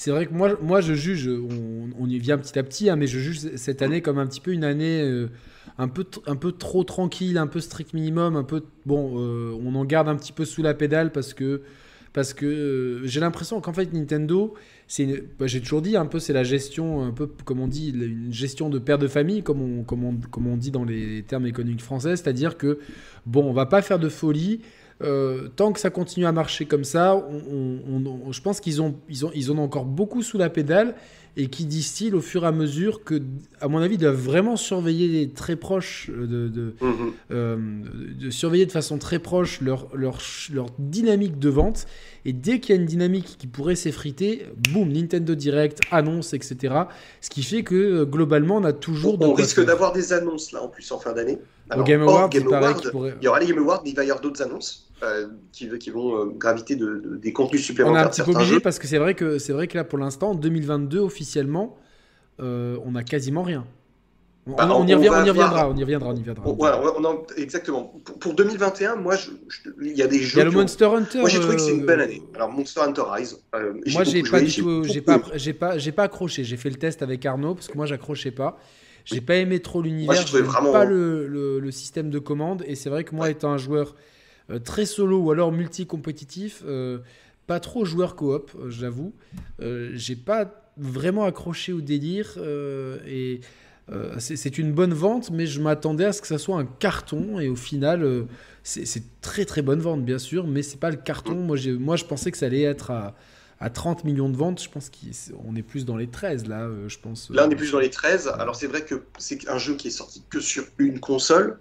c'est 0.00 0.12
vrai 0.12 0.24
que 0.24 0.32
moi, 0.32 0.56
moi 0.62 0.80
je 0.80 0.94
juge, 0.94 1.28
on, 1.28 2.08
y 2.08 2.18
vient 2.18 2.38
petit 2.38 2.58
à 2.58 2.62
petit, 2.62 2.88
hein, 2.88 2.96
mais 2.96 3.06
je 3.06 3.18
juge 3.18 3.54
cette 3.56 3.82
année 3.82 4.00
comme 4.00 4.16
un 4.16 4.26
petit 4.26 4.40
peu 4.40 4.50
une 4.52 4.64
année 4.64 5.02
euh, 5.02 5.28
un, 5.76 5.88
peu 5.88 6.06
un 6.26 6.36
peu 6.36 6.52
trop 6.52 6.84
tranquille, 6.84 7.36
un 7.36 7.46
peu 7.46 7.60
strict 7.60 7.92
minimum, 7.92 8.34
un 8.34 8.42
peu. 8.42 8.62
Bon, 8.86 9.18
euh, 9.18 9.54
on 9.62 9.74
en 9.74 9.84
garde 9.84 10.08
un 10.08 10.16
petit 10.16 10.32
peu 10.32 10.46
sous 10.46 10.62
la 10.62 10.72
pédale 10.72 11.12
parce 11.12 11.34
que, 11.34 11.60
parce 12.14 12.32
que 12.32 12.46
euh, 12.46 13.06
j'ai 13.06 13.20
l'impression 13.20 13.60
qu'en 13.60 13.74
fait, 13.74 13.92
Nintendo, 13.92 14.54
bah, 15.38 15.46
j'ai 15.46 15.60
toujours 15.60 15.82
dit 15.82 15.98
un 15.98 16.06
peu, 16.06 16.18
c'est 16.18 16.32
la 16.32 16.44
gestion, 16.44 17.02
un 17.02 17.12
peu 17.12 17.26
comme 17.44 17.60
on 17.60 17.68
dit, 17.68 17.90
une 17.90 18.32
gestion 18.32 18.70
de 18.70 18.78
père 18.78 18.96
de 18.96 19.06
famille, 19.06 19.42
comme 19.42 19.60
on, 19.60 19.82
comme 19.84 20.04
on, 20.04 20.14
comme 20.30 20.46
on 20.46 20.56
dit 20.56 20.70
dans 20.70 20.84
les 20.84 21.24
termes 21.24 21.44
économiques 21.44 21.82
français, 21.82 22.16
c'est-à-dire 22.16 22.56
que, 22.56 22.78
bon, 23.26 23.44
on 23.44 23.52
va 23.52 23.66
pas 23.66 23.82
faire 23.82 23.98
de 23.98 24.08
folie. 24.08 24.62
Euh, 25.02 25.48
tant 25.56 25.72
que 25.72 25.80
ça 25.80 25.90
continue 25.90 26.26
à 26.26 26.32
marcher 26.32 26.66
comme 26.66 26.84
ça, 26.84 27.22
je 28.30 28.40
pense 28.40 28.60
qu'ils 28.60 28.82
ont, 28.82 28.96
ils 29.08 29.24
ont, 29.24 29.30
ils 29.34 29.50
ont 29.50 29.58
encore 29.58 29.86
beaucoup 29.86 30.22
sous 30.22 30.36
la 30.36 30.50
pédale 30.50 30.94
et 31.36 31.46
qui 31.46 31.64
distillent 31.64 32.12
au 32.12 32.20
fur 32.20 32.44
et 32.44 32.46
à 32.46 32.52
mesure 32.52 33.04
que, 33.04 33.22
à 33.60 33.68
mon 33.68 33.78
avis, 33.78 33.94
ils 33.94 33.98
doivent 33.98 34.14
vraiment 34.14 34.56
surveiller 34.56 35.30
très 35.30 35.56
proche 35.56 36.10
de, 36.10 36.74
mhm. 36.80 37.12
euh, 37.30 37.56
de, 38.18 38.30
surveiller 38.30 38.66
de 38.66 38.72
façon 38.72 38.98
très 38.98 39.20
proche 39.20 39.60
leur, 39.60 39.88
leur, 39.94 40.18
leur 40.52 40.66
dynamique 40.78 41.38
de 41.38 41.48
vente. 41.48 41.86
Et 42.24 42.32
dès 42.32 42.60
qu'il 42.60 42.74
y 42.74 42.78
a 42.78 42.80
une 42.80 42.86
dynamique 42.86 43.36
qui 43.38 43.46
pourrait 43.46 43.76
s'effriter, 43.76 44.46
boum, 44.72 44.92
Nintendo 44.92 45.34
Direct, 45.34 45.80
annonce, 45.90 46.34
etc. 46.34 46.74
Ce 47.20 47.30
qui 47.30 47.42
fait 47.42 47.62
que 47.62 47.74
euh, 47.74 48.04
globalement, 48.04 48.56
on 48.56 48.64
a 48.64 48.72
toujours. 48.72 49.16
On, 49.20 49.32
risque 49.32 49.64
d'avoir 49.64 49.92
des 49.92 50.12
annonces 50.12 50.52
là 50.52 50.62
en 50.62 50.68
plus 50.68 50.90
en 50.92 50.98
fin 50.98 51.12
d'année. 51.12 51.38
Au 51.74 51.84
Game 51.84 52.02
Awards, 52.02 52.30
il, 52.34 52.40
y 52.42 53.28
aura 53.28 53.38
les 53.38 53.46
Game 53.46 53.58
Awards, 53.58 53.82
mais 53.84 53.90
il 53.90 53.96
va 53.96 54.02
y 54.02 54.10
avoir 54.10 54.20
d'autres 54.20 54.42
annonces. 54.42 54.89
Euh, 55.02 55.28
qui, 55.52 55.66
qui, 55.78 55.90
vont 55.90 56.14
euh, 56.14 56.24
graviter 56.26 56.76
de, 56.76 57.18
des 57.22 57.32
contenus 57.32 57.64
supplémentaires. 57.64 58.00
On 58.00 58.04
est 58.04 58.06
un 58.06 58.10
petit 58.10 58.22
peu 58.22 58.32
obligé 58.32 58.60
parce 58.60 58.78
que 58.78 58.86
c'est 58.86 58.98
vrai 58.98 59.14
que 59.14 59.38
c'est 59.38 59.54
vrai 59.54 59.66
que 59.66 59.78
là 59.78 59.84
pour 59.84 59.98
l'instant, 59.98 60.32
en 60.32 60.34
2022 60.34 60.98
officiellement, 60.98 61.78
euh, 62.40 62.76
on 62.84 62.94
a 62.94 63.02
quasiment 63.02 63.42
rien. 63.42 63.66
On, 64.46 64.52
bah, 64.52 64.66
y, 64.66 64.94
reviendra, 64.94 65.22
on 65.22 65.24
y 65.24 65.30
reviendra, 65.30 65.68
on 65.70 65.76
y 65.76 65.80
reviendra, 65.80 66.08
on 66.10 66.16
y 66.16 66.18
reviendra. 66.18 67.24
exactement. 67.36 67.94
Pour, 68.20 68.34
2021, 68.34 68.96
moi, 68.96 69.16
il 69.80 69.96
y 69.96 70.02
a 70.02 70.06
des 70.06 70.18
jeux. 70.18 70.36
Il 70.36 70.38
y 70.38 70.40
a 70.42 70.44
le 70.44 70.50
Monster 70.50 70.86
Hunter. 70.86 71.20
Moi, 71.20 71.28
j'ai 71.30 71.40
trouvé 71.40 71.56
que 71.56 71.62
c'est 71.62 71.74
une 71.74 71.86
belle 71.86 72.00
année. 72.00 72.22
Alors, 72.34 72.50
Monster 72.50 72.80
Hunter 72.80 73.02
Rise. 73.06 73.38
moi, 73.92 74.04
j'ai 74.04 74.22
pas 74.22 74.40
du 74.40 74.52
tout, 74.52 74.84
j'ai 74.84 75.00
pas, 75.00 75.22
j'ai 75.34 75.52
pas, 75.54 75.78
j'ai 75.78 75.92
pas 75.92 76.02
accroché. 76.04 76.44
J'ai 76.44 76.56
fait 76.56 76.70
le 76.70 76.76
test 76.76 77.02
avec 77.02 77.24
Arnaud 77.24 77.54
parce 77.54 77.68
que 77.68 77.76
moi, 77.76 77.86
j'accrochais 77.86 78.32
pas. 78.32 78.58
J'ai 79.06 79.22
pas 79.22 79.36
aimé 79.36 79.60
trop 79.60 79.80
l'univers. 79.80 80.26
J'ai 80.26 80.42
vraiment... 80.42 80.72
pas 80.72 80.84
le, 80.84 81.26
le, 81.26 81.58
le, 81.58 81.70
système 81.70 82.10
de 82.10 82.18
commande. 82.18 82.64
Et 82.66 82.74
c'est 82.74 82.90
vrai 82.90 83.04
que 83.04 83.14
moi, 83.14 83.30
étant 83.30 83.50
un 83.50 83.56
joueur 83.56 83.94
très 84.58 84.86
solo 84.86 85.18
ou 85.18 85.30
alors 85.30 85.52
multi-compétitif, 85.52 86.62
euh, 86.66 86.98
pas 87.46 87.60
trop 87.60 87.84
joueur 87.84 88.16
coop, 88.16 88.50
euh, 88.58 88.70
j'avoue. 88.70 89.12
J'ai 89.94 90.16
pas 90.16 90.72
vraiment 90.76 91.24
accroché 91.24 91.72
au 91.72 91.80
délire 91.80 92.38
et 93.06 93.40
c'est 94.18 94.58
une 94.58 94.72
bonne 94.72 94.94
vente, 94.94 95.30
mais 95.30 95.46
je 95.46 95.60
m'attendais 95.60 96.04
à 96.04 96.12
ce 96.12 96.20
que 96.20 96.26
ça 96.26 96.38
soit 96.38 96.58
un 96.58 96.64
carton 96.64 97.38
et 97.40 97.48
au 97.48 97.56
final, 97.56 98.26
c'est 98.62 99.20
très 99.20 99.44
très 99.44 99.62
bonne 99.62 99.80
vente 99.80 100.04
bien 100.04 100.18
sûr, 100.18 100.46
mais 100.46 100.62
c'est 100.62 100.78
pas 100.78 100.90
le 100.90 100.96
carton. 100.96 101.34
Moi, 101.34 101.56
moi, 101.78 101.96
je 101.96 102.04
pensais 102.04 102.30
que 102.30 102.38
ça 102.38 102.46
allait 102.46 102.62
être 102.62 102.90
à, 102.90 103.14
à 103.58 103.68
30 103.68 104.04
millions 104.04 104.28
de 104.28 104.36
ventes. 104.36 104.62
Je 104.62 104.70
pense 104.70 104.90
qu'on 104.90 105.54
est 105.56 105.62
plus 105.62 105.84
dans 105.84 105.96
les 105.96 106.06
13 106.06 106.46
là. 106.46 106.68
je 106.86 106.98
pense. 106.98 107.30
Là, 107.30 107.46
on 107.46 107.50
est 107.50 107.56
plus 107.56 107.72
dans 107.72 107.80
les 107.80 107.90
13. 107.90 108.28
Alors 108.38 108.56
c'est 108.56 108.68
vrai 108.68 108.84
que 108.84 109.02
c'est 109.18 109.48
un 109.48 109.58
jeu 109.58 109.74
qui 109.74 109.88
est 109.88 109.92
sorti 109.92 110.22
que 110.30 110.40
sur 110.40 110.64
une 110.78 111.00
console. 111.00 111.58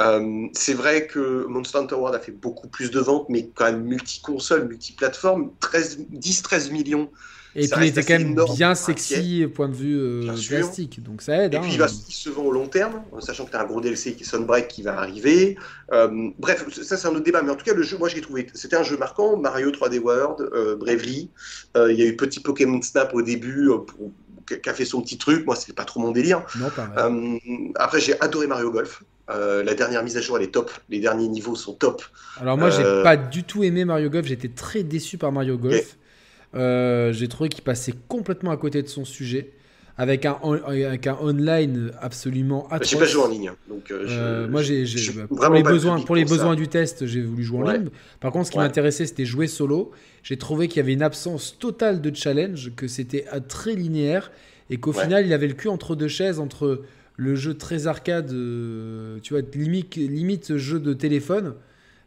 Euh, 0.00 0.46
c'est 0.52 0.74
vrai 0.74 1.06
que 1.06 1.46
Monster 1.46 1.78
Hunter 1.78 1.94
World 1.94 2.14
a 2.14 2.20
fait 2.20 2.32
beaucoup 2.32 2.68
plus 2.68 2.90
de 2.90 3.00
ventes, 3.00 3.26
mais 3.28 3.48
quand 3.54 3.64
même 3.64 3.82
multi-console, 3.82 4.68
multi-plateforme, 4.68 5.50
10-13 5.62 6.70
millions. 6.70 7.10
Et 7.58 7.68
puis 7.68 7.86
il 7.86 7.88
était 7.88 8.02
quand 8.02 8.18
même 8.18 8.36
bien 8.54 8.74
sexy 8.74 9.44
au 9.46 9.48
point 9.48 9.68
de 9.70 9.74
vue 9.74 9.98
euh, 9.98 10.34
plastique, 10.46 11.02
donc 11.02 11.22
ça 11.22 11.44
aide. 11.44 11.54
Et 11.54 11.58
puis 11.58 11.72
il, 11.72 11.78
va, 11.78 11.88
se 11.88 12.28
vend 12.28 12.42
au 12.42 12.52
long 12.52 12.68
terme, 12.68 13.02
sachant 13.20 13.46
que 13.46 13.50
tu 13.50 13.56
as 13.56 13.62
un 13.62 13.64
gros 13.64 13.80
DLC 13.80 14.12
qui 14.12 14.24
est 14.24 14.26
Sunbreak 14.26 14.68
qui 14.68 14.82
va 14.82 14.98
arriver. 14.98 15.56
Euh, 15.90 16.30
bref, 16.38 16.66
ça 16.70 16.98
c'est 16.98 17.08
un 17.08 17.12
autre 17.12 17.24
débat, 17.24 17.40
mais 17.40 17.50
en 17.50 17.56
tout 17.56 17.64
cas 17.64 17.72
le 17.72 17.82
jeu, 17.82 17.96
moi 17.96 18.10
j'ai 18.10 18.20
trouvé, 18.20 18.46
c'était 18.52 18.76
un 18.76 18.82
jeu 18.82 18.98
marquant, 18.98 19.38
Mario 19.38 19.70
3D 19.70 20.00
World, 20.00 20.50
euh, 20.52 20.76
Bravely, 20.76 21.30
il 21.76 21.96
y 21.96 22.02
a 22.02 22.06
eu 22.06 22.14
petit 22.14 22.40
Pokémon 22.40 22.82
Snap 22.82 23.14
au 23.14 23.22
début, 23.22 23.70
qui 24.46 24.68
a 24.68 24.74
fait 24.74 24.84
son 24.84 25.00
petit 25.00 25.16
truc, 25.16 25.46
moi 25.46 25.56
c'est 25.56 25.74
pas 25.74 25.84
trop 25.84 26.00
mon 26.00 26.10
délire. 26.10 26.42
Non, 26.58 26.70
après 27.76 28.00
j'ai 28.00 28.20
adoré 28.20 28.46
Mario 28.46 28.70
Golf. 28.70 29.02
Euh, 29.28 29.64
la 29.64 29.74
dernière 29.74 30.02
mise 30.04 30.16
à 30.16 30.20
jour, 30.20 30.36
elle 30.38 30.44
est 30.44 30.52
top. 30.52 30.70
Les 30.88 31.00
derniers 31.00 31.28
niveaux 31.28 31.56
sont 31.56 31.72
top. 31.72 32.02
Alors 32.40 32.56
moi, 32.56 32.70
j'ai 32.70 32.84
euh, 32.84 33.02
pas 33.02 33.16
du 33.16 33.42
tout 33.42 33.64
aimé 33.64 33.84
Mario 33.84 34.08
Golf. 34.08 34.26
J'étais 34.26 34.48
très 34.48 34.82
déçu 34.82 35.18
par 35.18 35.32
Mario 35.32 35.58
Golf. 35.58 35.96
Euh, 36.54 37.12
j'ai 37.12 37.28
trouvé 37.28 37.48
qu'il 37.48 37.64
passait 37.64 37.94
complètement 38.08 38.52
à 38.52 38.56
côté 38.56 38.82
de 38.82 38.88
son 38.88 39.04
sujet. 39.04 39.52
Avec 39.98 40.26
un, 40.26 40.36
avec 40.42 41.06
un 41.06 41.16
online 41.22 41.90
absolument 42.02 42.68
atroce. 42.68 42.90
J'ai 42.90 42.98
pas 42.98 43.06
joué 43.06 43.22
en 43.22 43.28
ligne. 43.28 43.52
Donc 43.66 43.90
moi, 44.50 44.60
j'ai, 44.60 44.84
bah, 45.14 45.26
pour 45.26 45.54
les, 45.54 45.62
besoins, 45.62 46.00
pour 46.02 46.14
les 46.14 46.26
besoins 46.26 46.54
du 46.54 46.68
test, 46.68 47.06
j'ai 47.06 47.22
voulu 47.22 47.42
jouer 47.42 47.60
en 47.60 47.70
ligne. 47.70 47.88
Par 48.20 48.30
contre, 48.30 48.46
ce 48.46 48.50
qui 48.52 48.58
m'intéressait, 48.58 49.06
c'était 49.06 49.24
jouer 49.24 49.46
solo. 49.46 49.92
J'ai 50.22 50.36
trouvé 50.36 50.68
qu'il 50.68 50.76
y 50.76 50.80
avait 50.80 50.92
une 50.92 51.02
absence 51.02 51.58
totale 51.58 52.02
de 52.02 52.14
challenge, 52.14 52.72
que 52.76 52.88
c'était 52.88 53.24
très 53.48 53.72
linéaire 53.72 54.30
et 54.68 54.76
qu'au 54.76 54.92
final, 54.92 55.24
il 55.24 55.32
avait 55.32 55.48
le 55.48 55.54
cul 55.54 55.68
entre 55.68 55.96
deux 55.96 56.08
chaises, 56.08 56.40
entre 56.40 56.82
le 57.16 57.34
jeu 57.34 57.54
très 57.54 57.86
arcade, 57.86 58.30
euh, 58.32 59.18
tu 59.22 59.34
vois, 59.34 59.42
limite, 59.54 59.96
limite 59.96 60.56
jeu 60.56 60.78
de 60.78 60.92
téléphone, 60.92 61.54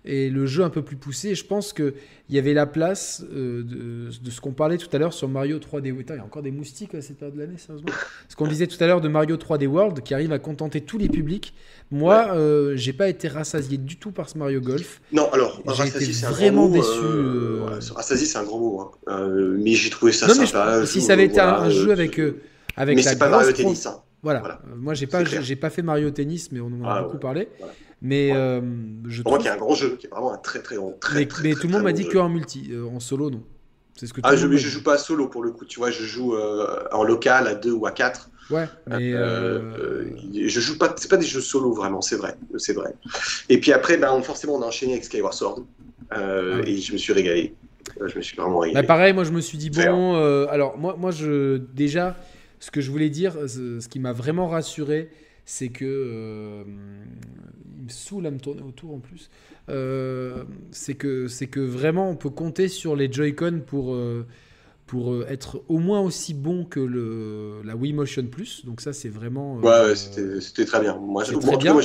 et 0.06 0.30
le 0.30 0.46
jeu 0.46 0.64
un 0.64 0.70
peu 0.70 0.82
plus 0.82 0.96
poussé. 0.96 1.36
Je 1.36 1.46
pense 1.46 1.74
qu'il 1.74 1.94
y 2.30 2.38
avait 2.38 2.54
la 2.54 2.66
place 2.66 3.24
euh, 3.34 3.64
de, 3.64 4.30
ce 4.30 4.40
qu'on 4.40 4.54
parlait 4.54 4.78
tout 4.78 4.88
à 4.94 4.98
l'heure 4.98 5.14
sur 5.14 5.28
Mario 5.28 5.58
3D. 5.58 5.94
il 5.94 6.16
y 6.16 6.20
a 6.20 6.24
encore 6.24 6.42
des 6.42 6.52
moustiques 6.52 6.96
à 6.96 7.02
cette 7.02 7.18
période 7.18 7.36
de 7.36 7.42
l'année, 7.42 7.58
sérieusement. 7.58 7.92
ce 8.30 8.36
qu'on 8.36 8.48
disait 8.48 8.68
tout 8.68 8.82
à 8.82 8.88
l'heure 8.88 9.02
de 9.02 9.10
Mario 9.10 9.36
3D 9.36 9.68
World, 9.68 10.02
qui 10.02 10.14
arrive 10.14 10.32
à 10.32 10.40
contenter 10.40 10.82
tous 10.82 10.98
les 10.98 11.10
publics. 11.10 11.54
Moi, 11.92 12.30
euh, 12.34 12.76
j'ai 12.76 12.94
pas 12.94 13.10
été 13.10 13.28
rassasié 13.28 13.78
du 13.78 13.98
tout 13.98 14.12
par 14.12 14.30
ce 14.30 14.38
Mario 14.38 14.62
Golf. 14.62 15.02
Non, 15.12 15.30
alors, 15.34 15.62
j'ai 15.76 15.88
été 15.88 16.12
vraiment 16.28 16.70
déçu. 16.70 16.88
rassasié, 17.94 18.26
c'est 18.26 18.38
un 18.38 18.44
grand 18.44 18.60
mot. 18.60 18.92
Hein. 19.08 19.28
mais 19.58 19.74
j'ai 19.74 19.90
trouvé 19.90 20.12
ça 20.12 20.30
sympa. 20.30 20.86
si 20.86 21.02
ça 21.02 21.14
avait 21.14 21.26
été 21.26 21.42
un, 21.42 21.70
jeu 21.70 21.92
avec, 21.92 22.22
avec 22.78 22.96
mais 22.96 23.02
c'est 23.02 23.18
pas 23.20 23.30
Mario 23.30 23.52
Tennis. 23.52 23.86
Hein. 23.86 24.02
Voilà. 24.22 24.44
Euh, 24.46 24.76
moi, 24.76 24.94
j'ai 24.94 25.08
pas, 25.08 25.24
j'ai 25.24 25.56
pas 25.56 25.70
fait 25.70 25.82
Mario 25.82 26.10
Tennis, 26.12 26.52
mais 26.52 26.60
on 26.60 26.68
en 26.68 26.84
a 26.84 26.94
ah 26.94 27.04
beaucoup 27.04 27.18
parlé. 27.18 27.48
Mais 28.02 28.32
euh, 28.34 28.62
je 29.08 29.22
Pour 29.24 29.34
moi, 29.34 29.40
qu'il 29.40 29.48
y 29.48 29.50
a 29.50 29.54
un 29.54 29.58
grand 29.58 29.76
jeu, 29.76 29.98
qui 29.98 30.08
est 30.08 30.10
vraiment 30.10 30.34
un 30.34 30.38
très 30.38 30.62
très 30.62 30.76
grand. 30.76 30.92
Très, 31.00 31.20
mais, 31.20 31.28
mais 31.44 31.54
tout 31.54 31.68
le 31.68 31.74
monde 31.74 31.84
m'a 31.84 31.92
dit 31.92 32.08
qu'en 32.08 32.30
multi, 32.30 32.70
euh, 32.72 32.86
en 32.88 33.00
solo, 33.00 33.30
non. 33.30 33.44
C'est 33.96 34.08
ce 34.08 34.14
que. 34.14 34.22
Ah, 34.24 34.36
je, 34.36 34.48
mais 34.48 34.58
je 34.58 34.70
joue 34.70 34.84
pas 34.84 34.98
solo 34.98 35.28
pour 35.28 35.44
le 35.44 35.52
coup. 35.52 35.66
Tu 35.66 35.80
vois, 35.80 35.92
je 35.92 36.04
joue 36.04 36.36
en 36.92 37.04
local 37.04 37.48
à 37.48 37.56
2 37.56 37.72
ou 37.72 37.86
à 37.86 37.92
4. 37.92 38.30
Ouais, 38.52 38.68
mais 38.88 39.12
je 39.12 40.60
joue 40.60 40.78
pas. 40.78 40.94
C'est 40.98 41.10
pas 41.10 41.18
des 41.18 41.26
jeux 41.26 41.42
solo 41.42 41.74
vraiment, 41.74 42.02
c'est 42.02 42.16
vrai, 42.16 42.36
c'est 42.58 42.74
vrai. 42.74 42.94
Et 43.48 43.60
puis 43.60 43.72
après, 43.74 43.98
ben, 43.98 44.22
forcément, 44.22 44.56
on 44.56 44.62
a 44.62 44.66
enchaîné 44.66 44.94
avec 44.94 45.06
Skyward 45.06 45.34
Sword 45.34 45.66
ah 46.12 46.20
et 46.66 46.78
je 46.78 46.92
me 46.92 46.98
suis 46.98 47.14
régalé. 47.14 47.54
Je 48.06 48.16
me 48.16 48.22
suis 48.22 48.36
vraiment 48.36 48.60
régalé. 48.60 48.82
Bah, 48.82 48.88
pareil, 48.88 49.14
moi 49.14 49.24
je 49.24 49.32
me 49.32 49.42
suis 49.42 49.58
dit 49.58 49.70
bon. 49.70 50.16
alors 50.48 50.78
moi, 50.78 50.96
moi 50.98 51.12
je 51.12 51.58
déjà 51.58 52.16
ce 52.60 52.72
que 52.72 52.82
je 52.82 52.92
voulais 52.92 53.10
dire, 53.10 53.34
ce, 53.48 53.88
qui 53.88 54.00
m'a 54.00 54.14
vraiment 54.14 54.48
rassuré, 54.48 55.10
c'est 55.46 55.70
que. 55.70 55.86
Euh, 55.86 56.64
il 57.80 57.86
me 57.86 57.90
saoule 57.90 58.28
à 58.28 58.32
me 58.32 58.40
tourner 58.40 58.62
autour 58.62 58.94
en 58.94 59.00
plus. 59.00 59.30
Euh, 59.70 60.44
c'est 60.72 60.96
que, 60.96 61.28
que 61.46 61.60
vraiment 61.60 62.10
on 62.10 62.16
peut 62.16 62.30
compter 62.30 62.68
sur 62.68 62.96
les 62.96 63.12
Joy-Con 63.12 63.62
pour, 63.66 63.94
euh, 63.94 64.26
pour 64.86 65.24
être 65.28 65.64
au 65.70 65.78
moins 65.78 66.02
aussi 66.02 66.34
bon 66.34 66.66
que 66.66 66.80
le, 66.80 67.62
la 67.64 67.76
Wii 67.76 67.94
Motion 67.94 68.26
Plus. 68.26 68.66
Donc 68.66 68.82
ça, 68.82 68.92
c'est 68.92 69.08
vraiment. 69.08 69.58
ouais, 69.58 69.96
c'était 69.96 70.66
très 70.66 70.82
bien. 70.82 70.98
Moi, 70.98 71.24
j'ai 71.24 71.40
très 71.40 71.58
bien. 71.58 71.80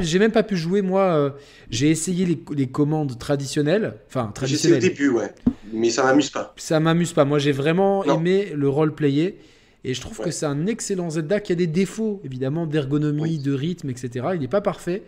J'ai 0.00 0.18
même 0.18 0.32
pas 0.32 0.42
pu 0.42 0.56
jouer. 0.56 0.82
Moi, 0.82 1.34
j'ai 1.70 1.90
essayé 1.90 2.26
les, 2.26 2.38
les, 2.54 2.66
commandes 2.68 3.18
traditionnelles. 3.18 3.94
Enfin, 4.08 4.30
traditionnelles. 4.34 4.82
J'ai 4.82 4.88
essayé 4.88 5.06
au 5.06 5.10
début, 5.10 5.18
ouais. 5.18 5.32
Mais 5.72 5.88
ça 5.88 6.02
m'amuse 6.02 6.30
pas. 6.30 6.52
Ça 6.58 6.78
m'amuse 6.78 7.14
pas. 7.14 7.24
Moi, 7.24 7.38
j'ai 7.38 7.52
vraiment 7.52 8.04
aimé 8.04 8.52
le 8.54 8.68
role-player. 8.68 9.38
Et 9.84 9.94
je 9.94 10.00
trouve 10.00 10.18
que 10.18 10.30
c'est 10.30 10.46
un 10.46 10.66
excellent 10.66 11.10
Zelda 11.10 11.40
qui 11.40 11.52
a 11.52 11.54
des 11.56 11.66
défauts, 11.66 12.20
évidemment, 12.24 12.66
d'ergonomie, 12.66 13.38
de 13.38 13.52
rythme, 13.52 13.90
etc. 13.90 14.26
Il 14.34 14.40
n'est 14.40 14.48
pas 14.48 14.60
parfait, 14.60 15.02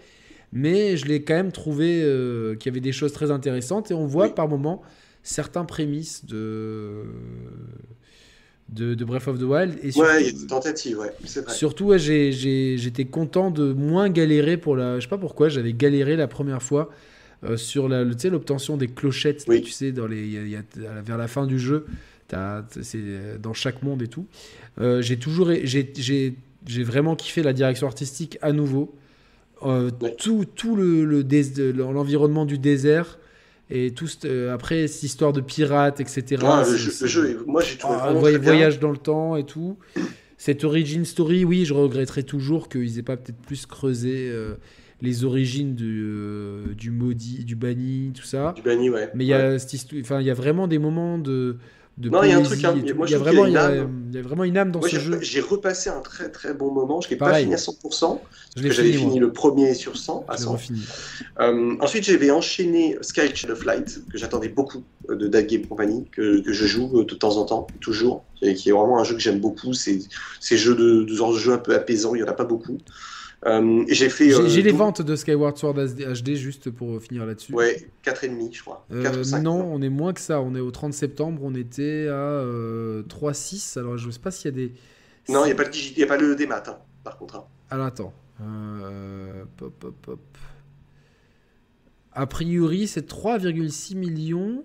mais 0.52 0.96
je 0.96 1.06
l'ai 1.06 1.22
quand 1.22 1.34
même 1.34 1.52
trouvé 1.52 2.02
euh, 2.02 2.56
qu'il 2.56 2.70
y 2.70 2.72
avait 2.72 2.80
des 2.80 2.92
choses 2.92 3.12
très 3.12 3.30
intéressantes. 3.30 3.90
Et 3.90 3.94
on 3.94 4.06
voit 4.06 4.34
par 4.34 4.48
moments 4.48 4.82
certains 5.22 5.64
prémices 5.64 6.24
de... 6.24 7.04
de, 8.68 9.04
Breath 9.04 9.28
of 9.28 9.38
the 9.38 9.42
Wild. 9.42 9.78
Et 9.82 9.92
surtout, 9.92 10.08
ouais, 10.08 10.22
il 10.22 10.26
y 10.26 10.36
a 10.36 10.40
des 10.40 10.46
tentatives, 10.48 10.98
ouais, 10.98 11.12
c'est 11.24 11.44
vrai. 11.44 11.54
Surtout, 11.54 11.96
j'étais 11.96 13.04
content 13.04 13.52
de 13.52 13.72
moins 13.72 14.10
galérer 14.10 14.56
pour 14.56 14.74
la. 14.74 14.98
Je 14.98 15.04
sais 15.04 15.08
pas 15.08 15.18
pourquoi, 15.18 15.48
j'avais 15.48 15.72
galéré 15.72 16.16
la 16.16 16.26
première 16.26 16.62
fois. 16.62 16.90
Euh, 17.44 17.56
sur 17.58 17.88
l'obtention 17.88 18.78
des 18.78 18.88
clochettes, 18.88 19.44
tu 19.44 19.70
sais, 19.70 19.92
dans 19.92 20.06
les, 20.06 20.58
vers 21.04 21.18
la 21.18 21.28
fin 21.28 21.46
du 21.46 21.58
jeu, 21.58 21.84
c'est 22.80 22.96
euh, 22.96 23.38
dans 23.38 23.52
chaque 23.52 23.82
monde 23.82 24.02
et 24.02 24.08
tout. 24.08 24.26
Euh, 24.80 25.02
j'ai 25.02 25.18
toujours, 25.18 25.50
j'ai 25.64 26.34
vraiment 26.82 27.16
kiffé 27.16 27.42
la 27.42 27.52
direction 27.52 27.86
artistique 27.86 28.38
à 28.42 28.52
nouveau. 28.52 28.94
tout, 30.18 30.44
tout 30.44 30.76
le, 30.76 31.22
l'environnement 31.72 32.44
du 32.44 32.58
désert 32.58 33.18
et 33.70 33.92
tout 33.92 34.08
après 34.52 34.86
cette 34.88 35.04
histoire 35.04 35.32
de 35.32 35.40
pirates 35.40 35.98
etc 35.98 36.42
ah, 36.44 36.64
le, 36.70 36.76
jeu, 36.76 37.44
moi 37.46 37.62
j'ai 37.62 37.78
trouvé 37.78 37.96
ah, 37.98 38.12
voyage 38.12 38.78
dans 38.78 38.90
le 38.90 38.98
temps 38.98 39.36
et 39.36 39.44
tout 39.46 39.78
cette 40.36 40.64
origin 40.64 41.06
story 41.06 41.46
oui 41.46 41.64
je 41.64 41.72
regretterais 41.72 42.24
toujours 42.24 42.68
qu'ils 42.68 42.98
aient 42.98 43.02
pas 43.02 43.16
peut-être 43.16 43.40
plus 43.40 43.64
creusé 43.64 44.30
les 45.04 45.24
origines 45.24 45.74
du, 45.74 46.02
euh, 46.04 46.74
du 46.76 46.90
maudit, 46.90 47.44
du 47.44 47.54
banni, 47.56 48.12
tout 48.14 48.24
ça. 48.24 48.52
Du 48.56 48.62
banni, 48.62 48.90
ouais. 48.90 49.10
Mais 49.14 49.24
il 49.24 49.28
y, 49.28 49.34
a, 49.34 49.56
enfin, 50.00 50.20
il 50.20 50.26
y 50.26 50.30
a 50.30 50.34
vraiment 50.34 50.66
des 50.66 50.78
moments 50.78 51.18
de. 51.18 51.58
De 51.96 52.10
non, 52.10 52.24
il 52.24 52.30
y 52.30 52.32
a 52.32 52.38
un 52.38 52.42
truc. 52.42 52.64
Hein. 52.64 52.74
Moi, 52.96 53.06
il, 53.06 53.12
y 53.12 53.14
a 53.14 53.18
vraiment, 53.18 53.46
il, 53.46 53.52
y 53.52 53.56
a, 53.56 53.72
il 53.72 54.14
y 54.14 54.18
a 54.18 54.22
vraiment 54.22 54.42
une 54.42 54.58
âme 54.58 54.72
dans 54.72 54.82
ce 54.82 54.98
jeu. 54.98 55.18
J'ai 55.22 55.40
repassé 55.40 55.90
un 55.90 56.00
très 56.00 56.28
très 56.28 56.52
bon 56.52 56.72
moment. 56.72 57.00
Je 57.00 57.08
n'ai 57.08 57.16
pas 57.16 57.34
fini 57.34 57.54
à 57.54 57.56
100%. 57.56 57.78
Parce 57.80 58.20
que 58.66 58.72
j'avais 58.72 58.92
fini 58.92 59.18
le 59.20 59.32
premier 59.32 59.74
sur 59.74 59.96
100 59.96 60.26
à 60.28 60.36
100. 60.36 60.58
Euh, 61.40 61.76
ensuite, 61.80 62.04
j'avais 62.04 62.30
enchaîné 62.30 62.96
Sky 63.00 63.32
of 63.48 63.58
Flight, 63.58 64.02
que 64.10 64.18
j'attendais 64.18 64.48
beaucoup 64.48 64.82
euh, 65.08 65.16
de 65.16 65.28
Dad 65.28 65.46
Game 65.46 65.66
Company, 65.66 66.06
que, 66.10 66.40
que, 66.40 66.52
je 66.52 66.66
joue 66.66 67.04
de 67.04 67.14
temps 67.14 67.36
en 67.36 67.44
temps, 67.44 67.66
toujours. 67.80 68.24
qui 68.40 68.68
est 68.68 68.72
vraiment 68.72 68.98
un 68.98 69.04
jeu 69.04 69.14
que 69.14 69.20
j'aime 69.20 69.40
beaucoup. 69.40 69.72
C'est 69.72 70.00
ces 70.40 70.56
jeux 70.56 70.74
de, 70.74 71.04
de, 71.04 71.32
de 71.32 71.38
jeu 71.38 71.52
un 71.52 71.58
peu 71.58 71.74
apaisant, 71.74 72.14
il 72.14 72.22
n'y 72.22 72.28
en 72.28 72.30
a 72.30 72.34
pas 72.34 72.44
beaucoup. 72.44 72.78
Euh, 73.46 73.84
j'ai 73.88 74.08
fait. 74.08 74.30
J'ai 74.30 74.60
euh, 74.60 74.62
les 74.62 74.72
ventes 74.72 75.02
de 75.02 75.16
Skyward 75.16 75.58
Sword 75.58 75.74
HD 75.74 76.34
juste 76.34 76.70
pour 76.70 77.00
finir 77.02 77.26
là-dessus. 77.26 77.52
Ouais, 77.52 77.88
4,5 78.04 78.54
je 78.54 78.62
crois. 78.62 78.86
4 78.90 79.34
euh, 79.34 79.38
non, 79.40 79.70
on 79.70 79.82
est 79.82 79.90
moins 79.90 80.14
que 80.14 80.20
ça. 80.20 80.40
On 80.40 80.54
est 80.54 80.60
au 80.60 80.70
30 80.70 80.94
septembre, 80.94 81.42
on 81.44 81.54
était 81.54 82.08
à 82.08 82.42
3,6. 82.42 83.78
Alors 83.78 83.98
je 83.98 84.10
sais 84.10 84.18
pas 84.18 84.30
s'il 84.30 84.46
y 84.46 84.54
a 84.54 84.56
des. 84.66 84.72
Non, 85.28 85.44
il 85.44 85.46
n'y 85.46 85.52
a, 85.52 85.54
pas 85.54 85.64
le 85.64 86.02
a 86.02 86.06
pas 86.06 86.16
le 86.16 86.34
démat, 86.36 86.62
hein, 86.66 86.78
par 87.02 87.18
contre. 87.18 87.36
Hein. 87.36 87.44
Alors 87.70 87.86
attends. 87.86 88.14
Pop, 89.56 89.72
pop, 89.78 89.94
pop. 90.02 90.20
A 92.12 92.26
priori, 92.26 92.86
c'est 92.86 93.08
3,6 93.08 93.96
millions 93.96 94.64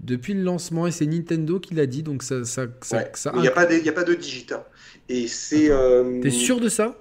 depuis 0.00 0.34
le 0.34 0.42
lancement 0.42 0.86
et 0.86 0.90
c'est 0.90 1.06
Nintendo 1.06 1.58
qui 1.60 1.72
l'a 1.74 1.86
dit 1.86 2.02
donc 2.02 2.22
ça 2.22 2.44
ça, 2.44 2.66
ça, 2.82 3.32
il 3.36 3.40
n'y 3.40 3.48
a 3.48 3.52
pas 3.52 3.64
de, 3.64 3.88
a 3.88 3.92
pas 3.92 4.02
de 4.02 4.12
digit 4.12 4.48
hein. 4.52 4.62
et 5.08 5.28
c'est 5.28 5.70
t'es 6.20 6.30
sûr 6.30 6.60
de 6.60 6.68
ça? 6.68 6.98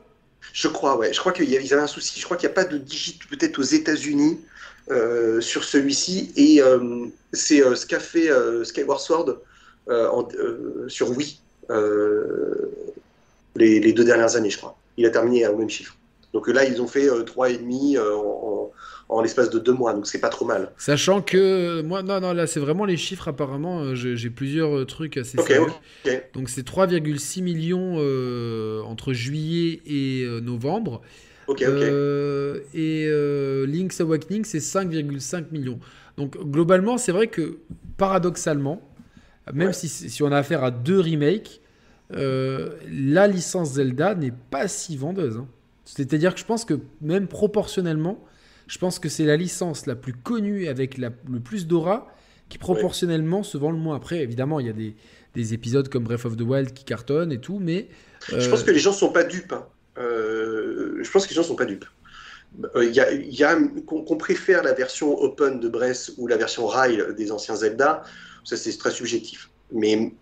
Je 0.51 0.67
crois, 0.67 0.97
ouais. 0.97 1.13
Je 1.13 1.19
crois 1.19 1.31
qu'ils 1.31 1.55
avaient 1.73 1.81
un 1.81 1.87
souci. 1.87 2.19
Je 2.19 2.25
crois 2.25 2.37
qu'il 2.37 2.47
n'y 2.47 2.53
a 2.53 2.55
pas 2.55 2.65
de 2.65 2.77
digit 2.77 3.19
peut-être 3.29 3.57
aux 3.59 3.63
États-Unis 3.63 4.39
euh, 4.91 5.39
sur 5.39 5.63
celui-ci. 5.63 6.33
Et 6.35 6.61
euh, 6.61 7.05
c'est 7.31 7.63
euh, 7.63 7.75
ce 7.75 7.85
qu'a 7.85 7.99
fait 7.99 8.29
Skyward 8.63 8.99
Sword 8.99 9.37
sur 10.87 11.09
Wii 11.11 11.39
les, 13.55 13.93
deux 13.93 14.03
dernières 14.03 14.35
années, 14.35 14.49
je 14.49 14.57
crois. 14.57 14.77
Il 14.97 15.05
a 15.05 15.09
terminé 15.09 15.47
au 15.47 15.57
même 15.57 15.69
chiffre. 15.69 15.95
Donc 16.33 16.47
là, 16.47 16.65
ils 16.65 16.81
ont 16.81 16.87
fait 16.87 17.07
3,5 17.07 17.99
en, 17.99 18.71
en 19.13 19.21
l'espace 19.21 19.49
de 19.49 19.59
deux 19.59 19.73
mois, 19.73 19.93
donc 19.93 20.07
c'est 20.07 20.19
pas 20.19 20.29
trop 20.29 20.45
mal. 20.45 20.71
Sachant 20.77 21.21
que 21.21 21.81
moi, 21.81 22.01
non, 22.01 22.19
non, 22.19 22.33
là 22.33 22.47
c'est 22.47 22.59
vraiment 22.59 22.85
les 22.85 22.97
chiffres 22.97 23.27
apparemment. 23.27 23.81
Euh, 23.81 23.95
j'ai 23.95 24.29
plusieurs 24.29 24.75
euh, 24.75 24.85
trucs 24.85 25.17
assez 25.17 25.39
okay, 25.39 25.59
Donc 26.33 26.49
c'est 26.49 26.67
3,6 26.67 27.43
millions 27.43 27.97
euh, 27.99 28.81
entre 28.81 29.13
juillet 29.13 29.81
et 29.85 30.27
novembre. 30.41 31.01
et 31.47 33.07
Link's 33.67 34.01
Awakening 34.01 34.45
c'est 34.45 34.59
5,5 34.59 35.45
millions. 35.51 35.79
Donc 36.17 36.37
globalement, 36.37 36.97
c'est 36.97 37.11
vrai 37.11 37.27
que 37.27 37.59
paradoxalement, 37.97 38.81
même 39.53 39.73
si, 39.73 39.89
si, 39.89 40.23
on 40.23 40.31
a 40.31 40.37
affaire 40.37 40.63
à 40.63 40.71
deux 40.71 40.99
remakes, 40.99 41.61
la 42.09 43.27
licence 43.27 43.73
Zelda 43.73 44.15
n'est 44.15 44.33
pas 44.49 44.67
si 44.67 44.97
vendeuse. 44.97 45.37
Hein. 45.37 45.47
C'est-à-dire 45.85 46.33
que 46.33 46.39
je 46.39 46.45
pense 46.45 46.65
que 46.65 46.79
même 47.01 47.27
proportionnellement, 47.27 48.23
je 48.67 48.77
pense 48.77 48.99
que 48.99 49.09
c'est 49.09 49.25
la 49.25 49.35
licence 49.35 49.85
la 49.85 49.95
plus 49.95 50.13
connue 50.13 50.67
avec 50.67 50.97
le 50.97 51.39
plus 51.43 51.67
d'aura 51.67 52.13
qui 52.49 52.57
proportionnellement 52.57 53.43
se 53.43 53.57
vend 53.57 53.71
le 53.71 53.77
moins. 53.77 53.95
Après, 53.95 54.19
évidemment, 54.19 54.59
il 54.59 54.67
y 54.67 54.69
a 54.69 54.73
des, 54.73 54.95
des, 55.33 55.53
épisodes 55.53 55.89
comme 55.89 56.03
Breath 56.03 56.25
of 56.25 56.37
the 56.37 56.41
Wild 56.41 56.73
qui 56.73 56.83
cartonnent 56.83 57.31
et 57.31 57.39
tout, 57.39 57.59
mais... 57.59 57.87
Je 58.27 58.47
pense 58.47 58.61
euh, 58.61 58.65
que 58.65 58.71
les 58.71 58.79
gens 58.79 58.93
sont 58.93 59.11
pas 59.11 59.23
dupes. 59.23 59.53
Hein. 59.53 59.65
Euh, 59.97 60.99
je 61.01 61.09
pense 61.09 61.25
que 61.25 61.31
les 61.31 61.35
gens 61.35 61.43
sont 61.43 61.55
pas 61.55 61.65
dupes. 61.65 61.85
Euh, 62.75 62.85
il 62.85 62.93
y 62.93 63.43
a, 63.43 63.49
a 63.49 63.55
qu'on 63.87 64.17
préfère 64.17 64.61
la 64.61 64.73
version 64.73 65.19
open 65.19 65.59
de 65.59 65.67
Breath 65.67 66.11
ou 66.17 66.27
la 66.27 66.37
version 66.37 66.67
rail 66.67 67.03
des 67.17 67.31
anciens 67.31 67.55
Zelda, 67.55 68.03
ça 68.43 68.55
c'est 68.55 68.77
très 68.77 68.91
subjectif. 68.91 69.49
Mais 69.71 70.13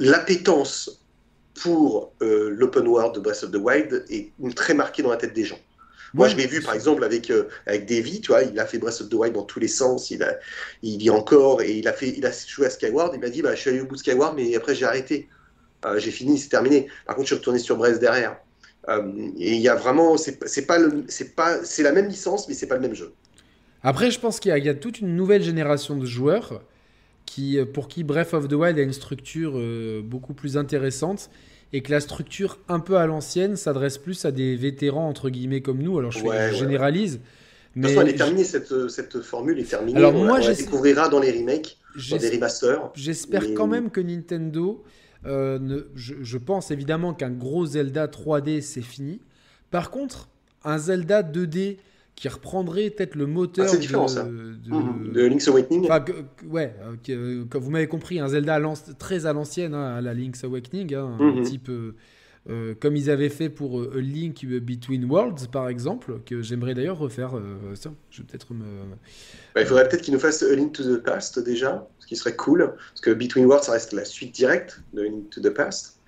l'appétence 0.00 1.00
pour 1.62 2.12
l'open 2.20 2.88
world 2.88 3.14
de 3.14 3.20
Breath 3.20 3.44
of 3.44 3.52
the 3.52 3.56
Wild 3.56 4.04
est 4.10 4.32
très 4.56 4.74
marquée 4.74 5.04
dans 5.04 5.10
la 5.10 5.16
tête 5.16 5.34
des 5.34 5.44
gens. 5.44 5.60
Moi, 6.14 6.28
je 6.28 6.36
l'ai 6.36 6.46
vu, 6.46 6.62
par 6.62 6.74
exemple, 6.74 7.02
avec, 7.02 7.28
euh, 7.30 7.48
avec 7.66 7.86
Davy, 7.86 8.20
tu 8.20 8.28
vois, 8.28 8.44
il 8.44 8.58
a 8.60 8.66
fait 8.66 8.78
Breath 8.78 9.00
of 9.00 9.08
the 9.08 9.14
Wild 9.14 9.34
dans 9.34 9.42
tous 9.42 9.58
les 9.58 9.68
sens, 9.68 10.12
il, 10.12 10.22
a, 10.22 10.36
il 10.82 10.96
vit 10.96 11.10
encore, 11.10 11.60
et 11.60 11.72
il 11.72 11.88
a, 11.88 11.92
fait, 11.92 12.14
il 12.16 12.24
a 12.24 12.30
joué 12.46 12.66
à 12.66 12.70
Skyward, 12.70 13.12
il 13.14 13.20
m'a 13.20 13.28
dit, 13.28 13.42
bah, 13.42 13.54
je 13.56 13.60
suis 13.60 13.70
allé 13.70 13.80
au 13.80 13.86
bout 13.86 13.96
de 13.96 14.00
Skyward, 14.00 14.36
mais 14.36 14.54
après, 14.54 14.76
j'ai 14.76 14.84
arrêté. 14.84 15.28
Euh, 15.84 15.98
j'ai 15.98 16.12
fini, 16.12 16.38
c'est 16.38 16.48
terminé. 16.48 16.86
Par 17.04 17.16
contre, 17.16 17.28
je 17.28 17.34
suis 17.34 17.40
retourné 17.40 17.58
sur 17.58 17.76
Breath 17.76 17.98
derrière. 17.98 18.36
Euh, 18.88 19.02
et 19.38 19.54
il 19.54 19.60
y 19.60 19.68
a 19.68 19.74
vraiment, 19.74 20.16
c'est 20.16 20.66
pas, 20.66 20.78
le, 20.78 21.04
pas, 21.34 21.64
c'est 21.64 21.82
la 21.82 21.92
même 21.92 22.06
licence, 22.06 22.48
mais 22.48 22.54
c'est 22.54 22.68
pas 22.68 22.76
le 22.76 22.82
même 22.82 22.94
jeu. 22.94 23.12
Après, 23.82 24.10
je 24.10 24.20
pense 24.20 24.38
qu'il 24.38 24.56
y, 24.56 24.60
y, 24.60 24.68
a 24.68 24.74
toute 24.74 25.00
une 25.00 25.16
nouvelle 25.16 25.42
génération 25.42 25.96
de 25.96 26.06
joueurs 26.06 26.62
qui, 27.26 27.58
pour 27.74 27.88
qui 27.88 28.04
Breath 28.04 28.34
of 28.34 28.46
the 28.46 28.52
Wild 28.52 28.78
a 28.78 28.82
une 28.82 28.92
structure 28.92 29.60
beaucoup 30.04 30.32
plus 30.32 30.56
intéressante 30.56 31.28
et 31.74 31.82
que 31.82 31.90
la 31.90 31.98
structure 31.98 32.60
un 32.68 32.78
peu 32.78 32.98
à 32.98 33.06
l'ancienne 33.06 33.56
s'adresse 33.56 33.98
plus 33.98 34.24
à 34.24 34.30
des 34.30 34.54
vétérans 34.54 35.08
entre 35.08 35.28
guillemets 35.28 35.60
comme 35.60 35.82
nous. 35.82 35.98
Alors 35.98 36.12
je, 36.12 36.20
généralise. 36.52 37.18
Mais 37.74 37.82
de 37.82 37.86
toute 37.88 37.94
façon, 37.96 38.06
elle 38.06 38.14
est 38.14 38.16
terminée, 38.16 38.44
cette, 38.44 38.88
cette, 38.88 39.20
formule 39.20 39.58
est 39.58 39.68
terminée. 39.68 39.98
Alors 39.98 40.14
on, 40.14 40.24
moi, 40.24 40.38
on 40.40 40.46
la 40.46 40.54
découvrira 40.54 41.08
dans 41.08 41.18
les 41.18 41.32
remakes, 41.32 41.76
dans 42.10 42.16
des 42.16 42.30
remasters. 42.30 42.92
J'espère 42.94 43.54
quand 43.54 43.66
même 43.66 43.90
que 43.90 44.00
Nintendo, 44.00 44.84
euh, 45.26 45.58
ne, 45.58 45.88
je, 45.96 46.14
je, 46.22 46.38
pense 46.38 46.70
évidemment 46.70 47.12
qu'un 47.12 47.32
gros 47.32 47.66
Zelda 47.66 48.06
3D 48.06 48.60
c'est 48.60 48.80
fini. 48.80 49.20
Par 49.72 49.90
contre, 49.90 50.28
un 50.62 50.78
Zelda 50.78 51.24
2D 51.24 51.78
qui 52.16 52.28
reprendrait 52.28 52.90
peut-être 52.90 53.16
le 53.16 53.26
moteur 53.26 53.66
ah, 53.68 53.76
de, 53.76 54.70
mhm. 54.70 55.12
de, 55.12 55.26
Link's 55.26 55.48
Awakening. 55.48 55.88
ouais, 56.48 56.74
euh, 56.82 56.96
euh, 57.10 57.44
comme 57.46 57.62
vous 57.62 57.70
m'avez 57.70 57.88
compris, 57.88 58.20
un 58.20 58.28
Zelda 58.28 58.60
très 58.98 59.26
à 59.26 59.32
l'ancienne, 59.32 59.74
hein, 59.74 59.96
à 59.96 60.00
la 60.00 60.14
Link's 60.14 60.44
Awakening, 60.44 60.94
hein, 60.94 61.16
un 61.18 61.32
mhm. 61.32 61.42
type 61.42 61.70
euh, 62.50 62.74
comme 62.78 62.94
ils 62.94 63.08
avaient 63.08 63.30
fait 63.30 63.48
pour 63.48 63.80
A 63.80 63.98
Link 63.98 64.44
Between 64.44 65.06
Worlds, 65.06 65.48
par 65.50 65.68
exemple, 65.68 66.20
que 66.26 66.42
j'aimerais 66.42 66.74
d'ailleurs 66.74 66.98
refaire. 66.98 67.32
ça, 67.74 67.90
je 68.10 68.20
vais 68.20 68.26
peut-être 68.28 68.52
me. 68.52 68.64
Bah, 69.54 69.62
il 69.62 69.66
faudrait 69.66 69.88
peut-être 69.88 70.02
qu'ils 70.02 70.14
nous 70.14 70.20
fassent 70.20 70.42
A 70.42 70.54
Link 70.54 70.72
to 70.72 70.82
the 70.82 71.02
Past 71.02 71.38
déjà, 71.38 71.88
ce 71.98 72.06
qui 72.06 72.16
serait 72.16 72.36
cool, 72.36 72.74
parce 72.90 73.00
que 73.00 73.10
Between 73.10 73.46
Worlds, 73.46 73.64
ça 73.64 73.72
reste 73.72 73.92
la 73.92 74.04
suite 74.04 74.34
directe 74.34 74.82
de 74.92 75.00
A 75.00 75.04
Link 75.04 75.30
to 75.30 75.40
the 75.40 75.50
Past. 75.50 75.98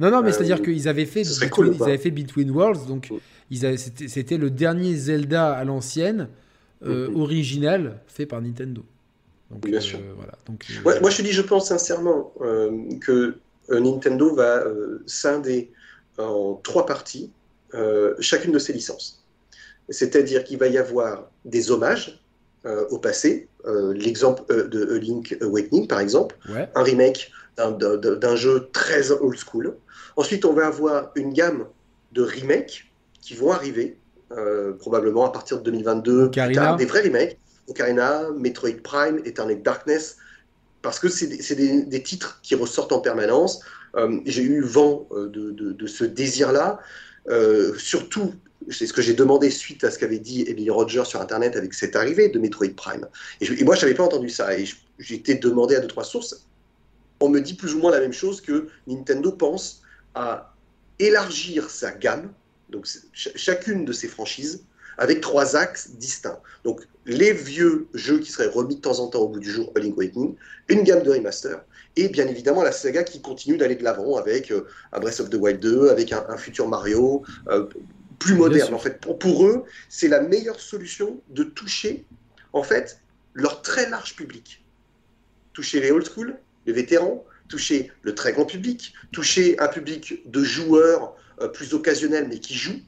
Non, 0.00 0.10
non, 0.10 0.22
mais 0.22 0.32
c'est-à-dire 0.32 0.60
qu'ils 0.60 0.88
avaient 0.88 1.06
fait, 1.06 1.22
ils 1.22 1.82
avaient 1.82 1.98
fait 1.98 2.10
Between 2.10 2.50
Worlds, 2.50 2.86
donc 2.88 3.10
c'était 3.50 4.38
le 4.38 4.50
dernier 4.50 4.94
Zelda 4.94 5.52
à 5.52 5.64
l'ancienne, 5.64 6.28
euh, 6.86 7.10
original, 7.14 8.00
fait 8.06 8.26
par 8.26 8.42
Nintendo. 8.42 8.82
Bien 9.50 9.78
euh, 9.78 9.80
sûr. 9.80 9.98
Voilà, 10.16 10.32
donc, 10.46 10.66
euh, 10.70 11.00
moi, 11.00 11.10
je 11.10 11.16
te 11.16 11.22
dis, 11.22 11.32
je 11.32 11.42
pense 11.42 11.68
sincèrement 11.68 12.32
que 13.00 13.36
Nintendo 13.70 14.34
va 14.34 14.64
scinder 15.06 15.70
en 16.18 16.60
trois 16.62 16.86
parties 16.86 17.30
chacune 18.20 18.52
de 18.52 18.58
ses 18.58 18.72
licences. 18.72 19.24
C'est-à-dire 19.88 20.44
qu'il 20.44 20.58
va 20.58 20.68
y 20.68 20.78
avoir 20.78 21.30
des 21.44 21.70
hommages 21.70 22.20
au 22.90 22.98
passé, 22.98 23.48
l'exemple 23.94 24.42
de 24.68 24.94
A 24.94 24.98
Link 24.98 25.36
Awakening 25.40 25.86
par 25.86 26.00
exemple, 26.00 26.36
un 26.74 26.82
remake 26.82 27.30
d'un 27.56 28.36
jeu 28.36 28.68
très 28.72 29.10
old 29.10 29.38
school. 29.38 29.76
Ensuite, 30.16 30.44
on 30.44 30.52
va 30.52 30.66
avoir 30.66 31.10
une 31.14 31.32
gamme 31.32 31.66
de 32.12 32.22
remakes 32.22 32.86
qui 33.24 33.34
vont 33.34 33.50
arriver, 33.50 33.96
euh, 34.32 34.74
probablement 34.74 35.24
à 35.24 35.32
partir 35.32 35.58
de 35.58 35.62
2022, 35.62 36.28
des 36.28 36.84
vrais 36.84 37.02
remakes. 37.02 37.38
Ocarina, 37.66 38.28
Metroid 38.36 38.82
Prime, 38.82 39.22
Eternal 39.24 39.62
Darkness, 39.62 40.18
parce 40.82 41.00
que 41.00 41.08
c'est 41.08 41.54
des, 41.54 41.82
des, 41.82 42.02
titres 42.02 42.40
qui 42.42 42.54
ressortent 42.54 42.92
en 42.92 43.00
permanence. 43.00 43.60
Euh, 43.96 44.20
j'ai 44.26 44.42
eu 44.42 44.60
vent 44.60 45.08
euh, 45.12 45.28
de, 45.28 45.50
de, 45.50 45.86
ce 45.86 46.04
désir-là, 46.04 46.78
surtout 47.78 48.34
c'est 48.70 48.86
ce 48.86 48.92
que 48.92 49.00
j'ai 49.00 49.14
demandé 49.14 49.50
suite 49.50 49.82
à 49.84 49.90
ce 49.90 49.98
qu'avait 49.98 50.18
dit 50.18 50.44
Emily 50.46 50.68
Rogers 50.68 51.04
sur 51.06 51.22
Internet 51.22 51.56
avec 51.56 51.72
cette 51.72 51.96
arrivée 51.96 52.28
de 52.28 52.38
Metroid 52.38 52.74
Prime. 52.76 53.06
Et, 53.40 53.64
moi, 53.64 53.74
je 53.74 53.82
n'avais 53.82 53.94
pas 53.94 54.04
entendu 54.04 54.28
ça. 54.28 54.58
Et 54.58 54.66
j'ai 54.98 55.14
été 55.14 55.34
demandé 55.34 55.74
à 55.74 55.80
deux, 55.80 55.88
trois 55.88 56.04
sources. 56.04 56.46
On 57.20 57.30
me 57.30 57.40
dit 57.40 57.54
plus 57.54 57.74
ou 57.74 57.78
moins 57.78 57.90
la 57.90 58.00
même 58.00 58.12
chose 58.12 58.42
que 58.42 58.68
Nintendo 58.86 59.32
pense 59.32 59.82
à 60.14 60.54
élargir 60.98 61.70
sa 61.70 61.92
gamme 61.92 62.30
donc 62.70 62.86
chacune 63.12 63.84
de 63.84 63.92
ces 63.92 64.08
franchises 64.08 64.64
avec 64.98 65.20
trois 65.20 65.56
axes 65.56 65.90
distincts. 65.90 66.40
Donc 66.62 66.82
les 67.06 67.32
vieux 67.32 67.88
jeux 67.94 68.18
qui 68.20 68.30
seraient 68.30 68.48
remis 68.48 68.76
de 68.76 68.80
temps 68.80 69.00
en 69.00 69.08
temps 69.08 69.20
au 69.20 69.28
bout 69.28 69.40
du 69.40 69.50
jour, 69.50 69.72
A 69.76 69.80
Link 69.80 69.94
Awakening, 69.96 70.36
une 70.68 70.82
gamme 70.82 71.02
de 71.02 71.10
remaster, 71.10 71.64
et 71.96 72.08
bien 72.08 72.26
évidemment 72.26 72.62
la 72.62 72.72
saga 72.72 73.04
qui 73.04 73.20
continue 73.20 73.56
d'aller 73.56 73.76
de 73.76 73.84
l'avant 73.84 74.16
avec 74.16 74.50
euh, 74.50 74.66
un 74.92 75.00
Breath 75.00 75.20
of 75.20 75.30
the 75.30 75.34
Wild 75.34 75.60
2, 75.60 75.88
avec 75.90 76.12
un, 76.12 76.36
futur 76.36 76.68
Mario, 76.68 77.22
euh, 77.48 77.66
plus 78.18 78.34
moderne. 78.34 78.74
En 78.74 78.78
fait, 78.78 79.00
pour, 79.00 79.18
pour 79.18 79.46
eux, 79.46 79.64
c'est 79.88 80.08
la 80.08 80.20
meilleure 80.20 80.60
solution 80.60 81.20
de 81.30 81.44
toucher, 81.44 82.04
en 82.52 82.62
fait, 82.62 83.00
leur 83.34 83.62
très 83.62 83.88
large 83.90 84.16
public. 84.16 84.64
Toucher 85.52 85.80
les 85.80 85.90
old 85.90 86.08
school, 86.08 86.36
les 86.66 86.72
vétérans, 86.72 87.24
toucher 87.48 87.92
le 88.02 88.14
très 88.14 88.32
grand 88.32 88.46
public, 88.46 88.94
toucher 89.12 89.58
un 89.60 89.68
public 89.68 90.22
de 90.28 90.42
joueurs 90.42 91.14
plus 91.52 91.74
occasionnels 91.74 92.26
mais 92.28 92.38
qui 92.38 92.54
jouent, 92.54 92.80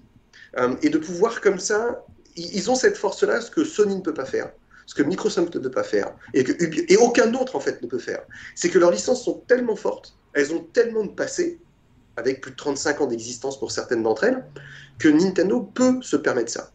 euh, 0.58 0.74
et 0.82 0.88
de 0.88 0.98
pouvoir 0.98 1.40
comme 1.40 1.58
ça, 1.58 2.04
ils 2.36 2.70
ont 2.70 2.74
cette 2.74 2.96
force-là, 2.96 3.40
ce 3.40 3.50
que 3.50 3.64
Sony 3.64 3.96
ne 3.96 4.00
peut 4.00 4.14
pas 4.14 4.24
faire, 4.24 4.52
ce 4.86 4.94
que 4.94 5.02
Microsoft 5.02 5.54
ne 5.54 5.60
peut 5.60 5.70
pas 5.70 5.82
faire, 5.82 6.14
et, 6.34 6.44
que, 6.44 6.52
et 6.92 6.96
aucun 6.96 7.32
autre 7.34 7.56
en 7.56 7.60
fait 7.60 7.82
ne 7.82 7.86
peut 7.86 7.98
faire. 7.98 8.22
C'est 8.54 8.68
que 8.68 8.78
leurs 8.78 8.90
licences 8.90 9.24
sont 9.24 9.42
tellement 9.46 9.76
fortes, 9.76 10.16
elles 10.34 10.52
ont 10.52 10.60
tellement 10.72 11.04
de 11.04 11.12
passé, 11.12 11.60
avec 12.16 12.40
plus 12.40 12.52
de 12.52 12.56
35 12.56 13.02
ans 13.02 13.06
d'existence 13.06 13.58
pour 13.58 13.70
certaines 13.70 14.02
d'entre 14.02 14.24
elles, 14.24 14.44
que 14.98 15.08
Nintendo 15.08 15.60
peut 15.60 16.00
se 16.02 16.16
permettre 16.16 16.50
ça. 16.50 16.72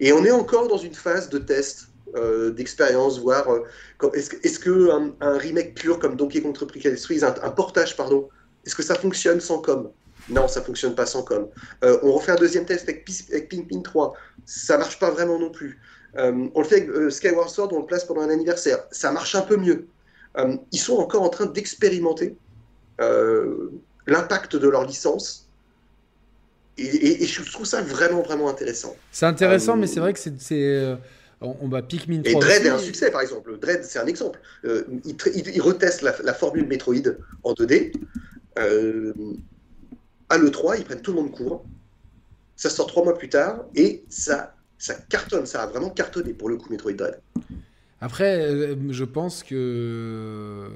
Et 0.00 0.12
on 0.12 0.24
est 0.24 0.30
encore 0.30 0.68
dans 0.68 0.78
une 0.78 0.94
phase 0.94 1.28
de 1.30 1.38
test, 1.38 1.88
euh, 2.14 2.50
d'expérience, 2.50 3.18
voir 3.18 3.48
euh, 3.48 4.10
est-ce 4.12 4.58
que, 4.58 4.90
un, 4.90 5.38
remake 5.38 5.74
pur 5.74 5.98
comme 5.98 6.16
Donkey 6.16 6.42
Kong 6.42 6.54
Tropical 6.54 6.96
Freeze, 6.98 7.24
un, 7.24 7.34
un, 7.42 7.50
portage, 7.50 7.96
pardon, 7.96 8.28
est-ce 8.66 8.74
que 8.74 8.82
ça 8.82 8.94
fonctionne 8.94 9.40
sans 9.40 9.60
com? 9.60 9.90
Non, 10.28 10.48
ça 10.48 10.62
fonctionne 10.62 10.94
pas 10.94 11.06
sans 11.06 11.22
com. 11.22 11.48
Euh, 11.84 11.98
on 12.02 12.12
refait 12.12 12.32
un 12.32 12.36
deuxième 12.36 12.64
test 12.64 12.88
avec, 12.88 13.08
avec 13.30 13.48
Ping 13.48 13.82
3, 13.82 14.14
ça 14.46 14.78
marche 14.78 14.98
pas 14.98 15.10
vraiment 15.10 15.38
non 15.38 15.50
plus. 15.50 15.80
on 16.16 16.50
le 16.56 16.64
fait 16.64 16.88
avec 16.88 17.10
Skyward 17.12 17.48
Sword, 17.48 17.72
on 17.72 17.80
le 17.80 17.86
place 17.86 18.04
pendant 18.04 18.22
un 18.22 18.30
anniversaire, 18.30 18.84
ça 18.90 19.12
marche 19.12 19.34
un 19.34 19.42
peu 19.42 19.56
mieux. 19.56 19.86
ils 20.70 20.78
sont 20.78 20.96
encore 20.96 21.22
en 21.22 21.28
train 21.28 21.46
d'expérimenter 21.46 22.36
l'impact 24.06 24.56
de 24.56 24.68
leur 24.68 24.84
licence. 24.86 25.48
Et, 26.78 27.26
je 27.26 27.50
trouve 27.50 27.66
ça 27.66 27.82
vraiment, 27.82 28.22
vraiment 28.22 28.48
intéressant. 28.48 28.96
C'est 29.10 29.26
intéressant, 29.26 29.76
mais 29.76 29.86
c'est 29.86 30.00
vrai 30.00 30.12
que 30.12 30.18
c'est. 30.18 30.32
Euh, 30.52 30.96
on, 31.40 31.68
va 31.68 31.82
Pikmin 31.82 32.22
3. 32.22 32.32
Et 32.32 32.34
Dread 32.36 32.66
est 32.66 32.70
un 32.70 32.78
succès, 32.78 33.10
par 33.10 33.20
exemple. 33.20 33.58
Dread, 33.58 33.84
c'est 33.84 33.98
un 33.98 34.06
exemple. 34.06 34.40
Euh, 34.64 34.84
ils, 35.04 35.60
retestent 35.60 36.02
la, 36.02 36.34
formule 36.34 36.66
Metroid 36.66 36.94
en 37.44 37.52
2D. 37.52 37.92
Euh, 38.58 39.12
à 40.32 40.38
l'E3, 40.38 40.78
ils 40.78 40.84
prennent 40.84 41.02
tout 41.02 41.12
le 41.12 41.20
monde 41.20 41.30
court. 41.30 41.64
Ça 42.56 42.70
sort 42.70 42.86
trois 42.86 43.04
mois 43.04 43.16
plus 43.16 43.28
tard 43.28 43.64
et 43.74 44.04
ça, 44.08 44.54
ça 44.78 44.94
cartonne. 44.94 45.46
Ça 45.46 45.62
a 45.62 45.66
vraiment 45.66 45.90
cartonné 45.90 46.32
pour 46.32 46.48
le 46.48 46.56
coup, 46.56 46.70
Metroid 46.70 46.92
Dread. 46.92 47.20
Après, 48.00 48.76
je 48.90 49.04
pense 49.04 49.42
que 49.42 50.70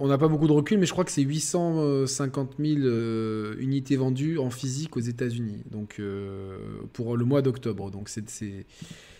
on 0.00 0.08
n'a 0.08 0.18
pas 0.18 0.28
beaucoup 0.28 0.48
de 0.48 0.52
recul, 0.52 0.78
mais 0.78 0.86
je 0.86 0.92
crois 0.92 1.04
que 1.04 1.12
c'est 1.12 1.22
850 1.22 2.54
000 2.58 2.80
euh, 2.80 3.54
unités 3.58 3.96
vendues 3.96 4.38
en 4.38 4.50
physique 4.50 4.96
aux 4.96 5.00
États-Unis, 5.00 5.62
donc 5.70 5.96
euh, 6.00 6.58
pour 6.92 7.16
le 7.16 7.24
mois 7.24 7.42
d'octobre. 7.42 7.90
Donc 7.90 8.08
c'est 8.08 8.66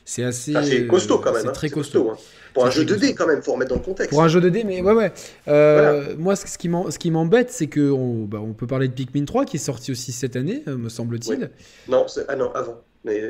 c'est 0.06 0.24
assez. 0.24 0.54
c'est 0.62 0.86
costaud 0.86 1.18
quand 1.18 1.32
même. 1.32 1.42
C'est 1.42 1.48
hein. 1.48 1.52
très 1.52 1.68
costaud. 1.68 2.10
Hein. 2.10 2.16
Pour 2.54 2.64
un 2.64 2.70
jeu 2.70 2.84
2D 2.84 3.14
quand 3.14 3.26
même, 3.26 3.42
faut 3.42 3.52
remettre 3.52 3.68
dans 3.68 3.76
le 3.76 3.84
contexte. 3.84 4.08
Pour 4.08 4.22
un 4.22 4.28
jeu 4.28 4.40
2D, 4.40 4.64
mais 4.64 4.80
ouais 4.80 4.94
ouais. 4.94 5.12
Euh, 5.46 6.14
moi, 6.16 6.34
ce 6.36 6.56
qui 6.56 7.10
m'embête, 7.10 7.50
c'est 7.50 7.66
que 7.66 7.90
bah, 8.24 8.38
on, 8.40 8.54
peut 8.54 8.66
parler 8.66 8.88
de 8.88 8.94
Pikmin 8.94 9.26
3 9.26 9.44
qui 9.44 9.56
est 9.56 9.60
sorti 9.60 9.92
aussi 9.92 10.12
cette 10.12 10.36
année, 10.36 10.62
me 10.66 10.88
semble-t-il. 10.88 11.50
Non, 11.86 12.06
ah 12.28 12.36
non, 12.36 12.50
avant 12.54 12.80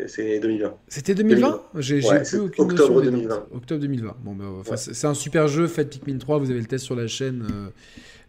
c'est 0.06 0.40
2020. 0.40 0.74
C'était 0.88 1.14
2020, 1.14 1.62
J'ai 1.78 2.00
plus 2.00 2.38
aucune 2.38 2.64
octobre 2.64 3.02
2020. 3.02 3.46
Octobre 3.54 3.80
2020. 3.80 4.16
Bon, 4.24 4.34
bah, 4.34 4.76
c'est 4.76 5.06
un 5.06 5.14
super 5.14 5.48
jeu. 5.48 5.66
Faites 5.66 5.90
Pikmin 5.90 6.18
3, 6.18 6.38
vous 6.38 6.50
avez 6.50 6.60
le 6.60 6.66
test 6.66 6.84
sur 6.84 6.96
la 6.96 7.06
chaîne. 7.06 7.46
Euh, 7.50 7.68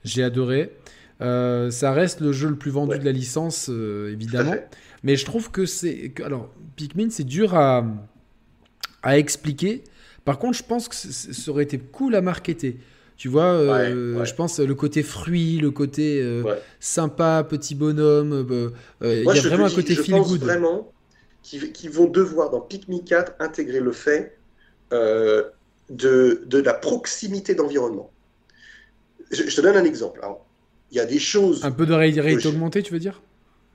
j'ai 0.03 0.23
adoré. 0.23 0.71
Euh, 1.21 1.71
ça 1.71 1.91
reste 1.93 2.21
le 2.21 2.31
jeu 2.31 2.49
le 2.49 2.55
plus 2.55 2.71
vendu 2.71 2.99
de 2.99 3.05
la 3.05 3.11
licence, 3.11 3.69
euh, 3.69 4.11
évidemment. 4.11 4.55
Mais 5.03 5.15
je 5.15 5.25
trouve 5.25 5.51
que 5.51 5.65
c'est. 5.65 6.11
Alors, 6.23 6.49
Pikmin, 6.75 7.09
c'est 7.09 7.23
dur 7.23 7.55
à, 7.55 7.85
à 9.07 9.17
expliquer. 9.17 9.83
Par 10.25 10.39
contre, 10.39 10.57
je 10.57 10.63
pense 10.63 10.87
que 10.87 10.95
ça 10.95 11.51
aurait 11.51 11.63
été 11.63 11.77
cool 11.79 12.15
à 12.15 12.21
marketer. 12.21 12.77
Tu 13.17 13.29
vois, 13.29 13.57
je 13.89 14.33
pense 14.33 14.59
le 14.59 14.75
côté 14.75 15.01
fruit, 15.01 15.57
le 15.57 15.71
côté 15.71 16.43
sympa, 16.79 17.45
petit 17.47 17.75
bonhomme. 17.75 18.73
Il 19.01 19.23
y 19.23 19.29
a 19.29 19.41
vraiment 19.41 19.65
un 19.65 19.69
côté 19.69 19.95
feel 19.95 20.21
good. 20.21 20.41
Vraiment 20.41 20.91
qui, 21.73 21.87
vont 21.87 22.07
devoir, 22.07 22.49
dans 22.49 22.59
Pikmin 22.59 22.99
4, 23.05 23.33
intégrer 23.39 23.79
le 23.79 23.91
fait 23.91 24.37
euh, 24.93 25.43
de, 25.89 26.43
de, 26.45 26.59
la 26.59 26.73
proximité 26.73 27.55
d'environnement. 27.55 28.11
Je, 29.31 29.43
te 29.43 29.61
donne 29.61 29.77
un 29.77 29.85
exemple. 29.85 30.21
il 30.91 30.97
y 30.97 30.99
a 30.99 31.05
des 31.05 31.19
choses. 31.19 31.63
Un 31.63 31.71
peu 31.71 31.85
de 31.85 31.93
réalité 31.93 32.47
augmentée, 32.47 32.83
tu 32.83 32.93
veux 32.93 32.99
dire? 32.99 33.21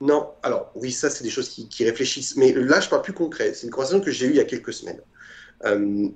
Non, 0.01 0.29
alors 0.43 0.71
oui, 0.75 0.91
ça, 0.91 1.09
c'est 1.09 1.23
des 1.23 1.29
choses 1.29 1.49
qui, 1.49 1.83
réfléchissent. 1.83 2.35
Mais 2.35 2.51
là, 2.53 2.79
je 2.79 2.89
parle 2.89 3.01
plus 3.01 3.13
concret. 3.13 3.53
C'est 3.53 3.65
une 3.65 3.71
conversation 3.71 4.01
que 4.03 4.11
j'ai 4.11 4.27
eue 4.27 4.31
il 4.31 4.35
y 4.35 4.41
a 4.41 4.45
quelques 4.45 4.73
semaines. 4.73 5.01
Euh, 5.65 6.09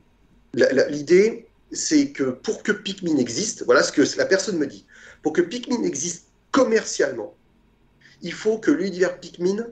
l'idée, 0.54 1.48
c'est 1.72 2.12
que 2.12 2.24
pour 2.24 2.64
que 2.64 2.72
Pikmin 2.72 3.18
existe, 3.18 3.64
voilà 3.66 3.84
ce 3.84 3.92
que 3.92 4.04
la 4.18 4.26
personne 4.26 4.58
me 4.58 4.68
dit. 4.68 4.86
Pour 5.22 5.34
que 5.34 5.42
Pikmin 5.42 5.84
existe 5.84 6.28
commercialement, 6.52 7.36
il 8.22 8.34
faut 8.34 8.58
que 8.58 8.72
l'univers 8.72 9.20
Pikmin 9.20 9.68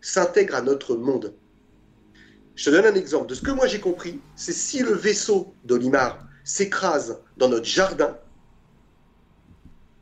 s'intègre 0.00 0.54
à 0.54 0.62
notre 0.62 0.96
monde. 0.96 1.34
Je 2.54 2.64
te 2.64 2.70
donne 2.70 2.86
un 2.86 2.94
exemple. 2.94 3.28
De 3.28 3.34
ce 3.34 3.42
que 3.42 3.50
moi 3.50 3.66
j'ai 3.66 3.80
compris, 3.80 4.20
c'est 4.36 4.52
si 4.52 4.80
le 4.80 4.92
vaisseau 4.92 5.54
d'Olimar 5.64 6.26
s'écrase 6.44 7.18
dans 7.36 7.48
notre 7.48 7.66
jardin, 7.66 8.16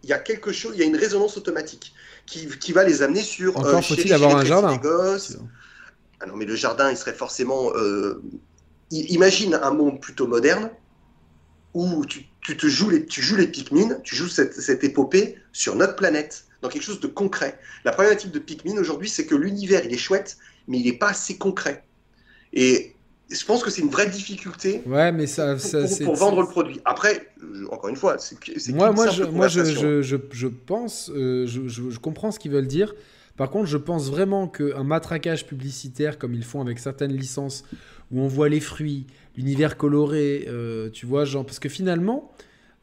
il 0.02 0.10
y 0.10 0.12
a 0.12 0.18
quelque 0.18 0.52
chose, 0.52 0.72
il 0.74 0.80
y 0.80 0.82
a 0.84 0.86
une 0.86 0.96
résonance 0.96 1.36
automatique 1.36 1.92
qui, 2.26 2.46
qui 2.46 2.72
va 2.72 2.84
les 2.84 3.02
amener 3.02 3.22
sur. 3.22 3.56
Encore 3.56 3.74
euh, 3.74 3.82
faut-il 3.82 4.12
avoir 4.12 4.36
un 4.36 4.44
jardin. 4.44 4.80
Ah 6.20 6.26
non, 6.26 6.36
mais 6.36 6.44
le 6.44 6.54
jardin, 6.54 6.90
il 6.90 6.96
serait 6.96 7.12
forcément. 7.12 7.74
Euh, 7.74 8.22
imagine 8.90 9.54
un 9.54 9.70
monde 9.70 10.00
plutôt 10.00 10.26
moderne 10.26 10.70
où 11.74 12.04
tu, 12.06 12.26
tu, 12.40 12.56
te 12.56 12.66
joues 12.66 12.90
les, 12.90 13.04
tu 13.04 13.20
joues 13.20 13.36
les 13.36 13.48
Pikmin, 13.48 13.98
tu 14.02 14.16
joues 14.16 14.28
cette, 14.28 14.54
cette 14.54 14.82
épopée 14.84 15.36
sur 15.52 15.74
notre 15.74 15.96
planète 15.96 16.46
dans 16.62 16.68
quelque 16.68 16.82
chose 16.82 17.00
de 17.00 17.06
concret. 17.06 17.58
La 17.84 17.92
problématique 17.92 18.30
de 18.30 18.38
Pikmin 18.38 18.78
aujourd'hui, 18.78 19.08
c'est 19.08 19.26
que 19.26 19.34
l'univers, 19.34 19.84
il 19.84 19.92
est 19.92 19.98
chouette, 19.98 20.38
mais 20.68 20.78
il 20.78 20.86
n'est 20.86 20.98
pas 20.98 21.10
assez 21.10 21.36
concret. 21.36 21.84
Et 22.52 22.96
je 23.30 23.44
pense 23.44 23.62
que 23.62 23.70
c'est 23.70 23.82
une 23.82 23.90
vraie 23.90 24.08
difficulté 24.08 24.82
ouais, 24.86 25.10
mais 25.12 25.26
ça, 25.26 25.56
pour, 26.04 26.14
vendre 26.14 26.40
le 26.40 26.46
produit. 26.46 26.80
Après, 26.84 27.28
encore 27.70 27.90
une 27.90 27.96
fois, 27.96 28.16
c'est 28.18 28.72
moi, 28.72 28.92
moi, 28.92 29.08
je, 29.08 29.24
moi 29.24 29.48
je, 29.48 29.64
je, 29.64 30.02
je, 30.30 30.46
pense, 30.46 31.10
euh, 31.14 31.46
je, 31.46 31.98
comprends 31.98 32.30
ce 32.30 32.38
qu'ils 32.38 32.52
veulent 32.52 32.66
dire. 32.66 32.94
Par 33.36 33.50
contre, 33.50 33.66
je 33.66 33.76
pense 33.76 34.08
vraiment 34.08 34.48
qu'un 34.48 34.84
matraquage 34.84 35.46
publicitaire, 35.46 36.18
comme 36.18 36.34
ils 36.34 36.44
font 36.44 36.62
avec 36.62 36.78
certaines 36.78 37.12
licences, 37.12 37.64
où 38.12 38.20
on 38.20 38.28
voit 38.28 38.48
les 38.48 38.60
fruits, 38.60 39.06
l'univers 39.36 39.76
coloré, 39.76 40.46
euh, 40.48 40.90
tu 40.90 41.06
vois, 41.06 41.24
genre, 41.24 41.44
parce 41.44 41.58
que 41.58 41.68
finalement, 41.68 42.32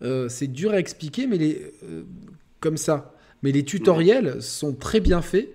euh, 0.01 0.27
c'est 0.29 0.47
dur 0.47 0.71
à 0.71 0.79
expliquer, 0.79 1.27
mais 1.27 1.37
les, 1.37 1.71
comme 2.59 2.77
ça, 2.77 3.15
mais 3.41 3.51
les 3.51 3.63
tutoriels 3.63 4.41
sont 4.41 4.73
très 4.73 4.99
bien 4.99 5.21
faits 5.21 5.49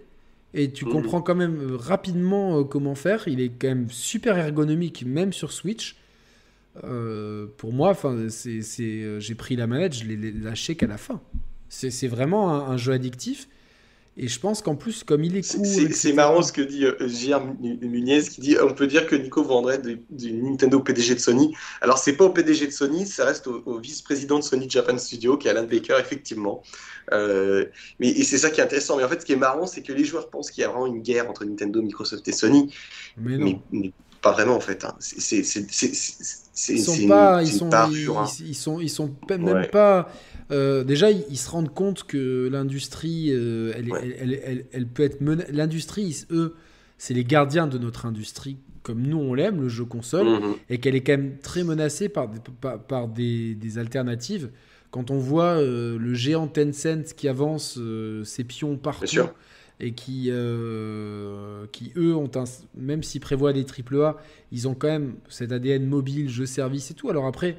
et 0.55 0.71
tu 0.73 0.87
mmh. 0.87 0.89
comprends 0.89 1.23
quand 1.23 1.35
même 1.35 1.61
euh, 1.61 1.77
rapidement 1.77 2.61
euh, 2.61 2.65
comment 2.65 2.95
faire. 2.95 3.29
Il 3.29 3.41
est 3.41 3.51
quand 3.51 3.69
même 3.69 3.91
super 3.91 4.39
ergonomique, 4.39 5.05
même 5.07 5.33
sur 5.33 5.53
Switch. 5.53 5.97
Euh, 6.85 7.47
pour 7.57 7.73
moi, 7.73 7.97
j'ai 8.29 9.35
pris 9.35 9.57
la 9.57 9.67
manette, 9.67 9.95
je 9.95 10.05
l'ai 10.05 10.33
lâché 10.33 10.75
qu'à 10.75 10.87
la 10.87 10.97
fin. 10.97 11.21
C'est, 11.69 12.09
vraiment 12.09 12.67
un, 12.67 12.77
jeu 12.79 12.93
addictif. 12.93 13.49
Et 14.21 14.27
je 14.27 14.41
pense 14.41 14.63
qu'en 14.63 14.75
plus, 14.75 15.05
comme 15.05 15.23
il 15.23 15.37
est 15.37 15.49
cool. 15.49 15.65
C'est 15.93 16.13
marrant 16.13 16.43
ce 16.43 16.53
que 16.53 16.61
dit 16.61 16.85
euh, 16.85 16.97
Nunez, 17.61 18.23
qui 18.23 18.41
dit 18.41 18.57
on 18.61 18.75
peut 18.75 18.89
dire 18.89 19.07
que 19.07 19.15
Nico 19.15 19.45
vendrait 19.45 19.79
du, 19.79 20.33
Nintendo 20.33 20.79
au 20.79 20.83
PDG 20.83 21.15
de 21.15 21.21
Sony. 21.21 21.55
Alors, 21.81 21.99
c'est 21.99 22.15
pas 22.15 22.25
au 22.25 22.31
PDG 22.31 22.67
de 22.67 22.73
Sony, 22.73 23.07
ça 23.07 23.25
reste 23.25 23.47
au, 23.47 23.79
vice-président 23.79 24.41
de 24.41 24.45
Sony 24.45 24.69
Japan 24.69 24.99
Studio, 24.99 25.39
qui 25.39 25.47
est 25.47 25.53
Alan 25.53 25.69
Baker, 25.69 25.95
effectivement. 26.01 26.63
Euh, 27.13 27.67
mais 28.01 28.09
et 28.09 28.25
c'est 28.25 28.39
ça 28.39 28.51
qui 28.51 28.61
est 28.61 28.65
intéressant. 28.65 28.97
Mais 28.97 29.05
en 29.05 29.09
fait, 29.09 29.21
ce 29.21 29.27
qui 29.27 29.35
est 29.35 29.37
marrant, 29.37 29.67
c'est 29.67 29.83
que 29.83 29.93
les 29.93 30.05
joueurs 30.05 30.31
pensent 30.31 30.51
qu'il 30.51 30.63
y 30.63 30.65
a 30.65 30.69
vraiment 30.69 30.87
une 30.87 31.01
guerre 31.01 31.31
entre 31.31 31.45
Nintendo, 31.45 31.81
Microsoft 31.81 32.27
et 32.27 32.33
Sony. 32.33 32.75
Mais 33.17 33.39
non. 33.39 33.63
Mais, 33.71 33.93
pas 34.21 34.33
vraiment, 34.33 34.57
en 34.57 34.61
fait. 34.61 34.85
Hein. 34.85 34.97
C'est. 34.99 35.45
Ils 36.71 36.83
sont 36.83 37.07
pas. 37.07 37.41
Ils 37.41 37.53
sont, 37.53 37.71
ils, 38.41 38.55
sont, 38.57 38.81
ils 38.81 38.91
sont 38.91 39.15
même 39.29 39.69
pas 39.71 40.09
euh, 40.51 40.85
déjà, 40.85 41.11
ils, 41.11 41.37
se 41.37 41.51
rendent 41.51 41.73
compte 41.73 42.05
que 42.05 42.49
l'industrie, 42.51 43.29
euh, 43.31 43.73
elle, 44.73 44.87
peut 44.87 45.03
être 45.03 45.19
L'industrie, 45.51 46.25
eux, 46.31 46.55
c'est 46.97 47.15
les 47.15 47.25
gardiens 47.25 47.67
de 47.67 47.79
notre 47.79 48.07
industrie, 48.07 48.57
comme 48.83 49.03
nous 49.03 49.19
on 49.19 49.35
l'aime, 49.35 49.61
le 49.61 49.69
jeu 49.69 49.85
console, 49.85 50.27
mhm. 50.27 50.55
et 50.71 50.79
qu'elle 50.79 50.95
est 50.95 51.03
quand 51.03 51.13
même 51.13 51.39
très 51.39 51.65
menacée 51.65 52.09
par, 52.09 52.31
par, 52.89 53.09
des, 53.09 53.79
alternatives. 53.79 54.51
Quand 54.91 55.11
on 55.11 55.19
voit 55.19 55.59
euh, 55.59 55.99
le 55.99 56.15
géant 56.15 56.49
Tencent 56.49 57.13
qui 57.15 57.29
avance 57.29 57.79
ses 58.25 58.45
pions 58.45 58.77
partout 58.77 59.29
et 59.81 59.93
qui, 59.93 60.31
qui 61.73 61.93
eux, 61.97 62.17
ont 62.17 62.31
un, 62.35 62.45
même 62.75 63.03
s'ils 63.03 63.21
prévoient 63.21 63.53
des 63.53 63.67
AAA, 63.67 64.17
ils 64.51 64.67
ont 64.67 64.75
quand 64.75 64.89
même 64.89 65.17
cet 65.29 65.53
ADN 65.53 65.87
mobile, 65.87 66.31
jeu 66.31 66.47
service 66.47 66.91
et 66.91 66.95
tout. 66.95 67.11
Alors 67.11 67.27
après, 67.27 67.59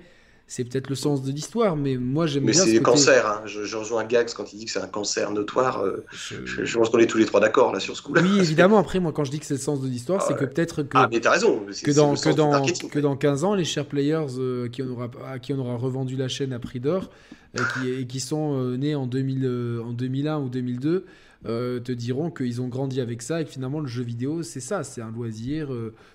c'est 0.50 0.64
peut-être 0.64 0.90
le 0.90 0.96
sens 0.96 1.22
de 1.22 1.32
l'histoire, 1.32 1.76
mais 1.76 1.96
moi 1.96 2.26
j'aime 2.26 2.44
bien. 2.44 2.60
Mais 2.60 2.72
c'est 2.72 2.74
le 2.74 2.80
cancer, 2.80 3.28
hein. 3.28 3.44
je, 3.46 3.66
je, 3.66 3.78
rejoins 3.78 4.04
Gags 4.04 4.34
quand 4.36 4.52
il 4.52 4.58
dit 4.58 4.66
que 4.66 4.72
c'est 4.72 4.82
un 4.82 4.88
cancer 4.88 5.30
notoire. 5.30 5.84
Euh, 5.84 6.04
je... 6.12 6.66
je, 6.66 6.78
pense 6.78 6.90
qu'on 6.90 6.98
est 6.98 7.06
tous 7.06 7.20
les 7.20 7.28
trois 7.28 7.40
d'accord 7.40 7.72
là 7.72 7.80
sur 7.80 7.96
ce 7.96 8.02
coup-là. 8.02 8.24
Oui, 8.24 8.40
évidemment, 8.40 8.80
après, 8.80 9.00
moi 9.00 9.12
quand 9.12 9.24
je 9.24 9.30
dis 9.30 9.40
que 9.40 9.46
c'est 9.46 9.54
le 9.54 9.60
sens 9.60 9.80
de 9.80 9.88
l'histoire, 9.88 10.24
c'est 10.24 10.36
que 10.36 10.46
peut-être 10.46 10.82
que. 10.82 10.98
Ah, 10.98 11.08
mais 11.12 11.20
t'as 11.20 11.30
raison. 11.30 11.62
Que 11.84 11.92
dans, 11.92 12.16
que, 12.16 12.34
dans, 12.34 12.66
que 12.66 12.98
dans 12.98 13.16
15 13.16 13.44
ans, 13.44 13.54
les 13.54 13.64
chers 13.64 13.86
players 13.86 14.26
euh, 14.40 14.68
qui 14.70 14.82
on 14.82 14.90
aura, 14.90 15.12
à 15.32 15.38
qui 15.38 15.54
on 15.54 15.60
aura 15.60 15.76
revendu 15.76 16.18
la 16.18 16.28
chaîne 16.28 16.52
à 16.52 16.58
prix 16.58 16.80
d'or 16.80 17.12
et 17.54 17.62
qui, 17.76 17.92
et 17.92 18.08
qui 18.08 18.20
sont 18.20 18.60
euh, 18.60 18.76
nés 18.76 18.96
en, 18.96 19.06
2000, 19.06 19.82
en 19.86 19.94
2001 19.94 20.40
ou 20.40 20.50
2002. 20.50 21.06
te 21.46 21.92
diront 21.92 22.32
qu'ils 22.32 22.60
ont 22.60 22.70
grandi 22.70 23.02
avec 23.02 23.22
ça 23.22 23.40
et 23.40 23.46
que 23.46 23.52
finalement 23.52 23.82
le 23.82 23.88
jeu 23.88 24.04
vidéo 24.04 24.42
c'est 24.42 24.62
ça, 24.62 24.84
c'est 24.84 25.02
un 25.02 25.12
loisir, 25.12 25.70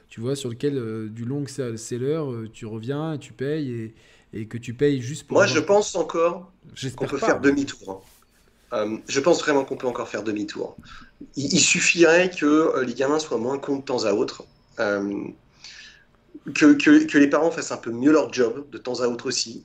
tu 0.08 0.20
vois, 0.20 0.34
sur 0.34 0.48
lequel 0.48 1.08
du 1.12 1.24
long 1.24 1.44
seller, 1.46 2.24
tu 2.52 2.66
reviens, 2.66 3.16
tu 3.16 3.32
payes 3.32 3.70
et, 3.70 3.94
et 4.34 4.46
que 4.46 4.58
tu 4.58 4.74
payes 4.74 5.00
juste 5.00 5.26
pour. 5.26 5.36
Moi, 5.36 5.46
je 5.46 5.60
pense 5.60 5.94
encore 5.94 6.52
qu'on 6.96 7.06
peut 7.06 7.18
faire 7.18 7.40
demi-tour. 7.40 8.04
Euh, 8.72 8.96
je 9.08 9.20
pense 9.20 9.40
vraiment 9.40 9.64
qu'on 9.64 9.76
peut 9.76 9.86
encore 9.86 10.08
faire 10.08 10.24
demi-tour. 10.24 10.76
Il, 11.36 11.60
suffirait 11.60 12.28
que 12.30 12.44
euh, 12.44 12.84
les 12.84 12.94
gamins 12.94 13.20
soient 13.20 13.38
moins 13.38 13.58
cons 13.58 13.76
de 13.76 13.82
temps 13.82 14.04
à 14.04 14.12
autre, 14.12 14.44
euh, 14.80 15.24
que, 16.54 16.72
que, 16.74 17.04
que, 17.04 17.18
les 17.18 17.28
parents 17.28 17.52
fassent 17.52 17.70
un 17.70 17.76
peu 17.76 17.92
mieux 17.92 18.10
leur 18.10 18.32
job 18.32 18.66
de 18.72 18.78
temps 18.78 19.00
à 19.00 19.06
autre 19.06 19.26
aussi. 19.26 19.64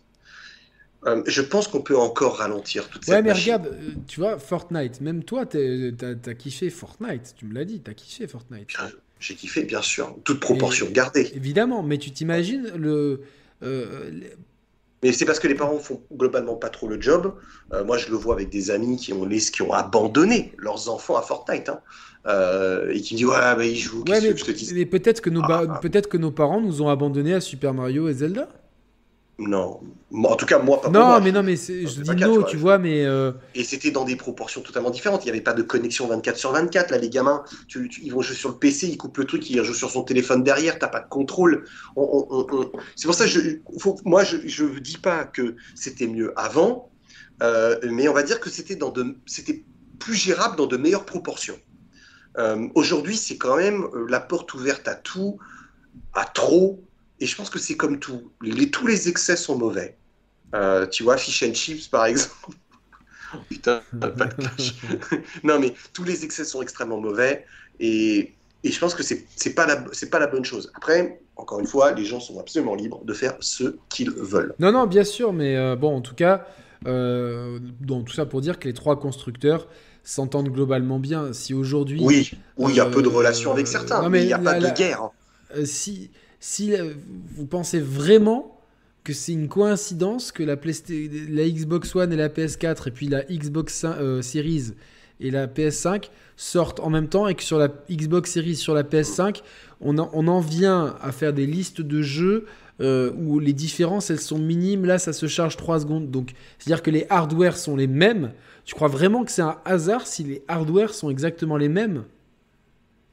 je 1.26 1.42
pense 1.42 1.68
qu'on 1.68 1.82
peut 1.82 1.98
encore 1.98 2.38
ralentir 2.38 2.88
toute 2.88 3.06
cette 3.06 3.16
Ouais, 3.16 3.22
mais 3.24 3.34
regarde, 3.34 3.76
tu 4.08 4.20
vois, 4.20 4.38
Fortnite, 4.38 5.02
même 5.02 5.24
toi, 5.24 5.48
t'as 5.48 5.58
as 5.60 6.34
kiffé 6.36 6.70
Fortnite, 6.70 7.34
tu 7.36 7.46
me 7.46 7.56
l'as 7.56 7.66
dit, 7.66 7.82
t'as 7.82 7.94
kiffé 7.94 8.28
Fortnite. 8.28 8.70
J'ai 9.20 9.36
kiffé, 9.36 9.64
bien 9.64 9.82
sûr, 9.82 10.16
toute 10.24 10.40
proportion 10.40 10.88
gardée. 10.92 11.32
Évidemment, 11.34 11.82
mais 11.82 11.98
tu 11.98 12.12
t'imagines 12.12 12.72
le, 12.76 13.22
mais 15.02 15.14
c'est 15.14 15.26
parce 15.26 15.40
que 15.40 15.48
les 15.48 15.56
parents 15.56 15.78
font 15.78 16.02
globalement 16.14 16.56
pas 16.56 16.70
trop 16.70 16.88
le 16.88 17.00
job. 17.02 17.34
Euh, 17.74 17.84
moi, 17.84 17.98
je 17.98 18.10
le 18.10 18.16
vois 18.16 18.34
avec 18.34 18.50
des 18.50 18.70
amis 18.72 18.98
qui 18.98 19.14
ont, 19.14 19.26
les, 19.26 19.40
qui 19.40 19.62
ont 19.62 19.72
abandonné 19.72 20.54
leurs 20.58 20.90
enfants 20.90 21.16
à 21.16 21.22
Fortnite 21.22 21.70
hein, 21.70 21.80
euh, 22.28 22.92
et 22.92 23.02
qui 23.02 23.14
me 23.14 23.20
disent 23.20 23.28
Ouais, 23.28 23.56
bah, 23.56 23.66
ils 23.66 23.78
jouent. 23.78 24.04
Ouais, 24.08 24.20
mais, 24.22 24.36
mais 24.74 24.86
peut-être 24.86 25.22
que, 25.22 25.30
nos 25.30 25.42
ah, 25.44 25.64
ah. 25.70 25.80
peut 25.82 25.90
que 25.90 26.18
nos 26.18 26.32
parents 26.32 26.60
nous 26.60 26.82
ont 26.82 26.90
abandonnés 26.90 27.34
à 27.34 27.42
Super 27.42 27.74
Mario 27.74 28.10
et 28.10 28.14
Zelda 28.14 28.50
non. 29.40 29.80
En 30.12 30.36
tout 30.36 30.46
cas, 30.46 30.60
moi, 30.60 30.82
pas 30.82 30.90
Non, 30.90 31.06
moi. 31.06 31.22
mais 31.22 31.32
non, 31.32 31.44
mais 31.44 31.56
je 31.56 32.02
dis 32.02 32.16
non, 32.16 32.44
tu 32.44 32.58
vois, 32.58 32.78
mais. 32.78 33.06
Euh, 33.06 33.32
Et 33.56 33.64
c'était 33.64 33.92
dans 33.92 34.06
des 34.06 34.16
proportions 34.16 34.62
totalement 34.62 34.90
différentes. 34.90 35.24
Il 35.24 35.28
n'y 35.28 35.32
avait 35.32 35.42
pas 35.42 35.54
de 35.54 35.62
connexion 35.62 36.08
24 36.08 36.38
sur 36.38 36.52
24. 36.52 36.92
Là, 36.92 36.98
les 36.98 37.10
gamins, 37.10 37.44
tu, 37.68 37.90
ils 38.02 38.12
vont 38.12 38.22
jouer 38.22 38.36
sur 38.36 38.50
le 38.50 38.56
PC, 38.56 38.88
ils 38.88 38.98
coupent 38.98 39.18
le 39.18 39.26
truc, 39.26 39.50
ils 39.50 39.64
jouent 39.64 39.74
sur 39.74 39.90
son 39.90 40.04
téléphone 40.04 40.44
derrière, 40.44 40.78
t'as 40.80 40.88
pas 40.88 41.00
de 41.00 41.08
contrôle. 41.08 41.66
C'est 42.96 43.06
pour 43.06 43.16
ça 43.16 43.26
que 43.26 43.30
je, 43.32 43.40
faut, 43.80 43.98
moi, 44.06 44.24
je 44.24 44.64
ne 44.66 44.80
dis 44.80 44.98
pas 44.98 45.26
que 45.26 45.56
c'était 45.76 46.08
mieux 46.08 46.34
avant, 46.38 46.92
euh, 47.44 47.78
mais 47.84 48.08
on 48.08 48.14
va 48.14 48.24
dire 48.24 48.40
que 48.40 48.50
c'était 48.50 48.76
dans 48.76 48.90
de, 48.90 49.16
c'était 49.26 49.64
plus 50.00 50.16
gérable 50.16 50.56
dans 50.56 50.68
de 50.68 50.78
meilleures 50.78 51.06
proportions. 51.06 51.58
Euh, 52.38 52.68
aujourd'hui, 52.76 53.18
c'est 53.18 53.38
quand 53.38 53.58
même 53.58 53.86
la 54.08 54.20
porte 54.20 54.54
ouverte 54.54 54.88
à 54.88 54.96
tout, 54.96 55.38
à 56.14 56.26
trop, 56.26 56.84
et 57.20 57.26
je 57.26 57.36
pense 57.36 57.50
que 57.50 57.60
c'est 57.60 57.76
comme 57.76 58.00
tout. 58.00 58.32
Les, 58.42 58.70
tous 58.70 58.88
les 58.88 59.10
excès 59.10 59.36
sont 59.36 59.58
mauvais. 59.58 59.98
Euh, 60.56 60.88
tu 60.88 61.04
vois, 61.04 61.18
fish 61.18 61.44
and 61.44 61.54
chips, 61.54 61.88
par 61.88 62.06
exemple. 62.06 62.56
putain, 63.50 63.82
pas 64.00 64.10
de 64.10 64.34
clash. 64.34 64.76
non, 65.44 65.60
mais 65.60 65.74
tous 65.94 66.04
les 66.04 66.24
excès 66.24 66.46
sont 66.46 66.62
extrêmement 66.62 67.00
mauvais. 67.00 67.46
Et, 67.80 68.34
et 68.64 68.72
je 68.72 68.80
pense 68.80 68.96
que 68.96 69.04
c'est 69.04 69.26
n'est 69.46 69.54
pas, 69.54 69.66
la, 69.66 69.78
pas 70.10 70.20
la 70.20 70.28
bonne 70.28 70.46
chose. 70.46 70.72
Après, 70.76 71.22
encore 71.36 71.60
une 71.60 71.68
fois, 71.68 71.92
les 71.92 72.06
gens 72.06 72.20
sont 72.20 72.40
absolument 72.40 72.76
libres 72.76 73.04
de 73.04 73.14
faire 73.14 73.36
ce 73.40 73.76
qu'ils 73.90 74.12
veulent. 74.12 74.54
Non, 74.60 74.72
non, 74.72 74.88
bien 74.88 75.04
sûr. 75.04 75.34
Mais 75.34 75.56
euh, 75.56 75.76
bon, 75.76 75.96
en 75.96 76.02
tout 76.02 76.16
cas, 76.16 76.46
euh, 76.88 77.60
donc, 77.82 78.06
tout 78.06 78.14
ça 78.14 78.26
pour 78.26 78.42
dire 78.42 78.60
que 78.60 78.68
les 78.68 78.74
trois 78.74 79.00
constructeurs 79.00 79.68
s'entendent 80.04 80.50
globalement 80.50 81.00
bien. 81.00 81.34
Si 81.34 81.54
aujourd'hui. 81.54 82.00
Oui, 82.02 82.32
oui, 82.58 82.72
il 82.74 82.78
y 82.78 82.80
a 82.80 82.86
peu 82.86 83.02
de 83.02 83.08
relations 83.10 83.52
avec 83.52 83.68
certains, 83.68 84.08
mais 84.10 84.24
il 84.24 84.28
n'y 84.28 84.34
a 84.34 84.40
pas 84.40 84.60
de 84.60 84.70
guerre. 84.76 85.04
Hein. 85.04 85.66
si 85.66 86.12
si 86.40 86.74
vous 87.36 87.46
pensez 87.46 87.80
vraiment 87.80 88.60
que 89.04 89.14
c'est 89.14 89.32
une 89.32 89.48
coïncidence 89.48 90.32
que 90.32 90.44
la, 90.44 90.56
la, 90.56 91.50
Xbox 91.50 91.96
One 91.96 92.14
et 92.14 92.16
la 92.16 92.30
PS4 92.30 92.88
et 92.88 92.92
puis 92.92 93.08
la 93.08 93.24
Xbox 93.24 93.86
euh, 93.86 94.22
Series 94.22 94.74
et 95.20 95.32
la 95.32 95.48
PS5 95.48 96.10
sortent 96.38 96.80
en 96.80 96.90
même 96.90 97.08
temps 97.08 97.28
et 97.28 97.36
que 97.36 97.44
sur 97.44 97.58
la 97.58 97.70
Xbox 97.90 98.32
Series, 98.32 98.56
sur 98.56 98.74
la 98.74 98.84
PS5, 98.84 99.42
on 99.82 99.98
en, 99.98 100.10
on 100.14 100.28
en 100.28 100.40
vient 100.40 100.96
à 101.02 101.12
faire 101.12 101.34
des 101.34 101.46
listes 101.46 101.82
de 101.82 102.02
jeux 102.02 102.46
euh, 102.82 103.12
où 103.18 103.40
les 103.40 103.52
différences 103.52 104.10
elles 104.10 104.22
sont 104.22 104.40
minimes. 104.40 104.86
Là, 104.86 105.00
ça 105.00 105.12
se 105.12 105.28
charge 105.28 105.58
3 105.58 105.82
secondes. 105.82 106.12
Donc, 106.12 106.32
c'est-à-dire 106.58 106.82
que 106.82 106.92
les 106.92 107.06
hardware 107.10 107.58
sont 107.58 107.76
les 107.76 107.88
mêmes. 107.88 108.32
Tu 108.64 108.74
crois 108.74 108.88
vraiment 108.88 109.26
que 109.26 109.32
c'est 109.32 109.42
un 109.42 109.58
hasard 109.66 110.08
si 110.08 110.24
les 110.24 110.44
hardware 110.48 110.94
sont 110.94 111.10
exactement 111.10 111.58
les 111.58 111.68
mêmes? 111.68 112.06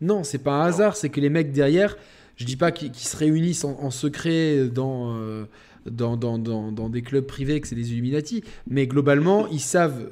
Non, 0.01 0.23
c'est 0.23 0.39
pas 0.39 0.53
un 0.53 0.67
hasard. 0.67 0.97
C'est 0.97 1.09
que 1.09 1.21
les 1.21 1.31
mecs 1.31 1.51
derrière 1.51 1.97
je 2.37 2.45
dis 2.45 2.57
pas 2.57 2.73
qu'ils 2.73 2.95
se 2.95 3.17
réunissent 3.17 3.65
en, 3.65 3.91
secret 3.91 4.69
dans, 4.69 5.17
euh, 5.17 5.45
dans, 5.87 6.17
dans, 6.17 6.89
des 6.89 7.03
clubs 7.03 7.27
privés, 7.27 7.61
que 7.61 7.69
c'est 7.69 7.75
des 7.75 7.93
Illuminati, 7.93 8.45
mais 8.69 8.87
globalement, 8.87 9.47
ils 9.49 9.61
savent 9.61 10.11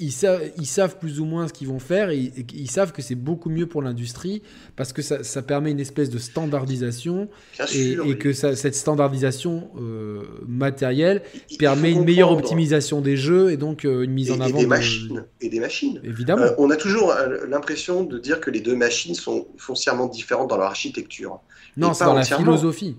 ils, 0.00 0.12
savent, 0.12 0.42
ils 0.56 0.66
savent 0.66 0.98
plus 0.98 1.20
ou 1.20 1.24
moins 1.24 1.46
ce 1.46 1.52
qu'ils 1.52 1.68
vont 1.68 1.78
faire 1.78 2.10
et, 2.10 2.32
ils 2.54 2.70
savent 2.70 2.92
que 2.92 3.02
c'est 3.02 3.14
beaucoup 3.14 3.50
mieux 3.50 3.66
pour 3.66 3.82
l'industrie 3.82 4.42
parce 4.74 4.92
que 4.92 5.02
ça, 5.02 5.22
ça, 5.22 5.42
permet 5.42 5.70
une 5.70 5.80
espèce 5.80 6.10
de 6.10 6.18
standardisation 6.18 7.28
et, 7.74 7.96
et, 8.04 8.18
que 8.18 8.32
ça, 8.32 8.56
cette 8.56 8.74
standardisation 8.74 9.70
euh, 9.78 10.22
matérielle 10.48 11.22
permet 11.58 11.92
une 11.92 12.04
meilleure 12.04 12.32
optimisation 12.32 13.00
des 13.00 13.16
jeux 13.16 13.52
et 13.52 13.56
donc 13.56 13.84
euh, 13.84 14.02
une 14.02 14.12
mise 14.12 14.32
en 14.32 14.40
avant 14.40 14.58
des 14.58 14.66
machines 14.66 15.24
et 15.40 15.48
des 15.48 15.60
machines. 15.60 16.00
Évidemment. 16.02 16.42
Euh, 16.42 16.54
on 16.58 16.70
a 16.70 16.76
toujours 16.76 17.14
l'impression 17.48 18.02
de 18.04 18.18
dire 18.18 18.40
que 18.40 18.50
les 18.50 18.60
deux 18.60 18.76
machines 18.76 19.14
sont 19.14 19.46
foncièrement 19.58 20.08
différentes 20.08 20.48
dans 20.48 20.56
leur 20.56 20.66
architecture. 20.66 21.40
Non, 21.76 21.94
c'est 21.94 22.04
dans 22.04 22.14
la 22.14 22.24
philosophie 22.24 22.96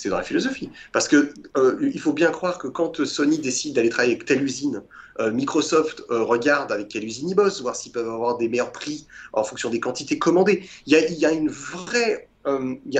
c'est 0.00 0.08
dans 0.08 0.16
la 0.16 0.22
philosophie. 0.22 0.70
Parce 0.92 1.08
que 1.08 1.32
euh, 1.58 1.76
il 1.82 2.00
faut 2.00 2.14
bien 2.14 2.30
croire 2.30 2.58
que 2.58 2.68
quand 2.68 3.04
Sony 3.04 3.38
décide 3.38 3.74
d'aller 3.74 3.90
travailler 3.90 4.14
avec 4.14 4.24
telle 4.24 4.42
usine, 4.42 4.82
Microsoft 5.30 6.02
euh, 6.10 6.22
regarde 6.22 6.72
avec 6.72 6.88
quelle 6.88 7.04
usine 7.04 7.28
ils 7.28 7.34
bossent, 7.34 7.60
voir 7.60 7.76
s'ils 7.76 7.92
peuvent 7.92 8.08
avoir 8.08 8.38
des 8.38 8.48
meilleurs 8.48 8.72
prix 8.72 9.06
en 9.32 9.44
fonction 9.44 9.68
des 9.68 9.80
quantités 9.80 10.18
commandées. 10.18 10.68
Il 10.86 10.92
y 10.92 10.96
a, 10.96 11.06
il 11.06 11.18
y 11.18 11.26
a 11.26 11.32
une 11.32 11.50
vraie, 11.50 12.28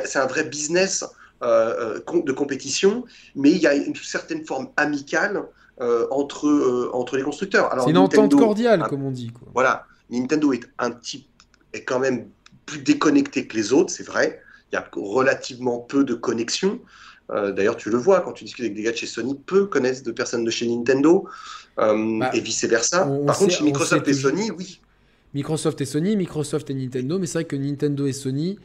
c'est 0.04 0.18
un 0.18 0.26
vrai 0.26 0.44
business 0.44 1.04
de 1.42 2.32
compétition, 2.32 3.04
mais 3.34 3.50
il 3.50 3.58
y 3.58 3.66
a 3.66 3.74
une 3.74 3.94
certaine 3.94 4.44
forme 4.44 4.68
amicale 4.76 5.44
entre, 6.10 6.90
entre 6.92 7.16
les 7.16 7.22
constructeurs. 7.22 7.70
C'est 7.82 7.90
une 7.90 7.96
entente 7.96 8.34
cordiale, 8.36 8.84
comme 8.90 9.04
on 9.04 9.10
dit. 9.10 9.32
Quoi. 9.32 9.48
Voilà, 9.54 9.86
Nintendo 10.10 10.52
est 10.52 10.68
un 10.78 10.90
type 10.90 11.26
est 11.72 11.84
quand 11.84 12.00
même 12.00 12.28
plus 12.66 12.80
déconnecté 12.80 13.46
que 13.46 13.56
les 13.56 13.72
autres, 13.72 13.90
c'est 13.90 14.06
vrai 14.06 14.42
il 14.72 14.76
y 14.76 14.78
a 14.78 14.88
relativement 14.92 15.78
peu 15.78 16.04
de 16.04 16.14
connexions. 16.14 16.80
Euh, 17.30 17.52
d'ailleurs, 17.52 17.76
tu 17.76 17.90
le 17.90 17.98
vois 17.98 18.20
quand 18.20 18.32
tu 18.32 18.44
discutes 18.44 18.64
avec 18.64 18.74
des 18.74 18.82
gars 18.82 18.92
de 18.92 18.96
chez 18.96 19.06
Sony, 19.06 19.38
peu 19.46 19.66
connaissent 19.66 20.02
de 20.02 20.12
personnes 20.12 20.44
de 20.44 20.50
chez 20.50 20.66
Nintendo 20.66 21.28
euh, 21.28 21.30
bah, 21.80 22.30
et 22.34 22.40
vice 22.40 22.64
versa. 22.64 23.08
Par 23.26 23.38
contre, 23.38 23.54
chez 23.54 23.64
Microsoft 23.64 24.06
et 24.08 24.14
Sony, 24.14 24.50
oui. 24.50 24.80
Microsoft 25.34 25.80
et 25.80 25.84
Sony, 25.84 26.16
Microsoft 26.16 26.70
et 26.70 26.74
Nintendo, 26.74 27.18
mais 27.18 27.26
c'est 27.26 27.38
vrai 27.38 27.44
que 27.44 27.56
Nintendo 27.56 28.06
et 28.06 28.12
Sony, 28.12 28.58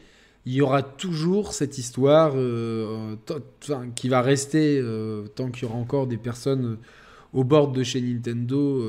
il 0.46 0.52
y 0.52 0.60
aura 0.60 0.82
toujours 0.82 1.52
cette 1.52 1.78
histoire 1.78 2.32
euh, 2.36 3.14
qui 3.94 4.08
va 4.08 4.20
rester 4.20 4.82
tant 5.34 5.50
qu'il 5.50 5.64
y 5.64 5.66
aura 5.66 5.78
encore 5.78 6.06
des 6.06 6.16
personnes 6.16 6.78
au 7.32 7.44
bord 7.44 7.72
de 7.72 7.82
chez 7.82 8.00
Nintendo. 8.00 8.82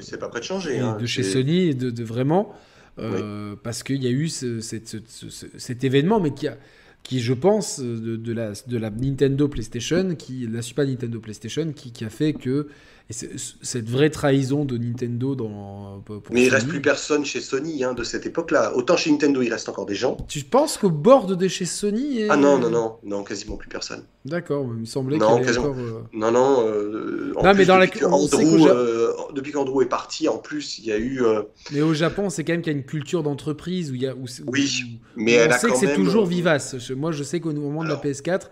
c'est 0.00 0.18
pas 0.18 0.28
prêt 0.28 0.40
de 0.40 0.44
changer. 0.44 0.78
Hein, 0.78 0.96
de 1.00 1.06
chez 1.06 1.22
Sony, 1.22 1.74
de, 1.74 1.90
de 1.90 2.04
vraiment. 2.04 2.54
Euh, 2.98 3.56
parce 3.62 3.82
qu'il 3.82 4.02
y 4.02 4.06
a 4.06 4.10
eu 4.10 4.28
cet 4.28 5.84
événement, 5.84 6.20
mais 6.20 6.32
qui, 6.32 6.48
a, 6.48 6.56
qui 7.02 7.20
je 7.20 7.34
pense, 7.34 7.80
de, 7.80 8.32
la, 8.32 8.52
de 8.66 8.78
la 8.78 8.90
Nintendo 8.90 9.48
PlayStation, 9.48 10.14
qui, 10.14 10.46
la 10.46 10.62
Super 10.62 10.86
Nintendo 10.86 11.20
PlayStation, 11.20 11.72
qui, 11.72 11.92
qui 11.92 12.04
a 12.04 12.10
fait 12.10 12.32
que 12.32 12.68
et 13.08 13.14
cette 13.62 13.88
vraie 13.88 14.10
trahison 14.10 14.64
de 14.64 14.76
Nintendo 14.76 15.36
dans. 15.36 16.02
Mais 16.32 16.46
il 16.46 16.48
reste 16.48 16.66
plus 16.66 16.82
personne 16.82 17.24
chez 17.24 17.40
Sony 17.40 17.84
hein, 17.84 17.94
de 17.94 18.02
cette 18.02 18.26
époque-là. 18.26 18.74
Autant 18.74 18.96
chez 18.96 19.12
Nintendo, 19.12 19.42
il 19.42 19.52
reste 19.52 19.68
encore 19.68 19.86
des 19.86 19.94
gens. 19.94 20.16
Tu 20.26 20.40
penses 20.40 20.76
qu'au 20.76 20.90
bord 20.90 21.26
de 21.26 21.46
chez 21.46 21.66
Sony. 21.66 22.24
Ah 22.28 22.36
non, 22.36 22.58
non, 22.58 22.68
non, 22.68 22.96
non, 23.04 23.22
quasiment 23.22 23.56
plus 23.56 23.68
personne. 23.68 24.02
D'accord, 24.24 24.66
il 24.74 24.80
me 24.80 24.84
semblait 24.86 25.18
qu'il 25.18 25.28
y 25.28 25.30
avait 25.30 25.56
encore. 25.56 25.76
Euh, 25.78 26.02
non, 26.12 26.32
non. 26.32 26.66
Euh, 26.66 27.32
non, 27.36 27.54
mais 27.54 27.64
dans 27.64 27.78
depuis 27.78 28.00
la. 28.00 28.08
Andrew, 28.08 28.66
euh, 28.66 29.12
depuis 29.36 29.52
qu'Andrew 29.52 29.82
est 29.82 29.88
parti, 29.88 30.28
en 30.28 30.38
plus, 30.38 30.80
il 30.80 30.86
y 30.86 30.92
a 30.92 30.98
eu. 30.98 31.22
Mais 31.70 31.82
au 31.82 31.94
Japon, 31.94 32.28
c'est 32.28 32.42
quand 32.42 32.54
même 32.54 32.62
qu'il 32.62 32.72
y 32.72 32.74
a 32.74 32.78
une 32.78 32.84
culture 32.86 33.22
d'entreprise 33.22 33.92
où 33.92 33.94
il 33.94 34.02
y 34.02 34.08
a. 34.08 34.16
Où, 34.16 34.24
oui, 34.48 34.98
mais 35.14 35.32
elle 35.32 35.52
on 35.52 35.58
sait 35.58 35.68
que 35.68 35.76
c'est 35.76 35.94
toujours 35.94 36.26
vivace. 36.26 36.74
Moi, 36.90 37.12
je 37.12 37.22
sais 37.22 37.38
qu'au 37.38 37.52
moment 37.52 37.84
de 37.84 37.88
la 37.88 37.96
PS4 37.96 38.48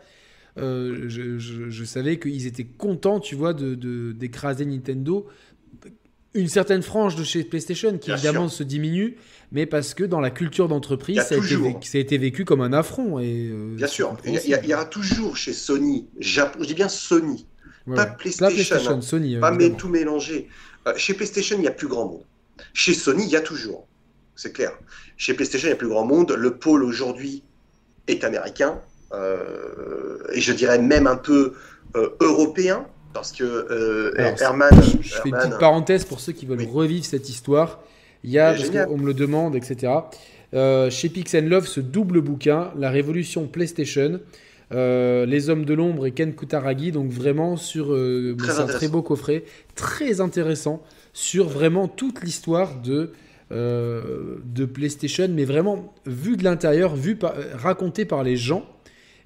euh, 0.56 1.08
je, 1.08 1.84
savais 1.84 2.18
qu'ils 2.18 2.46
étaient 2.46 2.64
contents, 2.64 3.18
tu 3.18 3.34
vois, 3.34 3.54
d'écraser 3.54 3.76
de, 3.76 4.12
d'écraser 4.12 4.64
Nintendo. 4.64 5.26
une 6.34 6.48
certaine 6.48 6.82
frange 6.82 7.16
de 7.16 7.24
chez 7.24 7.42
PlayStation 7.42 7.98
qui 7.98 8.12
évidemment 8.12 8.48
se 8.48 8.62
diminue, 8.62 9.16
mais 9.50 9.66
parce 9.66 9.94
que 9.94 10.04
dans 10.04 10.20
la 10.20 10.30
culture 10.30 10.68
d'entreprise, 10.68 11.20
ça, 11.22 11.34
a 11.34 11.98
été 11.98 12.18
vécu 12.18 12.44
comme 12.44 12.60
un 12.60 12.72
affront. 12.72 13.18
Et, 13.18 13.50
euh, 13.52 13.74
Bien 13.74 13.86
sûr, 13.86 14.16
il 14.24 14.40
y, 14.68 14.74
aura 14.74 14.84
toujours 14.84 15.36
chez 15.36 15.52
Sony, 15.52 16.06
je 16.20 16.42
dis 16.64 16.74
bien 16.74 16.88
Sony, 16.88 17.46
pas, 17.86 18.06
PlayStation, 18.06 18.76
hein. 18.88 19.00
Sony, 19.00 19.38
pas 19.38 19.56
tout 19.76 19.88
mélanger. 19.88 20.48
Euh, 20.86 20.94
chez 20.96 21.14
PlayStation, 21.14 21.56
il 21.56 21.62
n'y 21.62 21.68
a 21.68 21.72
plus 21.72 21.88
grand 21.88 22.06
monde. 22.06 22.24
Chez 22.72 22.94
Sony, 22.94 23.24
il 23.24 23.30
y 23.30 23.36
a 23.36 23.40
toujours, 23.40 23.86
c'est 24.36 24.52
clair. 24.52 24.72
Chez 25.16 25.34
PlayStation, 25.34 25.68
il 25.68 25.70
y 25.70 25.74
a 25.74 25.76
plus 25.76 25.88
grand 25.88 26.06
monde. 26.06 26.32
Le 26.32 26.56
pôle 26.56 26.84
aujourd'hui 26.84 27.42
est 28.06 28.22
américain, 28.22 28.80
et 30.32 30.40
je 30.40 30.52
dirais 30.52 30.78
même 30.78 31.06
un 31.06 31.16
peu 31.16 31.52
européen 32.20 32.86
parce 33.14 33.32
que 33.32 33.44
euh, 33.44 34.12
Herman. 34.16 34.70
Je, 35.00 35.14
fais 35.14 35.28
une 35.30 35.36
petite 35.36 35.58
parenthèse 35.58 36.04
pour 36.04 36.20
ceux 36.20 36.32
qui 36.32 36.44
veulent 36.44 36.68
revivre 36.68 37.06
cette 37.06 37.30
histoire. 37.30 37.80
Il 38.24 38.30
y 38.30 38.38
a, 38.38 38.52
parce 38.52 38.68
qu'on 38.70 38.98
me 38.98 39.06
le 39.06 39.14
demande, 39.14 39.54
etc. 39.54 39.92
Euh, 40.52 40.90
chez 40.90 41.08
Pix 41.08 41.34
Love, 41.34 41.66
ce 41.66 41.80
double 41.80 42.20
bouquin, 42.20 42.72
La 42.76 42.90
Révolution 42.90 43.46
PlayStation, 43.46 44.20
euh, 44.72 45.26
Les 45.26 45.48
Hommes 45.48 45.64
de 45.64 45.74
l'Ombre 45.74 46.06
et 46.06 46.12
Ken 46.12 46.34
Kutaragi, 46.34 46.90
donc 46.90 47.10
vraiment 47.10 47.56
sur 47.56 47.92
un 47.92 48.66
très 48.66 48.88
beau 48.88 49.02
coffret, 49.02 49.44
très 49.74 50.20
intéressant 50.20 50.82
sur 51.12 51.48
vraiment 51.48 51.86
toute 51.86 52.22
l'histoire 52.22 52.80
de, 52.80 53.12
de 53.50 54.64
PlayStation, 54.64 55.28
mais 55.30 55.44
vraiment 55.44 55.92
vu 56.06 56.36
de 56.36 56.44
l'intérieur, 56.44 56.96
vu 56.96 57.18
raconté 57.54 58.04
par 58.04 58.22
les 58.22 58.36
gens 58.36 58.64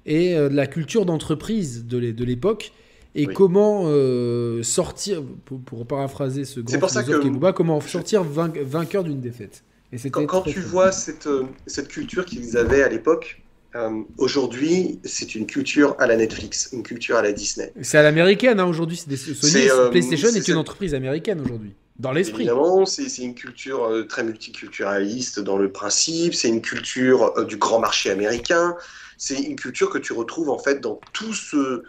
et 0.09 0.35
de 0.35 0.53
la 0.53 0.67
culture 0.67 1.05
d'entreprise 1.05 1.85
de 1.85 2.23
l'époque 2.25 2.73
et 3.15 3.25
comment 3.27 3.83
euh, 3.85 4.63
sortir, 4.63 5.23
pour, 5.45 5.85
paraphraser 5.85 6.45
ce 6.45 6.59
grand 6.59 6.79
pour 6.79 6.89
ça 6.89 7.03
que... 7.03 7.51
comment 7.51 7.81
sortir 7.81 8.23
vainqueur 8.23 9.03
d'une 9.03 9.19
défaite. 9.19 9.63
Et 9.91 10.09
quand, 10.11 10.25
quand 10.27 10.41
tu 10.43 10.59
vois 10.59 10.91
cette, 10.91 11.25
euh, 11.25 11.45
cette 11.65 11.87
culture 11.87 12.23
qu'ils 12.23 12.57
avaient 12.57 12.83
à 12.83 12.89
l'époque, 12.89 13.41
euh, 13.75 14.01
aujourd'hui, 14.19 14.99
c'est 15.03 15.33
une 15.33 15.47
culture 15.47 15.95
à 15.97 16.05
la 16.05 16.15
Netflix, 16.15 16.69
une 16.73 16.83
culture 16.83 17.15
à 17.15 17.23
la 17.23 17.31
Disney. 17.31 17.73
C'est 17.81 17.97
à 17.97 18.03
l'américaine, 18.03 18.59
hein, 18.59 18.67
aujourd'hui. 18.67 18.97
Sony, 18.97 19.67
PlayStation 19.89 20.29
est, 20.29 20.47
une 20.47 20.57
entreprise 20.57 20.93
américaine 20.93 21.41
aujourd'hui, 21.41 21.73
dans 21.97 22.11
l'esprit. 22.11 22.43
Évidemment, 22.43 22.85
c'est 22.85 23.23
une 23.23 23.33
culture 23.33 24.05
très 24.07 24.23
multiculturaliste 24.23 25.39
dans 25.39 25.57
le 25.57 25.71
principe, 25.71 26.35
c'est 26.35 26.49
une 26.49 26.61
culture 26.61 27.45
du 27.47 27.57
grand 27.57 27.79
marché 27.79 28.11
américain, 28.11 28.75
c'est 29.19 29.35
une 29.35 29.57
culture 29.57 29.89
que 29.89 29.97
tu 29.97 30.13
retrouves 30.13 30.49
en 30.49 30.57
fait 30.57 30.79
dans 30.79 30.99
tout 31.11 31.33
ce 31.33 31.83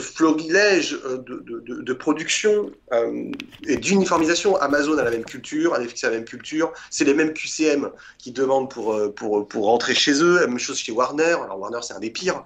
florilège 0.00 0.98
euh, 1.04 1.18
de, 1.18 1.92
production 1.92 2.72
euh, 2.92 3.30
et 3.66 3.76
d'uniformisation. 3.76 4.56
Amazon 4.56 4.98
a 4.98 5.04
la 5.04 5.12
même 5.12 5.24
culture, 5.24 5.78
Netflix 5.78 6.02
a 6.02 6.10
la 6.10 6.16
même 6.16 6.24
culture, 6.24 6.72
c'est 6.90 7.04
les 7.04 7.14
mêmes 7.14 7.32
QCM 7.32 7.90
qui 8.18 8.32
demandent 8.32 8.68
pour, 8.68 8.92
euh, 8.92 9.08
pour, 9.08 9.46
pour 9.46 9.66
rentrer 9.66 9.94
chez 9.94 10.20
eux, 10.20 10.40
la 10.40 10.48
même 10.48 10.58
chose 10.58 10.76
chez 10.76 10.90
Warner. 10.90 11.36
Alors 11.44 11.60
Warner, 11.60 11.78
c'est 11.82 11.94
un 11.94 12.00
des 12.00 12.10
pires. 12.10 12.44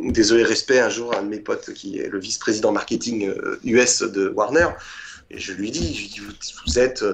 désolé, 0.00 0.42
respect, 0.42 0.80
un 0.80 0.90
jour, 0.90 1.16
un 1.16 1.22
de 1.22 1.28
mes 1.28 1.40
potes 1.40 1.72
qui 1.72 2.00
est 2.00 2.08
le 2.08 2.18
vice-président 2.18 2.72
marketing 2.72 3.32
US 3.64 4.02
de 4.02 4.28
Warner, 4.28 4.68
et 5.30 5.38
je 5.38 5.52
lui 5.52 5.70
dis, 5.70 6.20
vous 6.66 6.78
êtes 6.78 7.04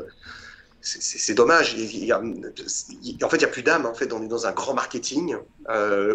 c'est 0.80 1.34
dommage. 1.34 1.74
Il 1.74 2.12
en 2.14 3.28
fait, 3.28 3.36
il 3.36 3.38
n'y 3.38 3.44
a 3.44 3.48
plus 3.48 3.62
d'âme. 3.62 3.86
En 3.86 3.94
fait, 3.94 4.12
on 4.12 4.22
est 4.22 4.28
dans 4.28 4.46
un 4.46 4.52
grand 4.52 4.74
marketing 4.74 5.36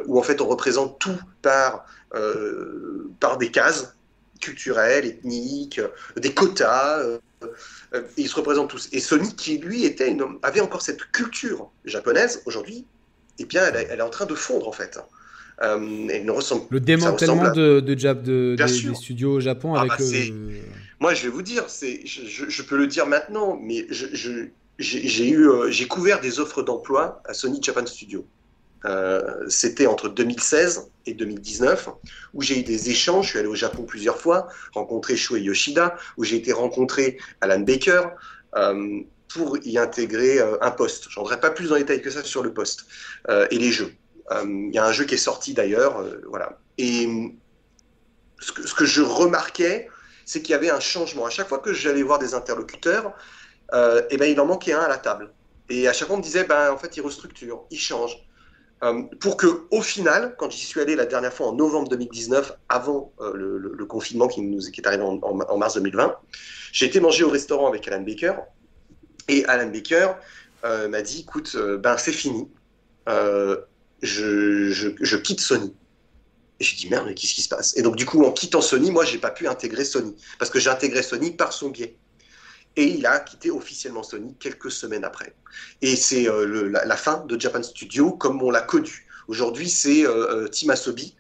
où 0.06 0.20
en 0.20 0.24
fait 0.24 0.42
on 0.42 0.48
représente 0.48 1.00
tout 1.00 1.20
par 1.42 1.86
euh, 2.16 3.10
par 3.20 3.40
des 3.40 3.50
cases 3.50 3.96
culturelles, 4.40 5.06
ethniques, 5.06 5.82
des 6.16 6.32
quotas. 6.32 7.00
Euh, 7.00 7.18
ils 8.18 8.28
se 8.28 8.36
représentent 8.36 8.70
tous. 8.70 8.88
Et 8.92 9.00
Sony, 9.00 9.36
qui 9.36 9.58
lui 9.58 9.86
était 9.86 10.12
une, 10.12 10.24
avait 10.44 10.62
encore 10.62 10.84
cette 10.84 11.12
culture 11.12 11.72
japonaise, 11.86 12.44
aujourd'hui, 12.46 12.86
eh 13.40 13.46
bien, 13.46 13.64
elle, 13.66 14.00
est 14.00 14.04
en 14.04 14.12
train 14.12 14.28
de 14.28 14.36
fondre 14.36 14.68
en 14.68 14.72
fait. 14.72 15.00
Euh, 15.64 16.08
elle 16.12 16.26
ne 16.26 16.32
ressemble, 16.32 16.66
le 16.70 16.80
démantèlement 16.80 17.52
de, 17.52 17.80
de, 17.80 17.94
de, 17.96 18.56
des, 18.56 18.96
studios 18.96 19.34
au 19.34 19.40
Japon 19.40 19.74
ah 19.76 19.82
avec 19.82 19.92
bah, 19.92 20.06
Moi, 21.00 21.14
je 21.14 21.24
vais 21.24 21.30
vous 21.30 21.42
dire, 21.42 21.66
je, 21.70 22.62
peux 22.64 22.78
le 22.78 22.88
dire 22.88 23.08
maintenant, 23.08 23.58
mais 23.62 23.88
j'ai 23.90 25.30
eu, 25.30 25.50
j'ai 25.70 25.88
couvert 25.88 26.22
des 26.22 26.40
offres 26.40 26.64
d'emploi 26.64 27.22
à 27.26 27.34
Sony 27.34 27.62
Japan 27.62 27.86
Studio. 27.86 28.26
Euh, 28.86 29.46
c'était 29.48 29.88
entre 29.88 30.10
2016 30.10 30.90
et 31.06 31.14
2019, 31.14 31.90
où 32.34 32.42
j'ai 32.42 32.60
eu 32.60 32.64
des 32.64 32.90
échanges. 32.90 33.26
Je 33.26 33.30
suis 33.32 33.40
allé 33.40 33.48
au 33.48 33.56
Japon 33.56 33.84
plusieurs 33.84 34.20
fois, 34.20 34.48
rencontré 34.74 35.16
Shuei 35.16 35.42
Yoshida, 35.42 35.96
où 36.18 36.24
j'ai 36.24 36.36
été 36.36 36.52
rencontré 36.52 37.18
Alan 37.42 37.60
Baker 37.60 38.04
euh, 38.56 39.02
pour 39.34 39.58
y 39.64 39.78
intégrer 39.78 40.40
euh, 40.40 40.58
un 40.62 40.72
poste. 40.72 41.08
Je 41.10 41.20
n'entrerai 41.20 41.40
pas 41.40 41.52
plus 41.52 41.72
en 41.72 41.76
détail 41.76 42.02
que 42.02 42.10
ça 42.10 42.24
sur 42.24 42.44
le 42.44 42.54
poste 42.54 42.86
et 43.30 43.58
les 43.58 43.72
jeux. 43.72 43.94
Il 44.32 44.72
y 44.74 44.78
a 44.78 44.86
un 44.86 44.92
jeu 44.92 45.06
qui 45.06 45.16
est 45.16 45.18
sorti 45.18 45.54
d'ailleurs, 45.54 46.04
voilà. 46.28 46.58
Et 46.78 47.08
ce 48.40 48.74
que 48.74 48.86
je 48.86 49.02
remarquais, 49.02 49.90
c'est 50.26 50.42
qu'il 50.42 50.52
y 50.52 50.56
avait 50.56 50.72
un 50.72 50.80
changement. 50.80 51.26
À 51.26 51.30
chaque 51.30 51.48
fois 51.48 51.60
que 51.60 51.74
j'allais 51.74 52.04
voir 52.04 52.20
des 52.20 52.34
interlocuteurs, 52.34 53.14
et 53.74 54.02
eh 54.12 54.18
ben, 54.18 54.26
il 54.26 54.40
en 54.40 54.46
manquait 54.46 54.74
un 54.74 54.82
à 54.82 54.88
la 54.88 54.98
table. 54.98 55.32
Et 55.70 55.88
à 55.88 55.94
chaque 55.94 56.08
fois, 56.08 56.16
on 56.16 56.20
me 56.20 56.24
disait, 56.24 56.44
ben, 56.44 56.72
en 56.72 56.78
fait, 56.78 56.96
il 56.98 57.02
restructure, 57.02 57.64
il 57.72 57.80
change. 57.80 58.24
Euh, 58.84 59.04
pour 59.20 59.38
que, 59.38 59.64
au 59.72 59.82
final, 59.82 60.36
quand 60.38 60.52
j'y 60.52 60.66
suis 60.66 60.82
allé 60.82 60.96
la 60.96 61.06
dernière 61.06 61.34
fois 61.34 61.48
en 61.48 61.54
novembre 61.54 61.88
2019, 61.90 62.54
avant 62.68 63.14
euh, 63.22 63.34
le, 63.34 63.86
confinement 63.86 64.28
qui, 64.28 64.42
nous, 64.42 64.68
est 64.68 64.88
arrivé 64.88 65.04
en, 65.04 65.58
mars 65.58 65.76
2020, 65.76 66.16
j'ai 66.72 66.86
été 66.88 67.00
manger 67.00 67.24
au 67.24 67.30
restaurant 67.30 67.68
avec 67.68 67.88
Alan 67.88 68.02
Baker. 68.02 68.34
Et 69.30 69.46
Alan 69.46 69.70
Baker 69.70 70.14
euh, 70.66 70.90
m'a 70.90 71.02
dit 71.02 71.22
écoute, 71.22 71.56
ben 71.80 71.98
c'est 71.98 72.12
fini, 72.12 72.50
je, 74.02 75.16
quitte 75.18 75.40
Sony. 75.40 75.74
Et 76.64 76.66
j'ai 76.66 76.78
dit 76.78 76.88
merde, 76.90 77.08
mais 77.08 77.14
qu'est-ce 77.14 77.34
qui 77.34 77.42
se 77.42 77.50
passe? 77.50 77.76
Et 77.76 77.82
donc, 77.82 77.98
du 77.98 78.06
coup, 78.06 78.24
en 78.24 78.32
quittant 78.32 78.62
Sony, 78.62 78.90
moi, 78.90 79.04
j'ai 79.04 79.18
pas 79.18 79.32
pu 79.32 79.50
intégrer 79.50 79.84
Sony. 79.84 80.16
Parce 80.40 80.50
que 80.50 80.62
j'ai 80.62 80.70
intégré 80.70 81.04
Sony 81.04 81.32
par 81.32 81.52
son 81.52 81.68
biais 81.68 81.98
et 82.78 82.86
il 82.86 83.06
a 83.06 83.20
quitté 83.20 83.52
officiellement 83.52 84.02
Sony 84.02 84.34
quelques 84.40 84.72
semaines 84.72 85.04
après. 85.04 85.36
Et 85.82 85.98
c'est 85.98 86.30
euh, 86.30 86.72
la, 86.72 86.96
fin 86.96 87.26
de 87.28 87.38
Japan 87.38 87.62
Studio 87.62 88.12
comme 88.12 88.42
on 88.42 88.50
l'a 88.50 88.62
connu. 88.62 89.06
Aujourd'hui, 89.28 89.70
c'est 89.70 90.08
euh, 90.08 90.44
euh, 90.44 90.48
Tim 90.48 90.70
Asobi, 90.70 91.16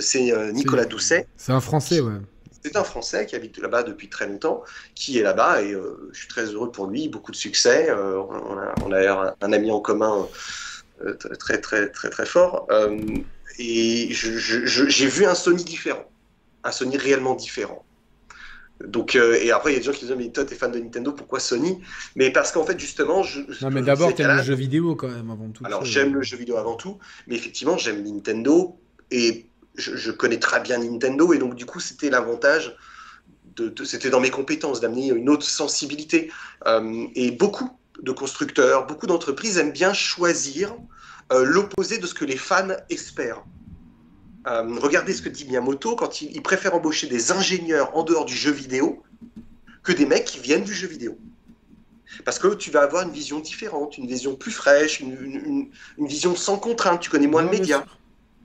c'est 0.00 0.52
Nicolas 0.52 0.84
Doucet. 0.84 1.28
C'est 1.36 1.52
un 1.52 1.60
Français, 1.60 2.00
ouais. 2.00 2.18
C'est 2.64 2.76
un 2.76 2.84
Français 2.84 3.24
qui 3.24 3.36
habite 3.36 3.58
là-bas 3.58 3.84
depuis 3.84 4.08
très 4.08 4.26
longtemps, 4.26 4.64
qui 4.96 5.20
est 5.20 5.22
là-bas 5.22 5.62
et 5.62 5.72
je 6.12 6.18
suis 6.18 6.28
très 6.28 6.44
heureux 6.46 6.72
pour 6.72 6.88
lui, 6.88 7.08
beaucoup 7.08 7.30
de 7.30 7.36
succès. 7.36 7.90
on 7.92 8.58
a, 8.58 8.74
on 8.84 8.92
a 8.92 9.34
un, 9.40 9.52
ami 9.52 9.70
en 9.70 9.80
commun 9.80 10.28
très 11.38 11.60
très 11.60 11.88
très 11.88 12.10
très 12.10 12.26
fort. 12.26 12.68
Et 13.58 14.08
j'ai 14.10 15.06
vu 15.06 15.24
un 15.24 15.34
Sony 15.34 15.64
différent, 15.64 16.10
un 16.64 16.72
Sony 16.72 16.96
réellement 16.96 17.34
différent. 17.34 17.84
Donc, 18.86 19.14
euh, 19.14 19.38
et 19.40 19.52
après, 19.52 19.70
il 19.70 19.74
y 19.74 19.76
a 19.76 19.78
des 19.80 19.84
gens 19.84 19.92
qui 19.92 20.06
disent 20.06 20.14
Mais 20.16 20.30
toi, 20.30 20.44
t'es 20.44 20.54
fan 20.54 20.72
de 20.72 20.78
Nintendo, 20.78 21.12
pourquoi 21.12 21.40
Sony? 21.40 21.80
Mais 22.16 22.30
parce 22.30 22.52
qu'en 22.52 22.64
fait, 22.64 22.78
justement. 22.78 23.22
Je, 23.22 23.40
non, 23.62 23.70
mais 23.70 23.82
d'abord, 23.82 24.14
t'aimes 24.14 24.36
le 24.36 24.42
jeu 24.42 24.54
vidéo 24.54 24.96
quand 24.96 25.08
même, 25.08 25.30
avant 25.30 25.50
tout. 25.50 25.64
Alors, 25.64 25.84
j'aime 25.84 26.14
le 26.14 26.22
jeu 26.22 26.36
vidéo 26.36 26.56
avant 26.56 26.74
tout, 26.74 26.98
mais 27.26 27.36
effectivement, 27.36 27.76
j'aime 27.76 28.02
Nintendo 28.02 28.76
et 29.10 29.46
je, 29.76 30.10
connais 30.10 30.38
très 30.38 30.60
bien 30.60 30.78
Nintendo, 30.78 31.32
et 31.32 31.38
donc, 31.38 31.54
du 31.54 31.66
coup, 31.66 31.80
c'était 31.80 32.10
l'avantage. 32.10 32.76
De, 33.56 33.84
c'était 33.84 34.08
dans 34.08 34.20
mes 34.20 34.30
compétences 34.30 34.80
d'amener 34.80 35.08
une 35.08 35.28
autre 35.28 35.44
sensibilité. 35.44 36.30
Euh, 36.66 37.06
et 37.14 37.30
beaucoup 37.30 37.70
de 38.00 38.10
constructeurs, 38.10 38.86
beaucoup 38.86 39.06
d'entreprises 39.06 39.58
aiment 39.58 39.72
bien 39.72 39.92
choisir 39.92 40.74
euh, 41.30 41.44
l'opposé 41.44 41.98
de 41.98 42.06
ce 42.06 42.14
que 42.14 42.24
les 42.24 42.36
fans 42.36 42.68
espèrent. 42.90 43.42
Euh, 44.46 44.78
regardez 44.80 45.12
ce 45.12 45.22
que 45.22 45.28
dit 45.28 45.44
Miyamoto 45.44 45.94
quand 45.94 46.20
il, 46.20 46.42
préfère 46.42 46.74
embaucher 46.74 47.06
des 47.06 47.30
ingénieurs 47.30 47.96
en 47.96 48.02
dehors 48.02 48.24
du 48.24 48.34
jeu 48.34 48.50
vidéo 48.50 49.02
que 49.84 49.92
des 49.92 50.06
mecs 50.06 50.24
qui 50.24 50.40
viennent 50.40 50.64
du 50.64 50.74
jeu 50.74 50.88
vidéo. 50.88 51.16
Parce 52.24 52.38
que 52.38 52.54
tu 52.54 52.70
vas 52.70 52.82
avoir 52.82 53.02
une 53.04 53.12
vision 53.12 53.40
différente, 53.40 53.96
une 53.96 54.06
vision 54.06 54.34
plus 54.34 54.50
fraîche, 54.50 55.00
une, 55.00 55.70
vision 55.98 56.36
sans 56.36 56.58
contrainte, 56.58 57.00
tu 57.00 57.08
connais 57.08 57.26
moins 57.26 57.42
de 57.42 57.48
médias. 57.48 57.84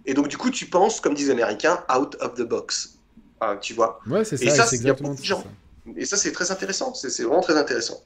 Et 0.05 0.13
donc, 0.13 0.29
du 0.29 0.37
coup, 0.37 0.51
tu 0.51 0.67
penses, 0.67 1.01
comme 1.01 1.13
disent 1.13 1.27
les 1.27 1.33
Américains, 1.33 1.83
out 1.93 2.15
of 2.21 2.35
the 2.35 2.43
box. 2.43 2.97
Tu 3.61 3.73
vois 3.73 3.99
Ouais, 4.07 4.23
c'est 4.23 4.37
ça, 4.37 4.65
c'est 4.65 4.77
exactement 4.77 5.15
ça. 5.17 5.43
Et 5.95 6.05
ça, 6.05 6.15
c'est 6.15 6.31
très 6.31 6.51
intéressant. 6.51 6.93
C'est 6.93 7.23
vraiment 7.23 7.41
très 7.41 7.57
intéressant. 7.57 8.01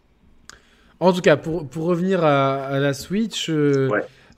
En 1.00 1.14
tout 1.14 1.22
cas, 1.22 1.36
pour, 1.36 1.68
pour 1.68 1.86
revenir 1.86 2.24
à, 2.24 2.80
la 2.80 2.94
Switch, 2.94 3.50
euh, 3.50 3.90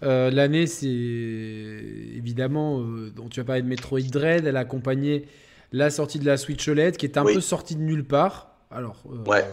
euh, 0.03 0.31
l'année, 0.31 0.67
c'est 0.67 0.87
évidemment, 0.87 2.81
euh, 2.81 3.11
dont 3.15 3.29
tu 3.29 3.39
as 3.39 3.43
parlé 3.43 3.61
de 3.61 3.67
Metroid 3.67 4.01
Dread, 4.01 4.45
elle 4.45 4.57
a 4.57 4.61
accompagné 4.61 5.25
la 5.71 5.89
sortie 5.89 6.19
de 6.19 6.25
la 6.25 6.37
Switch 6.37 6.67
OLED 6.67 6.97
qui 6.97 7.05
est 7.05 7.17
un 7.17 7.23
peu 7.23 7.41
sortie 7.41 7.75
de 7.75 7.81
nulle 7.81 8.03
part. 8.03 8.49
Alors, 8.69 8.97
euh, 9.05 9.29
ouais. 9.29 9.45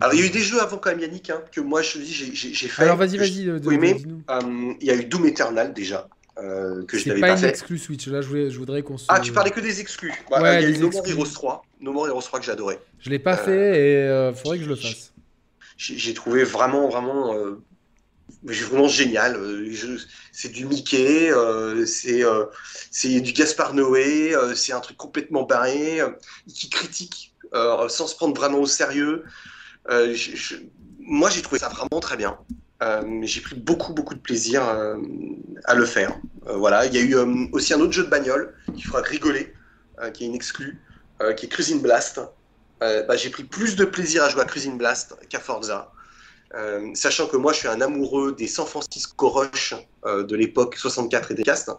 Alors, 0.00 0.14
il 0.14 0.20
y 0.20 0.22
a 0.22 0.26
eu 0.26 0.30
des 0.30 0.40
jeux 0.40 0.60
avant 0.60 0.76
quand 0.76 0.90
même, 0.90 1.00
Yannick, 1.00 1.30
hein, 1.30 1.40
que 1.50 1.60
moi 1.60 1.82
je 1.82 1.98
dis, 1.98 2.12
j'ai 2.12 2.68
fait. 2.68 2.82
Alors, 2.82 2.96
vas-y, 2.96 3.16
vas-y. 3.16 3.50
Oui, 3.64 3.78
mais 3.78 3.96
il 4.80 4.86
y 4.86 4.90
a 4.90 4.94
eu 4.94 5.04
Doom 5.04 5.26
Eternal 5.26 5.72
déjà. 5.72 6.08
que 6.36 6.98
je 6.98 7.08
n'avais 7.08 7.20
pas, 7.20 7.34
pas 7.34 7.38
une 7.40 7.44
exclus 7.46 7.78
Switch. 7.78 8.06
Là, 8.06 8.20
je, 8.20 8.58
voudrais, 8.58 8.82
qu'on 8.82 8.98
se. 8.98 9.06
Ah, 9.08 9.20
tu 9.20 9.32
parlais 9.32 9.50
que 9.50 9.60
des 9.60 9.80
exclus. 9.80 10.12
Bah, 10.30 10.60
il 10.60 10.62
y 10.62 10.72
a 10.72 10.76
eu 10.76 10.78
No 10.78 10.90
More 10.90 11.08
Heroes 11.08 11.32
3. 11.32 11.64
No 11.80 11.92
More 11.92 12.08
Heroes 12.08 12.22
3 12.22 12.40
que 12.40 12.46
j'adorais. 12.46 12.78
Je 13.00 13.10
l'ai 13.10 13.18
pas 13.18 13.36
fait 13.36 13.80
et 13.80 14.28
il 14.30 14.36
faudrait 14.36 14.58
que 14.58 14.64
je 14.64 14.68
le 14.68 14.76
fasse. 14.76 15.12
J'ai 15.76 16.14
trouvé 16.14 16.44
vraiment, 16.44 16.88
vraiment 16.88 17.34
vraiment 18.44 18.88
génial. 18.88 19.38
C'est 20.32 20.50
du 20.50 20.66
Mickey, 20.66 21.32
c'est 21.86 23.20
du 23.20 23.32
Gaspard 23.32 23.74
Noé, 23.74 24.34
c'est 24.54 24.72
un 24.72 24.80
truc 24.80 24.96
complètement 24.96 25.44
barré, 25.44 26.00
qui 26.48 26.70
critique 26.70 27.34
sans 27.52 28.06
se 28.06 28.14
prendre 28.16 28.34
vraiment 28.34 28.58
au 28.58 28.66
sérieux. 28.66 29.24
moi, 31.00 31.30
j'ai 31.30 31.42
trouvé 31.42 31.58
ça 31.58 31.68
vraiment 31.68 32.00
très 32.00 32.16
bien. 32.16 32.38
j'ai 33.22 33.40
pris 33.40 33.56
beaucoup, 33.56 33.92
beaucoup 33.92 34.14
de 34.14 34.20
plaisir 34.20 34.62
à 35.64 35.74
le 35.74 35.84
faire. 35.84 36.18
voilà, 36.46 36.86
il 36.86 36.94
y 36.94 36.98
a 36.98 37.02
eu 37.02 37.14
aussi 37.52 37.74
un 37.74 37.80
autre 37.80 37.92
jeu 37.92 38.04
de 38.04 38.10
bagnole 38.10 38.54
qui 38.74 38.82
fera 38.82 39.00
rigoler, 39.02 39.54
qui 40.14 40.24
est 40.24 40.26
une 40.26 40.34
exclue, 40.34 40.80
qui 41.36 41.46
est 41.46 41.48
Cruising 41.48 41.80
Blast. 41.80 42.20
Bah, 42.80 43.16
j'ai 43.16 43.30
pris 43.30 43.44
plus 43.44 43.76
de 43.76 43.84
plaisir 43.84 44.24
à 44.24 44.28
jouer 44.28 44.42
à 44.42 44.44
Cruising 44.44 44.76
Blast 44.76 45.14
qu'à 45.28 45.38
Forza. 45.38 45.92
Euh, 46.54 46.90
sachant 46.94 47.26
que 47.26 47.36
moi, 47.36 47.52
je 47.52 47.58
suis 47.58 47.68
un 47.68 47.80
amoureux 47.80 48.32
des 48.32 48.46
San 48.46 48.66
Francisco 48.66 49.28
Rush 49.28 49.74
euh, 50.04 50.22
de 50.22 50.36
l'époque 50.36 50.76
64 50.76 51.32
et 51.32 51.34
des 51.34 51.42
castes. 51.42 51.70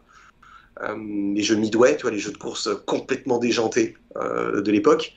Euh, 0.81 0.95
les 1.35 1.43
jeux 1.43 1.55
Midway, 1.55 1.95
tu 1.95 2.03
vois, 2.03 2.11
les 2.11 2.19
jeux 2.19 2.31
de 2.31 2.37
course 2.37 2.69
complètement 2.85 3.37
déjantés 3.37 3.95
de 4.15 4.71
l'époque. 4.71 5.13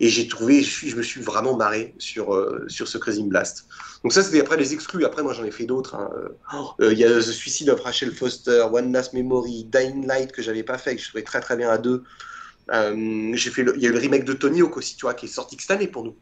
Et 0.00 0.08
j'ai 0.08 0.26
trouvé, 0.26 0.62
je, 0.62 0.96
me 0.96 1.02
suis 1.02 1.20
vraiment 1.20 1.56
marré 1.56 1.94
sur, 1.98 2.36
sur 2.66 2.88
ce 2.88 2.98
Crazy 2.98 3.22
Blast. 3.22 3.66
Donc 4.02 4.12
ça, 4.12 4.22
c'était 4.22 4.40
après 4.40 4.56
les 4.56 4.72
exclus. 4.72 5.04
Après, 5.04 5.22
moi, 5.22 5.32
j'en 5.32 5.44
ai 5.44 5.50
fait 5.50 5.66
d'autres. 5.66 5.94
Hein. 5.94 6.68
Il 6.80 6.98
y 6.98 7.04
a 7.04 7.18
The 7.18 7.22
Suicide 7.22 7.70
of 7.70 7.80
Rachel 7.80 8.12
Foster, 8.12 8.66
One 8.72 8.92
Last 8.92 9.12
Memory, 9.12 9.64
Dying 9.64 10.06
Light, 10.06 10.32
que 10.32 10.42
j'avais 10.42 10.64
pas 10.64 10.78
fait, 10.78 10.96
que 10.96 11.02
je 11.02 11.08
trouvais 11.08 11.22
très 11.22 11.40
très 11.40 11.56
bien 11.56 11.70
à 11.70 11.78
deux. 11.78 12.02
j'ai 12.68 13.50
fait 13.50 13.64
il 13.76 13.82
y 13.82 13.86
a 13.86 13.90
le 13.90 13.98
remake 13.98 14.24
de 14.24 14.32
Tony 14.32 14.62
Hawk 14.62 14.76
aussi, 14.76 14.96
tu 14.96 15.02
vois, 15.02 15.14
qui 15.14 15.26
est 15.26 15.28
sorti 15.28 15.56
cette 15.60 15.70
année 15.70 15.88
pour 15.88 16.04
nous. 16.04 16.16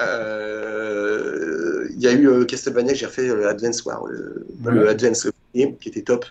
Euh, 0.00 1.88
il 1.90 2.00
y 2.00 2.06
a 2.06 2.12
eu 2.12 2.28
euh, 2.28 2.44
Castlevania, 2.44 2.94
j'ai 2.94 3.06
refait 3.06 3.26
le 3.26 3.48
Advance 3.48 3.84
War, 3.84 4.04
le, 4.06 4.88
Advance 4.88 5.28
qui 5.52 5.88
était 5.88 6.02
top. 6.02 6.24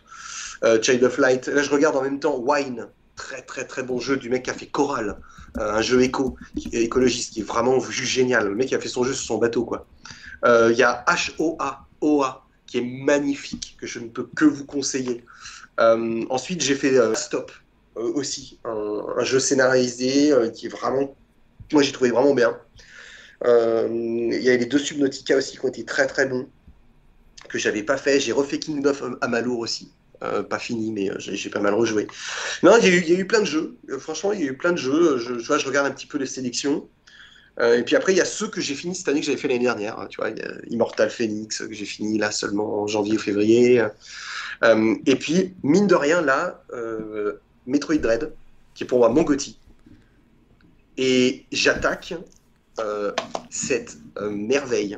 Euh, 0.64 0.82
Child 0.82 1.04
of 1.04 1.18
Light. 1.18 1.48
Là, 1.48 1.62
je 1.62 1.70
regarde 1.70 1.96
en 1.96 2.02
même 2.02 2.20
temps 2.20 2.38
Wine, 2.40 2.88
très 3.16 3.42
très 3.42 3.66
très 3.66 3.84
bon 3.84 4.00
jeu 4.00 4.18
du 4.18 4.30
mec 4.30 4.44
qui 4.44 4.50
a 4.50 4.54
fait 4.54 4.66
Coral, 4.66 5.18
un 5.56 5.82
jeu 5.82 6.02
éco, 6.02 6.36
écologiste 6.72 7.34
qui 7.34 7.42
est 7.42 7.44
vraiment 7.44 7.80
juste 7.80 8.12
génial. 8.12 8.48
Le 8.48 8.56
mec 8.56 8.70
qui 8.70 8.76
a 8.76 8.80
fait 8.80 8.90
son 8.90 9.04
jeu 9.04 9.14
sur 9.14 9.26
son 9.26 9.38
bateau, 9.38 9.66
quoi. 9.66 9.86
Il 10.46 10.76
y 10.76 10.84
a 10.84 11.06
HOA, 11.40 11.86
OA, 12.02 12.48
qui 12.66 12.80
est 12.80 13.04
magnifique, 13.06 13.78
que 13.80 13.86
je 13.86 14.00
ne 14.00 14.08
peux 14.08 14.28
que 14.36 14.46
vous 14.46 14.66
conseiller. 14.66 15.24
ensuite, 15.78 16.62
j'ai 16.62 16.76
fait 16.76 16.96
Stop 17.16 17.52
aussi, 17.96 18.60
un, 18.64 19.04
un, 19.18 19.24
jeu 19.24 19.40
scénarisé 19.40 20.32
qui 20.54 20.68
est 20.68 20.70
vraiment, 20.70 21.16
moi 21.72 21.84
j'ai 21.84 21.92
trouvé 21.92 22.12
vraiment 22.12 22.34
bien. 22.34 22.58
Euh, 23.46 23.88
il 23.90 24.42
y 24.42 24.50
a 24.50 24.58
les 24.58 24.66
deux 24.66 24.80
Subnautica 24.80 25.38
aussi 25.38 25.58
qui 25.58 25.66
ont 25.66 25.70
été 25.70 25.84
très 25.84 26.08
très 26.08 26.26
bons, 26.26 26.48
que 27.50 27.58
j'avais 27.58 27.84
pas 27.84 27.98
fait. 27.98 28.20
J'ai 28.20 28.32
refait 28.32 28.60
Kingdom 28.60 28.90
of 28.90 29.04
Amalur 29.22 29.60
aussi. 29.60 29.92
Euh, 30.24 30.42
pas 30.42 30.58
fini, 30.58 30.92
mais 30.92 31.12
euh, 31.12 31.16
j'ai 31.20 31.50
pas 31.52 31.60
mal 31.60 31.76
rejoué. 31.76 32.08
Non, 32.64 32.76
il 32.82 32.88
y, 32.88 33.16
a 33.16 33.20
eu 33.20 33.28
plein 33.28 33.42
de 33.42 33.46
jeux. 33.46 33.78
franchement, 34.00 34.34
il 34.34 34.40
y 34.40 34.44
a 34.44 34.48
eu 34.48 34.58
plein 34.58 34.72
de 34.72 34.78
jeux. 34.78 35.20
Je, 35.20 35.38
je, 35.38 35.58
je 35.58 35.68
regarde 35.68 35.86
un 35.86 35.92
petit 35.92 36.08
peu 36.08 36.18
les 36.18 36.26
sélections. 36.26 36.90
et 37.62 37.84
puis 37.84 37.96
après, 37.96 38.14
il 38.14 38.18
y 38.18 38.22
a 38.22 38.26
ceux 38.26 38.48
que 38.48 38.60
j'ai 38.60 38.74
fini 38.74 38.96
cette 38.96 39.08
année 39.10 39.20
que 39.20 39.28
j'avais 39.28 39.38
fait 39.38 39.48
l'année 39.48 39.64
dernière. 39.64 40.00
Hein, 40.00 40.08
tu 40.10 40.18
vois, 40.18 40.32
Immortal 40.70 41.12
Phoenix 41.12 41.60
que 41.60 41.74
j'ai 41.74 41.86
fini 41.86 42.18
là 42.18 42.32
seulement 42.32 42.82
en 42.82 42.88
janvier 42.88 43.18
ou 43.18 43.20
février. 43.20 43.86
et 44.64 45.16
puis, 45.18 45.54
mine 45.62 45.86
de 45.86 45.96
rien, 45.96 46.22
là, 46.24 46.64
Metroid 47.68 47.98
Dread, 47.98 48.34
qui 48.74 48.86
est 48.86 48.88
pour 48.88 48.98
moi 48.98 49.10
mon 49.10 49.22
Gotti. 49.22 49.60
Et 50.98 51.46
j'attaque 51.52 52.16
cette 53.50 53.98
euh, 54.18 54.30
merveille. 54.30 54.98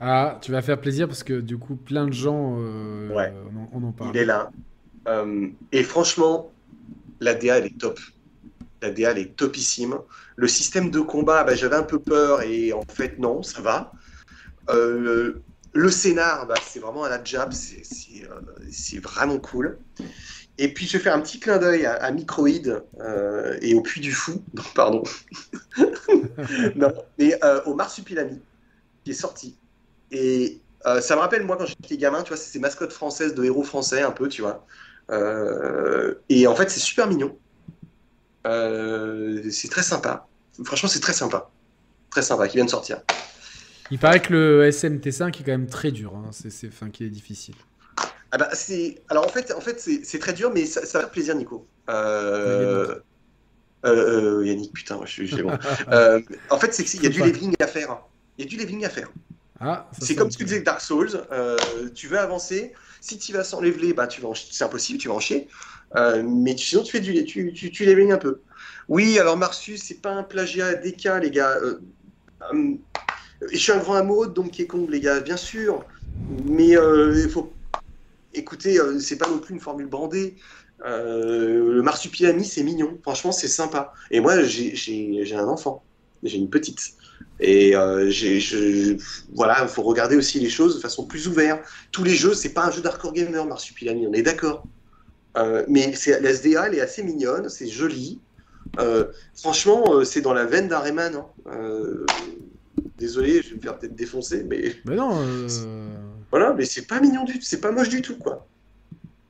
Ah, 0.00 0.38
tu 0.42 0.50
vas 0.52 0.62
faire 0.62 0.80
plaisir 0.80 1.06
parce 1.06 1.22
que 1.22 1.40
du 1.40 1.58
coup, 1.58 1.76
plein 1.76 2.06
de 2.06 2.12
gens 2.12 2.56
euh, 2.58 3.08
ouais. 3.14 3.32
on, 3.72 3.84
en, 3.84 3.92
parle. 3.92 4.10
Il 4.14 4.18
est 4.18 4.24
là. 4.24 4.50
et 5.70 5.82
franchement, 5.84 6.50
la 7.20 7.34
DA, 7.34 7.58
elle 7.58 7.66
est 7.66 7.78
top. 7.78 8.00
La 8.80 8.90
DA, 8.90 9.12
elle 9.12 9.18
est 9.18 9.36
topissime. 9.36 9.98
Le 10.34 10.48
système 10.48 10.90
de 10.90 11.00
combat, 11.00 11.44
bah, 11.44 11.54
j'avais 11.54 11.76
un 11.76 11.84
peu 11.84 12.00
peur 12.00 12.42
et 12.42 12.72
en 12.72 12.82
fait, 12.82 13.18
non, 13.18 13.42
ça 13.42 13.60
va. 13.60 13.92
le 14.68 15.90
scénar, 15.90 16.46
bah, 16.46 16.54
c'est 16.66 16.80
vraiment 16.80 17.04
à 17.04 17.08
la 17.08 17.22
jab, 17.22 17.52
c'est 17.52 18.98
vraiment 18.98 19.38
cool. 19.38 19.78
Et 20.58 20.72
puis 20.72 20.86
je 20.86 20.98
fais 20.98 21.10
un 21.10 21.20
petit 21.20 21.40
clin 21.40 21.58
d'œil 21.58 21.86
à, 21.86 22.10
Microïd 22.10 22.82
euh, 23.00 23.56
et 23.62 23.74
au 23.74 23.80
Puy 23.80 24.00
du 24.00 24.12
Fou, 24.12 24.42
non, 24.54 24.62
pardon, 24.74 25.02
non, 26.76 26.92
mais 27.18 27.38
euh, 27.42 27.62
au 27.64 27.74
Marsupilami 27.74 28.40
qui 29.04 29.12
est 29.12 29.14
sorti. 29.14 29.56
Et 30.10 30.60
euh, 30.86 31.00
ça 31.00 31.16
me 31.16 31.20
rappelle 31.20 31.44
moi 31.44 31.56
quand 31.56 31.66
j'étais 31.66 31.96
gamin, 31.96 32.22
tu 32.22 32.28
vois, 32.28 32.36
c'est 32.36 32.50
ces 32.50 32.58
mascottes 32.58 32.92
françaises 32.92 33.34
de 33.34 33.44
héros 33.44 33.64
français 33.64 34.02
un 34.02 34.10
peu, 34.10 34.28
tu 34.28 34.42
vois. 34.42 34.66
et 36.28 36.46
en 36.46 36.54
fait 36.54 36.70
c'est 36.70 36.80
super 36.80 37.08
mignon. 37.08 37.36
c'est 38.44 39.70
très 39.70 39.82
sympa. 39.82 40.26
Franchement 40.64 40.88
c'est 40.88 41.00
très 41.00 41.14
sympa, 41.14 41.50
très 42.10 42.22
sympa 42.22 42.46
qui 42.46 42.56
vient 42.56 42.66
de 42.66 42.70
sortir. 42.70 43.00
Il 43.90 43.98
paraît 43.98 44.20
que 44.20 44.32
le 44.32 44.70
SMT5 44.70 45.28
est 45.28 45.44
quand 45.44 45.52
même 45.52 45.66
très 45.66 45.90
dur, 45.90 46.14
hein. 46.14 46.30
c'est, 46.30 46.68
enfin, 46.68 46.88
qui 46.88 47.04
est 47.04 47.10
difficile. 47.10 47.54
Ah 48.32 48.38
bah, 48.38 48.48
c'est... 48.54 49.02
Alors 49.08 49.26
en 49.26 49.28
fait, 49.28 49.52
en 49.52 49.60
fait 49.60 49.78
c'est, 49.78 50.18
très 50.18 50.32
dur, 50.32 50.50
mais 50.52 50.64
ça, 50.64 50.80
va 50.80 50.86
faire 50.86 51.10
plaisir, 51.10 51.36
Nico. 51.36 51.66
Euh... 51.88 52.96
Euh, 53.84 54.40
euh, 54.40 54.46
Yannick, 54.46 54.72
putain, 54.72 55.00
je 55.04 55.24
suis 55.24 55.42
bon. 55.42 55.52
Euh, 55.90 56.20
en 56.50 56.58
fait, 56.58 56.72
c'est 56.72 56.84
qu'il 56.84 57.02
y 57.02 57.06
a 57.06 57.10
du 57.10 57.20
leveling 57.20 57.54
à 57.60 57.66
faire. 57.66 57.98
Il 58.38 58.44
y 58.44 58.46
a 58.46 58.50
du 58.50 58.56
leveling 58.56 58.84
à 58.84 58.88
faire. 58.88 59.10
Ah, 59.60 59.88
c'est 60.00 60.16
comme 60.16 60.30
ce 60.30 60.38
que 60.38 60.44
disais 60.44 60.60
Dark 60.60 60.80
Souls. 60.80 61.20
tu 61.94 62.06
veux 62.08 62.18
avancer. 62.18 62.72
Si 63.00 63.18
tu 63.18 63.32
vas 63.32 63.44
sans 63.44 63.60
leveler, 63.60 63.92
bah, 63.92 64.06
tu 64.06 64.20
vas 64.20 64.28
c'est 64.34 64.64
impossible, 64.64 64.98
tu 64.98 65.08
vas 65.08 65.14
en 65.14 65.20
chier. 65.20 65.48
mais 65.94 66.56
sinon, 66.56 66.82
tu 66.82 66.92
fais 66.92 67.00
du 67.00 67.24
tu, 67.24 67.52
tu, 67.52 67.70
tu 67.70 67.84
leveling 67.84 68.12
un 68.12 68.18
peu. 68.18 68.40
Oui, 68.88 69.18
alors 69.18 69.36
Marsus, 69.36 69.82
c'est 69.82 70.00
pas 70.00 70.12
un 70.12 70.22
plagiat 70.22 70.74
DK, 70.74 71.08
les 71.20 71.30
gars. 71.30 71.58
je 72.52 73.56
suis 73.56 73.72
un 73.72 73.78
grand 73.78 73.94
amoureux 73.94 74.28
de 74.28 74.32
Donkey 74.32 74.66
Kong, 74.66 74.88
les 74.88 75.00
gars, 75.00 75.20
bien 75.20 75.36
sûr. 75.36 75.84
Mais 76.44 76.70
il 76.70 77.28
faut 77.28 77.52
écoutez, 78.34 78.78
euh, 78.78 78.98
c'est 78.98 79.16
pas 79.16 79.28
non 79.28 79.38
plus 79.38 79.54
une 79.54 79.60
formule 79.60 79.86
brandée. 79.86 80.34
Euh, 80.84 81.74
le 81.74 81.82
marsupilami, 81.82 82.44
c'est 82.44 82.62
mignon. 82.62 82.98
Franchement, 83.02 83.32
c'est 83.32 83.48
sympa. 83.48 83.92
Et 84.10 84.20
moi, 84.20 84.42
j'ai 84.42 85.34
un 85.34 85.48
enfant. 85.48 85.82
J'ai 86.22 86.38
une 86.38 86.50
petite. 86.50 86.80
Et 87.40 87.74
euh, 87.76 88.10
voilà, 89.34 89.58
il 89.62 89.68
faut 89.68 89.82
regarder 89.82 90.16
aussi 90.16 90.38
les 90.40 90.50
choses 90.50 90.76
de 90.76 90.80
façon 90.80 91.06
plus 91.06 91.28
ouverte. 91.28 91.62
Tous 91.90 92.04
les 92.04 92.14
jeux, 92.14 92.34
c'est 92.34 92.50
pas 92.50 92.66
un 92.66 92.70
jeu 92.70 92.82
d'hardcore 92.82 93.12
gamer, 93.12 93.44
Marsupilami, 93.46 94.06
on 94.06 94.12
est 94.12 94.22
d'accord. 94.22 94.64
mais 95.68 95.92
la 96.06 96.30
SDA, 96.30 96.66
elle 96.66 96.74
est 96.74 96.80
assez 96.80 97.02
mignonne, 97.02 97.48
c'est 97.48 97.68
joli. 97.68 98.20
franchement, 99.34 100.04
c'est 100.04 100.20
dans 100.20 100.34
la 100.34 100.44
veine 100.44 100.68
d'un 100.68 100.78
Rayman. 100.78 101.24
Hein. 101.46 102.06
désolé, 102.98 103.42
je 103.42 103.50
vais 103.50 103.56
me 103.56 103.60
faire 103.60 103.78
peut-être 103.78 103.96
défoncer, 103.96 104.44
mais. 104.48 104.76
Mais 104.84 104.96
non. 104.96 105.16
Voilà, 106.32 106.54
mais 106.54 106.64
c'est 106.64 106.86
pas 106.86 106.98
mignon 106.98 107.24
du 107.24 107.34
tout, 107.34 107.44
c'est 107.44 107.60
pas 107.60 107.70
moche 107.70 107.90
du 107.90 108.00
tout, 108.00 108.16
quoi. 108.16 108.46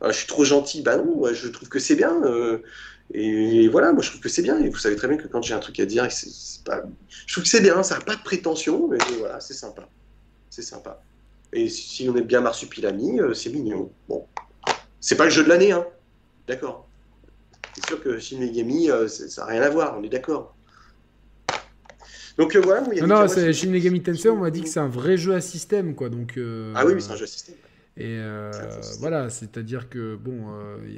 je 0.07 0.13
suis 0.13 0.29
trop 0.29 0.45
gentil, 0.45 0.83
bah 0.83 0.97
non, 0.97 1.21
je 1.35 1.49
trouve 1.49 1.69
que 1.69 1.81
c'est 1.81 1.97
bien. 1.97 2.23
Euh, 2.23 2.63
et, 3.13 3.67
voilà, 3.69 3.93
moi 3.93 4.03
je 4.03 4.11
trouve 4.11 4.21
que 4.21 4.29
c'est 4.29 4.43
bien. 4.43 4.57
Et 4.61 4.69
vous 4.69 4.79
savez 4.79 4.95
très 4.95 5.09
bien 5.09 5.17
que 5.17 5.27
quand 5.27 5.43
j'ai 5.43 5.53
un 5.53 5.59
truc 5.59 5.81
à 5.81 5.85
dire, 5.85 6.11
c'est 6.13 6.63
pas... 6.65 6.83
je 7.27 7.35
trouve 7.35 7.43
que 7.43 7.51
c'est 7.51 7.61
bien, 7.61 7.83
ça 7.83 7.99
n'a 7.99 8.05
pas 8.05 8.15
de 8.15 8.23
prétention, 8.23 8.87
mais 8.87 8.99
voilà, 9.19 9.41
c'est 9.41 9.53
sympa. 9.53 9.89
C'est 10.49 10.63
sympa. 10.63 11.03
Et 11.53 11.69
si 11.69 12.09
on 12.09 12.17
est 12.17 12.23
bien 12.23 12.41
marsupilami, 12.41 13.21
euh, 13.21 13.35
c'est 13.35 13.51
mignon. 13.51 13.91
Bon, 14.09 14.25
c'est 15.01 15.17
pas 15.17 15.25
le 15.25 15.31
jeu 15.31 15.43
de 15.43 15.49
l'année, 15.49 15.73
hein. 15.73 15.85
D'accord. 16.47 16.87
C'est 17.75 17.85
sûr 17.87 18.01
que 18.01 18.21
Shin 18.21 18.39
Megami, 18.39 18.91
euh, 18.91 19.09
ça 19.09 19.43
n'a 19.43 19.49
rien 19.49 19.63
à 19.63 19.71
voir, 19.71 19.97
on 19.99 20.05
est 20.05 20.09
d'accord. 20.09 20.55
Donc 22.39 22.57
euh, 22.57 22.61
voilà, 22.61 22.83
non, 23.03 23.07
non 23.07 23.53
Shin 23.53 23.71
Megami 23.71 24.03
Tensei, 24.03 24.31
on 24.31 24.37
m'a 24.37 24.51
dit 24.51 24.63
que 24.63 24.69
c'est 24.69 24.81
un 24.81 24.89
vrai 24.89 25.17
jeu 25.17 25.35
à 25.35 25.41
système, 25.41 25.95
quoi. 25.95 26.09
Donc, 26.09 26.35
euh, 26.37 26.73
ah 26.75 26.87
oui, 26.87 26.95
c'est 26.99 27.13
un 27.13 27.17
jeu 27.17 27.25
à 27.25 27.29
système. 27.29 27.57
Et 27.99 28.17
euh, 28.19 28.51
voilà, 29.01 29.29
c'est-à-dire 29.29 29.91
que, 29.91 30.17
bon, 30.17 30.47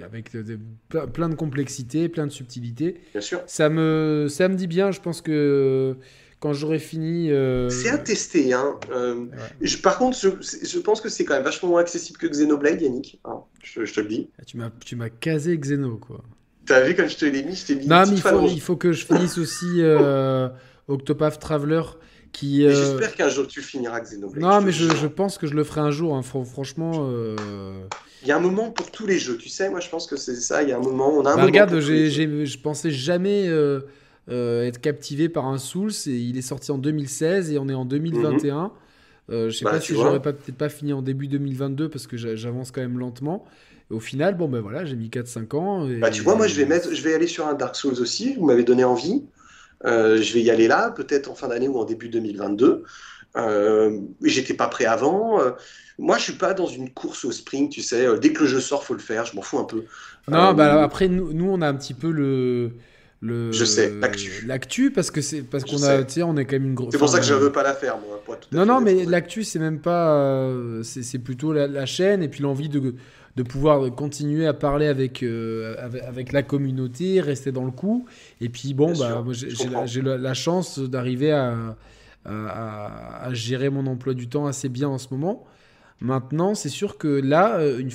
avec 0.05 0.31
plein 1.13 1.29
de 1.29 1.35
complexité, 1.35 2.09
plein 2.09 2.27
de 2.27 2.33
subtilité, 2.33 3.01
bien 3.13 3.21
sûr. 3.21 3.43
Ça 3.47 3.69
me, 3.69 4.27
ça 4.29 4.49
me 4.49 4.55
dit 4.55 4.69
bien, 4.69 4.93
je 4.93 5.01
pense 5.01 5.21
que 5.21 5.97
quand 6.39 6.53
j'aurai 6.53 6.79
fini. 6.79 7.31
C'est 7.69 7.91
à 7.91 7.99
tester. 7.99 8.53
Hein. 8.53 8.79
je, 9.61 9.77
par 9.79 9.99
contre, 9.99 10.17
je, 10.17 10.29
je 10.41 10.79
pense 10.79 11.01
que 11.01 11.09
c'est 11.09 11.25
quand 11.25 11.35
même 11.35 11.43
vachement 11.43 11.71
moins 11.71 11.81
accessible 11.81 12.19
que 12.19 12.29
Xenoblade, 12.29 12.81
Yannick. 12.81 13.19
Hein, 13.25 13.41
je, 13.63 13.93
te 13.93 14.01
le 14.01 14.07
dis. 14.07 14.29
Ah, 14.39 14.43
tu 14.45 14.95
m'as 14.97 15.09
casé 15.09 15.59
Xeno, 15.59 15.97
quoi. 15.97 16.23
T'as 16.65 16.83
vu 16.83 16.95
quand 16.95 17.07
je 17.07 17.17
te 17.17 17.27
l'ai 17.27 17.43
mis, 17.43 17.57
je 17.57 17.67
t'ai 17.67 17.75
mis. 17.75 17.87
Non, 17.87 18.05
mais 18.07 18.15
il 18.15 18.23
faut, 18.23 18.49
il 18.49 18.61
faut, 18.61 18.77
que 18.77 18.93
je 18.93 19.05
finisse 19.05 19.37
aussi. 19.37 19.83
Octopath 20.89 21.39
Traveler 21.39 21.83
qui. 22.35 22.67
Euh, 22.67 22.75
j'espère 22.75 23.15
qu'un 23.15 23.29
jour 23.29 23.47
tu 23.47 23.63
finiras 23.63 24.01
Xenoblade. 24.01 24.43
Non, 24.43 24.61
mais 24.61 24.73
je, 24.73 25.07
pense 25.07 25.39
que 25.39 25.47
je 25.47 25.55
le 25.55 25.65
ferai 25.65 25.81
un 25.81 25.91
jour. 25.91 26.15
Hein. 26.15 26.23
Franchement. 26.23 27.09
Euh, 27.11 27.37
il 28.23 28.29
y 28.29 28.33
a 28.33 28.37
un 28.37 28.41
moment 28.41 28.71
pour 28.71 28.91
tous 28.91 29.07
les 29.07 29.19
jeux, 29.19 29.39
tu 29.39 29.49
sais. 29.49 29.71
Moi, 29.71 29.81
je 29.81 29.89
pense 29.89 30.07
que 30.07 30.17
c'est 30.17 30.35
ça. 30.35 30.63
Il 30.63 30.69
y 30.69 30.73
a 30.73 30.77
un 30.77 30.83
moment. 30.83 31.11
On 31.11 31.25
a 31.25 31.33
un 31.33 31.37
bah, 31.37 31.45
Regarde, 31.45 31.79
je 31.79 32.59
pensais 32.59 32.91
jamais 32.91 33.47
euh, 33.47 33.81
être 34.29 34.81
captivé 34.81 35.29
par 35.29 35.47
un 35.47 35.59
Souls. 35.59 35.93
Et 36.07 36.11
il 36.17 36.37
est 36.37 36.43
sorti 36.43 36.71
en 36.71 36.79
2016 36.79 37.53
et 37.53 37.59
on 37.59 37.69
est 37.69 37.75
en 37.75 37.85
2021. 37.85 38.73
je 39.29 39.51
sais 39.51 39.65
Bah, 39.65 39.73
pas 39.73 39.81
si 39.81 39.95
j'aurais 39.95 40.21
pas 40.21 40.33
peut-être 40.33 40.59
pas 40.59 40.69
fini 40.69 40.93
en 40.93 41.03
début 41.03 41.29
2022 41.29 41.89
parce 41.89 42.07
que 42.07 42.17
j'a- 42.17 42.37
j'avance 42.37 42.71
quand 42.71 42.83
même 42.83 42.99
lentement. 42.99 43.45
Et 43.91 43.95
au 43.95 44.01
final, 44.01 44.35
bon 44.35 44.49
ben 44.49 44.61
voilà, 44.61 44.87
j'ai 44.87 44.97
mis 44.97 45.11
4-5 45.11 45.55
ans. 45.55 45.87
Et... 45.89 45.97
Bah, 45.97 46.09
tu 46.11 46.23
vois, 46.23 46.37
moi, 46.37 46.47
je 46.47 46.55
vais, 46.55 46.65
mettre, 46.65 46.95
je 46.95 47.03
vais 47.03 47.13
aller 47.13 47.27
sur 47.27 47.47
un 47.47 47.53
Dark 47.53 47.77
Souls 47.77 48.01
aussi. 48.01 48.35
Vous 48.35 48.47
m'avez 48.47 48.65
donné 48.65 48.83
envie. 48.83 49.25
Euh, 49.85 50.21
je 50.21 50.33
vais 50.35 50.41
y 50.43 50.51
aller 50.51 50.69
là, 50.69 50.91
peut-être 50.91 51.31
en 51.31 51.35
fin 51.35 51.49
d'année 51.49 51.69
ou 51.69 51.79
en 51.79 51.85
début 51.85 52.09
2022. 52.09 52.85
Euh, 53.37 53.99
J'étais 54.23 54.55
pas 54.55 54.69
prêt 54.69 54.85
avant. 54.87 55.41
Euh, 55.41 55.51
moi, 55.99 56.19
je 56.19 56.25
suis 56.25 56.33
pas 56.35 56.55
dans 56.55 56.67
une 56.67 56.91
course 56.93 57.25
au 57.25 57.33
sprint, 57.33 57.71
tu 57.73 57.83
sais. 57.83 58.07
Euh, 58.07 58.17
Dès 58.19 58.33
que 58.33 58.41
le 58.43 58.47
jeu 58.49 58.61
sort, 58.61 58.85
faut 58.85 58.95
le 58.95 59.01
faire. 59.01 59.25
Je 59.27 59.35
m'en 59.37 59.43
fous 59.43 59.59
un 59.59 59.65
peu. 59.65 59.85
Non, 60.29 60.55
bah 60.55 60.83
après 60.83 61.09
nous, 61.09 61.33
nous, 61.33 61.51
on 61.51 61.61
a 61.61 61.69
un 61.69 61.75
petit 61.75 61.95
peu 61.95 62.11
le 62.11 62.73
le 63.21 63.53
Je 63.53 63.65
sais, 63.65 63.91
l'actu. 64.01 64.45
l'actu 64.47 64.91
parce 64.91 65.11
que 65.11 65.21
c'est 65.23 65.43
parce 65.43 65.65
qu'on 65.65 65.83
a 65.83 65.99
sais. 65.99 66.07
tu 66.07 66.13
sais 66.15 66.23
on 66.23 66.37
est 66.37 66.45
quand 66.45 66.57
même 66.57 66.67
une 66.67 66.75
grosse 66.75 66.93
C'est 66.93 66.99
pour 66.99 67.09
ça 67.09 67.19
que 67.21 67.25
je 67.25 67.33
veux 67.33 67.53
pas 67.53 67.63
la 67.63 67.73
faire, 67.75 67.97
moi. 67.99 68.21
pour 68.25 68.35
être 68.35 68.49
tout 68.49 68.55
Non 68.55 68.67
non 68.67 68.81
mais 68.83 69.05
l'actu 69.07 69.45
c'est 69.45 69.59
même 69.59 69.81
pas 69.81 70.51
c'est 70.83 71.03
c'est 71.03 71.19
plutôt 71.19 71.53
la, 71.53 71.67
la 71.67 71.87
chaîne 71.87 72.23
et 72.23 72.29
puis 72.29 72.43
l'envie 72.43 72.69
de 72.69 72.95
de 73.37 73.43
pouvoir 73.43 73.93
continuer 73.95 74.47
à 74.47 74.55
parler 74.55 74.87
avec 74.87 75.23
euh, 75.23 75.75
avec, 75.79 76.03
avec 76.03 76.33
la 76.33 76.43
communauté, 76.43 77.21
rester 77.21 77.51
dans 77.53 77.65
le 77.65 77.73
coup 77.73 78.07
et 78.41 78.49
puis 78.49 78.75
bon 78.75 78.93
Bien 78.93 79.23
bah 79.23 79.33
j'ai 79.33 80.03
la, 80.03 80.35
chance 80.35 80.79
d'arriver 80.79 81.33
à, 81.33 81.77
à, 82.25 82.31
à- 82.33 83.25
à 83.27 83.35
gérer 83.35 83.71
mon 83.71 83.87
emploi 83.87 84.15
du 84.15 84.29
temps 84.29 84.47
assez 84.47 84.69
bien 84.69 84.89
en 84.89 84.99
ce 84.99 85.09
moment. 85.11 85.45
Maintenant, 86.01 86.55
c'est 86.55 86.69
sûr 86.69 86.99
que 86.99 87.09
là, 87.09 87.59
euh, 87.59 87.79
une 87.79 87.91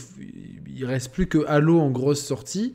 il 0.75 0.85
reste 0.85 1.11
plus 1.11 1.27
que 1.27 1.45
Halo 1.47 1.79
en 1.79 1.91
grosse 1.91 2.21
sortie. 2.23 2.73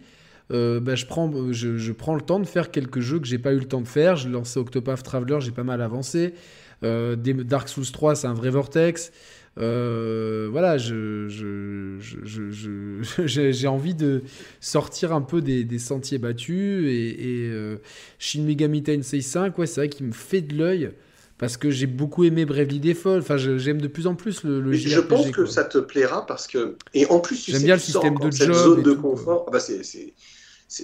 Euh, 0.53 0.79
bah, 0.79 0.95
je, 0.95 1.07
prends, 1.07 1.31
je, 1.53 1.79
je 1.79 1.93
prends 1.93 2.15
le 2.15 2.21
temps 2.21 2.39
de 2.39 2.47
faire 2.47 2.71
quelques 2.71 3.01
jeux 3.01 3.19
que 3.19 3.27
j'ai 3.27 3.39
pas 3.39 3.53
eu 3.55 3.59
le 3.59 3.65
temps 3.65 3.81
de 3.81 3.89
faire. 3.89 4.17
J'ai 4.17 4.29
lancé 4.29 4.61
Octopath 4.61 5.03
Traveler, 5.03 5.39
j'ai 5.41 5.51
pas 5.53 5.65
mal 5.65 5.81
avancé. 5.81 6.35
Euh, 6.83 7.17
Dark 7.17 7.69
Souls 7.69 7.91
3, 7.91 8.15
c'est 8.15 8.27
un 8.27 8.35
vrai 8.35 8.51
vortex. 8.51 9.11
Euh, 9.59 10.49
voilà, 10.51 10.79
je, 10.79 11.29
je, 11.29 11.97
je- 12.01 12.25
je- 12.25 12.51
je- 12.51 13.53
j'ai 13.53 13.67
envie 13.69 13.95
de 13.95 14.23
sortir 14.61 15.13
un 15.13 15.21
peu 15.23 15.41
des, 15.43 15.65
des 15.65 15.79
sentiers 15.79 16.19
battus. 16.19 16.85
Et, 16.87 17.45
et 17.45 17.49
euh, 17.51 17.77
Shin 18.19 18.43
Megami 18.43 18.83
Tensei 18.83 19.21
5, 19.21 19.57
ouais, 19.59 19.67
c'est 19.67 19.81
vrai 19.81 19.89
qu'il 19.89 20.07
me 20.07 20.13
fait 20.13 20.41
de 20.43 20.57
l'œil. 20.57 20.91
Parce 21.37 21.57
que 21.57 21.71
j'ai 21.71 21.87
beaucoup 21.87 22.25
aimé 22.25 22.45
Bravely 22.47 22.79
Default. 22.81 23.19
Enfin, 23.19 23.37
j'aime 23.37 23.81
de 23.81 23.89
plus 23.89 24.07
en 24.07 24.15
plus 24.15 24.45
le, 24.45 24.61
le 24.61 24.71
Mais 24.71 24.77
je 24.77 24.89
JRPG, 24.89 25.09
pense 25.09 25.31
que 25.31 25.41
quoi. 25.43 25.47
ça 25.47 25.65
te 25.65 25.79
plaira 25.79 26.27
parce 26.27 26.47
que. 26.47 26.77
Et 26.95 27.07
en 27.07 27.19
plus, 27.21 27.43
tu 27.43 27.51
J'aime 27.51 27.61
sais, 27.61 27.67
bien 27.67 27.75
le 27.75 27.81
système 27.81 28.19
de 28.19 28.31
cette 28.31 28.53
job 28.53 28.55
zone 28.55 28.81
et 28.81 28.83
de 28.83 28.93
tout, 28.93 29.01
confort. 29.03 29.45
Ah 29.49 29.51
bah, 29.53 29.61
c'est- 29.61 29.83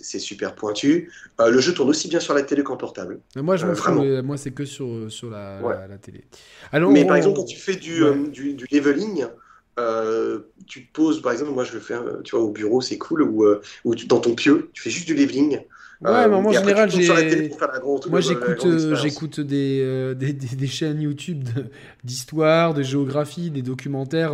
c'est 0.03 0.19
super 0.19 0.55
pointu. 0.55 1.11
Euh, 1.41 1.51
le 1.51 1.61
jeu 1.61 1.75
tourne 1.75 1.89
aussi 1.91 2.09
bien 2.09 2.21
sur 2.21 2.35
la 2.35 2.43
télé 2.43 2.63
qu'en 2.63 2.77
portable. 2.77 3.21
Mais 3.37 3.43
Moi, 3.43 3.57
je 3.57 3.67
Euh, 3.67 3.73
vraiment. 3.73 4.23
Moi, 4.23 4.37
c'est 4.37 4.51
que 4.53 4.65
sur, 4.65 5.11
sur 5.11 5.31
la, 5.31 5.61
Ouais. 5.63 5.75
la, 5.75 5.89
la 5.89 5.99
télé. 5.99 6.25
Alors, 6.73 6.91
Mais 6.93 7.05
on- 7.05 7.07
par 7.07 7.17
exemple, 7.17 7.37
quand 7.37 7.45
tu 7.45 7.59
fais 7.59 7.77
du, 7.77 8.03
Ouais. 8.03 8.09
euh, 8.11 8.29
du, 8.29 8.55
du 8.55 8.67
leveling, 8.71 9.27
tu 10.67 10.87
te 10.87 10.93
poses, 10.93 11.23
par 11.23 11.33
exemple, 11.33 11.53
moi 11.53 11.65
je 11.65 11.73
le 11.73 11.81
fais, 11.81 11.95
tu 12.25 12.37
vois, 12.37 12.45
au 12.45 12.51
bureau, 12.51 12.81
c'est 12.81 12.99
cool, 12.99 13.23
ou, 13.23 13.45
dans 14.07 14.21
ton 14.21 14.35
pieu, 14.35 14.71
tu 14.73 14.83
fais 14.83 14.91
juste 14.91 15.07
du 15.07 15.15
leveling. 15.15 15.59
Ouais, 16.03 16.09
Euh, 16.11 16.29
mais 16.29 16.41
moi, 16.41 16.51
en 16.51 16.53
général, 16.55 16.91
j'ai. 16.91 17.09
Moi, 18.09 18.21
j'écoute, 18.21 18.65
euh, 19.39 19.45
des, 19.45 19.81
euh, 19.83 20.15
des, 20.15 20.33
des- 20.33 20.57
des 20.57 20.67
chaînes 20.67 21.01
YouTube 21.03 21.45
de- 21.45 21.67
d'histoire, 22.05 22.73
de, 22.75 22.83
géographie, 22.83 23.51
des 23.51 23.63
documentaires 23.63 24.33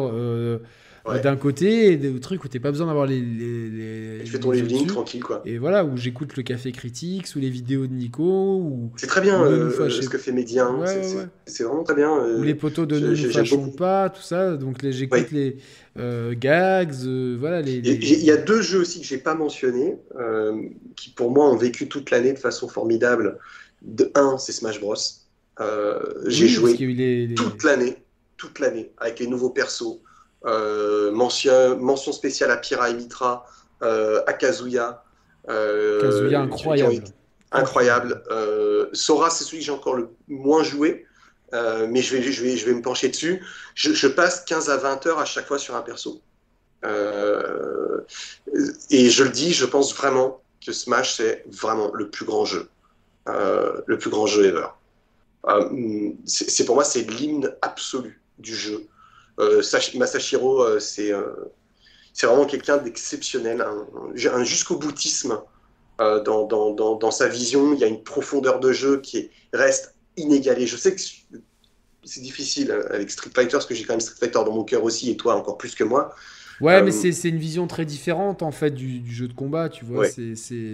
Ouais. 1.08 1.20
d'un 1.20 1.36
côté 1.36 1.92
et 1.92 1.96
des 1.96 2.18
trucs 2.20 2.42
où 2.44 2.48
t'as 2.48 2.58
pas 2.58 2.70
besoin 2.72 2.88
d'avoir 2.88 3.06
les, 3.06 3.20
les, 3.20 4.24
tu 4.24 4.32
fais 4.32 4.38
ton 4.40 4.48
au-dessus. 4.48 4.86
tranquille, 4.86 5.22
quoi. 5.22 5.40
Et 5.44 5.58
voilà, 5.58 5.84
où 5.84 5.96
j'écoute 5.96 6.36
le 6.36 6.42
Café 6.42 6.72
Critique, 6.72 7.26
ou 7.36 7.38
les 7.38 7.50
vidéos 7.50 7.86
de 7.86 7.92
Nico, 7.92 8.22
ou, 8.24 8.90
C'est 8.96 9.06
très 9.06 9.20
bien 9.20 9.42
euh, 9.44 9.88
ce 9.90 10.08
que 10.08 10.18
fait 10.18 10.32
Médien, 10.32 10.74
Ouais, 10.74 10.86
c'est 10.86 10.98
ouais, 11.16 11.26
c'est- 11.46 11.62
ouais. 11.62 11.68
vraiment 11.68 11.84
très 11.84 11.94
bien. 11.94 12.16
euh, 12.18 12.40
ou 12.40 12.42
les 12.42 12.54
poteaux 12.54 12.86
de 12.86 12.98
Ne 12.98 13.10
nous 13.10 13.30
fâchons 13.30 13.70
pas, 13.70 14.10
tout 14.10 14.22
ça. 14.22 14.56
Donc 14.56 14.78
j'écoute 14.82 15.30
les 15.30 15.58
euh, 15.98 16.34
gags, 16.36 16.92
euh, 17.04 17.36
voilà. 17.38 17.62
Les, 17.62 17.76
Il 17.76 18.24
y 18.24 18.30
a 18.30 18.36
deux 18.36 18.60
jeux 18.62 18.80
aussi 18.80 19.00
que 19.00 19.06
j'ai 19.06 19.18
pas 19.18 19.34
mentionnés, 19.34 19.96
euh, 20.18 20.60
qui 20.96 21.10
pour 21.10 21.30
moi 21.30 21.48
ont 21.50 21.56
vécu 21.56 21.88
toute 21.88 22.10
l'année 22.10 22.32
de 22.32 22.38
façon 22.38 22.68
formidable. 22.68 23.38
De 23.82 24.10
un, 24.14 24.38
c'est 24.38 24.52
Smash 24.52 24.80
Bros. 24.80 24.94
Euh, 25.60 26.00
j'ai 26.26 26.46
Oui, 26.46 26.50
joué 26.50 26.76
les- 26.78 27.34
toute 27.34 27.62
l'année, 27.62 27.96
toute 28.36 28.58
l'année, 28.58 28.90
avec 28.98 29.20
les 29.20 29.26
nouveaux 29.26 29.50
persos. 29.50 30.00
Euh, 30.44 31.10
mention, 31.12 31.76
mention 31.78 32.12
spéciale 32.12 32.50
à 32.50 32.56
Pira 32.56 32.90
et 32.90 32.94
Mitra, 32.94 33.46
euh, 33.82 34.22
à 34.26 34.32
Kazuya. 34.32 35.02
euh, 35.48 36.00
Kazuya 36.02 36.40
incroyable. 37.52 38.22
Sora, 38.92 39.30
c'est 39.30 39.44
celui 39.44 39.58
que 39.58 39.64
j'ai 39.64 39.72
encore 39.72 39.94
le 39.94 40.08
moins 40.28 40.62
joué, 40.62 41.06
euh, 41.54 41.86
mais 41.88 42.02
je 42.02 42.16
vais, 42.16 42.22
je, 42.22 42.42
vais, 42.42 42.56
je 42.56 42.66
vais 42.66 42.74
me 42.74 42.82
pencher 42.82 43.08
dessus. 43.08 43.42
Je, 43.74 43.92
je 43.92 44.06
passe 44.08 44.44
15 44.44 44.68
à 44.70 44.76
20 44.76 45.06
heures 45.06 45.18
à 45.18 45.24
chaque 45.24 45.46
fois 45.46 45.58
sur 45.58 45.74
un 45.74 45.82
perso. 45.82 46.20
Euh, 46.84 48.00
et 48.90 49.10
je 49.10 49.24
le 49.24 49.30
dis, 49.30 49.52
je 49.52 49.64
pense 49.64 49.94
vraiment 49.94 50.42
que 50.64 50.72
Smash, 50.72 51.16
c'est 51.16 51.44
vraiment 51.46 51.90
le 51.94 52.10
plus 52.10 52.26
grand 52.26 52.44
jeu. 52.44 52.68
Euh, 53.28 53.80
le 53.86 53.98
plus 53.98 54.10
grand 54.10 54.26
jeu 54.26 54.44
ever. 54.46 54.66
C'est- 56.26 56.64
pour 56.64 56.74
moi, 56.74 56.84
c'est 56.84 57.02
l'hymne 57.02 57.52
absolu 57.62 58.20
du 58.38 58.54
jeu. 58.54 58.86
Euh, 59.40 59.62
Sash- 59.62 59.94
Masashiro, 59.96 60.62
euh, 60.64 60.80
c'est 60.80 61.12
euh, 61.12 61.24
c'est 62.12 62.26
vraiment 62.26 62.46
quelqu'un 62.46 62.78
d'exceptionnel, 62.78 63.60
un, 63.62 63.86
un 64.32 64.44
jusqu'au 64.44 64.76
boutisme 64.76 65.38
euh, 66.00 66.22
dans, 66.22 66.46
dans, 66.46 66.72
dans, 66.72 66.96
dans 66.96 67.10
sa 67.10 67.28
vision. 67.28 67.74
Il 67.74 67.80
y 67.80 67.84
a 67.84 67.88
une 67.88 68.02
profondeur 68.02 68.60
de 68.60 68.72
jeu 68.72 69.00
qui 69.00 69.18
est- 69.18 69.30
reste 69.52 69.94
inégalée. 70.16 70.66
Je 70.66 70.76
sais 70.76 70.94
que 70.94 71.00
c'est 72.04 72.20
difficile 72.20 72.70
avec 72.90 73.10
Street 73.10 73.30
Fighter, 73.34 73.52
parce 73.52 73.66
que 73.66 73.74
j'ai 73.74 73.84
quand 73.84 73.94
même 73.94 74.00
Street 74.00 74.16
Fighter 74.18 74.38
dans 74.44 74.52
mon 74.52 74.64
cœur 74.64 74.84
aussi, 74.84 75.10
et 75.10 75.16
toi 75.16 75.34
encore 75.34 75.58
plus 75.58 75.74
que 75.74 75.84
moi. 75.84 76.14
Ouais, 76.60 76.76
Euh, 76.76 76.84
mais 76.84 76.90
c'est 77.12 77.28
une 77.28 77.36
vision 77.38 77.66
très 77.66 77.84
différente 77.84 78.42
en 78.42 78.50
fait 78.52 78.70
du, 78.70 79.00
du 79.00 79.12
jeu 79.14 79.28
de 79.28 79.34
combat, 79.34 79.68
tu 79.68 79.84
vois. 79.84 80.00
Ouais. 80.00 80.10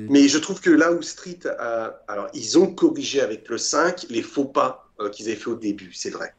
Mais 0.09 0.29
je 0.29 0.39
trouve 0.39 0.61
que 0.61 0.71
là 0.71 0.93
où 0.93 1.03
Street 1.03 1.41
a... 1.59 2.01
Alors, 2.07 2.29
ils 2.35 2.59
ont 2.59 2.73
corrigé 2.73 3.21
avec 3.21 3.49
le 3.49 3.59
5 3.59 4.07
les 4.11 4.23
faux 4.23 4.45
pas 4.45 4.89
euh, 5.01 5.09
qu'ils 5.11 5.27
avaient 5.27 5.37
fait 5.37 5.51
au 5.51 5.57
début, 5.57 5.93
c'est 5.93 6.11
vrai. 6.11 6.35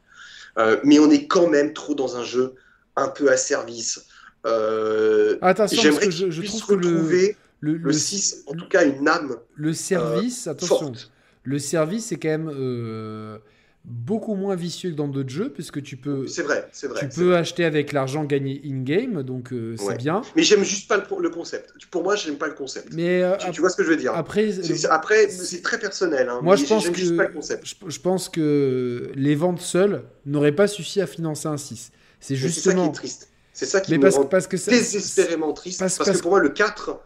Euh, 0.58 0.80
mais 0.84 1.00
on 1.00 1.10
est 1.10 1.28
quand 1.28 1.48
même 1.48 1.74
trop 1.74 1.96
dans 1.96 2.16
un 2.18 2.24
jeu 2.24 2.54
un 2.96 3.08
peu 3.10 3.32
à 3.32 3.38
service. 3.38 4.06
Euh, 4.46 5.38
Attention, 5.42 5.82
J'aimerais 5.82 6.06
que 6.08 6.12
je, 6.12 6.40
puissent 6.42 6.60
trouve 6.60 6.78
que 6.78 6.82
le, 6.86 6.94
retrouver 6.96 7.38
le, 7.60 7.74
le, 7.74 7.78
le- 7.78 7.94
6, 7.94 8.44
en 8.48 8.54
tout 8.54 8.68
cas 8.68 8.86
une 8.86 9.08
âme 9.08 9.38
le 9.56 9.74
service, 9.74 10.48
attention, 10.48 10.78
forte. 10.80 11.12
le 11.44 11.60
service 11.60 12.08
c'est 12.08 12.18
quand 12.18 12.28
même 12.30 12.52
euh, 12.54 13.38
beaucoup 13.86 14.36
moins 14.36 14.56
vicieux 14.56 14.92
que 14.92 14.96
dans 14.96 15.08
d'autres 15.10 15.30
jeux, 15.30 15.50
puisque 15.50 15.82
tu 15.84 15.98
peux, 15.98 16.26
C'est 16.28 16.44
vrai, 16.44 16.68
c'est 16.72 16.88
vrai. 16.88 17.02
tu 17.02 17.10
peux 17.20 17.30
vrai. 17.30 17.38
acheter 17.38 17.66
avec 17.66 17.92
l'argent 17.92 18.24
gagné 18.24 18.62
in-game, 18.66 19.24
donc 19.24 19.52
euh, 19.52 19.76
c'est 19.78 19.84
Ouais. 19.86 19.98
bien. 19.98 20.22
Mais 20.38 20.44
j'aime 20.44 20.64
juste 20.64 20.88
pas 20.88 20.98
le, 20.98 21.04
le 21.22 21.30
concept. 21.30 21.74
Pour 21.92 22.04
moi, 22.04 22.16
j'aime 22.16 22.38
pas 22.38 22.48
le 22.48 22.54
concept. 22.54 22.94
Mais 22.94 23.22
euh, 23.22 23.36
Tu, 23.38 23.52
tu 23.52 23.62
vois 23.62 23.70
ce 23.70 23.76
que 23.76 23.84
je 23.84 23.90
veux 23.90 23.98
dire? 23.98 24.14
après, 24.16 24.52
C'est- 24.54 24.86
Après, 24.88 25.28
c'est 25.30 25.62
très 25.62 25.80
personnel. 25.80 26.30
hein, 26.30 26.40
Moi, 26.42 26.56
je 26.56 26.66
pense 26.66 26.84
j'aime 26.84 26.96
juste 26.96 27.12
que- 27.12 27.18
pas 27.18 27.28
le 27.28 27.34
concept. 27.34 27.66
je, 27.68 27.90
je 27.92 28.00
pense 28.00 28.30
que 28.30 29.12
les 29.16 29.36
ventes 29.36 29.62
seules 29.62 30.04
n'auraient 30.26 30.56
pas 30.56 30.68
suffi 30.68 31.02
à 31.02 31.08
financer 31.08 31.48
un 31.50 31.58
6. 31.58 31.92
C'est 32.22 32.36
Mais 32.36 32.40
C'est 32.40 32.48
ça 32.48 32.48
qui 32.48 32.54
justement. 32.54 32.90
est 32.90 32.94
triste. 32.94 33.30
C'est 33.52 33.66
ça 33.66 33.82
qui 33.82 33.92
Mais 33.92 33.98
me 33.98 34.04
parce, 34.04 34.16
rend 34.16 34.26
parce 34.26 34.48
que 34.48 34.56
désespérément 34.56 35.52
triste. 35.54 35.80
parce- 35.80 35.98
Parce, 35.98 36.08
parce- 36.08 36.18
que 36.20 36.24
pour 36.24 36.32
moi, 36.32 36.40
le 36.40 36.50
4. 36.50 37.02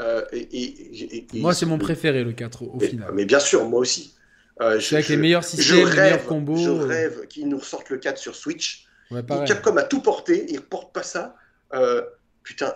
euh, 0.00 0.22
et, 0.32 0.38
et- 0.38 1.16
et- 1.16 1.26
et- 1.34 1.40
Moi, 1.40 1.54
c'est 1.54 1.64
mon 1.66 1.78
préféré, 1.78 2.22
le 2.24 2.32
4, 2.32 2.62
au, 2.64 2.66
au 2.66 2.78
Mais, 2.80 2.88
final. 2.88 3.10
mais 3.14 3.24
bien 3.24 3.40
sûr, 3.40 3.68
moi 3.68 3.80
aussi. 3.80 4.14
Euh, 4.60 4.80
C'est 4.80 4.96
avec 4.96 5.06
je- 5.06 5.12
les 5.12 5.16
meilleurs 5.18 5.42
je 5.42 5.48
systèmes, 5.48 5.76
les 5.78 5.84
meilleurs 5.84 5.96
rêve, 6.18 6.24
combos. 6.26 6.56
je 6.56 6.70
euh, 6.70 6.84
rêve 6.84 7.26
qu'ils 7.28 7.48
nous 7.48 7.58
ressortent 7.58 7.90
le 7.90 7.98
4 7.98 8.18
sur 8.18 8.34
Switch. 8.34 8.86
Ouais. 9.10 9.22
Capcom 9.46 9.76
a 9.76 9.84
tout 9.84 10.00
porté, 10.02 10.46
ils 10.48 10.54
ne 10.56 10.60
reportent 10.60 10.92
pas 10.92 11.02
ça. 11.02 11.34
Euh, 11.74 12.02
putain, 12.42 12.74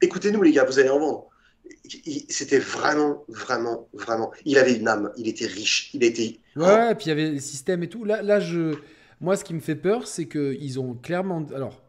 écoutez-nous 0.00 0.42
les 0.42 0.52
gars, 0.52 0.64
vous 0.64 0.78
allez 0.78 0.88
en 0.88 0.98
vendre. 0.98 1.26
Il- 2.06 2.24
C'était 2.28 2.58
vraiment, 2.58 3.24
vraiment, 3.28 3.88
vraiment. 3.92 4.30
Il 4.44 4.56
avait 4.58 4.74
une 4.74 4.88
âme, 4.88 5.10
il 5.16 5.28
était 5.28 5.46
riche, 5.46 5.90
il 5.94 6.02
était. 6.04 6.38
Ouais, 6.56 6.64
ouais, 6.64 6.94
puis 6.94 7.06
il 7.06 7.08
y 7.08 7.12
avait 7.12 7.30
les 7.30 7.40
systèmes 7.40 7.82
et 7.82 7.88
tout. 7.88 8.04
Là, 8.04 8.22
là 8.22 8.40
je... 8.40 8.74
moi, 9.20 9.36
ce 9.36 9.44
qui 9.44 9.54
me 9.54 9.60
fait 9.60 9.74
peur, 9.76 10.06
c'est 10.06 10.26
qu'ils 10.26 10.78
ont 10.80 10.94
clairement. 10.94 11.46
Alors, 11.54 11.80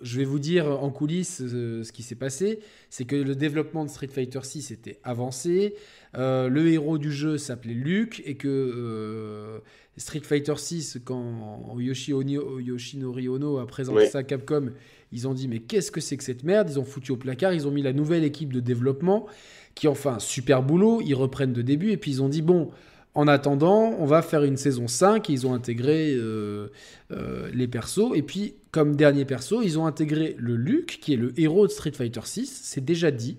je 0.00 0.18
vais 0.18 0.24
vous 0.24 0.38
dire 0.38 0.66
en 0.66 0.90
coulisses 0.90 1.40
euh, 1.42 1.82
ce 1.82 1.92
qui 1.92 2.02
s'est 2.02 2.14
passé. 2.14 2.58
C'est 2.90 3.04
que 3.04 3.16
le 3.16 3.34
développement 3.34 3.84
de 3.84 3.90
Street 3.90 4.08
Fighter 4.08 4.40
6 4.42 4.70
était 4.70 4.98
avancé. 5.04 5.74
Euh, 6.16 6.48
le 6.48 6.68
héros 6.68 6.98
du 6.98 7.12
jeu 7.12 7.38
s'appelait 7.38 7.74
Luke 7.74 8.22
et 8.24 8.34
que 8.36 8.48
euh, 8.48 9.58
Street 9.96 10.20
Fighter 10.20 10.54
6, 10.56 10.98
quand 11.04 11.76
Yoshi 11.78 12.12
Onio- 12.12 12.60
Yoshinori 12.60 13.28
Ono 13.28 13.58
a 13.58 13.66
présenté 13.66 14.00
Oui. 14.02 14.08
ça 14.08 14.18
à 14.18 14.22
Capcom, 14.22 14.70
ils 15.12 15.28
ont 15.28 15.34
dit 15.34 15.48
mais 15.48 15.60
qu'est-ce 15.60 15.90
que 15.90 16.00
c'est 16.00 16.16
que 16.16 16.24
cette 16.24 16.44
merde? 16.44 16.68
Ils 16.70 16.78
ont 16.78 16.84
foutu 16.84 17.12
au 17.12 17.16
placard, 17.16 17.52
ils 17.52 17.66
ont 17.66 17.70
mis 17.70 17.82
la 17.82 17.92
nouvelle 17.92 18.24
équipe 18.24 18.52
de 18.52 18.60
développement 18.60 19.26
qui 19.74 19.88
ont 19.88 19.94
fait 19.94 20.08
un 20.08 20.18
super 20.20 20.62
boulot, 20.62 21.00
ils 21.04 21.14
reprennent 21.14 21.52
de 21.52 21.62
début 21.62 21.90
et 21.90 21.96
puis 21.96 22.10
ils 22.12 22.22
ont 22.22 22.28
dit 22.28 22.42
bon, 22.42 22.70
en 23.14 23.28
attendant, 23.28 23.94
on 23.98 24.06
va 24.06 24.22
faire 24.22 24.42
une 24.42 24.56
saison 24.56 24.88
5 24.88 25.30
et 25.30 25.32
ils 25.32 25.46
ont 25.46 25.54
intégré 25.54 26.14
euh, 26.14 26.68
euh, 27.12 27.48
les 27.54 27.68
persos 27.68 28.12
et 28.14 28.22
puis 28.22 28.54
comme 28.72 28.96
dernier 28.96 29.24
perso, 29.24 29.62
ils 29.62 29.78
ont 29.78 29.86
intégré 29.86 30.34
le 30.38 30.56
Luke 30.56 30.98
qui 31.00 31.14
est 31.14 31.16
le 31.16 31.32
héros 31.38 31.66
de 31.66 31.72
Street 31.72 31.92
Fighter 31.92 32.22
6, 32.24 32.60
c'est 32.64 32.84
déjà 32.84 33.12
dit. 33.12 33.38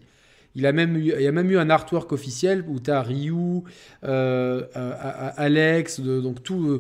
Il, 0.56 0.66
a 0.66 0.72
même 0.72 0.96
eu, 0.96 1.08
y 1.08 1.28
a 1.28 1.32
même 1.34 1.52
eu 1.52 1.58
un 1.58 1.70
artwork 1.70 2.14
officiel 2.14 2.64
où 2.70 2.80
tu 2.80 2.90
as 2.90 3.02
Ryu, 3.02 3.64
Alex, 4.02 6.00
donc 6.00 6.42
tout, 6.42 6.80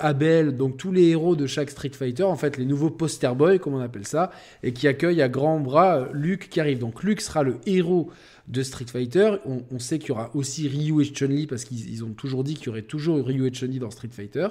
Abel, 0.00 0.56
donc 0.56 0.78
tous 0.78 0.92
les 0.92 1.08
héros 1.08 1.36
de 1.36 1.46
chaque 1.46 1.68
Street 1.68 1.90
Fighter, 1.92 2.22
en 2.22 2.36
fait 2.36 2.56
les 2.56 2.64
nouveaux 2.64 2.90
poster 2.90 3.34
boys 3.34 3.58
comme 3.58 3.74
on 3.74 3.80
appelle 3.80 4.06
ça, 4.06 4.30
et 4.62 4.72
qui 4.72 4.88
accueillent 4.88 5.20
à 5.20 5.28
grands 5.28 5.60
bras 5.60 6.08
Luke 6.14 6.48
qui 6.48 6.60
arrive. 6.60 6.78
Donc 6.78 7.02
Luke 7.02 7.20
sera 7.20 7.42
le 7.42 7.56
héros 7.66 8.10
de 8.48 8.62
Street 8.62 8.86
Fighter. 8.86 9.36
On, 9.44 9.78
sait 9.78 9.98
qu'il 9.98 10.10
y 10.10 10.12
aura 10.12 10.30
aussi 10.34 10.68
Ryu 10.68 11.02
et 11.02 11.04
Chun-Li 11.04 11.46
parce 11.46 11.64
qu'ils 11.64 12.04
ont 12.04 12.12
toujours 12.12 12.44
dit 12.44 12.54
qu'il 12.54 12.66
y 12.66 12.68
aurait 12.70 12.82
toujours 12.82 13.24
Ryu 13.24 13.46
et 13.46 13.52
Chun-Li 13.52 13.78
dans 13.78 13.90
Street 13.90 14.10
Fighter. 14.10 14.48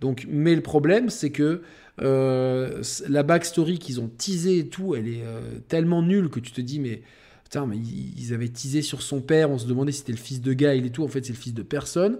Donc, 0.00 0.26
mais 0.28 0.54
le 0.54 0.60
problème, 0.60 1.10
c'est 1.10 1.30
que 1.30 1.62
euh, 2.02 2.82
la 3.08 3.22
backstory 3.22 3.78
qu'ils 3.78 4.00
ont 4.00 4.08
teasé 4.08 4.58
et 4.58 4.68
tout, 4.68 4.94
elle 4.94 5.08
est 5.08 5.22
euh, 5.24 5.40
tellement 5.68 6.02
nulle 6.02 6.28
que 6.28 6.40
tu 6.40 6.52
te 6.52 6.60
dis, 6.60 6.80
mais 6.80 7.02
putain, 7.44 7.66
mais 7.66 7.76
ils, 7.76 8.34
avaient 8.34 8.48
teasé 8.48 8.82
sur 8.82 9.02
son 9.02 9.20
père, 9.20 9.50
on 9.50 9.58
se 9.58 9.66
demandait 9.66 9.92
si 9.92 9.98
c'était 9.98 10.12
le 10.12 10.18
fils 10.18 10.40
de 10.40 10.52
Guy 10.52 10.66
et 10.66 10.90
tout. 10.90 11.04
En 11.04 11.08
fait, 11.08 11.24
c'est 11.24 11.32
le 11.32 11.38
fils 11.38 11.54
de 11.54 11.62
personne. 11.62 12.18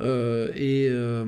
Euh, 0.00 0.48
et, 0.54 0.88
euh, 0.90 1.24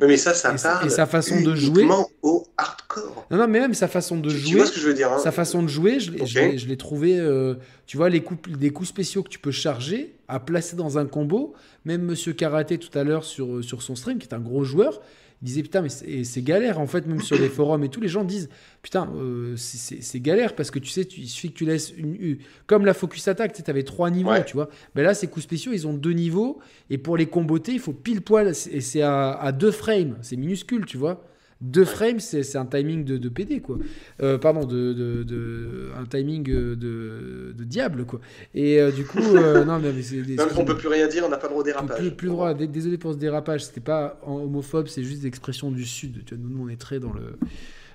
mais 0.00 0.16
ça, 0.16 0.34
ça 0.34 0.54
parle 0.54 0.86
et 0.86 0.90
sa 0.90 1.06
façon 1.06 1.40
de 1.40 1.54
jouer 1.54 1.86
au 2.22 2.46
hardcore. 2.56 3.26
Non, 3.30 3.38
non, 3.38 3.48
mais 3.48 3.60
même 3.60 3.74
sa 3.74 3.88
façon 3.88 4.18
de 4.18 4.28
jouer. 4.28 4.50
Tu 4.50 4.56
vois 4.56 4.66
ce 4.66 4.72
que 4.72 4.80
je 4.80 4.86
veux 4.86 4.94
dire 4.94 5.10
hein 5.10 5.18
Sa 5.18 5.32
façon 5.32 5.62
de 5.62 5.68
jouer, 5.68 6.00
je, 6.00 6.12
je 6.24 6.66
l'ai 6.66 6.76
trouvé. 6.76 7.18
Euh, 7.18 7.54
tu 7.86 7.96
vois, 7.96 8.10
les 8.10 8.22
coups, 8.22 8.50
des 8.50 8.70
coups 8.70 8.88
spéciaux 8.88 9.22
que 9.22 9.30
tu 9.30 9.38
peux 9.38 9.50
charger 9.50 10.14
à 10.28 10.38
placer 10.38 10.76
dans 10.76 10.98
un 10.98 11.06
combo. 11.06 11.54
Même 11.84 12.02
Monsieur 12.02 12.32
Karaté 12.32 12.78
tout 12.78 12.96
à 12.96 13.04
l'heure 13.04 13.24
sur, 13.24 13.64
sur 13.64 13.82
son 13.82 13.96
stream, 13.96 14.18
qui 14.18 14.28
est 14.28 14.34
un 14.34 14.40
gros 14.40 14.64
joueur, 14.64 15.00
il 15.42 15.46
disait 15.46 15.62
putain, 15.62 15.82
mais 15.82 15.88
c'est 15.88 16.42
galère 16.42 16.80
en 16.80 16.86
fait, 16.86 17.06
même 17.06 17.20
sur 17.20 17.38
les 17.38 17.48
forums 17.48 17.84
et 17.84 17.88
tous 17.88 18.00
les 18.00 18.08
gens 18.08 18.24
disent 18.24 18.48
putain, 18.82 19.10
euh, 19.16 19.54
c'est 19.56 20.20
galère 20.20 20.54
parce 20.54 20.70
que 20.70 20.78
tu 20.78 20.88
sais, 20.88 21.04
tu, 21.04 21.20
il 21.20 21.28
suffit 21.28 21.50
que 21.52 21.58
tu 21.58 21.64
laisses 21.64 21.92
une. 21.96 22.38
comme 22.66 22.86
la 22.86 22.94
focus 22.94 23.28
attack, 23.28 23.52
tu 23.52 23.62
avais 23.70 23.82
trois 23.82 24.10
niveaux, 24.10 24.32
tu 24.46 24.54
vois. 24.54 24.68
Ben 24.94 25.02
là, 25.02 25.14
ces 25.14 25.26
coups 25.26 25.44
spéciaux, 25.44 25.72
ils 25.72 25.86
ont 25.86 25.94
deux 25.94 26.12
niveaux 26.12 26.58
et 26.90 26.98
pour 26.98 27.16
les 27.16 27.26
comboter, 27.26 27.72
il 27.72 27.80
faut 27.80 27.92
pile 27.92 28.22
poil 28.22 28.48
et 28.48 28.80
c'est 28.80 29.02
à, 29.02 29.32
à, 29.32 29.52
deux 29.52 29.70
frames, 29.70 30.16
c'est 30.22 30.36
minuscule, 30.36 30.86
tu 30.86 30.96
vois. 30.96 31.24
Deux 31.60 31.84
frames, 31.84 32.20
c'est 32.20 32.56
un 32.56 32.66
timing 32.66 33.04
de, 33.04 33.16
de 33.16 33.28
PD, 33.28 33.60
quoi. 33.60 33.78
Euh, 34.22 34.38
pardon, 34.38 34.64
de, 34.64 34.92
de, 34.92 35.90
un 35.96 36.04
timing 36.04 36.48
euh, 36.50 36.76
de, 36.76 37.64
diable, 37.64 38.04
quoi. 38.04 38.20
Et 38.54 38.80
euh, 38.80 38.90
du 38.90 39.04
coup, 39.04 39.18
non, 39.66 39.78
mais, 39.78 40.02
c'est. 40.02 40.22
on 40.56 40.64
peut 40.64 40.76
plus 40.76 40.88
rien 40.88 41.06
dire, 41.06 41.24
on 41.26 41.28
n'a 41.28 41.38
pas 41.38 41.46
le 41.46 41.50
droit 41.50 41.62
au 41.62 41.64
dérapage. 41.64 41.98
Plus, 41.98 42.10
plus 42.10 42.28
droit. 42.28 42.54
Désolé 42.54 42.98
pour 42.98 43.12
ce 43.12 43.18
dérapage, 43.18 43.64
c'était 43.64 43.80
pas 43.80 44.20
homophobe, 44.26 44.88
c'est 44.88 45.02
juste 45.02 45.22
des 45.22 45.28
expressions 45.28 45.70
du 45.70 45.84
Sud. 45.84 46.24
Tu 46.24 46.34
vois, 46.34 46.44
nous, 46.46 46.64
on 46.64 46.68
est 46.68 46.80
très 46.80 46.98
dans 46.98 47.12
le 47.12 47.38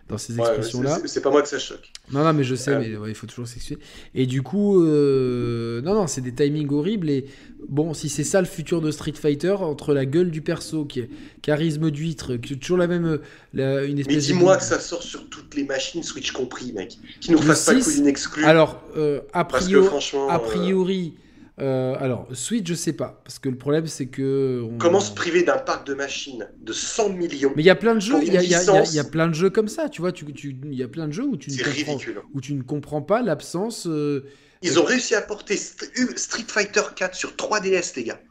dans 0.10 0.18
ces 0.18 0.38
expressions-là. 0.38 1.00
c'est 1.06 1.22
pas 1.22 1.30
moi 1.30 1.44
que 1.44 1.48
ça 1.48 1.60
choque. 1.60 1.92
Non, 2.12 2.24
non, 2.24 2.34
mais 2.34 2.44
je 2.44 2.56
sais, 2.56 2.78
mais 2.78 2.90
il 3.08 3.16
faut 3.16 3.28
toujours 3.28 3.48
s'excuser. 3.48 3.80
Et 4.16 4.26
du 4.26 4.42
coup, 4.42 4.84
euh, 4.84 5.82
non, 5.82 5.94
non, 5.94 6.08
c'est 6.08 6.22
des 6.22 6.34
timings 6.34 6.72
horribles. 6.72 7.10
Et 7.10 7.26
bon, 7.68 7.94
si 7.94 8.10
c'est 8.10 8.24
ça 8.24 8.42
le 8.42 8.48
futur 8.48 8.82
de 8.82 8.90
Street 8.90 9.14
Fighter, 9.14 9.52
entre 9.52 9.94
la 9.94 10.06
gueule 10.06 10.32
du 10.32 10.42
perso, 10.42 10.86
qui 10.86 11.02
est 11.02 11.10
charisme 11.44 11.92
d'huître, 11.92 12.38
qui 12.38 12.54
est 12.54 12.58
toujours 12.58 12.78
la 12.78 12.88
même. 12.88 13.20
La, 13.54 13.84
une 13.84 14.00
espèce 14.00 14.16
mais 14.16 14.22
dis-moi 14.22 14.58
que 14.58 14.64
ça 14.64 14.80
sort 14.80 15.04
sur 15.04 15.30
toutes 15.30 15.56
les 15.56 15.64
machines, 15.64 16.02
Switch 16.02 16.32
compris, 16.32 16.74
mec. 16.74 16.98
Qui 17.22 17.32
nous 17.32 17.42
fasse 17.42 17.66
pas 17.66 17.76
d'une 17.76 18.08
exclue. 18.08 18.46
Alors, 18.46 18.82
euh, 18.98 19.22
a 19.34 19.46
priori. 19.46 19.88
a 20.30 20.36
euh, 20.36 20.40
priori 20.40 21.14
euh, 21.62 21.96
alors, 22.00 22.28
Switch, 22.34 22.68
je 22.68 22.74
sais 22.74 22.94
pas. 22.94 23.22
Parce 23.24 23.40
que 23.40 23.50
le 23.50 23.58
problème, 23.58 23.88
c'est 23.88 24.08
que. 24.08 24.66
Comment 24.78 25.00
se 25.00 25.14
priver 25.14 25.44
d'un 25.44 25.58
parc 25.58 25.86
de 25.88 25.94
machines 25.94 26.48
de 26.62 26.74
100 26.74 27.10
millions 27.10 27.52
Mais 27.56 27.64
il 27.64 27.66
y 27.66 27.70
a 27.70 27.76
plein 27.76 27.96
de 27.96 28.00
jeux. 28.00 28.16
Il 28.22 28.34
y, 28.34 29.00
a 29.00 29.04
plein 29.04 29.28
de 29.28 29.34
jeux 29.34 29.50
comme 29.50 29.68
ça. 29.68 29.90
Tu 29.90 30.02
vois, 30.02 30.12
il 30.12 30.34
tu, 30.34 30.56
y 30.72 30.84
a 30.84 30.88
plein 30.88 31.08
de 31.08 31.14
jeux 31.14 31.26
où 31.26 31.38
tu, 31.38 31.52
ne 31.52 31.58
comprends, 31.58 32.22
où 32.34 32.42
tu 32.42 32.54
ne 32.54 32.64
comprends 32.64 33.02
pas 33.02 33.22
l'absence. 33.22 33.88
Euh, 33.88 34.26
Ils 34.62 34.80
ont 34.80 34.84
réussi 34.86 35.16
à 35.16 35.22
porter 35.22 35.58
Street 35.58 36.46
Fighter 36.48 36.82
4 36.96 37.16
sur 37.16 37.32
3DS, 37.32 37.96
les 37.96 38.06
gars. 38.06 38.22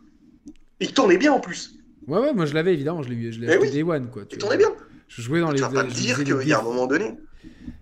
Il 0.80 0.92
tournait 0.92 1.18
bien 1.18 1.32
en 1.32 1.40
plus. 1.40 1.74
Ouais, 2.06 2.20
ouais, 2.20 2.32
moi 2.32 2.46
je 2.46 2.54
l'avais 2.54 2.72
évidemment. 2.72 3.02
Je 3.02 3.10
l'ai 3.10 3.30
eh 3.42 3.50
acheté 3.50 3.70
Day 3.70 3.82
One. 3.82 4.10
Quoi, 4.10 4.22
il 4.30 4.38
tournait 4.38 4.56
bien. 4.56 4.72
Je 5.08 5.22
jouais 5.22 5.40
dans 5.40 5.50
les. 5.50 5.56
Tu 5.56 5.62
vas 5.62 5.70
pas 5.70 5.84
me 5.84 5.90
dire 5.90 6.22
qu'il 6.24 6.48
y 6.48 6.52
a 6.52 6.60
un 6.60 6.62
moment 6.62 6.86
donné. 6.86 7.14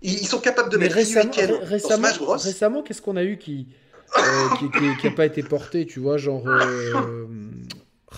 Ils, 0.01 0.27
sont 0.27 0.39
capables 0.39 0.71
de 0.71 0.77
mettre 0.77 0.95
récemment, 0.95 1.31
récemment, 1.63 2.35
récemment 2.35 2.83
qu'est-ce 2.83 3.01
qu'on 3.01 3.15
a 3.15 3.23
eu 3.23 3.37
qui 3.37 3.67
euh, 4.15 4.95
qui 4.99 5.07
n'a 5.07 5.11
pas 5.11 5.25
été 5.25 5.43
porté, 5.43 5.85
tu 5.85 5.99
vois, 5.99 6.17
genre. 6.17 6.43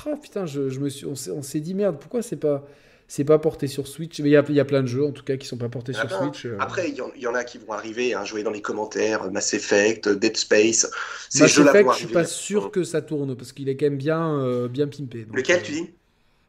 oh 0.05 0.15
putain, 0.21 0.45
je, 0.45 0.69
je 0.69 0.79
me 0.79 0.89
suis, 0.89 1.05
on 1.05 1.41
s'est 1.41 1.59
dit 1.59 1.73
merde, 1.73 1.97
pourquoi 1.99 2.21
c'est 2.21 2.37
pas. 2.37 2.65
C'est 3.11 3.23
pas 3.23 3.39
porté 3.39 3.65
sur 3.65 3.87
Switch, 3.87 4.19
mais 4.19 4.29
il 4.29 4.51
y, 4.51 4.53
y, 4.53 4.59
a 4.59 4.65
plein 4.65 4.83
de 4.83 4.87
jeux 4.87 5.03
en 5.03 5.11
tout 5.11 5.23
cas 5.23 5.35
qui 5.35 5.47
sont 5.47 5.57
pas 5.57 5.67
portés 5.67 5.93
sur 5.93 6.03
ah 6.03 6.07
ben, 6.07 6.21
Switch. 6.21 6.45
Euh. 6.45 6.57
Après, 6.59 6.91
il 6.91 6.95
y, 7.19 7.25
en 7.25 7.33
a 7.33 7.43
qui 7.43 7.57
vont 7.57 7.73
arriver, 7.73 8.13
à 8.13 8.21
hein, 8.21 8.23
jouer 8.23 8.43
dans 8.43 8.51
les 8.51 8.61
commentaires, 8.61 9.31
Mass 9.31 9.55
Effect, 9.55 10.07
Dead 10.07 10.37
Space. 10.37 10.87
Ces 11.27 11.41
Mass 11.41 11.57
Effect, 11.57 11.89
je 11.93 11.97
suis 11.97 12.07
pas 12.13 12.25
sûr 12.25 12.69
que 12.69 12.83
ça 12.83 13.01
tourne 13.01 13.35
parce 13.35 13.51
qu'il 13.51 13.67
est 13.67 13.75
quand 13.77 13.87
même 13.87 13.97
bien, 13.97 14.67
bien 14.67 14.87
pimpé. 14.87 15.25
Lequel 15.33 15.63
tu 15.63 15.71
dis? 15.71 15.89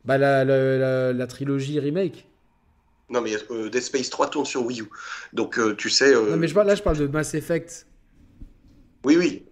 Bah 0.05 0.19
la, 0.19 0.45
la, 0.45 1.15
la, 1.15 1.27
trilogie 1.27 1.81
remake. 1.81 2.27
Non 3.09 3.23
mais 3.23 3.31
Dead 3.71 3.81
Space 3.81 4.11
3 4.11 4.29
tourne 4.29 4.45
sur 4.45 4.63
Wii 4.67 4.83
U, 4.83 4.91
donc 5.33 5.59
tu 5.79 5.89
sais. 5.89 6.13
Non 6.13 6.37
mais 6.37 6.47
je 6.47 6.55
là 6.55 6.75
je 6.75 6.83
parle 6.83 6.99
de 6.99 7.07
Mass 7.07 7.33
Effect. 7.33 7.87
Oui, 9.05 9.17
oui. 9.17 9.45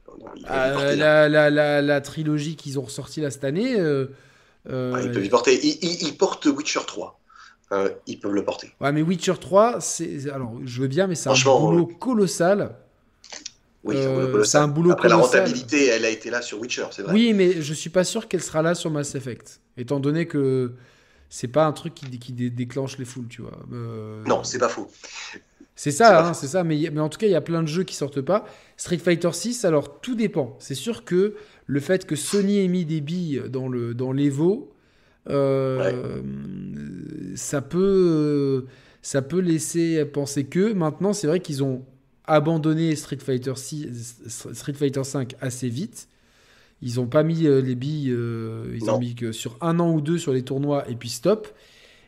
Euh, 0.51 0.97
la, 0.97 1.29
la, 1.29 1.51
la, 1.51 1.83
la, 1.83 2.01
trilogie 2.01 2.57
qu'ils 2.57 2.79
ont 2.79 2.83
ressorti 2.83 3.21
là 3.21 3.31
cette 3.31 3.45
année. 3.45 3.79
Euh, 3.79 4.07
euh, 4.69 4.93
ah, 4.95 5.03
ils 5.03 5.13
peuvent 5.13 5.25
y 5.25 5.29
porter. 5.29 5.59
Ils, 5.63 6.17
portent 6.17 6.47
Witcher 6.47 6.81
3. 6.87 7.21
ils 8.07 8.19
peuvent 8.19 8.35
le 8.35 8.45
porter. 8.45 8.73
Ouais, 8.81 8.93
mais 8.93 9.03
Witcher 9.03 9.35
3, 9.41 9.81
c'est. 9.81 10.29
Alors, 10.31 10.55
je 10.65 10.83
veux 10.83 10.89
bien, 10.89 11.07
mais 11.07 11.15
c'est 11.15 11.31
un 11.31 11.35
boulot 11.35 11.87
colossal. 11.87 12.75
Oui, 13.85 13.97
c'est 14.45 14.59
un 14.59 14.69
boulot 14.69 14.91
Après, 14.91 15.09
colossal. 15.09 15.41
la 15.41 15.45
rentabilité, 15.45 15.87
elle 15.87 16.05
a 16.05 16.11
été 16.11 16.31
là 16.31 16.43
sur 16.43 16.61
Witcher, 16.61 16.87
c'est 16.91 17.03
vrai. 17.03 17.13
Oui, 17.13 17.33
mais 17.33 17.63
je 17.63 17.73
suis 17.73 17.91
pas 17.91 18.05
sûr 18.05 18.29
qu'elle 18.29 18.43
sera 18.43 18.61
là 18.61 18.75
sur 18.75 18.91
Mass 18.91 19.15
Effect. 19.15 19.61
Étant 19.77 20.01
donné 20.01 20.27
que 20.27 20.75
c'est 21.31 21.49
pas 21.49 21.65
un 21.65 21.73
truc 21.73 21.95
qui, 21.95 22.19
qui 22.19 22.33
déclenche 22.33 22.99
les 22.99 23.05
foules, 23.05 23.29
tu 23.29 23.43
vois. 23.43 23.59
Non, 24.27 24.45
c'est 24.45 24.59
pas 24.59 24.69
faux. 24.69 24.91
C'est 25.79 25.93
ça, 25.93 26.27
hein, 26.27 26.35
c'est 26.35 26.49
ça. 26.49 26.65
Mais, 26.65 26.91
mais 26.93 27.01
en 27.01 27.09
tout 27.09 27.19
cas, 27.19 27.29
il 27.29 27.31
y 27.31 27.37
a 27.37 27.41
plein 27.41 27.63
de 27.63 27.69
jeux 27.69 27.85
qui 27.85 27.95
sortent 27.95 28.21
pas. 28.21 28.45
Street 28.77 28.99
Fighter 28.99 29.31
6, 29.33 29.65
alors 29.65 30.01
tout 30.01 30.17
dépend. 30.17 30.57
C'est 30.59 30.75
sûr 30.75 31.05
que 31.05 31.37
le 31.67 31.81
fait 31.81 32.05
que 32.05 32.17
Sony 32.17 32.59
ait 32.59 32.67
mis 32.67 32.85
des 32.85 33.01
billes 33.01 33.45
dans 33.49 33.69
le 33.69 33.95
dans 33.95 34.11
l'Evo, 34.11 34.75
euh, 35.31 36.21
ça 37.37 37.63
peut 37.63 38.67
ça 39.03 39.23
peut 39.23 39.39
laisser 39.39 40.05
penser 40.05 40.47
que 40.47 40.73
maintenant, 40.73 41.13
c'est 41.13 41.29
vrai 41.29 41.39
qu'ils 41.39 41.63
ont 41.63 41.85
abandonné 42.25 42.97
Street 42.97 43.19
Fighter 43.25 43.55
6, 43.55 44.17
Street 44.55 44.73
Fighter 44.73 45.05
5 45.05 45.37
assez 45.41 45.69
vite. 45.69 46.09
Ils 46.83 46.97
n'ont 46.97 47.07
pas 47.07 47.23
mis 47.23 47.47
euh, 47.47 47.61
les 47.61 47.77
billes, 47.77 48.11
euh, 48.11 48.75
ils 48.75 48.91
ont 48.91 48.99
mis 48.99 49.15
que 49.15 49.31
sur 49.31 49.57
un 49.61 49.79
an 49.79 49.93
ou 49.93 50.01
deux 50.01 50.19
sur 50.19 50.33
les 50.33 50.43
tournois 50.43 50.91
et 50.91 50.97
puis 50.97 51.09
stop. 51.09 51.47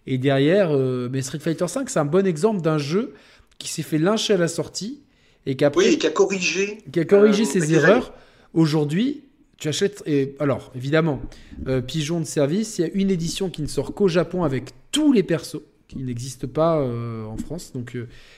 Et 0.09 0.19
derrière, 0.19 0.77
mais 1.11 1.23
Street 1.23 1.39
Fighter 1.39 1.69
5, 1.69 1.89
c'est 1.89 2.01
un 2.01 2.07
bon 2.07 2.27
exemple 2.27 2.63
d'un 2.63 2.79
jeu 2.79 3.13
qui 3.61 3.69
s'est 3.69 3.83
fait 3.83 3.99
lyncher 3.99 4.33
à 4.33 4.37
la 4.39 4.49
sortie 4.49 5.03
et 5.47 5.55
qui 5.55 5.65
a, 5.65 5.71
oui, 5.77 5.99
qui 5.99 6.07
a 6.07 6.11
corrigé, 6.11 6.79
qui 6.93 6.99
a 6.99 7.05
corrigé 7.05 7.45
euh, 7.45 7.47
ses 7.47 7.73
erreurs. 7.75 8.13
Aujourd'hui, 8.55 9.23
tu 9.59 9.69
achètes. 9.69 10.03
Et, 10.07 10.35
alors, 10.41 10.73
évidemment, 10.75 11.21
euh, 11.69 11.81
Pigeon 11.81 12.21
de 12.21 12.25
service, 12.25 12.79
il 12.79 12.83
y 12.83 12.85
a 12.85 12.91
une 12.95 13.11
édition 13.11 13.51
qui 13.51 13.63
ne 13.63 13.69
sort 13.69 13.95
qu'au 13.95 14.09
Japon 14.09 14.43
avec 14.43 14.71
tous 14.91 15.13
les 15.13 15.23
persos 15.23 15.61
qui 15.89 15.99
n'existent 15.99 16.49
pas 16.49 16.79
euh, 16.81 17.25
en 17.25 17.37
France. 17.37 17.73
Donc, 17.73 17.97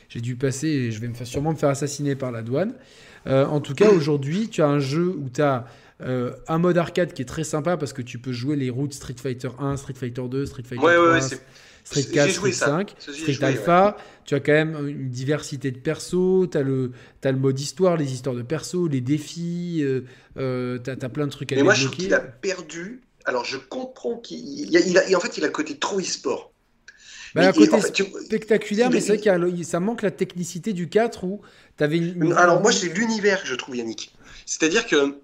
j'ai 0.08 0.20
dû 0.20 0.36
passer 0.36 0.68
et 0.68 0.90
je 0.90 1.00
vais 1.00 1.08
me 1.08 1.14
faire, 1.14 1.26
sûrement 1.26 1.52
me 1.52 1.56
faire 1.56 1.68
assassiner 1.68 2.14
par 2.14 2.32
la 2.32 2.42
douane. 2.42 2.74
en 3.26 3.60
tout 3.60 3.74
cas, 3.74 3.90
aujourd'hui, 3.90 4.48
tu 4.48 4.60
as 4.60 4.68
un 4.68 4.80
jeu 4.80 5.06
où 5.06 5.28
tu 5.32 5.40
as. 5.40 5.66
un 6.00 6.58
mode 6.58 6.78
arcade 6.78 7.12
qui 7.12 7.22
est 7.22 7.26
très 7.26 7.44
sympa 7.44 7.76
parce 7.76 7.92
que 7.92 8.02
tu 8.02 8.18
peux 8.18 8.32
jouer 8.32 8.56
les 8.56 8.70
routes 8.70 8.94
Street 8.94 9.14
Fighter 9.16 9.50
1, 9.58 9.76
Street 9.76 9.94
Fighter 9.94 10.22
2, 10.28 10.46
Street 10.46 10.64
Fighter 10.64 10.84
ouais, 10.84 10.94
3, 10.94 11.12
ouais, 11.12 11.20
Street 11.84 12.04
4, 12.12 12.30
Street 12.30 12.52
5, 12.52 12.94
Street 12.98 13.38
Alpha. 13.42 13.96
Tu 14.24 14.34
as 14.34 14.40
quand 14.40 14.52
même 14.52 14.88
une 14.88 15.08
diversité 15.08 15.70
de 15.70 15.78
persos. 15.78 16.48
Tu 16.50 16.56
as, 16.56 16.62
le, 16.62 16.92
as 17.24 17.32
le 17.32 17.38
mode 17.38 17.58
histoire, 17.58 17.96
les 17.96 18.12
histoires 18.12 18.36
de 18.36 18.42
persos, 18.42 18.88
les 18.90 19.00
défis. 19.00 19.80
euh, 19.82 20.02
euh 20.36 20.78
tu 20.78 20.90
as, 20.90 21.08
plein 21.08 21.26
de 21.26 21.32
trucs 21.32 21.52
à 21.52 21.56
Mais 21.56 21.62
moi, 21.62 21.74
je 21.74 21.86
trouve 21.86 21.96
qu'il 21.96 22.14
a 22.14 22.20
perdu. 22.20 23.02
Alors, 23.24 23.44
je 23.44 23.56
comprends 23.56 24.16
qu'il 24.16 24.38
il 24.38 24.98
a, 24.98 25.16
en 25.16 25.20
fait, 25.20 25.38
il 25.38 25.44
a 25.44 25.48
côté 25.48 25.76
trop 25.76 26.00
e-sport. 26.00 26.52
Bah, 27.34 27.48
un 27.48 27.52
côté 27.52 27.80
spectaculaire, 28.24 28.90
mais 28.90 29.00
c'est 29.00 29.16
vrai 29.16 29.40
que 29.40 29.62
ça 29.62 29.80
manque 29.80 30.02
la 30.02 30.10
technicité 30.10 30.72
du 30.72 30.88
4 30.88 31.24
où 31.24 31.40
tu 31.78 31.84
avais 31.84 31.96
une... 31.96 32.32
Alors, 32.34 32.60
moi, 32.60 32.72
c'est 32.72 32.88
l'univers 32.88 33.40
que 33.42 33.48
je 33.48 33.54
trouve, 33.54 33.76
Yannick. 33.76 34.12
C'est-à-dire 34.44 34.86
que. 34.86 35.16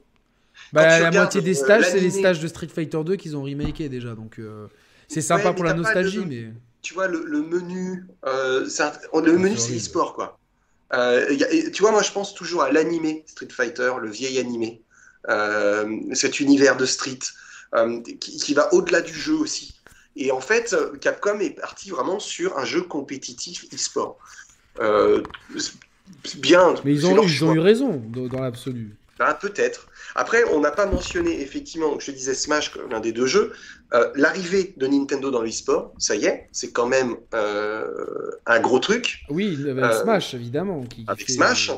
Bah, 0.73 1.01
la 1.01 1.11
moitié 1.11 1.41
des 1.41 1.55
stages, 1.55 1.85
c'est 1.91 2.01
les 2.01 2.11
stages 2.11 2.41
de 2.41 2.49
Street 2.49 2.69
Fighter 2.69 2.99
2 3.05 3.17
qu'ils 3.17 3.37
ont 3.37 3.43
remaké 3.43 3.89
déjà. 3.89 4.15
Donc. 4.15 4.39
Euh, 4.39 4.69
c'est 5.09 5.23
sympa 5.23 5.53
pour 5.53 5.65
la 5.65 5.75
nostalgie, 5.75 6.25
mais. 6.27 6.53
Tu 6.83 6.95
vois, 6.95 7.09
le, 7.09 7.43
menu, 7.43 8.05
euh, 8.25 8.65
le 8.65 9.39
menu, 9.39 9.57
c'est 9.57 9.77
e-sport, 9.77 10.15
quoi. 10.15 10.39
Euh, 10.95 11.37
tu 11.73 11.83
vois, 11.83 11.91
moi, 11.91 12.03
je 12.03 12.13
pense 12.13 12.35
toujours 12.35 12.63
à 12.63 12.71
l'animé 12.71 13.25
Street 13.27 13.49
Fighter, 13.51 13.93
le 14.01 14.09
vieil 14.09 14.39
animé, 14.39 14.81
euh, 15.29 15.99
cet 16.13 16.41
univers 16.41 16.77
de 16.77 16.87
Street 16.87 17.19
qui, 18.21 18.55
va 18.55 18.73
au-delà 18.73 19.03
du 19.03 19.13
jeu 19.13 19.35
aussi. 19.35 19.75
Et 20.17 20.31
en 20.31 20.41
fait, 20.41 20.75
Capcom 21.01 21.41
est 21.41 21.61
parti 21.61 21.91
vraiment 21.91 22.21
sur 22.21 22.57
un 22.59 22.65
jeu 22.65 22.83
compétitif 22.83 23.67
e-sport. 23.75 24.19
bien. 26.37 26.75
Mais 26.85 26.95
ils 26.95 27.07
ont, 27.07 27.23
ils 27.23 27.45
ont 27.45 27.55
eu 27.55 27.59
raison 27.59 28.03
dans, 28.09 28.41
l'absolu. 28.41 28.97
Ben, 29.19 29.35
peut-être. 29.35 29.89
Après, 30.15 30.45
on 30.53 30.61
n'a 30.61 30.71
pas 30.71 30.87
mentionné, 30.87 31.41
effectivement, 31.41 31.99
je 31.99 32.13
disais 32.13 32.35
Smash, 32.35 32.73
l'un 32.91 33.01
des 33.01 33.13
deux 33.13 33.27
jeux, 33.27 33.53
euh, 33.93 34.11
l'arrivée 34.15 34.75
de 34.77 34.87
Nintendo 34.87 35.31
dans 35.31 35.43
l'e-sport, 35.43 35.93
ça 35.99 36.15
y 36.15 36.27
est, 36.27 36.49
c'est 36.53 36.71
quand 36.71 36.87
même 36.87 37.17
euh, 37.35 37.85
un 38.47 38.61
gros 38.61 38.79
truc. 38.79 39.25
Oui, 39.29 39.59
avec 39.69 39.93
Smash, 39.95 40.35
évidemment. 40.35 40.85
avec 41.09 41.29
Smash. 41.29 41.73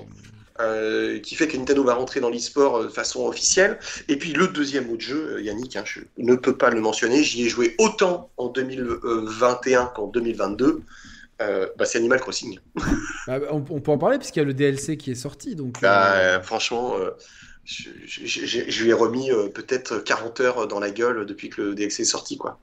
qui 1.23 1.35
fait 1.35 1.49
que 1.49 1.57
Nintendo 1.57 1.83
va 1.83 1.95
rentrer 1.95 2.21
dans 2.21 2.29
l'e-sport 2.29 2.85
de 2.85 2.89
façon 2.89 3.27
officielle. 3.27 3.79
Et 4.09 4.17
puis 4.17 4.35
le 4.35 4.49
deuxième 4.49 4.91
autre 4.91 5.03
jeu, 5.03 5.41
Yannick, 5.43 5.77
hein, 5.77 5.85
je 5.87 6.01
ne 6.19 6.35
peux 6.35 6.57
pas 6.57 6.69
le 6.69 6.81
mentionner, 6.81 7.23
j'y 7.23 7.47
ai 7.47 7.49
joué 7.49 7.75
autant 7.79 8.31
en 8.37 8.49
2021 8.49 9.87
qu'en 9.87 10.09
2022. 10.09 10.83
Euh, 11.41 11.67
bah, 11.79 11.85
c'est 11.87 11.99
Animal 11.99 12.21
Crossing. 12.21 12.59
Bah, 13.27 13.39
on, 13.51 13.61
peut 13.61 13.93
en 13.93 13.99
parler 13.99 14.19
puisqu'il 14.19 14.41
y 14.41 14.43
a 14.43 14.47
le 14.47 14.55
DLC 14.55 14.97
qui 14.97 15.11
est 15.11 15.17
sorti. 15.17 15.55
Donc, 15.55 15.81
bah, 15.81 16.15
euh, 16.15 16.41
Franchement, 16.41 16.95
euh, 16.99 17.11
je, 17.65 18.83
lui 18.83 18.91
ai 18.91 18.95
remis 18.95 19.31
peut-être 19.55 19.99
40 19.99 20.41
heures 20.41 20.69
dans 20.69 20.81
la 20.81 20.91
gueule 20.91 21.27
depuis 21.27 21.49
que 21.49 21.63
le 21.63 21.75
DLC 21.75 22.03
est 22.03 22.07
sorti. 22.07 22.37
Quoi. 22.37 22.59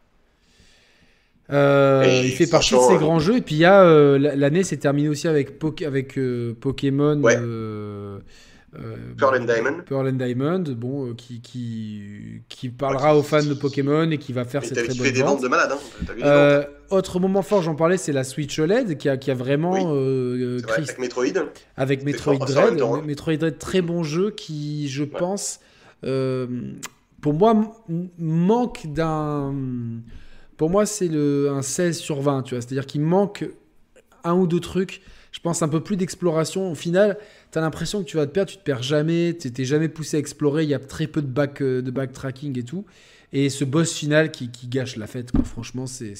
il 1.50 2.34
fait 2.36 2.48
partie 2.48 2.74
de 2.74 2.80
ces 2.80 2.98
grands 2.98 3.20
jeux. 3.20 3.38
Et 3.38 3.42
puis 3.42 3.56
il 3.56 3.60
y 3.60 3.66
a 3.66 4.18
l'année 4.18 4.64
s'est 4.64 4.78
terminée 4.78 5.10
aussi 5.10 5.28
avec, 5.28 5.62
avec 5.86 6.20
Pokémon. 6.60 7.22
Pearl 9.18 9.42
and 9.42 9.46
Diamond. 9.46 9.84
Pearl 9.88 10.08
and 10.08 10.14
Diamond, 10.14 10.64
bon, 10.76 11.14
qui, 11.14 11.42
qui, 11.42 12.42
qui 12.50 12.70
parlera 12.70 13.16
aux 13.16 13.24
fans 13.24 13.44
de 13.44 13.54
Pokémon 13.54 14.12
et 14.12 14.18
qui 14.18 14.34
va 14.34 14.44
faire 14.44 14.64
cette 14.64 14.78
très 14.78 14.88
bonne 14.88 15.06
fait 15.06 15.12
des 15.14 15.24
ventes 15.24 15.42
de 15.42 15.48
malade. 15.48 15.72
Hein. 15.72 16.66
Euh, 16.92 16.96
autre 16.96 17.20
moment 17.20 17.42
fort, 17.42 17.62
j'en 17.62 17.76
parlais, 17.76 17.98
c'est 17.98 18.12
la 18.12 18.24
Switch 18.24 18.58
OLED 18.60 18.98
qui 18.98 19.10
a, 19.10 19.18
qui 19.18 19.32
a 19.32 19.34
vraiment. 19.34 19.92
avec 20.76 21.00
Metroid. 21.00 21.26
Avec 21.76 22.04
Metroid 22.04 22.38
Dread. 22.38 22.82
Hein. 22.82 23.02
Metroid 23.06 23.38
Dread, 23.38 23.58
très 23.58 23.82
bon 23.82 24.04
jeu 24.04 24.32
qui, 24.32 24.90
je 24.90 25.04
pense, 25.04 25.60
pour 26.02 27.34
moi, 27.34 27.84
manque 28.18 28.88
d'un. 28.88 29.54
Pour 30.58 30.70
moi, 30.70 30.86
c'est 30.86 31.10
un 31.14 31.62
16 31.62 31.98
sur 31.98 32.22
20, 32.22 32.44
tu 32.44 32.56
vois. 32.56 32.62
C'est-à-dire 32.62 32.86
qu'il 32.86 33.02
manque 33.02 33.46
un 34.24 34.36
ou 34.36 34.48
deux 34.48 34.60
trucs. 34.60 35.02
Je 35.32 35.40
pense 35.40 35.62
un 35.62 35.68
peu 35.68 35.82
plus 35.82 35.98
d'exploration. 35.98 36.72
Au 36.72 36.76
final, 36.76 37.18
tu 37.52 37.58
as 37.58 37.62
l'impression 37.62 38.02
que 38.02 38.08
tu 38.08 38.18
vas 38.18 38.26
te 38.26 38.32
perdre, 38.32 38.52
tu 38.52 38.58
te 38.58 38.64
perds 38.64 38.82
jamais, 38.82 39.36
tu 39.40 39.52
t'es 39.52 39.66
jamais 39.66 39.88
poussé 39.90 40.18
à 40.18 40.20
explorer, 40.20 40.64
il 40.64 40.70
y 40.70 40.74
a 40.74 40.80
très 40.80 41.08
peu 41.08 41.22
de, 41.22 41.28
back, 41.28 41.62
euh, 41.62 41.82
de 41.82 41.92
backtracking 41.92 42.58
et 42.58 42.64
tout. 42.64 42.86
Et 43.34 43.50
ce 43.50 43.66
boss 43.66 43.94
final 43.94 44.32
qui, 44.32 44.50
qui 44.50 44.68
gâche 44.68 44.96
la 44.96 45.06
fête, 45.06 45.32
quoi. 45.32 45.44
franchement, 45.44 45.86
c'est. 45.86 46.14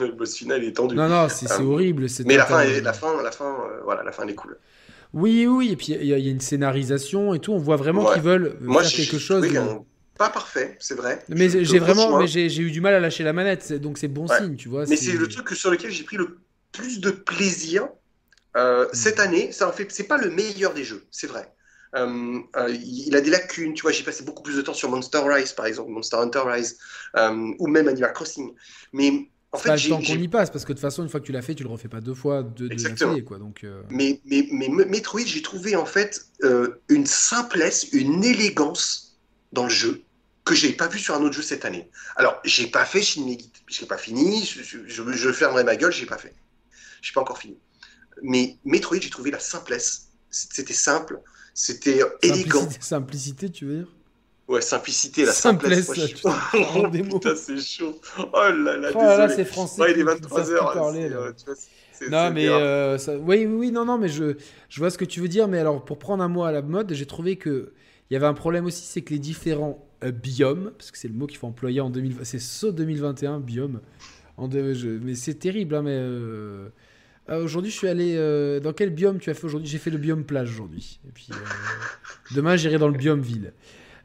Le 0.00 0.12
boss 0.12 0.36
final 0.36 0.64
est 0.64 0.72
tendu. 0.72 0.96
Non, 0.96 1.08
non, 1.08 1.28
c'est 1.28 1.50
euh, 1.50 1.62
horrible. 1.62 2.06
Mais 2.26 2.36
la 2.36 2.46
fin, 2.46 2.64
la 2.64 2.92
fin, 2.92 3.22
la 3.22 3.30
fin, 3.30 3.44
euh, 3.44 3.80
voilà, 3.84 4.02
la 4.02 4.12
fin, 4.12 4.24
elle 4.24 4.30
est 4.30 4.34
cool. 4.34 4.58
Oui, 5.12 5.46
oui, 5.46 5.72
et 5.72 5.76
puis 5.76 5.92
il 5.92 6.06
y, 6.06 6.14
a 6.14 6.16
une 6.16 6.40
scénarisation 6.40 7.34
et 7.34 7.38
tout. 7.38 7.52
On 7.52 7.58
voit 7.58 7.76
vraiment 7.76 8.12
qu'ils 8.12 8.22
veulent 8.22 8.56
faire 8.60 8.90
quelque 8.90 9.18
chose. 9.18 9.46
Pas 10.18 10.30
parfait, 10.30 10.76
c'est 10.78 10.94
vrai. 10.94 11.24
Mais 11.28 11.48
j'ai 11.48 11.78
vraiment, 11.78 12.18
mais 12.18 12.26
j'ai 12.26 12.60
eu 12.60 12.70
du 12.70 12.80
mal 12.80 12.94
à 12.94 13.00
lâcher 13.00 13.24
la 13.24 13.32
manette, 13.32 13.72
donc 13.72 13.98
c'est 13.98 14.08
bon 14.08 14.26
signe, 14.26 14.56
tu 14.56 14.68
vois. 14.68 14.84
Mais 14.86 14.96
c'est 14.96 15.12
le 15.12 15.28
truc 15.28 15.50
sur 15.50 15.70
lequel 15.70 15.90
j'ai 15.90 16.04
pris 16.04 16.16
le 16.16 16.38
plus 16.72 17.00
de 17.00 17.10
plaisir 17.10 17.88
euh, 18.56 18.86
cette 18.92 19.18
année, 19.18 19.52
ça 19.52 19.68
en 19.68 19.72
fait, 19.72 19.90
c'est 19.90 20.04
pas 20.04 20.18
le 20.18 20.30
meilleur 20.30 20.74
des 20.74 20.84
jeux, 20.84 21.04
c'est 21.10 21.26
vrai. 21.26 21.52
Euh, 21.94 22.40
euh, 22.56 22.70
il 22.70 23.14
a 23.14 23.20
des 23.20 23.30
lacunes, 23.30 23.74
tu 23.74 23.82
vois. 23.82 23.92
J'ai 23.92 24.04
passé 24.04 24.24
beaucoup 24.24 24.42
plus 24.42 24.56
de 24.56 24.62
temps 24.62 24.74
sur 24.74 24.90
Monster 24.90 25.20
Rise, 25.24 25.52
par 25.52 25.66
exemple, 25.66 25.90
Monster 25.90 26.16
Hunter 26.16 26.42
Rise, 26.46 26.78
ou 27.58 27.66
même 27.66 27.88
Animal 27.88 28.12
Crossing. 28.12 28.52
Mais 28.92 29.28
en 29.52 29.58
fait, 29.58 29.68
pas 29.68 29.76
le 29.76 29.88
temps 29.88 29.98
qu'on 30.00 30.18
y 30.18 30.28
passe, 30.28 30.50
parce 30.50 30.64
que 30.64 30.72
de 30.72 30.78
toute 30.78 30.82
façon, 30.82 31.02
une 31.02 31.10
fois 31.10 31.20
que 31.20 31.26
tu 31.26 31.32
l'as 31.32 31.42
fait, 31.42 31.54
tu 31.54 31.62
le 31.62 31.68
refais 31.68 31.88
pas 31.88 32.00
deux 32.00 32.14
fois, 32.14 32.42
deux, 32.42 32.70
Exactement. 32.70 33.20
quoi. 33.20 33.38
Donc, 33.38 33.66
mais, 33.90 34.20
mais, 34.24 34.46
mais 34.50 34.68
Metroid, 34.68 35.26
j'ai 35.26 35.42
trouvé 35.42 35.76
en 35.76 35.86
fait 35.86 36.26
une 36.88 37.06
simplesse, 37.06 37.88
une 37.92 38.24
élégance 38.24 39.18
dans 39.52 39.64
le 39.64 39.70
jeu 39.70 40.02
que 40.44 40.54
j'ai 40.54 40.72
pas 40.72 40.88
vu 40.88 40.98
sur 40.98 41.14
un 41.14 41.22
autre 41.22 41.34
jeu 41.34 41.42
cette 41.42 41.64
année. 41.64 41.88
Alors, 42.16 42.40
j'ai 42.44 42.66
pas 42.66 42.84
fait 42.84 43.02
Shin 43.02 43.24
Megami, 43.24 43.52
j'ai 43.68 43.86
pas 43.86 43.98
fini. 43.98 44.44
Je, 44.44 44.78
je, 44.86 45.12
je 45.12 45.32
fermerai 45.32 45.62
ma 45.62 45.76
gueule, 45.76 45.92
j'ai 45.92 46.06
pas 46.06 46.18
fait. 46.18 46.34
J'ai 47.00 47.12
pas 47.12 47.20
encore 47.20 47.38
fini. 47.38 47.58
Mais 48.22 48.58
Metroid, 48.64 49.00
j'ai 49.00 49.10
trouvé 49.10 49.30
la 49.30 49.38
simplesse. 49.38 50.08
C'était 50.30 50.72
simple, 50.72 51.20
c'était 51.54 52.00
élégant. 52.22 52.68
Simplicité, 52.80 53.50
tu 53.50 53.66
veux 53.66 53.76
dire 53.78 53.88
Ouais, 54.48 54.60
simplicité, 54.60 55.24
la 55.24 55.32
simplesse. 55.32 55.86
Simplesse, 55.86 56.22
oh, 56.24 56.88
putain, 56.90 57.34
c'est 57.36 57.58
chaud. 57.58 57.98
Oh 58.18 58.24
là 58.34 58.76
là, 58.76 58.90
oh 58.94 58.98
là, 58.98 59.28
c'est 59.28 59.44
français. 59.44 59.80
Ouais, 59.80 59.92
il 59.92 60.00
est 60.00 60.04
23h. 60.04 61.12
Euh, 61.12 61.32
non, 62.10 62.30
mais 62.32 62.48
euh, 62.48 62.98
oui, 63.20 63.46
oui, 63.46 63.70
non, 63.70 63.84
non, 63.84 63.98
mais 63.98 64.08
je, 64.08 64.36
je 64.68 64.78
vois 64.80 64.90
ce 64.90 64.98
que 64.98 65.04
tu 65.04 65.20
veux 65.20 65.28
dire. 65.28 65.48
Mais 65.48 65.58
alors, 65.58 65.84
pour 65.84 65.98
prendre 65.98 66.22
un 66.22 66.28
mot 66.28 66.42
à 66.42 66.52
la 66.52 66.60
mode, 66.60 66.92
j'ai 66.92 67.06
trouvé 67.06 67.36
que 67.36 67.72
il 68.10 68.14
y 68.14 68.16
avait 68.16 68.26
un 68.26 68.34
problème 68.34 68.66
aussi, 68.66 68.84
c'est 68.84 69.00
que 69.00 69.14
les 69.14 69.18
différents 69.18 69.88
euh, 70.04 70.10
biomes, 70.10 70.72
parce 70.76 70.90
que 70.90 70.98
c'est 70.98 71.08
le 71.08 71.14
mot 71.14 71.26
qu'il 71.26 71.38
faut 71.38 71.46
employer 71.46 71.80
en 71.80 71.88
2020, 71.88 72.24
c'est 72.24 72.38
saut 72.38 72.72
2021, 72.72 73.40
biome. 73.40 73.80
En 74.36 74.48
mais 74.48 75.14
c'est 75.14 75.34
terrible, 75.34 75.74
hein, 75.74 75.82
mais 75.82 75.96
euh, 75.96 76.68
aujourd'hui, 77.38 77.70
je 77.70 77.76
suis 77.76 77.88
allé. 77.88 78.14
Euh, 78.16 78.60
dans 78.60 78.72
quel 78.72 78.90
biome 78.90 79.18
tu 79.18 79.30
as 79.30 79.34
fait 79.34 79.44
aujourd'hui? 79.44 79.68
J'ai 79.68 79.78
fait 79.78 79.90
le 79.90 79.98
biome 79.98 80.24
plage 80.24 80.50
aujourd'hui. 80.50 80.98
Euh, 81.30 81.34
demain, 82.34 82.56
j'irai 82.56 82.78
dans 82.78 82.88
le 82.88 82.96
biome 82.96 83.20
ville. 83.20 83.52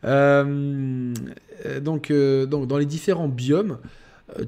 donc, 0.03 2.11
dans 2.11 2.77
les 2.77 2.85
différents 2.85 3.27
biomes, 3.27 3.79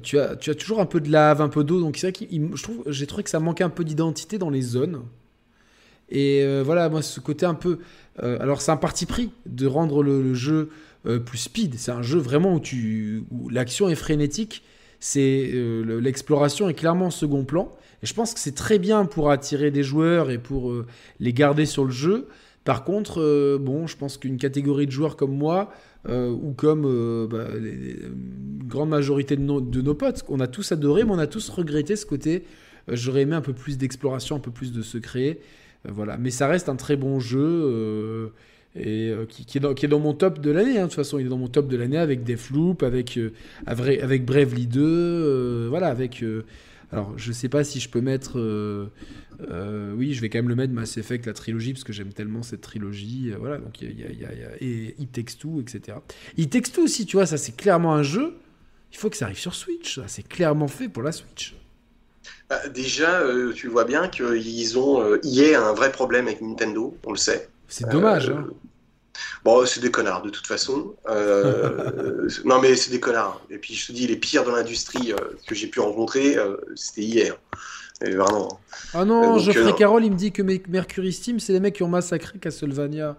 tu 0.02 0.18
as, 0.18 0.36
toujours 0.36 0.80
un 0.80 0.86
peu 0.86 1.00
de 1.00 1.10
lave, 1.10 1.40
un 1.40 1.48
peu 1.48 1.64
d'eau. 1.64 1.80
Donc, 1.80 1.96
c'est 1.96 2.10
vrai 2.10 2.26
que 2.26 2.92
j'ai 2.92 3.06
trouvé 3.06 3.22
que 3.22 3.30
ça 3.30 3.40
manquait 3.40 3.64
un 3.64 3.70
peu 3.70 3.84
d'identité 3.84 4.38
dans 4.38 4.50
les 4.50 4.62
zones. 4.62 5.02
Et 6.08 6.44
voilà, 6.62 6.88
moi, 6.88 7.02
ce 7.02 7.20
côté 7.20 7.46
un 7.46 7.54
peu. 7.54 7.78
alors, 8.18 8.62
c'est 8.62 8.72
un 8.72 8.76
parti 8.76 9.06
pris 9.06 9.30
de 9.46 9.66
rendre 9.66 10.02
le, 10.02 10.34
jeu 10.34 10.70
plus 11.26 11.38
speed. 11.38 11.78
C'est 11.78 11.92
un 11.92 12.02
jeu 12.02 12.18
vraiment 12.18 12.54
où, 12.54 12.60
où 13.30 13.48
l'action 13.48 13.88
est 13.88 13.94
frénétique. 13.94 14.62
C'est 15.00 15.50
l'exploration 16.00 16.68
est 16.68 16.74
clairement 16.74 17.06
en 17.06 17.10
second 17.10 17.44
plan. 17.44 17.72
Et 18.02 18.06
je 18.06 18.14
pense 18.14 18.32
que 18.32 18.40
c'est 18.40 18.54
très 18.54 18.78
bien 18.78 19.04
pour 19.04 19.30
attirer 19.30 19.70
des 19.70 19.82
joueurs 19.82 20.30
et 20.30 20.38
pour 20.38 20.70
euh, 20.70 20.86
les 21.18 21.32
garder 21.32 21.66
sur 21.66 21.84
le 21.84 21.90
jeu. 21.90 22.28
Par 22.64 22.84
contre, 22.84 23.20
euh, 23.20 23.58
bon, 23.60 23.86
je 23.86 23.96
pense 23.96 24.16
qu'une 24.16 24.38
catégorie 24.38 24.86
de 24.86 24.90
joueurs 24.90 25.16
comme 25.16 25.36
moi, 25.36 25.70
euh, 26.08 26.30
ou 26.30 26.52
comme 26.52 26.82
bah, 27.30 27.46
une 27.56 28.66
grande 28.66 28.88
majorité 28.88 29.36
de 29.36 29.42
nos, 29.42 29.60
de 29.60 29.82
nos, 29.82 29.94
potes, 29.94 30.24
on 30.28 30.40
a 30.40 30.46
tous 30.46 30.72
adoré, 30.72 31.04
mais 31.04 31.10
on 31.10 31.18
a 31.18 31.26
tous 31.26 31.48
regretté 31.50 31.96
ce 31.96 32.06
côté. 32.06 32.44
J'aurais 32.88 33.22
aimé 33.22 33.36
un 33.36 33.42
peu 33.42 33.52
plus 33.52 33.76
d'exploration, 33.76 34.36
un 34.36 34.40
peu 34.40 34.50
plus 34.50 34.72
de 34.72 34.82
secret. 34.82 35.38
voilà. 35.84 36.16
Mais 36.16 36.30
ça 36.30 36.46
reste 36.48 36.68
un 36.68 36.76
très 36.76 36.96
bon 36.96 37.20
jeu. 37.20 38.32
et 38.74 39.12
qui, 39.28 39.58
est 39.58 39.60
dans, 39.60 39.74
qui, 39.74 39.84
est 39.84 39.88
dans, 39.88 40.00
mon 40.00 40.14
top 40.14 40.38
de 40.40 40.50
l'année. 40.50 40.78
Hein. 40.78 40.84
De 40.84 40.86
toute 40.86 40.94
façon, 40.94 41.18
il 41.18 41.26
est 41.26 41.28
dans 41.28 41.38
mon 41.38 41.48
top 41.48 41.68
de 41.68 41.76
l'année 41.76 41.98
avec 41.98 42.24
Deathloop, 42.24 42.82
avec, 42.82 43.18
avec, 43.66 44.00
avec 44.02 44.24
Bravely 44.24 44.66
2, 44.66 45.68
voilà, 45.68 45.88
avec 45.88 46.24
alors, 46.92 47.12
je 47.16 47.32
sais 47.32 47.48
pas 47.48 47.62
si 47.64 47.80
je 47.80 47.88
peux 47.88 48.00
mettre. 48.00 48.38
Euh, 48.38 48.90
euh, 49.48 49.92
oui, 49.94 50.12
je 50.12 50.20
vais 50.20 50.28
quand 50.28 50.38
même 50.38 50.48
le 50.48 50.56
mettre 50.56 50.72
Mass 50.72 50.96
Effect, 50.96 51.26
la 51.26 51.32
trilogie, 51.32 51.72
parce 51.72 51.84
que 51.84 51.92
j'aime 51.92 52.12
tellement 52.12 52.42
cette 52.42 52.62
trilogie. 52.62 53.30
Euh, 53.32 53.36
voilà, 53.38 53.58
donc 53.58 53.80
il 53.80 53.98
y 53.98 54.04
a, 54.04 54.10
y 54.10 54.24
a, 54.24 54.34
y 54.34 54.44
a, 54.44 54.50
et 54.60 54.96
It 54.98 55.12
Takes 55.12 55.38
Two, 55.38 55.60
etc. 55.60 55.98
It 56.36 56.50
Takes 56.50 56.72
Two 56.72 56.82
aussi, 56.82 57.06
tu 57.06 57.16
vois, 57.16 57.26
ça 57.26 57.38
c'est 57.38 57.56
clairement 57.56 57.94
un 57.94 58.02
jeu. 58.02 58.34
Il 58.92 58.98
faut 58.98 59.08
que 59.08 59.16
ça 59.16 59.26
arrive 59.26 59.38
sur 59.38 59.54
Switch. 59.54 59.96
Ça 59.96 60.08
c'est 60.08 60.26
clairement 60.26 60.68
fait 60.68 60.88
pour 60.88 61.04
la 61.04 61.12
Switch. 61.12 61.54
Bah, 62.48 62.68
déjà, 62.68 63.22
tu 63.54 63.68
vois 63.68 63.84
bien 63.84 64.08
qu'ils 64.08 64.78
ont. 64.78 65.16
y 65.22 65.54
a 65.54 65.64
un 65.64 65.72
vrai 65.72 65.92
problème 65.92 66.26
avec 66.26 66.40
Nintendo, 66.40 66.96
on 67.06 67.12
le 67.12 67.18
sait. 67.18 67.48
C'est 67.68 67.88
dommage. 67.88 68.30
Hein. 68.30 68.48
Bon, 69.44 69.64
c'est 69.66 69.80
des 69.80 69.90
connards 69.90 70.22
de 70.22 70.30
toute 70.30 70.46
façon. 70.46 70.94
Euh, 71.08 72.28
non, 72.44 72.60
mais 72.60 72.76
c'est 72.76 72.90
des 72.90 73.00
connards. 73.00 73.40
Et 73.50 73.58
puis 73.58 73.74
je 73.74 73.86
te 73.86 73.92
dis, 73.92 74.06
les 74.06 74.16
pires 74.16 74.44
de 74.44 74.50
l'industrie 74.50 75.12
euh, 75.12 75.16
que 75.46 75.54
j'ai 75.54 75.66
pu 75.66 75.80
rencontrer, 75.80 76.36
euh, 76.36 76.56
c'était 76.74 77.02
hier. 77.02 77.36
Et 78.02 78.14
vraiment. 78.14 78.60
Ah 78.94 79.04
non, 79.04 79.38
Geoffrey 79.38 79.74
Carroll, 79.74 80.04
il 80.04 80.12
me 80.12 80.16
dit 80.16 80.32
que 80.32 80.42
Mercury 80.42 81.12
Steam, 81.12 81.38
c'est 81.38 81.52
les 81.52 81.60
mecs 81.60 81.74
qui 81.74 81.82
ont 81.82 81.88
massacré 81.88 82.38
Castlevania. 82.38 83.16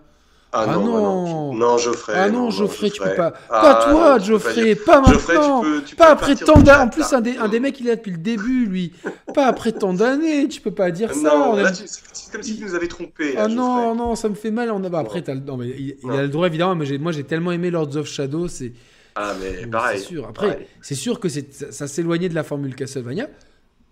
Ah, 0.53 0.65
ah, 0.67 0.73
non, 0.73 0.83
non, 0.83 1.53
non, 1.53 1.77
Geoffrey. 1.77 2.13
Ah 2.13 2.29
non, 2.29 2.49
Geoffrey, 2.49 2.89
tu 2.89 3.01
peux 3.01 3.15
pas. 3.15 3.31
Ah, 3.49 3.61
pas 3.61 3.89
toi, 3.89 4.19
Geoffrey, 4.19 4.75
pas, 4.75 4.99
maintenant. 4.99 5.63
pas 5.97 6.09
après 6.09 6.35
tant 6.35 6.59
d'années. 6.59 6.83
En 6.83 6.89
plus, 6.89 7.13
un 7.13 7.21
des, 7.21 7.37
un 7.37 7.47
des 7.47 7.61
mecs, 7.61 7.79
il 7.79 7.87
est 7.87 7.91
là 7.91 7.95
depuis 7.95 8.11
le 8.11 8.17
début, 8.17 8.65
lui. 8.65 8.91
pas 9.33 9.47
après 9.47 9.71
tant 9.71 9.93
d'années, 9.93 10.49
tu 10.49 10.59
peux 10.59 10.71
pas 10.71 10.91
dire 10.91 11.13
ça. 11.13 11.55
c'est 11.73 12.31
comme 12.33 12.43
s'il 12.43 12.61
nous 12.65 12.75
avait 12.75 12.89
trompé. 12.89 13.35
Ah 13.37 13.47
non, 13.47 13.95
non, 13.95 14.15
ça 14.15 14.27
me 14.27 14.35
fait 14.35 14.51
mal. 14.51 14.71
On 14.71 14.83
a... 14.83 14.99
après, 14.99 15.23
non, 15.45 15.55
mais 15.55 15.69
il, 15.69 15.95
a 16.11 16.23
le 16.23 16.27
droit, 16.27 16.47
évidemment, 16.47 16.75
mais 16.75 16.97
moi, 16.97 17.13
j'ai 17.13 17.23
tellement 17.23 17.53
aimé 17.53 17.71
Lords 17.71 17.95
of 17.95 18.07
Shadow. 18.07 18.49
C'est. 18.49 18.73
Ah, 19.15 19.33
mais 19.39 19.65
pareil. 19.67 19.99
C'est 19.99 20.05
sûr. 20.05 20.27
Après, 20.27 20.67
c'est 20.81 20.95
sûr 20.95 21.21
que 21.21 21.29
ça 21.29 21.87
s'éloignait 21.87 22.29
de 22.29 22.35
la 22.35 22.43
formule 22.43 22.75
Castlevania 22.75 23.27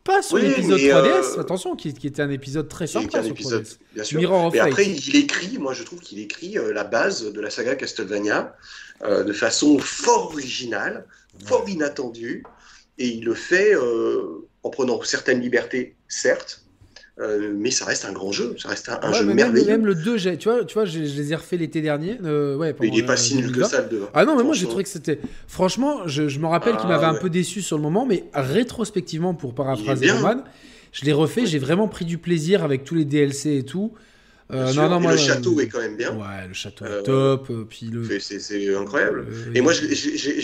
pas 0.10 0.22
sur 0.22 0.38
l'épisode 0.38 0.80
3DS, 0.80 1.38
euh, 1.38 1.42
attention, 1.42 1.76
qui, 1.76 1.90
était 1.90 2.22
un 2.22 2.30
épisode 2.30 2.68
très 2.68 2.88
sympa 2.88 3.22
sur 3.22 3.32
épisode, 3.32 3.64
3DS. 3.64 3.78
Bien 3.94 4.04
sûr. 4.04 4.20
Mirror 4.20 4.52
Mais 4.52 4.60
après, 4.60 4.88
il 4.88 5.16
écrit, 5.16 5.58
moi 5.58 5.74
je 5.74 5.84
trouve 5.84 6.00
qu'il 6.00 6.20
écrit 6.20 6.58
euh, 6.58 6.74
la 6.74 6.84
base 6.84 7.32
de 7.32 7.42
la 7.42 7.50
saga 7.50 7.76
Castlevania 7.76 8.56
euh, 9.04 9.24
de 9.24 9.34
façon 9.34 9.78
fort 9.78 10.32
originale, 10.32 11.06
fort 11.46 11.68
inattendue, 11.70 12.44
et 12.98 13.08
il 13.08 13.24
le 13.24 13.34
fait 13.34 13.76
en 14.64 14.70
prenant 14.70 15.02
certaines 15.04 15.40
libertés, 15.40 15.96
certes, 16.10 16.64
Euh, 17.20 17.54
mais 17.58 17.70
ça 17.70 17.84
reste 17.84 18.06
un 18.06 18.14
grand 18.14 18.32
jeu, 18.32 18.56
ça 18.58 18.70
reste 18.70 18.88
un, 18.88 18.96
Ouais, 19.12 19.14
jeu 19.18 19.26
mais 19.26 19.34
même, 19.34 19.52
merveilleux. 19.52 19.68
même 19.68 19.86
le 19.86 19.94
2, 19.94 20.18
j'ai- 20.18 20.38
tu 20.38 20.48
vois, 20.48 20.64
tu 20.64 20.74
vois 20.74 20.86
je, 20.86 21.04
je 21.04 21.16
les 21.18 21.34
ai 21.34 21.36
refait 21.36 21.58
l'été 21.58 21.82
dernier. 21.82 22.18
euh, 22.24 22.56
ouais, 22.56 22.74
il 22.82 22.98
est 22.98 23.04
pas 23.04 23.14
euh, 23.14 23.16
si 23.18 23.36
nul 23.36 23.48
que 23.48 23.52
2020. 23.60 23.68
ça 23.68 23.82
le 23.82 23.90
2. 23.90 24.02
Ah 24.14 24.24
non, 24.24 24.38
mais 24.38 24.44
moi 24.44 24.54
j'ai 24.54 24.62
Franchement. 24.62 24.70
trouvé 24.70 24.84
que 24.84 24.90
c'était. 24.90 25.20
Franchement, 25.48 26.08
je, 26.08 26.30
je 26.30 26.40
me 26.40 26.48
rappelle 26.48 26.78
qu'il 26.78 26.86
Ah, 26.90 26.94
m'avait 26.98 27.08
un 27.08 27.16
peu 27.16 27.30
déçu 27.30 27.62
sur 27.62 27.76
le 27.76 27.84
moment, 27.84 28.06
mais 28.06 28.24
rétrospectivement, 28.34 29.34
pour 29.34 29.54
paraphraser. 29.54 30.10
Roman, 30.12 30.44
je 30.94 31.04
l'ai 31.06 31.12
refait, 31.14 31.46
j'ai 31.46 31.60
vraiment 31.60 31.88
pris 31.90 32.06
du 32.06 32.18
plaisir 32.18 32.64
avec 32.64 32.84
tous 32.86 32.96
les 32.96 33.06
DLC 33.06 33.58
et 33.58 33.64
tout. 33.64 33.92
Euh, 34.52 34.74
non, 34.74 34.90
non, 34.90 35.00
moi, 35.00 35.12
le 35.14 35.18
euh, 35.20 35.22
château 35.22 35.60
est 35.60 35.68
quand 35.68 35.80
même 35.80 35.96
bien. 35.96 36.12
Ouais, 36.16 36.48
le 36.48 36.54
château 36.56 36.84
Euh, 36.86 37.02
est 37.02 37.04
top. 37.04 37.48
euh, 37.52 37.66
puis 37.70 37.88
le. 37.92 38.04
C'est- 38.20 38.76
incroyable. 38.76 39.28
euh, 39.30 39.52
Et 39.54 39.62
moi, 39.62 39.74
j'ai- 39.74 39.86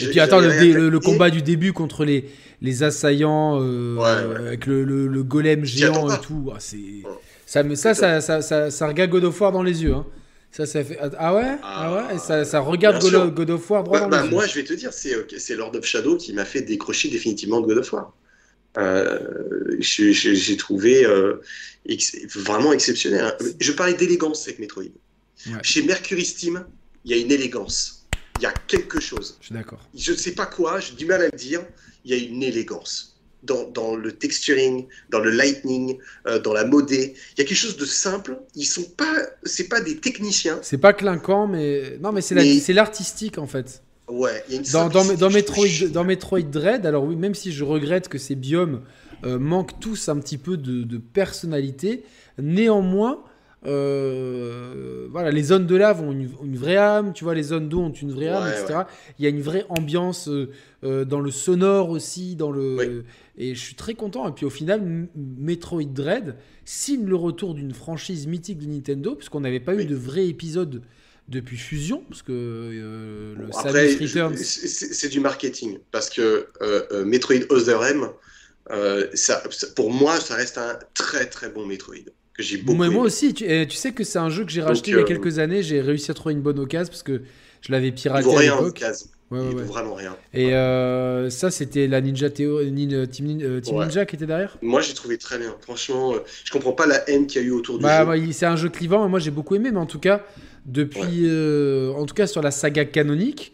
Et 0.05 0.09
puis 0.09 0.19
attends, 0.19 0.39
le, 0.39 0.49
dé- 0.59 0.73
le- 0.73 0.99
combat 0.99 1.29
du 1.31 1.41
début 1.41 1.73
contre 1.73 2.05
les, 2.05 2.25
les 2.61 2.83
assaillants 2.83 3.59
euh, 3.61 3.95
Ouais, 3.95 4.01
ouais. 4.41 4.47
avec 4.47 4.67
le, 4.67 4.83
le- 4.83 5.07
le 5.07 5.23
golem 5.23 5.65
géant 5.65 6.07
et 6.13 6.19
tout, 6.21 6.51
ah, 6.53 6.57
c'est 6.59 6.77
ça, 7.47 7.63
me- 7.63 7.73
ça, 7.75 7.93
ça, 7.95 8.21
ça, 8.21 8.41
ça, 8.41 8.69
ça 8.69 8.87
regarde 8.87 9.09
God 9.09 9.23
of 9.23 9.41
War 9.41 9.51
dans 9.51 9.63
les 9.63 9.83
yeux. 9.83 9.93
Hein. 9.93 10.05
Ça, 10.51 10.65
ça 10.67 10.83
fait 10.83 10.97
ah 11.17 11.35
ouais, 11.35 11.57
ah, 11.63 11.93
ouais, 11.93 12.15
et 12.15 12.17
ça, 12.19 12.45
ça 12.45 12.59
regarde 12.59 13.01
God, 13.33 13.49
of 13.49 13.69
War 13.71 13.83
droit 13.83 13.99
Bah, 13.99 14.05
dans 14.05 14.09
bah, 14.09 14.21
les 14.21 14.27
yeux. 14.29 14.33
moi, 14.35 14.45
je 14.45 14.53
vais 14.55 14.63
te 14.63 14.73
dire, 14.73 14.93
c'est 14.93 15.13
euh, 15.15 15.23
c'est 15.37 15.55
Lord 15.55 15.75
of 15.75 15.83
Shadow 15.83 16.15
qui 16.15 16.31
m'a 16.31 16.45
fait 16.45 16.61
décrocher 16.61 17.09
définitivement 17.09 17.59
de 17.59 17.65
God 17.67 17.79
of 17.79 17.91
War. 17.91 18.13
Euh, 18.77 19.19
J'ai 19.79 20.57
trouvé 20.57 21.05
euh, 21.05 21.41
ex- 21.87 22.15
vraiment 22.35 22.73
exceptionnel. 22.73 23.35
Je 23.59 23.71
parlais 23.71 23.93
d'élégance 23.93 24.43
avec 24.47 24.59
Metroid. 24.59 24.83
Ouais. 25.47 25.53
Chez 25.63 25.83
Mercury 25.83 26.25
Steam, 26.25 26.65
il 27.03 27.11
y 27.11 27.13
a 27.13 27.17
une 27.17 27.31
élégance. 27.31 28.07
Il 28.39 28.43
y 28.43 28.45
a 28.47 28.53
quelque 28.67 28.99
chose. 28.99 29.37
Je 29.41 29.45
suis 29.47 29.55
d'accord. 29.55 29.79
Je 29.95 30.11
ne 30.11 30.17
sais 30.17 30.31
pas 30.33 30.45
quoi, 30.45 30.79
j'ai 30.79 30.93
du 30.95 31.05
mal 31.05 31.21
à 31.21 31.25
le 31.25 31.37
dire. 31.37 31.61
Il 32.03 32.11
y 32.11 32.13
a 32.13 32.21
une 32.21 32.43
élégance. 32.43 33.11
Dans, 33.43 33.69
dans 33.69 33.95
le 33.95 34.11
texturing, 34.11 34.87
dans 35.11 35.19
le 35.19 35.29
lightning, 35.29 35.99
euh, 36.25 36.39
dans 36.39 36.51
la 36.53 36.65
modée. 36.65 37.13
Il 37.33 37.41
y 37.41 37.41
a 37.41 37.45
quelque 37.45 37.55
chose 37.57 37.77
de 37.77 37.85
simple. 37.85 38.39
Ils 38.55 38.65
sont 38.65 38.83
pas, 38.97 39.15
c'est 39.43 39.67
pas 39.67 39.81
des 39.81 39.97
techniciens. 39.97 40.57
C'est 40.63 40.79
pas 40.79 40.93
clinquant, 40.93 41.45
mais 41.47 41.97
non, 42.01 42.11
mais 42.11 42.21
c'est 42.21 42.33
la- 42.33 42.41
Mais- 42.43 42.59
c'est 42.59 42.73
l'artistique 42.73 43.37
en 43.37 43.45
fait. 43.45 43.83
Ouais, 44.07 44.43
il 44.47 44.53
y 44.53 44.57
a 44.57 44.59
une 44.59 44.65
Dans, 45.17 45.29
Metroid, 45.29 45.43
trouve 45.67 45.91
dans 45.91 46.03
Metroid 46.03 46.41
Dread, 46.41 46.85
alors 46.85 47.03
oui, 47.03 47.15
même 47.15 47.33
si 47.33 47.51
je 47.51 47.63
regrette 47.63 48.07
que 48.07 48.17
ces 48.17 48.35
biomes 48.35 48.81
euh, 49.25 49.39
manquent 49.39 49.79
tous 49.79 50.09
un 50.09 50.19
petit 50.19 50.37
peu 50.37 50.57
de, 50.57 50.83
de 50.83 50.97
personnalité, 50.97 52.03
néanmoins, 52.37 53.23
euh, 53.65 55.07
voilà, 55.09 55.31
les 55.31 55.43
zones 55.43 55.65
de 55.65 55.75
lave 55.75 56.01
ont 56.01 56.11
une, 56.11 56.29
une 56.43 56.55
vraie 56.55 56.77
âme, 56.77 57.13
tu 57.13 57.23
vois, 57.23 57.33
les 57.33 57.43
zones 57.43 57.67
d'eau 57.67 57.79
ont 57.79 57.91
une 57.91 58.11
vraie 58.11 58.27
âme, 58.27 58.43
Ouais, 58.43 58.61
etc. 58.61 58.81
Il 59.17 59.23
y 59.23 59.25
a 59.25 59.29
une 59.29 59.41
vraie 59.41 59.65
ambiance 59.69 60.29
euh, 60.29 61.05
dans 61.05 61.19
le 61.19 61.31
sonore 61.31 61.89
aussi, 61.89 62.35
dans 62.35 62.51
le 62.51 62.75
Oui. 62.77 63.03
et 63.37 63.55
je 63.55 63.59
suis 63.59 63.75
très 63.75 63.95
content. 63.95 64.27
Et 64.27 64.31
puis 64.33 64.45
au 64.45 64.51
final, 64.51 65.07
Metroid 65.15 65.83
Dread 65.85 66.35
signe 66.63 67.05
le 67.05 67.15
retour 67.15 67.55
d'une 67.55 67.73
franchise 67.73 68.27
mythique 68.27 68.59
de 68.59 68.67
Nintendo, 68.67 69.15
puisqu'on 69.15 69.39
n'avait 69.39 69.59
pas 69.59 69.73
eu 69.75 69.85
de 69.85 69.95
vrai 69.95 70.27
épisode 70.27 70.81
depuis 71.27 71.57
Fusion, 71.57 72.03
parce 72.09 72.21
que 72.21 72.31
euh, 72.31 73.35
le 73.35 73.51
Samus 73.51 73.97
Returns. 73.99 74.35
c'est 74.37 75.09
du 75.09 75.19
marketing 75.19 75.79
parce 75.91 76.09
que 76.09 76.47
euh, 76.61 76.83
euh, 76.91 77.05
Metroid 77.05 77.45
Other 77.49 77.83
M, 77.85 78.09
euh, 78.71 79.07
ça, 79.13 79.43
ça- 79.51 79.67
pour 79.75 79.91
moi, 79.91 80.19
ça 80.19 80.35
reste 80.35 80.57
un 80.57 80.77
très 80.93 81.25
très 81.27 81.49
bon 81.49 81.65
Metroid 81.65 81.95
que 82.33 82.43
j'ai 82.43 82.57
beaucoup. 82.57 82.77
Moi, 82.77 82.87
moi 82.87 82.95
aimé. 82.95 83.05
aussi, 83.07 83.33
tu, 83.33 83.43
eh, 83.45 83.67
tu 83.67 83.75
sais 83.75 83.91
que 83.93 84.03
c'est 84.03 84.19
un 84.19 84.29
jeu 84.29 84.45
que 84.45 84.51
j'ai 84.51 84.61
racheté 84.61 84.91
il 84.91 84.97
y 84.97 84.99
a 84.99 85.03
quelques 85.03 85.39
années. 85.39 85.63
J'ai 85.63 85.81
réussi 85.81 86.11
à 86.11 86.13
trouver 86.13 86.33
une 86.33 86.41
bonne 86.41 86.59
occasion 86.59 86.91
parce 86.91 87.03
que 87.03 87.21
je 87.61 87.71
l'avais 87.71 87.87
Il 87.87 87.93
piraté 87.93 88.25
vaut 88.25 88.37
à 88.37 88.41
l'époque. 88.43 88.83
Ouais, 89.31 89.39
Il 89.49 89.55
ouais. 89.55 89.63
vraiment 89.63 89.95
rien. 89.95 90.15
Et 90.35 90.53
euh, 90.53 91.31
ça, 91.31 91.49
c'était 91.49 91.87
la 91.87 91.99
Ninja 92.01 92.29
Théo, 92.29 92.63
Nin- 92.63 93.07
Team, 93.07 93.25
Nin- 93.25 93.59
Team 93.61 93.75
Ouais. 93.77 93.85
Ninja 93.85 94.05
qui 94.05 94.15
était 94.15 94.27
derrière. 94.27 94.55
Moi, 94.61 94.81
j'ai 94.81 94.93
trouvé 94.93 95.17
très 95.17 95.39
bien. 95.39 95.55
Franchement, 95.61 96.13
je 96.43 96.51
comprends 96.51 96.73
pas 96.73 96.85
la 96.85 97.09
haine 97.09 97.25
qu'il 97.25 97.41
y 97.41 97.45
a 97.45 97.47
eu 97.47 97.51
autour 97.51 97.79
du 97.79 97.83
Bah, 97.83 98.01
jeu. 98.01 98.05
bah, 98.05 98.17
il- 98.17 98.33
c'est 98.35 98.45
un 98.45 98.55
jeu 98.55 98.69
clivant, 98.69 99.09
moi 99.09 99.19
j'ai 99.19 99.31
beaucoup 99.31 99.55
aimé, 99.55 99.71
mais 99.71 99.79
en 99.79 99.87
tout 99.87 99.99
cas, 99.99 100.23
depuis, 100.65 101.23
euh, 101.25 101.91
en 101.93 102.05
tout 102.05 102.15
cas 102.15 102.27
sur 102.27 102.41
la 102.41 102.51
saga 102.51 102.85
canonique, 102.85 103.53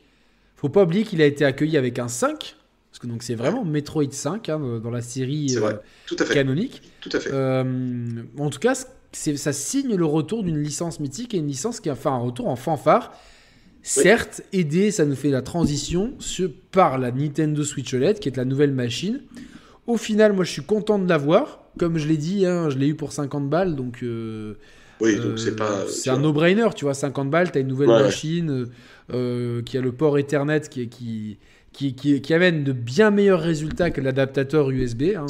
faut 0.56 0.70
pas 0.70 0.84
oublier 0.84 1.04
qu'il 1.04 1.22
a 1.22 1.26
été 1.26 1.44
accueilli 1.44 1.78
avec 1.78 2.00
un 2.00 2.08
5, 2.08 2.56
parce 2.92 3.00
que 3.00 3.08
donc 3.08 3.24
c'est 3.24 3.36
vraiment 3.36 3.66
Metroid 3.66 4.12
5 4.12 4.50
hein, 4.50 4.80
dans 4.82 4.92
la 4.92 5.02
série 5.02 5.56
euh. 5.58 5.74
Tout 6.06 6.16
à 6.20 6.26
fait. 6.26 6.34
canonique. 6.34 6.82
Tout 7.02 7.10
à 7.14 7.20
fait. 7.20 7.30
Euh, 7.34 8.24
en 8.38 8.50
tout 8.50 8.60
cas, 8.60 8.76
ça 9.12 9.54
signe 9.54 9.96
le 9.96 10.06
retour 10.06 10.44
d'une 10.44 10.62
licence 10.62 11.00
mythique 11.00 11.34
et 11.34 11.38
une 11.38 11.48
licence 11.48 11.80
qui 11.80 11.90
a 11.90 11.96
fait 11.96 12.10
un 12.10 12.18
retour 12.18 12.48
en 12.48 12.56
fanfare. 12.56 13.14
Certes, 13.84 14.44
aidé, 14.54 14.92
ça 14.92 15.06
nous 15.06 15.16
fait 15.16 15.32
la 15.32 15.42
transition 15.42 16.14
par 16.72 17.00
la 17.00 17.12
Nintendo 17.12 17.64
Switch 17.64 17.94
OLED, 17.94 18.20
qui 18.20 18.30
est 18.30 18.38
la 18.38 18.46
nouvelle 18.46 18.72
machine. 18.72 19.22
Au 19.88 19.98
final, 19.98 20.34
moi, 20.34 20.44
je 20.44 20.52
suis 20.52 20.64
content 20.64 21.00
de 21.00 21.10
l'avoir. 21.10 21.64
Comme 21.80 21.98
je 21.98 22.08
l'ai 22.08 22.18
dit, 22.18 22.46
hein, 22.46 22.70
je 22.70 22.78
l'ai 22.78 22.88
eu 22.88 22.96
pour 22.96 23.12
50 23.12 23.50
balles, 23.50 23.76
donc 23.76 24.04
euh, 24.04 24.56
oui, 25.02 25.16
euh, 25.18 25.30
donc 25.30 25.40
c'est 25.40 25.56
pas. 25.56 25.86
c'est 25.88 26.04
tu 26.04 26.10
un 26.10 26.20
no-brainer, 26.20 26.68
tu 26.76 26.86
vois. 26.86 26.94
50 26.94 27.30
balles, 27.30 27.52
tu 27.52 27.58
as 27.58 27.62
une 27.62 27.68
nouvelle 27.68 27.90
Ouais. 27.90 28.04
machine 28.04 28.50
euh, 28.52 28.66
euh, 29.14 29.62
qui 29.62 29.78
a 29.78 29.82
le 29.82 29.92
port 29.92 30.18
Ethernet 30.18 30.62
qui, 30.70 30.88
qui, 30.90 31.38
qui, 31.74 31.96
qui, 31.96 32.22
qui 32.22 32.34
amène 32.34 32.64
de 32.64 32.72
bien 32.72 33.12
meilleurs 33.12 33.42
résultats 33.42 33.90
que 33.92 34.02
l'adaptateur 34.02 34.70
USB. 34.70 35.04
hein, 35.18 35.26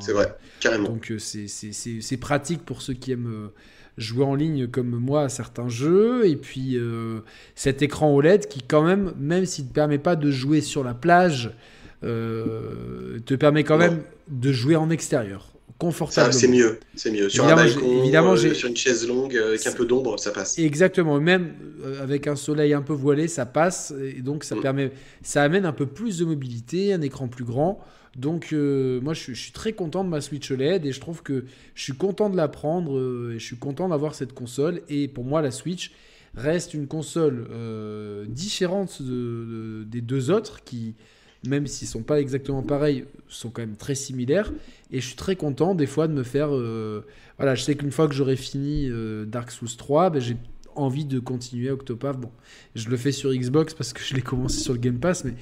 C'est- 0.00 0.12
vrai, 0.12 0.36
carrément. 0.60 0.88
donc 0.90 1.12
c'est- 1.18 2.16
pratique 2.20 2.64
pour 2.64 2.82
ceux 2.82 2.94
qui 2.94 3.12
aiment 3.12 3.50
jouer 3.98 4.24
en 4.24 4.34
ligne 4.34 4.66
comme 4.66 4.90
moi 4.90 5.22
à 5.22 5.28
certains 5.28 5.68
jeux. 5.68 6.26
Et 6.26 6.36
puis 6.36 6.76
euh, 6.76 7.20
cet 7.54 7.82
écran 7.82 8.14
OLED 8.14 8.46
qui 8.48 8.60
quand 8.62 8.82
même, 8.82 9.12
même 9.18 9.46
s'il 9.46 9.64
ne 9.64 9.70
te 9.70 9.74
permet 9.74 9.98
pas 9.98 10.16
de 10.16 10.30
jouer 10.30 10.60
sur 10.60 10.84
la 10.84 10.92
plage, 10.94 11.50
euh, 12.04 13.18
te 13.24 13.34
permet 13.34 13.64
quand 13.64 13.78
Non. 13.78 13.84
même 13.86 14.02
de 14.28 14.52
jouer 14.52 14.76
en 14.76 14.90
extérieur, 14.90 15.48
confortablement. 15.78 16.32
c'est 16.32 16.48
mieux. 16.48 16.78
C'est 16.94 17.10
mieux. 17.10 17.28
Sur 17.28 17.44
Évidemment, 17.44 17.62
un 17.62 17.64
balcon, 17.74 17.98
évidemment, 18.02 18.32
euh, 18.32 18.54
sur 18.54 18.68
une 18.68 18.76
chaise 18.76 19.06
longue 19.06 19.36
euh, 19.36 19.48
avec 19.48 19.66
un 19.66 19.72
peu 19.72 19.84
d'ombre, 19.84 20.18
ça 20.18 20.30
passe. 20.30 20.58
Exactement, 20.58 21.20
même 21.20 21.52
euh, 21.84 22.02
avec 22.02 22.26
un 22.26 22.36
soleil 22.36 22.72
un 22.72 22.82
peu 22.82 22.92
voilé, 22.94 23.28
ça 23.28 23.44
passe 23.46 23.92
et 24.00 24.22
donc 24.22 24.44
ça 24.44 24.54
Mm. 24.56 24.60
permet, 24.62 24.92
ça 25.22 25.42
amène 25.42 25.66
un 25.66 25.72
peu 25.72 25.86
plus 25.86 26.18
de 26.18 26.24
mobilité, 26.24 26.92
un 26.92 27.02
écran 27.02 27.28
plus 27.28 27.44
grand. 27.44 27.78
Donc 28.16 28.54
euh, 28.54 28.98
moi 29.02 29.12
je, 29.12 29.20
suis- 29.20 29.34
je 29.34 29.42
suis 29.42 29.52
très 29.52 29.74
content 29.74 30.02
de 30.02 30.08
ma 30.08 30.22
Switch 30.22 30.50
OLED 30.50 30.86
et 30.86 30.92
je 30.92 31.00
trouve 31.00 31.22
que 31.22 31.44
je 31.74 31.82
suis 31.82 31.92
content 31.92 32.30
de 32.30 32.36
la 32.38 32.48
prendre 32.48 33.30
et 33.32 33.38
je 33.38 33.44
suis 33.44 33.56
content 33.58 33.90
d'avoir 33.90 34.14
cette 34.14 34.32
console 34.32 34.80
et 34.88 35.06
pour 35.08 35.24
moi 35.24 35.42
la 35.42 35.50
Switch 35.50 35.92
reste 36.34 36.72
une 36.72 36.86
console 36.86 37.46
différente 38.28 39.02
de- 39.02 39.06
de- 39.10 39.84
des 39.84 40.00
deux 40.00 40.30
autres 40.30 40.64
qui 40.64 40.94
même 41.48 41.66
s'ils 41.66 41.88
sont 41.88 42.02
pas 42.02 42.20
exactement 42.20 42.62
pareils 42.62 43.04
sont 43.28 43.50
quand 43.50 43.62
même 43.62 43.76
très 43.76 43.94
similaires 43.94 44.52
et 44.90 45.00
je 45.00 45.06
suis 45.06 45.16
très 45.16 45.36
content 45.36 45.74
des 45.74 45.86
fois 45.86 46.08
de 46.08 46.12
me 46.12 46.22
faire 46.22 46.54
euh, 46.54 47.04
voilà, 47.38 47.54
je 47.54 47.62
sais 47.62 47.74
qu'une 47.74 47.90
fois 47.90 48.08
que 48.08 48.14
j'aurai 48.14 48.36
fini 48.36 48.88
euh, 48.88 49.24
Dark 49.24 49.50
Souls 49.50 49.68
3, 49.76 50.10
ben, 50.10 50.20
j'ai 50.20 50.36
envie 50.74 51.04
de 51.04 51.18
continuer 51.18 51.70
Octopath. 51.70 52.18
Bon, 52.18 52.30
je 52.74 52.88
le 52.88 52.96
fais 52.96 53.12
sur 53.12 53.32
Xbox 53.32 53.74
parce 53.74 53.92
que 53.92 54.02
je 54.02 54.14
l'ai 54.14 54.22
commencé 54.22 54.60
sur 54.60 54.72
le 54.72 54.78
Game 54.78 54.98
Pass, 54.98 55.24
mais 55.24 55.34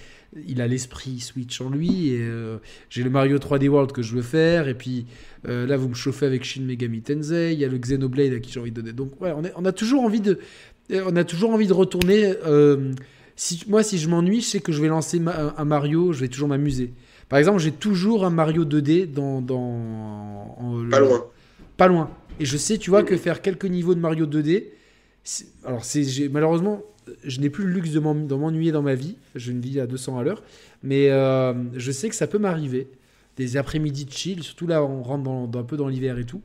il 0.46 0.60
a 0.60 0.66
l'esprit 0.66 1.20
Switch 1.20 1.60
en 1.60 1.70
lui. 1.70 2.10
Et 2.10 2.20
euh, 2.20 2.58
j'ai 2.88 3.02
le 3.02 3.10
Mario 3.10 3.38
3D 3.38 3.68
World 3.68 3.92
que 3.92 4.02
je 4.02 4.14
veux 4.14 4.22
faire. 4.22 4.68
Et 4.68 4.74
puis 4.74 5.06
là, 5.44 5.76
vous 5.76 5.88
me 5.88 5.94
chauffez 5.94 6.26
avec 6.26 6.44
Shin 6.44 6.62
Megami 6.62 7.02
Tensei. 7.02 7.52
Il 7.52 7.58
y 7.58 7.64
a 7.64 7.68
le 7.68 7.78
Xenoblade 7.78 8.32
à 8.32 8.38
qui 8.38 8.50
j'ai 8.52 8.60
envie 8.60 8.70
de 8.70 8.80
donner. 8.80 8.92
Donc, 8.92 9.20
ouais, 9.20 9.32
on, 9.56 9.64
a 9.64 9.72
toujours 9.72 10.02
envie 10.02 10.20
de, 10.20 10.38
on 10.90 11.16
a 11.16 11.24
toujours 11.24 11.50
envie 11.50 11.66
de 11.66 11.72
retourner. 11.72 12.32
Si, 13.36 13.62
moi, 13.68 13.82
si 13.82 13.98
je 13.98 14.08
m'ennuie, 14.08 14.40
je 14.40 14.46
sais 14.46 14.60
que 14.60 14.72
je 14.72 14.80
vais 14.80 14.88
lancer 14.88 15.18
ma- 15.18 15.54
un, 15.56 15.64
Mario, 15.64 16.12
je 16.12 16.20
vais 16.20 16.28
toujours 16.28 16.48
m'amuser. 16.48 16.92
Par 17.28 17.38
exemple, 17.38 17.58
j'ai 17.58 17.72
toujours 17.72 18.24
un 18.24 18.30
Mario 18.30 18.64
2D 18.64 19.06
dans. 19.06 19.40
dans 19.40 19.56
en- 20.58 20.88
Pas 20.90 21.00
loin. 21.00 21.24
pas 21.76 21.88
loin. 21.88 22.10
Et 22.40 22.44
je 22.44 22.56
sais, 22.56 22.78
tu 22.78 22.90
vois, 22.90 23.02
que 23.02 23.16
faire 23.16 23.42
quelques 23.42 23.64
niveaux 23.66 23.94
de 23.94 24.00
Mario 24.00 24.26
2D, 24.26 24.72
c'est- 25.24 25.46
alors 25.64 25.84
c'est 25.84 26.04
j'ai- 26.04 26.28
malheureusement, 26.28 26.82
je 27.24 27.40
n'ai 27.40 27.50
plus 27.50 27.64
le 27.64 27.70
luxe 27.72 27.90
de 27.90 28.00
m'en- 28.00 28.14
de 28.14 28.34
m'ennuyer 28.34 28.72
dans 28.72 28.82
ma 28.82 28.94
vie. 28.94 29.16
Je 29.34 29.52
ne 29.52 29.60
vis 29.60 29.80
à 29.80 29.86
200 29.86 30.18
à 30.18 30.22
l'heure, 30.22 30.42
mais 30.82 31.10
euh, 31.10 31.52
je 31.76 31.90
sais 31.92 32.08
que 32.08 32.14
ça 32.14 32.26
peut 32.26 32.38
m'arriver. 32.38 32.88
Des 33.36 33.56
après-midi 33.56 34.04
de 34.04 34.12
chill, 34.12 34.42
surtout 34.44 34.66
là, 34.68 34.84
on 34.84 35.02
rentre 35.02 35.24
dans, 35.24 35.46
dans- 35.46 35.58
un 35.60 35.64
peu 35.64 35.76
dans 35.76 35.88
l'hiver 35.88 36.18
et 36.18 36.24
tout. 36.24 36.40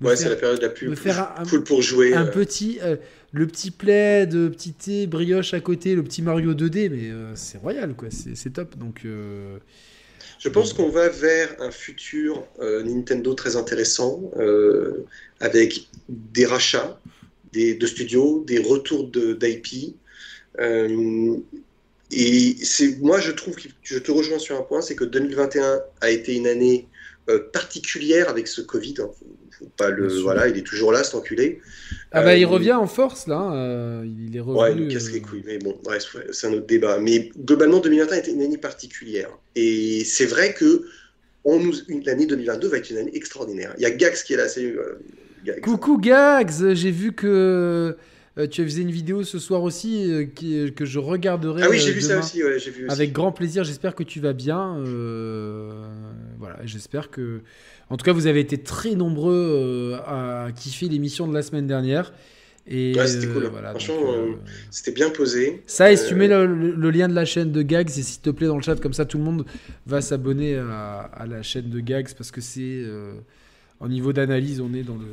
Ouais, 0.00 0.16
c'est 0.16 0.28
la 0.28 0.36
période 0.36 0.60
la 0.60 0.68
plus, 0.68 0.88
me 0.88 0.94
plus 0.94 1.02
faire 1.02 1.34
un- 1.38 1.44
cool 1.44 1.64
pour 1.64 1.82
jouer. 1.82 2.14
un 2.14 2.26
euh, 2.26 2.30
petit, 2.30 2.78
euh, 2.82 2.96
le 3.32 3.46
petit 3.46 3.70
plaid, 3.70 4.30
petit 4.50 4.72
thé, 4.72 5.06
brioche 5.06 5.54
à 5.54 5.60
côté, 5.60 5.94
le 5.94 6.02
petit 6.02 6.22
Mario 6.22 6.54
2D, 6.54 6.88
mais 6.90 7.10
euh, 7.10 7.34
c'est 7.34 7.58
royal, 7.58 7.94
quoi. 7.94 8.08
C'est 8.10 8.50
top. 8.52 8.76
Donc, 8.76 9.02
Je 9.04 10.48
pense 10.48 10.72
qu'on 10.72 10.88
va 10.90 11.08
vers 11.08 11.54
un 11.60 11.70
futur 11.70 12.44
Nintendo 12.60 13.34
très 13.34 13.56
intéressant 13.56 14.30
avec 15.40 15.88
des 16.08 16.46
rachats 16.46 17.00
des, 17.52 17.74
de 17.74 17.86
studios, 17.86 18.44
des 18.46 18.58
retours 18.58 19.08
de- 19.08 19.32
d'IP. 19.34 19.94
Et 22.10 22.56
c'est 22.62 22.98
moi, 23.00 23.18
je 23.20 23.32
trouve 23.32 23.56
que 23.56 23.68
je 23.82 23.98
te 23.98 24.12
rejoins 24.12 24.38
sur 24.38 24.56
un 24.58 24.62
point, 24.62 24.80
c'est 24.82 24.94
que 24.94 25.04
2021 25.04 25.80
a 26.00 26.10
été 26.10 26.34
une 26.36 26.46
année 26.46 26.86
euh, 27.30 27.38
particulière 27.52 28.28
avec 28.28 28.46
ce 28.46 28.60
Covid. 28.60 28.94
hein. 29.00 29.10
Faut- 29.58 29.68
pas 29.76 29.90
le, 29.90 30.08
voilà, 30.20 30.48
il 30.48 30.56
est 30.56 30.62
toujours 30.66 30.92
là, 30.92 31.04
cet 31.04 31.14
enculé. 31.14 31.60
ah 32.12 32.22
bah, 32.22 32.36
il 32.36 32.44
Euh, 32.44 32.48
revient 32.48 32.72
en 32.72 32.86
force 32.86 33.26
là. 33.26 33.36
hein, 33.36 33.54
euh, 33.54 34.04
il 34.06 34.36
est 34.36 34.40
revenu. 34.40 34.58
Ouais, 34.60 34.72
il 34.72 34.84
nous 34.84 34.88
casse 34.92 35.08
euh, 35.08 35.12
les 35.12 35.20
couilles. 35.20 35.42
Mais 35.46 35.58
bon, 35.58 35.76
ouais, 35.86 35.98
c'est 36.32 36.46
un 36.46 36.52
autre 36.52 36.66
débat. 36.66 36.98
Mais 36.98 37.30
globalement, 37.44 37.80
2021 37.80 38.16
était 38.18 38.32
une 38.32 38.42
année 38.42 38.58
particulière. 38.58 39.30
Et 39.56 40.02
c'est 40.04 40.26
vrai 40.26 40.54
que 40.54 40.84
l'année 42.06 42.26
2022 42.26 42.68
va 42.68 42.78
être 42.78 42.90
une 42.90 42.98
année 42.98 43.16
extraordinaire. 43.16 43.74
Il 43.78 43.82
y 43.82 43.86
a 43.86 43.90
Gags 43.90 44.14
qui 44.24 44.32
est 44.32 44.36
là. 44.36 44.48
Salut, 44.48 44.78
Gags. 45.44 45.60
Coucou 45.60 45.98
Gags, 45.98 46.72
j'ai 46.74 46.90
vu 46.90 47.12
que 47.12 47.96
euh, 48.36 48.46
tu 48.48 48.62
as 48.62 48.66
fait 48.66 48.80
une 48.80 48.90
vidéo 48.90 49.22
ce 49.22 49.38
soir 49.38 49.62
aussi 49.62 50.10
euh, 50.10 50.24
qui, 50.24 50.72
que 50.74 50.84
je 50.84 50.98
regarderai. 50.98 51.62
Ah 51.62 51.68
oui, 51.70 51.78
j'ai 51.78 51.92
vu 51.92 52.00
ça 52.00 52.18
aussi, 52.18 52.42
ouais, 52.42 52.56
Avec 52.88 53.12
grand 53.12 53.30
plaisir. 53.30 53.62
J'espère 53.62 53.94
que 53.94 54.02
tu 54.02 54.18
vas 54.20 54.32
bien. 54.32 54.76
Euh, 54.78 55.70
voilà, 56.38 56.58
j'espère 56.64 57.10
que. 57.10 57.40
En 57.90 57.96
tout 57.96 58.04
cas, 58.04 58.12
vous 58.12 58.26
avez 58.26 58.40
été 58.40 58.58
très 58.58 58.94
nombreux 58.94 59.96
à 60.06 60.48
kiffer 60.54 60.88
l'émission 60.88 61.28
de 61.28 61.34
la 61.34 61.42
semaine 61.42 61.66
dernière. 61.66 62.12
Et 62.66 62.94
ouais, 62.96 63.06
c'était 63.06 63.26
cool. 63.26 63.44
Voilà, 63.52 63.70
Franchement, 63.70 64.14
c'était 64.70 64.92
bien 64.92 65.10
posé. 65.10 65.62
Ça, 65.66 65.92
et 65.92 65.96
si 65.96 66.08
tu 66.08 66.14
mets 66.14 66.28
le, 66.28 66.90
lien 66.90 67.08
de 67.08 67.14
la 67.14 67.26
chaîne 67.26 67.52
de 67.52 67.62
Gags, 67.62 67.90
et 67.90 68.02
s'il 68.02 68.20
te 68.20 68.30
plaît 68.30 68.46
dans 68.46 68.56
le 68.56 68.62
chat, 68.62 68.76
comme 68.76 68.94
ça 68.94 69.04
tout 69.04 69.18
le 69.18 69.24
monde 69.24 69.44
va 69.86 70.00
s'abonner 70.00 70.56
à, 70.56 71.00
à, 71.00 71.26
la 71.26 71.42
chaîne 71.42 71.68
de 71.68 71.80
Gags 71.80 72.08
parce 72.16 72.30
que 72.30 72.40
c'est 72.40 72.84
au 73.80 73.88
niveau 73.88 74.12
d'analyse, 74.12 74.60
on 74.60 74.72
est 74.72 74.82
dans 74.82 74.96
le, 74.96 75.06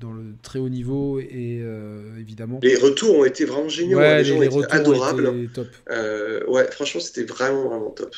dans 0.00 0.12
le 0.12 0.34
très 0.42 0.58
haut 0.58 0.68
niveau 0.68 1.20
et 1.20 1.60
euh, 1.62 2.18
évidemment. 2.18 2.58
Les 2.62 2.76
retours 2.76 3.18
ont 3.18 3.24
été 3.24 3.44
vraiment 3.44 3.68
géniaux. 3.68 3.98
Hein, 4.00 4.18
les, 4.18 4.24
gens 4.24 4.42
étaient 4.42 4.72
adorables. 4.72 5.48
top. 5.54 5.68
Euh, 5.90 6.44
ouais, 6.46 6.68
franchement, 6.70 7.00
c'était 7.00 7.24
vraiment, 7.24 7.68
vraiment 7.68 7.90
top. 7.90 8.14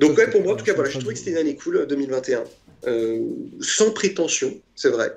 Donc, 0.00 0.16
ouais, 0.16 0.30
pour 0.30 0.42
moi, 0.42 0.52
en 0.52 0.56
tout 0.56 0.64
cas, 0.64 0.74
voilà, 0.74 0.90
je 0.90 0.98
trouvais 0.98 1.14
que 1.14 1.18
c'était 1.18 1.32
une 1.32 1.38
année 1.38 1.56
cool, 1.56 1.86
2021. 1.86 2.44
Euh, 2.86 3.20
sans 3.60 3.92
prétention, 3.92 4.60
c'est 4.74 4.90
vrai. 4.90 5.12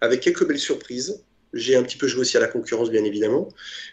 Avec 0.00 0.20
quelques 0.20 0.46
belles 0.46 0.58
surprises. 0.58 1.22
J'ai 1.52 1.74
un 1.74 1.82
petit 1.82 1.98
peu 1.98 2.06
joué 2.06 2.20
aussi 2.20 2.36
à 2.36 2.40
la 2.40 2.46
concurrence, 2.46 2.90
bien 2.90 3.02
évidemment. 3.02 3.48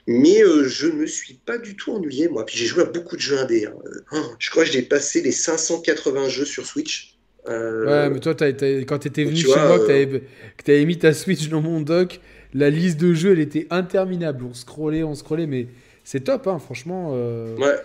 Mais 0.06 0.44
je 0.66 0.86
ne 0.86 0.94
me 0.94 1.08
suis 1.08 1.34
pas 1.34 1.58
du 1.58 1.76
tout 1.76 1.92
ennuyé, 1.92 2.28
moi. 2.28 2.46
Puis 2.46 2.56
j'ai 2.56 2.68
joué 2.68 2.84
à 2.84 2.86
beaucoup 2.86 3.16
de 3.16 3.22
jeux 3.22 3.40
indés. 3.40 3.66
Hein. 3.66 3.74
Oh, 4.12 4.22
je 4.38 4.52
crois 4.52 4.64
que 4.64 4.72
j'ai 4.72 4.84
passé 4.84 5.22
les 5.22 5.32
580 5.32 6.30
jeux 6.30 6.46
sur 6.46 6.68
Switch. 6.68 7.18
Euh, 7.50 7.86
ouais, 7.86 8.10
mais 8.10 8.20
toi, 8.20 8.34
quand 8.36 9.00
tu 9.00 9.08
étais 9.08 9.24
venu 9.24 9.38
chez 9.38 9.48
moi, 9.48 9.80
que 9.80 9.92
euh, 9.92 10.20
tu 10.64 10.72
avais, 10.72 10.86
mis 10.86 10.98
ta 10.98 11.14
Switch 11.14 11.48
dans 11.50 11.62
mon 11.62 11.82
dock, 11.82 12.20
la 12.54 12.70
liste 12.70 13.00
de 13.00 13.14
jeux, 13.14 13.32
elle 13.32 13.40
était 13.40 13.68
interminable. 13.70 14.44
On 14.44 14.54
scrollait, 14.54 15.04
on 15.04 15.16
scrollait, 15.16 15.48
mais 15.48 15.68
c'est 16.04 16.24
top, 16.24 16.48
hein, 16.48 16.60
franchement. 16.60 17.12
Euh... 17.14 17.56
Ouais. 17.58 17.76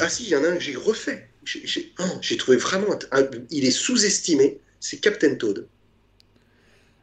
Ah 0.00 0.08
si, 0.08 0.24
il 0.24 0.28
y 0.28 0.36
en 0.36 0.44
a 0.44 0.48
un 0.48 0.54
que 0.56 0.60
j'ai 0.60 0.76
refait. 0.76 1.28
J'ai 1.44 1.92
oh, 1.98 2.36
trouvé 2.38 2.56
vraiment. 2.56 2.98
il 3.50 3.64
est 3.64 3.70
sous-estimé. 3.70 4.58
C'est 4.80 4.98
Captain 4.98 5.34
Toad. 5.36 5.66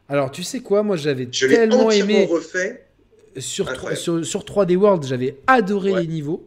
Alors, 0.08 0.30
tu 0.30 0.42
sais 0.42 0.60
quoi 0.60 0.82
Moi, 0.82 0.96
j'avais 0.96 1.26
tellement 1.26 1.90
aimé. 1.90 2.26
refait. 2.26 2.86
Sur, 3.38 3.70
sur, 3.96 4.26
sur, 4.26 4.40
3D 4.42 4.74
World, 4.74 5.04
j'avais 5.06 5.36
adoré 5.46 5.94
les 6.00 6.06
niveaux. 6.06 6.44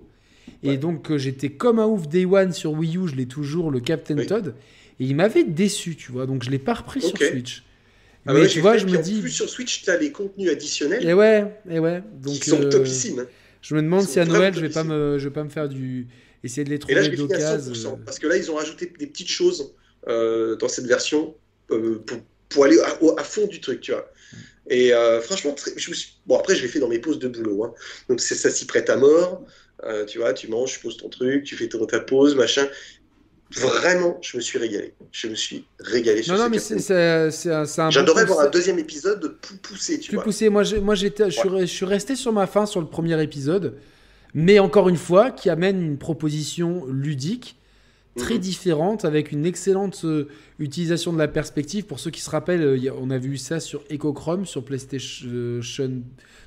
Et 0.63 0.77
donc, 0.77 1.11
euh, 1.11 1.17
j'étais 1.17 1.49
comme 1.49 1.79
un 1.79 1.85
ouf 1.85 2.07
Day 2.07 2.25
One 2.25 2.53
sur 2.53 2.71
Wii 2.71 2.97
U, 2.97 3.07
je 3.07 3.15
l'ai 3.15 3.25
toujours, 3.25 3.71
le 3.71 3.79
Captain 3.79 4.15
Toad. 4.25 4.55
Et 4.99 5.05
il 5.05 5.15
m'avait 5.15 5.43
déçu, 5.43 5.95
tu 5.95 6.11
vois. 6.11 6.25
Donc 6.25 6.43
je 6.43 6.49
l'ai 6.49 6.59
pas 6.59 6.73
repris 6.73 7.01
sur 7.01 7.17
Switch. 7.17 7.63
Ah 8.25 8.33
mais 8.33 8.47
tu 8.47 8.61
vois, 8.61 8.77
je 8.77 8.85
me 8.85 8.97
dis. 8.97 9.19
plus 9.19 9.31
sur 9.31 9.49
Switch, 9.49 9.83
tu 9.83 9.89
as 9.89 9.97
les 9.97 10.11
contenus 10.11 10.49
additionnels. 10.49 11.05
Et 11.05 11.13
ouais, 11.13 11.45
et 11.69 11.79
ouais. 11.79 12.01
Donc, 12.21 12.35
qui 12.35 12.49
sont 12.49 12.61
euh, 12.61 12.69
topissimes. 12.69 13.25
Je 13.61 13.75
me 13.75 13.81
demande 13.81 14.03
si 14.03 14.19
à 14.19 14.25
Noël, 14.25 14.53
je 14.53 14.61
vais 14.61 14.69
pas 14.69 14.83
me, 14.83 15.17
je 15.17 15.27
vais 15.27 15.33
pas 15.33 15.43
me 15.43 15.49
faire 15.49 15.67
du, 15.67 16.07
essayer 16.43 16.63
de 16.63 16.69
les 16.69 16.79
trouver 16.79 17.09
d'occasion. 17.09 17.99
Parce 18.05 18.19
que 18.19 18.27
là, 18.27 18.37
ils 18.37 18.51
ont 18.51 18.55
rajouté 18.55 18.91
des 18.97 19.07
petites 19.07 19.29
choses 19.29 19.73
euh, 20.07 20.55
dans 20.57 20.67
cette 20.67 20.85
version 20.85 21.35
euh, 21.71 21.99
pour, 22.05 22.17
pour, 22.49 22.65
aller 22.65 22.79
à, 22.79 23.23
fond 23.23 23.47
du 23.47 23.61
truc, 23.61 23.81
tu 23.81 23.91
vois. 23.91 24.11
Et 24.69 24.91
franchement, 25.21 25.55
je 25.75 25.89
me 25.89 25.95
suis... 25.95 26.13
bon 26.25 26.37
après, 26.37 26.55
je 26.55 26.61
l'ai 26.61 26.69
fait 26.69 26.79
dans 26.79 26.87
mes 26.87 26.99
pauses 26.99 27.19
de 27.19 27.27
boulot, 27.27 27.65
hein. 27.65 27.73
donc 28.07 28.21
ça 28.21 28.49
s'y 28.49 28.65
prête 28.65 28.89
à 28.89 28.95
mort. 28.95 29.45
tu 30.07 30.19
vois, 30.19 30.33
tu 30.33 30.47
manges, 30.47 30.73
tu 30.73 30.79
poses 30.79 30.97
ton 30.97 31.09
truc, 31.09 31.43
tu 31.43 31.57
fais 31.57 31.67
ton, 31.67 31.85
ta 31.85 31.99
pause, 31.99 32.35
machin 32.35 32.67
vraiment, 33.59 34.17
je 34.21 34.37
me 34.37 34.41
suis 34.41 34.57
régalé. 34.57 34.93
Je 35.11 35.27
me 35.27 35.35
suis 35.35 35.65
régalé 35.79 36.23
sur 36.23 36.35
Non, 36.35 36.43
non, 36.43 36.49
mais 36.49 36.59
c'est 36.59 36.91
un. 36.91 37.89
J'adorais 37.89 38.25
voir 38.25 38.41
un 38.41 38.49
deuxième 38.49 38.79
épisode 38.79 39.37
plus 39.41 39.57
poussé, 39.57 39.99
tu 39.99 40.09
plus 40.09 40.19
poussé. 40.19 40.49
Moi, 40.49 40.63
moi 40.81 40.95
j'étais, 40.95 41.29
je, 41.29 41.65
suis 41.65 41.85
resté 41.85 42.15
sur 42.15 42.31
ma 42.31 42.47
fin 42.47 42.65
sur 42.65 42.81
le 42.81 42.87
premier 42.87 43.21
épisode, 43.21 43.75
mais 44.33 44.59
encore 44.59 44.89
une 44.89 44.97
fois, 44.97 45.31
qui 45.31 45.49
amène 45.49 45.81
une 45.81 45.97
proposition 45.97 46.85
ludique 46.87 47.57
très 48.15 48.35
mhm. 48.35 48.41
différente 48.41 49.05
avec 49.05 49.31
une 49.31 49.45
excellente 49.45 50.01
euh, 50.05 50.27
utilisation 50.59 51.13
de 51.13 51.17
la 51.17 51.27
perspective. 51.27 51.85
Pour 51.85 51.99
ceux 51.99 52.11
qui 52.11 52.21
se 52.21 52.29
rappellent, 52.29 52.61
euh, 52.61 52.91
on 52.99 53.09
a 53.09 53.17
vu 53.17 53.37
ça 53.37 53.59
sur 53.59 53.83
Echochrome, 53.89 54.45
sur 54.45 54.63
PlayStation, 54.63 55.61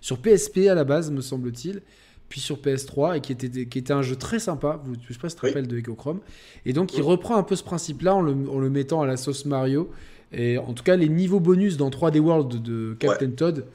sur 0.01 0.19
PSP 0.19 0.69
à 0.69 0.75
la 0.75 0.85
base, 0.85 1.11
me 1.11 1.21
semble-t-il 1.21 1.83
puis 2.29 2.41
sur 2.41 2.57
PS3, 2.59 3.17
et 3.17 3.21
qui 3.21 3.33
était, 3.33 3.67
qui 3.67 3.79
était 3.79 3.93
un 3.93 4.03
jeu 4.03 4.17
très 4.17 4.39
sympa. 4.39 4.81
Vous, 4.85 4.95
je 5.07 5.13
sais 5.13 5.19
pas 5.19 5.29
si 5.29 5.37
tu 5.37 5.43
te 5.43 5.47
rappelles 5.47 5.69
de 5.69 5.79
Echochrome. 5.79 6.21
Et 6.65 6.73
donc, 6.73 6.97
il 6.97 7.03
reprend 7.03 7.37
un 7.37 7.43
peu 7.43 7.55
ce 7.55 7.63
principe-là 7.63 8.17
en 8.17 8.21
le, 8.21 8.33
en 8.51 8.59
le, 8.59 8.69
mettant 8.69 9.01
à 9.01 9.07
la 9.07 9.17
sauce 9.17 9.45
Mario. 9.45 9.91
Et 10.33 10.59
en 10.59 10.73
tout 10.73 10.83
cas, 10.83 10.97
les 10.97 11.09
niveaux 11.09 11.39
bonus 11.39 11.77
dans 11.77 11.89
3D 11.89 12.19
World 12.19 12.63
de 12.63 12.97
Captain 12.99 13.31
Todd, 13.31 13.67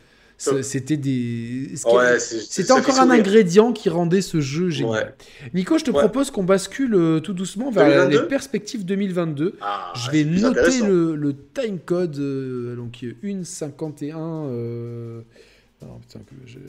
c'était 0.61 0.97
des. 0.97 1.72
c'était 2.19 2.72
encore 2.72 2.99
un 2.99 3.09
ingrédient 3.09 3.73
qui 3.73 3.89
rendait 3.89 4.22
ce 4.22 4.41
jeu 4.41 4.69
génial. 4.69 5.15
Nico, 5.53 5.77
je 5.77 5.84
te 5.84 5.91
propose 5.91 6.31
qu'on 6.31 6.43
bascule 6.43 6.95
euh, 6.95 7.19
tout 7.19 7.34
doucement 7.34 7.72
vers 7.72 8.07
les 8.09 8.23
perspectives 8.23 8.85
2022. 8.85 9.57
Ah, 9.61 9.93
je 9.95 10.11
vais 10.11 10.23
noter 10.23 10.81
le, 10.81 11.15
le, 11.15 11.35
time 11.53 11.80
code, 11.80 12.18
euh, 12.18 12.76
donc 12.76 13.03
1.51. 13.23 14.15
Euh, 14.18 15.22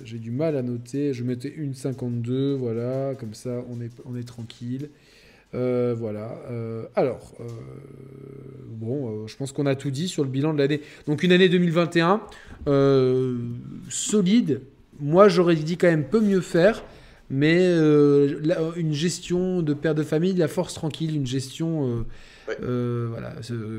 j'ai 0.04 0.18
du 0.18 0.30
mal 0.30 0.56
à 0.56 0.62
noter. 0.62 1.12
Je 1.12 1.24
mettais 1.24 1.52
une 1.54 1.74
52, 1.74 2.54
voilà, 2.54 3.14
comme 3.14 3.34
ça 3.34 3.64
on 3.70 3.80
est, 3.80 3.92
on 4.04 4.16
est 4.16 4.26
tranquille. 4.26 4.88
Euh, 5.54 5.94
voilà. 5.96 6.38
Euh, 6.50 6.86
alors, 6.94 7.34
euh, 7.40 7.44
bon, 8.68 9.26
je 9.26 9.36
pense 9.36 9.52
qu'on 9.52 9.66
a 9.66 9.74
tout 9.74 9.90
dit 9.90 10.08
sur 10.08 10.24
le 10.24 10.30
bilan 10.30 10.54
de 10.54 10.58
l'année. 10.58 10.80
Donc 11.06 11.22
une 11.22 11.32
année 11.32 11.48
2021 11.48 12.22
solide. 13.88 14.62
Moi, 15.00 15.28
j'aurais 15.28 15.56
dit 15.56 15.76
quand 15.76 15.88
même 15.88 16.04
peu 16.04 16.20
mieux 16.20 16.40
faire, 16.40 16.84
mais 17.28 17.64
une 18.76 18.92
gestion 18.92 19.62
de 19.62 19.74
père 19.74 19.94
de 19.94 20.02
famille, 20.02 20.34
la 20.34 20.48
force 20.48 20.74
tranquille, 20.74 21.16
une 21.16 21.26
gestion 21.26 22.04
voilà, 22.46 23.34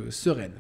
sereine. 0.09 0.53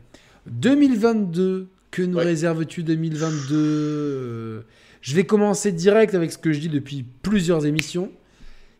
2022, 0.47 1.67
que 1.93 2.01
nous 2.01 2.17
réserves-tu 2.17 2.83
2022 2.83 3.55
euh, 3.55 4.61
Je 5.01 5.15
vais 5.15 5.25
commencer 5.25 5.71
direct 5.71 6.15
avec 6.15 6.31
ce 6.31 6.37
que 6.37 6.51
je 6.51 6.59
dis 6.59 6.69
depuis 6.69 7.05
plusieurs 7.21 7.65
émissions. 7.65 8.11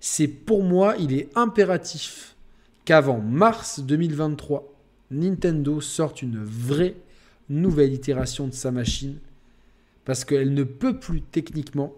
C'est 0.06 0.28
pour 0.28 0.64
moi, 0.64 0.96
il 1.00 1.14
est 1.14 1.30
impératif 1.34 2.36
qu'avant 2.84 3.22
mars 3.22 3.80
2023, 3.80 4.70
Nintendo 5.12 5.80
sorte 5.80 6.22
une 6.22 6.44
vraie 6.44 6.96
nouvelle 7.48 7.94
itération 7.94 8.48
de 8.48 8.54
sa 8.54 8.70
machine. 8.72 9.16
Parce 10.04 10.26
qu'elle 10.26 10.54
ne 10.54 10.66
peut 10.66 11.00
plus 11.00 11.22
techniquement 11.22 11.94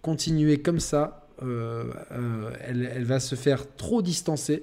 continuer 0.00 0.62
comme 0.62 0.78
ça. 0.78 1.26
Euh, 1.42 1.92
euh, 2.12 2.52
elle, 2.68 3.02
va 3.02 3.18
se 3.18 3.34
faire 3.34 3.66
trop 3.74 4.00
distancer. 4.00 4.62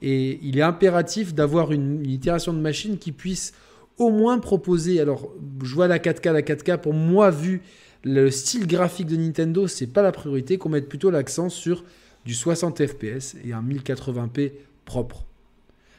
Et 0.00 0.38
il 0.42 0.58
est 0.58 0.62
impératif 0.62 1.34
d'avoir 1.34 1.72
une, 1.72 2.04
une 2.04 2.10
itération 2.10 2.52
de 2.52 2.60
machine 2.60 2.98
qui 2.98 3.10
puisse 3.10 3.52
au 3.98 4.10
moins 4.10 4.38
proposer. 4.38 5.00
Alors, 5.00 5.28
je 5.60 5.74
vois 5.74 5.88
la 5.88 5.98
4K, 5.98 6.30
la 6.30 6.42
4K, 6.42 6.78
pour 6.78 6.94
moi, 6.94 7.32
vu 7.32 7.62
le 8.04 8.30
style 8.30 8.66
graphique 8.66 9.06
de 9.06 9.16
Nintendo, 9.16 9.66
c'est 9.66 9.86
pas 9.86 10.02
la 10.02 10.12
priorité, 10.12 10.58
qu'on 10.58 10.68
mette 10.68 10.88
plutôt 10.88 11.10
l'accent 11.10 11.48
sur 11.48 11.84
du 12.24 12.34
60 12.34 12.86
FPS 12.86 13.36
et 13.44 13.52
un 13.52 13.62
1080p 13.62 14.52
propre. 14.84 15.24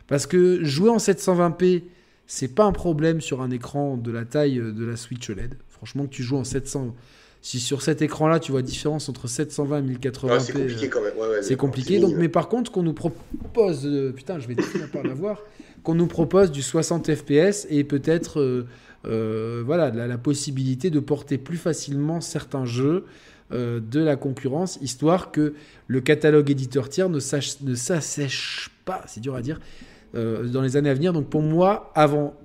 Parce 0.08 0.26
que 0.26 0.64
jouer 0.64 0.90
en 0.90 0.98
720p, 0.98 1.84
c'est 2.26 2.54
pas 2.54 2.66
un 2.66 2.72
problème 2.72 3.22
sur 3.22 3.42
un 3.42 3.52
écran 3.52 3.98
de 3.98 4.12
la 4.12 4.26
taille 4.26 4.56
de 4.58 4.86
la 4.86 4.96
Switch 4.96 5.30
OLED. 5.30 5.56
Franchement, 5.70 6.06
que 6.06 6.12
tu 6.12 6.24
joues 6.24 6.38
en 6.38 6.44
700. 6.44 6.96
Si 7.42 7.60
sur 7.60 7.82
cet 7.82 8.02
écran-là, 8.02 8.40
tu 8.40 8.52
vois 8.52 8.62
la 8.62 8.68
différence 8.68 9.10
entre 9.10 9.28
720 9.28 9.78
et 9.78 9.94
1080p, 9.94 10.40
c'est 10.40 10.54
compliqué 10.54 10.90
quand 10.90 11.02
même. 11.02 11.14
c'est 11.42 11.56
compliqué. 11.56 12.00
Donc, 12.00 12.16
mais 12.16 12.30
par 12.30 12.50
contre, 12.50 12.72
qu'on 12.72 12.84
nous 12.84 12.94
propose, 12.94 13.88
putain, 14.16 14.40
je 14.40 14.48
vais 14.48 14.62
finir 14.62 14.90
par 14.92 15.04
l'avoir 15.04 15.42
qu'on 15.88 15.96
nous 15.96 16.08
propose 16.08 16.52
du 16.52 16.62
60 16.62 17.16
FPS 17.16 17.66
et 17.70 17.86
peut-être 17.86 18.42
euh, 18.42 18.68
euh, 19.08 19.64
voilà, 19.66 19.90
la, 19.90 20.18
possibilité 20.18 20.90
de 20.90 21.00
porter 21.00 21.38
plus 21.38 21.58
facilement 21.58 22.22
certains 22.22 22.66
jeux 22.66 23.06
euh, 23.52 23.80
de 23.80 24.00
la 24.00 24.16
concurrence, 24.16 24.78
histoire 24.82 25.32
que 25.32 25.54
le 25.88 26.02
catalogue 26.02 26.50
éditeur 26.50 26.90
tiers 26.90 27.10
ne, 27.10 27.20
s'assèche 27.20 28.70
pas, 28.86 29.04
c'est 29.08 29.22
dur 29.22 29.36
à 29.36 29.42
dire, 29.42 29.60
dans 30.14 30.62
les 30.62 30.78
années 30.78 30.90
à 30.90 30.94
venir. 30.94 31.14
Donc 31.14 31.30
pour 31.30 31.42
moi, 31.42 31.92
avant 31.94 32.36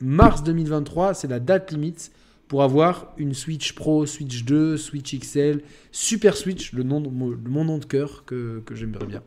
mars 0.00 0.42
2023, 0.42 1.14
c'est 1.14 1.28
la 1.28 1.40
date 1.40 1.72
limite 1.72 2.12
pour 2.48 2.62
avoir 2.62 3.14
une 3.16 3.32
Switch 3.32 3.74
Pro, 3.74 4.06
Switch 4.06 4.44
2, 4.44 4.76
Switch 4.76 5.18
XL, 5.18 5.62
Super 5.92 6.36
Switch, 6.36 6.72
le 6.72 6.82
nom 6.82 7.00
mon 7.00 7.64
nom 7.64 7.78
de 7.78 7.84
cœur 7.84 8.24
que 8.26 8.62
j'aimerais 8.72 9.06
bien. 9.06 9.22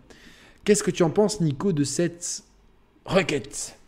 Qu'est-ce 0.63 0.83
que 0.83 0.91
tu 0.91 1.03
en 1.03 1.09
penses, 1.09 1.41
Nico, 1.41 1.71
de 1.73 1.83
cette 1.83 2.43
requête? 3.05 3.78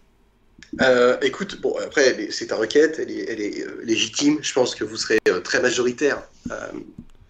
Euh, 0.79 1.17
écoute, 1.21 1.59
bon, 1.61 1.75
après, 1.83 2.29
c'est 2.31 2.47
ta 2.47 2.55
requête, 2.55 2.99
elle 2.99 3.11
est, 3.11 3.65
euh, 3.65 3.81
légitime. 3.83 4.37
Je 4.41 4.53
pense 4.53 4.75
que 4.75 4.83
vous 4.83 4.95
serez 4.95 5.19
euh, 5.27 5.41
très 5.41 5.61
majoritaire 5.61 6.23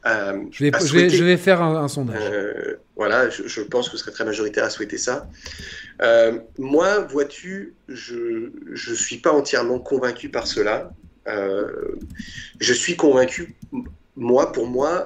je, 0.04 0.64
vais, 0.64 1.10
je, 1.10 1.24
vais, 1.24 1.38
faire 1.38 1.62
un, 1.62 1.88
sondage. 1.88 2.24
voilà, 2.96 3.30
je, 3.30 3.62
pense 3.62 3.88
que 3.88 3.98
ce 3.98 4.04
serait 4.04 4.12
très 4.12 4.26
majoritaire 4.26 4.64
à 4.64 4.70
souhaiter 4.72 4.98
ça. 4.98 5.28
moi, 6.58 7.00
vois-tu, 7.00 7.76
je 7.88 8.50
ne 8.90 8.96
suis 8.96 9.18
pas 9.18 9.32
entièrement 9.32 9.80
convaincu 9.80 10.30
par 10.30 10.48
cela. 10.48 10.92
je 11.28 12.74
suis 12.74 12.96
convaincu, 12.96 13.56
moi, 14.16 14.52
pour 14.52 14.66
moi, 14.66 15.06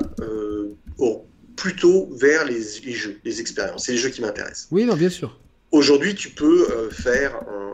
plutôt 1.57 2.09
vers 2.13 2.45
les, 2.45 2.61
jeux, 2.93 3.19
les 3.23 3.41
expériences. 3.41 3.85
C'est 3.85 3.93
les 3.93 3.97
jeux 3.97 4.09
qui 4.09 4.21
m'intéressent. 4.21 4.67
Oui, 4.71 4.85
non, 4.85 4.95
bien 4.95 5.09
sûr. 5.09 5.37
Aujourd'hui, 5.71 6.15
tu 6.15 6.29
peux 6.29 6.69
euh, 6.71 6.89
faire 6.89 7.35
un, 7.35 7.73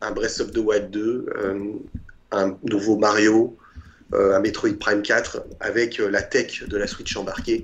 Breath 0.00 0.40
of 0.40 0.52
the 0.52 0.58
Wild 0.58 0.90
2, 0.90 1.26
euh, 1.36 1.72
un 2.32 2.56
nouveau 2.64 2.96
Mario, 2.98 3.56
euh, 4.14 4.36
un 4.36 4.40
Metroid 4.40 4.74
Prime 4.78 5.02
4 5.02 5.44
avec 5.60 5.98
la 5.98 6.22
tech 6.22 6.64
de 6.66 6.76
la 6.76 6.86
Switch 6.86 7.16
embarquée. 7.16 7.62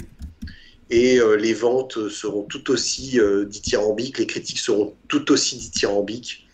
Et 0.90 1.18
les 1.38 1.54
ventes 1.54 2.10
seront 2.10 2.42
tout 2.42 2.70
aussi 2.70 3.18
dithyrambiques, 3.46 4.18
les 4.18 4.26
critiques 4.26 4.58
seront 4.58 4.94
tout 5.08 5.32
aussi 5.32 5.56
dithyrambiques. 5.56 6.46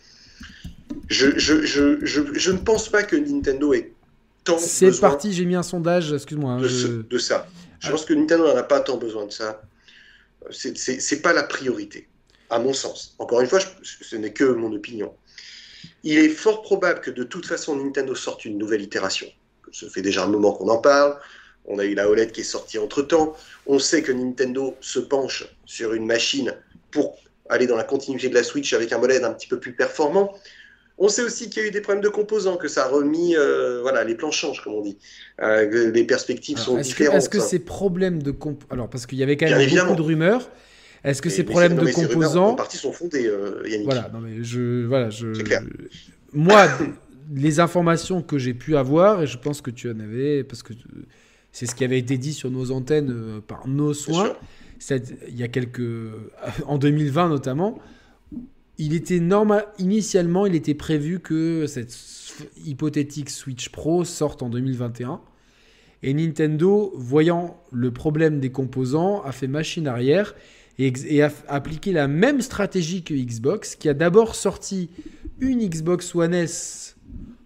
Je, 1.09 1.37
je, 1.37 1.65
je, 1.65 1.99
je, 2.05 2.51
ne 2.51 2.57
pense 2.57 2.89
pas 2.89 3.03
que 3.03 3.17
Nintendo 3.17 3.73
ait 3.73 3.91
tant 4.43 4.57
C'est 4.57 4.99
parti, 4.99 5.33
j'ai 5.33 5.45
mis 5.45 5.55
un 5.55 5.63
sondage, 5.63 6.13
excuse-moi. 6.13 6.53
Hein, 6.53 6.61
de, 6.61 7.17
ça. 7.17 7.47
Je 7.79 7.91
pense 7.91 8.05
que 8.05 8.13
Nintendo 8.13 8.45
n'en 8.47 8.55
a 8.55 8.63
pas 8.63 8.79
tant 8.79 8.97
besoin 8.97 9.25
de 9.25 9.31
ça. 9.31 9.61
C'est 10.49 11.21
pas 11.21 11.33
la 11.33 11.43
priorité, 11.43 12.07
à 12.49 12.59
mon 12.59 12.73
sens. 12.73 13.15
Encore 13.19 13.41
une 13.41 13.47
fois, 13.47 13.59
ce 13.83 14.15
n'est 14.15 14.33
que 14.33 14.45
mon 14.45 14.73
opinion. 14.73 15.13
Il 16.03 16.17
est 16.17 16.29
fort 16.29 16.61
probable 16.61 17.01
que 17.01 17.11
de 17.11 17.23
toute 17.23 17.45
façon 17.45 17.75
Nintendo 17.75 18.15
sorte 18.15 18.45
une 18.45 18.57
nouvelle 18.57 18.81
itération. 18.81 19.27
Ça 19.71 19.87
fait 19.89 20.01
déjà 20.01 20.23
un 20.23 20.27
moment 20.27 20.51
qu'on 20.53 20.69
en 20.69 20.79
parle. 20.79 21.17
On 21.65 21.79
a 21.79 21.85
eu 21.85 21.93
la 21.93 22.09
OLED 22.09 22.31
qui 22.31 22.41
est 22.41 22.45
sortie 22.45 22.79
entre 22.79 23.01
temps. 23.01 23.35
On 23.67 23.79
sait 23.79 24.01
que 24.01 24.11
Nintendo 24.11 24.75
se 24.81 24.99
penche 24.99 25.45
sur 25.65 25.93
une 25.93 26.05
machine 26.05 26.53
pour 26.91 27.17
aller 27.49 27.67
dans 27.67 27.75
la 27.75 27.83
continuité 27.83 28.29
de 28.29 28.33
la 28.33 28.43
Switch 28.43 28.73
avec 28.73 28.91
un 28.91 28.97
modèle 28.97 29.23
un 29.23 29.33
petit 29.33 29.47
peu 29.47 29.59
plus 29.59 29.73
performant. 29.73 30.33
On 30.97 31.07
sait 31.07 31.23
aussi 31.23 31.49
qu'il 31.49 31.63
y 31.63 31.65
a 31.65 31.67
eu 31.69 31.71
des 31.71 31.81
problèmes 31.81 32.03
de 32.03 32.09
composants, 32.09 32.57
que 32.57 32.67
ça 32.67 32.85
a 32.85 32.87
remis, 32.87 33.35
euh, 33.35 33.81
voilà, 33.81 34.03
les 34.03 34.13
plans 34.13 34.29
changent, 34.29 34.61
comme 34.61 34.73
on 34.73 34.81
dit. 34.81 34.99
Euh, 35.41 35.91
les 35.91 36.03
perspectives 36.03 36.59
sont 36.59 36.77
différentes. 36.77 37.15
Est-ce 37.15 37.29
que 37.29 37.39
ces 37.39 37.59
problèmes 37.59 38.21
de 38.21 38.29
composants, 38.29 38.67
alors 38.69 38.89
parce 38.89 39.07
qu'il 39.07 39.17
y 39.17 39.23
avait 39.23 39.35
quand 39.35 39.49
même 39.49 39.67
beaucoup 39.67 39.95
de 39.95 40.01
rumeurs, 40.01 40.49
est-ce 41.03 41.21
que 41.21 41.29
ces 41.29 41.43
problèmes 41.43 41.75
de 41.75 41.91
composants, 41.91 42.55
partie 42.55 42.77
sont 42.77 42.91
fondés, 42.91 43.27
euh, 43.27 43.63
Yannick. 43.67 43.85
Voilà, 43.85 44.09
non 44.13 44.19
mais 44.19 44.43
je, 44.43 44.85
voilà, 44.85 45.09
je, 45.09 45.27
moi, 46.33 46.67
les 47.33 47.59
informations 47.59 48.21
que 48.21 48.37
j'ai 48.37 48.53
pu 48.53 48.75
avoir, 48.75 49.23
et 49.23 49.27
je 49.27 49.37
pense 49.37 49.61
que 49.61 49.71
tu 49.71 49.89
en 49.89 49.99
avais, 49.99 50.43
parce 50.43 50.63
que 50.63 50.73
c'est 51.51 51.65
ce 51.65 51.75
qui 51.75 51.83
avait 51.83 51.99
été 51.99 52.17
dit 52.17 52.33
sur 52.33 52.51
nos 52.51 52.71
antennes 52.71 53.41
par 53.47 53.67
nos 53.67 53.93
soins, 53.93 54.33
il 54.89 55.37
y 55.37 55.43
a 55.43 55.47
quelques, 55.47 55.81
en 56.65 56.77
2020 56.77 57.29
notamment 57.29 57.79
il 58.81 58.95
était 58.95 59.19
normal. 59.19 59.67
Initialement, 59.77 60.47
il 60.47 60.55
était 60.55 60.73
prévu 60.73 61.19
que 61.19 61.67
cette 61.67 61.95
hypothétique 62.65 63.29
Switch 63.29 63.69
Pro 63.69 64.03
sorte 64.05 64.41
en 64.41 64.49
2021. 64.49 65.21
Et 66.01 66.15
Nintendo, 66.15 66.91
voyant 66.95 67.61
le 67.71 67.91
problème 67.91 68.39
des 68.39 68.51
composants, 68.51 69.21
a 69.21 69.31
fait 69.31 69.47
machine 69.47 69.87
arrière 69.87 70.33
et, 70.79 71.21
a 71.21 71.31
appliqué 71.47 71.91
la 71.91 72.07
même 72.07 72.41
stratégie 72.41 73.03
que 73.03 73.13
Xbox, 73.13 73.75
qui 73.75 73.89
a 73.89 73.93
d'abord 73.93 74.35
sorti 74.35 74.89
une 75.39 75.67
Xbox 75.67 76.15
One 76.15 76.33
S 76.33 76.95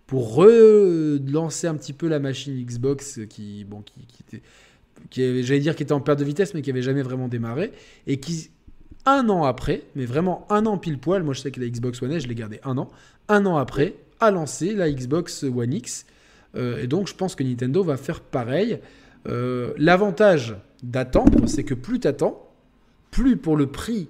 pour 0.07 0.35
relancer 0.35 1.67
un 1.67 1.75
petit 1.75 1.93
peu 1.93 2.07
la 2.07 2.19
machine 2.19 2.63
Xbox 2.63 3.19
qui, 3.29 3.65
bon, 3.65 3.83
qui, 5.09 5.43
j'allais 5.43 5.59
dire, 5.59 5.75
qui 5.75 5.83
était 5.83 5.93
en 5.93 6.01
perte 6.01 6.19
de 6.19 6.25
vitesse, 6.25 6.53
mais 6.53 6.61
qui 6.61 6.69
avait 6.69 6.81
jamais 6.81 7.01
vraiment 7.01 7.27
démarré, 7.27 7.71
et 8.07 8.19
qui 8.19 8.49
un 9.05 9.29
an 9.29 9.43
après, 9.43 9.83
mais 9.95 10.05
vraiment 10.05 10.45
un 10.49 10.65
an 10.65 10.77
pile 10.77 10.97
poil, 10.97 11.23
moi 11.23 11.33
je 11.33 11.41
sais 11.41 11.51
que 11.51 11.59
la 11.59 11.67
Xbox 11.67 12.01
One 12.01 12.11
S, 12.11 12.23
je 12.23 12.27
l'ai 12.27 12.35
gardé 12.35 12.59
un 12.63 12.77
an, 12.77 12.89
un 13.27 13.45
an 13.45 13.57
après, 13.57 13.95
a 14.19 14.31
lancé 14.31 14.73
la 14.73 14.91
Xbox 14.91 15.43
One 15.43 15.73
X. 15.73 16.05
Euh, 16.55 16.81
et 16.81 16.87
donc 16.87 17.07
je 17.07 17.13
pense 17.13 17.35
que 17.35 17.43
Nintendo 17.43 17.83
va 17.83 17.97
faire 17.97 18.21
pareil. 18.21 18.79
Euh, 19.27 19.73
l'avantage 19.77 20.55
d'attendre, 20.83 21.47
c'est 21.47 21.63
que 21.63 21.73
plus 21.73 21.99
tu 21.99 22.07
attends, 22.07 22.44
plus 23.15 23.37
pour 23.37 23.55
le 23.55 23.67
prix, 23.67 24.09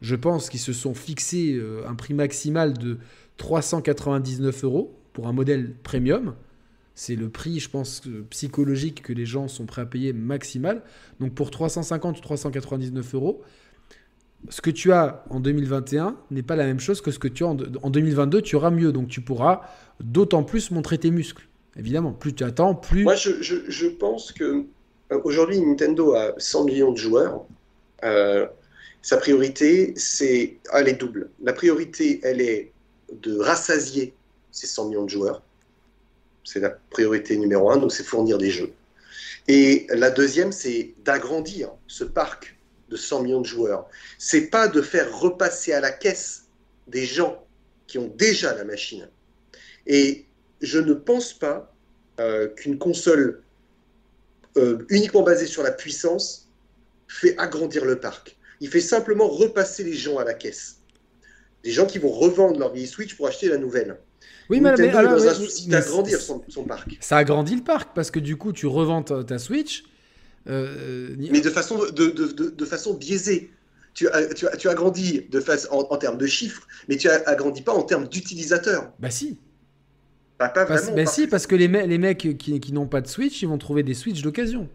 je 0.00 0.16
pense 0.16 0.48
qu'ils 0.48 0.60
se 0.60 0.72
sont 0.72 0.94
fixés 0.94 1.52
euh, 1.52 1.86
un 1.86 1.94
prix 1.94 2.14
maximal 2.14 2.72
de 2.72 2.96
399 3.36 4.64
euros 4.64 4.98
pour 5.12 5.28
un 5.28 5.34
modèle 5.34 5.74
premium. 5.82 6.34
C'est 6.94 7.16
le 7.16 7.28
prix, 7.28 7.60
je 7.60 7.68
pense, 7.68 8.00
psychologique 8.30 9.02
que 9.02 9.12
les 9.12 9.26
gens 9.26 9.46
sont 9.46 9.66
prêts 9.66 9.82
à 9.82 9.86
payer 9.86 10.14
maximal. 10.14 10.82
Donc 11.20 11.34
pour 11.34 11.50
350 11.50 12.16
ou 12.16 12.20
399 12.22 13.14
euros, 13.14 13.42
ce 14.48 14.62
que 14.62 14.70
tu 14.70 14.90
as 14.92 15.22
en 15.28 15.40
2021 15.40 16.16
n'est 16.30 16.42
pas 16.42 16.56
la 16.56 16.64
même 16.64 16.80
chose 16.80 17.02
que 17.02 17.10
ce 17.10 17.18
que 17.18 17.28
tu 17.28 17.44
as 17.44 17.48
en, 17.48 17.90
2022. 17.90 18.40
Tu 18.40 18.56
auras 18.56 18.70
mieux, 18.70 18.90
donc 18.90 19.08
tu 19.08 19.20
pourras 19.20 19.60
d'autant 20.00 20.44
plus 20.44 20.70
montrer 20.70 20.96
tes 20.96 21.10
muscles. 21.10 21.46
Évidemment, 21.76 22.12
plus 22.12 22.32
tu 22.32 22.42
attends, 22.42 22.74
plus. 22.74 23.04
Moi, 23.04 23.16
je, 23.16 23.86
pense 23.86 24.32
que 24.32 24.64
euh, 25.12 25.20
aujourd'hui, 25.24 25.60
Nintendo 25.60 26.14
a 26.14 26.32
100 26.38 26.64
millions 26.64 26.92
de 26.92 26.96
joueurs. 26.96 27.44
Euh, 28.04 28.46
sa 29.02 29.16
priorité, 29.16 29.94
c'est. 29.96 30.58
Elle 30.72 30.88
est 30.88 30.94
double. 30.94 31.30
La 31.42 31.52
priorité, 31.52 32.20
elle 32.22 32.40
est 32.40 32.72
de 33.12 33.38
rassasier 33.38 34.14
ces 34.50 34.66
100 34.66 34.88
millions 34.88 35.04
de 35.04 35.10
joueurs. 35.10 35.42
C'est 36.44 36.60
la 36.60 36.70
priorité 36.70 37.36
numéro 37.36 37.70
un, 37.70 37.76
donc 37.76 37.92
c'est 37.92 38.04
fournir 38.04 38.38
des 38.38 38.50
jeux. 38.50 38.72
Et 39.46 39.86
la 39.90 40.10
deuxième, 40.10 40.52
c'est 40.52 40.94
d'agrandir 41.04 41.70
ce 41.86 42.04
parc 42.04 42.56
de 42.90 42.96
100 42.96 43.22
millions 43.22 43.40
de 43.40 43.46
joueurs. 43.46 43.88
C'est 44.18 44.48
pas 44.48 44.68
de 44.68 44.82
faire 44.82 45.18
repasser 45.18 45.72
à 45.72 45.80
la 45.80 45.90
caisse 45.90 46.44
des 46.86 47.04
gens 47.04 47.44
qui 47.86 47.98
ont 47.98 48.12
déjà 48.16 48.54
la 48.54 48.64
machine. 48.64 49.08
Et 49.86 50.26
je 50.60 50.78
ne 50.78 50.92
pense 50.92 51.32
pas 51.32 51.74
euh, 52.20 52.48
qu'une 52.48 52.78
console 52.78 53.42
euh, 54.56 54.84
uniquement 54.88 55.22
basée 55.22 55.46
sur 55.46 55.62
la 55.62 55.70
puissance 55.70 56.47
fait 57.08 57.36
agrandir 57.38 57.84
le 57.84 57.98
parc. 57.98 58.36
Il 58.60 58.68
fait 58.68 58.80
simplement 58.80 59.28
repasser 59.28 59.84
les 59.84 59.94
gens 59.94 60.18
à 60.18 60.24
la 60.24 60.34
caisse. 60.34 60.80
Des 61.64 61.70
gens 61.70 61.86
qui 61.86 61.98
vont 61.98 62.10
revendre 62.10 62.58
leur 62.58 62.72
vieille 62.72 62.86
Switch 62.86 63.16
pour 63.16 63.26
acheter 63.26 63.48
la 63.48 63.58
nouvelle. 63.58 63.98
Oui, 64.50 64.60
mais, 64.60 64.74
mais 64.76 64.88
alors, 64.88 65.16
dans 65.16 65.26
un 65.26 65.34
souci 65.34 65.68
d'agrandir 65.68 66.20
son, 66.20 66.40
parc. 66.64 66.96
Ça 67.00 67.18
agrandit 67.18 67.56
le 67.56 67.62
parc 67.62 67.90
parce 67.94 68.10
que 68.10 68.18
du 68.18 68.36
coup, 68.36 68.52
tu 68.52 68.66
revends 68.66 69.02
ta 69.02 69.38
Switch, 69.38 69.84
euh, 70.48 71.14
mais 71.18 71.40
de 71.40 71.50
façon, 71.50 71.78
de, 71.78 72.06
de, 72.06 72.50
de, 72.50 72.64
façon 72.64 72.94
biaisée. 72.94 73.50
Tu, 73.92 74.06
tu, 74.34 74.46
tu 74.58 74.68
agrandis 74.68 75.26
de 75.28 75.40
face, 75.40 75.66
en, 75.70 75.96
termes 75.96 76.18
de 76.18 76.26
chiffres, 76.26 76.66
mais 76.88 76.96
tu 76.96 77.08
as 77.08 77.22
agrandi 77.28 77.62
pas 77.62 77.72
en 77.72 77.82
termes 77.82 78.06
d'utilisateurs. 78.06 78.92
Bah 78.98 79.10
si. 79.10 79.38
Bah, 80.38 80.48
pas 80.48 80.64
vraiment, 80.64 80.92
bah 80.92 81.04
si, 81.04 81.26
parce 81.26 81.46
que 81.46 81.56
les, 81.56 81.66
les 81.66 81.98
mecs 81.98 82.38
qui, 82.38 82.60
qui 82.60 82.72
n'ont 82.72 82.86
pas 82.86 83.00
de 83.00 83.08
Switch, 83.08 83.42
ils 83.42 83.48
vont 83.48 83.58
trouver 83.58 83.82
des 83.82 83.94
Switch 83.94 84.22
d'occasion. 84.22 84.68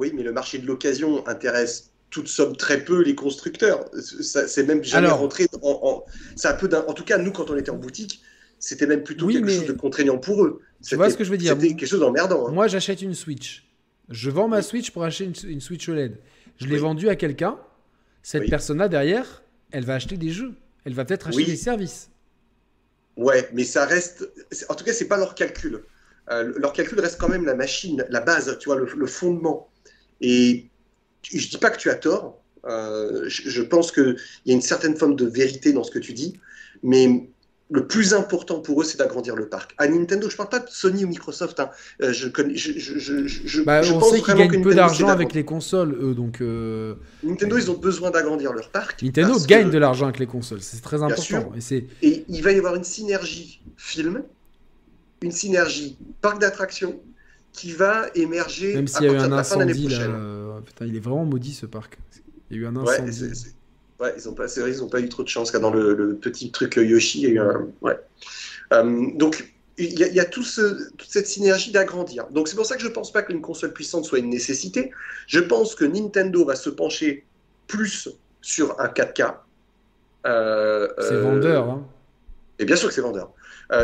Oui, 0.00 0.12
mais 0.14 0.22
le 0.22 0.32
marché 0.32 0.56
de 0.56 0.66
l'occasion 0.66 1.28
intéresse 1.28 1.90
toute 2.08 2.26
somme 2.26 2.56
très 2.56 2.82
peu 2.84 3.02
les 3.02 3.14
constructeurs. 3.14 3.84
C'est 4.00 4.66
même 4.66 4.82
jamais 4.82 5.08
rentré 5.08 5.46
en, 5.60 6.04
en, 6.42 6.56
peu 6.56 6.70
en 6.74 6.94
tout 6.94 7.04
cas, 7.04 7.18
nous, 7.18 7.32
quand 7.32 7.50
on 7.50 7.56
était 7.56 7.70
en 7.70 7.76
boutique, 7.76 8.22
c'était 8.58 8.86
même 8.86 9.02
plutôt 9.02 9.28
quelque 9.28 9.50
chose 9.50 9.66
de 9.66 9.74
contraignant 9.74 10.16
pour 10.16 10.42
eux. 10.42 10.62
Tu 10.82 10.96
vois 10.96 11.10
ce 11.10 11.18
que 11.18 11.24
je 11.24 11.30
veux 11.30 11.36
dire 11.36 11.52
C'était 11.52 11.74
quelque 11.74 11.86
chose 11.86 12.00
d'emmerdant. 12.00 12.48
Hein. 12.48 12.52
Moi, 12.52 12.66
j'achète 12.66 13.02
une 13.02 13.12
Switch. 13.12 13.68
Je 14.08 14.30
vends 14.30 14.48
ma 14.48 14.62
Switch 14.62 14.90
pour 14.90 15.04
acheter 15.04 15.30
une, 15.44 15.60
Switch 15.60 15.86
OLED. 15.86 16.16
Je 16.58 16.66
l'ai 16.66 16.78
vendue 16.78 17.10
à 17.10 17.14
quelqu'un. 17.14 17.58
Cette 18.22 18.48
personne-là, 18.48 18.88
derrière, 18.88 19.42
elle 19.70 19.84
va 19.84 19.94
acheter 19.96 20.16
des 20.16 20.30
jeux. 20.30 20.54
Elle 20.86 20.94
va 20.94 21.04
peut-être 21.04 21.28
acheter 21.28 21.44
des 21.44 21.56
services. 21.56 22.08
Ouais, 23.16 23.50
mais 23.52 23.64
ça 23.64 23.84
reste. 23.84 24.30
En 24.70 24.74
tout 24.74 24.84
cas, 24.84 24.94
c'est 24.94 25.08
pas 25.08 25.18
leur 25.18 25.34
calcul. 25.34 25.82
Euh, 26.30 26.52
leur 26.56 26.72
calcul 26.72 27.00
reste 27.00 27.20
quand 27.20 27.28
même 27.28 27.44
la 27.44 27.54
machine, 27.54 28.04
la 28.08 28.20
base, 28.20 28.56
tu 28.58 28.68
vois, 28.68 28.78
le, 28.78 29.06
fondement. 29.06 29.69
Et 30.20 30.66
je 31.22 31.48
dis 31.48 31.58
pas 31.58 31.70
que 31.70 31.78
tu 31.78 31.90
as 31.90 31.94
tort. 31.94 32.40
Euh, 32.66 33.24
je, 33.28 33.48
je, 33.48 33.62
pense 33.62 33.90
qu'il 33.90 34.16
y 34.44 34.50
a 34.50 34.54
une 34.54 34.60
certaine 34.60 34.96
forme 34.96 35.16
de 35.16 35.24
vérité 35.24 35.72
dans 35.72 35.82
ce 35.82 35.90
que 35.90 35.98
tu 35.98 36.12
dis, 36.12 36.38
mais 36.82 37.30
le 37.70 37.86
plus 37.86 38.14
important 38.14 38.60
pour 38.60 38.80
eux, 38.80 38.84
c'est 38.84 38.98
d'agrandir 38.98 39.36
le 39.36 39.48
parc. 39.48 39.74
À 39.78 39.86
Nintendo, 39.86 40.28
je 40.28 40.34
ne 40.34 40.36
parle 40.36 40.48
pas 40.48 40.58
de 40.58 40.68
Sony 40.68 41.04
ou 41.04 41.08
Microsoft. 41.08 41.60
Hein. 41.60 41.70
Euh, 42.02 42.12
je, 42.12 42.28
connais, 42.28 42.56
je, 42.56 42.72
je, 42.78 43.62
bah, 43.62 43.80
on 43.84 44.00
sait 44.02 44.20
qu'ils 44.20 44.34
gagnent 44.34 44.62
peu 44.62 44.74
d'argent 44.74 45.08
avec 45.08 45.32
les 45.32 45.44
consoles, 45.44 45.96
eux. 46.00 46.14
Donc, 46.14 46.40
euh, 46.40 46.96
Nintendo, 47.22 47.56
ils 47.56 47.70
ont 47.70 47.78
besoin 47.78 48.10
d'agrandir 48.10 48.52
leur 48.52 48.70
parc. 48.70 49.02
Nintendo 49.02 49.38
gagne 49.46 49.70
de 49.70 49.78
l'argent 49.78 50.06
avec 50.06 50.18
les 50.18 50.26
consoles. 50.26 50.62
C'est 50.62 50.82
très 50.82 51.02
important. 51.02 51.52
Et, 51.70 51.86
et, 52.02 52.24
il 52.28 52.42
va 52.42 52.52
y 52.52 52.58
avoir 52.58 52.74
une 52.74 52.84
synergie 52.84 53.62
film, 53.76 54.24
une 55.22 55.32
synergie 55.32 55.96
parc 56.20 56.40
d'attractions 56.40 57.00
qui 57.52 57.72
va 57.72 58.06
émerger 58.14 58.74
Même 58.74 58.88
s'il 58.88 59.06
y 59.06 59.08
a 59.08 59.12
eu 59.12 59.16
un 59.16 59.32
incendie, 59.32 59.88
là, 59.88 60.02
euh, 60.02 60.60
putain, 60.60 60.86
il 60.86 60.96
est 60.96 61.00
vraiment 61.00 61.24
maudit 61.24 61.54
ce 61.54 61.66
parc. 61.66 61.98
Il 62.50 62.56
y 62.56 62.60
a 62.60 62.62
eu 62.62 62.66
un 62.66 62.76
incendie. 62.76 63.22
Ouais, 63.22 63.30
Ouais, 64.00 64.14
ils 64.16 64.26
ont 64.30 64.32
pas, 64.32 64.46
ils 64.46 64.82
ont 64.82 64.88
pas 64.88 65.00
eu 65.00 65.10
trop 65.10 65.22
de 65.22 65.28
chance. 65.28 65.52
Dans 65.52 65.70
le, 65.70 66.18
petit 66.20 66.50
truc 66.50 66.76
Yoshi, 66.76 67.20
il 67.20 67.24
y 67.24 67.26
a 67.26 67.30
eu 67.32 67.38
un. 67.40 67.68
Ouais. 67.82 67.98
Euh, 68.72 69.08
donc, 69.14 69.52
il 69.76 69.98
y 69.98 70.20
a, 70.20 70.24
tout 70.24 70.42
toute 70.96 71.10
cette 71.10 71.26
synergie 71.26 71.70
d'agrandir. 71.70 72.26
Donc 72.30 72.48
c'est 72.48 72.56
pour 72.56 72.66
ça 72.66 72.76
que 72.76 72.82
je 72.82 72.88
ne 72.88 72.92
pense 72.92 73.12
pas 73.12 73.22
qu'une 73.22 73.40
console 73.40 73.72
puissante 73.72 74.04
soit 74.04 74.18
une 74.18 74.28
nécessité. 74.28 74.90
Je 75.26 75.40
pense 75.40 75.74
que 75.74 75.86
Nintendo 75.86 76.44
va 76.44 76.54
se 76.54 76.68
pencher 76.68 77.24
plus 77.66 78.08
sur 78.42 78.78
un 78.78 78.88
4K. 78.88 79.36
Euh, 80.26 80.88
c'est 80.98 81.20
vendeur. 81.20 81.70
Hein. 81.70 81.86
Et 82.58 82.66
bien 82.66 82.76
sûr 82.76 82.88
que 82.88 82.94
c'est 82.94 83.00
vendeur. 83.00 83.32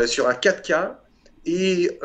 sur 0.05 0.27
un 0.27 0.33
4K 0.33 0.97
et 1.45 1.99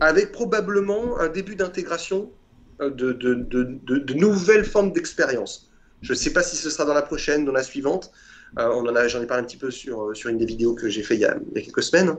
avec 0.00 0.32
probablement 0.32 1.18
un 1.18 1.28
début 1.28 1.56
d'intégration 1.56 2.30
de, 2.80 3.12
de, 3.12 3.34
de, 3.34 4.14
nouvelles 4.14 4.64
formes 4.64 4.92
d'expérience. 4.92 5.70
Je 6.00 6.12
ne 6.12 6.18
sais 6.18 6.32
pas 6.32 6.42
si 6.42 6.56
ce 6.56 6.68
sera 6.68 6.84
dans 6.84 6.94
la 6.94 7.02
prochaine, 7.02 7.44
dans 7.44 7.52
la 7.52 7.62
suivante. 7.62 8.10
Euh, 8.58 8.68
on 8.74 8.86
en 8.86 8.94
a, 8.96 9.08
j'en 9.08 9.22
ai 9.22 9.26
parlé 9.26 9.42
un 9.42 9.46
petit 9.46 9.56
peu 9.56 9.70
sur, 9.70 10.14
sur 10.14 10.30
une 10.30 10.38
des 10.38 10.44
vidéos 10.44 10.74
que 10.74 10.88
j'ai 10.88 11.02
fait 11.02 11.14
il 11.14 11.20
y, 11.20 11.24
a, 11.24 11.36
quelques 11.54 11.82
semaines. 11.82 12.16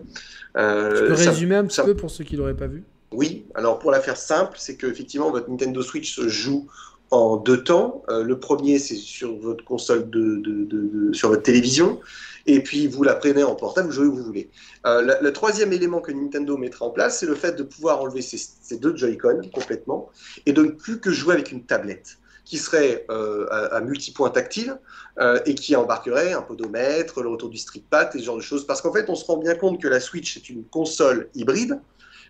Euh, 0.57 1.01
tu 1.01 1.07
peux 1.07 1.13
résumer 1.13 1.55
un 1.55 1.65
petit 1.65 1.81
peu 1.81 1.95
pour 1.95 2.09
ceux 2.09 2.23
qui 2.23 2.35
l'auraient 2.35 2.55
pas 2.55 2.67
vu? 2.67 2.83
Oui. 3.11 3.45
Alors 3.53 3.77
pour 3.77 3.91
la 3.91 3.99
faire 3.99 4.17
simple, 4.17 4.55
c'est 4.57 4.77
qu'effectivement 4.77 5.29
votre 5.29 5.49
Nintendo 5.49 5.81
Switch 5.81 6.15
se 6.15 6.27
joue 6.27 6.67
en 7.11 7.37
deux 7.37 7.63
temps. 7.63 8.03
Euh, 8.09 8.23
le 8.23 8.39
premier, 8.39 8.79
c'est 8.79 8.95
sur 8.95 9.35
votre 9.37 9.63
console 9.63 10.09
de, 10.09 10.41
de, 10.43 11.13
sur 11.13 11.29
votre 11.29 11.43
télévision, 11.43 11.99
et 12.45 12.61
puis 12.61 12.87
vous 12.87 13.03
la 13.03 13.15
prenez 13.15 13.43
en 13.43 13.55
portable, 13.55 13.87
vous 13.87 13.93
jouez 13.93 14.07
où 14.07 14.15
vous 14.15 14.23
voulez. 14.23 14.49
Euh, 14.85 15.17
le, 15.21 15.33
troisième 15.33 15.71
élément 15.71 16.01
que 16.01 16.11
Nintendo 16.11 16.57
mettra 16.57 16.85
en 16.85 16.89
place, 16.89 17.19
c'est 17.19 17.25
le 17.25 17.35
fait 17.35 17.53
de 17.53 17.63
pouvoir 17.63 18.01
enlever 18.01 18.21
ces, 18.21 18.77
deux 18.77 18.95
Joy-Con 18.95 19.41
complètement, 19.53 20.09
et 20.45 20.53
de 20.53 20.63
ne 20.63 20.71
plus 20.71 20.99
que 20.99 21.11
jouer 21.11 21.33
avec 21.35 21.51
une 21.51 21.63
tablette 21.65 22.17
qui 22.45 22.57
serait 22.57 23.05
euh, 23.09 23.47
à, 23.49 23.79
multipoint 23.79 24.29
tactile 24.29 24.77
euh, 25.17 25.39
et 25.45 25.55
qui 25.55 25.77
embarquerait 25.77 26.33
un 26.33 26.41
podomètre, 26.41 27.23
le 27.23 27.29
retour 27.29 27.49
du 27.49 27.57
streetpad 27.57 28.13
et 28.13 28.19
ce 28.19 28.25
genre 28.25 28.35
de 28.35 28.41
choses. 28.41 28.67
Parce 28.67 28.81
qu'en 28.81 28.91
fait, 28.91 29.09
on 29.09 29.15
se 29.15 29.23
rend 29.23 29.37
bien 29.37 29.55
compte 29.55 29.81
que 29.81 29.87
la 29.87 30.01
Switch 30.01 30.35
est 30.35 30.49
une 30.49 30.65
console 30.65 31.29
hybride, 31.35 31.79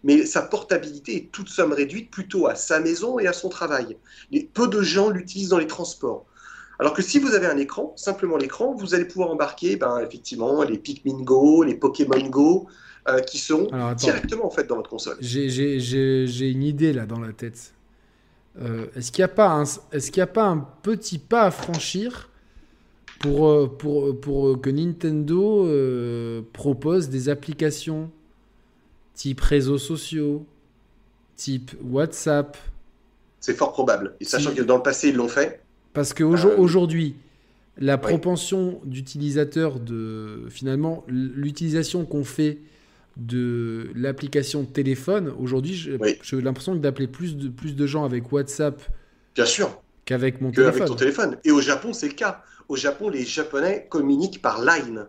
mais 0.04 0.28
sa 0.28 0.44
portabilité 0.44 1.16
est 1.16 1.32
toute 1.32 1.50
somme 1.50 1.74
réduite 1.74 2.12
plutôt 2.12 2.46
à 2.46 2.54
sa 2.54 2.80
maison 2.80 3.18
et 3.18 3.26
à 3.26 3.34
son 3.34 3.50
travail. 3.50 3.98
Et 4.32 4.44
peu 4.54 4.68
de 4.68 4.84
gens 4.84 5.10
l'utilisent 5.10 5.50
dans 5.50 5.58
les 5.58 5.68
transports. 5.68 6.28
Alors 6.84 6.94
que 6.94 7.02
si 7.02 7.18
vous 7.18 7.34
avez 7.34 7.48
un 7.48 7.56
écran, 7.56 7.94
simplement 7.96 8.36
l'écran, 8.36 8.76
vous 8.76 8.94
allez 8.94 9.06
pouvoir 9.06 9.30
embarquer 9.30 9.78
ben, 9.78 10.02
effectivement 10.06 10.64
les 10.64 10.78
Pikmin 10.78 11.24
Go, 11.24 11.64
les 11.64 11.76
Pokémon 11.76 12.28
Go, 12.28 12.68
euh, 13.08 13.22
qui 13.22 13.38
sont 13.38 13.70
directement 13.96 14.48
en 14.48 14.50
fait 14.50 14.66
dans 14.66 14.76
votre 14.76 14.90
console. 14.90 15.16
J'ai 15.22 16.52
une 16.52 16.64
idée 16.64 16.92
là 16.92 17.06
dans 17.06 17.22
la 17.22 17.32
tête. 17.32 17.74
Euh, 18.62 18.88
est-ce 18.98 19.14
qu'il 19.14 19.22
n'y 19.22 19.32
a, 19.32 19.34
pas 19.34 19.48
un, 19.48 19.64
est 19.94 20.18
a 20.20 20.28
pas 20.28 20.44
un 20.44 20.58
petit 20.82 21.20
pas 21.20 21.44
à 21.44 21.52
franchir 21.52 22.30
pour, 23.22 23.48
euh, 23.48 23.68
pour, 23.68 24.20
pour 24.20 24.60
que 24.60 24.70
Nintendo 24.70 25.66
euh, 25.66 26.42
propose 26.52 27.08
des 27.08 27.30
applications 27.30 28.12
type 29.14 29.40
réseaux 29.40 29.78
sociaux, 29.78 30.46
type 31.38 31.72
WhatsApp? 31.82 32.58
C'est 33.40 33.56
fort 33.56 33.72
probable. 33.72 34.18
Et 34.20 34.26
sachant 34.26 34.54
que 34.54 34.62
dans 34.62 34.76
le 34.76 34.84
passé, 34.84 35.08
ils 35.08 35.16
l'ont 35.16 35.30
fait. 35.30 35.63
Parce 35.94 36.14
qu'aujourd'hui, 36.14 37.16
la 37.78 37.98
propension 37.98 38.82
d'utilisateurs 38.84 39.80
de. 39.80 40.46
Finalement, 40.50 41.04
l'utilisation 41.08 42.06
qu'on 42.06 42.24
fait 42.24 42.60
de 43.18 43.90
l'application 43.96 44.66
téléphone, 44.66 45.32
aujourd'hui, 45.40 45.76
j'ai 45.76 45.98
l'impression 46.42 46.76
d'appeler 46.76 47.08
plus 47.08 47.38
de, 47.38 47.50
plus 47.50 47.76
de 47.76 47.86
gens 47.86 48.06
avec 48.06 48.32
WhatsApp 48.32 48.82
Bien 49.36 49.46
sûr. 49.46 49.82
qu'avec 50.06 50.42
mon 50.42 50.52
téléphone. 50.52 50.76
Avec 50.76 50.88
ton 50.88 50.96
téléphone. 50.96 51.38
Et 51.44 51.52
au 51.52 51.62
Japon, 51.62 51.94
c'est 51.94 52.08
le 52.08 52.14
cas. 52.14 52.44
Au 52.70 52.76
Japon, 52.76 53.10
les 53.10 53.24
Japonais 53.24 53.88
communiquent 53.90 54.42
par 54.42 54.64
Line 54.64 55.08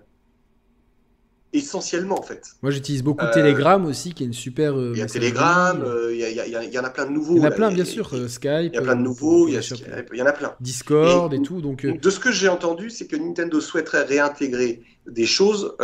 essentiellement 1.55 2.19
en 2.19 2.23
fait. 2.23 2.57
Moi 2.63 2.73
j'utilise 2.73 3.03
beaucoup 3.03 3.25
euh, 3.25 3.33
Telegram 3.33 3.85
aussi, 3.87 4.13
qui 4.13 4.25
est 4.25 4.27
une 4.27 4.33
super. 4.33 4.77
Euh, 4.77 4.93
il 4.95 4.99
y 4.99 5.03
a 5.03 5.07
Telegram, 5.07 5.81
euh, 5.83 6.13
il 6.13 6.73
y, 6.73 6.79
en 6.79 6.85
a 6.85 6.91
plein 6.91 7.07
de 7.07 7.13
nouveaux. 7.13 7.37
Il 7.37 7.43
y 7.43 7.47
en 7.47 7.49
a 7.49 7.51
plein 7.51 7.71
bien 7.71 7.85
sûr, 7.85 8.09
Skype. 8.29 8.73
Il 8.73 8.75
y 8.75 8.79
a 8.79 8.83
plein 8.83 8.97
de 8.97 9.03
nouveaux, 9.03 9.49
il 9.49 9.55
y, 9.55 10.23
en 10.23 10.27
a 10.27 10.33
plein. 10.33 10.55
Discord 10.61 11.33
et, 11.33 11.41
tout. 11.41 11.63
Donc, 11.63 11.87
De 11.87 12.11
ce 12.11 12.19
que 12.19 12.33
j'ai 12.33 12.49
entendu, 12.49 12.91
c'est 12.91 13.07
que 13.07 13.17
Nintendo 13.17 13.61
souhaiterait 13.61 14.03
réintégrer 14.03 14.83
des 15.07 15.27
choses 15.27 15.75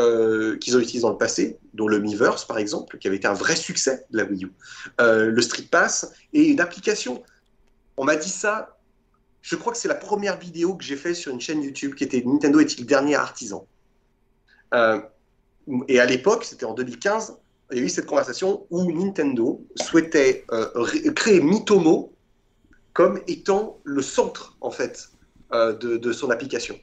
qu'ils 0.61 0.77
ont 0.77 0.81
utilisées 0.81 1.03
dans 1.03 1.11
le 1.11 1.19
passé, 1.19 1.59
dont 1.75 1.89
le 1.89 2.01
Miiverse 2.01 2.45
par 2.45 2.59
exemple, 2.59 2.99
qui 2.99 3.07
avait 3.07 3.17
été 3.17 3.29
un 3.29 3.35
vrai 3.35 3.57
succès 3.57 4.05
de 4.11 4.19
la 4.19 4.25
Wii 4.25 4.45
U, 4.45 4.53
le 4.99 5.41
Street 5.41 5.67
Pass 5.71 6.13
et 6.33 6.49
une 6.49 6.61
application. 6.61 7.23
On 7.97 8.05
m'a 8.05 8.17
dit 8.17 8.31
ça. 8.31 8.77
Je 9.43 9.57
crois 9.57 9.73
que 9.73 9.79
c'est 9.79 9.89
la 9.89 9.95
première 9.95 10.39
vidéo 10.39 10.75
que 10.75 10.85
j'ai 10.85 10.97
faite 10.97 11.17
sur 11.17 11.33
une 11.33 11.41
chaîne 11.41 11.63
YouTube 11.63 11.95
qui 11.95 12.05
était 12.05 12.23
Nintendo 12.27 12.61
est-il 12.61 12.85
dernier 12.85 13.15
artisan. 13.15 13.67
Euh, 14.75 15.01
et 15.89 16.01
à 16.01 16.07
l'époque, 16.07 16.45
c'était 16.45 16.65
en 16.65 16.75
2015, 16.75 17.37
il 17.73 17.79
y 17.79 17.81
a 17.81 17.85
eu 17.85 17.89
cette 17.89 18.07
conversation 18.07 18.67
où 18.71 18.91
Nintendo 18.93 19.65
souhaitait 19.77 20.45
euh, 20.51 20.85
créer 21.15 21.41
Mitomo 21.41 22.13
comme 22.93 23.21
étant 23.29 23.79
le 23.85 24.03
centre, 24.03 24.57
en 24.61 24.71
fait, 24.71 25.09
euh, 25.53 25.73
de, 25.75 26.13
son 26.13 26.31
application. 26.31 26.77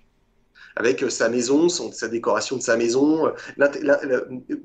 Avec 0.75 1.03
euh, 1.03 1.09
sa 1.09 1.27
maison, 1.27 1.67
son, 1.67 1.91
sa 1.91 2.07
décoration 2.07 2.55
de 2.55 2.61
sa 2.61 2.77
maison, 2.77 3.33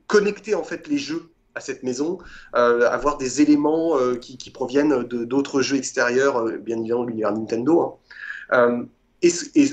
connecter 0.06 0.54
en 0.54 0.62
fait 0.62 0.86
les 0.86 0.98
jeux 0.98 1.30
à 1.54 1.60
cette 1.60 1.82
maison, 1.82 2.18
avoir 2.54 3.18
des 3.18 3.42
éléments 3.42 3.98
qui, 4.18 4.50
proviennent 4.50 5.02
d'autres 5.02 5.60
jeux 5.60 5.76
extérieurs, 5.76 6.44
bien 6.60 6.78
évidemment 6.78 7.04
l'univers 7.04 7.32
Nintendo. 7.32 7.98
Hein. 8.50 8.86
Et, 9.20 9.30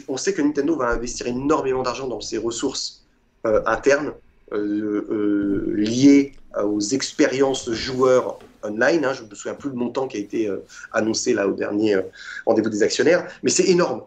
on 0.10 0.18
sait 0.18 0.34
que 0.34 0.42
Nintendo 0.42 0.76
va 0.76 0.90
investir 0.90 1.28
énormément 1.28 1.82
d'argent 1.82 2.08
dans 2.08 2.20
ses 2.20 2.38
ressources 2.38 3.06
internes 3.46 4.14
liées 4.52 6.34
aux 6.58 6.80
expériences 6.80 7.72
joueurs 7.72 8.40
online. 8.64 9.06
Hein, 9.06 9.14
je 9.14 9.24
ne 9.24 9.30
me 9.30 9.36
souviens 9.36 9.56
plus 9.56 9.70
le 9.70 9.76
montant 9.76 10.08
qui 10.08 10.18
a 10.18 10.20
été 10.20 10.48
euh, 10.48 10.58
annoncé 10.92 11.34
là 11.34 11.48
au 11.48 11.54
dernier 11.54 11.98
rendez-vous 12.46 12.70
des 12.70 12.84
actionnaires, 12.84 13.28
mais 13.44 13.50
c'est 13.50 13.68
énorme. 13.68 14.04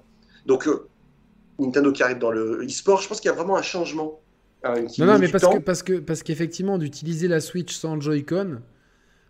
Donc 0.47 0.69
Nintendo 1.59 1.93
qui 1.93 2.03
arrive 2.03 2.19
dans 2.19 2.31
le 2.31 2.65
e-sport, 2.65 3.01
je 3.01 3.09
pense 3.09 3.21
qu'il 3.21 3.31
y 3.31 3.33
a 3.33 3.37
vraiment 3.37 3.57
un 3.57 3.63
changement. 3.63 4.21
non, 4.65 5.07
non, 5.07 5.19
mais 5.19 5.29
parce, 5.29 5.47
que, 5.47 5.59
parce 5.59 5.83
que 5.83 5.99
parce 5.99 6.23
qu'effectivement 6.23 6.79
d'utiliser 6.79 7.29
la 7.29 7.41
Switch 7.41 7.75
sans 7.75 8.01
Joy-Con 8.01 8.61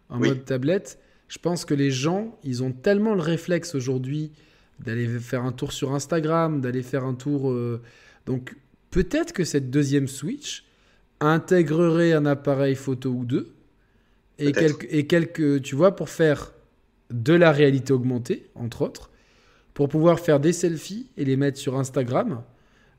en 0.08 0.18
mode 0.18 0.44
tablette, 0.44 0.98
je 1.28 1.38
pense 1.38 1.64
que 1.64 1.74
les 1.74 1.90
gens, 1.90 2.38
ils 2.44 2.62
ont 2.62 2.72
tellement 2.72 3.14
le 3.14 3.22
réflexe 3.22 3.74
aujourd'hui 3.74 4.32
d'aller 4.80 5.06
faire 5.06 5.44
un 5.44 5.52
tour 5.52 5.72
sur 5.72 5.94
Instagram, 5.94 6.60
d'aller 6.60 6.82
faire 6.82 7.04
un 7.04 7.14
tour. 7.14 7.54
donc 8.26 8.56
peut-être 8.90 9.32
que 9.32 9.44
cette 9.44 9.70
deuxième 9.70 10.08
Switch, 10.08 10.64
intégrerait 11.26 12.12
un 12.12 12.26
appareil 12.26 12.74
photo 12.74 13.10
ou 13.10 13.24
deux 13.24 13.52
et 14.38 14.52
quelques, 14.52 14.86
et 14.90 15.06
quelques, 15.06 15.62
tu 15.62 15.74
vois, 15.74 15.96
pour 15.96 16.08
faire 16.08 16.52
de 17.10 17.34
la 17.34 17.52
réalité 17.52 17.92
augmentée, 17.92 18.48
entre 18.54 18.82
autres, 18.82 19.10
pour 19.74 19.88
pouvoir 19.88 20.20
faire 20.20 20.40
des 20.40 20.52
selfies 20.52 21.08
et 21.16 21.24
les 21.24 21.36
mettre 21.36 21.58
sur 21.58 21.78
Instagram, 21.78 22.42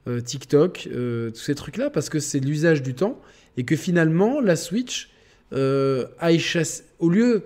euh, 0.07 0.21
TikTok, 0.21 0.89
euh, 0.91 1.31
tous 1.31 1.39
ces 1.39 1.55
trucs-là, 1.55 1.89
parce 1.89 2.09
que 2.09 2.19
c'est 2.19 2.39
l'usage 2.39 2.81
du 2.81 2.93
temps 2.93 3.19
et 3.57 3.65
que 3.65 3.75
finalement, 3.75 4.39
la 4.41 4.55
Switch 4.55 5.11
euh, 5.53 6.07
aille 6.19 6.39
chasser. 6.39 6.83
Au 6.99 7.09
lieu. 7.09 7.43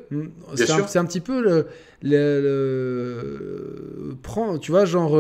C'est 0.56 0.98
un, 0.98 1.06
petit 1.06 1.20
peu 1.20 1.42
le. 1.42 1.68
le, 2.04 3.36
prend, 4.22 4.58
tu 4.60 4.72
vois, 4.72 4.86
genre. 4.86 5.20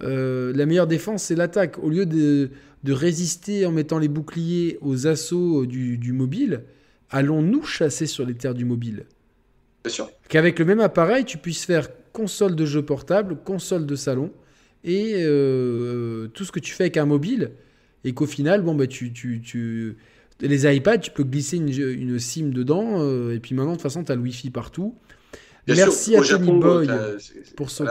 La 0.00 0.66
meilleure 0.66 0.86
défense, 0.86 1.24
c'est 1.24 1.34
l'attaque. 1.34 1.78
Au 1.78 1.88
lieu 1.88 2.06
de 2.06 2.50
de 2.84 2.92
résister 2.92 3.66
en 3.66 3.72
mettant 3.72 3.98
les 3.98 4.08
boucliers 4.08 4.78
aux 4.80 5.06
assauts 5.06 5.66
du, 5.66 6.12
mobile, 6.12 6.62
allons-nous 7.10 7.62
chasser 7.62 8.06
sur 8.06 8.24
les 8.24 8.34
terres 8.34 8.54
du 8.54 8.64
mobile? 8.64 9.06
Bien 9.84 9.92
sûr. 9.92 10.10
Qu'avec 10.28 10.58
le 10.58 10.64
même 10.64 10.80
appareil, 10.80 11.24
tu 11.24 11.38
puisses 11.38 11.64
faire 11.64 11.88
console 12.12 12.54
de 12.54 12.66
jeu 12.66 12.82
portable, 12.82 13.36
console 13.44 13.86
de 13.86 13.96
salon, 13.96 14.32
et 14.84 15.14
euh, 15.16 16.28
tout 16.28 16.44
ce 16.44 16.52
que 16.52 16.60
tu 16.60 16.72
fais 16.72 16.84
avec 16.84 16.96
un 16.96 17.06
mobile, 17.06 17.50
et 18.04 18.12
qu'au 18.14 18.26
final, 18.26 18.62
bon, 18.62 18.74
bah, 18.74 18.86
tu, 18.86 19.12
tu, 19.12 19.96
les 20.40 20.76
iPads, 20.76 20.98
tu 20.98 21.10
peux 21.10 21.24
glisser 21.24 21.56
une, 21.56 22.18
SIM 22.18 22.50
dedans, 22.50 23.02
euh, 23.02 23.34
et 23.34 23.40
puis 23.40 23.54
maintenant, 23.54 23.72
de 23.72 23.76
toute 23.76 23.82
façon, 23.82 24.04
tu 24.04 24.12
as 24.12 24.14
le 24.14 24.22
Wi-Fi 24.22 24.50
partout. 24.50 24.94
Merci 25.68 26.16
à 26.16 26.22
Tony 26.22 26.52
Boy 26.58 26.88
pour 27.56 27.70
son 27.70 27.86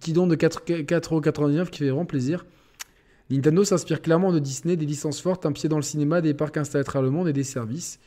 petit 0.00 0.12
don 0.12 0.26
de 0.26 0.36
4,99€ 0.36 1.70
qui 1.70 1.78
fait 1.78 1.86
vraiment 1.86 2.04
plaisir. 2.04 2.44
Nintendo 3.30 3.64
s'inspire 3.64 4.02
clairement 4.02 4.32
de 4.32 4.40
Disney, 4.40 4.76
des 4.76 4.86
licences 4.86 5.20
fortes, 5.20 5.46
un 5.46 5.52
pied 5.52 5.68
dans 5.68 5.76
le 5.76 5.82
cinéma, 5.82 6.20
des 6.20 6.34
parcs 6.34 6.56
installés 6.56 6.80
à 6.80 6.84
travers 6.84 7.02
le 7.02 7.10
monde 7.10 7.28
et 7.28 7.32
des 7.32 7.44
services. 7.44 8.00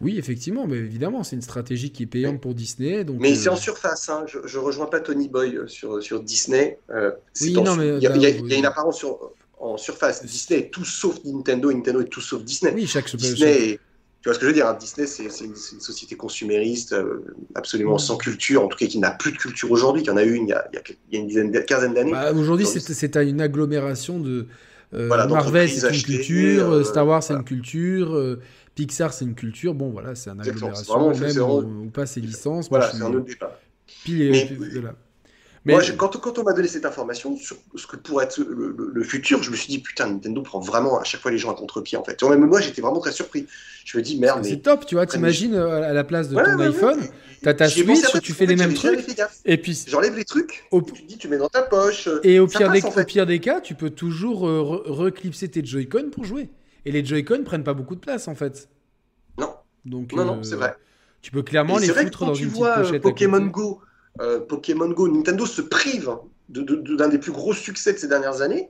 Oui, 0.00 0.16
effectivement, 0.16 0.66
mais 0.66 0.76
évidemment, 0.76 1.24
c'est 1.24 1.34
une 1.34 1.42
stratégie 1.42 1.90
qui 1.90 2.04
est 2.04 2.06
payante 2.06 2.40
pour 2.40 2.54
Disney. 2.54 3.02
Donc, 3.02 3.16
mais 3.18 3.34
c'est 3.34 3.48
en 3.48 3.54
euh, 3.54 3.56
surface, 3.56 4.08
hein. 4.08 4.24
je, 4.26 4.38
ne 4.38 4.62
rejoins 4.62 4.86
pas 4.86 5.00
Tony 5.00 5.28
Boy 5.28 5.56
euh, 5.56 5.66
sur, 5.66 6.00
sur 6.02 6.22
Disney. 6.22 6.78
Euh, 6.90 7.10
oui, 7.40 7.52
non, 7.54 7.74
mais 7.74 7.96
il 7.96 8.02
y, 8.02 8.06
a, 8.06 8.56
une 8.58 8.66
apparence 8.66 8.98
sur, 8.98 9.32
en 9.58 9.76
surface. 9.76 10.24
Disney 10.24 10.60
est 10.60 10.70
tout 10.70 10.84
sauf 10.84 11.18
Nintendo, 11.24 11.72
Nintendo 11.72 12.00
est 12.00 12.08
tout 12.08 12.20
sauf 12.20 12.44
Disney. 12.44 12.72
Oui, 12.74 12.86
chaque, 12.86 13.14
Disney 13.16 13.80
tu 14.20 14.28
vois 14.28 14.34
ce 14.34 14.38
que 14.38 14.46
je 14.46 14.50
veux 14.50 14.54
dire 14.54 14.66
hein, 14.66 14.76
Disney, 14.78 15.06
c'est 15.06 15.24
une, 15.44 15.54
société 15.54 16.16
consumériste, 16.16 16.94
absolument 17.54 17.96
mm. 17.96 18.00
sans 18.00 18.16
culture, 18.16 18.64
en 18.64 18.68
tout 18.68 18.76
cas 18.76 18.86
qui 18.86 18.98
n'a 18.98 19.12
plus 19.12 19.32
de 19.32 19.36
culture 19.36 19.70
aujourd'hui, 19.70 20.02
qu'il 20.02 20.10
y 20.10 20.14
en 20.14 20.16
a 20.16 20.24
eu 20.24 20.36
il 20.36 20.48
y 20.48 20.52
a, 20.52 20.68
il 20.72 21.14
y 21.14 21.16
a 21.16 21.20
une 21.20 21.28
dizaine, 21.28 21.64
quinzaine 21.64 21.94
d'années. 21.94 22.12
Bah, 22.12 22.32
aujourd'hui, 22.32 22.66
c'est 22.66 23.16
une 23.16 23.40
agglomération 23.40 24.18
de. 24.18 24.46
Marvel, 24.92 25.68
c'est 25.68 25.94
une 25.94 26.02
culture, 26.02 26.84
Star 26.86 27.06
Wars, 27.06 27.22
c'est 27.22 27.34
une 27.34 27.44
culture. 27.44 28.38
Pixar, 28.78 29.12
c'est 29.12 29.24
une 29.24 29.34
culture. 29.34 29.74
Bon, 29.74 29.90
voilà, 29.90 30.14
c'est 30.14 30.30
un 30.30 30.38
agglomération, 30.38 31.10
vraiment- 31.10 31.18
même 31.18 31.38
ou, 31.38 31.86
ou 31.86 31.90
pas 31.90 32.06
ses 32.06 32.20
licences. 32.20 32.68
Voilà, 32.68 32.92
c'est 32.92 33.02
un 33.02 33.12
autre 33.12 33.26
débat. 33.26 33.58
pile 34.04 34.22
et- 34.22 34.30
Mais-. 34.30 34.82
Mais 35.64 35.72
Moi, 35.74 35.82
je- 35.82 35.92
quand, 35.92 36.16
quand 36.20 36.38
on 36.38 36.44
m'a 36.44 36.52
donné 36.52 36.68
cette 36.68 36.86
information 36.86 37.36
sur 37.36 37.56
ce 37.74 37.86
que 37.86 37.96
pourrait 37.96 38.24
être 38.26 38.38
le, 38.38 38.74
le- 38.76 38.90
le 38.94 39.02
futur, 39.04 39.42
je 39.42 39.50
me 39.50 39.56
suis 39.56 39.68
dit, 39.68 39.80
putain, 39.80 40.06
Nintendo 40.08 40.40
prend 40.42 40.60
vraiment 40.60 40.98
à 41.00 41.04
chaque 41.04 41.20
fois 41.20 41.30
les 41.30 41.38
gens 41.38 41.50
à 41.50 41.54
contre-pied, 41.54 41.98
en 41.98 42.04
fait. 42.04 42.22
Même 42.22 42.46
moi, 42.46 42.60
j'étais 42.60 42.80
vraiment 42.80 43.00
très 43.00 43.12
surpris. 43.12 43.46
Je 43.84 43.98
me 43.98 44.02
dis, 44.02 44.18
merde, 44.18 44.40
mais. 44.42 44.50
c'est 44.50 44.58
top, 44.58 44.86
tu 44.86 44.94
vois. 44.94 45.06
T'imagines 45.06 45.54
euh, 45.54 45.82
à 45.82 45.92
la 45.92 46.04
place 46.04 46.28
de 46.28 46.36
Ouais, 46.36 46.44
ton 46.44 46.56
ouais, 46.58 46.66
iPhone, 46.68 47.00
ouais. 47.00 47.10
t'as 47.42 47.54
ta 47.54 47.68
Switch, 47.68 48.20
tu 48.22 48.32
fais 48.32 48.46
les 48.46 48.56
mêmes 48.56 48.74
trucs. 48.74 49.00
Et 49.44 49.56
puis, 49.58 49.84
J'enlève 49.88 50.16
les 50.16 50.24
trucs, 50.24 50.64
Au- 50.70 50.80
tu 50.82 51.02
dis, 51.02 51.18
tu 51.18 51.28
mets 51.28 51.38
dans 51.38 51.48
ta 51.48 51.62
poche. 51.62 52.06
euh, 52.06 52.20
Et 52.22 52.38
au 52.38 52.46
pire, 52.46 52.70
des, 52.70 52.82
au 52.82 53.04
pire 53.04 53.26
cas, 53.40 53.60
tu 53.60 53.74
peux 53.74 53.90
toujours 53.90 54.48
euh, 54.48 54.60
re- 54.62 54.82
reclipser 54.90 55.48
tes 55.48 55.64
Joy-Con 55.64 56.10
pour 56.12 56.24
jouer. 56.24 56.48
Et 56.84 56.92
les 56.92 57.04
Joy-Con 57.04 57.42
prennent 57.44 57.64
pas 57.64 57.74
beaucoup 57.74 57.94
de 57.96 58.00
place 58.00 58.28
en 58.28 58.34
fait. 58.34 58.68
Non. 59.38 59.50
Donc, 59.84 60.12
Non, 60.12 60.24
non, 60.24 60.42
c'est 60.42 60.56
vrai. 60.56 60.74
Tu 61.20 61.30
peux 61.32 61.42
clairement 61.42 61.78
Et 61.78 61.86
les 61.86 61.92
foutre 61.92 62.24
dans 62.26 62.32
tu 62.32 62.42
une 62.44 62.48
petite 62.50 62.58
vois 62.58 62.74
pochette. 62.76 63.02
Pokémon. 63.02 63.40
Go, 63.46 63.80
euh, 64.20 64.40
Pokémon 64.40 64.88
Go, 64.90 65.08
Nintendo 65.08 65.46
se 65.46 65.62
prive 65.62 66.10
de- 66.48 66.62
de- 66.62 66.76
de- 66.76 66.96
d'un 66.96 67.08
des 67.08 67.18
plus 67.18 67.32
gros 67.32 67.52
succès 67.52 67.92
de 67.92 67.98
ces 67.98 68.08
dernières 68.08 68.40
années. 68.42 68.68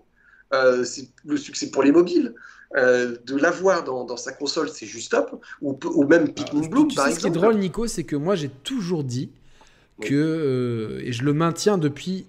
Euh, 0.55 0.85
c'est 0.85 1.09
le 1.27 1.37
succès 1.37 1.71
pour 1.71 1.83
les 1.83 1.93
mobiles. 1.93 2.35
Euh, 2.77 3.17
de 3.27 3.37
l'avoir 3.37 3.83
dans, 3.85 4.05
dans 4.05 4.17
sa 4.19 4.33
console, 4.33 4.69
c'est 4.69 4.87
juste 4.87 5.11
top. 5.13 5.43
Ou, 5.63 5.79
ou 5.95 6.05
même 6.07 6.33
Pikmin 6.33 6.63
Ah, 6.65 6.69
Bloom, 6.69 6.89
tu 6.89 6.97
par 6.97 7.07
sais 7.07 7.13
ce 7.15 7.19
qui 7.21 7.27
est 7.27 7.29
exemple. 7.29 7.47
drôle, 7.47 7.61
Nico, 7.61 7.87
c'est 7.87 8.05
que 8.05 8.17
moi 8.17 8.35
j'ai 8.35 8.49
toujours 8.51 9.05
dit 9.05 9.31
Oui. 10.01 10.09
que, 10.09 11.01
et 11.03 11.13
je 11.13 11.23
le 11.25 11.33
maintiens 11.33 11.79
depuis, 11.79 12.27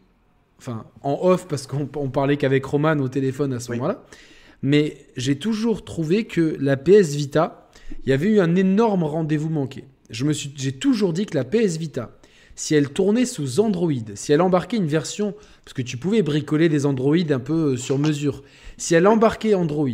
enfin 0.59 0.85
en 1.03 1.19
off 1.23 1.47
parce 1.47 1.67
qu'on 1.67 1.89
on 1.95 2.09
parlait 2.09 2.37
qu'avec 2.37 2.63
Roman 2.65 2.97
au 2.99 3.09
téléphone 3.09 3.51
à 3.53 3.59
ce 3.59 3.69
Oui. 3.71 3.77
moment-là, 3.77 4.01
mais 4.61 4.97
j'ai 5.17 5.37
toujours 5.37 5.83
trouvé 5.83 6.25
que 6.25 6.55
la 6.59 6.77
PS 6.77 7.15
Vita, 7.15 7.69
il 8.05 8.09
y 8.09 8.13
avait 8.13 8.27
eu 8.29 8.39
un 8.39 8.55
énorme 8.55 9.03
rendez-vous 9.03 9.49
manqué. 9.49 9.85
Je 10.09 10.23
me 10.25 10.31
suis, 10.33 10.53
j'ai 10.55 10.71
toujours 10.73 11.11
dit 11.13 11.25
que 11.25 11.35
la 11.35 11.43
PS 11.43 11.77
Vita, 11.77 12.17
si 12.59 12.75
elle 12.75 12.89
tournait 12.89 13.25
sous 13.25 13.61
Android, 13.61 13.93
si 14.15 14.33
elle 14.33 14.41
embarquait 14.41 14.75
une 14.75 14.85
version, 14.87 15.33
parce 15.63 15.73
que 15.73 15.81
tu 15.81 15.95
pouvais 15.95 16.21
bricoler 16.23 16.67
des 16.67 16.85
Android 16.85 17.15
un 17.29 17.39
peu 17.39 17.53
euh, 17.73 17.77
sur 17.77 17.97
mesure, 17.97 18.43
si 18.75 18.95
elle 18.95 19.07
embarquait 19.07 19.53
Android, 19.53 19.87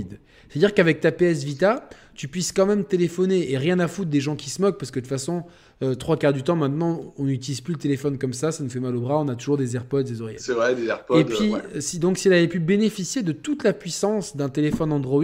c'est-à-dire 0.49 0.73
qu'avec 0.73 0.99
ta 0.99 1.11
PS 1.11 1.43
Vita, 1.43 1.87
tu 2.15 2.27
puisses 2.27 2.51
quand 2.51 2.65
même 2.65 2.83
téléphoner 2.83 3.51
et 3.51 3.57
rien 3.59 3.77
à 3.79 3.87
foutre 3.87 4.09
des 4.09 4.19
gens 4.19 4.35
qui 4.35 4.49
se 4.49 4.63
moquent, 4.63 4.79
parce 4.79 4.89
que 4.89 4.99
de 4.99 5.03
toute 5.05 5.09
façon, 5.09 5.43
euh, 5.83 5.93
trois 5.93 6.17
quarts 6.17 6.33
du 6.33 6.41
temps 6.41 6.55
maintenant, 6.55 7.13
on 7.19 7.25
n'utilise 7.25 7.61
plus 7.61 7.73
le 7.73 7.79
téléphone 7.79 8.17
comme 8.17 8.33
ça, 8.33 8.51
ça 8.51 8.63
nous 8.63 8.69
fait 8.71 8.79
mal 8.79 8.95
au 8.95 9.01
bras, 9.01 9.19
on 9.19 9.27
a 9.27 9.35
toujours 9.35 9.57
des 9.57 9.75
AirPods, 9.75 10.01
des 10.01 10.21
oreillettes. 10.21 10.41
C'est 10.41 10.53
vrai, 10.53 10.73
des 10.73 10.87
AirPods. 10.87 11.19
Et 11.19 11.23
puis, 11.25 11.49
euh, 11.49 11.57
ouais. 11.57 11.81
si, 11.81 11.99
donc, 11.99 12.17
si 12.17 12.29
elle 12.29 12.33
avait 12.33 12.47
pu 12.47 12.59
bénéficier 12.59 13.21
de 13.21 13.31
toute 13.31 13.63
la 13.63 13.73
puissance 13.73 14.35
d'un 14.35 14.49
téléphone 14.49 14.91
Android, 14.91 15.23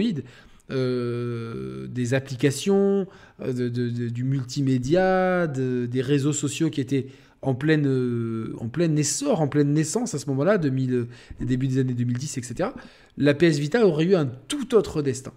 euh, 0.70 1.86
des 1.88 2.14
applications, 2.14 3.06
euh, 3.40 3.52
de- 3.52 3.68
de- 3.68 3.88
de- 3.90 4.08
du 4.08 4.24
multimédia, 4.24 5.46
de- 5.46 5.86
des 5.86 6.00
réseaux 6.02 6.32
sociaux 6.32 6.70
qui 6.70 6.80
étaient 6.80 7.06
en 7.42 7.54
pleine, 7.54 7.86
euh, 7.86 8.54
en 8.58 8.68
plein 8.68 8.94
essor, 8.96 9.40
en 9.40 9.48
pleine 9.48 9.72
naissance 9.72 10.14
à 10.14 10.18
ce 10.18 10.26
moment-là, 10.30 10.58
2000, 10.58 11.08
début 11.40 11.66
des 11.68 11.78
années 11.78 11.92
2010, 11.92 12.38
etc., 12.38 12.70
la 13.18 13.34
PS 13.34 13.58
Vita 13.58 13.84
aurait 13.84 14.04
eu 14.04 14.14
un 14.14 14.26
tout 14.26 14.74
autre 14.74 15.02
destin. 15.02 15.32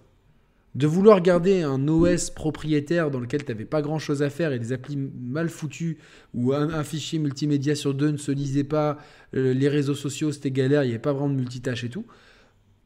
De 0.76 0.86
vouloir 0.86 1.20
garder 1.22 1.62
un 1.62 1.88
OS 1.88 2.30
propriétaire 2.30 3.10
dans 3.10 3.18
lequel 3.18 3.44
tu 3.44 3.50
n'avais 3.50 3.64
pas 3.64 3.80
grand 3.82 3.98
chose 3.98 4.22
à 4.22 4.30
faire 4.30 4.52
et 4.52 4.58
des 4.58 4.72
applis 4.72 4.96
mal 4.96 5.48
foutues, 5.48 5.98
où 6.34 6.52
un, 6.52 6.84
fichier 6.84 7.18
multimédia 7.18 7.74
sur 7.74 7.94
deux 7.94 8.10
ne 8.10 8.18
se 8.18 8.30
lisait 8.30 8.64
pas, 8.64 8.98
euh, 9.34 9.52
les 9.52 9.68
réseaux 9.68 9.94
sociaux 9.94 10.32
c'était 10.32 10.50
galère, 10.50 10.84
il 10.84 10.88
n'y 10.88 10.92
avait 10.92 11.00
pas 11.00 11.12
vraiment 11.12 11.30
de 11.30 11.34
multitâche 11.34 11.82
et 11.84 11.88
tout. 11.88 12.04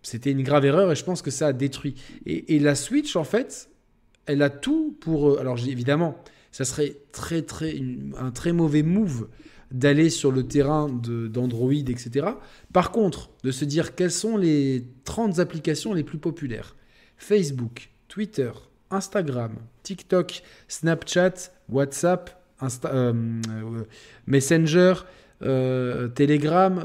C'était 0.02 0.30
une 0.30 0.42
grave 0.42 0.64
erreur 0.64 0.90
et 0.90 0.94
je 0.94 1.05
pense 1.05 1.20
que 1.20 1.30
ça 1.30 1.48
a 1.48 1.52
détruit. 1.52 1.94
Et, 2.26 2.55
et 2.55 2.59
la 2.59 2.74
Switch, 2.74 3.16
en 3.16 3.24
fait, 3.24 3.68
elle 4.26 4.42
a 4.42 4.51
tout 4.51 4.97
pour. 5.01 5.30
euh, 5.30 5.40
Alors 5.40 5.59
évidemment, 5.59 6.16
ça 6.52 6.64
serait 6.64 6.97
très, 7.12 7.43
très, 7.43 7.81
un 8.18 8.31
très 8.31 8.52
mauvais 8.52 8.82
move 8.82 9.28
d'aller 9.70 10.10
sur 10.10 10.32
le 10.32 10.43
terrain 10.43 10.89
d'Android, 10.89 11.72
etc. 11.72 12.27
Par 12.72 12.90
contre, 12.90 13.31
de 13.44 13.52
se 13.52 13.64
dire 13.64 13.94
quelles 13.94 14.10
sont 14.10 14.36
les 14.36 14.85
30 15.05 15.39
applications 15.39 15.93
les 15.94 16.02
plus 16.02 16.18
populaires 16.18 16.74
Facebook, 17.16 17.90
Twitter, 18.09 18.51
Instagram, 18.90 19.52
TikTok, 19.85 20.43
Snapchat, 20.66 21.35
WhatsApp, 21.68 22.43
Insta- 22.60 22.90
euh, 22.93 23.12
euh, 23.48 23.85
Messenger, 24.27 24.94
euh, 25.43 26.09
Telegram, 26.09 26.85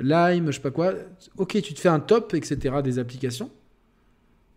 Lime, 0.00 0.46
je 0.46 0.52
sais 0.52 0.60
pas 0.62 0.70
quoi. 0.70 0.94
Ok, 1.36 1.60
tu 1.62 1.74
te 1.74 1.80
fais 1.80 1.88
un 1.90 2.00
top, 2.00 2.32
etc. 2.34 2.76
des 2.82 2.98
applications, 2.98 3.50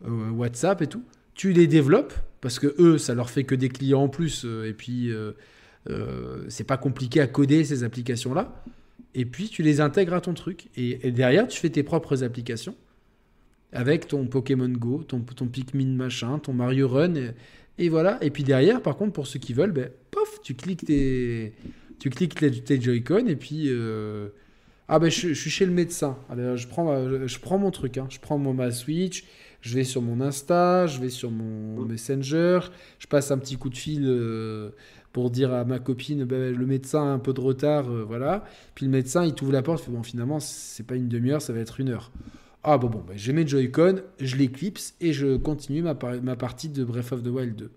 WhatsApp 0.02 0.82
et 0.82 0.88
tout. 0.88 1.04
Tu 1.34 1.52
les 1.54 1.68
développes 1.68 2.14
parce 2.44 2.60
que 2.60 2.76
eux, 2.78 2.98
ça 2.98 3.15
leur 3.15 3.30
fait 3.30 3.45
que 3.45 3.56
des 3.56 3.70
clients 3.70 4.03
en 4.03 4.10
plus. 4.10 4.44
euh, 4.44 4.68
et 4.68 4.74
puis, 4.74 5.10
euh, 5.10 5.32
euh, 5.90 6.44
c'est 6.49 6.65
pas 6.65 6.76
compliqué 6.76 7.22
à 7.22 7.28
coder 7.28 7.64
ces 7.64 7.86
applications-là. 7.86 8.61
Et 9.15 9.24
puis, 9.24 9.48
tu 9.48 9.64
les 9.64 9.80
intègres 9.80 10.14
à 10.14 10.20
ton 10.20 10.34
truc. 10.34 10.68
Et, 10.76 11.10
derrière, 11.11 11.48
tu 11.48 11.57
fais 11.57 11.70
tes 11.70 11.84
propres 11.84 12.22
applications 12.22 12.76
avec 13.72 14.07
ton 14.07 14.28
Pokémon 14.28 14.68
Go, 14.68 15.03
ton, 15.03 15.22
Pikmin 15.22 15.95
machin, 15.95 16.38
ton 16.38 16.52
Mario 16.52 16.90
Run. 16.90 17.14
Et, 17.78 17.88
voilà. 17.88 18.18
Et 18.22 18.30
puis 18.30 18.44
derrière, 18.44 18.82
par 18.82 18.98
contre, 18.98 19.14
pour 19.14 19.26
ceux 19.26 19.40
qui 19.40 19.53
veulent, 19.53 19.72
ben, 19.72 19.90
pof, 20.11 20.41
tu 20.44 20.53
cliques 20.53 20.86
tes, 20.86 21.53
tu 21.98 22.10
cliques 22.10 22.36
tes, 22.36 22.82
Joy-Con 22.82 23.28
et 23.28 23.38
puis. 23.38 23.70
ah 24.90 24.99
ben 24.99 25.10
je, 25.10 25.34
suis 25.34 25.49
chez 25.49 25.65
le 25.65 25.72
médecin. 25.72 26.18
Je, 26.30 26.68
prends, 26.68 27.26
je 27.26 27.40
prends 27.40 27.57
mon 27.57 27.72
truc. 27.72 27.98
hein. 27.98 28.07
Je 28.10 28.20
prends 28.20 28.38
mon, 28.38 28.53
ma 28.53 28.72
Switch, 28.72 29.24
je 29.64 29.76
vais 29.76 29.85
sur 29.85 30.02
mon 30.02 30.19
Insta, 30.19 30.88
je 30.88 30.99
vais 30.99 31.07
sur 31.10 31.31
mon 31.31 31.85
Messenger, 31.85 32.60
je 32.99 33.07
passe 33.07 33.31
un 33.31 33.38
petit 33.38 33.56
coup 33.56 33.69
de 33.69 33.77
fil 33.77 34.03
euh, 34.06 34.72
pour 35.14 35.31
dire 35.31 35.53
à 35.53 35.64
ma 35.64 35.80
copine 35.80 36.26
ben, 36.26 36.53
le 36.53 36.65
médecin 36.65 37.02
a 37.03 37.07
un 37.07 37.18
peu 37.19 37.31
de 37.34 37.40
retard, 37.40 37.90
euh, 37.90 38.03
voilà. 38.06 38.44
Puis 38.76 38.85
le 38.85 38.91
médecin 38.91 39.23
il 39.23 39.34
t'ouvre 39.34 39.53
la 39.53 39.61
porte, 39.61 39.81
il 39.81 39.85
fait, 39.85 39.91
bon 39.91 40.03
finalement 40.03 40.41
c'est 40.41 40.85
pas 40.85 40.95
une 40.95 41.07
demi-heure, 41.07 41.41
ça 41.41 41.53
va 41.53 41.60
être 41.61 41.80
une 41.80 41.90
heure. 41.90 42.11
Ah 42.61 42.77
bon 42.77 42.90
bon, 42.90 43.02
ben, 43.07 43.18
j'ai 43.18 43.31
mes 43.31 43.48
Joy-Con, 43.48 44.02
je 44.19 44.35
l'éclipse 44.35 44.95
et 44.99 45.14
je 45.14 45.38
continue 45.38 45.81
ma, 45.81 45.95
par- 45.95 46.22
ma 46.22 46.35
partie 46.35 46.68
de 46.68 46.84
Breath 46.84 47.14
of 47.14 47.23
the 47.23 47.27
Wild 47.27 47.56
2. 47.56 47.72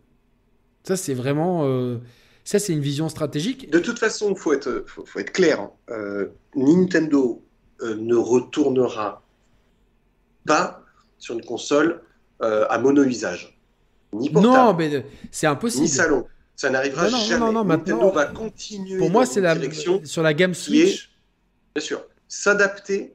Ça 0.83 0.97
c'est 0.97 1.15
vraiment, 1.15 1.67
euh, 1.67 1.99
ça 2.43 2.59
c'est 2.59 2.73
une 2.73 2.81
vision 2.81 3.09
stratégique. 3.09 3.71
De 3.71 3.79
toute 3.79 4.01
façon, 4.01 4.31
il 4.31 4.37
faut 4.37 4.53
être, 4.53 4.83
faut, 4.89 5.05
faut 5.07 5.21
être 5.21 5.33
clair. 5.33 5.61
hein. 5.89 6.27
Nintendo 6.57 7.45
ne 7.81 8.17
retournera 8.17 9.23
pas 10.47 10.86
sur 11.19 11.35
une 11.35 11.45
console 11.45 12.03
euh, 12.43 12.67
à 12.69 12.79
mono-usage. 12.79 13.59
Ni 14.13 14.31
portable, 14.31 14.55
Non 14.55 14.75
mais 14.75 14.95
euh, 14.95 15.03
c'est 15.31 15.47
ni 15.47 15.53
impossible. 15.53 15.89
salon. 15.89 16.27
Ça 16.55 16.71
n'arrivera 16.71 17.05
Non, 17.05 17.11
non, 17.11 17.19
non, 17.19 17.25
jamais. 17.25 17.53
non, 17.53 17.65
Nintendo 17.65 18.11
va 18.11 18.27
continuer 18.27 18.99
Pour 18.99 19.11
moi 19.11 19.27
c'est 19.27 19.41
la 19.43 19.57
sur 20.05 20.23
la 20.23 20.33
gamme 20.35 20.53
qui 20.53 20.81
est- 20.81 20.87
Switch. 20.87 21.11
bien 21.75 21.85
sûr, 21.85 22.05
s'adapter 22.29 23.15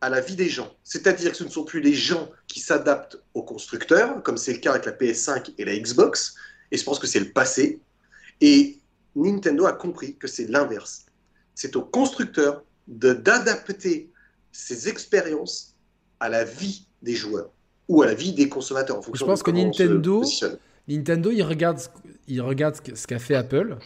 à 0.00 0.08
la 0.08 0.20
vie 0.20 0.36
des 0.36 0.48
gens. 0.48 0.72
C'est-à-dire 0.84 1.32
que 1.32 1.36
ce 1.36 1.44
ne 1.44 1.48
sont 1.50 1.64
plus 1.64 1.80
les 1.80 1.92
gens 1.92 2.30
qui 2.46 2.60
s'adaptent 2.60 3.18
aux 3.34 3.42
constructeurs, 3.42 4.22
comme 4.22 4.36
c'est 4.36 4.52
le 4.52 4.58
cas 4.60 4.70
avec 4.70 4.86
la 4.86 4.92
PS5 4.92 5.52
et 5.58 5.64
la 5.64 5.76
Xbox, 5.76 6.34
et 6.70 6.76
je 6.78 6.84
pense 6.84 6.98
que 6.98 7.06
c'est 7.06 7.18
le 7.20 7.30
passé. 7.32 7.80
Et 8.40 8.78
Nintendo 9.16 9.66
a 9.66 9.72
compris 9.72 10.16
que 10.16 10.28
c'est 10.28 10.46
l'inverse. 10.46 11.04
C'est 11.54 11.74
aux 11.76 11.82
constructeurs 11.82 12.62
d'adapter 12.86 14.10
ces 14.52 14.88
expériences 14.88 15.74
à 16.20 16.28
la 16.28 16.44
vie 16.44 16.86
des 17.02 17.14
joueurs 17.14 17.50
ou 17.88 18.02
à 18.02 18.06
la 18.06 18.14
vie 18.14 18.32
des 18.32 18.48
consommateurs 18.48 18.98
en 18.98 19.02
fonction 19.02 19.26
pense 19.26 19.40
de 19.40 19.44
que 19.44 19.50
Nintendo-. 19.50 20.22
Nintendo, 20.88 21.30
il 21.30 21.42
regarde, 21.42 21.78
ce- 21.78 21.88
il 22.28 22.40
regarde 22.40 22.76
ce 22.94 23.06
qu'a 23.06 23.18
fait 23.18 23.34
Apple, 23.34 23.76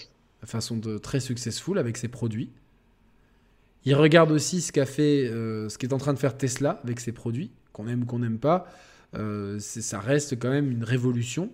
de 0.42 0.46
façon 0.46 0.76
de 0.76 0.98
très 0.98 1.20
successful 1.20 1.78
avec 1.78 1.96
ses 1.96 2.08
produits. 2.08 2.50
Il 3.84 3.94
regarde 3.96 4.30
aussi 4.30 4.60
ce 4.60 4.70
qu'a 4.72 4.86
fait, 4.86 5.28
euh, 5.28 5.68
ce 5.68 5.78
qu'est 5.78 5.92
en 5.92 5.98
train 5.98 6.12
de 6.12 6.18
faire 6.18 6.36
Tesla 6.36 6.80
avec 6.84 7.00
ses 7.00 7.12
produits, 7.12 7.50
qu'on 7.72 7.88
aime 7.88 8.02
ou 8.02 8.06
qu'on 8.06 8.20
n'aime 8.20 8.38
pas. 8.38 8.66
Euh, 9.14 9.58
ça 9.58 9.98
reste 9.98 10.38
quand 10.38 10.50
même 10.50 10.70
une 10.70 10.84
révolution. 10.84 11.50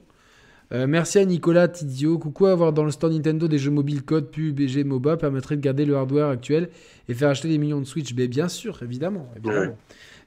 Euh, 0.70 0.86
merci 0.86 1.18
à 1.18 1.24
Nicolas 1.24 1.66
Tidio. 1.66 2.18
Coucou, 2.18 2.44
avoir 2.46 2.74
dans 2.74 2.84
le 2.84 2.90
store 2.90 3.10
Nintendo 3.10 3.48
des 3.48 3.58
jeux 3.58 3.70
mobiles 3.70 4.02
code 4.02 4.30
pub 4.30 4.60
et 4.60 4.84
MOBA 4.84 5.16
permettrait 5.16 5.56
de 5.56 5.62
garder 5.62 5.86
le 5.86 5.96
hardware 5.96 6.28
actuel 6.28 6.68
et 7.08 7.14
faire 7.14 7.30
acheter 7.30 7.48
des 7.48 7.56
millions 7.56 7.80
de 7.80 7.86
Switch. 7.86 8.12
Mais 8.14 8.28
bien 8.28 8.48
sûr, 8.48 8.82
évidemment. 8.82 9.26
évidemment. 9.36 9.76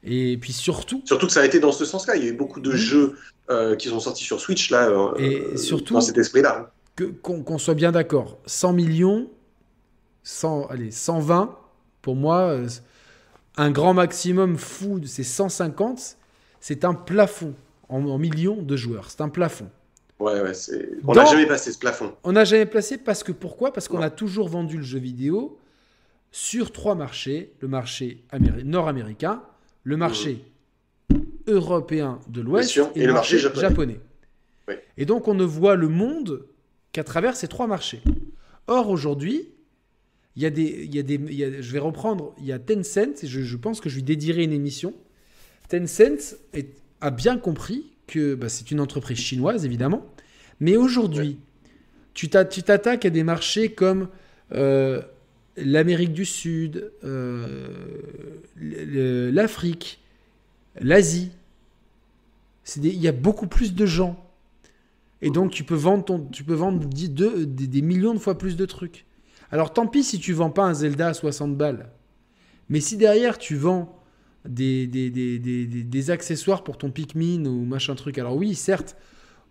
Et 0.03 0.37
puis 0.37 0.51
surtout, 0.53 1.01
Surtout 1.05 1.27
que 1.27 1.31
ça 1.33 1.41
a 1.41 1.45
été 1.45 1.59
dans 1.59 1.71
ce 1.71 1.85
sens-là. 1.85 2.15
Il 2.15 2.23
y 2.23 2.27
a 2.27 2.29
eu 2.31 2.35
beaucoup 2.35 2.59
de 2.59 2.71
jeux 2.71 3.17
euh, 3.49 3.75
qui 3.75 3.89
sont 3.89 3.99
sortis 3.99 4.23
sur 4.23 4.39
Switch 4.39 4.71
là, 4.71 4.87
euh, 4.89 5.13
Et 5.17 5.57
surtout- 5.57 5.93
dans 5.93 6.01
cet 6.01 6.17
esprit-là. 6.17 6.71
qu'on 7.21 7.57
soit 7.57 7.73
bien 7.75 7.91
d'accord, 7.91 8.37
100 8.45 8.73
millions, 8.73 9.29
100, 10.23 10.67
allez, 10.67 10.91
120, 10.91 11.57
pour 12.01 12.15
moi, 12.15 12.41
euh, 12.49 12.67
un 13.57 13.71
grand 13.71 13.93
maximum 13.93 14.57
fou, 14.57 14.99
c'est 15.05 15.23
150, 15.23 16.17
c'est 16.59 16.85
un 16.85 16.93
plafond 16.93 17.53
en, 17.89 18.03
en 18.05 18.17
millions 18.17 18.61
de 18.61 18.75
joueurs. 18.75 19.09
C'est 19.09 19.21
un 19.21 19.29
plafond. 19.29 19.69
Ouais, 20.19 20.39
ouais. 20.41 20.51
On 21.07 21.13
n'a 21.13 21.25
jamais 21.25 21.47
passé 21.47 21.71
ce 21.71 21.79
plafond. 21.79 22.13
On 22.23 22.31
n'a 22.31 22.43
jamais 22.45 22.67
placé 22.67 22.97
parce 22.97 23.23
que 23.23 23.31
pourquoi? 23.31 23.73
Parce 23.73 23.87
qu'on 23.87 24.01
a 24.01 24.11
toujours 24.11 24.47
vendu 24.49 24.77
le 24.77 24.83
jeu 24.83 24.99
vidéo 24.99 25.57
sur 26.31 26.71
trois 26.71 26.93
marchés 26.95 27.53
le 27.59 27.67
marché 27.67 28.23
améri- 28.31 28.63
nord-américain, 28.63 29.41
le 29.83 29.97
marché 29.97 30.43
européen 31.47 32.19
de 32.27 32.41
l'Ouest 32.41 32.79
et, 32.95 33.05
le 33.05 33.13
marché, 33.13 33.37
japonais. 33.37 33.61
japonais. 33.61 33.99
Et 34.97 35.05
donc 35.05 35.27
on 35.27 35.33
ne 35.33 35.43
voit 35.43 35.75
le 35.75 35.87
monde 35.87 36.45
qu'à 36.91 37.03
travers 37.03 37.35
ces 37.35 37.47
trois 37.47 37.67
marchés. 37.67 38.01
Or 38.67 38.89
aujourd'hui, 38.89 39.49
il 40.35 40.43
y 40.43 40.45
a 40.45 40.49
des, 40.49 40.83
il 40.83 40.95
y 40.95 40.99
a 40.99 41.03
des, 41.03 41.61
je 41.61 41.71
vais 41.71 41.79
reprendre, 41.79 42.33
il 42.39 42.45
y 42.45 42.51
a 42.51 42.59
Tencent, 42.59 43.23
et 43.23 43.27
je, 43.27 43.57
pense 43.57 43.81
que 43.81 43.89
je 43.89 43.95
lui 43.95 44.03
dédierai 44.03 44.43
une 44.43 44.53
émission. 44.53 44.93
Tencent 45.67 46.35
a 47.01 47.11
bien 47.11 47.37
compris 47.37 47.91
que 48.07 48.35
bah, 48.35 48.49
c'est 48.49 48.71
une 48.71 48.79
entreprise 48.79 49.17
chinoise, 49.17 49.65
évidemment, 49.65 50.05
mais 50.59 50.77
aujourd'hui, 50.77 51.39
tu 52.13 52.29
t'attaques 52.29 53.05
à 53.05 53.09
des 53.09 53.23
marchés 53.23 53.71
comme 53.71 54.09
euh, 54.53 55.01
l'Amérique 55.57 56.13
du 56.13 56.25
Sud, 56.25 56.91
euh, 57.03 57.67
l'Afrique, 58.57 59.99
l'Asie. 60.79 61.31
Il 62.77 63.01
y 63.01 63.07
a 63.07 63.11
beaucoup 63.11 63.47
plus 63.47 63.73
de 63.73 63.85
gens. 63.85 64.23
Et 65.21 65.29
donc, 65.29 65.51
tu 65.51 65.63
peux 65.63 65.75
vendre, 65.75 66.05
ton, 66.05 66.19
tu 66.31 66.43
peux 66.43 66.53
vendre 66.53 66.87
des, 66.87 67.81
millions 67.81 68.13
de 68.13 68.19
fois 68.19 68.37
plus 68.37 68.55
de 68.55 68.65
trucs. 68.65 69.05
Alors, 69.51 69.73
tant 69.73 69.87
pis 69.87 70.03
si 70.03 70.19
tu 70.19 70.33
vends 70.33 70.49
pas 70.49 70.63
un 70.63 70.73
Zelda 70.73 71.09
à 71.09 71.13
60 71.13 71.57
balles. 71.57 71.89
Mais 72.69 72.79
si 72.79 72.97
derrière, 72.97 73.37
tu 73.37 73.55
vends 73.55 73.99
des, 74.45 74.87
des, 74.87 76.11
accessoires 76.11 76.63
pour 76.63 76.77
ton 76.77 76.89
Pikmin 76.89 77.45
ou 77.45 77.65
machin 77.65 77.93
truc. 77.95 78.17
Alors, 78.17 78.35
oui, 78.35 78.55
certes, 78.55 78.95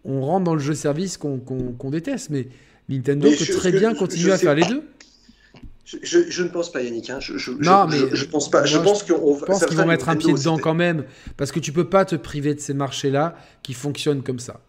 on 0.04 0.22
rentre 0.22 0.44
dans 0.44 0.54
le 0.54 0.60
jeu 0.60 0.74
service 0.74 1.18
qu'on 1.18 1.90
déteste, 1.90 2.30
mais 2.30 2.48
Nintendo 2.88 3.28
peut 3.30 3.54
très 3.54 3.70
bien 3.70 3.94
continuer 3.94 4.32
à 4.32 4.38
faire 4.38 4.54
les 4.54 4.64
deux. 4.64 4.82
Je, 6.02 6.42
ne 6.42 6.48
pense 6.48 6.70
pas, 6.70 6.82
Yannick. 6.82 7.10
Hein. 7.10 7.18
Je, 7.20 7.50
non, 7.50 7.86
mais 7.86 7.98
je, 8.12 8.24
pense 8.24 8.50
pas. 8.50 8.64
Je 8.64 8.78
pense 8.78 9.02
qu'ils 9.02 9.16
vont 9.76 9.86
mettre 9.86 10.08
un 10.08 10.16
pied 10.16 10.32
dedans 10.32 10.58
quand 10.58 10.74
même, 10.74 11.04
parce 11.36 11.52
que 11.52 11.60
tu 11.60 11.72
peux 11.72 11.88
pas 11.88 12.04
te 12.04 12.16
priver 12.16 12.54
de 12.54 12.60
ces 12.60 12.74
marchés-là 12.74 13.36
qui 13.62 13.74
fonctionnent 13.74 14.22
comme 14.22 14.38
ça. 14.38 14.60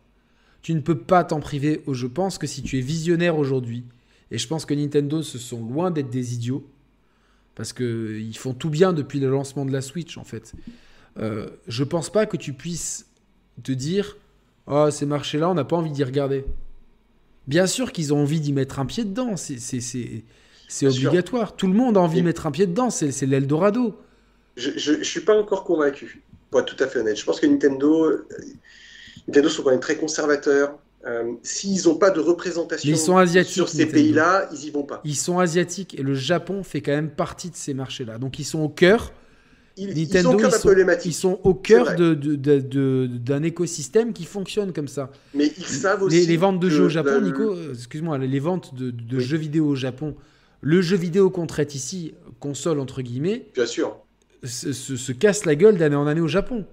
Tu 0.62 0.74
ne 0.74 0.80
peux 0.80 0.98
pas 0.98 1.24
t'en 1.24 1.40
priver. 1.40 1.84
Je 1.92 2.08
pense 2.08 2.38
que 2.38 2.48
si 2.48 2.64
tu 2.64 2.78
es 2.78 2.82
visionnaire 2.82 3.38
aujourd'hui, 3.38 3.84
et 4.32 4.38
je 4.38 4.48
pense 4.48 4.66
que 4.66 4.74
Nintendo 4.74 5.22
se 5.22 5.38
sont 5.38 5.64
loin 5.66 5.92
d'être 5.92 6.10
des 6.10 6.34
idiots, 6.34 6.66
parce 7.56 7.74
que 7.74 8.18
ils 8.20 8.38
font 8.38 8.54
tout 8.54 8.70
bien 8.70 8.94
depuis 8.94 9.20
le 9.20 9.30
lancement 9.30 9.66
de 9.66 9.72
la 9.72 9.82
Switch 9.82 10.18
en 10.18 10.24
fait. 10.24 10.54
Euh, 11.20 11.50
je 11.68 11.84
pense 11.84 12.10
pas 12.10 12.26
que 12.26 12.38
tu 12.38 12.54
puisses 12.54 13.08
te 13.62 13.72
dire, 13.72 14.18
oh 14.68 14.90
ces 14.90 15.06
marchés-là, 15.06 15.50
on 15.50 15.54
n'a 15.54 15.66
pas 15.66 15.76
envie 15.76 15.92
d'y 15.92 16.04
regarder. 16.04 16.46
Bien 17.48 17.68
sûr 17.68 17.92
qu'ils 17.92 18.14
ont 18.14 18.22
envie 18.22 18.40
d'y 18.40 18.54
mettre 18.54 18.80
un 18.80 18.86
pied 18.86 19.04
dedans. 19.04 19.36
C'est 19.36 19.60
c'est 20.72 20.88
obligatoire. 20.88 21.56
Tout 21.56 21.68
le 21.68 21.74
monde 21.74 21.98
a 21.98 22.00
envie 22.00 22.22
de 22.22 22.26
mettre 22.26 22.48
un 22.48 22.52
pied 22.52 22.66
dedans. 22.66 22.90
C'est 22.90 23.26
l'Eldorado. 23.26 23.94
Je 24.56 24.94
ne 24.94 25.04
suis 25.04 25.20
pas 25.20 25.38
encore 25.38 25.66
convaincu, 25.66 26.24
pour 26.50 26.62
être 26.62 26.76
tout 26.76 26.82
à 26.82 26.88
fait 26.88 27.00
honnête. 27.00 27.18
Je 27.18 27.26
pense 27.26 27.40
que 27.40 27.46
Nintendo, 27.46 28.06
euh, 28.06 28.26
Nintendo 29.28 29.50
sont 29.50 29.64
quand 29.64 29.72
même 29.72 29.80
très 29.80 29.98
conservateurs. 29.98 30.78
Euh, 31.06 31.34
s'ils 31.42 31.88
n'ont 31.88 31.96
pas 31.96 32.12
de 32.12 32.20
représentation 32.20 32.96
sur 33.44 33.70
ces 33.70 33.86
pays-là, 33.88 34.48
ils 34.54 34.66
y 34.66 34.70
vont 34.70 34.84
pas. 34.84 35.02
Ils 35.04 35.16
sont 35.16 35.40
asiatiques 35.40 35.98
et 36.00 36.04
le 36.04 36.14
Japon 36.14 36.64
fait 36.64 36.82
quand 36.82 36.92
même 36.92 37.10
partie 37.10 37.50
de 37.50 37.56
ces 37.56 37.74
marchés-là. 37.74 38.18
Donc 38.18 38.40
ils 38.40 38.46
sont 38.46 38.60
au 38.60 38.70
cœur. 38.70 39.12
Ils, 39.78 39.88
Nintendo, 39.88 40.38
ils, 40.38 40.52
sont, 40.52 40.76
ils 41.06 41.14
sont 41.14 41.40
au 41.44 41.54
cœur 41.54 41.96
d'un 41.96 42.14
de, 42.14 42.36
de, 42.36 43.44
écosystème 43.44 44.14
qui 44.14 44.26
fonctionne 44.26 44.74
comme 44.74 44.90
ça. 44.90 45.10
Mais 45.34 45.52
ils 45.58 45.66
savent 45.66 46.04
aussi. 46.04 46.26
Les, 46.28 46.38
ventes 46.38 46.60
de 46.60 46.70
jeux 46.70 46.84
au 46.84 46.90
Japon, 46.90 47.22
Nico, 47.22 47.56
euh, 47.56 47.74
excuse-moi, 47.74 48.18
les 48.20 48.40
ventes 48.40 48.76
de, 48.76 49.20
jeux 49.20 49.38
vidéo 49.38 49.68
au 49.68 49.76
Japon 49.76 50.16
le 50.62 50.82
jeu 50.82 50.96
vidéo 50.96 51.30
qu'on 51.30 51.48
traite 51.48 51.76
ici, 51.76 52.14
console 52.40 52.80
entre 52.80 53.02
guillemets, 53.02 53.48
bien 53.54 53.66
sûr, 53.66 53.98
se, 54.44 55.12
casse 55.12 55.46
la 55.46 55.56
gueule 55.56 55.78
d'année 55.78 55.96
en 55.96 56.08
année 56.08 56.22
au 56.22 56.28
Japon. 56.28 56.66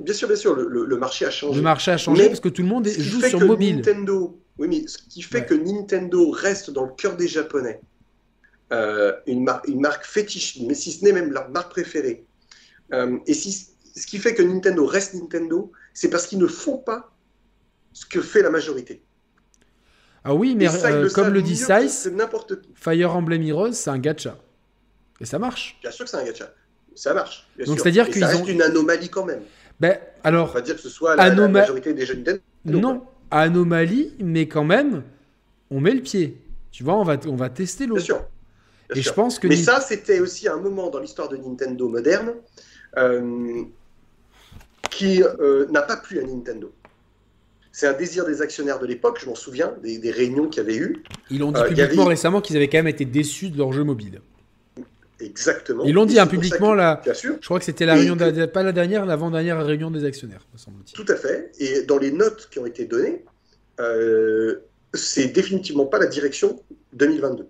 Bien 0.00 0.14
sûr, 0.14 0.28
bien 0.28 0.36
sûr, 0.36 0.54
le, 0.54 0.96
marché 0.96 1.24
a 1.24 1.30
changé. 1.30 1.56
Le 1.56 1.62
marché 1.62 1.90
a 1.90 1.96
changé 1.96 2.28
parce 2.28 2.40
que 2.40 2.48
tout 2.48 2.62
le 2.62 2.68
monde 2.68 2.86
joue 2.86 3.20
sur 3.22 3.40
mobile. 3.40 3.76
Nintendo, 3.76 4.38
oui, 4.58 4.68
mais 4.68 4.86
ce 4.86 4.98
qui 4.98 5.22
fait 5.22 5.44
que 5.44 5.54
Nintendo 5.54 6.30
reste 6.30 6.70
dans 6.70 6.84
le 6.84 6.92
cœur 6.96 7.16
des 7.16 7.26
Japonais, 7.26 7.80
euh, 8.72 9.12
une, 9.26 9.48
une, 9.66 9.80
marque 9.80 10.04
fétiche, 10.04 10.58
mais 10.60 10.74
si 10.74 10.92
ce 10.92 11.04
n'est 11.04 11.12
même 11.12 11.32
leur 11.32 11.48
marque 11.50 11.70
préférée, 11.70 12.24
euh, 12.92 13.18
et 13.26 13.34
si, 13.34 13.52
ce 13.52 14.06
qui 14.06 14.18
fait 14.18 14.34
que 14.34 14.42
Nintendo 14.42 14.84
reste 14.86 15.14
Nintendo, 15.14 15.72
c'est 15.94 16.10
parce 16.10 16.26
qu'ils 16.26 16.38
ne 16.38 16.46
font 16.46 16.78
pas 16.78 17.12
ce 17.92 18.06
que 18.06 18.20
fait 18.20 18.42
la 18.42 18.50
majorité. 18.50 19.02
Ah 20.24 20.34
oui, 20.34 20.54
mais 20.56 20.68
euh, 20.68 21.08
comme 21.10 21.28
le 21.28 21.42
dit 21.42 21.56
Size, 21.56 22.12
Fire 22.74 23.14
Emblem 23.14 23.42
Heroes, 23.42 23.72
c'est 23.72 23.90
un 23.90 23.98
gacha. 23.98 24.36
Et 25.20 25.24
ça 25.24 25.38
marche. 25.38 25.78
Bien 25.80 25.90
sûr 25.90 26.04
que 26.04 26.10
c'est 26.10 26.16
un 26.16 26.24
gacha. 26.24 26.52
Ça 26.94 27.14
marche. 27.14 27.48
Donc 27.64 27.78
c'est-à-dire 27.78 28.10
qu'ils 28.10 28.24
ont 28.24 28.44
une 28.46 28.62
anomalie 28.62 29.08
quand 29.08 29.24
même. 29.24 29.42
Ben 29.80 29.98
alors. 30.24 30.50
On 30.50 30.54
va 30.54 30.60
dire 30.60 30.74
que 30.74 30.80
ce 30.80 30.88
soit 30.88 31.16
la, 31.16 31.48
majorité 31.48 31.94
des 31.94 32.04
jeunes 32.04 32.24
Non, 32.64 33.04
anomalie, 33.30 34.14
mais 34.20 34.48
quand 34.48 34.64
même, 34.64 35.02
on 35.70 35.80
met 35.80 35.94
le 35.94 36.02
pied. 36.02 36.36
Tu 36.72 36.82
vois, 36.82 36.96
on 36.96 37.04
va, 37.04 37.16
on 37.26 37.36
va 37.36 37.48
tester 37.48 37.86
l'eau. 37.86 37.96
Bien 37.96 38.04
sûr. 38.04 38.24
et 38.94 39.00
je 39.00 39.12
pense 39.12 39.38
que. 39.38 39.46
Mais 39.46 39.56
ça, 39.56 39.80
c'était 39.80 40.20
aussi 40.20 40.48
un 40.48 40.56
moment 40.56 40.90
dans 40.90 40.98
l'histoire 40.98 41.28
de 41.28 41.36
Nintendo 41.36 41.88
moderne 41.88 42.34
euh, 42.96 43.62
qui 44.90 45.22
euh, 45.22 45.66
n'a 45.70 45.82
pas 45.82 45.96
plu 45.96 46.18
à 46.18 46.22
Nintendo. 46.24 46.72
C'est 47.78 47.86
un 47.86 47.92
désir 47.92 48.26
des 48.26 48.42
actionnaires 48.42 48.80
de 48.80 48.86
l'époque, 48.86 49.20
je 49.22 49.26
m'en 49.26 49.36
souviens, 49.36 49.72
des, 49.84 50.10
réunions 50.10 50.48
qu'il 50.48 50.64
y 50.64 50.66
avait 50.66 50.76
eu. 50.76 51.00
Ils 51.30 51.38
l'ont 51.38 51.52
dit 51.52 51.60
euh, 51.60 51.68
publiquement 51.68 52.06
récemment 52.06 52.40
qu'ils 52.40 52.56
avaient 52.56 52.66
quand 52.66 52.78
même 52.78 52.88
été 52.88 53.04
déçus 53.04 53.50
de 53.50 53.56
leur 53.56 53.72
jeu 53.72 53.84
mobile. 53.84 54.20
Exactement. 55.20 55.84
Ils 55.84 55.94
l'ont 55.94 56.04
dit 56.04 56.18
hein, 56.18 56.26
publiquement 56.26 56.74
là. 56.74 57.00
Bien 57.04 57.14
sûr. 57.14 57.36
Je 57.40 57.44
crois 57.44 57.60
que 57.60 57.64
c'était 57.64 57.86
la 57.86 57.94
réunion, 57.94 58.16
pas 58.52 58.64
la 58.64 58.72
dernière, 58.72 59.06
l'avant-dernière 59.06 59.64
réunion 59.64 59.92
des 59.92 60.04
actionnaires, 60.04 60.44
me 60.52 60.58
semble-t-il. 60.58 60.96
Tout 60.96 61.12
à 61.12 61.14
fait. 61.14 61.52
Et 61.60 61.82
dans 61.82 61.98
les 61.98 62.10
notes 62.10 62.48
qui 62.50 62.58
ont 62.58 62.66
été 62.66 62.84
données, 62.84 63.24
euh, 63.78 64.56
c'est 64.92 65.28
définitivement 65.28 65.86
pas 65.86 66.00
la 66.00 66.06
direction 66.06 66.60
2022. 66.94 67.46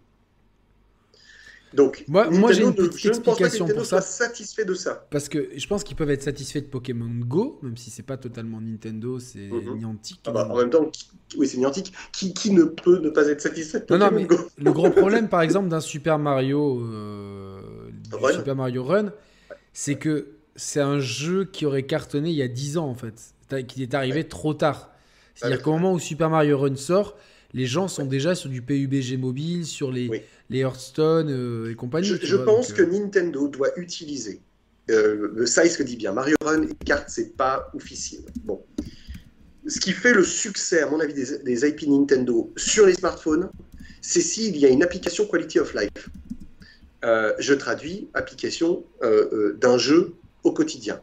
Donc, 1.74 2.04
moi, 2.08 2.30
moi 2.30 2.52
j'ai 2.52 2.62
une 2.62 2.74
petite 2.74 3.06
explication 3.06 3.66
pour 3.66 3.84
ça. 3.84 4.00
satisfait 4.00 4.64
de 4.64 4.74
ça. 4.74 5.06
Parce 5.10 5.28
que 5.28 5.50
je 5.54 5.66
pense 5.66 5.84
qu'ils 5.84 5.96
peuvent 5.96 6.10
être 6.10 6.22
satisfaits 6.22 6.60
de 6.60 6.66
Pokémon 6.66 7.10
Go, 7.26 7.58
même 7.62 7.76
si 7.76 7.90
c'est 7.90 8.02
pas 8.02 8.16
totalement 8.16 8.60
Nintendo, 8.60 9.18
c'est 9.18 9.48
mhm. 9.48 9.78
Niantic. 9.78 10.20
Ah 10.26 10.30
bah, 10.30 10.48
en 10.50 10.56
même 10.56 10.70
temps, 10.70 10.90
oui, 11.36 11.46
c'est 11.46 11.58
Niantic. 11.58 11.92
Qui, 12.12 12.32
qui, 12.32 12.52
ne 12.52 12.64
peut 12.64 12.98
ne 12.98 13.10
pas 13.10 13.28
être 13.28 13.40
satisfait 13.40 13.80
de 13.80 13.84
Pokémon 13.84 14.06
non, 14.06 14.10
non, 14.12 14.16
mais 14.16 14.26
Go? 14.26 14.36
Le 14.56 14.72
gros 14.72 14.90
problème, 14.90 15.28
par 15.28 15.42
exemple, 15.42 15.68
d'un 15.68 15.80
Super 15.80 16.18
Mario, 16.18 16.80
euh, 16.80 17.60
Run. 18.12 18.32
Super 18.32 18.56
Mario 18.56 18.84
Run, 18.84 19.12
c'est 19.72 19.96
que 19.96 20.28
c'est 20.56 20.80
un 20.80 20.98
jeu 20.98 21.44
qui 21.44 21.66
aurait 21.66 21.84
cartonné 21.84 22.30
il 22.30 22.36
y 22.36 22.42
a 22.42 22.48
10 22.48 22.78
ans 22.78 22.88
en 22.88 22.94
fait, 22.94 23.34
qui 23.66 23.82
est 23.82 23.94
arrivé 23.94 24.24
trop 24.24 24.54
tard. 24.54 24.90
C'est-à-dire 25.34 25.62
qu'au 25.62 25.72
moment 25.72 25.92
où 25.92 26.00
Super 26.00 26.30
Mario 26.30 26.58
Run 26.58 26.74
sort, 26.74 27.16
les 27.54 27.66
gens 27.66 27.88
sont 27.88 28.04
déjà 28.04 28.34
sur 28.34 28.50
du 28.50 28.62
PUBG 28.62 29.16
mobile, 29.16 29.64
sur 29.64 29.90
les, 29.90 30.24
les 30.50 30.58
Hearthstone 30.60 31.30
euh, 31.30 31.70
et 31.70 31.74
compagnie. 31.74 32.06
Je, 32.20 32.36
pense 32.36 32.72
que 32.72 32.82
euh, 32.82 32.86
Nintendo 32.86 33.48
doit 33.48 33.70
utiliser, 33.78 34.40
euh, 34.90 35.30
le 35.34 35.46
size 35.46 35.76
que 35.76 35.82
dit 35.82 35.96
bien, 35.96 36.12
Mario 36.12 36.36
Run 36.42 36.64
et 36.64 36.84
cartes, 36.84 37.08
c'est 37.08 37.36
pas 37.36 37.70
officiel. 37.74 38.22
Bon. 38.44 38.62
Ce 39.66 39.80
qui 39.80 39.92
fait 39.92 40.12
le 40.12 40.24
succès, 40.24 40.82
à 40.82 40.90
mon 40.90 41.00
avis, 41.00 41.14
des, 41.14 41.66
IP 41.66 41.88
Nintendo 41.88 42.52
sur 42.56 42.86
les 42.86 42.94
smartphones, 42.94 43.50
c'est 44.00 44.20
s'il 44.20 44.56
y 44.56 44.66
a 44.66 44.68
une 44.68 44.82
application 44.82 45.26
Quality 45.26 45.58
of 45.58 45.74
Life. 45.74 46.08
je 47.02 47.52
traduis 47.52 48.08
application 48.14 48.84
d'un 49.60 49.76
jeu 49.76 50.14
au 50.42 50.52
quotidien, 50.52 51.02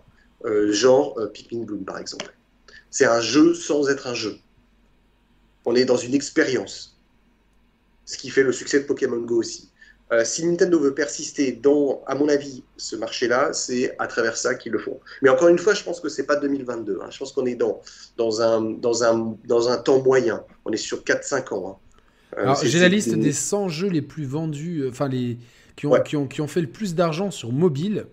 genre 0.70 1.20
Pikmin 1.32 1.64
Bloom 1.64 1.86
par 1.86 2.00
exemple. 2.00 2.34
C'est 2.90 3.06
un 3.06 3.22
jeu 3.22 3.54
sans 3.54 3.88
être 3.90 4.08
un 4.08 4.16
jeu. 4.16 4.38
On 5.66 5.76
est 5.76 5.86
dans 5.86 5.98
une 5.98 6.14
expérience 6.14 6.96
ce 8.06 8.18
qui 8.18 8.30
fait 8.30 8.44
le 8.44 8.52
succès 8.52 8.80
de 8.80 8.86
Pokémon 8.86 9.20
Go 9.20 9.40
aussi. 9.40 9.70
Euh, 10.12 10.24
si 10.24 10.46
Nintendo 10.46 10.80
veut 10.80 10.94
persister 10.94 11.52
dans, 11.52 12.04
à 12.06 12.14
mon 12.14 12.30
avis, 12.30 12.64
ce 12.78 12.96
marché-là, 12.96 13.54
c'est 13.54 13.96
à 13.98 14.06
travers 14.06 14.38
ça 14.38 14.54
qu'ils 14.54 14.72
le 14.72 14.78
font. 14.78 15.00
Mais 15.24 15.30
encore 15.30 15.48
une 15.48 15.58
fois, 15.58 15.74
je 15.74 15.84
pense 15.84 16.00
que 16.00 16.10
c'est 16.10 16.28
pas 16.28 16.36
2022. 16.36 17.00
Hein. 17.02 17.08
Je 17.10 17.18
pense 17.18 17.32
qu'on 17.32 17.48
est 17.48 17.56
dans, 17.56 17.82
dans, 18.16 18.42
un, 18.42 18.62
dans, 18.62 19.04
un, 19.04 19.36
dans 19.46 19.70
un 19.70 19.78
temps 19.78 20.04
moyen. 20.04 20.44
On 20.66 20.72
est 20.72 20.78
sur 20.78 21.00
4-5 21.00 21.54
ans. 21.56 21.80
Hein. 22.38 22.38
Euh, 22.38 22.56
j'ai 22.62 22.80
la 22.80 22.90
liste 22.90 23.16
des 23.16 23.32
100 23.32 23.70
jeux 23.70 23.90
les 23.90 24.04
plus 24.04 24.26
vendus, 24.26 24.82
euh, 24.82 24.90
enfin 24.90 25.08
les 25.08 25.38
qui 25.76 25.88
ont, 25.88 26.00
qui 26.02 26.16
ont, 26.16 26.28
qui 26.28 26.42
ont 26.42 26.48
fait 26.48 26.62
le 26.62 26.70
plus 26.70 26.94
d'argent 26.94 27.32
sur 27.32 27.52
mobile. 27.52 28.06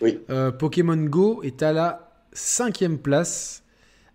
Oui. 0.00 0.20
Pokémon 0.58 0.96
Go 0.96 1.42
est 1.42 1.62
à 1.62 1.72
la 1.72 2.12
cinquième 2.32 2.98
place 2.98 3.62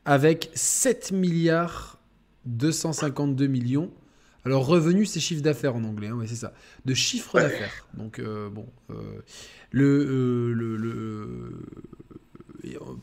avec 0.05 0.49
7 0.53 1.11
milliards 1.11 1.99
252 2.45 3.47
millions 3.47 3.91
alors 4.45 4.65
revenu, 4.65 5.05
c'est 5.05 5.19
chiffre 5.19 5.41
d'affaires 5.41 5.75
en 5.75 5.83
anglais, 5.83 6.09
hein, 6.09 6.19
c'est 6.25 6.35
ça. 6.35 6.53
De 6.85 6.93
chiffre 6.93 7.39
d'affaires. 7.39 7.87
Donc 7.93 8.19
euh, 8.19 8.49
bon, 8.49 8.65
euh, 8.89 9.21
le, 9.71 10.53
le, 10.53 10.75
le, 10.75 11.65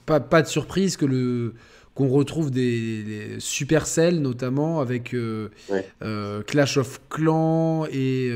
pas, 0.04 0.20
pas, 0.20 0.42
de 0.42 0.48
surprise 0.48 0.96
que 0.96 1.06
le 1.06 1.54
qu'on 1.94 2.08
retrouve 2.08 2.50
des, 2.50 3.36
Supercell 3.38 4.20
notamment 4.20 4.80
avec 4.80 5.14
euh, 5.14 5.48
Clash 6.46 6.76
of 6.76 7.00
Clans 7.08 7.86
et 7.90 8.30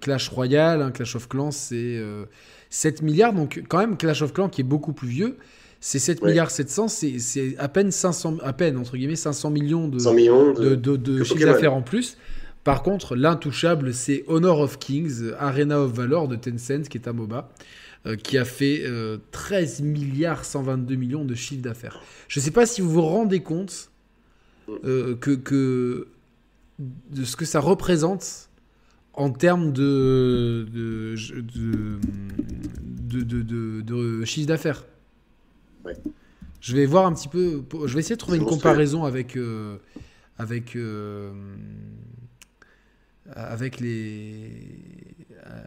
Clash 0.00 0.28
Royale. 0.28 0.82
Hein. 0.82 0.90
Clash 0.90 1.16
of 1.16 1.28
Clans 1.28 1.52
c'est 1.52 2.02
7 2.68 3.02
milliards, 3.02 3.32
donc 3.32 3.62
quand 3.68 3.78
même 3.78 3.96
Clash 3.96 4.20
of 4.22 4.32
Clans 4.34 4.50
qui 4.50 4.60
est 4.60 4.64
beaucoup 4.64 4.92
plus 4.92 5.08
vieux, 5.08 5.38
C'est 5.84 5.98
7 5.98 6.22
milliards 6.22 6.52
700, 6.52 6.86
c'est 6.86 7.58
à 7.58 7.66
peine 7.66 7.90
500, 7.90 8.36
à 8.44 8.52
peine 8.52 8.78
entre 8.78 8.96
guillemets 8.96 9.16
500 9.16 9.50
millions 9.50 9.88
de, 9.88 9.98
millions 10.14 10.52
de, 10.52 10.76
de, 10.76 11.24
chiffre 11.24 11.44
d'affaires 11.44 11.74
en 11.74 11.82
plus. 11.82 12.16
Par 12.62 12.84
contre, 12.84 13.16
l'intouchable, 13.16 13.92
c'est 13.92 14.22
Honor 14.28 14.60
of 14.60 14.78
Kings, 14.78 15.32
Arena 15.40 15.80
of 15.80 15.92
Valor 15.92 16.28
de 16.28 16.36
Tencent, 16.36 16.88
qui 16.88 16.98
est 16.98 17.08
un 17.08 17.12
MOBA, 17.12 17.50
euh, 18.06 18.14
qui 18.14 18.38
a 18.38 18.44
fait 18.44 18.84
13 19.32 19.80
euh, 19.80 19.84
milliards 19.84 20.44
122 20.44 20.94
millions 20.94 21.24
de 21.24 21.34
chiffre 21.34 21.62
d'affaires. 21.62 22.00
Je 22.28 22.38
ne 22.38 22.44
sais 22.44 22.52
pas 22.52 22.64
si 22.64 22.80
vous 22.80 22.90
vous 22.90 23.02
rendez 23.02 23.40
compte 23.40 23.90
euh, 24.84 25.16
que, 25.16 25.32
que, 25.32 26.06
de 26.78 27.24
ce 27.24 27.34
que 27.34 27.44
ça 27.44 27.58
représente 27.58 28.50
en 29.14 29.30
termes 29.30 29.72
de, 29.72 30.64
de, 30.72 31.16
de, 33.24 33.80
de 33.80 34.24
chiffre 34.24 34.46
d'affaires. 34.46 34.84
Je 36.60 36.76
vais 36.76 36.86
voir 36.86 37.06
un 37.06 37.12
petit 37.12 37.28
peu. 37.28 37.64
Je 37.86 37.94
vais 37.94 38.00
essayer 38.00 38.14
de 38.16 38.20
trouver 38.20 38.38
une 38.38 38.44
comparaison 38.44 39.04
avec, 39.04 39.36
euh, 39.36 39.78
avec, 40.38 40.76
euh, 40.76 41.32
avec 43.30 43.80
les, 43.80 44.50
euh, 45.46 45.62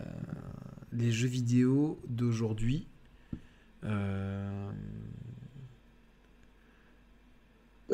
les 0.94 1.12
jeux 1.12 1.28
vidéo 1.28 2.00
d'aujourd'hui. 2.08 2.88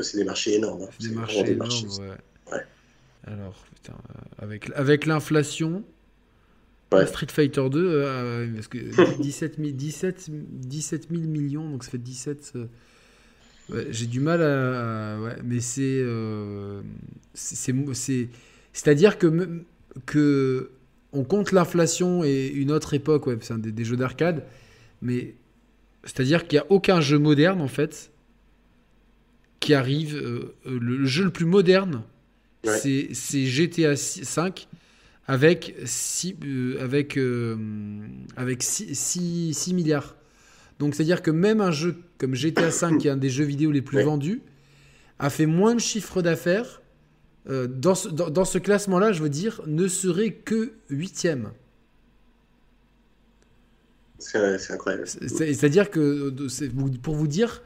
C'est 0.00 0.16
des 0.16 0.24
marchés 0.24 0.54
énormes. 0.54 0.82
Hein. 0.82 0.88
Des 1.00 1.10
marchés 1.10 1.50
énormes, 1.50 1.70
ouais. 2.00 2.66
Alors, 3.24 3.54
putain, 3.74 3.94
avec, 4.38 4.70
avec 4.74 5.06
l'inflation, 5.06 5.84
Street 7.06 7.26
Fighter 7.30 7.68
2, 7.70 7.80
euh, 7.80 8.54
parce 8.54 8.68
que 8.68 8.78
17, 9.22 9.60
17, 9.60 10.30
17 10.30 11.08
000 11.10 11.22
millions, 11.22 11.68
donc 11.68 11.84
ça 11.84 11.90
fait 11.90 11.98
17. 11.98 12.52
Euh, 12.56 13.86
j'ai 13.90 14.06
du 14.06 14.20
mal 14.20 14.42
à. 14.42 15.20
ouais, 15.20 15.36
mais 15.44 15.58
euh, 15.78 16.82
c'est. 17.34 18.28
C'est-à-dire 18.72 19.18
que, 19.18 19.62
que 20.06 20.70
on 21.12 21.24
compte 21.24 21.52
l'inflation 21.52 22.24
et 22.24 22.46
une 22.48 22.72
autre 22.72 22.94
époque, 22.94 23.26
ouais, 23.26 23.36
c'est 23.40 23.60
des, 23.60 23.72
des, 23.72 23.84
jeux 23.84 23.96
d'arcade, 23.96 24.44
mais 25.02 25.34
c'est-à-dire 26.04 26.46
qu'il 26.46 26.58
n'y 26.58 26.60
a 26.60 26.66
aucun 26.70 27.00
jeu 27.00 27.18
moderne, 27.18 27.60
en 27.60 27.68
fait, 27.68 28.10
qui 29.60 29.74
arrive. 29.74 30.18
le 30.64 31.04
jeu 31.04 31.24
le 31.24 31.30
plus 31.30 31.44
moderne, 31.44 32.02
c'est 32.64 33.12
GTA 33.12 33.96
5 33.96 34.68
avec 35.32 35.74
6, 35.86 36.36
euh, 36.44 36.76
avec, 36.78 37.16
euh, 37.16 37.56
avec 38.36 38.62
6, 38.62 39.72
milliards. 39.72 40.14
Donc 40.78 40.94
c'est-à-dire 40.94 41.22
que 41.22 41.30
même 41.30 41.62
un 41.62 41.70
jeu 41.70 41.96
comme 42.18 42.34
GTA 42.34 42.68
V, 42.68 42.98
qui 42.98 43.08
est 43.08 43.10
un 43.10 43.16
des 43.16 43.30
jeux 43.30 43.44
vidéo 43.44 43.70
les 43.72 43.80
plus 43.80 44.02
vendus, 44.02 44.42
a 45.18 45.30
fait 45.30 45.46
moins 45.46 45.74
de 45.74 45.80
chiffre 45.80 46.20
d'affaires. 46.20 46.82
Euh, 47.48 47.66
dans 47.66 47.94
ce, 47.94 48.10
dans, 48.10 48.44
ce 48.44 48.58
classement-là, 48.58 49.12
je 49.12 49.22
veux 49.22 49.30
dire, 49.30 49.62
ne 49.66 49.88
serait 49.88 50.32
que 50.32 50.74
huitième. 50.90 51.52
C'est 54.18 54.70
incroyable. 54.70 55.06
C'est-à-dire 55.06 55.90
que, 55.90 56.28
pour 56.98 57.14
vous 57.14 57.26
dire, 57.26 57.62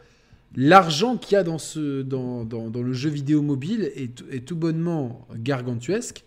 l'argent 0.54 1.16
qu'il 1.16 1.32
y 1.32 1.36
a 1.36 1.42
dans, 1.42 1.58
ce, 1.58 2.02
dans, 2.02 2.44
dans, 2.44 2.70
dans, 2.70 2.82
le 2.82 2.92
jeu 2.92 3.10
vidéo 3.10 3.42
mobile 3.42 3.90
est, 3.96 4.22
est 4.30 4.46
tout 4.46 4.56
bonnement 4.56 5.26
gargantuesque. 5.34 6.24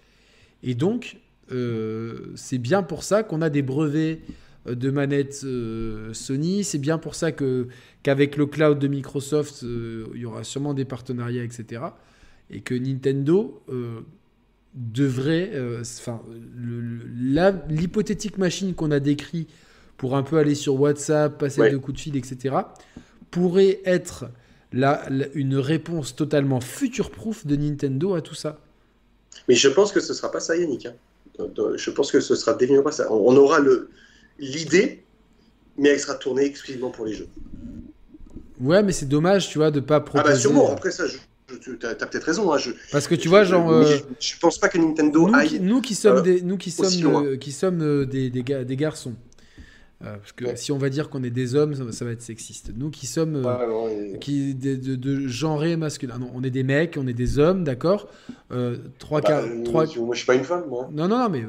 Et 0.63 0.75
donc, 0.75 1.17
euh, 1.51 2.31
c'est 2.35 2.57
bien 2.57 2.83
pour 2.83 3.03
ça 3.03 3.23
qu'on 3.23 3.41
a 3.41 3.49
des 3.49 3.61
brevets 3.61 4.19
euh, 4.67 4.75
de 4.75 4.91
manettes 4.91 5.41
euh, 5.43 6.13
Sony. 6.13 6.63
C'est 6.63 6.77
bien 6.77 6.97
pour 6.97 7.15
ça 7.15 7.31
que 7.31 7.67
qu'avec 8.03 8.37
le 8.37 8.45
cloud 8.45 8.79
de 8.79 8.87
Microsoft, 8.87 9.61
il 9.63 10.19
y 10.19 10.25
aura 10.25 10.43
sûrement 10.43 10.73
des 10.73 10.85
partenariats, 10.85 11.43
etc. 11.43 11.83
Et 12.49 12.61
que 12.61 12.73
Nintendo 12.73 13.61
devrait, 14.73 15.51
enfin, 15.81 16.21
l'hypothétique 17.69 18.37
machine 18.37 18.73
qu'on 18.73 18.91
a 18.91 18.99
décrit 18.99 19.47
pour 19.97 20.15
un 20.15 20.23
peu 20.23 20.37
aller 20.37 20.55
sur 20.55 20.79
WhatsApp, 20.79 21.37
passer 21.37 21.69
de 21.69 21.77
coups 21.77 21.97
de 21.97 22.01
fil, 22.01 22.15
etc., 22.15 22.55
pourrait 23.31 23.81
être 23.83 24.29
la, 24.71 25.07
une 25.33 25.57
réponse 25.57 26.15
totalement 26.15 26.61
future-proof 26.61 27.45
de 27.45 27.57
Nintendo 27.57 28.15
à 28.15 28.21
tout 28.21 28.33
ça. 28.33 28.59
Mais 29.47 29.55
je 29.55 29.67
pense 29.67 29.91
que 29.91 29.99
ce 29.99 30.13
sera 30.13 30.31
pas 30.31 30.39
ça, 30.39 30.55
Yannick. 30.55 30.85
Hein. 30.85 30.93
Je 31.75 31.89
pense 31.91 32.11
que 32.11 32.19
ce 32.19 32.35
sera 32.35 32.53
définitivement 32.53 32.83
pas 32.83 32.91
ça. 32.91 33.11
On 33.11 33.35
aura 33.35 33.59
l'idée, 34.37 35.03
mais 35.77 35.89
elle 35.89 35.99
sera 35.99 36.15
tournée 36.15 36.45
exclusivement 36.45 36.89
pour 36.89 37.05
les 37.05 37.13
jeux. 37.13 37.27
Ouais, 38.59 38.83
mais 38.83 38.91
c'est 38.91 39.07
dommage, 39.07 39.49
tu 39.49 39.57
vois, 39.57 39.71
de 39.71 39.79
pas 39.79 40.01
proposer. 40.01 40.25
Ah 40.27 40.33
bah 40.33 40.39
sûrement. 40.39 40.71
Après 40.71 40.91
ça, 40.91 41.05
tu 41.61 41.79
as, 41.83 41.95
peut-être 41.95 42.23
raison. 42.23 42.53
Hein, 42.53 42.57
Parce 42.91 43.07
que 43.07 43.15
tu 43.15 43.29
vois, 43.29 43.43
genre. 43.43 43.71
Euh, 43.71 43.97
je, 44.19 44.33
pense 44.39 44.57
pas 44.57 44.67
que 44.69 44.77
Nintendo 44.77 45.27
nous, 45.27 45.33
aille. 45.33 45.59
Nous 45.61 45.81
qui 45.81 45.95
sommes 45.95 46.17
euh, 46.17 46.21
des, 46.21 46.41
nous 46.41 46.57
qui 46.57 46.71
sommes, 46.71 47.37
qui 47.37 47.51
sommes 47.51 47.81
euh, 47.81 48.05
des, 48.05 48.29
des, 48.29 48.43
des 48.43 48.75
garçons. 48.75 49.13
Euh, 50.05 50.15
parce 50.15 50.31
que 50.31 50.55
si 50.55 50.71
on 50.71 50.77
va 50.77 50.89
dire 50.89 51.09
qu'on 51.09 51.23
est 51.23 51.29
des 51.29 51.55
hommes, 51.55 51.75
ça, 51.91 52.05
va 52.05 52.11
être 52.11 52.21
sexiste. 52.21 52.71
Nous 52.73 52.89
qui 52.89 53.05
sommes 53.05 53.43
euh, 53.45 54.15
qui, 54.19 54.55
de, 54.55 54.75
de, 54.75 54.95
de 54.95 55.27
genré 55.27 55.75
masculin. 55.75 56.19
Non, 56.19 56.31
on 56.33 56.41
est 56.41 56.49
des 56.49 56.63
mecs, 56.63 56.95
on 56.97 57.05
est 57.05 57.13
des 57.13 57.37
hommes, 57.37 57.65
d'accord 57.65 58.07
euh, 58.51 58.77
trois, 58.97 59.19
bah, 59.19 59.43
trois... 59.65 59.85
Moi, 59.97 60.13
je 60.13 60.19
suis 60.19 60.25
pas 60.25 60.35
une 60.35 60.45
femme, 60.45 60.63
moi. 60.69 60.89
Non, 60.93 61.09
non, 61.09 61.17
non, 61.17 61.29
mais 61.29 61.43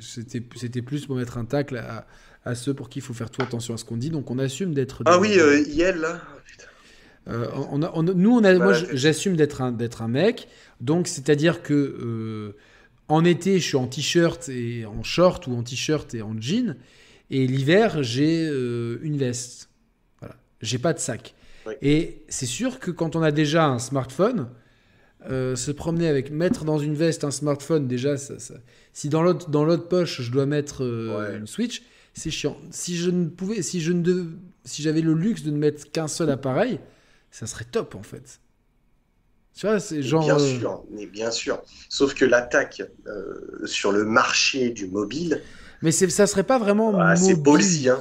c'était, 0.00 0.42
c'était 0.56 0.82
plus 0.82 1.06
pour 1.06 1.14
mettre 1.14 1.38
un 1.38 1.44
tacle 1.44 1.76
à, 1.76 2.08
à, 2.44 2.56
ceux 2.56 2.74
pour 2.74 2.88
qui 2.88 2.98
il 2.98 3.02
faut 3.02 3.14
faire 3.14 3.30
tout 3.30 3.42
attention 3.42 3.72
à 3.72 3.76
ce 3.76 3.84
qu'on 3.84 3.96
dit. 3.96 4.10
Donc 4.10 4.32
on 4.32 4.38
assume 4.40 4.74
d'être. 4.74 5.02
Ah 5.06 5.20
oui, 5.20 5.38
Yel, 5.68 5.98
là. 5.98 6.20
on 7.28 7.82
a, 7.82 8.02
nous, 8.02 8.36
on 8.36 8.42
a, 8.42 8.52
moi, 8.54 8.72
j'assume 8.72 9.36
d'être 9.36 9.62
un, 9.62 9.70
d'être 9.70 10.02
un 10.02 10.08
mec. 10.08 10.48
Donc, 10.80 11.06
c'est-à-dire 11.06 11.62
que 11.62 12.56
en 13.06 13.24
été, 13.24 13.60
je 13.60 13.64
suis 13.64 13.76
en 13.76 13.86
t-shirt 13.86 14.48
et 14.48 14.86
en 14.86 15.04
short 15.04 15.46
ou 15.46 15.52
en 15.52 15.62
t-shirt 15.62 16.12
et 16.14 16.22
en 16.22 16.34
jean. 16.40 16.74
Et 17.30 17.46
l'hiver, 17.46 18.02
j'ai 18.02 18.48
euh, 18.48 18.98
une 19.02 19.16
veste. 19.16 19.68
Voilà. 20.20 20.36
J'ai 20.60 20.78
pas 20.78 20.92
de 20.92 20.98
sac. 20.98 21.34
Et 21.82 22.22
c'est 22.28 22.46
sûr 22.46 22.78
que 22.78 22.90
quand 22.90 23.14
on 23.14 23.22
a 23.22 23.30
déjà 23.30 23.66
un 23.66 23.78
smartphone, 23.78 24.48
euh, 25.28 25.54
se 25.54 25.70
promener 25.70 26.08
avec 26.08 26.30
mettre 26.30 26.64
dans 26.64 26.78
une 26.78 26.94
veste 26.94 27.24
un 27.24 27.30
smartphone, 27.30 27.86
déjà, 27.86 28.16
ça, 28.16 28.34
si 28.94 29.10
dans 29.10 29.22
l'autre 29.22 29.50
dans 29.50 29.66
l'autre 29.66 29.86
poche 29.86 30.22
je 30.22 30.32
dois 30.32 30.46
mettre 30.46 30.82
euh, 30.82 31.38
une 31.38 31.46
Switch, 31.46 31.82
c'est 32.14 32.30
chiant. 32.30 32.56
Si 32.70 32.96
je 32.96 33.10
ne 33.10 33.26
pouvais, 33.26 33.60
si 33.60 33.82
je 33.82 33.92
ne 33.92 34.24
si 34.64 34.80
j'avais 34.80 35.02
le 35.02 35.12
luxe 35.12 35.42
de 35.42 35.50
ne 35.50 35.58
mettre 35.58 35.90
qu'un 35.92 36.08
seul 36.08 36.30
appareil, 36.30 36.80
ça 37.30 37.46
serait 37.46 37.66
top 37.66 37.94
en 37.94 38.02
fait. 38.02 38.40
Tu 39.54 39.66
vois, 39.66 39.78
c'est 39.78 40.02
genre. 40.02 40.24
Bien 40.24 40.38
sûr, 40.38 40.84
mais 40.90 41.04
bien 41.04 41.30
sûr. 41.30 41.62
Sauf 41.90 42.14
que 42.14 42.24
l'attaque 42.24 42.80
sur 43.66 43.92
le 43.92 44.06
marché 44.06 44.70
du 44.70 44.86
mobile, 44.86 45.42
mais 45.82 45.92
ça 45.92 46.26
serait 46.26 46.44
pas 46.44 46.58
vraiment. 46.58 46.98
Ah, 46.98 47.16
c'est 47.16 47.34
Ballsy, 47.34 47.88
hein. 47.88 47.98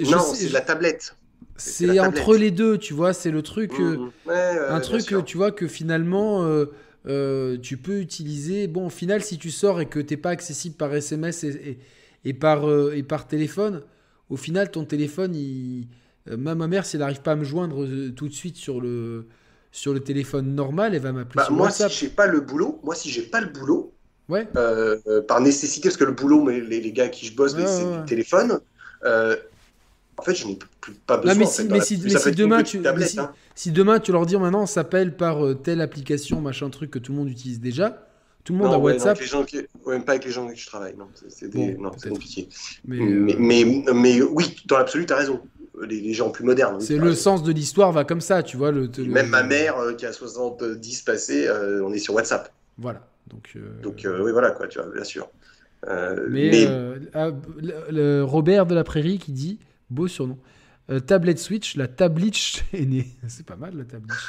Non, 0.00 0.20
c'est 0.34 0.48
la 0.48 0.60
tablette. 0.60 1.16
C'est 1.56 2.00
entre 2.00 2.36
les 2.36 2.50
deux, 2.50 2.78
tu 2.78 2.94
vois. 2.94 3.12
C'est 3.12 3.30
le 3.30 3.42
truc. 3.42 3.72
Euh, 3.78 3.96
mmh. 4.26 4.30
un 4.70 4.80
truc, 4.80 5.14
tu 5.24 5.36
vois, 5.36 5.52
que 5.52 5.66
finalement. 5.66 6.44
Euh, 6.44 6.66
euh, 7.06 7.58
tu 7.58 7.76
peux 7.76 8.00
utiliser. 8.00 8.66
Bon, 8.66 8.86
au 8.86 8.90
final, 8.90 9.22
si 9.22 9.36
tu 9.36 9.50
sors 9.50 9.78
et 9.82 9.86
que 9.86 10.00
t'es 10.00 10.16
pas 10.16 10.30
accessible 10.30 10.74
par 10.74 10.94
SMS 10.94 11.44
et, 11.44 11.78
et, 12.24 12.32
par, 12.32 12.64
et 12.94 13.02
par 13.02 13.28
téléphone, 13.28 13.82
au 14.30 14.38
final, 14.38 14.70
ton 14.70 14.86
téléphone, 14.86 15.34
il... 15.34 15.86
ma 16.26 16.54
mère, 16.54 16.86
si 16.86 16.96
elle 16.96 17.00
n'arrive 17.00 17.20
pas 17.20 17.32
à 17.32 17.36
me 17.36 17.44
joindre 17.44 17.86
tout 18.12 18.26
de 18.26 18.32
suite 18.32 18.56
sur 18.56 18.80
le, 18.80 19.26
sur 19.70 19.92
le 19.92 20.00
téléphone 20.00 20.54
normal, 20.54 20.94
elle 20.94 21.02
va 21.02 21.12
m'appeler 21.12 21.36
bah, 21.36 21.44
sur 21.44 21.54
moi, 21.54 21.66
WhatsApp. 21.66 21.92
si 21.92 22.06
j'ai 22.06 22.10
pas 22.10 22.26
le 22.26 22.40
boulot, 22.40 22.80
moi, 22.84 22.94
si 22.94 23.10
j'ai 23.10 23.22
pas 23.22 23.42
le 23.42 23.48
boulot, 23.48 23.93
Ouais. 24.28 24.46
Euh, 24.56 24.98
euh, 25.06 25.22
par 25.22 25.40
nécessité, 25.40 25.88
parce 25.88 25.96
que 25.96 26.04
le 26.04 26.12
boulot, 26.12 26.42
mais 26.42 26.60
les, 26.60 26.80
les 26.80 26.92
gars 26.92 27.08
qui 27.08 27.26
je 27.26 27.34
bosse, 27.34 27.54
c'est 27.56 28.00
du 28.00 28.04
téléphone. 28.06 28.58
Euh, 29.04 29.36
en 30.16 30.22
fait, 30.22 30.34
je 30.34 30.46
n'ai 30.46 30.58
pas 31.06 31.18
besoin. 31.18 31.34
mais 31.34 31.46
si, 31.46 31.68
mais 31.68 31.80
si, 31.80 31.98
demain, 32.32 32.62
tu, 32.62 32.80
hein. 32.86 33.32
si, 33.54 33.72
demain 33.72 33.98
tu 33.98 34.12
leur 34.12 34.24
dis 34.24 34.36
maintenant 34.36 34.62
on 34.62 34.66
s'appelle 34.66 35.16
par 35.16 35.40
telle 35.62 35.80
application, 35.80 36.40
machin 36.40 36.70
truc 36.70 36.92
que 36.92 36.98
tout 36.98 37.12
le 37.12 37.18
monde 37.18 37.28
utilise 37.28 37.60
déjà, 37.60 38.06
tout 38.44 38.52
le 38.52 38.60
monde 38.60 38.72
a 38.72 38.78
WhatsApp. 38.78 39.20
Non, 39.20 39.26
gens 39.26 39.44
qui... 39.44 39.58
ouais, 39.84 40.00
pas 40.00 40.12
avec 40.12 40.24
les 40.24 40.30
gens 40.30 40.44
avec 40.44 40.56
qui 40.56 40.62
je 40.62 40.68
travaille, 40.68 40.94
non, 40.96 41.08
c'est 41.28 41.50
des... 41.50 41.76
compliqué. 42.08 42.48
Mais, 42.86 42.98
mais, 43.38 43.64
mais, 43.92 44.22
oui, 44.22 44.56
dans 44.66 44.78
l'absolu, 44.78 45.04
tu 45.04 45.12
as 45.12 45.16
raison. 45.16 45.40
Les, 45.88 46.14
gens 46.14 46.30
plus 46.30 46.44
modernes. 46.44 46.80
C'est 46.80 46.96
le 46.96 47.14
sens 47.16 47.42
de 47.42 47.50
l'histoire 47.50 47.90
va 47.90 48.04
comme 48.04 48.20
ça, 48.20 48.44
tu 48.44 48.56
vois. 48.56 48.70
Le, 48.70 48.88
Même 48.98 49.26
ma 49.26 49.42
mère 49.42 49.74
qui 49.98 50.06
a 50.06 50.12
70 50.12 51.02
passé, 51.02 51.50
on 51.82 51.92
est 51.92 51.98
sur 51.98 52.14
WhatsApp. 52.14 52.52
Voilà. 52.78 53.04
Donc, 53.28 53.52
euh, 53.56 53.80
Donc 53.82 54.04
euh, 54.04 54.22
oui, 54.22 54.32
voilà, 54.32 54.50
quoi, 54.50 54.68
tu 54.68 54.78
vois, 54.78 54.88
bien 54.92 55.04
sûr. 55.04 55.28
Euh, 55.86 56.26
mais, 56.30 56.66
ah, 57.14 57.30
le, 57.90 58.22
Robert 58.22 58.66
de 58.66 58.74
la 58.74 58.84
Prairie 58.84 59.18
qui 59.18 59.32
dit, 59.32 59.58
beau 59.90 60.08
surnom, 60.08 60.38
tablette 61.06 61.38
Switch, 61.38 61.76
la 61.76 61.88
tabliche 61.88 62.64
est 62.72 62.86
née. 62.86 63.06
C'est 63.28 63.46
pas 63.46 63.56
mal 63.56 63.76
la 63.76 63.84
tabliche. 63.84 64.28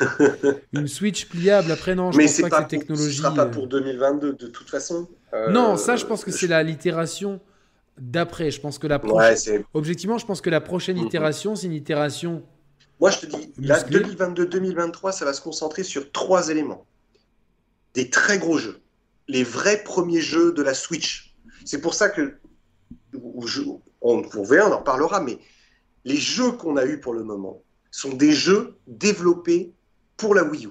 Une 0.74 0.88
Switch 0.88 1.28
pliable, 1.28 1.72
après 1.72 1.96
non, 1.96 2.12
je 2.12 2.18
mais 2.18 2.26
pense 2.26 2.42
pas, 2.42 2.50
que 2.50 2.56
cette 2.58 2.68
technologie. 2.68 3.18
Ce 3.18 3.22
sera 3.22 3.34
pas 3.34 3.46
pour 3.46 3.68
2022 3.68 4.34
de 4.34 4.48
toute 4.48 4.70
façon. 4.70 5.08
non, 5.50 5.78
ça 5.78 5.96
je 5.96 6.06
pense 6.06 6.24
que 6.24 6.32
c'est 6.32 6.48
la 6.48 6.64
l'itération 6.64 7.40
d'après. 7.98 8.52
Je 8.52 8.60
pense 8.60 8.78
que 8.78 8.88
la 8.88 9.00
prochaine... 9.00 9.64
Objectivement, 9.74 10.18
je 10.18 10.26
pense 10.26 10.42
que 10.42 10.50
la 10.50 10.62
prochaine 10.62 10.98
mm-hmm. 10.98 11.06
itération, 11.06 11.56
c'est 11.56 11.68
une 11.68 11.74
itération. 11.74 12.44
Moi, 13.00 13.12
je 13.12 13.20
te 13.20 13.26
dis, 13.26 13.54
là, 13.60 13.80
2022-2023, 13.84 15.12
ça 15.12 15.26
va 15.26 15.34
se 15.34 15.42
concentrer 15.42 15.84
sur 15.84 16.12
trois 16.12 16.50
éléments. 16.50 16.86
Des 17.94 18.10
très 18.10 18.40
gros 18.40 18.58
jeux. 18.58 18.80
Les 19.28 19.44
vrais 19.44 19.84
premiers 19.84 20.22
jeux 20.22 20.54
de 20.54 20.62
la 20.62 20.74
Switch. 20.74 21.36
C'est 21.66 21.82
pour 21.82 21.94
ça 21.94 22.10
que, 22.10 22.38
on, 23.14 23.44
on 24.02 24.44
verra, 24.44 24.70
on 24.70 24.74
en 24.74 24.78
reparlera, 24.80 25.20
mais 25.22 25.40
les 26.04 26.18
jeux 26.18 26.52
qu'on 26.52 26.78
a 26.78 26.86
eus 26.86 27.00
pour 27.00 27.14
le 27.14 27.24
moment 27.24 27.64
sont 27.92 28.14
des 28.14 28.32
jeux 28.32 28.78
développés 28.88 29.74
pour 30.18 30.36
la 30.36 30.44
Wii 30.44 30.68
U. 30.68 30.70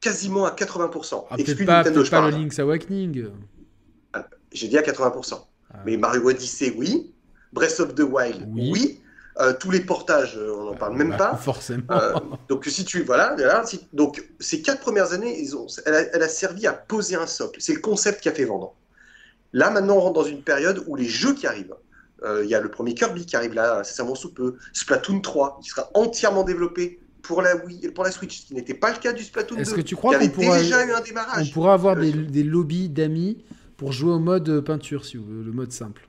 Quasiment 0.00 0.44
à 0.44 0.50
80%. 0.50 1.26
Ah, 1.30 1.36
peut-être 1.36 1.64
pas, 1.64 1.84
pas 1.84 2.30
le 2.30 2.36
Link's 2.36 2.58
Awakening. 2.58 3.28
Ah, 4.12 4.28
j'ai 4.52 4.68
dit 4.68 4.78
à 4.78 4.82
80%. 4.82 5.40
Ah. 5.70 5.82
Mais 5.84 5.96
Mario 5.96 6.28
Odyssey, 6.28 6.74
oui. 6.76 7.14
Breath 7.52 7.80
of 7.80 7.94
the 7.94 8.00
Wild, 8.00 8.48
oui. 8.52 9.00
Euh, 9.40 9.52
tous 9.52 9.70
les 9.70 9.80
portages, 9.80 10.36
euh, 10.36 10.52
on 10.52 10.64
n'en 10.64 10.74
parle 10.74 10.96
même 10.96 11.10
bah, 11.10 11.16
pas. 11.16 11.36
Forcément. 11.36 11.84
Euh, 11.92 12.12
donc 12.48 12.64
si 12.64 12.84
tu 12.84 13.04
voilà, 13.04 13.36
donc 13.92 14.24
ces 14.40 14.62
quatre 14.62 14.80
premières 14.80 15.12
années, 15.12 15.40
ils 15.40 15.56
ont, 15.56 15.66
elle, 15.86 16.22
a, 16.22 16.28
servi 16.28 16.66
à 16.66 16.72
poser 16.72 17.14
un 17.14 17.26
socle. 17.26 17.60
C'est 17.60 17.74
le 17.74 17.80
concept 17.80 18.20
qui 18.20 18.28
a 18.28 18.32
fait 18.32 18.44
vendre. 18.44 18.74
Là 19.52 19.70
maintenant, 19.70 19.96
on 19.96 20.00
rentre 20.00 20.14
dans 20.14 20.26
une 20.26 20.42
période 20.42 20.82
où 20.88 20.96
les 20.96 21.04
jeux 21.04 21.34
qui 21.34 21.46
arrivent, 21.46 21.74
il 22.24 22.48
y 22.48 22.54
a 22.56 22.60
le 22.60 22.68
premier 22.68 22.94
Kirby 22.94 23.26
qui 23.26 23.36
arrive 23.36 23.54
là, 23.54 23.84
c'est 23.84 24.02
sous 24.16 24.34
peu, 24.34 24.56
Splatoon 24.72 25.20
3 25.20 25.60
qui 25.62 25.68
sera 25.68 25.88
entièrement 25.94 26.42
développé 26.42 26.98
pour 27.22 27.42
la 27.42 27.54
Wii, 27.64 27.92
pour 27.92 28.02
la 28.02 28.10
Switch, 28.10 28.40
ce 28.40 28.46
qui 28.46 28.54
n'était 28.54 28.74
pas 28.74 28.90
le 28.90 28.98
cas 28.98 29.12
du 29.12 29.22
Splatoon 29.22 29.54
2. 29.54 29.62
Est-ce 29.62 29.74
que 29.74 29.80
tu 29.82 29.94
crois 29.94 30.18
qu'on 30.18 30.28
pourra, 30.30 30.58
déjà 30.58 30.84
eu 30.84 30.90
un 30.90 31.00
démarrage 31.00 31.48
On 31.48 31.52
pourra 31.52 31.74
avoir 31.74 31.94
des, 31.94 32.10
des 32.10 32.42
lobbies 32.42 32.88
d'amis 32.88 33.44
pour 33.76 33.92
jouer 33.92 34.10
au 34.10 34.18
mode 34.18 34.60
peinture, 34.62 35.04
si 35.04 35.16
vous 35.16 35.24
voulez, 35.24 35.44
le 35.44 35.52
mode 35.52 35.70
simple? 35.70 36.08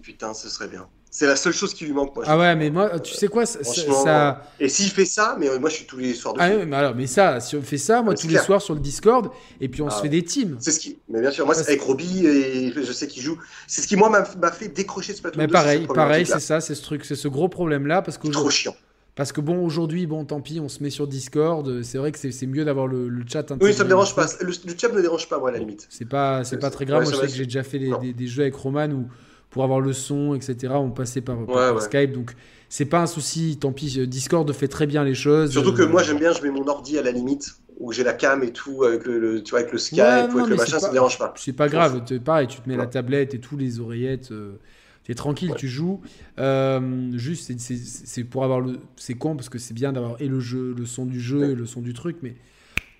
Putain, 0.00 0.32
ce 0.32 0.48
serait 0.48 0.68
bien. 0.68 0.88
C'est 1.18 1.26
la 1.26 1.34
seule 1.34 1.52
chose 1.52 1.74
qui 1.74 1.84
lui 1.84 1.92
manque. 1.92 2.14
Moi, 2.14 2.24
ah 2.28 2.38
ouais, 2.38 2.54
mais 2.54 2.70
moi, 2.70 3.00
tu 3.00 3.12
sais 3.12 3.26
quoi 3.26 3.44
ça... 3.44 4.44
Et 4.60 4.68
s'il 4.68 4.88
fait 4.88 5.04
ça, 5.04 5.36
mais 5.36 5.48
moi 5.58 5.68
je 5.68 5.74
suis 5.74 5.84
tous 5.84 5.96
les 5.96 6.14
soirs 6.14 6.34
dessus. 6.34 6.46
Ah 6.48 6.64
mais 6.64 6.76
alors, 6.76 6.94
mais 6.94 7.08
ça, 7.08 7.40
si 7.40 7.56
on 7.56 7.62
fait 7.62 7.76
ça, 7.76 8.02
moi 8.02 8.14
tous 8.14 8.28
les 8.28 8.38
soirs 8.38 8.62
sur 8.62 8.74
le 8.74 8.78
Discord, 8.78 9.28
et 9.60 9.68
puis 9.68 9.82
on 9.82 9.90
se 9.90 9.96
ah 9.98 10.02
fait 10.02 10.10
des 10.10 10.22
teams. 10.22 10.58
C'est 10.60 10.70
ce 10.70 10.78
qui. 10.78 10.96
Mais 11.08 11.20
bien 11.20 11.32
sûr, 11.32 11.44
moi 11.44 11.56
c'est 11.56 11.68
avec 11.68 11.82
Roby 11.82 12.24
et 12.24 12.72
je 12.72 12.92
sais 12.92 13.08
qu'il 13.08 13.24
joue. 13.24 13.36
C'est 13.66 13.80
ce 13.80 13.88
qui 13.88 13.96
moi 13.96 14.10
m'a 14.10 14.52
fait 14.52 14.68
décrocher 14.68 15.12
ce 15.12 15.20
plateau. 15.20 15.40
Mais 15.40 15.48
pareil, 15.48 15.88
pareil, 15.92 16.24
c'est 16.24 16.38
ça, 16.38 16.60
c'est 16.60 16.76
ce 16.76 16.82
truc, 16.82 17.04
c'est 17.04 17.16
ce 17.16 17.26
gros 17.26 17.48
problème 17.48 17.88
là 17.88 18.00
parce 18.00 18.16
que. 18.16 18.28
Trop 18.28 18.48
chiant. 18.48 18.76
Parce 19.16 19.32
que 19.32 19.40
bon, 19.40 19.66
aujourd'hui, 19.66 20.06
bon, 20.06 20.24
tant 20.24 20.40
pis, 20.40 20.60
on 20.60 20.68
se 20.68 20.80
met 20.84 20.90
sur 20.90 21.08
Discord. 21.08 21.82
C'est 21.82 21.98
vrai 21.98 22.12
que 22.12 22.30
c'est 22.30 22.46
mieux 22.46 22.64
d'avoir 22.64 22.86
le, 22.86 23.10
chat. 23.26 23.44
Oui, 23.60 23.74
ça 23.74 23.82
me 23.82 23.88
dérange 23.88 24.14
pas. 24.14 24.26
Le, 24.40 24.52
chat 24.52 24.88
me 24.90 25.02
dérange 25.02 25.28
pas, 25.28 25.40
moi, 25.40 25.48
à 25.48 25.52
la 25.54 25.58
limite. 25.58 25.88
C'est 25.90 26.08
pas, 26.08 26.44
c'est 26.44 26.58
pas 26.58 26.70
très 26.70 26.84
grave. 26.84 27.02
moi, 27.02 27.10
je 27.10 27.16
sais 27.16 27.26
que 27.26 27.32
j'ai 27.32 27.42
déjà 27.42 27.64
fait 27.64 27.80
des, 27.80 28.12
des, 28.12 28.26
jeux 28.28 28.42
avec 28.42 28.54
Roman 28.54 28.88
où 28.90 29.08
pour 29.50 29.64
avoir 29.64 29.80
le 29.80 29.92
son, 29.92 30.34
etc. 30.34 30.74
On 30.76 30.90
passait 30.90 31.20
par, 31.20 31.38
Skype, 31.80 32.12
donc 32.12 32.32
c'est 32.68 32.84
pas 32.84 33.00
un 33.00 33.06
souci. 33.06 33.58
Tant 33.58 33.72
pis, 33.72 34.06
Discord 34.06 34.50
fait 34.52 34.68
très 34.68 34.86
bien 34.86 35.04
les 35.04 35.14
choses. 35.14 35.52
Surtout 35.52 35.74
que 35.74 35.82
moi 35.82 36.02
j'aime 36.02 36.18
bien, 36.18 36.32
je 36.32 36.42
mets 36.42 36.50
mon 36.50 36.66
ordi 36.66 36.98
à 36.98 37.02
la 37.02 37.12
limite 37.12 37.54
où 37.78 37.92
j'ai 37.92 38.04
la 38.04 38.12
cam 38.12 38.42
et 38.42 38.52
tout 38.52 38.84
avec 38.84 39.04
le, 39.04 39.42
tu 39.42 39.50
vois, 39.50 39.60
avec 39.60 39.72
le 39.72 39.78
Skype, 39.78 40.00
avec 40.00 40.48
le 40.48 40.56
machin, 40.56 40.78
ça 40.78 40.88
me 40.88 40.92
dérange 40.92 41.18
pas. 41.18 41.32
C'est 41.36 41.52
pas 41.52 41.68
grave, 41.68 42.02
pareil, 42.20 42.48
tu 42.48 42.60
te 42.60 42.68
mets 42.68 42.76
la 42.76 42.86
tablette 42.86 43.34
et 43.34 43.40
tous 43.40 43.56
les 43.56 43.80
oreillettes. 43.80 44.32
Euh, 44.32 44.58
tu 45.04 45.12
es 45.12 45.14
tranquille, 45.14 45.54
tu 45.56 45.68
joues. 45.68 46.00
Euh, 46.38 47.10
juste, 47.14 47.50
c'est 47.58 48.24
pour 48.24 48.44
avoir 48.44 48.60
le. 48.60 48.78
C'est 48.96 49.14
con 49.14 49.36
parce 49.36 49.48
que 49.48 49.58
c'est 49.58 49.74
bien 49.74 49.92
d'avoir 49.92 50.20
et 50.20 50.28
le 50.28 50.40
jeu, 50.40 50.74
le 50.76 50.86
son 50.86 51.06
du 51.06 51.20
jeu 51.20 51.50
et 51.50 51.54
le 51.54 51.66
son 51.66 51.80
du 51.80 51.94
truc, 51.94 52.18
mais. 52.22 52.36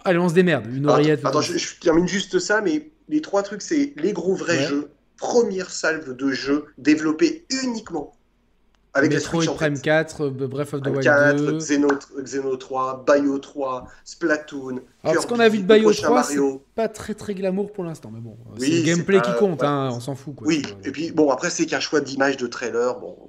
Allez, 0.05 0.19
on 0.19 0.29
se 0.29 0.35
démerde. 0.35 0.67
Une 0.73 0.89
oreillette. 0.89 1.25
Attends, 1.25 1.41
je, 1.41 1.81
termine 1.81 2.07
juste 2.07 2.39
ça, 2.39 2.61
mais 2.61 2.89
les 3.09 3.21
trois 3.21 3.43
trucs, 3.43 3.63
c'est 3.63 3.93
les 3.97 4.13
gros 4.13 4.35
vrais 4.35 4.65
jeux 4.65 4.91
première 5.19 5.71
salve 5.71 6.17
de 6.17 6.31
jeux 6.31 6.67
développés 6.79 7.45
uniquement 7.63 8.15
avec 8.95 9.13
Metroid 9.13 9.55
Prime 9.55 9.81
4, 9.81 10.25
euh, 10.25 10.31
Breath 10.31 10.75
of 10.75 10.83
the 10.83 10.87
Wild 10.87 11.03
4, 11.03 11.37
2, 11.37 11.59
Xeno, 11.59 11.89
Xeno 12.23 12.57
3, 12.57 13.05
Bio 13.07 13.39
3, 13.39 13.87
Splatoon. 14.05 14.81
Alors, 15.05 15.23
ce 15.23 15.27
qu'on 15.27 15.41
a 15.41 15.49
vu 15.49 15.59
de 15.59 15.73
Bio 15.73 15.93
3, 15.93 16.23
c'est 16.23 16.39
pas 16.75 16.89
très 16.89 17.15
très 17.15 17.35
glamour 17.35 17.73
pour 17.73 17.85
l'instant, 17.85 18.11
mais 18.13 18.21
bon, 18.21 18.37
c'est 18.59 18.69
le 18.69 18.83
gameplay 18.83 19.21
qui 19.21 19.35
compte, 19.39 19.63
hein, 19.63 19.91
on 19.93 20.01
s'en 20.01 20.15
fout. 20.15 20.35
Quoi. 20.37 20.47
Oui, 20.47 20.63
et 20.85 20.91
puis 20.91 21.13
bon, 21.13 21.31
après, 21.31 21.51
c'est 21.51 21.67
qu'un 21.67 21.81
choix 21.81 22.01
d'image 22.01 22.37
de 22.37 22.47
trailer. 22.47 22.99
Bon, 22.99 23.28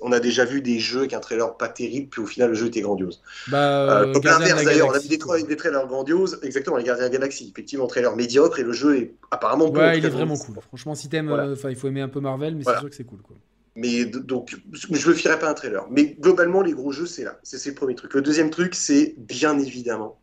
on 0.00 0.12
a 0.12 0.20
déjà 0.20 0.44
vu 0.44 0.60
des 0.60 0.78
jeux 0.78 1.00
avec 1.00 1.12
un 1.12 1.20
trailer 1.20 1.56
pas 1.56 1.68
terrible, 1.68 2.08
puis 2.08 2.20
au 2.20 2.26
final, 2.26 2.50
le 2.50 2.54
jeu 2.54 2.66
était 2.66 2.80
grandiose. 2.80 3.22
Bah, 3.48 4.02
euh, 4.02 4.12
l'inverse 4.22 4.64
d'ailleurs, 4.64 4.88
on 4.88 4.92
a 4.92 4.98
vu 4.98 5.08
des, 5.08 5.18
des, 5.18 5.56
trailers 5.56 5.86
grandioses, 5.86 6.38
exactement, 6.42 6.76
les 6.76 6.84
Gardiens 6.84 7.06
de 7.06 7.12
la 7.12 7.18
Galaxie, 7.18 7.50
effectivement, 7.52 7.86
trailer 7.86 8.14
médiocre, 8.16 8.58
et 8.58 8.62
le 8.62 8.72
jeu 8.72 8.98
est 8.98 9.14
apparemment 9.30 9.68
bon. 9.68 9.80
Ouais, 9.80 9.98
il 9.98 10.04
est 10.04 10.10
vraiment 10.10 10.36
cool. 10.36 10.56
Franchement, 10.60 10.94
si 10.94 11.08
t'aimes, 11.08 11.30
euh, 11.30 11.52
enfin, 11.52 11.70
il 11.70 11.76
faut 11.76 11.88
aimer 11.88 12.00
un 12.00 12.08
peu 12.08 12.20
Marvel, 12.20 12.56
mais 12.56 12.64
c'est 12.64 12.78
sûr 12.78 12.90
que 12.90 12.96
c'est 12.96 13.04
cool. 13.04 13.20
Quoi. 13.22 13.36
Mais 13.76 14.06
donc, 14.06 14.56
je 14.72 14.86
ne 14.88 14.92
me 14.94 15.14
fierai 15.14 15.38
pas 15.38 15.50
un 15.50 15.54
trailer. 15.54 15.86
Mais 15.90 16.16
globalement, 16.18 16.62
les 16.62 16.72
gros 16.72 16.92
jeux, 16.92 17.06
c'est 17.06 17.24
là. 17.24 17.38
C'est 17.42 17.64
le 17.66 17.74
premier 17.74 17.94
truc. 17.94 18.14
Le 18.14 18.22
deuxième 18.22 18.48
truc, 18.50 18.74
c'est 18.74 19.14
bien 19.18 19.58
évidemment 19.58 20.18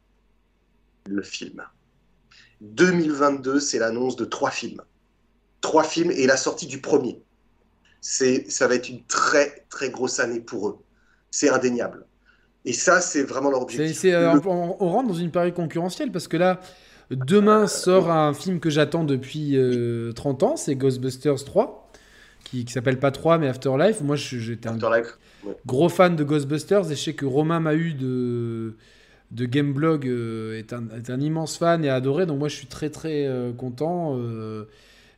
le 1.08 1.22
film. 1.22 1.64
2022, 2.62 3.60
c'est 3.60 3.78
l'annonce 3.78 4.16
de 4.16 4.26
trois 4.26 4.50
films. 4.50 4.82
Trois 5.62 5.84
films 5.84 6.12
et 6.12 6.26
la 6.26 6.36
sortie 6.36 6.66
du 6.66 6.82
premier 6.82 7.22
c'est, 8.04 8.52
ça 8.52 8.68
va 8.68 8.76
être 8.76 8.90
une 8.90 9.02
très 9.06 9.66
très 9.70 9.90
grosse 9.90 10.20
année 10.20 10.42
pour 10.42 10.68
eux. 10.68 10.78
C'est 11.32 11.50
indéniable. 11.50 12.06
Et 12.66 12.74
ça, 12.74 13.00
c'est 13.00 13.24
vraiment 13.24 13.50
leur 13.50 13.62
objectif. 13.62 14.04
Euh, 14.06 14.40
on, 14.46 14.90
rentre 14.90 15.08
dans 15.08 15.16
une 15.16 15.32
période 15.32 15.54
concurrentielle 15.54 16.12
parce 16.12 16.28
que 16.28 16.36
là, 16.36 16.60
demain 17.12 17.66
sort 17.66 18.12
un 18.12 18.34
film 18.34 18.60
que 18.60 18.70
j'attends 18.70 19.06
depuis 19.06 19.58
30 20.16 20.44
euh, 20.44 20.46
ans, 20.46 20.58
c'est 20.58 20.76
Ghostbusters 20.76 21.46
3, 21.46 21.92
qui, 22.44 22.66
qui 22.66 22.74
s'appelle 22.74 23.00
pas 23.00 23.12
3 23.12 23.38
mais 23.38 23.48
Afterlife. 23.48 24.02
Moi, 24.02 24.18
j'étais 24.18 24.68
un 24.68 24.78
gros 25.66 25.90
fan 25.90 26.18
de 26.18 26.24
Ghostbusters 26.26 26.92
et 26.92 26.96
je 26.96 27.02
sais 27.02 27.14
que 27.14 27.26
Romain 27.26 27.62
Mahu 27.62 27.94
de, 27.94 28.76
de 29.32 29.46
Gameblog 29.46 30.08
euh, 30.08 30.60
est, 30.60 30.74
un, 30.74 30.90
est, 30.90 31.10
un, 31.10 31.22
immense 31.22 31.58
fan 31.58 31.86
et 31.86 31.90
a 31.90 31.96
adoré. 31.96 32.26
Donc 32.26 32.38
moi, 32.38 32.50
je 32.50 32.56
suis 32.56 32.68
très 32.68 32.90
très 32.90 33.30
content. 33.58 34.20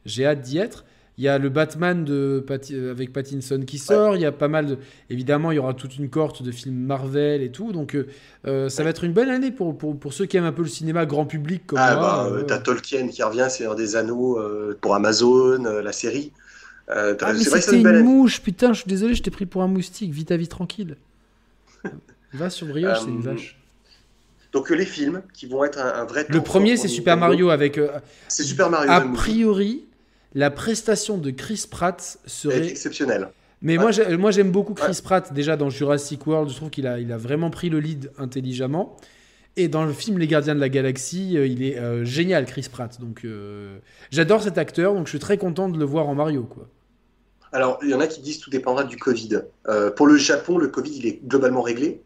J'ai 0.05 0.27
hâte 0.27 0.41
d'y 0.41 0.59
être. 0.59 0.85
Il 1.17 1.23
y 1.23 1.29
a 1.29 1.37
le 1.37 1.47
Batman 1.47 2.03
de 2.03 2.45
euh, 2.49 2.91
avec 2.91 3.13
Pattinson 3.13 3.63
qui 3.65 3.77
sort. 3.77 4.17
Il 4.17 4.21
y 4.21 4.25
a 4.25 4.33
pas 4.33 4.49
mal 4.49 4.65
de. 4.65 4.77
Évidemment, 5.09 5.51
il 5.51 5.55
y 5.55 5.59
aura 5.59 5.73
toute 5.73 5.97
une 5.97 6.09
cohorte 6.09 6.43
de 6.43 6.51
films 6.51 6.75
Marvel 6.75 7.41
et 7.41 7.51
tout. 7.51 7.71
Donc, 7.71 7.95
euh, 7.95 8.07
euh, 8.45 8.67
ça 8.67 8.83
va 8.83 8.89
être 8.89 9.05
une 9.05 9.13
bonne 9.13 9.29
année 9.29 9.51
pour, 9.51 9.77
pour, 9.77 9.97
pour, 9.97 10.11
ceux 10.11 10.25
qui 10.25 10.35
aiment 10.35 10.43
un 10.45 10.51
peu 10.51 10.63
le 10.63 10.67
cinéma 10.67 11.05
grand 11.05 11.25
public 11.25 11.67
comme 11.67 11.79
ah. 11.79 11.95
Bah, 11.95 12.43
T'as 12.45 12.57
Tolkien 12.57 13.07
qui 13.07 13.23
revient, 13.23 13.47
c'est 13.49 13.65
des 13.75 13.95
Anneaux 13.95 14.39
pour 14.81 14.93
Amazon, 14.93 15.63
la 15.63 15.91
série. 15.93 16.33
ah, 16.89 17.13
mais 17.21 17.43
c'était 17.43 17.79
une, 17.79 18.03
mouche, 18.03 18.41
putain, 18.41 18.73
je 18.73 18.79
suis 18.81 18.89
désolé, 18.89 19.15
je 19.15 19.23
t'ai 19.23 19.31
pris 19.31 19.45
pour 19.45 19.61
un 19.61 19.67
moustique. 19.67 20.11
Vite 20.11 20.31
à 20.31 20.37
vie 20.37 20.49
tranquille. 20.49 20.97
Va 22.33 22.49
sur 22.49 22.67
Brioche, 22.67 22.99
c'est 22.99 23.09
une 23.09 23.21
vache. 23.21 23.57
Donc 24.51 24.69
les 24.69 24.85
films 24.85 25.21
qui 25.33 25.47
vont 25.47 25.63
être 25.63 25.79
un, 25.79 26.03
vrai. 26.03 26.25
Le 26.27 26.41
premier, 26.41 26.75
c'est 26.75 26.89
Super 26.89 27.15
Mario 27.15 27.51
avec. 27.51 27.79
c'est 28.27 28.43
Super 28.43 28.69
Mario. 28.69 28.91
A 28.91 28.99
priori, 28.99 29.85
la 30.35 30.51
prestation 30.51 31.17
de 31.17 31.31
Chris 31.31 31.65
Pratt 31.69 32.19
serait 32.25 32.67
exceptionnelle. 32.67 33.29
Mais 33.61 33.77
moi, 33.77 34.31
j'aime 34.31 34.51
beaucoup 34.51 34.75
Chris 34.75 34.99
Pratt 35.03 35.33
déjà 35.33 35.57
dans 35.57 35.69
Jurassic 35.69 36.27
World. 36.27 36.49
Je 36.51 36.55
trouve 36.55 36.69
qu'il 36.69 36.85
a, 36.85 36.99
il 36.99 37.11
a 37.11 37.17
vraiment 37.17 37.49
pris 37.49 37.69
le 37.69 37.79
lead 37.79 38.11
intelligemment. 38.19 38.97
Et 39.57 39.69
dans 39.69 39.85
le 39.85 39.93
film 39.93 40.17
Les 40.19 40.27
Gardiens 40.27 40.53
de 40.53 40.59
la 40.59 40.69
Galaxie, 40.69 41.37
euh, 41.37 41.47
il 41.47 41.63
est 41.63 41.77
euh, 41.77 42.03
génial, 42.03 42.45
Chris 42.45 42.67
Pratt. 42.69 42.99
Donc, 42.99 43.21
euh, 43.23 43.77
j'adore 44.11 44.43
cet 44.43 44.57
acteur, 44.57 44.93
donc 44.93 45.05
je 45.05 45.11
suis 45.11 45.19
très 45.19 45.37
content 45.37 45.69
de 45.69 45.79
le 45.79 45.85
voir 45.85 46.09
en 46.09 46.15
Mario, 46.15 46.43
quoi. 46.43 46.67
Alors, 47.53 47.79
il 47.81 47.89
y 47.89 47.93
en 47.93 48.01
a 48.01 48.07
qui 48.07 48.19
disent 48.19 48.39
tout 48.39 48.49
dépendra 48.49 48.83
du 48.83 48.97
Covid. 48.97 49.43
pour 49.95 50.07
le 50.07 50.17
Japon, 50.17 50.57
le 50.57 50.67
Covid, 50.67 50.91
il 50.97 51.05
est 51.05 51.21
globalement 51.25 51.61
réglé. 51.61 52.01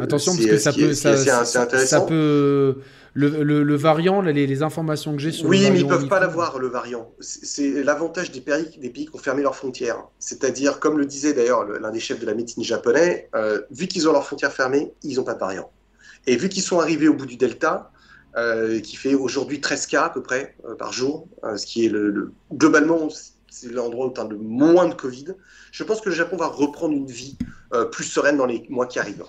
Attention, 0.00 0.32
parce 0.32 0.46
que 0.46 0.58
ça 0.58 0.72
peut, 0.72 0.92
ça, 0.94 2.00
peut, 2.00 2.78
le, 3.16 3.76
variant, 3.76 4.20
les, 4.20 4.62
informations 4.62 5.16
que 5.16 5.22
j'ai 5.22 5.32
sur 5.32 5.46
oui, 5.46 5.58
le 5.58 5.62
variant. 5.62 5.74
Oui, 5.74 5.74
mais 5.74 5.80
ils 5.80 5.90
ne 5.90 5.98
peuvent 5.98 6.08
pas 6.08 6.20
l'avoir, 6.20 6.58
le 6.58 6.68
variant. 6.68 7.10
C'est 7.20 7.82
l'avantage 7.82 8.30
des 8.30 8.40
pays, 8.40 8.78
des 8.78 8.90
pays 8.90 9.06
qui 9.06 9.14
ont 9.14 9.18
fermé 9.18 9.42
leurs 9.42 9.56
frontières. 9.56 10.04
C'est-à-dire, 10.18 10.78
comme 10.78 10.98
le 10.98 11.06
disait 11.06 11.32
d'ailleurs 11.32 11.64
l'un 11.64 11.90
des 11.90 12.00
chefs 12.00 12.20
de 12.20 12.26
la 12.26 12.34
médecine 12.34 12.62
japonais, 12.62 13.28
euh, 13.34 13.62
vu 13.70 13.86
qu'ils 13.86 14.08
ont 14.08 14.12
leurs 14.12 14.26
frontières 14.26 14.52
fermées, 14.52 14.92
ils 15.02 15.16
n'ont 15.16 15.24
pas 15.24 15.34
de 15.34 15.40
variant. 15.40 15.70
Et 16.26 16.36
vu 16.36 16.48
qu'ils 16.48 16.62
sont 16.62 16.80
arrivés 16.80 17.08
au 17.08 17.14
bout 17.14 17.26
du 17.26 17.36
delta, 17.36 17.90
euh, 18.36 18.80
qui 18.80 18.96
fait 18.96 19.14
aujourd'hui 19.14 19.60
13 19.60 19.86
cas 19.86 20.04
à 20.04 20.10
peu 20.10 20.22
près 20.22 20.54
euh, 20.66 20.74
par 20.74 20.92
jour, 20.92 21.26
ce 21.56 21.64
qui 21.64 21.86
est 21.86 21.88
le, 21.88 22.32
globalement 22.52 23.08
c'est 23.48 23.72
l'endroit 23.72 24.08
où 24.08 24.12
tu 24.12 24.20
as 24.20 24.24
le 24.24 24.36
moins 24.36 24.86
de 24.86 24.94
Covid. 24.94 25.28
Je 25.72 25.84
pense 25.84 26.02
que 26.02 26.10
le 26.10 26.14
Japon 26.14 26.36
va 26.36 26.48
reprendre 26.48 26.92
une 26.92 27.06
vie 27.06 27.38
plus 27.90 28.04
sereine 28.04 28.36
dans 28.36 28.44
les 28.44 28.66
mois 28.68 28.86
qui 28.86 28.98
arrivent. 28.98 29.24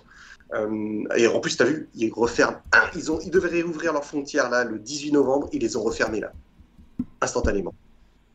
Euh, 0.54 1.04
et 1.16 1.28
en 1.28 1.40
plus, 1.40 1.58
tu 1.58 1.64
as 1.64 1.66
vu, 1.66 1.90
ils 1.96 2.12
referment. 2.12 2.58
Ils, 2.96 3.12
ont, 3.12 3.20
ils 3.20 3.32
devaient 3.32 3.50
réouvrir 3.50 3.94
leurs 3.94 4.06
frontières 4.06 4.50
là, 4.50 4.64
le 4.64 4.80
18 4.80 5.12
novembre, 5.12 5.50
ils 5.52 5.62
les 5.62 5.76
ont 5.76 5.84
refermées 5.84 6.22
là, 6.22 6.32
instantanément. 7.22 7.74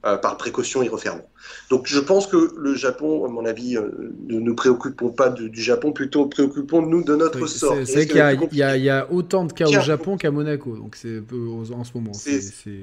Euh, 0.04 0.16
par 0.16 0.36
précaution, 0.36 0.82
ils 0.82 0.90
referment. 0.90 1.22
Donc 1.70 1.86
je 1.86 2.00
pense 2.00 2.26
que 2.26 2.52
le 2.56 2.74
Japon, 2.74 3.24
à 3.24 3.28
mon 3.28 3.44
avis, 3.44 3.76
euh, 3.76 4.12
ne 4.26 4.40
nous 4.40 4.54
préoccupons 4.56 5.10
pas 5.10 5.30
du 5.30 5.62
Japon, 5.62 5.92
plutôt 5.92 6.26
préoccupons-nous 6.26 7.04
de 7.04 7.14
notre 7.14 7.46
sort. 7.46 7.76
C'est 7.84 8.08
qu'il 8.08 8.16
y, 8.52 8.56
y, 8.56 8.90
a 8.90 9.12
autant 9.12 9.44
de 9.44 9.52
cas 9.52 9.66
au 9.66 9.80
Japon 9.80 10.16
qu'à 10.16 10.32
Monaco, 10.32 10.76
donc 10.76 10.96
c'est 10.96 11.18
en 11.20 11.84
ce 11.84 11.92
moment. 11.94 12.12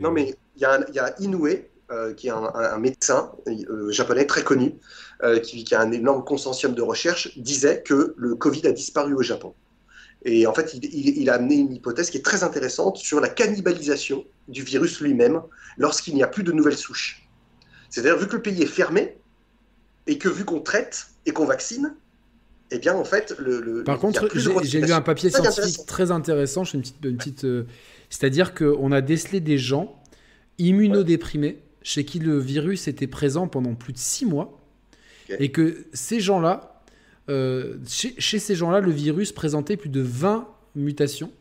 Non 0.01 0.11
mais 0.11 0.33
il 0.55 0.61
y, 0.61 0.65
a, 0.65 0.79
y 0.93 0.99
a 0.99 1.13
Inoue, 1.19 1.47
qui 2.17 2.27
est 2.27 2.31
un, 2.31 2.77
médecin 2.77 3.31
japonais 3.89 4.25
très 4.25 4.43
connu, 4.43 4.75
qui, 5.43 5.63
qui, 5.63 5.75
a 5.75 5.81
un 5.81 5.91
énorme 5.91 6.23
consortium 6.23 6.73
de 6.73 6.81
recherche, 6.81 7.37
disait 7.37 7.81
que 7.83 8.13
le 8.17 8.35
Covid 8.35 8.67
a 8.67 8.71
disparu 8.71 9.13
au 9.13 9.21
Japon. 9.21 9.53
Et 10.25 10.45
en 10.45 10.53
fait, 10.53 10.73
il, 10.73 11.29
a 11.29 11.35
amené 11.35 11.55
une 11.55 11.73
hypothèse 11.73 12.09
qui 12.09 12.17
est 12.17 12.25
très 12.25 12.43
intéressante 12.43 12.97
sur 12.97 13.21
la 13.21 13.29
cannibalisation 13.29 14.25
du 14.49 14.63
virus 14.63 14.99
lui-même 14.99 15.41
lorsqu'il 15.77 16.13
n'y 16.13 16.23
a 16.23 16.27
plus 16.27 16.43
de 16.43 16.51
nouvelles 16.51 16.77
souches. 16.77 17.27
C'est-à-dire, 17.89 18.17
vu 18.17 18.27
que 18.27 18.35
le 18.35 18.41
pays 18.41 18.61
est 18.61 18.67
fermé, 18.67 19.17
et 20.07 20.17
que 20.17 20.27
vu 20.27 20.43
qu'on 20.43 20.59
traite 20.59 21.07
et 21.25 21.31
qu'on 21.31 21.45
vaccine, 21.45 21.93
eh 22.71 22.79
bien, 22.79 22.95
en 22.95 23.03
fait, 23.03 23.35
le. 23.39 23.83
Par 23.83 23.99
contre, 23.99 24.27
j'ai 24.63 24.81
lu 24.81 24.91
un 24.91 25.01
papier 25.01 25.29
scientifique 25.29 25.85
très 25.87 26.11
intéressant. 26.11 26.63
Je 26.63 26.75
une 26.75 26.81
petite. 26.81 27.03
Une 27.03 27.17
petite 27.17 27.45
euh, 27.45 27.65
C'est-à-dire 28.09 28.53
qu'on 28.53 28.91
a 28.91 29.01
décelé 29.01 29.39
des 29.39 29.57
gens 29.57 29.95
immunodéprimés 30.57 31.63
chez 31.89 32.05
qui 32.05 32.19
le 32.19 32.37
virus 32.37 32.87
était 32.87 33.07
présent 33.07 33.47
pendant 33.47 33.73
plus 33.73 33.93
de 33.93 33.97
six 33.97 34.23
mois. 34.23 34.59
Et 35.39 35.49
que 35.49 35.85
ces 35.91 36.19
gens-là, 36.19 36.83
euh, 37.29 37.77
chez, 37.87 38.37
ces 38.37 38.53
gens-là, 38.53 38.79
le 38.79 38.91
virus 38.91 39.31
présentait 39.31 39.75
plus 39.75 39.89
de 39.89 40.01
20 40.01 40.47
mutations. 40.75 41.31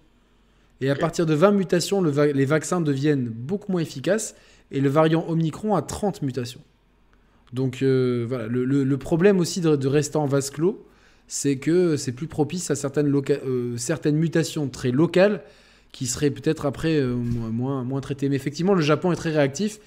Et 0.80 0.88
à 0.88 0.94
partir 0.94 1.26
de 1.26 1.34
20 1.34 1.50
mutations, 1.50 2.02
les 2.02 2.44
vaccins 2.46 2.80
deviennent 2.80 3.28
beaucoup 3.28 3.72
moins 3.72 3.82
efficaces. 3.82 4.36
Et 4.70 4.80
le 4.80 4.88
variant 4.88 5.26
Omicron 5.28 5.76
a 5.76 5.82
30 5.82 6.22
mutations. 6.22 6.62
Donc 7.52 7.82
euh, 7.82 8.24
voilà, 8.26 8.46
le, 8.46 8.96
problème 8.96 9.40
aussi 9.40 9.60
de, 9.60 9.86
rester 9.86 10.16
en 10.16 10.26
vase 10.26 10.48
clos, 10.48 10.86
c'est 11.26 11.58
que 11.58 11.98
c'est 11.98 12.12
plus 12.12 12.26
propice 12.26 12.70
à 12.70 12.74
certaines, 12.74 13.14
euh, 13.14 13.76
certaines 13.76 14.16
mutations 14.16 14.68
très 14.68 14.92
locales 14.92 15.42
qui 15.92 16.06
seraient 16.06 16.30
peut-être 16.30 16.64
après 16.64 17.02
moins, 17.02 17.84
moins 17.84 18.00
traitées. 18.00 18.30
Mais 18.30 18.36
effectivement, 18.36 18.74
le 18.74 18.82
Japon 18.82 19.12
est 19.12 19.16
très 19.16 19.30
réactif. 19.30 19.78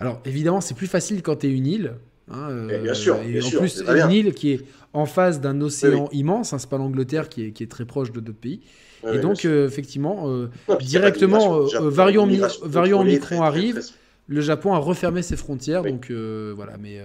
Alors 0.00 0.20
évidemment, 0.24 0.60
c'est 0.60 0.74
plus 0.74 0.86
facile 0.86 1.22
quand 1.22 1.36
tu 1.36 1.46
es 1.46 1.50
une 1.50 1.66
île. 1.66 1.94
Hein, 2.30 2.66
bien 2.82 2.94
sûr. 2.94 3.16
Et 3.22 3.42
en 3.42 3.50
plus, 3.50 3.82
une 3.86 4.10
île 4.10 4.34
qui 4.34 4.52
est 4.52 4.60
en 4.94 5.06
face 5.06 5.40
d'un 5.40 5.60
océan 5.60 6.08
immense. 6.12 6.52
Hein, 6.52 6.58
c'est 6.58 6.70
pas 6.70 6.78
l'Angleterre 6.78 7.28
qui 7.28 7.42
est, 7.46 7.70
très 7.70 7.84
proche 7.84 8.12
de 8.12 8.20
d'autres 8.20 8.38
pays. 8.38 8.60
et 9.12 9.18
donc, 9.18 9.44
euh, 9.44 9.66
effectivement, 9.66 10.30
euh, 10.30 10.48
directement, 10.80 11.66
euh, 11.66 11.90
variant, 11.90 12.22
Omicron 13.00 13.42
arrive. 13.42 13.82
Le 14.26 14.40
Japon 14.40 14.72
a 14.72 14.78
refermé 14.78 15.20
ses 15.20 15.36
frontières. 15.36 15.82
Donc, 15.82 16.10
voilà. 16.10 16.76
Mais. 16.80 17.00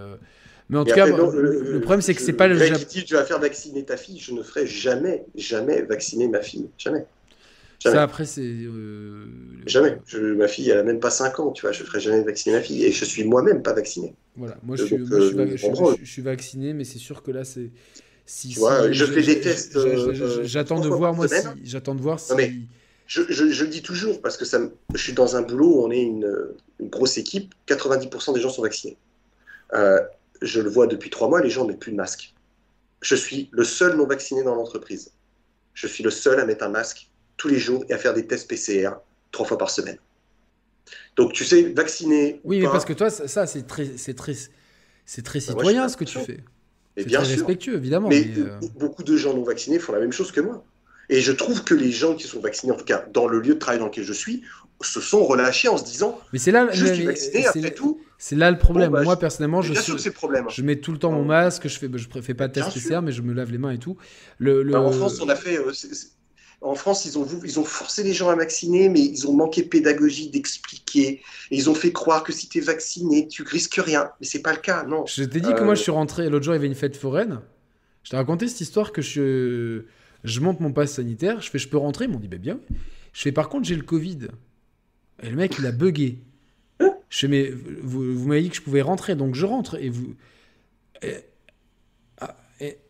Mais 0.71 0.77
en 0.77 0.85
tout 0.85 0.93
cas, 0.93 1.07
le, 1.07 1.79
problème, 1.81 2.01
c'est 2.01 2.13
que 2.13 2.21
c'est 2.21 2.31
pas 2.31 2.47
le 2.47 2.55
Japon. 2.55 2.83
tu 2.87 3.15
vas 3.15 3.25
faire 3.25 3.39
vacciner 3.39 3.83
ta 3.83 3.97
fille, 3.97 4.19
je 4.19 4.33
ne 4.33 4.43
ferai 4.43 4.67
jamais, 4.67 5.25
jamais 5.35 5.81
vacciner 5.81 6.27
ma 6.27 6.41
fille. 6.41 6.69
Jamais. 6.77 7.05
Ça, 7.82 8.03
après, 8.03 8.25
c'est. 8.25 8.56
Jamais. 9.66 9.98
ma 10.35 10.48
fille, 10.48 10.69
elle 10.69 10.80
a 10.80 10.83
même 10.83 10.99
pas 10.99 11.09
5 11.09 11.40
ans, 11.40 11.51
tu 11.51 11.61
vois. 11.61 11.72
Je 11.72 11.83
ne 11.83 11.88
ferai 11.88 11.99
jamais 11.99 12.24
vacciner 12.24 12.56
ma 12.56 12.61
fille. 12.61 12.83
Et 12.83 12.91
je 12.91 13.06
suis 13.06 13.24
moi-même 13.24 13.64
pas 13.64 13.74
vacciné. 13.74 14.14
Voilà, 14.35 14.58
moi 14.64 14.75
je, 14.75 14.85
suis, 14.85 14.98
je, 14.98 16.06
suis, 16.06 16.22
vacciné, 16.22 16.74
mais 16.74 16.83
c'est 16.83 16.99
sûr 16.99 17.24
que 17.24 17.32
là, 17.32 17.43
c'est. 17.43 17.72
Si, 18.25 18.49
tu 18.49 18.59
vois, 18.59 18.91
je 18.91 19.06
fais 19.06 19.24
des 19.24 19.40
tests. 19.40 19.77
J'attends 20.43 20.80
de 20.80 20.90
voir, 20.90 21.14
moi, 21.14 21.27
si. 21.27 21.35
J'attends 21.64 21.95
de 21.95 22.01
voir 22.01 22.19
si. 22.19 22.33
mais 22.35 22.53
je, 23.08 23.24
je, 23.27 23.64
le 23.64 23.69
dis 23.69 23.82
toujours, 23.82 24.22
parce 24.22 24.38
que 24.38 24.45
ça, 24.45 24.59
je 24.93 25.01
suis 25.01 25.14
dans 25.14 25.35
un 25.35 25.41
boulot 25.41 25.80
où 25.80 25.83
on 25.83 25.90
est 25.90 26.01
une, 26.01 26.32
une 26.80 26.90
grosse 26.90 27.17
équipe, 27.17 27.56
90% 27.67 28.35
des 28.35 28.40
gens 28.40 28.51
sont 28.51 28.61
vaccinés. 28.61 28.98
Euh, 29.74 29.99
je 30.43 30.61
le 30.61 30.69
vois 30.69 30.85
depuis 30.85 31.09
trois 31.09 31.27
mois, 31.27 31.41
les 31.41 31.49
gens 31.49 31.64
ne 31.64 31.69
mettent 31.69 31.80
plus 31.80 31.91
de 31.91 31.98
masque. 31.98 32.35
Je 33.01 33.16
suis 33.16 33.49
le 33.51 33.64
seul 33.64 33.98
non 33.98 34.06
vacciné 34.06 34.43
dans 34.43 34.53
l'entreprise. 34.53 35.11
Je 35.74 35.88
suis 35.88 36.03
le 36.03 36.11
seul 36.11 36.40
à 36.40 36.45
mettre 36.45 36.64
un 36.64 36.69
masque 36.69 37.08
tous 37.39 37.47
les 37.47 37.57
jours 37.57 37.83
et 37.89 37.93
à 37.93 37.97
faire 37.97 38.13
des 38.13 38.27
tests 38.27 38.47
PCR 38.47 38.91
trois 39.31 39.47
fois 39.47 39.57
par 39.57 39.71
semaine. 39.71 39.97
Donc, 41.15 41.33
tu 41.33 41.43
sais, 41.43 41.63
vacciner. 41.75 42.39
Oui, 42.43 42.59
mais 42.59 42.67
parce 42.67 42.85
que 42.85 42.93
toi, 42.93 43.09
ça, 43.09 43.47
c'est 43.47 43.65
très, 43.65 43.97
c'est 43.97 44.13
très, 44.13 44.33
c'est 45.05 45.21
très 45.23 45.39
bah, 45.39 45.45
citoyen 45.45 45.89
ce 45.89 45.97
que 45.97 46.03
tu 46.03 46.19
fais. 46.19 46.43
C'est 46.97 47.05
bien 47.05 47.21
très 47.21 47.33
respectueux, 47.33 47.75
évidemment. 47.75 48.09
Mais, 48.09 48.27
euh, 48.37 48.59
beaucoup 48.75 49.03
de 49.03 49.15
gens 49.15 49.33
non 49.33 49.43
vaccinés 49.43 49.79
font 49.79 49.93
la 49.93 49.99
même 49.99 50.11
chose 50.11 50.31
que 50.31 50.41
moi. 50.41 50.63
Et 51.09 51.21
je 51.21 51.31
trouve 51.31 51.63
que 51.63 51.73
les 51.73 51.91
gens 51.91 52.13
qui 52.15 52.27
sont 52.27 52.39
vaccinés, 52.39 52.73
en 52.73 52.77
tout 52.77 52.85
cas 52.85 53.05
dans 53.11 53.27
le 53.27 53.39
lieu 53.39 53.55
de 53.55 53.59
travail 53.59 53.79
dans 53.79 53.87
lequel 53.87 54.03
je 54.03 54.13
suis, 54.13 54.43
se 54.81 55.01
sont 55.01 55.23
relâchés 55.25 55.67
en 55.67 55.77
se 55.77 55.83
disant 55.83 56.19
mais 56.31 56.39
c'est 56.39 56.51
là 56.51 56.69
je 56.71 56.85
suis 56.85 57.05
vacciné 57.05 57.45
après 57.45 57.71
tout 57.71 57.99
c'est 58.17 58.35
là 58.35 58.49
le 58.49 58.57
problème 58.57 58.91
bah, 58.91 59.03
moi 59.03 59.19
personnellement 59.19 59.61
je, 59.61 59.73
suis, 59.73 59.91
le 59.91 60.11
problème. 60.11 60.45
je 60.49 60.61
mets 60.61 60.77
tout 60.77 60.91
le 60.91 60.97
temps 60.97 61.11
mon 61.11 61.25
masque 61.25 61.67
je 61.67 61.77
fais 61.77 61.89
je 61.93 62.07
fais 62.21 62.33
pas 62.33 62.47
de 62.47 62.53
test 62.53 62.73
PCR 62.73 63.01
mais 63.01 63.11
je 63.11 63.21
me 63.21 63.33
lave 63.33 63.51
les 63.51 63.57
mains 63.57 63.71
et 63.71 63.77
tout 63.77 63.97
le, 64.37 64.63
bah, 64.63 64.79
en 64.79 64.91
France 64.91 65.19
on 65.21 65.27
a 65.27 65.35
fait 65.35 65.57
euh, 65.57 65.73
en 66.61 66.75
France, 66.75 67.05
ils 67.05 67.17
ont, 67.17 67.25
ils 67.45 67.59
ont 67.59 67.63
forcé 67.63 68.03
les 68.03 68.13
gens 68.13 68.29
à 68.29 68.35
vacciner, 68.35 68.89
mais 68.89 68.99
ils 68.99 69.27
ont 69.27 69.33
manqué 69.33 69.61
de 69.61 69.67
pédagogie, 69.67 70.29
d'expliquer. 70.29 71.21
Et 71.51 71.55
ils 71.55 71.69
ont 71.69 71.73
fait 71.73 71.93
croire 71.93 72.23
que 72.23 72.33
si 72.33 72.49
tu 72.49 72.57
es 72.57 72.61
vacciné, 72.61 73.27
tu 73.27 73.43
risques 73.43 73.79
rien. 73.83 74.09
Mais 74.19 74.27
c'est 74.27 74.41
pas 74.41 74.51
le 74.51 74.59
cas, 74.59 74.83
non. 74.83 75.05
Je 75.05 75.23
t'ai 75.23 75.39
dit 75.39 75.53
que 75.53 75.63
moi, 75.63 75.75
je 75.75 75.81
suis 75.81 75.91
rentré. 75.91 76.29
L'autre 76.29 76.43
jour, 76.43 76.53
il 76.53 76.57
y 76.57 76.59
avait 76.59 76.67
une 76.67 76.75
fête 76.75 76.97
foraine. 76.97 77.39
Je 78.03 78.09
t'ai 78.09 78.17
raconté 78.17 78.47
cette 78.47 78.61
histoire 78.61 78.91
que 78.91 79.01
je, 79.01 79.83
je 80.23 80.39
monte 80.41 80.59
mon 80.59 80.73
passe 80.73 80.93
sanitaire. 80.93 81.41
Je 81.41 81.49
fais, 81.49 81.59
je 81.59 81.69
peux 81.69 81.77
rentrer? 81.77 82.05
Ils 82.05 82.11
m'ont 82.11 82.19
dit, 82.19 82.27
bah 82.27 82.38
bien. 82.38 82.59
Je 83.13 83.21
fais, 83.21 83.31
par 83.31 83.47
contre, 83.47 83.67
j'ai 83.67 83.75
le 83.75 83.83
Covid. 83.83 84.27
Et 85.23 85.29
le 85.29 85.35
mec, 85.38 85.55
il 85.59 85.65
a 85.65 85.71
bugué. 85.71 86.19
Je 86.81 87.19
fais, 87.19 87.27
mais 87.27 87.51
vous, 87.81 88.15
vous 88.17 88.27
m'avez 88.27 88.41
dit 88.41 88.49
que 88.49 88.55
je 88.55 88.61
pouvais 88.61 88.81
rentrer, 88.81 89.15
donc 89.15 89.33
je 89.33 89.45
rentre. 89.45 89.81
Et 89.81 89.89
vous 89.89 90.13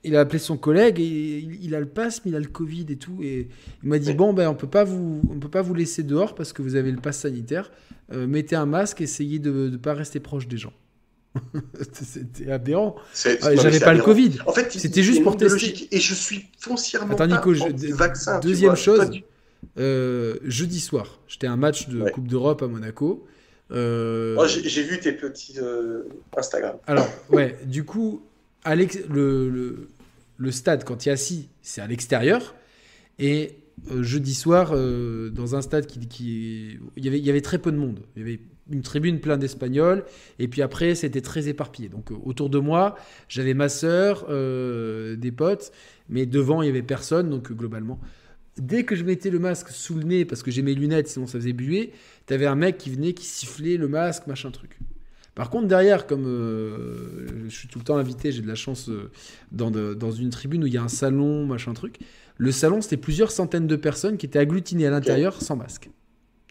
il 0.03 0.15
a 0.15 0.21
appelé 0.21 0.39
son 0.39 0.57
collègue 0.57 0.99
et 0.99 1.37
il, 1.61 1.75
a 1.75 1.79
le 1.79 1.87
pass, 1.87 2.21
mais 2.25 2.31
il 2.31 2.35
a 2.35 2.39
le 2.39 2.47
Covid 2.47 2.85
et 2.89 2.95
tout. 2.95 3.19
Et 3.21 3.49
il 3.83 3.89
m'a 3.89 3.99
dit 3.99 4.13
Bon, 4.13 4.33
ben, 4.33 4.49
on 4.49 4.55
peut 4.55 4.69
pas 4.69 4.83
vous, 4.83 5.21
on 5.29 5.39
peut 5.39 5.49
pas 5.49 5.61
vous 5.61 5.73
laisser 5.73 6.03
dehors 6.03 6.35
parce 6.35 6.53
que 6.53 6.61
vous 6.61 6.75
avez 6.75 6.91
le 6.91 6.99
pass 6.99 7.19
sanitaire. 7.19 7.71
Euh, 8.11 8.25
mettez 8.25 8.55
un 8.55 8.65
masque, 8.65 9.01
essayez 9.01 9.39
de 9.39 9.51
ne 9.69 9.77
pas 9.77 9.93
rester 9.93 10.19
proche 10.19 10.47
des 10.47 10.57
gens. 10.57 10.73
C'était 11.91 12.51
aberrant. 12.51 12.95
Ah, 13.41 13.55
j'avais 13.55 13.79
pas 13.79 13.93
le 13.93 14.01
Covid. 14.01 14.39
En 14.47 14.51
fait, 14.51 14.71
c'était 14.71 15.03
juste 15.03 15.23
pour 15.23 15.37
tester. 15.37 15.87
Et 15.91 15.99
je 15.99 16.13
suis 16.15 16.47
foncièrement 16.57 17.13
Attends, 17.13 17.27
Nico, 17.27 17.53
vaccin. 17.93 18.39
Deuxième 18.39 18.75
chose, 18.75 19.11
euh, 19.77 20.37
jeudi 20.43 20.79
soir, 20.79 21.19
j'étais 21.27 21.47
à 21.47 21.51
un 21.51 21.57
match 21.57 21.87
de 21.89 22.09
Coupe 22.09 22.27
d'Europe 22.27 22.63
à 22.63 22.67
Monaco. 22.67 23.27
Euh... 23.71 24.35
Oh, 24.39 24.45
j'ai 24.47 24.83
vu 24.83 24.99
tes 24.99 25.11
petits 25.11 25.55
euh, 25.61 26.03
Instagram. 26.35 26.77
Alors, 26.87 27.07
ouais, 27.29 27.57
du 27.65 27.83
coup, 27.83 28.23
le, 28.65 30.51
stade, 30.51 30.83
quand 30.83 31.05
il 31.05 31.09
est 31.09 31.11
assis, 31.11 31.49
c'est 31.61 31.81
à 31.81 31.87
l'extérieur. 31.87 32.55
Et 33.17 33.57
euh, 33.91 34.03
jeudi 34.03 34.33
soir, 34.33 34.71
euh, 34.73 35.29
dans 35.29 35.55
un 35.55 35.61
stade 35.61 35.85
qui, 35.85 35.99
qui 36.07 36.79
il, 36.95 37.05
y 37.05 37.07
avait, 37.07 37.19
il 37.19 37.25
y 37.25 37.29
avait 37.29 37.41
très 37.41 37.57
peu 37.57 37.71
de 37.71 37.77
monde. 37.77 38.01
Il 38.15 38.19
y 38.19 38.23
avait 38.23 38.39
une 38.71 38.81
tribune 38.81 39.19
pleine 39.19 39.39
d'Espagnols. 39.39 40.05
Et 40.37 40.47
puis 40.47 40.61
après, 40.61 40.95
c'était 40.95 41.21
très 41.21 41.47
éparpillé. 41.47 41.89
Donc 41.89 42.11
euh, 42.11 42.15
autour 42.23 42.49
de 42.49 42.59
moi, 42.59 42.95
j'avais 43.27 43.53
ma 43.53 43.69
sœur, 43.69 44.27
des 44.27 45.31
potes. 45.31 45.71
Mais 46.09 46.25
devant, 46.25 46.61
il 46.61 46.67
y 46.67 46.69
avait 46.69 46.81
personne. 46.81 47.29
Donc 47.29 47.51
globalement, 47.51 47.99
dès 48.59 48.83
que 48.83 48.95
je 48.95 49.03
mettais 49.03 49.29
le 49.29 49.39
masque 49.39 49.69
sous 49.69 49.95
le 49.95 50.03
nez, 50.03 50.25
parce 50.25 50.43
que 50.43 50.51
j'ai 50.51 50.61
mes 50.61 50.73
lunettes, 50.73 51.07
sinon 51.07 51.27
ça 51.27 51.39
faisait 51.39 51.53
buer, 51.53 51.91
t'avais 52.25 52.45
un 52.45 52.55
mec 52.55 52.77
qui 52.77 52.89
venait, 52.89 53.13
qui 53.13 53.25
sifflait 53.25 53.77
le 53.77 53.87
masque, 53.87 54.27
machin 54.27 54.51
truc. 54.51 54.77
Par 55.35 55.49
contre, 55.49 55.67
derrière, 55.67 56.07
comme 56.07 56.25
euh, 56.25 57.47
je 57.47 57.55
suis 57.55 57.67
tout 57.67 57.79
le 57.79 57.85
temps 57.85 57.97
invité, 57.97 58.31
j'ai 58.31 58.41
de 58.41 58.47
la 58.47 58.55
chance 58.55 58.89
euh, 58.89 59.09
dans, 59.51 59.71
dans, 59.71 60.11
une 60.11 60.29
tribune 60.29 60.63
où 60.63 60.67
il 60.67 60.73
y 60.73 60.77
a 60.77 60.83
un 60.83 60.89
salon, 60.89 61.45
machin 61.45 61.73
truc. 61.73 61.99
Le 62.37 62.51
salon, 62.51 62.81
c'était 62.81 62.97
plusieurs 62.97 63.31
centaines 63.31 63.67
de 63.67 63.75
personnes 63.75 64.17
qui 64.17 64.25
étaient 64.25 64.39
agglutinées 64.39 64.87
à 64.87 64.91
l'intérieur 64.91 65.41
sans 65.41 65.55
masque. 65.55 65.89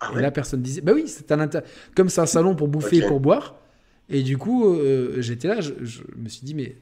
Ah 0.01 0.13
et 0.17 0.21
la 0.21 0.31
personne 0.31 0.63
disait, 0.63 0.81
bah 0.81 0.93
oui, 0.95 1.05
c'est 1.07 1.31
à 1.33 1.37
l'intérieur. 1.37 1.69
Comme 1.95 2.09
c'est 2.09 2.21
un 2.21 2.27
salon 2.27 2.55
pour 2.55 2.69
bouffer 2.69 2.99
et 2.99 3.07
pour 3.07 3.21
boire. 3.21 3.57
Et 4.09 4.23
du 4.23 4.39
coup, 4.39 4.75
euh, 4.75 5.17
j'étais 5.19 5.49
là, 5.49 5.61
je, 5.61 5.73
me 6.17 6.29
suis 6.29 6.45
dit, 6.45 6.55
mais 6.55 6.77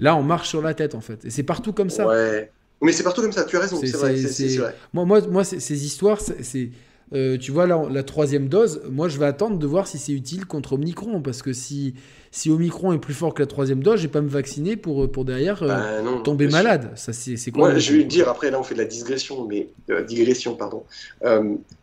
là, 0.00 0.16
on 0.16 0.22
marche 0.22 0.48
sur 0.48 0.60
la 0.60 0.74
tête 0.74 0.94
en 0.94 1.00
fait. 1.00 1.24
Et 1.24 1.30
c'est 1.30 1.44
partout 1.44 1.72
comme 1.72 1.90
ça. 1.90 2.06
Ouais. 2.06 2.50
Mais 2.82 2.92
c'est 2.92 3.04
partout 3.04 3.22
comme 3.22 3.32
ça, 3.32 3.44
tu 3.44 3.56
as 3.56 3.60
raison, 3.60 3.78
c'est 3.80 3.92
vrai, 3.92 4.14
vrai. 4.14 4.74
Moi, 4.92 5.04
moi, 5.04 5.20
moi 5.28 5.44
ces 5.44 5.86
histoires, 5.86 6.20
c'est 6.20 6.70
euh, 7.14 7.36
tu 7.36 7.52
vois, 7.52 7.66
la, 7.66 7.82
la, 7.90 8.02
troisième 8.02 8.48
dose, 8.48 8.80
moi, 8.90 9.08
je 9.08 9.18
vais 9.18 9.26
attendre 9.26 9.58
de 9.58 9.66
voir 9.66 9.86
si 9.86 9.98
c'est 9.98 10.12
utile 10.12 10.46
contre 10.46 10.74
Omicron. 10.74 11.20
Parce 11.20 11.42
que 11.42 11.52
si, 11.52 11.94
si 12.30 12.50
Omicron 12.50 12.92
est 12.92 12.98
plus 12.98 13.14
fort 13.14 13.34
que 13.34 13.42
la 13.42 13.46
troisième 13.46 13.82
dose, 13.82 13.98
je 13.98 14.02
vais 14.02 14.12
pas 14.12 14.22
me 14.22 14.28
vacciner 14.28 14.76
pour, 14.76 15.10
pour 15.10 15.24
derrière 15.24 15.62
euh, 15.62 16.02
bah, 16.02 16.20
tomber 16.24 16.48
malade. 16.48 16.92
Ça, 16.96 17.12
c'est, 17.12 17.36
quoi 17.50 17.78
je 17.78 17.92
vais 17.92 18.04
dire, 18.04 18.28
après, 18.28 18.50
là, 18.50 18.58
on 18.58 18.62
fait 18.62 18.74
de 18.74 18.80
la 18.80 18.86
digression, 18.86 19.46
mais. 19.46 19.68
Euh, 19.90 20.02
digression, 20.02 20.54
pardon. 20.54 20.84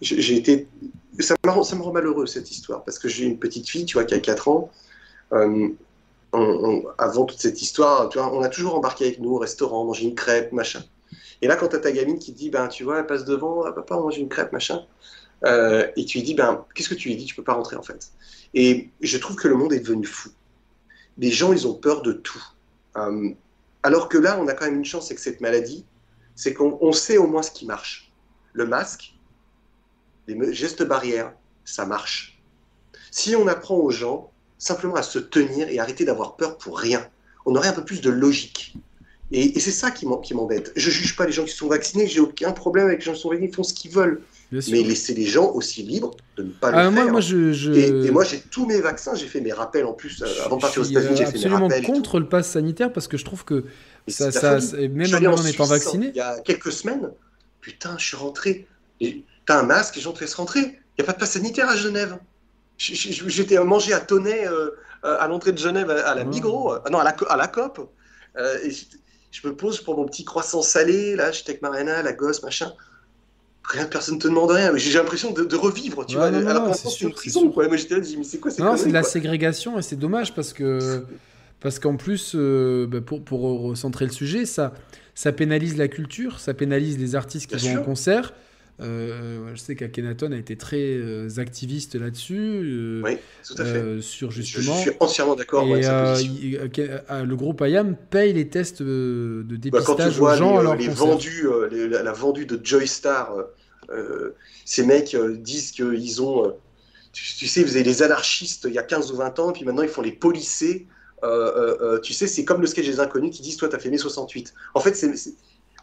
j'ai 0.01 0.35
été. 0.35 0.67
Ça 1.19 1.35
me, 1.45 1.63
ça 1.63 1.75
me 1.75 1.81
rend 1.81 1.91
malheureux, 1.91 2.25
cette 2.25 2.49
histoire. 2.49 2.83
Parce 2.83 2.97
que 2.97 3.07
j'ai 3.07 3.25
une 3.25 3.37
petite 3.37 3.69
fille, 3.69 3.85
tu 3.85 3.95
vois, 3.95 4.05
qui 4.05 4.15
a 4.15 4.19
4 4.19 4.47
ans. 4.47 4.71
avant 6.97 7.25
toute 7.25 7.39
cette 7.39 7.61
histoire, 7.61 8.09
tu 8.09 8.17
vois, 8.17 8.33
on 8.33 8.41
a 8.41 8.49
toujours 8.49 8.75
embarqué 8.75 9.05
avec 9.05 9.19
nous 9.19 9.35
au 9.35 9.37
restaurant, 9.37 9.85
manger 9.85 10.05
une 10.05 10.15
crêpe, 10.15 10.53
machin. 10.53 10.81
Et 11.41 11.47
là, 11.47 11.55
quand 11.55 11.69
tu 11.69 11.75
as 11.75 11.79
ta 11.79 11.91
gamine 11.91 12.19
qui 12.19 12.33
te 12.33 12.37
dit, 12.37 12.49
ben, 12.49 12.67
tu 12.67 12.83
vois, 12.83 12.99
elle 12.99 13.07
passe 13.07 13.25
devant, 13.25 13.65
elle 13.65 13.73
va 13.73 13.81
pas 13.81 13.99
manger 13.99 14.21
une 14.21 14.29
crêpe, 14.29 14.51
machin. 14.51 14.85
Euh, 15.45 15.87
et 15.95 16.05
tu 16.05 16.17
lui 16.17 16.25
dis, 16.25 16.33
ben, 16.33 16.65
qu'est-ce 16.75 16.89
que 16.89 16.95
tu 16.95 17.09
lui 17.09 17.15
dis? 17.15 17.25
Tu 17.25 17.35
peux 17.35 17.43
pas 17.43 17.53
rentrer 17.53 17.75
en 17.75 17.83
fait. 17.83 18.11
Et 18.53 18.89
je 19.01 19.17
trouve 19.17 19.35
que 19.35 19.47
le 19.47 19.55
monde 19.55 19.73
est 19.73 19.79
devenu 19.79 20.05
fou. 20.05 20.29
Les 21.17 21.31
gens, 21.31 21.53
ils 21.53 21.67
ont 21.67 21.73
peur 21.73 22.01
de 22.01 22.13
tout. 22.13 22.43
Euh, 22.97 23.29
alors 23.83 24.09
que 24.09 24.17
là, 24.17 24.39
on 24.39 24.47
a 24.47 24.53
quand 24.53 24.65
même 24.65 24.77
une 24.77 24.85
chance 24.85 25.07
avec 25.07 25.19
cette 25.19 25.41
maladie, 25.41 25.85
c'est 26.35 26.53
qu'on 26.53 26.91
sait 26.93 27.17
au 27.17 27.27
moins 27.27 27.43
ce 27.43 27.51
qui 27.51 27.65
marche. 27.65 28.11
Le 28.53 28.65
masque, 28.65 29.13
les 30.27 30.53
gestes 30.53 30.83
barrières, 30.83 31.33
ça 31.65 31.85
marche. 31.85 32.41
Si 33.11 33.35
on 33.35 33.47
apprend 33.47 33.75
aux 33.75 33.91
gens 33.91 34.31
simplement 34.57 34.95
à 34.95 35.03
se 35.03 35.19
tenir 35.19 35.69
et 35.69 35.79
arrêter 35.79 36.05
d'avoir 36.05 36.35
peur 36.35 36.57
pour 36.57 36.77
rien, 36.79 37.07
on 37.45 37.55
aurait 37.55 37.69
un 37.69 37.73
peu 37.73 37.85
plus 37.85 38.01
de 38.01 38.09
logique. 38.09 38.75
Et, 39.31 39.59
c'est 39.59 39.71
ça 39.71 39.91
qui 39.91 40.05
m'embête. 40.05 40.71
Je 40.75 40.89
juge 40.89 41.15
pas 41.15 41.25
les 41.25 41.31
gens 41.31 41.45
qui 41.45 41.53
sont 41.53 41.67
vaccinés, 41.67 42.07
j'ai 42.07 42.19
aucun 42.19 42.51
problème 42.51 42.87
avec 42.87 42.99
les 42.99 43.05
gens 43.05 43.13
qui 43.13 43.19
sont 43.19 43.29
vaccinés, 43.29 43.49
ils 43.49 43.55
font 43.55 43.63
ce 43.63 43.73
qu'ils 43.73 43.91
veulent. 43.91 44.23
Mais 44.51 44.81
laisser 44.81 45.13
les 45.13 45.25
gens 45.25 45.51
aussi 45.51 45.83
libres 45.83 46.15
de 46.35 46.43
ne 46.43 46.49
pas 46.49 46.71
le 46.71 46.77
ah, 46.77 46.91
faire. 46.91 47.11
Moi, 47.11 47.21
je, 47.21 47.71
Et, 48.05 48.11
moi, 48.11 48.23
j'ai 48.23 48.39
tous 48.39 48.65
mes 48.65 48.81
vaccins, 48.81 49.13
j'ai 49.13 49.27
fait 49.27 49.41
mes 49.41 49.53
rappels 49.53 49.85
en 49.85 49.93
plus. 49.93 50.23
Euh, 50.23 50.45
avant 50.45 50.57
de 50.57 50.61
partir 50.61 50.81
aux 50.81 50.85
États-Unis, 50.85 51.15
j'ai 51.17 51.25
fait 51.25 51.37
mes 51.37 51.53
rappels. 51.53 51.71
absolument 51.71 51.93
contre 51.93 52.19
le 52.19 52.27
pass 52.27 52.49
sanitaire 52.49 52.91
parce 52.91 53.07
que 53.07 53.17
je 53.17 53.25
trouve 53.25 53.45
que 53.45 53.65
ça, 54.07 54.31
ça, 54.31 54.57
même 54.75 55.13
en, 55.27 55.45
étant 55.45 55.65
vacciné. 55.65 56.09
Il 56.09 56.17
y 56.17 56.21
a 56.21 56.39
quelques 56.39 56.71
semaines, 56.71 57.11
putain, 57.61 57.95
je 57.99 58.05
suis 58.05 58.17
rentré. 58.17 58.67
T'as 59.45 59.59
un 59.59 59.63
masque 59.63 59.97
et 59.97 60.01
gens 60.01 60.13
te 60.13 60.21
laissent 60.21 60.33
rentrer. 60.35 60.61
Il 60.61 61.01
n'y 61.01 61.03
a 61.03 61.05
pas 61.05 61.13
de 61.13 61.19
passe 61.19 61.31
sanitaire 61.31 61.69
à 61.69 61.75
Genève. 61.75 62.17
J'étais 62.77 63.63
mangé 63.63 63.93
à 63.93 63.99
Tonnet 63.99 64.47
euh, 65.05 65.17
à 65.17 65.27
l'entrée 65.27 65.53
de 65.53 65.57
Genève 65.57 65.89
à, 65.89 66.13
la 66.13 66.25
Migros, 66.25 66.73
euh, 66.73 66.79
non, 66.91 66.99
à 66.99 67.05
la, 67.05 67.15
à 67.29 67.37
la 67.37 67.47
COP. 67.47 67.89
Euh, 68.37 68.57
et 68.63 68.71
je 69.31 69.47
me 69.47 69.55
pose 69.55 69.81
pour 69.81 69.95
mon 69.95 70.05
petit 70.05 70.25
croissant 70.25 70.61
salé, 70.61 71.15
là, 71.15 71.31
j'étais 71.31 71.51
avec 71.51 71.61
Mariana, 71.61 72.01
la 72.03 72.11
gosse, 72.11 72.43
machin. 72.43 72.73
Rien, 73.69 73.85
personne 73.85 74.15
ne 74.15 74.19
te 74.19 74.27
demande 74.27 74.51
rien. 74.51 74.75
J'ai 74.75 74.97
l'impression 74.97 75.31
de, 75.31 75.55
revivre, 75.55 76.05
tu 76.05 76.15
vois. 76.15 76.25
alors 76.25 76.75
c'est 76.75 77.01
une 77.01 77.11
prison, 77.11 77.49
quoi. 77.51 77.67
Moi, 77.67 77.77
j'étais 77.77 77.95
là, 77.95 78.01
je 78.01 78.07
dis, 78.07 78.17
mais 78.17 78.23
c'est 78.23 78.39
quoi 78.39 78.51
Non, 78.59 78.75
c'est 78.77 78.89
de 78.89 78.93
la 78.93 79.03
ségrégation 79.03 79.77
et 79.79 79.81
c'est 79.81 79.97
dommage 79.97 80.33
parce 80.33 80.53
que. 80.53 81.03
Parce 81.61 81.77
qu'en 81.77 81.97
plus, 81.97 82.35
bah, 82.35 83.01
pour, 83.01 83.21
pour 83.21 83.41
recentrer 83.41 84.05
le 84.05 84.11
sujet, 84.11 84.45
ça, 84.45 84.73
ça 85.13 85.33
pénalise 85.33 85.77
la 85.77 85.89
culture, 85.89 86.39
ça 86.39 86.53
pénalise 86.53 86.97
les 86.97 87.15
artistes 87.15 87.53
qui 87.55 87.69
vont 87.69 87.81
en 87.81 87.83
concert. 87.83 88.33
Euh, 88.81 89.51
je 89.53 89.59
sais 89.59 89.75
qu'Akenaton 89.75 90.31
a 90.31 90.37
été 90.37 90.55
très 90.55 90.77
euh, 90.77 91.27
activiste 91.37 91.95
là-dessus. 91.95 92.61
Euh, 92.63 93.01
oui, 93.03 93.17
tout 93.45 93.61
à 93.61 93.65
fait. 93.65 94.01
sur 94.01 94.31
justement. 94.31 94.73
Je, 94.75 94.79
suis 94.79 94.91
entièrement 95.01 95.35
d'accord. 95.35 95.65
Le 95.65 97.33
groupe 97.33 97.61
IAM 97.65 97.97
paye 98.09 98.31
les 98.31 98.47
tests 98.47 98.81
de 98.81 99.43
dépistage 99.49 99.85
bah, 99.85 99.85
quand 99.85 100.09
tu 100.09 100.17
vois 100.17 100.35
aux 100.35 100.37
gens 100.37 100.73
les, 100.73 100.87
vendus, 100.87 101.45
la, 101.71 102.13
vendue 102.13 102.45
de 102.45 102.59
Joystar, 102.63 103.33
ces 104.65 104.85
mecs 104.85 105.15
disent 105.15 105.71
qu'ils 105.71 106.21
ont. 106.21 106.53
Tu, 107.11 107.47
sais, 107.47 107.63
vous 107.63 107.75
avez 107.75 107.83
les 107.83 108.03
anarchistes 108.03 108.65
il 108.69 108.73
y 108.73 108.77
a 108.77 108.83
15 108.83 109.11
ou 109.11 109.15
20 109.15 109.39
ans, 109.39 109.51
puis 109.51 109.65
maintenant 109.65 109.81
ils 109.81 109.89
font 109.89 110.01
les 110.01 110.11
policiers. 110.11 110.87
tu 112.03 112.13
sais, 112.13 112.27
c'est 112.27 112.45
comme 112.45 112.61
le 112.61 112.67
sketch 112.67 112.85
des 112.85 112.99
inconnus 112.99 113.35
qui 113.35 113.41
disent 113.41 113.57
Toi, 113.57 113.69
t'as 113.69 113.79
fait 113.79 113.89
mai 113.89 113.97
68. 113.97 114.53
En 114.73 114.79
fait, 114.79 114.95
c'est 114.95 115.13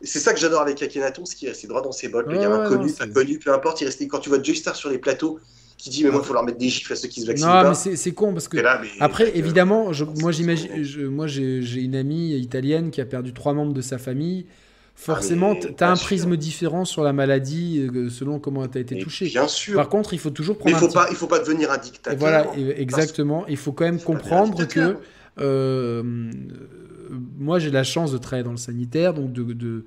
c'est 0.02 0.18
ça 0.18 0.34
que 0.34 0.38
j'adore 0.38 0.60
avec 0.60 0.82
Akhenaton, 0.82 1.24
ce 1.24 1.34
qui 1.34 1.46
est 1.46 1.66
droit 1.66 1.80
dans 1.80 1.92
ses 1.92 2.08
bottes. 2.08 2.26
Le 2.26 2.38
gars 2.38 2.52
inconnu, 2.52 2.92
pas 2.92 3.06
connu, 3.06 3.38
peu 3.38 3.52
importe. 3.52 3.80
Il 3.80 3.86
restait, 3.86 4.06
quand 4.06 4.18
tu 4.18 4.28
vois 4.28 4.42
Joystar 4.42 4.76
sur 4.76 4.90
les 4.90 4.98
plateaux, 4.98 5.40
qui 5.78 5.90
dit 5.90 6.04
mais 6.04 6.10
moi 6.10 6.20
il 6.22 6.26
faut 6.26 6.34
leur 6.34 6.42
mettre 6.42 6.58
des 6.58 6.68
gifs 6.68 6.90
à 6.90 6.96
ceux 6.96 7.08
qui 7.08 7.20
se 7.20 7.26
vaccinent 7.26 7.46
non, 7.48 7.68
mais 7.68 7.96
c'est 7.96 8.12
con 8.12 8.32
parce 8.32 8.48
que 8.48 8.56
après 9.00 9.36
évidemment 9.36 9.90
moi 10.20 10.32
j'imagine 10.32 11.08
moi 11.08 11.26
j'ai 11.26 11.80
une 11.80 11.94
amie 11.94 12.34
italienne 12.34 12.90
qui 12.90 13.00
a 13.00 13.04
perdu 13.04 13.32
trois 13.32 13.52
membres 13.52 13.74
de 13.74 13.82
sa 13.82 13.98
famille 13.98 14.46
forcément 14.96 15.54
ah, 15.54 15.66
tu 15.76 15.84
as 15.84 15.90
un 15.90 15.96
prisme 15.96 16.36
différent 16.36 16.84
sur 16.84 17.04
la 17.04 17.12
maladie 17.12 17.86
euh, 17.94 18.08
selon 18.10 18.40
comment 18.40 18.66
tu 18.66 18.78
as 18.78 18.80
été 18.80 18.98
touché 18.98 19.26
bien 19.26 19.46
sûr 19.46 19.76
par 19.76 19.88
contre 19.88 20.14
il 20.14 20.18
faut 20.18 20.30
toujours 20.30 20.56
prendre 20.56 20.74
mais 20.74 20.82
il 20.82 20.88
faut 20.88 20.92
pas 20.92 21.06
il 21.10 21.16
faut 21.16 21.26
pas 21.26 21.38
devenir 21.38 21.70
un 21.70 21.78
dictateur 21.78 22.18
voilà 22.18 22.46
exactement 22.56 23.46
il 23.46 23.58
faut 23.58 23.72
quand 23.72 23.84
même 23.84 24.00
comprendre 24.00 24.66
que 24.66 24.96
euh, 25.38 26.02
moi, 27.38 27.58
j'ai 27.58 27.70
la 27.70 27.84
chance 27.84 28.12
de 28.12 28.18
travailler 28.18 28.44
dans 28.44 28.52
le 28.52 28.56
sanitaire, 28.56 29.14
donc 29.14 29.32
de, 29.32 29.52
de, 29.52 29.84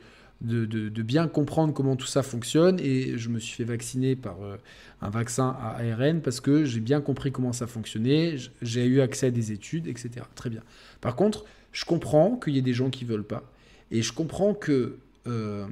de, 0.66 1.02
bien 1.02 1.28
comprendre 1.28 1.74
comment 1.74 1.96
tout 1.96 2.08
ça 2.08 2.24
fonctionne. 2.24 2.80
Et 2.80 3.18
je 3.18 3.30
me 3.30 3.40
suis 3.40 3.56
fait 3.56 3.64
vacciner 3.64 4.16
par 4.16 4.42
euh, 4.42 4.58
un 5.02 5.10
vaccin 5.10 5.56
à 5.60 5.78
ARN 5.80 6.22
parce 6.22 6.40
que 6.40 6.66
j'ai 6.66 6.80
bien 6.80 7.02
compris 7.02 7.32
comment 7.32 7.54
ça 7.54 7.68
fonctionnait. 7.68 8.36
J'ai 8.62 8.86
eu 8.86 9.02
accès 9.02 9.28
à 9.28 9.32
des 9.32 9.52
études, 9.52 9.88
etc. 9.88 10.26
Très 10.36 10.50
bien. 10.50 10.62
Par 11.02 11.16
contre, 11.16 11.46
je 11.72 11.86
comprends 11.86 12.36
qu'il 12.36 12.56
y 12.56 12.60
ait 12.60 12.64
des 12.64 12.74
gens 12.74 12.90
qui 12.90 13.06
veulent 13.06 13.24
pas. 13.24 13.44
Et 13.92 14.02
je 14.02 14.14
comprends 14.14 14.54
que 14.54 14.98
euh, 15.28 15.66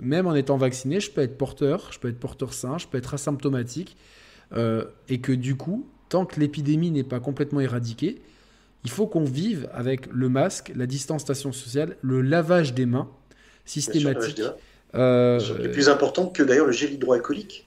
même 0.00 0.26
en 0.26 0.34
étant 0.34 0.56
vacciné, 0.56 1.00
je 1.00 1.10
peux 1.10 1.20
être 1.20 1.36
porteur, 1.36 1.90
je 1.92 1.98
peux 1.98 2.08
être 2.08 2.18
porteur 2.18 2.52
sain, 2.52 2.78
je 2.78 2.86
peux 2.86 2.98
être 2.98 3.14
asymptomatique. 3.14 3.96
Euh, 4.56 4.84
et 5.08 5.20
que 5.20 5.32
du 5.32 5.56
coup, 5.56 5.88
tant 6.08 6.26
que 6.26 6.38
l'épidémie 6.38 6.90
n'est 6.90 7.02
pas 7.02 7.18
complètement 7.18 7.60
éradiquée, 7.60 8.20
il 8.84 8.90
faut 8.90 9.06
qu'on 9.06 9.24
vive 9.24 9.68
avec 9.72 10.06
le 10.12 10.28
masque, 10.28 10.70
la 10.76 10.86
distanciation 10.86 11.52
sociale, 11.52 11.96
le 12.02 12.20
lavage 12.20 12.74
des 12.74 12.86
mains 12.86 13.08
systématique. 13.64 14.42
Euh, 14.94 15.40
c'est 15.40 15.72
plus 15.72 15.88
important 15.88 16.26
que 16.26 16.42
d'ailleurs 16.42 16.66
le 16.66 16.72
gel 16.72 16.92
hydroalcoolique. 16.92 17.66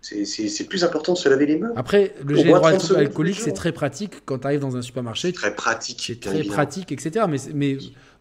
C'est 0.00 0.68
plus 0.68 0.84
important 0.84 1.12
de 1.12 1.18
se 1.18 1.28
laver 1.28 1.46
les 1.46 1.56
mains. 1.56 1.72
Après, 1.76 2.14
le 2.24 2.36
gel 2.36 2.48
hydroalcoolique, 2.48 3.40
c'est 3.40 3.52
très 3.52 3.72
pratique 3.72 4.24
quand 4.24 4.38
tu 4.38 4.46
arrives 4.46 4.60
dans 4.60 4.76
un 4.76 4.82
supermarché. 4.82 5.32
Très 5.32 5.54
pratique. 5.54 6.02
C'est 6.06 6.20
très 6.20 6.42
pratique, 6.42 6.92
etc. 6.92 7.26
Mais, 7.28 7.38
mais 7.54 7.78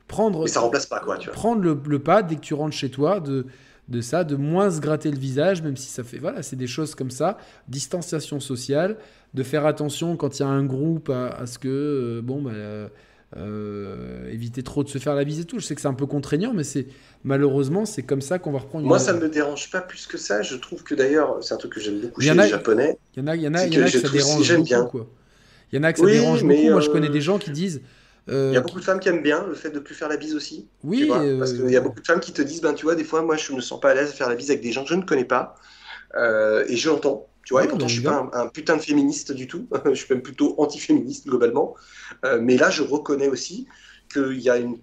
prendre. 0.07 0.41
Mais 0.41 0.47
ça 0.47 0.59
remplace 0.59 0.85
pas 0.85 0.99
quoi, 0.99 1.17
tu 1.17 1.27
vois. 1.27 1.35
Prendre 1.35 1.61
le, 1.61 1.79
le, 1.87 1.99
pas 1.99 2.23
dès 2.23 2.35
que 2.35 2.41
tu 2.41 2.53
rentres 2.53 2.75
chez 2.75 2.89
toi, 2.89 3.19
de, 3.19 3.45
de 3.89 4.01
ça, 4.01 4.23
de 4.23 4.35
moins 4.35 4.71
se 4.71 4.79
gratter 4.79 5.11
le 5.11 5.17
visage, 5.17 5.61
même 5.61 5.77
si 5.77 5.89
ça 5.89 6.03
fait. 6.03 6.17
Voilà, 6.17 6.43
c'est 6.43 6.55
des 6.55 6.67
choses 6.67 6.95
comme 6.95 7.11
ça. 7.11 7.37
Distanciation 7.67 8.39
sociale, 8.39 8.97
de 9.33 9.43
faire 9.43 9.65
attention 9.65 10.15
quand 10.15 10.39
il 10.39 10.41
y 10.41 10.45
a 10.45 10.49
un 10.49 10.65
groupe 10.65 11.09
à, 11.09 11.45
ce 11.45 11.59
que, 11.59 11.67
euh, 11.67 12.21
bon, 12.21 12.41
bah, 12.41 12.51
euh, 13.35 14.29
éviter 14.31 14.61
trop 14.61 14.83
de 14.83 14.89
se 14.89 14.99
faire 14.99 15.15
la 15.15 15.23
bise 15.23 15.39
et 15.39 15.45
tout. 15.45 15.59
Je 15.59 15.65
sais 15.65 15.75
que 15.75 15.81
c'est 15.81 15.87
un 15.87 15.93
peu 15.93 16.05
contraignant, 16.05 16.53
mais 16.53 16.63
c'est 16.63 16.87
malheureusement, 17.23 17.85
c'est 17.85 18.03
comme 18.03 18.21
ça 18.21 18.39
qu'on 18.39 18.51
va 18.51 18.59
reprendre. 18.59 18.85
Moi, 18.85 18.99
ça 18.99 19.13
ne 19.13 19.19
me 19.19 19.29
dérange 19.29 19.71
pas 19.71 19.81
plus 19.81 20.05
que 20.05 20.17
ça. 20.17 20.41
Je 20.41 20.55
trouve 20.55 20.83
que 20.83 20.93
d'ailleurs, 20.95 21.43
c'est 21.43 21.53
un 21.53 21.57
truc 21.57 21.73
que 21.73 21.79
j'aime 21.79 21.99
beaucoup 21.99 22.21
chez 22.21 22.33
les 22.33 22.49
Japonais. 22.49 22.97
Il 23.15 23.19
y 23.19 23.23
en 23.23 23.27
a, 23.27 23.35
il 23.35 23.41
y 23.41 23.47
en 23.47 23.53
a, 23.53 23.65
y 23.65 23.79
en 23.79 23.83
a 23.83 23.89
que, 23.89 23.99
ça 23.99 24.09
dérange 24.09 24.51
beaucoup. 24.51 24.63
Bien. 24.63 24.85
Quoi. 24.85 25.07
Il 25.71 25.77
y 25.77 25.79
en 25.79 25.83
a 25.83 25.93
que 25.93 25.99
ça 25.99 26.05
dérange 26.05 26.43
beaucoup. 26.43 26.69
Moi, 26.69 26.81
je 26.81 26.89
connais 26.89 27.09
des 27.09 27.21
gens 27.21 27.39
qui 27.39 27.51
disent. 27.51 27.81
Euh, 28.29 28.49
il 28.51 28.53
y 28.53 28.57
a 28.57 28.61
beaucoup 28.61 28.79
de 28.79 28.85
femmes 28.85 28.99
qui 28.99 29.09
aiment 29.09 29.21
bien 29.21 29.45
le 29.45 29.53
fait 29.53 29.69
de 29.69 29.79
plus 29.79 29.95
faire 29.95 30.07
la 30.07 30.17
bise 30.17 30.33
aussi. 30.33 30.67
Oui. 30.83 31.09
parce 31.09 31.53
qu'il 31.53 31.69
y 31.69 31.75
a 31.75 31.81
beaucoup 31.81 31.99
de 31.99 32.05
femmes 32.05 32.21
qui 32.21 32.31
te 32.31 32.41
disent, 32.41 32.61
ben 32.61 32.73
tu 32.73 32.85
vois, 32.85 32.95
des 32.95 33.03
fois, 33.03 33.21
moi, 33.21 33.35
je 33.35 33.51
me 33.53 33.61
sens 33.61 33.79
pas 33.79 33.91
à 33.91 33.93
l'aise 33.93 34.11
de 34.11 34.15
faire 34.15 34.29
la 34.29 34.35
bise 34.35 34.49
avec 34.49 34.61
des 34.61 34.71
gens 34.71 34.83
que 34.83 34.89
je 34.89 34.95
ne 34.95 35.03
connais 35.03 35.25
pas. 35.25 35.55
et 36.15 36.75
je 36.75 36.89
l'entends. 36.89 37.27
Tu 37.45 37.53
vois, 37.53 37.65
et 37.65 37.67
pourtant, 37.67 37.87
je 37.87 37.93
suis 37.95 38.03
pas 38.03 38.29
un, 38.33 38.47
putain 38.47 38.77
de 38.77 38.81
féministe 38.81 39.33
du 39.33 39.47
tout. 39.47 39.67
je 39.85 39.93
suis 39.93 40.13
même 40.13 40.21
plutôt 40.21 40.55
anti-féministe 40.57 41.27
globalement. 41.27 41.75
Euh, 42.23 42.39
mais 42.41 42.57
là, 42.57 42.69
je 42.69 42.83
reconnais 42.83 43.27
aussi 43.27 43.67
qu'il 44.11 44.39
y 44.39 44.49
a 44.49 44.57
une. 44.57 44.77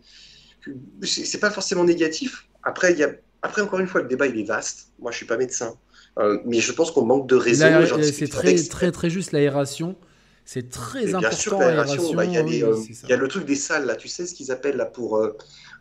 C'est 1.03 1.41
pas 1.41 1.51
forcément 1.51 1.85
négatif. 1.85 2.47
Après, 2.63 2.93
il 2.93 2.99
y 2.99 3.05
a... 3.05 3.11
Après, 3.41 3.63
encore 3.63 3.81
une 3.81 3.87
fois, 3.87 4.03
le 4.03 4.09
débat, 4.09 4.27
il 4.27 4.39
est 4.39 4.45
vaste. 4.45 4.93
Moi, 4.99 5.11
je 5.11 5.17
suis 5.17 5.27
pas 5.27 5.39
médecin. 5.39 5.75
Euh, 6.19 6.39
mais 6.45 6.61
je 6.61 6.73
pense 6.73 6.91
qu'on 6.91 7.07
manque 7.07 7.27
de 7.27 7.37
raison. 7.37 7.67
C'est 8.03 8.29
très, 8.29 8.55
très, 8.57 8.93
très 8.93 9.09
juste 9.09 9.33
l'aération. 9.33 9.97
C'est 10.45 10.69
très 10.69 11.15
important. 11.15 11.29
Bien 11.29 11.31
sûr, 11.31 11.59
l'aération, 11.59 12.15
bah, 12.15 12.25
il 12.25 12.33
y, 12.33 12.39
euh, 12.65 12.77
y, 13.09 13.13
a 13.13 13.17
le 13.17 13.29
truc 13.29 13.45
des 13.45 13.55
salles, 13.55 13.87
là. 13.87 13.97
Tu 13.97 14.09
sais 14.09 14.27
ce 14.27 14.35
qu'ils 14.35 14.51
appellent 14.51 14.77
là 14.77 14.87
pour 14.87 15.23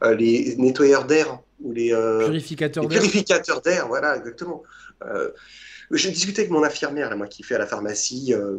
les 0.03 0.55
nettoyeurs 0.57 1.05
d'air 1.05 1.39
ou 1.61 1.71
les 1.71 1.89
purificateurs 1.89 2.87
d'air. 2.87 2.99
Purificateurs 2.99 3.61
d'air, 3.61 3.87
voilà, 3.87 4.17
exactement. 4.17 4.63
J'ai 5.91 6.11
discuté 6.11 6.41
avec 6.41 6.51
mon 6.51 6.63
infirmière, 6.63 7.09
là, 7.09 7.15
moi, 7.15 7.27
qui 7.27 7.41
fait 7.41 7.55
à 7.55 7.57
la 7.57 7.65
pharmacie, 7.65 8.33
euh, 8.33 8.57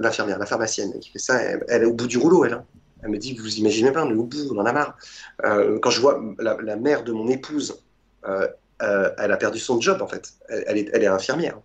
l'infirmière, 0.00 0.38
la 0.38 0.46
pharmacienne, 0.46 0.98
qui 0.98 1.10
fait 1.10 1.20
ça, 1.20 1.40
elle, 1.40 1.82
est 1.82 1.84
au 1.84 1.92
bout 1.92 2.08
du 2.08 2.18
rouleau, 2.18 2.44
elle. 2.44 2.54
Hein. 2.54 2.64
Elle 3.02 3.10
me 3.10 3.18
dit, 3.18 3.36
vous 3.36 3.56
imaginez 3.56 3.92
pas, 3.92 4.04
on 4.04 4.10
est 4.10 4.14
au 4.14 4.24
bout, 4.24 4.52
on 4.52 4.58
en 4.58 4.66
a 4.66 4.72
marre. 4.72 4.96
Euh, 5.44 5.78
quand 5.80 5.90
je 5.90 6.00
vois 6.00 6.20
la, 6.38 6.76
mère 6.76 7.04
de 7.04 7.12
mon 7.12 7.28
épouse, 7.28 7.82
euh, 8.26 8.48
elle 8.78 9.32
a 9.32 9.36
perdu 9.36 9.60
son 9.60 9.80
job, 9.80 10.02
en 10.02 10.08
fait. 10.08 10.32
Elle, 10.48 10.78
est, 10.78 10.90
elle 10.92 11.04
est, 11.04 11.08
infirmière, 11.08 11.60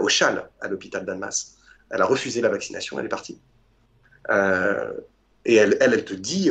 au 0.00 0.08
châle, 0.08 0.48
à 0.60 0.68
l'hôpital 0.68 1.04
d'Annemasse. 1.04 1.56
Elle 1.92 2.02
a 2.02 2.06
refusé 2.06 2.40
la 2.40 2.48
vaccination, 2.48 2.98
elle 2.98 3.06
est 3.06 3.08
partie. 3.08 3.40
et 4.30 5.54
elle, 5.54 5.76
elle, 5.80 6.04
te 6.04 6.14
dit, 6.14 6.50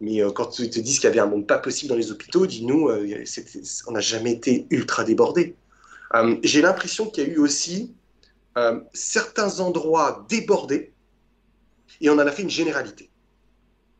mais 0.00 0.20
quand 0.34 0.58
ils 0.58 0.70
te 0.70 0.78
disent 0.78 1.00
qu'il 1.00 1.08
y 1.08 1.12
avait 1.12 1.20
un 1.20 1.26
monde 1.26 1.46
pas 1.46 1.58
possible 1.58 1.90
dans 1.90 1.96
les 1.96 2.10
hôpitaux, 2.10 2.46
dis-nous, 2.46 2.90
on 3.86 3.92
n'a 3.92 4.00
jamais 4.00 4.32
été 4.32 4.66
ultra 4.70 5.04
débordé. 5.04 5.56
Euh, 6.14 6.36
j'ai 6.42 6.62
l'impression 6.62 7.10
qu'il 7.10 7.26
y 7.26 7.30
a 7.30 7.30
eu 7.30 7.38
aussi 7.38 7.94
euh, 8.56 8.80
certains 8.92 9.60
endroits 9.60 10.24
débordés 10.28 10.92
et 12.00 12.10
on 12.10 12.14
en 12.14 12.18
a 12.18 12.30
fait 12.30 12.42
une 12.42 12.50
généralité. 12.50 13.10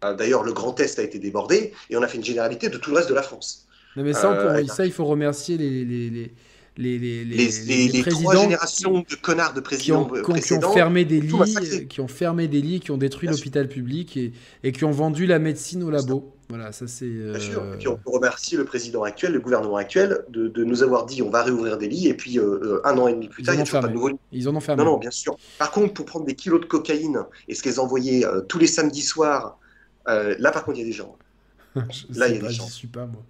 Euh, 0.04 0.14
d'ailleurs, 0.14 0.44
le 0.44 0.52
Grand 0.52 0.78
Est 0.80 0.98
a 0.98 1.02
été 1.02 1.18
débordé 1.18 1.72
et 1.90 1.96
on 1.96 2.02
a 2.02 2.08
fait 2.08 2.18
une 2.18 2.24
généralité 2.24 2.68
de 2.68 2.78
tout 2.78 2.90
le 2.90 2.96
reste 2.96 3.08
de 3.08 3.14
la 3.14 3.22
France. 3.22 3.66
mais 3.96 4.12
ça, 4.12 4.64
ça 4.68 4.86
il 4.86 4.92
faut 4.92 5.06
remercier 5.06 5.56
les, 5.56 5.84
les, 5.84 6.10
les 6.10 6.34
les, 6.76 6.98
les, 6.98 7.24
les, 7.24 7.88
les, 7.88 8.02
trois 8.02 8.36
générations 8.36 9.04
de 9.08 9.14
connards 9.14 9.54
de 9.54 9.60
présidents 9.60 10.06
qui 10.06 10.18
ont, 10.18 10.34
qui 10.34 10.54
ont, 10.54 10.72
fermé 10.72 11.04
des 11.04 11.20
lits, 11.20 11.86
qui 11.88 12.00
ont 12.00 12.08
fermé 12.08 12.48
des 12.48 12.60
lits, 12.60 12.80
qui 12.80 12.90
ont 12.90 12.96
détruit 12.96 13.28
l'hôpital 13.28 13.68
public 13.68 14.16
et, 14.16 14.32
et, 14.64 14.72
qui 14.72 14.84
ont 14.84 14.90
vendu 14.90 15.26
la 15.26 15.38
médecine 15.38 15.84
au 15.84 15.90
labo. 15.90 16.34
Voilà, 16.48 16.72
ça 16.72 16.86
c'est. 16.88 17.06
Bien 17.06 17.38
sûr. 17.38 17.64
Et 17.74 17.78
puis 17.78 17.88
on 17.88 17.96
peut 17.96 18.10
remercier 18.10 18.58
le 18.58 18.64
président 18.64 19.04
actuel, 19.04 19.32
le 19.32 19.40
gouvernement 19.40 19.76
actuel, 19.76 20.24
de, 20.28 20.48
de 20.48 20.64
nous 20.64 20.82
avoir 20.82 21.06
dit 21.06 21.22
on 21.22 21.30
va 21.30 21.44
réouvrir 21.44 21.78
des 21.78 21.88
lits 21.88 22.08
et 22.08 22.14
puis 22.14 22.38
euh, 22.38 22.42
euh, 22.62 22.80
un 22.84 22.98
an 22.98 23.06
et 23.06 23.14
demi 23.14 23.28
plus 23.28 23.44
tard, 23.44 23.54
il 23.54 23.58
n'y 23.58 23.62
a 23.62 23.64
toujours 23.64 23.80
pas 23.80 23.88
de 23.88 23.92
nouveaux 23.92 24.08
lits. 24.08 24.18
Ils 24.32 24.48
en 24.48 24.56
ont 24.56 24.60
fermé. 24.60 24.82
Non, 24.82 24.92
non, 24.92 24.98
bien 24.98 25.12
sûr. 25.12 25.36
Par 25.58 25.70
contre, 25.70 25.94
pour 25.94 26.06
prendre 26.06 26.26
des 26.26 26.34
kilos 26.34 26.60
de 26.60 26.66
cocaïne 26.66 27.20
et 27.48 27.54
ce 27.54 27.64
les 27.64 27.78
envoyer 27.78 28.26
euh, 28.26 28.40
tous 28.40 28.58
les 28.58 28.66
samedis 28.66 29.02
soirs, 29.02 29.58
là 30.06 30.50
par 30.50 30.64
contre 30.64 30.78
il 30.78 30.82
y 30.82 30.84
a 30.84 30.86
des 30.86 30.92
gens. 30.92 31.16
là 31.76 32.28
il 32.28 32.34
y 32.34 32.38
a 32.38 32.48
des 32.48 32.50
gens. 32.50 32.66
Je 32.66 32.72
suis 32.72 32.88
pas 32.88 33.06
moi. 33.06 33.22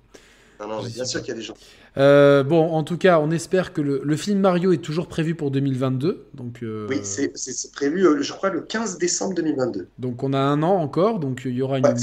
Non, 0.60 0.68
non, 0.68 0.83
bien 0.83 1.05
sûr 1.05 1.20
qu'il 1.20 1.28
y 1.28 1.33
a 1.33 1.34
des 1.34 1.42
gens. 1.42 1.55
Euh, 1.97 2.42
bon, 2.42 2.70
en 2.73 2.83
tout 2.83 2.97
cas, 2.97 3.18
on 3.18 3.31
espère 3.31 3.73
que 3.73 3.81
le, 3.81 4.16
film 4.16 4.41
Mario 4.41 4.73
est 4.73 4.78
toujours 4.78 5.08
prévu 5.08 5.34
pour 5.34 5.50
2022. 5.50 6.26
Donc, 6.34 6.62
euh, 6.62 6.86
Oui, 6.89 7.00
c'est 7.02 7.73
prévu, 7.73 8.07
euh, 8.07 8.23
je 8.23 8.33
crois, 8.33 8.50
le 8.50 8.60
15 8.60 8.99
décembre 8.99 9.34
2022. 9.34 9.89
Donc, 9.99 10.23
on 10.23 10.33
a 10.33 10.39
un 10.39 10.62
an 10.62 10.76
encore, 10.76 11.18
donc 11.18 11.42
il 11.44 11.55
y 11.55 11.62
aura 11.62 11.78
une 11.78 11.94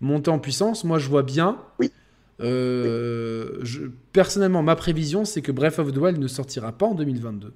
montée 0.00 0.30
en 0.30 0.38
puissance. 0.38 0.84
Moi, 0.84 0.98
je 0.98 1.08
vois 1.08 1.22
bien. 1.22 1.58
Oui. 1.78 1.92
Je, 2.38 3.88
personnellement, 4.12 4.62
ma 4.62 4.76
prévision, 4.76 5.24
c'est 5.24 5.42
que 5.42 5.52
Breath 5.52 5.78
of 5.78 5.92
the 5.92 5.96
Wild 5.96 6.18
ne 6.18 6.28
sortira 6.28 6.72
pas 6.72 6.86
en 6.86 6.94
2022. 6.94 7.52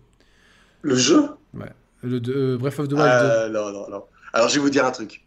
Le 0.83 0.95
jeu? 0.95 1.23
Ouais. 1.55 1.73
Le, 2.03 2.57
Breath 2.57 2.79
of 2.79 2.89
the 2.89 2.95
Wild. 2.95 3.53
Non, 3.53 3.73
non, 3.73 3.91
non. 3.91 4.05
Alors, 4.33 4.49
je 4.49 4.55
vais 4.55 4.61
vous 4.61 4.71
dire 4.71 4.85
un 4.85 4.93
truc. 4.93 5.25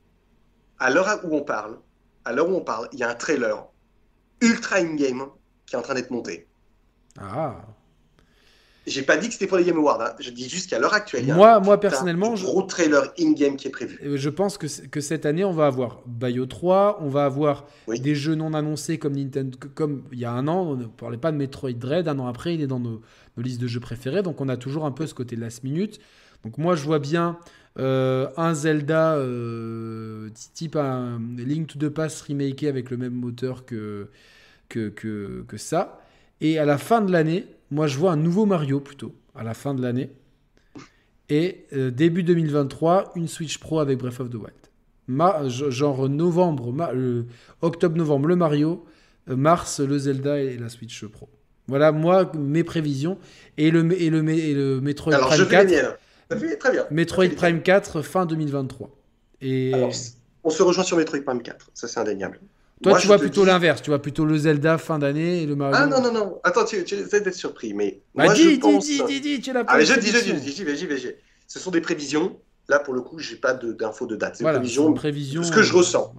À 0.80 0.90
l'heure 0.90 1.08
où 1.24 1.36
on 1.36 1.42
parle, 1.42 1.78
à 2.26 2.34
l'heure 2.34 2.50
où 2.50 2.56
on 2.56 2.62
parle, 2.62 2.90
il 2.94 3.00
y 3.00 3.03
a 3.03 3.10
un 3.10 3.16
trailer 3.16 3.68
ultra 4.44 4.78
in-game 4.78 5.26
qui 5.66 5.76
est 5.76 5.78
en 5.78 5.82
train 5.82 5.94
d'être 5.94 6.12
monté. 6.12 6.48
Ah. 7.20 7.62
J'ai 8.86 9.02
pas 9.02 9.16
dit 9.16 9.28
que 9.28 9.34
c'était 9.34 9.48
pour 9.48 9.58
les 9.58 9.64
Game 9.64 9.78
Awards, 9.78 10.02
hein. 10.02 10.14
je 10.20 10.30
dis 10.30 10.50
juste 10.50 10.70
qu'à 10.70 10.78
l'heure 10.78 10.94
actuelle, 10.94 11.26
moi, 11.34 11.62
moi 11.62 11.80
personnellement, 11.80 12.34
un 12.34 12.36
gros 12.36 12.64
trailer 12.64 13.14
in-game 13.18 13.56
qui 13.56 13.70
est 13.70 13.72
prévu. 13.72 13.98
Je 14.18 14.30
pense 14.30 14.58
que, 14.58 14.68
que 14.88 15.00
cette 15.00 15.26
année, 15.26 15.46
on 15.46 15.54
va 15.54 15.68
avoir 15.68 16.02
Bayo 16.06 16.46
3, 16.46 17.00
on 17.00 17.08
va 17.08 17.24
avoir 17.24 17.66
des 17.88 18.14
jeux 18.14 18.36
non 18.36 18.54
annoncés 18.54 18.98
comme 18.98 19.16
Nintendo, 19.16 19.58
comme 19.74 20.04
il 20.12 20.20
y 20.20 20.26
a 20.26 20.32
un 20.32 20.50
an, 20.50 20.64
on 20.64 20.76
ne 20.76 20.86
parlait 20.86 21.18
pas 21.18 21.32
de 21.32 21.38
Metroid 21.38 21.72
Dread, 21.72 22.10
un 22.10 22.20
an 22.20 22.28
après, 22.28 22.56
il 22.56 22.62
est 22.62 22.68
dans 22.68 22.82
nos, 22.82 23.02
nos 23.38 23.44
listes 23.44 23.62
de 23.62 23.68
jeux 23.68 23.80
préférés, 23.80 24.22
donc 24.22 24.42
on 24.42 24.50
a 24.50 24.58
toujours 24.58 24.86
un 24.86 24.92
peu 24.92 25.08
ce 25.08 25.14
côté 25.14 25.38
last 25.38 25.64
minute. 25.64 26.02
Donc 26.44 26.58
moi, 26.58 26.76
je 26.76 26.84
vois 26.84 27.00
bien 27.00 27.40
euh, 27.80 28.28
un 28.36 28.54
Zelda 28.54 29.16
euh, 29.16 30.30
type 30.54 30.76
un 30.76 31.20
Link 31.38 31.68
to 31.68 31.80
the 31.80 31.90
Past 31.90 32.22
remaké 32.22 32.68
avec 32.68 32.92
le 32.92 32.98
même 32.98 33.14
moteur 33.14 33.66
que, 33.66 34.10
que, 34.69 34.90
que, 34.90 35.58
ça. 35.58 36.01
Et 36.42 36.58
à 36.58 36.66
la 36.66 36.77
fin 36.77 37.01
de 37.01 37.11
l'année, 37.11 37.45
moi 37.72 37.88
je 37.88 37.98
vois 37.98 38.11
un 38.11 38.17
nouveau 38.17 38.45
Mario 38.45 38.80
plutôt, 38.80 39.14
à 39.35 39.43
la 39.43 39.53
fin 39.53 39.74
de 39.74 39.82
l'année. 39.82 40.11
Et 41.30 41.66
euh, 41.74 41.92
début 41.92 42.24
2023, 42.24 43.14
une 43.16 43.27
Switch 43.27 43.59
Pro 43.59 43.80
avec 43.80 43.98
Breath 43.98 44.19
of 44.19 44.30
the 44.30 44.35
Wild. 44.35 45.50
genre 45.50 46.09
novembre, 46.09 46.74
octobre-novembre 47.61 48.27
le 48.27 48.35
Mario, 48.35 48.85
mars 49.27 49.80
le 49.80 49.98
Zelda 49.98 50.40
et 50.40 50.58
la 50.58 50.69
Switch 50.69 51.06
Pro. 51.06 51.30
Voilà 51.67 51.92
moi 51.92 52.32
mes 52.38 52.64
prévisions 52.64 53.17
et 53.58 53.72
le 53.72 53.80
et 54.00 54.09
le, 54.09 54.27
et 54.30 54.53
le 54.53 54.82
Metroid 54.82 55.14
Alors, 55.14 55.30
Prime 55.30 55.48
4 55.48 55.98
très 56.59 56.72
bien. 56.72 56.85
Metroid 56.92 57.30
Prime 57.30 57.61
4 57.61 58.01
fin 58.01 58.25
2023. 58.25 58.90
Et... 59.42 59.72
on 60.43 60.50
se 60.50 60.64
rejoint 60.64 60.83
sur 60.83 60.98
Metroid 60.98 61.22
Prime 61.22 61.42
4, 61.42 61.72
ça 61.74 61.88
c'est 61.88 62.00
indéniable. 62.00 62.40
Toi, 62.84 63.00
tu 63.00 63.08
vois 63.08 63.18
plutôt 63.18 63.45
l'inverse, 63.45 63.82
tu 63.82 63.90
vois 63.90 64.02
plutôt 64.02 64.26
le 64.26 64.38
Zelda 64.38 64.78
fin 64.78 65.00
d'année 65.00 65.44
et 65.44 65.45
le 65.45 65.56
Mario. 65.56 65.76
Ah 65.80 65.86
non, 65.86 66.02
non, 66.02 66.12
non, 66.12 66.40
attends, 66.44 66.66
tu, 66.66 66.84
tu 66.84 66.95
essaies 66.95 67.22
d'être 67.22 67.34
surpris, 67.34 67.74
mais. 67.74 68.02
Bah, 68.14 68.26
moi, 68.26 68.34
dis, 68.34 68.56
je 68.56 68.60
pense... 68.60 68.86
dis, 68.86 69.02
dis, 69.08 69.22
dis, 69.22 69.42
tu 69.42 69.53
l'as 69.53 69.64
pas. 69.64 69.74
Ah, 69.74 69.82
je 69.82 70.00
dis, 70.00 70.10
je 70.10 70.34
dis, 70.34 70.52
j'y 70.52 70.64
vais, 70.64 70.76
j'y 70.76 70.86
vais, 70.86 71.18
Ce 71.48 71.60
sont 71.60 71.72
des 71.72 71.82
prévisions. 71.82 72.40
Là, 72.70 72.80
pour 72.80 72.94
le 72.94 73.02
coup, 73.02 73.20
j'ai 73.20 73.36
pas 73.36 73.53
d'infos 73.53 74.06
de, 74.06 74.16
date. 74.16 74.36
C'est 74.38 74.44
voilà, 74.44 74.60
prévisions, 74.60 74.94
prévision, 74.94 75.44
ce 75.44 75.52
que 75.52 75.64
je 75.64 75.74
ressens. 75.74 76.14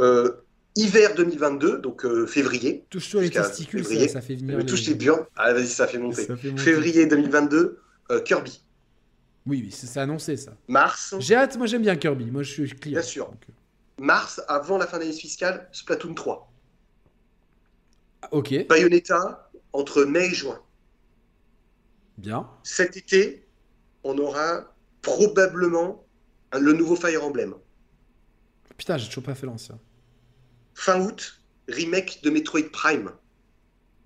Euh, 0.00 0.30
hiver 0.76 1.14
2022, 1.14 1.78
donc 1.78 2.04
euh, 2.04 2.26
février. 2.26 2.84
Touche-toi 2.90 3.22
les 3.22 3.30
testicules, 3.30 3.84
ça, 3.84 4.08
ça, 4.08 4.20
fait 4.20 4.36
venir. 4.36 4.56
Mais 4.56 4.64
touche 4.64 4.86
les 4.86 4.94
bien. 4.94 5.26
Ah, 5.36 5.52
vas-y, 5.52 5.66
ça 5.66 5.86
fait 5.86 5.98
monter. 5.98 6.26
Février 6.56 7.06
2022, 7.06 7.78
euh, 8.10 8.20
Kirby. 8.20 8.62
Oui, 9.46 9.62
oui, 9.64 9.70
c'est 9.72 9.98
annoncé 9.98 10.36
ça. 10.36 10.52
Mars. 10.68 11.14
J'ai 11.18 11.34
hâte, 11.34 11.56
moi 11.56 11.66
j'aime 11.66 11.82
bien 11.82 11.96
Kirby, 11.96 12.30
moi 12.30 12.42
je 12.42 12.52
suis 12.52 12.68
client. 12.68 13.00
Bien 13.00 13.02
sûr. 13.02 13.30
Euh. 13.30 13.52
Mars, 14.00 14.40
avant 14.48 14.78
la 14.78 14.86
fin 14.86 14.98
d'année 14.98 15.12
fiscale, 15.12 15.68
Splatoon 15.72 16.14
3. 16.14 16.50
Ah, 18.22 18.28
ok. 18.32 18.66
Bayonetta, 18.66 19.50
entre 19.74 20.04
mai 20.04 20.24
et 20.24 20.34
juin. 20.34 20.58
Bien. 22.16 22.48
Cet 22.62 22.96
été, 22.96 23.46
on 24.02 24.16
aura 24.16 24.74
probablement 25.02 26.02
le 26.58 26.72
nouveau 26.72 26.96
Fire 26.96 27.22
Emblem. 27.22 27.54
Putain, 28.78 28.96
j'ai 28.96 29.06
toujours 29.06 29.24
pas 29.24 29.34
fait 29.34 29.44
l'ancien. 29.44 29.78
Fin 30.72 31.02
août, 31.02 31.42
remake 31.68 32.22
de 32.22 32.30
Metroid 32.30 32.70
Prime. 32.72 33.12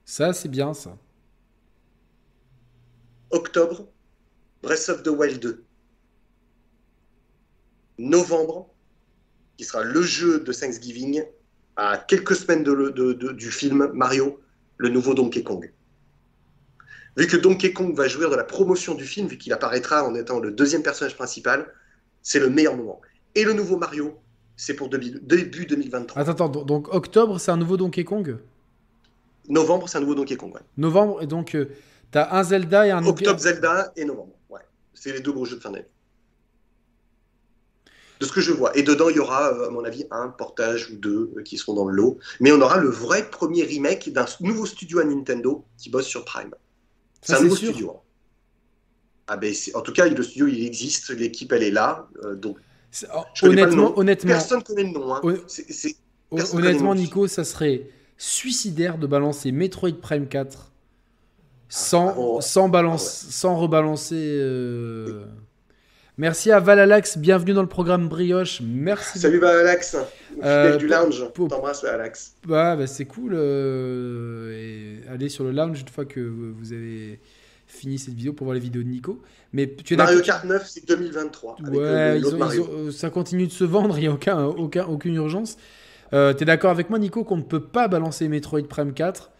Ça, 0.04 0.32
c'est 0.32 0.48
bien 0.48 0.74
ça. 0.74 0.98
Octobre, 3.30 3.86
Breath 4.60 4.88
of 4.88 5.04
the 5.04 5.08
Wild 5.08 5.38
2. 5.38 5.64
Novembre, 7.98 8.73
qui 9.56 9.64
sera 9.64 9.82
le 9.82 10.02
jeu 10.02 10.40
de 10.40 10.52
Thanksgiving, 10.52 11.22
à 11.76 11.98
quelques 11.98 12.36
semaines 12.36 12.62
de, 12.62 13.32
du 13.32 13.50
film 13.50 13.90
Mario, 13.94 14.40
le 14.76 14.88
nouveau 14.88 15.14
Donkey 15.14 15.42
Kong. 15.42 15.72
Vu 17.16 17.26
que 17.26 17.36
Donkey 17.36 17.72
Kong 17.72 17.94
va 17.94 18.08
jouir 18.08 18.30
de 18.30 18.36
la 18.36 18.44
promotion 18.44 18.94
du 18.94 19.04
film, 19.04 19.28
vu 19.28 19.38
qu'il 19.38 19.52
apparaîtra 19.52 20.04
en 20.04 20.14
étant 20.14 20.40
le 20.40 20.50
deuxième 20.50 20.82
personnage 20.82 21.16
principal, 21.16 21.66
c'est 22.22 22.40
le 22.40 22.50
meilleur 22.50 22.76
moment. 22.76 23.00
Et 23.34 23.44
le 23.44 23.52
nouveau 23.52 23.76
Mario, 23.76 24.18
c'est 24.56 24.74
pour 24.74 24.88
début 24.88 25.66
2023. 25.66 26.20
Attends, 26.20 26.32
attends, 26.32 26.64
donc 26.64 26.92
octobre, 26.92 27.38
c'est 27.38 27.50
un 27.50 27.56
nouveau 27.56 27.76
Donkey 27.76 28.04
Kong? 28.04 28.38
Novembre, 29.48 29.88
c'est 29.88 29.98
un 29.98 30.00
nouveau 30.00 30.14
Donkey 30.14 30.36
Kong, 30.36 30.54
ouais. 30.54 30.60
Novembre, 30.76 31.22
et 31.22 31.26
donc, 31.26 31.54
euh, 31.54 31.68
tu 32.10 32.18
as 32.18 32.34
un 32.34 32.42
Zelda 32.42 32.86
et 32.86 32.90
un... 32.90 33.04
Octobre, 33.04 33.38
Zelda 33.38 33.92
et 33.96 34.04
novembre. 34.04 34.32
C'est 34.96 35.12
les 35.12 35.20
deux 35.20 35.32
gros 35.32 35.44
jeux 35.44 35.56
de 35.56 35.60
fin 35.60 35.70
d'année. 35.70 35.84
De 38.24 38.28
ce 38.28 38.32
que 38.32 38.40
je 38.40 38.52
vois. 38.52 38.74
Et 38.74 38.82
dedans, 38.82 39.10
il 39.10 39.16
y 39.16 39.18
aura, 39.18 39.52
euh, 39.52 39.66
à 39.66 39.70
mon 39.70 39.84
avis, 39.84 40.06
un 40.10 40.28
portage 40.28 40.90
ou 40.90 40.96
deux 40.96 41.30
euh, 41.36 41.42
qui 41.42 41.58
seront 41.58 41.74
dans 41.74 41.86
le 41.86 41.94
lot. 41.94 42.18
Mais 42.40 42.52
on 42.52 42.60
aura 42.62 42.78
le 42.78 42.88
vrai 42.88 43.28
premier 43.28 43.64
remake 43.64 44.10
d'un 44.12 44.24
nouveau 44.40 44.64
studio 44.64 45.00
à 45.00 45.04
Nintendo 45.04 45.62
qui 45.76 45.90
bosse 45.90 46.06
sur 46.06 46.24
Prime. 46.24 46.54
C'est 47.20 47.34
un 47.34 47.42
nouveau 47.42 47.56
studio. 47.56 47.90
Hein. 47.90 48.00
Ah 49.26 49.36
ben, 49.36 49.54
en 49.74 49.80
tout 49.82 49.92
cas, 49.92 50.08
le 50.08 50.22
studio, 50.22 50.46
il 50.46 50.64
existe, 50.64 51.10
l'équipe, 51.10 51.52
elle 51.52 51.64
est 51.64 51.70
là. 51.70 52.08
Euh, 52.24 52.34
donc, 52.34 52.56
honnêtement, 53.42 53.98
honnêtement, 53.98 54.30
personne 54.30 54.62
connaît 54.62 54.84
le 54.84 54.90
nom. 54.90 55.14
Hein. 55.14 55.20
honnêtement, 56.54 56.94
Nico, 56.94 57.26
ça 57.26 57.44
serait 57.44 57.90
suicidaire 58.16 58.96
de 58.96 59.06
balancer 59.06 59.52
Metroid 59.52 60.00
Prime 60.00 60.28
4 60.28 60.72
sans, 61.68 62.40
sans, 62.40 62.68
balance, 62.70 63.26
sans 63.28 63.56
rebalancer. 63.56 64.38
Euh. 64.38 65.26
Merci 66.16 66.52
à 66.52 66.60
Valalax, 66.60 67.18
bienvenue 67.18 67.54
dans 67.54 67.62
le 67.62 67.68
programme 67.68 68.08
Brioche. 68.08 68.62
Merci. 68.64 69.18
Salut 69.18 69.40
Valalax, 69.40 69.96
euh, 70.44 70.76
du 70.76 70.86
lounge. 70.86 71.24
T'embrasse 71.34 71.82
Valalax. 71.82 72.34
Bah, 72.46 72.76
bah, 72.76 72.86
c'est 72.86 73.04
cool. 73.04 73.32
Euh, 73.34 74.52
et 74.52 75.08
allez 75.10 75.28
sur 75.28 75.42
le 75.42 75.50
lounge 75.50 75.80
une 75.80 75.88
fois 75.88 76.04
que 76.04 76.20
vous 76.20 76.72
avez 76.72 77.18
fini 77.66 77.98
cette 77.98 78.14
vidéo 78.14 78.32
pour 78.32 78.44
voir 78.44 78.54
les 78.54 78.60
vidéos 78.60 78.84
de 78.84 78.88
Nico. 78.88 79.20
Mais 79.52 79.74
tu 79.84 79.94
es 79.94 79.96
Mario 79.96 80.20
Kart 80.20 80.44
9, 80.44 80.64
c'est 80.64 80.86
2023. 80.86 81.56
Ouais, 81.72 82.20
ça 82.92 83.10
continue 83.10 83.48
de 83.48 83.52
se 83.52 83.64
vendre, 83.64 83.98
il 83.98 84.02
n'y 84.02 84.06
a 84.06 84.12
aucun, 84.12 84.44
aucun, 84.44 84.84
aucune 84.84 85.16
urgence. 85.16 85.56
Euh, 86.12 86.32
tu 86.32 86.44
es 86.44 86.46
d'accord 86.46 86.70
avec 86.70 86.90
moi, 86.90 87.00
Nico, 87.00 87.24
qu'on 87.24 87.38
ne 87.38 87.42
peut 87.42 87.64
pas 87.64 87.88
balancer 87.88 88.28
Metroid 88.28 88.68
Prime 88.68 88.94
4 88.94 89.32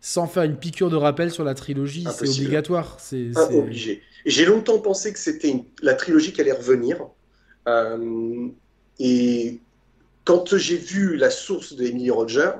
sans 0.00 0.26
faire 0.26 0.44
une 0.44 0.56
piqûre 0.56 0.88
de 0.88 0.96
rappel 0.96 1.30
sur 1.30 1.44
la 1.44 1.54
trilogie. 1.54 2.06
C'est 2.10 2.28
obligatoire. 2.28 2.96
C'est 2.98 3.30
obligé. 3.52 4.02
J'ai 4.24 4.44
longtemps 4.44 4.78
pensé 4.78 5.12
que 5.12 5.18
c'était 5.18 5.54
la 5.82 5.94
trilogie 5.94 6.32
qui 6.32 6.40
allait 6.40 6.52
revenir. 6.52 7.06
Euh, 7.68 8.48
et 8.98 9.60
quand 10.24 10.56
j'ai 10.56 10.76
vu 10.76 11.16
la 11.16 11.30
source 11.30 11.74
d'Emily 11.74 12.10
Roger, 12.10 12.50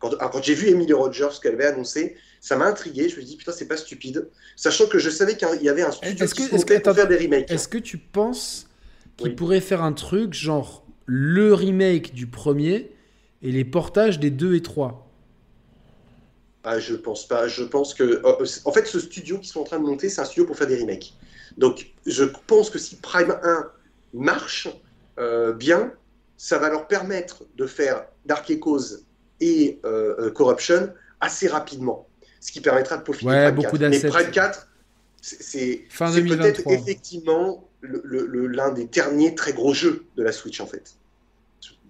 quand, 0.00 0.10
ah, 0.20 0.28
quand 0.32 0.42
j'ai 0.42 0.54
vu 0.54 0.68
Emily 0.68 0.92
Rogers 0.92 1.30
ce 1.32 1.40
qu'elle 1.40 1.54
avait 1.54 1.66
annoncé, 1.66 2.16
ça 2.40 2.56
m'a 2.56 2.66
intrigué. 2.66 3.08
Je 3.08 3.16
me 3.16 3.20
suis 3.20 3.24
dit, 3.24 3.36
putain, 3.36 3.52
c'est 3.52 3.66
pas 3.66 3.76
stupide. 3.76 4.28
Sachant 4.56 4.86
que 4.86 4.98
je 4.98 5.10
savais 5.10 5.36
qu'il 5.36 5.48
y 5.62 5.68
avait 5.68 5.82
un 5.82 5.90
studio 5.92 6.24
est-ce 6.24 6.34
qui 6.34 6.48
que, 6.48 6.78
pour 6.80 6.94
faire 6.94 7.08
des 7.08 7.16
remakes. 7.16 7.50
Est-ce 7.50 7.68
que 7.68 7.78
tu 7.78 7.98
penses 7.98 8.68
qu'il 9.16 9.34
pourrait 9.34 9.60
faire 9.60 9.82
un 9.82 9.92
truc 9.92 10.34
genre 10.34 10.86
le 11.06 11.54
remake 11.54 12.14
du 12.14 12.26
premier 12.26 12.92
et 13.42 13.50
les 13.50 13.64
portages 13.64 14.20
des 14.20 14.30
2 14.30 14.54
et 14.54 14.62
3 14.62 15.07
ah, 16.70 16.78
je 16.78 16.94
pense 16.94 17.26
pas. 17.26 17.48
Je 17.48 17.64
pense 17.64 17.94
que. 17.94 18.20
Oh, 18.24 18.36
en 18.66 18.72
fait, 18.72 18.86
ce 18.86 19.00
studio 19.00 19.38
qu'ils 19.38 19.48
sont 19.48 19.60
en 19.60 19.64
train 19.64 19.78
de 19.78 19.84
monter, 19.84 20.10
c'est 20.10 20.20
un 20.20 20.26
studio 20.26 20.44
pour 20.44 20.56
faire 20.56 20.66
des 20.66 20.78
remakes. 20.78 21.14
Donc, 21.56 21.92
je 22.04 22.24
pense 22.24 22.68
que 22.68 22.78
si 22.78 22.96
Prime 22.96 23.38
1 23.42 23.70
marche 24.12 24.68
euh, 25.18 25.54
bien, 25.54 25.92
ça 26.36 26.58
va 26.58 26.68
leur 26.68 26.86
permettre 26.86 27.44
de 27.56 27.66
faire 27.66 28.04
Dark 28.26 28.50
Echoes 28.50 28.98
et 29.40 29.80
euh, 29.86 30.14
euh, 30.18 30.30
Corruption 30.30 30.92
assez 31.20 31.48
rapidement. 31.48 32.06
Ce 32.40 32.52
qui 32.52 32.60
permettra 32.60 32.98
de 32.98 33.02
profiter 33.02 33.30
ouais, 33.30 33.50
Prime 33.52 33.62
4. 33.62 33.80
Mais 33.88 34.00
Prime 34.00 34.30
4, 34.30 34.68
c'est 35.22 35.86
peut-être 35.88 36.70
effectivement 36.70 37.66
l'un 37.80 38.72
des 38.72 38.84
derniers 38.84 39.34
très 39.34 39.54
gros 39.54 39.72
jeux 39.72 40.04
de 40.16 40.22
la 40.22 40.32
Switch, 40.32 40.60
en 40.60 40.66
fait. 40.66 40.97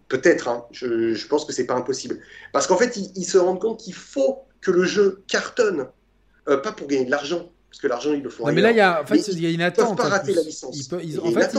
Peut-être, 0.09 0.49
hein. 0.49 0.65
je, 0.73 1.27
pense 1.27 1.45
que 1.45 1.53
c'est 1.53 1.67
pas 1.67 1.75
impossible. 1.75 2.19
Parce 2.53 2.67
qu'en 2.67 2.79
fait, 2.79 2.97
ils 2.97 3.25
se 3.25 3.37
rendent 3.37 3.61
compte 3.61 3.81
qu'il 3.81 3.93
faut 3.93 4.39
que 4.61 4.71
le 4.71 4.85
jeu 4.85 5.23
cartonne, 5.29 5.87
euh, 6.49 6.57
pas 6.57 6.73
pour 6.73 6.87
gagner 6.87 7.05
de 7.05 7.11
l'argent, 7.11 7.51
parce 7.71 7.81
que 7.81 7.87
l'argent, 7.89 8.15
ils 8.15 8.23
le 8.23 8.31
font. 8.31 8.51
mais 8.51 8.63
là, 8.63 8.71
il 8.71 8.79
y 8.79 8.81
a, 8.81 9.03
en 9.03 9.07
fait, 9.07 9.29
il 9.29 9.43
y 9.43 9.47
a 9.47 9.51
une 9.51 9.61
attente. 9.61 9.91
Ils 9.93 9.97
peuvent 9.97 10.11
pas 10.11 10.17
rater 10.17 10.33
la 10.33 10.43
licence. 10.43 10.93
en 10.93 11.33
fait, 11.33 11.57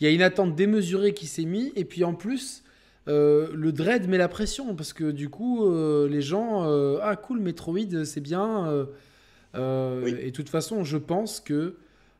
il 0.00 0.04
y 0.04 0.06
a 0.06 0.10
une 0.10 0.22
attente 0.22 0.54
démesurée 0.54 1.14
qui 1.14 1.26
s'est 1.26 1.44
mise, 1.44 1.72
et 1.74 1.84
puis 1.84 2.04
en 2.04 2.14
plus, 2.14 2.62
le 3.06 3.70
dread 3.70 4.08
met 4.08 4.18
la 4.18 4.28
pression 4.28 4.76
parce 4.76 4.92
que 4.92 5.10
du 5.10 5.28
coup, 5.28 5.68
les 6.06 6.22
gens, 6.22 6.62
ah 7.02 7.16
cool, 7.16 7.40
Metroid, 7.40 8.04
c'est 8.04 8.20
bien. 8.20 8.86
Et 9.54 9.58
de 9.58 10.30
toute 10.30 10.48
façon, 10.48 10.84
je 10.84 10.96
pense 10.96 11.40
que 11.40 11.74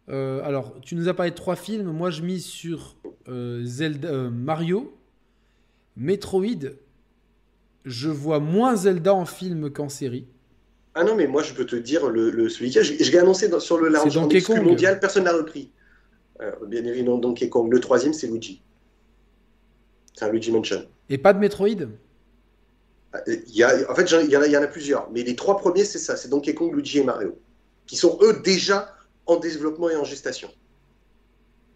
alors, 0.09 0.75
tu 0.83 0.97
nous 0.97 1.09
as 1.09 1.15
parlé 1.15 1.31
de 1.31 1.37
trois 1.37 1.57
films. 1.57 1.93
Moi, 1.93 2.11
je 2.11 2.23
mise 2.23 2.45
sur 2.45 2.97
Zelda, 3.63 4.31
Mario, 4.31 4.93
Metroid. 5.97 6.73
Je 7.85 8.09
vois 8.09 8.41
moins 8.41 8.77
Zelda 8.77 9.15
en 9.15 9.25
film 9.25 9.71
qu'en 9.71 9.89
série. 9.89 10.27
Ah 10.95 11.05
non, 11.05 11.15
mais 11.15 11.27
moi, 11.27 11.43
je 11.43 11.55
peux 11.55 11.65
te 11.65 11.77
dire, 11.77 12.09
le, 12.09 12.49
celui 12.49 12.71
qui 12.71 12.83
je, 12.83 13.13
l'ai 13.13 13.19
annoncé 13.19 13.49
sur 13.61 13.79
le 13.79 13.89
large 13.89 14.17
mondial, 14.17 14.99
personne 15.01 15.25
n'a 15.25 15.33
repris. 15.33 15.71
Euh, 16.43 16.53
bien 16.67 16.85
évidemment, 16.85 17.19
Donkey 17.19 17.49
Kong. 17.49 17.71
Le 17.71 17.81
troisième, 17.81 18.13
c'est 18.13 18.27
Luigi. 18.27 18.63
C'est 20.15 20.25
un 20.25 20.31
Luigi 20.31 20.51
Mansion. 20.51 20.87
Et 21.09 21.19
pas 21.19 21.33
de 21.33 21.39
Metroid? 21.39 21.89
Ah, 23.13 23.21
il 23.27 23.55
y 23.55 23.63
a, 23.63 23.91
En 23.91 23.95
fait, 23.95 24.03
il 24.03 24.31
y, 24.31 24.37
en 24.37 24.43
a, 24.43 24.47
il 24.47 24.53
y 24.53 24.57
en 24.57 24.63
a 24.63 24.67
plusieurs. 24.67 25.11
Mais 25.11 25.23
les 25.23 25.37
trois 25.37 25.59
premiers, 25.59 25.85
c'est 25.85 25.99
ça. 25.99 26.17
C'est 26.17 26.29
Donkey 26.29 26.55
Kong, 26.55 26.75
Luigi 26.75 26.99
et 26.99 27.05
Mario. 27.05 27.39
Qui 27.87 27.97
sont, 27.97 28.19
eux, 28.23 28.41
déjà 28.43 28.95
en 29.27 29.37
développement 29.37 29.91
et 29.91 29.97
en 29.97 30.05
gestation. 30.05 30.51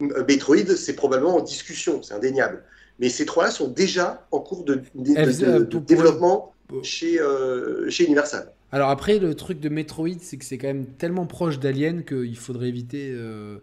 Euh, 0.03 0.25
Metroid, 0.27 0.77
c'est 0.77 0.95
probablement 0.95 1.37
en 1.37 1.41
discussion, 1.41 2.03
c'est 2.03 2.15
indéniable. 2.15 2.65
Mais 2.99 3.09
ces 3.09 3.27
trois-là 3.27 3.51
sont 3.51 3.69
déjà 3.69 4.27
en 4.31 4.41
cours 4.41 4.65
de, 4.65 4.83
développement 4.95 6.55
chez, 6.83 7.21
euh, 7.21 7.91
chez 7.91 8.05
Universal. 8.05 8.53
Alors 8.75 8.91
après, 8.91 9.21
le 9.21 9.37
truc 9.37 9.61
de 9.61 9.69
Metroid, 9.69 10.19
c'est 10.21 10.37
que 10.37 10.45
c'est 10.45 10.59
quand 10.59 10.67
même 10.67 10.87
tellement 10.87 11.27
proche 11.27 11.61
d'Alien 11.61 12.05
qu'il 12.05 12.37
faudrait 12.37 12.67
éviter. 12.67 13.09
Euh, 13.13 13.59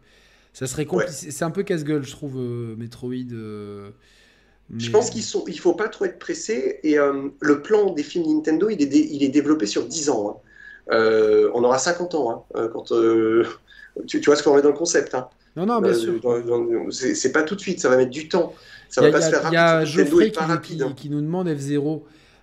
ça 0.54 0.68
serait 0.68 0.86
compliqué. 0.86 1.12
C'est 1.12 1.44
un 1.44 1.52
peu 1.52 1.64
casse-gueule, 1.64 2.06
je 2.06 2.12
trouve, 2.12 2.38
euh, 2.38 2.78
Metroid. 2.78 3.34
Euh, 3.34 3.90
je 4.78 4.90
pense 4.90 5.10
qu'il 5.10 5.22
sont... 5.22 5.44
il 5.48 5.60
faut 5.60 5.74
pas 5.74 5.90
trop 5.90 6.06
être 6.06 6.18
pressé. 6.18 6.80
Et 6.84 6.96
le 6.96 7.62
plan 7.62 7.90
des 7.94 8.04
films 8.04 8.26
Nintendo, 8.26 8.70
il 8.70 8.82
est, 8.82 8.86
il 8.86 9.22
est 9.22 9.28
développé 9.28 9.66
sur 9.66 9.86
10 9.86 10.10
ans. 10.12 10.42
Hein. 10.90 11.50
on 11.54 11.62
aura 11.62 11.78
50 11.78 12.16
ans 12.16 12.46
hein, 12.56 12.70
quand 12.72 12.84
tu... 12.84 13.44
tu, 14.08 14.22
vois 14.22 14.38
ce 14.38 14.44
qu'on 14.44 14.56
met 14.56 14.62
dans 14.62 14.70
le 14.70 14.78
concept. 14.78 15.14
Hein. 15.14 15.28
Non, 15.58 15.66
non, 15.66 15.82
bien 15.82 15.94
sûr. 15.94 16.22
C'est 16.92 17.34
pas 17.34 17.44
tout 17.44 17.56
de 17.56 17.60
suite, 17.60 17.82
ça 17.82 17.90
va 17.90 17.98
mettre 17.98 18.12
du 18.12 18.30
temps. 18.30 18.54
Ça 18.92 19.02
va 19.02 19.12
pas 19.12 19.22
se 19.22 19.30
faire 19.30 19.44
rapide. 19.44 19.54
Il 19.54 19.56
y 19.56 19.58
a 19.58 19.86
Geoffrey 19.86 20.32
qui, 20.32 20.78
qui, 20.78 20.96
qui, 20.96 21.10
nous 21.10 21.22
demande 21.22 21.48
F0. 21.48 22.02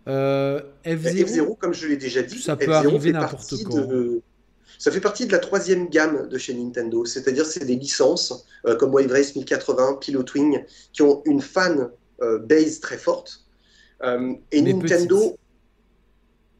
Euh, 0.09 0.61
F0, 0.85 1.59
comme 1.59 1.75
je 1.75 1.87
l'ai 1.87 1.99
déjà 1.99 2.23
dit, 2.23 2.41
ça 2.41 2.57
peut 2.57 2.73
arriver 2.73 3.13
n'importe 3.13 3.55
quand. 3.65 3.87
Ça 4.79 4.93
fait 4.93 5.01
partie 5.01 5.27
de 5.27 5.33
la 5.33 5.41
troisième 5.41 5.89
gamme 5.89 6.29
de 6.29 6.39
chez 6.39 6.55
Nintendo, 6.55 7.05
c'est-à-dire 7.05 7.45
c'est 7.45 7.65
des 7.65 7.75
licences 7.75 8.47
euh, 8.65 8.77
comme 8.77 8.95
Wave 8.95 9.11
Race 9.11 9.35
1080, 9.35 9.99
Pilot 10.01 10.25
Wing, 10.37 10.65
qui 10.93 11.03
ont 11.03 11.21
une 11.25 11.41
fan 11.41 11.91
euh, 12.23 12.39
base 12.39 12.79
très 12.79 12.97
forte. 12.97 13.45
et 14.53 14.63
Nintendo 14.63 15.37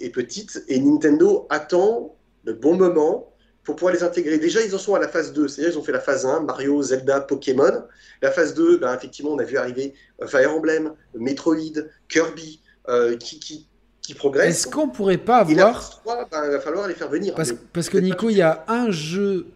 est 0.01 0.11
petite, 0.11 0.65
et 0.67 0.81
Nintendo 0.81 1.47
attend 1.49 2.17
le 2.43 2.55
bon 2.55 2.77
moment 2.77 3.33
pour 3.69 3.77
pouvoir 3.77 3.93
les 3.93 4.03
intégrer. 4.03 4.39
Déjà, 4.39 4.63
ils 4.65 4.75
en 4.75 4.79
sont 4.79 4.95
à 4.95 4.99
la 4.99 5.09
phase 5.09 5.35
2, 5.35 5.47
c'est-à-dire 5.47 5.75
ils 5.75 5.79
ont 5.79 5.83
fait 5.83 5.93
la 5.93 6.01
phase 6.01 6.25
1, 6.25 6.41
Mario, 6.41 6.81
Zelda, 6.81 7.21
Pokémon. 7.21 7.85
La 8.23 8.31
phase 8.31 8.55
2, 8.55 8.79
ben, 8.79 8.95
effectivement, 8.95 9.33
on 9.33 9.39
a 9.39 9.45
vu 9.45 9.59
arriver 9.59 9.93
Fire 10.27 10.55
Emblem, 10.55 10.95
Metroid, 11.15 11.85
Kirby, 12.09 12.63
euh, 12.89 13.19
qui, 13.19 13.69
qui, 14.01 14.15
progresse. 14.15 14.65
Est-ce 14.65 14.69
qu'on 14.69 14.89
pourrait 14.89 15.19
pas 15.19 15.41
avoir. 15.41 16.01
Ben, 16.07 16.45
il 16.47 16.51
va 16.53 16.61
falloir 16.61 16.89
les 16.89 16.95
faire 16.95 17.11
venir. 17.11 17.35
Parce, 17.35 17.53
parce 17.75 17.91
que 17.91 17.99
Nico, 17.99 18.31
il 18.31 18.39
y 18.39 18.43
a 18.43 18.65
un 18.69 18.91
jeu 18.91 19.49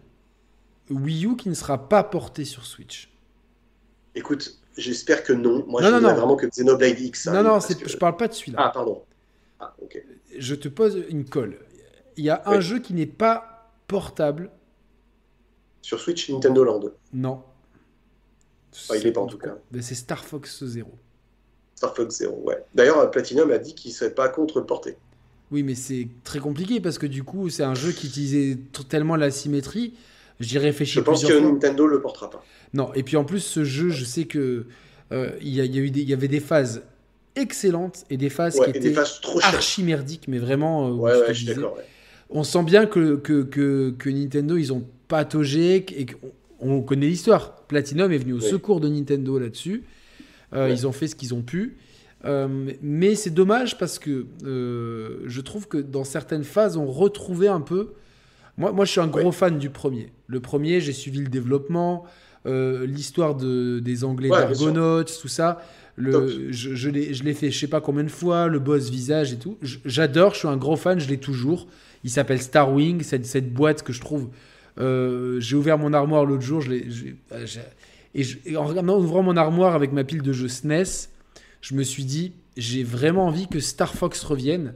Wii 0.91 1.25
U 1.25 1.35
qui 1.35 1.49
ne 1.49 1.55
sera 1.55 1.89
pas 1.89 2.03
porté 2.03 2.45
sur 2.45 2.67
Switch. 2.67 3.11
Écoute, 4.13 4.59
j'espère 4.77 5.23
que 5.23 5.33
non. 5.33 5.65
Moi, 5.67 5.81
je 5.81 5.87
non, 5.87 5.99
non. 5.99 6.13
vraiment 6.13 6.35
que 6.35 6.45
Xenoblade 6.45 6.99
X. 6.99 7.25
Non, 7.25 7.41
non, 7.41 7.57
que... 7.57 7.89
je 7.89 7.97
parle 7.97 8.15
pas 8.15 8.27
de 8.27 8.33
celui-là. 8.33 8.59
Ah, 8.61 8.69
pardon. 8.71 9.01
Ah. 9.59 9.73
Je 10.37 10.53
te 10.53 10.67
pose 10.67 11.03
une 11.09 11.25
colle. 11.25 11.57
Il 12.15 12.25
y 12.25 12.29
a 12.29 12.43
un 12.45 12.59
jeu 12.59 12.77
qui 12.77 12.93
n'est 12.93 13.07
pas 13.07 13.52
portable. 13.87 14.49
Sur 15.81 15.99
Switch, 15.99 16.29
Nintendo 16.29 16.63
Land. 16.63 16.81
Non. 17.13 17.43
il 18.95 19.03
n'est 19.03 19.11
pas 19.11 19.21
en 19.21 19.27
tout 19.27 19.37
cas. 19.37 19.55
C'est 19.81 19.95
Star 19.95 20.23
Fox 20.23 20.63
Zero. 20.63 20.91
Star 21.75 21.95
Fox 21.95 22.17
Zero, 22.17 22.41
ouais. 22.43 22.63
D'ailleurs, 22.73 23.09
Platinum 23.11 23.51
a 23.51 23.57
dit 23.57 23.75
qu'il 23.75 23.91
ne 23.91 23.95
serait 23.95 24.13
pas 24.13 24.29
contre 24.29 24.59
le 24.59 24.65
porter. 24.65 24.95
Oui, 25.51 25.63
mais 25.63 25.75
c'est 25.75 26.07
très 26.23 26.39
compliqué 26.39 26.79
parce 26.79 26.97
que 26.97 27.05
du 27.05 27.23
coup, 27.23 27.49
c'est 27.49 27.63
un 27.63 27.75
jeu 27.75 27.91
qui 27.91 28.07
utilisait 28.07 28.57
tellement 28.89 29.15
la 29.15 29.29
symétrie. 29.29 29.93
J'y 30.39 30.57
réfléchis 30.57 30.93
Je 30.93 31.01
pense 31.01 31.23
que 31.23 31.33
Nintendo 31.39 31.85
le 31.85 32.01
portera 32.01 32.29
pas. 32.29 32.43
Non, 32.73 32.91
et 32.93 33.03
puis 33.03 33.17
en 33.17 33.23
plus, 33.23 33.39
ce 33.39 33.63
jeu, 33.63 33.89
je 33.89 34.03
sais 34.03 34.25
que 34.25 34.65
euh, 35.11 35.31
il 35.41 35.49
y, 35.49 35.61
a, 35.61 35.65
eu 35.65 35.87
il 35.87 36.09
y 36.09 36.13
avait 36.13 36.27
des 36.27 36.39
phases 36.39 36.81
excellentes 37.35 38.05
et 38.09 38.17
des 38.17 38.29
phases 38.29 38.59
qui 38.59 38.69
étaient 38.69 38.95
archi 39.43 39.83
merdiques, 39.83 40.27
mais 40.27 40.39
vraiment. 40.39 40.87
Euh, 40.87 40.91
ouais, 40.93 41.11
ouais, 41.11 41.33
je 41.33 41.45
suis 41.45 41.45
d'accord. 41.45 41.77
On 42.35 42.43
sent 42.43 42.63
bien 42.63 42.87
que, 42.87 43.15
que, 43.15 43.43
que, 43.91 44.09
Nintendo, 44.09 44.57
ils 44.57 44.73
ont 44.73 44.83
pataugé 45.07 45.75
et 45.75 46.07
qu'on 46.07 46.81
connaît 46.81 47.05
l'histoire. 47.05 47.55
Platinum 47.67 48.11
est 48.11 48.17
venu 48.17 48.33
au 48.33 48.39
secours 48.39 48.79
de 48.79 48.89
Nintendo 48.89 49.37
là-dessus. 49.37 49.83
Euh, 50.53 50.69
ils 50.69 50.87
ont 50.87 50.91
fait 50.91 51.07
ce 51.07 51.15
qu'ils 51.15 51.35
ont 51.35 51.43
pu. 51.43 51.77
Euh, 52.25 52.71
mais 52.81 53.13
c'est 53.13 53.29
dommage 53.29 53.77
parce 53.77 53.99
que 53.99 54.25
euh, 54.45 55.19
je 55.25 55.41
trouve 55.41 55.67
que 55.67 55.77
dans 55.77 56.03
certaines 56.03 56.43
phases, 56.43 56.75
on 56.75 56.87
retrouvait 56.87 57.47
un 57.47 57.61
peu. 57.61 57.93
Moi, 58.57 58.71
moi 58.71 58.85
je 58.85 58.91
suis 58.91 59.01
un 59.01 59.07
gros 59.07 59.31
fan 59.31 59.59
du 59.59 59.69
premier. 59.69 60.11
Le 60.25 60.39
premier, 60.39 60.81
j'ai 60.81 60.93
suivi 60.93 61.19
le 61.19 61.27
développement, 61.27 62.05
l'histoire 62.45 63.35
de, 63.35 63.79
des 63.79 64.03
Anglais 64.03 64.29
d'Argonauts, 64.29 65.03
tout 65.03 65.27
ça. 65.27 65.61
Le, 65.95 66.51
je, 66.51 66.73
je 66.73 66.89
l'ai 66.89 67.33
fait 67.35 67.51
je 67.51 67.59
sais 67.59 67.67
pas 67.67 67.79
combien 67.79 68.03
de 68.03 68.09
fois, 68.09 68.47
le 68.47 68.57
boss 68.57 68.89
visage 68.89 69.33
et 69.33 69.37
tout. 69.37 69.57
J'adore, 69.61 70.33
je 70.33 70.39
suis 70.39 70.47
un 70.47 70.57
gros 70.57 70.75
fan, 70.75 70.99
je 70.99 71.07
l'ai 71.07 71.19
toujours. 71.19 71.67
Il 72.03 72.09
s'appelle 72.09 72.41
Starwing, 72.41 73.01
cette, 73.03 73.25
cette 73.25 73.53
boîte 73.53 73.83
que 73.83 73.93
je 73.93 74.01
trouve. 74.01 74.29
j'ai 74.77 75.55
ouvert 75.55 75.77
mon 75.77 75.93
armoire 75.93 76.25
l'autre 76.25 76.43
jour, 76.43 76.61
l'ai 76.61 76.85
et, 78.15 78.57
en 78.57 78.87
ouvrant 78.89 79.23
mon 79.23 79.37
armoire 79.37 79.75
avec 79.75 79.91
ma 79.91 80.03
pile 80.03 80.21
de 80.21 80.33
jeux 80.33 80.47
SNES, 80.47 81.09
je 81.61 81.75
me 81.75 81.83
suis 81.83 82.05
dit, 82.05 82.33
j'ai 82.57 82.83
vraiment 82.83 83.27
envie 83.27 83.47
que 83.47 83.59
Star 83.59 83.93
Fox 83.93 84.23
revienne, 84.23 84.73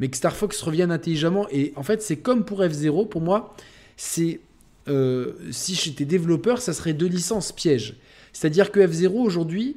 mais 0.00 0.08
que 0.08 0.16
Star 0.16 0.34
Fox 0.34 0.60
revienne 0.60 0.90
intelligemment. 0.90 1.46
Et 1.50 1.72
en 1.76 1.82
fait, 1.82 2.02
c'est 2.02 2.16
comme 2.16 2.44
pour 2.44 2.60
F0, 2.60 3.08
pour 3.08 3.20
moi, 3.20 3.54
c'est 3.96 4.40
euh, 4.88 5.32
si 5.50 5.74
j'étais 5.74 6.04
développeur, 6.04 6.60
ça 6.60 6.72
serait 6.72 6.92
deux 6.92 7.06
licences 7.06 7.52
pièges. 7.52 7.94
C'est-à-dire 8.32 8.70
que 8.70 8.80
F0 8.80 9.12
aujourd'hui, 9.12 9.76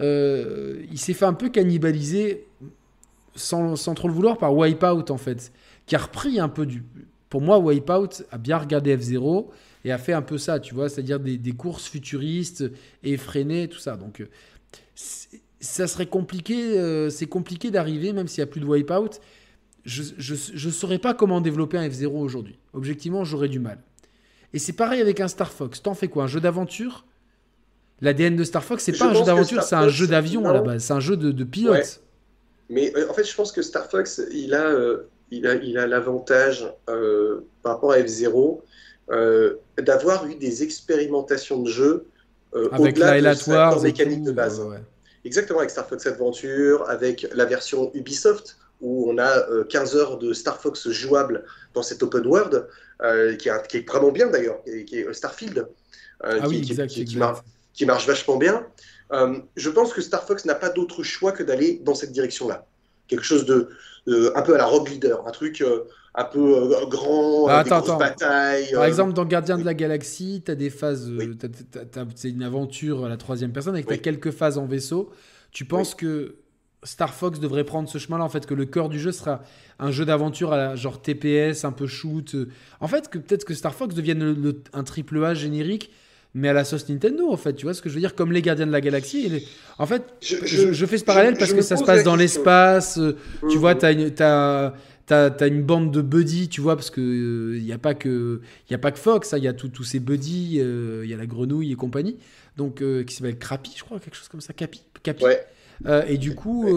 euh, 0.00 0.82
il 0.90 0.98
s'est 0.98 1.12
fait 1.12 1.24
un 1.24 1.34
peu 1.34 1.48
cannibaliser 1.48 2.46
sans, 3.34 3.76
sans, 3.76 3.94
trop 3.94 4.08
le 4.08 4.14
vouloir 4.14 4.38
par 4.38 4.54
Wipeout 4.54 5.10
en 5.10 5.18
fait, 5.18 5.52
qui 5.86 5.94
a 5.94 5.98
repris 5.98 6.38
un 6.38 6.48
peu 6.48 6.66
du. 6.66 6.84
Pour 7.28 7.40
moi, 7.40 7.58
Wipeout 7.58 8.24
a 8.30 8.38
bien 8.38 8.58
regardé 8.58 8.96
F0 8.96 9.48
et 9.84 9.92
a 9.92 9.98
fait 9.98 10.12
un 10.12 10.22
peu 10.22 10.38
ça, 10.38 10.60
tu 10.60 10.74
vois, 10.74 10.88
c'est-à-dire 10.88 11.20
des, 11.20 11.52
courses 11.52 11.88
futuristes, 11.88 12.64
effrénées, 13.02 13.68
tout 13.68 13.78
ça. 13.78 13.96
Donc, 13.96 14.20
euh, 14.20 14.28
ça 15.60 15.86
serait 15.86 16.06
compliqué, 16.06 16.78
euh, 16.78 17.10
c'est 17.10 17.26
compliqué 17.26 17.70
d'arriver, 17.70 18.12
même 18.12 18.28
s'il 18.28 18.42
n'y 18.42 18.48
a 18.48 18.50
plus 18.50 18.60
de 18.60 18.66
wipeout. 18.66 19.20
Je 19.84 20.66
ne 20.66 20.72
saurais 20.72 20.98
pas 20.98 21.14
comment 21.14 21.40
développer 21.40 21.78
un 21.78 21.88
F0 21.88 22.06
aujourd'hui. 22.06 22.58
Objectivement, 22.72 23.24
j'aurais 23.24 23.48
du 23.48 23.60
mal. 23.60 23.78
Et 24.52 24.58
c'est 24.58 24.72
pareil 24.72 25.00
avec 25.00 25.20
un 25.20 25.28
Star 25.28 25.52
Fox. 25.52 25.82
T'en 25.82 25.94
fais 25.94 26.08
quoi 26.08 26.24
Un 26.24 26.28
jeu 26.28 26.40
d'aventure? 26.40 27.04
L'ADN 28.00 28.36
de 28.36 28.44
Star 28.44 28.64
Fox, 28.64 28.82
c'est 28.82 28.98
pas 28.98 29.06
un 29.06 29.14
jeu 29.14 29.24
d'aventure, 29.24 29.62
c'est 29.62 29.74
un 29.74 29.88
jeu 29.88 30.06
d'avion 30.06 30.48
à 30.48 30.52
la 30.52 30.60
base, 30.60 30.84
c'est 30.84 30.92
un 30.92 31.00
jeu 31.00 31.16
de, 31.16 31.44
pilote. 31.44 32.02
Mais 32.68 32.92
euh, 32.96 33.08
en 33.08 33.14
fait, 33.14 33.24
je 33.24 33.34
pense 33.34 33.52
que 33.52 33.62
Star 33.62 33.88
Fox, 33.88 34.20
il 34.32 34.52
a, 34.54 34.70
il 35.30 35.46
a, 35.46 35.54
il 35.54 35.78
a 35.78 35.86
l'avantage 35.86 36.66
par 36.86 37.72
rapport 37.72 37.92
à 37.92 37.98
F0 37.98 38.60
euh, 39.08 39.54
d'avoir 39.78 40.26
eu 40.26 40.34
des 40.34 40.64
expérimentations 40.64 41.62
de 41.62 41.70
jeu 41.70 42.06
euh, 42.56 42.68
au-delà 42.76 43.20
de 43.20 43.52
la 43.52 43.80
mécanique 43.80 44.24
de 44.24 44.32
base. 44.32 44.60
Exactement, 45.24 45.60
avec 45.60 45.70
Star 45.70 45.88
Fox 45.88 46.06
Adventure, 46.06 46.88
avec 46.88 47.26
la 47.32 47.44
version 47.44 47.92
Ubisoft, 47.94 48.56
où 48.80 49.08
on 49.08 49.18
a 49.18 49.64
15 49.68 49.94
euh, 49.94 49.98
heures 49.98 50.18
de 50.18 50.32
Star 50.32 50.60
Fox 50.60 50.90
jouable 50.90 51.44
dans 51.72 51.82
cet 51.82 52.02
open 52.02 52.26
world, 52.26 52.66
qui, 53.38 53.48
est, 53.48 53.88
vraiment 53.88 54.10
bien 54.10 54.26
d'ailleurs, 54.28 54.60
qui 54.64 54.98
est 54.98 55.12
Starfield, 55.12 55.68
qui, 57.74 57.86
marche 57.86 58.06
vachement 58.08 58.38
bien. 58.38 58.66
je 59.56 59.70
pense 59.70 59.92
que 59.92 60.00
Star 60.00 60.24
Fox 60.24 60.46
n'a 60.46 60.56
pas 60.56 60.70
d'autre 60.70 61.04
choix 61.04 61.30
que 61.30 61.44
d'aller 61.44 61.80
dans 61.84 61.94
cette 61.94 62.10
direction-là. 62.10 62.66
Quelque 63.06 63.24
chose 63.24 63.44
de, 63.44 63.68
un 64.06 64.42
peu 64.42 64.54
à 64.54 64.58
la 64.58 64.66
Rogue 64.66 64.88
Leader, 64.88 65.26
un 65.26 65.30
truc 65.30 65.62
un 66.16 66.24
peu 66.24 66.72
euh, 66.72 66.86
grand, 66.86 67.46
ah, 67.46 67.58
attends, 67.58 67.78
attends. 67.78 67.98
batailles. 67.98 68.72
Par 68.72 68.82
euh, 68.82 68.86
exemple, 68.86 69.12
dans 69.12 69.26
Gardien 69.26 69.58
de 69.58 69.64
la 69.64 69.74
Galaxie, 69.74 70.42
tu 70.44 70.50
as 70.50 70.54
des 70.54 70.70
phases, 70.70 71.10
euh, 71.10 71.34
c'est 72.14 72.30
une 72.30 72.42
aventure 72.42 73.04
à 73.04 73.08
la 73.08 73.18
troisième 73.18 73.52
personne 73.52 73.74
avec 73.74 73.90
as 73.90 73.98
quelques 73.98 74.30
phases 74.30 74.56
en 74.56 74.64
vaisseau. 74.64 75.10
Tu 75.52 75.66
penses 75.66 75.94
que 75.94 76.36
Star 76.84 77.12
Fox 77.12 77.38
devrait 77.38 77.64
prendre 77.64 77.88
ce 77.88 77.98
chemin-là, 77.98 78.24
en 78.24 78.30
fait, 78.30 78.46
que 78.46 78.54
le 78.54 78.64
cœur 78.64 78.88
du 78.88 78.98
jeu 78.98 79.12
sera 79.12 79.42
un 79.78 79.90
jeu 79.90 80.06
d'aventure 80.06 80.54
à 80.54 80.56
la, 80.56 80.76
genre 80.76 81.02
TPS, 81.02 81.64
un 81.64 81.72
peu 81.72 81.86
shoot. 81.86 82.34
En 82.80 82.88
fait, 82.88 83.08
que 83.08 83.18
peut-être 83.18 83.44
que 83.44 83.52
Star 83.52 83.74
Fox 83.74 83.94
devienne 83.94 84.54
un 84.72 84.84
triple 84.84 85.22
A 85.22 85.34
générique, 85.34 85.90
mais 86.36 86.50
à 86.50 86.52
la 86.52 86.64
sauce 86.64 86.86
Nintendo, 86.88 87.32
en 87.32 87.36
fait. 87.38 87.54
Tu 87.54 87.64
vois 87.64 87.72
ce 87.72 87.80
que 87.80 87.88
je 87.88 87.94
veux 87.94 88.00
dire 88.00 88.14
Comme 88.14 88.30
les 88.30 88.42
Gardiens 88.42 88.66
de 88.66 88.72
la 88.72 88.82
Galaxie. 88.82 89.46
En 89.78 89.86
fait, 89.86 90.02
je, 90.20 90.86
fais 90.86 90.98
ce 90.98 91.04
parallèle 91.04 91.36
parce 91.38 91.54
que 91.54 91.62
ça 91.62 91.78
se 91.78 91.84
passe 91.84 92.04
dans 92.04 92.14
l'espace. 92.14 92.98
Euh, 92.98 93.16
tu 93.50 93.56
vois, 93.56 93.74
tu 93.74 93.86
as, 93.86 94.74
as, 95.10 95.46
une 95.46 95.62
bande 95.62 95.90
de 95.90 96.02
buddies, 96.02 96.50
tu 96.50 96.60
vois, 96.60 96.76
parce 96.76 96.90
que 96.90 97.00
il 97.00 97.58
euh, 97.58 97.64
n'y 97.64 97.72
a, 97.72 97.78
pas 97.78 97.94
que, 97.94 98.42
y 98.70 98.74
a 98.74 98.78
pas 98.78 98.92
que 98.92 98.98
Fox, 98.98 99.30
il 99.32 99.36
hein, 99.36 99.38
y 99.38 99.48
a 99.48 99.54
tous 99.54 99.82
ces 99.82 99.98
buddies, 99.98 100.58
il 100.58 101.08
y 101.08 101.14
a 101.14 101.16
la 101.16 101.26
grenouille 101.26 101.72
et 101.72 101.74
compagnie, 101.74 102.18
donc, 102.58 102.82
qui 103.06 103.14
s'appelle 103.14 103.38
Crappy, 103.38 103.72
je 103.74 103.84
crois, 103.84 103.98
quelque 103.98 104.16
chose 104.16 104.28
comme 104.28 104.42
ça. 104.42 104.52
Capi. 104.52 104.82
Capi. 105.02 105.24
et 106.06 106.18
du 106.18 106.34
coup. 106.34 106.68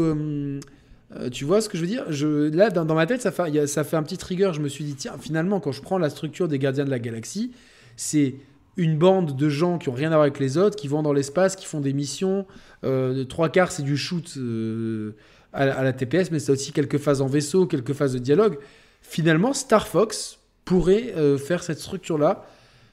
tu 1.34 1.44
vois 1.44 1.60
ce 1.60 1.68
que 1.68 1.78
je 1.78 1.82
veux 1.82 1.90
dire 1.90 2.06
je, 2.10 2.50
Là, 2.56 2.70
dans, 2.70 2.96
ma 2.96 3.06
tête, 3.08 3.22
ça 3.22 3.34
fait, 3.34 3.68
ça 3.68 3.84
fait 3.84 3.98
un 3.98 4.04
petit 4.04 4.18
trigger. 4.18 4.52
Je 4.54 4.62
me 4.62 4.70
suis 4.70 4.86
dit, 4.86 4.96
tiens, 4.96 5.18
finalement, 5.20 5.60
quand 5.60 5.74
je 5.74 5.82
prends 5.82 5.98
la 5.98 6.10
structure 6.10 6.48
des 6.48 6.60
Gardiens 6.60 6.86
de 6.86 6.92
la 6.92 7.00
Galaxie, 7.00 7.52
c'est 7.98 8.36
une 8.80 8.98
bande 8.98 9.36
de 9.36 9.50
gens 9.50 9.78
qui 9.78 9.90
ont 9.90 9.94
rien 9.94 10.08
à 10.08 10.16
voir 10.16 10.22
avec 10.22 10.40
les 10.40 10.58
autres, 10.58 10.78
qui 10.78 10.88
vont 10.88 11.04
dans 11.04 11.12
l'espace, 11.12 11.58
qui 11.58 11.66
font 11.66 11.82
des 11.82 11.92
missions. 11.92 12.48
Euh, 12.86 13.26
trois 13.26 13.50
quarts, 13.50 13.74
c'est 13.74 13.84
du 13.84 13.98
shoot 13.98 14.36
euh, 14.38 15.12
à, 15.52 15.84
la 15.84 15.92
TPS, 15.92 16.32
mais 16.32 16.40
c'est 16.40 16.54
aussi 16.54 16.72
quelques 16.72 16.98
phases 16.98 17.22
en 17.22 17.28
vaisseau, 17.28 17.66
quelques 17.66 17.92
phases 17.92 18.14
de 18.14 18.20
dialogue. 18.20 18.58
Finalement, 19.02 19.54
Star 19.54 19.86
Fox 19.86 20.40
pourrait 20.64 21.14
euh, 21.18 21.38
faire 21.38 21.62
cette 21.62 21.80
structure-là. 21.80 22.46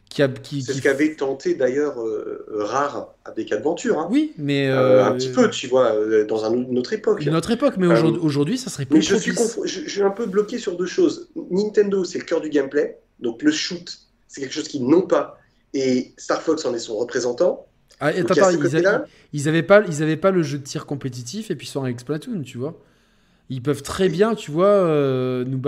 Qui 0.08 0.22
a, 0.22 0.28
qui, 0.28 0.62
c'est 0.62 0.72
ce 0.72 0.82
qu'avait 0.82 1.16
tenté 1.16 1.56
d'ailleurs 1.56 1.96
Rare 2.48 3.12
avec 3.24 3.50
Adventure. 3.50 3.98
Hein. 3.98 4.08
Oui, 4.08 4.34
mais. 4.38 4.68
un 4.68 5.12
petit 5.12 5.30
peu, 5.30 5.50
tu 5.50 5.66
vois, 5.66 5.94
dans 6.28 6.44
une 6.54 6.78
autre 6.78 6.92
époque. 6.92 7.24
Une 7.26 7.34
autre 7.34 7.50
époque, 7.50 7.74
mais 7.76 7.88
aujourd'hui, 7.88 8.56
ça 8.56 8.70
serait 8.70 8.86
plus 8.86 8.98
mais 8.98 9.02
je 9.02 9.16
suis, 9.16 9.32
je 9.64 9.88
suis 9.88 10.02
un 10.02 10.10
peu 10.10 10.26
bloqué 10.26 10.58
sur 10.58 10.76
deux 10.76 10.86
choses. 10.86 11.28
Nintendo, 11.50 12.04
c'est 12.04 12.18
le 12.18 12.24
cœur 12.24 12.40
du 12.40 12.50
gameplay. 12.50 13.00
Donc 13.18 13.42
le 13.42 13.50
shoot, 13.50 13.98
c'est 14.28 14.40
quelque 14.40 14.54
chose 14.54 14.68
qu'ils 14.68 14.86
n'ont 14.86 15.08
pas 15.08 15.38
et 15.76 16.14
Star 16.16 16.40
Fox 16.42 16.64
en 16.64 16.74
est 16.74 16.78
son 16.78 16.96
représentant. 16.96 17.66
Ah, 18.00 18.06
attends, 18.08 18.50
ils, 18.50 19.44
n'avaient 19.44 19.62
pas, 19.62 19.82
ils 19.86 20.02
avaient 20.02 20.16
pas 20.16 20.30
le 20.30 20.42
jeu 20.42 20.58
de 20.58 20.64
tir 20.64 20.86
compétitif 20.86 21.50
et 21.50 21.56
puis 21.56 21.66
ils 21.66 21.70
sont 21.70 21.82
avec 21.82 22.00
Splatoon, 22.00 22.42
tu 22.42 22.58
vois. 22.58 22.78
Ils 23.48 23.62
peuvent 23.62 23.82
très 23.82 24.08
bien, 24.08 24.34
tu 24.34 24.50
vois, 24.50 24.66
euh, 24.66 25.44
nous 25.44 25.60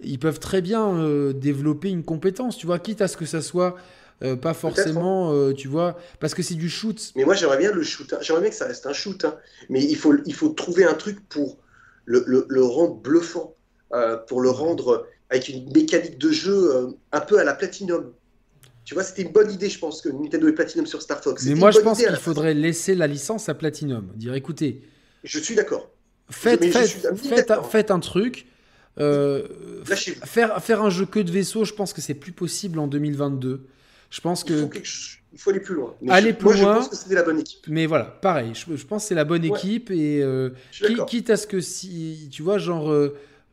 ils 0.00 0.18
peuvent 0.18 0.40
très 0.40 0.60
bien 0.60 0.94
euh, 0.98 1.32
développer 1.32 1.88
une 1.88 2.04
compétence, 2.04 2.56
tu 2.56 2.66
vois, 2.66 2.78
quitte 2.78 3.00
à 3.00 3.08
ce 3.08 3.16
que 3.16 3.24
ça 3.24 3.40
soit 3.40 3.76
euh, 4.22 4.36
pas 4.36 4.52
forcément, 4.52 5.52
tu 5.52 5.68
vois, 5.68 5.96
parce 6.20 6.34
que 6.34 6.42
c'est 6.42 6.54
du 6.54 6.68
shoot. 6.68 7.12
Mais 7.16 7.24
moi 7.24 7.34
j'aimerais 7.34 7.58
bien 7.58 7.72
le 7.72 7.82
shoot, 7.82 8.12
hein. 8.12 8.18
j'aimerais 8.20 8.42
bien 8.42 8.50
que 8.50 8.56
ça 8.56 8.66
reste 8.66 8.86
un 8.86 8.92
shoot, 8.92 9.24
hein. 9.24 9.36
mais 9.68 9.82
il 9.82 9.96
faut, 9.96 10.14
il 10.26 10.34
faut 10.34 10.50
trouver 10.50 10.84
un 10.84 10.94
truc 10.94 11.26
pour 11.28 11.58
le, 12.04 12.24
le, 12.26 12.46
le 12.48 12.62
rendre 12.62 12.96
bluffant, 12.96 13.54
pour 14.26 14.40
le 14.40 14.50
rendre 14.50 15.06
avec 15.30 15.48
une 15.48 15.70
mécanique 15.72 16.18
de 16.18 16.30
jeu 16.30 16.94
un 17.12 17.20
peu 17.20 17.38
à 17.38 17.44
la 17.44 17.54
Platinum. 17.54 18.12
Tu 18.84 18.94
vois, 18.94 19.02
c'était 19.02 19.22
une 19.22 19.32
bonne 19.32 19.50
idée, 19.50 19.70
je 19.70 19.78
pense, 19.78 20.02
que 20.02 20.10
Nintendo 20.10 20.46
ait 20.46 20.52
Platinum 20.52 20.86
sur 20.86 21.00
Star 21.00 21.22
Fox. 21.22 21.46
Mais 21.46 21.54
moi, 21.54 21.70
je 21.70 21.80
pense 21.80 21.98
qu'il 21.98 22.16
faudrait 22.16 22.54
laisser 22.54 22.94
la 22.94 23.06
licence 23.06 23.48
à 23.48 23.54
Platinum. 23.54 24.12
Dire, 24.14 24.34
écoutez. 24.34 24.82
Je 25.22 25.38
suis 25.38 25.54
d'accord. 25.54 25.90
Faites, 26.30 26.64
faites, 27.70 27.90
un 27.90 28.00
truc. 28.00 28.46
Euh, 29.00 29.82
faire, 29.84 30.62
faire 30.62 30.82
un 30.82 30.90
jeu 30.90 31.04
que 31.06 31.18
de 31.18 31.30
vaisseau, 31.30 31.64
je 31.64 31.72
pense 31.72 31.92
que 31.92 32.00
c'est 32.00 32.14
plus 32.14 32.32
possible 32.32 32.78
en 32.78 32.86
2022. 32.86 33.66
Je 34.10 34.20
pense 34.20 34.44
que. 34.44 34.68
Il 35.32 35.40
faut, 35.40 35.50
aller 35.50 35.58
plus 35.58 35.74
loin. 35.74 35.96
aller 36.08 36.32
plus 36.32 36.52
loin. 36.52 36.74
Je 36.74 36.78
pense 36.78 36.88
que 36.88 36.96
c'était 36.96 37.16
la 37.16 37.24
bonne 37.24 37.40
équipe. 37.40 37.64
Mais 37.66 37.86
voilà, 37.86 38.04
pareil. 38.04 38.52
Je, 38.54 38.84
pense 38.84 39.02
que 39.02 39.08
c'est 39.08 39.16
la 39.16 39.24
bonne 39.24 39.44
équipe. 39.44 39.90
Et 39.90 40.22
euh, 40.22 40.50
quitte 41.08 41.30
à 41.30 41.36
ce 41.36 41.46
que 41.46 41.60
si. 41.60 42.28
Tu 42.30 42.42
vois, 42.42 42.58
genre. 42.58 42.92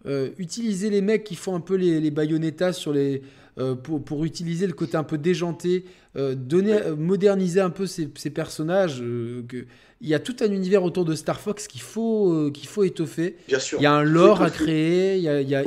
Euh, 0.07 0.31
utiliser 0.39 0.89
les 0.89 1.01
mecs 1.01 1.23
qui 1.23 1.35
font 1.35 1.53
un 1.53 1.59
peu 1.59 1.75
les, 1.75 2.01
les 2.01 2.09
Bayonetta 2.09 2.73
sur 2.73 2.91
les, 2.91 3.21
euh, 3.57 3.75
pour, 3.75 4.01
pour, 4.01 4.23
utiliser 4.23 4.65
le 4.65 4.71
côté 4.71 4.95
un 4.95 5.03
peu 5.03 5.17
déjanté, 5.17 5.83
euh, 6.15 6.35
donner, 6.35 6.73
euh, 6.73 6.95
moderniser 6.95 7.59
un 7.59 7.69
peu 7.69 7.85
ces, 7.85 8.09
ces 8.15 8.29
personnages. 8.29 8.99
que, 8.99 9.65
il 9.99 10.07
y 10.07 10.13
a 10.13 10.19
tout 10.19 10.37
un 10.39 10.51
univers 10.51 10.83
autour 10.83 11.03
de 11.03 11.13
Star 11.15 11.39
Fox 11.39 11.67
qu'il 11.67 11.81
faut, 11.81 12.49
qu'il 12.53 12.67
faut 12.69 12.83
étoffer. 12.83 13.35
Bien 13.49 13.59
sûr. 13.59 13.77
Il 13.79 13.83
y 13.83 13.87
a 13.87 13.91
un 13.91 14.03
lore 14.03 14.41
à 14.41 14.49
créer. 14.49 15.17
Il 15.17 15.23
y 15.23 15.27
a, 15.27 15.41
il 15.41 15.49
y 15.49 15.55
a, 15.55 15.63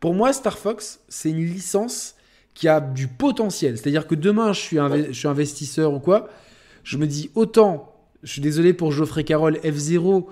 Pour 0.00 0.14
moi, 0.14 0.32
Star 0.32 0.58
Fox, 0.58 1.00
c'est 1.08 1.30
une 1.30 1.44
licence 1.44 2.14
qui 2.54 2.68
a 2.68 2.80
du 2.80 3.06
potentiel. 3.06 3.76
C'est-à-dire 3.76 4.06
que 4.06 4.14
demain, 4.14 4.54
je 4.54 4.60
suis, 4.60 4.78
je 4.78 5.12
suis 5.12 5.28
investisseur 5.28 5.92
ou 5.92 6.00
quoi, 6.00 6.30
je 6.84 6.96
me 6.96 7.06
dis 7.06 7.30
autant, 7.34 7.94
je 8.22 8.32
suis 8.32 8.40
désolé 8.40 8.72
pour 8.72 8.92
Geoffrey 8.92 9.24
Carroll, 9.24 9.58
F0, 9.58 10.24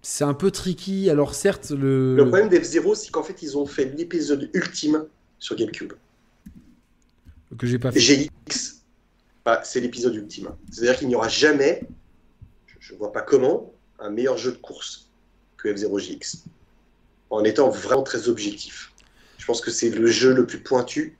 c'est 0.00 0.24
un 0.24 0.34
peu 0.34 0.52
tricky. 0.52 1.10
Alors 1.10 1.34
certes, 1.34 1.70
le... 1.70 2.14
Le 2.14 2.24
problème 2.24 2.48
d'F0, 2.48 2.94
c'est 2.94 3.10
qu'en 3.10 3.24
fait, 3.24 3.42
ils 3.42 3.58
ont 3.58 3.66
fait 3.66 3.92
l'épisode 3.96 4.48
ultime 4.54 5.04
sur 5.40 5.56
GameCube 5.56 5.92
que 7.58 7.66
j'ai 7.66 7.78
pas 7.78 7.92
fait. 7.92 8.00
GX, 8.00 8.82
bah, 9.44 9.60
c'est 9.64 9.80
l'épisode 9.80 10.14
ultime. 10.14 10.50
C'est-à-dire 10.70 10.98
qu'il 10.98 11.08
n'y 11.08 11.14
aura 11.14 11.28
jamais, 11.28 11.82
je 12.78 12.92
ne 12.92 12.98
vois 12.98 13.12
pas 13.12 13.22
comment, 13.22 13.72
un 13.98 14.10
meilleur 14.10 14.38
jeu 14.38 14.52
de 14.52 14.56
course 14.56 15.10
que 15.56 15.68
F0GX. 15.68 16.44
En 17.30 17.44
étant 17.44 17.68
vraiment 17.68 18.02
très 18.02 18.28
objectif. 18.28 18.92
Je 19.38 19.46
pense 19.46 19.60
que 19.60 19.70
c'est 19.70 19.90
le 19.90 20.06
jeu 20.06 20.34
le 20.34 20.46
plus 20.46 20.60
pointu. 20.60 21.16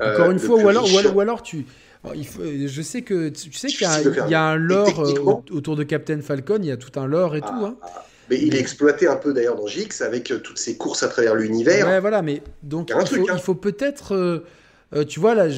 Euh, 0.00 0.14
Encore 0.14 0.30
une 0.30 0.38
fois, 0.38 0.62
ou 0.62 0.68
alors, 0.68 0.88
ou 1.14 1.20
alors, 1.20 1.42
tu. 1.42 1.66
il 2.14 2.26
faut, 2.26 2.42
je 2.44 2.82
sais 2.82 3.02
que 3.02 3.28
tu 3.28 3.52
sais 3.52 3.68
qu'il 3.68 3.82
y, 4.28 4.34
a 4.34 4.42
un 4.44 4.56
lore 4.56 5.00
euh, 5.00 5.42
autour 5.50 5.76
de 5.76 5.82
Captain 5.82 6.20
Falcon, 6.20 6.58
il 6.60 6.66
y 6.66 6.70
a 6.70 6.76
tout 6.76 6.98
un 6.98 7.06
lore 7.06 7.34
et 7.34 7.40
tout. 7.40 7.48
Hein. 7.48 7.76
Ah, 7.82 7.90
ah. 7.96 8.06
Mais 8.30 8.38
il 8.40 8.54
est 8.54 8.60
exploité 8.60 9.08
un 9.08 9.16
peu 9.16 9.32
d'ailleurs 9.32 9.56
dans 9.56 9.66
GX 9.66 10.00
avec 10.00 10.30
euh, 10.30 10.38
toutes 10.38 10.58
ces 10.58 10.76
courses 10.76 11.02
à 11.02 11.08
travers 11.08 11.34
l'univers. 11.34 11.86
Ouais, 11.86 12.00
voilà, 12.00 12.22
mais 12.22 12.42
donc 12.62 12.90
il, 12.90 13.06
faut, 13.06 13.16
hein. 13.16 13.34
il, 13.34 13.40
faut, 13.40 13.54
peut-être 13.54 14.14
euh, 14.14 14.44
tu 15.08 15.20
vois, 15.20 15.34
là, 15.34 15.48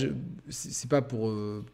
c'est 0.49 0.89
pas 0.89 1.03
pour. 1.03 1.29
Euh, 1.29 1.65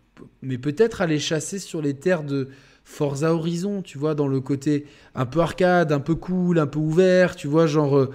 mais 0.42 0.58
peut-être 0.58 1.00
aller 1.00 1.18
chasser 1.18 1.58
sur 1.58 1.80
les 1.80 1.94
terres 1.94 2.24
de 2.24 2.48
Forza 2.84 3.32
Horizon, 3.32 3.82
tu 3.82 3.98
vois, 3.98 4.14
dans 4.14 4.26
le 4.26 4.40
côté 4.40 4.86
un 5.14 5.26
peu 5.26 5.40
arcade, 5.40 5.92
un 5.92 6.00
peu 6.00 6.14
cool, 6.14 6.58
un 6.58 6.66
peu 6.66 6.78
ouvert, 6.78 7.36
tu 7.36 7.46
vois, 7.46 7.66
genre 7.66 7.96
euh, 7.96 8.10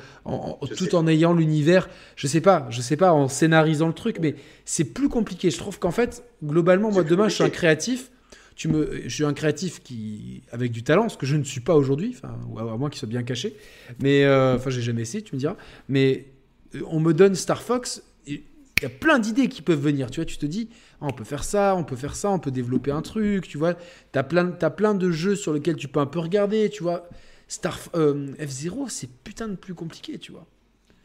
tout 0.75 0.95
en 0.95 1.07
ayant 1.07 1.33
l'univers, 1.33 1.89
je 2.15 2.27
sais 2.27 2.41
pas, 2.41 2.67
je 2.69 2.81
sais 2.81 2.97
pas, 2.97 3.13
en 3.13 3.27
scénarisant 3.27 3.87
le 3.87 3.93
truc, 3.93 4.17
mais 4.21 4.35
c'est 4.65 4.83
plus 4.83 5.09
compliqué. 5.09 5.49
Je 5.49 5.57
trouve 5.57 5.79
qu'en 5.79 5.91
fait, 5.91 6.23
globalement, 6.43 6.91
moi 6.91 7.03
demain, 7.03 7.29
je 7.29 7.35
suis 7.35 7.43
un 7.43 7.49
créatif. 7.49 8.11
Tu 8.55 8.69
me, 8.69 9.01
je 9.03 9.13
suis 9.13 9.25
un 9.25 9.33
créatif 9.33 9.83
qui 9.83 10.43
avec 10.51 10.71
du 10.71 10.83
talent, 10.83 11.09
ce 11.09 11.17
que 11.17 11.25
je 11.25 11.35
ne 11.35 11.43
suis 11.43 11.59
pas 11.59 11.75
aujourd'hui, 11.75 12.15
enfin, 12.15 12.35
à 12.57 12.77
moins 12.77 12.89
qu'il 12.89 12.99
soit 12.99 13.09
bien 13.09 13.23
caché. 13.23 13.55
Mais 14.01 14.25
enfin, 14.27 14.69
j'ai 14.69 14.81
jamais 14.81 15.01
essayé, 15.01 15.23
tu 15.23 15.35
me 15.35 15.39
diras. 15.39 15.57
Mais 15.89 16.27
on 16.87 16.99
me 16.99 17.13
donne 17.13 17.35
Star 17.35 17.61
Fox, 17.61 18.01
il 18.81 18.83
y 18.83 18.87
a 18.87 18.89
plein 18.89 19.19
d'idées 19.19 19.47
qui 19.47 19.61
peuvent 19.61 19.79
venir. 19.79 20.11
Tu 20.11 20.19
vois, 20.19 20.25
tu 20.25 20.37
te 20.37 20.45
dis, 20.45 20.69
ah, 21.01 21.05
on 21.07 21.11
peut 21.11 21.23
faire 21.23 21.43
ça, 21.43 21.75
on 21.77 21.83
peut 21.83 21.95
faire 21.95 22.15
ça, 22.15 22.29
on 22.29 22.39
peut 22.39 22.51
développer 22.51 22.91
un 22.91 23.01
truc. 23.01 23.47
Tu 23.47 23.57
vois, 23.57 23.73
tu 23.73 24.19
as 24.19 24.23
plein, 24.23 24.53
as 24.61 24.69
plein 24.69 24.93
de 24.93 25.11
jeux 25.11 25.35
sur 25.35 25.53
lesquels 25.53 25.77
tu 25.77 25.87
peux 25.87 25.99
un 25.99 26.05
peu 26.05 26.19
regarder. 26.19 26.69
Tu 26.69 26.83
vois, 26.83 27.07
Star 27.47 27.79
euh, 27.95 28.33
F0, 28.39 28.89
c'est 28.89 29.09
putain 29.09 29.47
de 29.47 29.55
plus 29.55 29.73
compliqué, 29.73 30.19
tu 30.19 30.31
vois. 30.31 30.45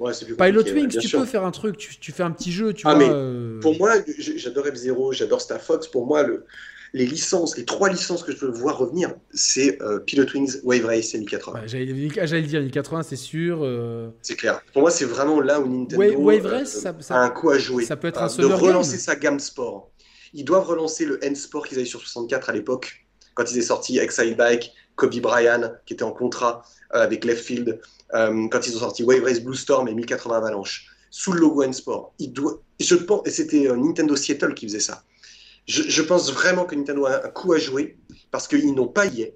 Ouais, 0.01 0.13
plus 0.25 0.35
Pilot 0.35 0.65
Wings, 0.73 0.99
tu 0.99 1.09
peux 1.11 1.27
faire 1.27 1.45
un 1.45 1.51
truc, 1.51 1.77
tu, 1.77 1.99
tu, 1.99 2.11
fais 2.11 2.23
un 2.23 2.31
petit 2.31 2.51
jeu, 2.51 2.73
tu 2.73 2.87
ah, 2.87 2.95
vois. 2.95 2.99
Mais 2.99 3.11
euh. 3.11 3.61
Pour 3.61 3.77
moi, 3.77 3.93
j'adore 4.19 4.67
F0, 4.67 5.13
j'adore 5.13 5.41
Star 5.41 5.61
Fox. 5.61 5.87
Pour 5.87 6.07
moi, 6.07 6.23
le, 6.23 6.47
les 6.93 7.07
licences, 7.07 7.57
les 7.57 7.65
trois 7.65 7.89
licences 7.89 8.23
que 8.23 8.33
je 8.33 8.39
veux 8.39 8.51
voir 8.51 8.79
revenir, 8.79 9.15
c'est 9.33 9.81
euh, 9.83 10.01
Pilot 10.01 10.27
Wings, 10.35 10.57
Wave 10.65 10.85
Race 10.87 11.15
et 11.15 11.19
1080. 11.19 11.67
J'allais 11.67 12.43
dire 12.43 12.61
1080, 12.61 13.03
c'est 13.05 13.17
sûr. 13.17 13.61
Euh. 13.63 14.11
C'est 14.23 14.35
clair. 14.35 14.61
Pour 14.73 14.83
moi, 14.83 14.91
c'est 14.91 15.05
vraiment 15.05 15.41
là 15.41 15.61
où 15.61 15.69
Nintendo 15.69 16.19
Wave, 16.19 16.47
Race, 16.47 16.85
euh, 16.85 16.93
ça, 17.01 17.15
a 17.15 17.19
un 17.25 17.31
coup 17.31 17.51
à 17.51 17.59
jouer. 17.59 17.85
Ça 17.85 17.97
peut 17.97 18.09
être 18.09 18.23
un 18.23 18.27
De 18.27 18.45
relancer 18.47 18.99
sa 18.99 19.17
gamme 19.17 19.41
sport. 19.41 19.91
Ils 20.33 20.45
doivent 20.45 20.67
relancer 20.67 21.05
le 21.05 21.25
N-Sport 21.25 21.67
qu'ils 21.67 21.79
avaient 21.79 21.87
sur 21.87 22.01
64 22.01 22.51
à 22.51 22.53
l'époque, 22.53 23.07
quand 23.35 23.51
ils 23.51 23.57
étaient 23.57 23.67
sortis 23.67 23.99
Exile 23.99 24.37
Bike, 24.37 24.73
Kobe 24.95 25.19
Bryant, 25.21 25.73
qui 25.87 25.95
était 25.95 26.05
en 26.05 26.13
contrat 26.13 26.63
avec 26.91 27.25
Left 27.25 27.45
Field, 27.45 27.81
quand 28.13 28.67
ils 28.67 28.77
ont 28.77 28.81
sorti 28.81 29.03
Wave 29.03 29.25
Race 29.25 29.41
Blue 29.41 29.57
Storm 29.57 29.89
et 29.89 29.95
1080 29.95 30.37
Avalanche, 30.37 30.87
sous 31.11 31.33
le 31.33 31.41
logo 31.41 31.63
N-Sport. 31.63 32.15
Je 32.79 32.95
pense, 32.95 33.27
et 33.27 33.31
c'était 33.31 33.69
Nintendo 33.77 34.15
Seattle 34.15 34.55
qui 34.55 34.67
faisait 34.67 34.79
ça 34.79 35.03
je, 35.67 36.03
pense 36.03 36.33
vraiment 36.33 36.65
que 36.65 36.75
Nintendo 36.75 37.07
a 37.07 37.27
un 37.27 37.29
coup 37.29 37.53
à 37.53 37.59
jouer 37.59 37.97
parce 38.31 38.49
qu'ils 38.49 38.75
n'ont 38.75 38.89
pas 38.89 39.07
y 39.07 39.33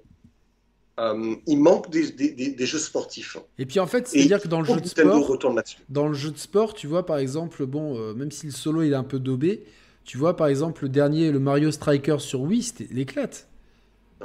euh, 0.97 1.35
il 1.45 1.57
manque 1.57 1.89
des, 1.89 2.65
jeux 2.65 2.79
sportifs. 2.79 3.37
Et 3.59 3.65
puis 3.65 3.79
en 3.79 3.87
fait, 3.87 4.07
c'est-à-dire 4.07 4.41
que 4.41 4.47
dans 4.47 4.61
le 4.61 4.67
jeu 4.67 4.79
de 4.79 4.87
sport, 4.87 5.37
dans 5.89 6.07
le 6.07 6.13
jeu 6.13 6.31
de 6.31 6.37
sport, 6.37 6.73
tu 6.73 6.87
vois 6.87 7.05
par 7.05 7.17
exemple, 7.17 7.65
bon, 7.65 7.97
euh, 7.97 8.13
même 8.13 8.31
si 8.31 8.45
le 8.45 8.53
solo 8.53 8.81
il 8.81 8.93
est 8.93 8.95
un 8.95 9.03
peu 9.03 9.19
daubé, 9.19 9.65
tu 10.05 10.17
vois 10.17 10.37
par 10.37 10.47
exemple 10.47 10.83
le 10.83 10.89
dernier, 10.89 11.31
le 11.31 11.39
Mario 11.39 11.71
Strikers 11.71 12.21
sur 12.21 12.41
Wii, 12.41 12.63
c'était 12.63 12.87
l'éclate. 12.91 13.49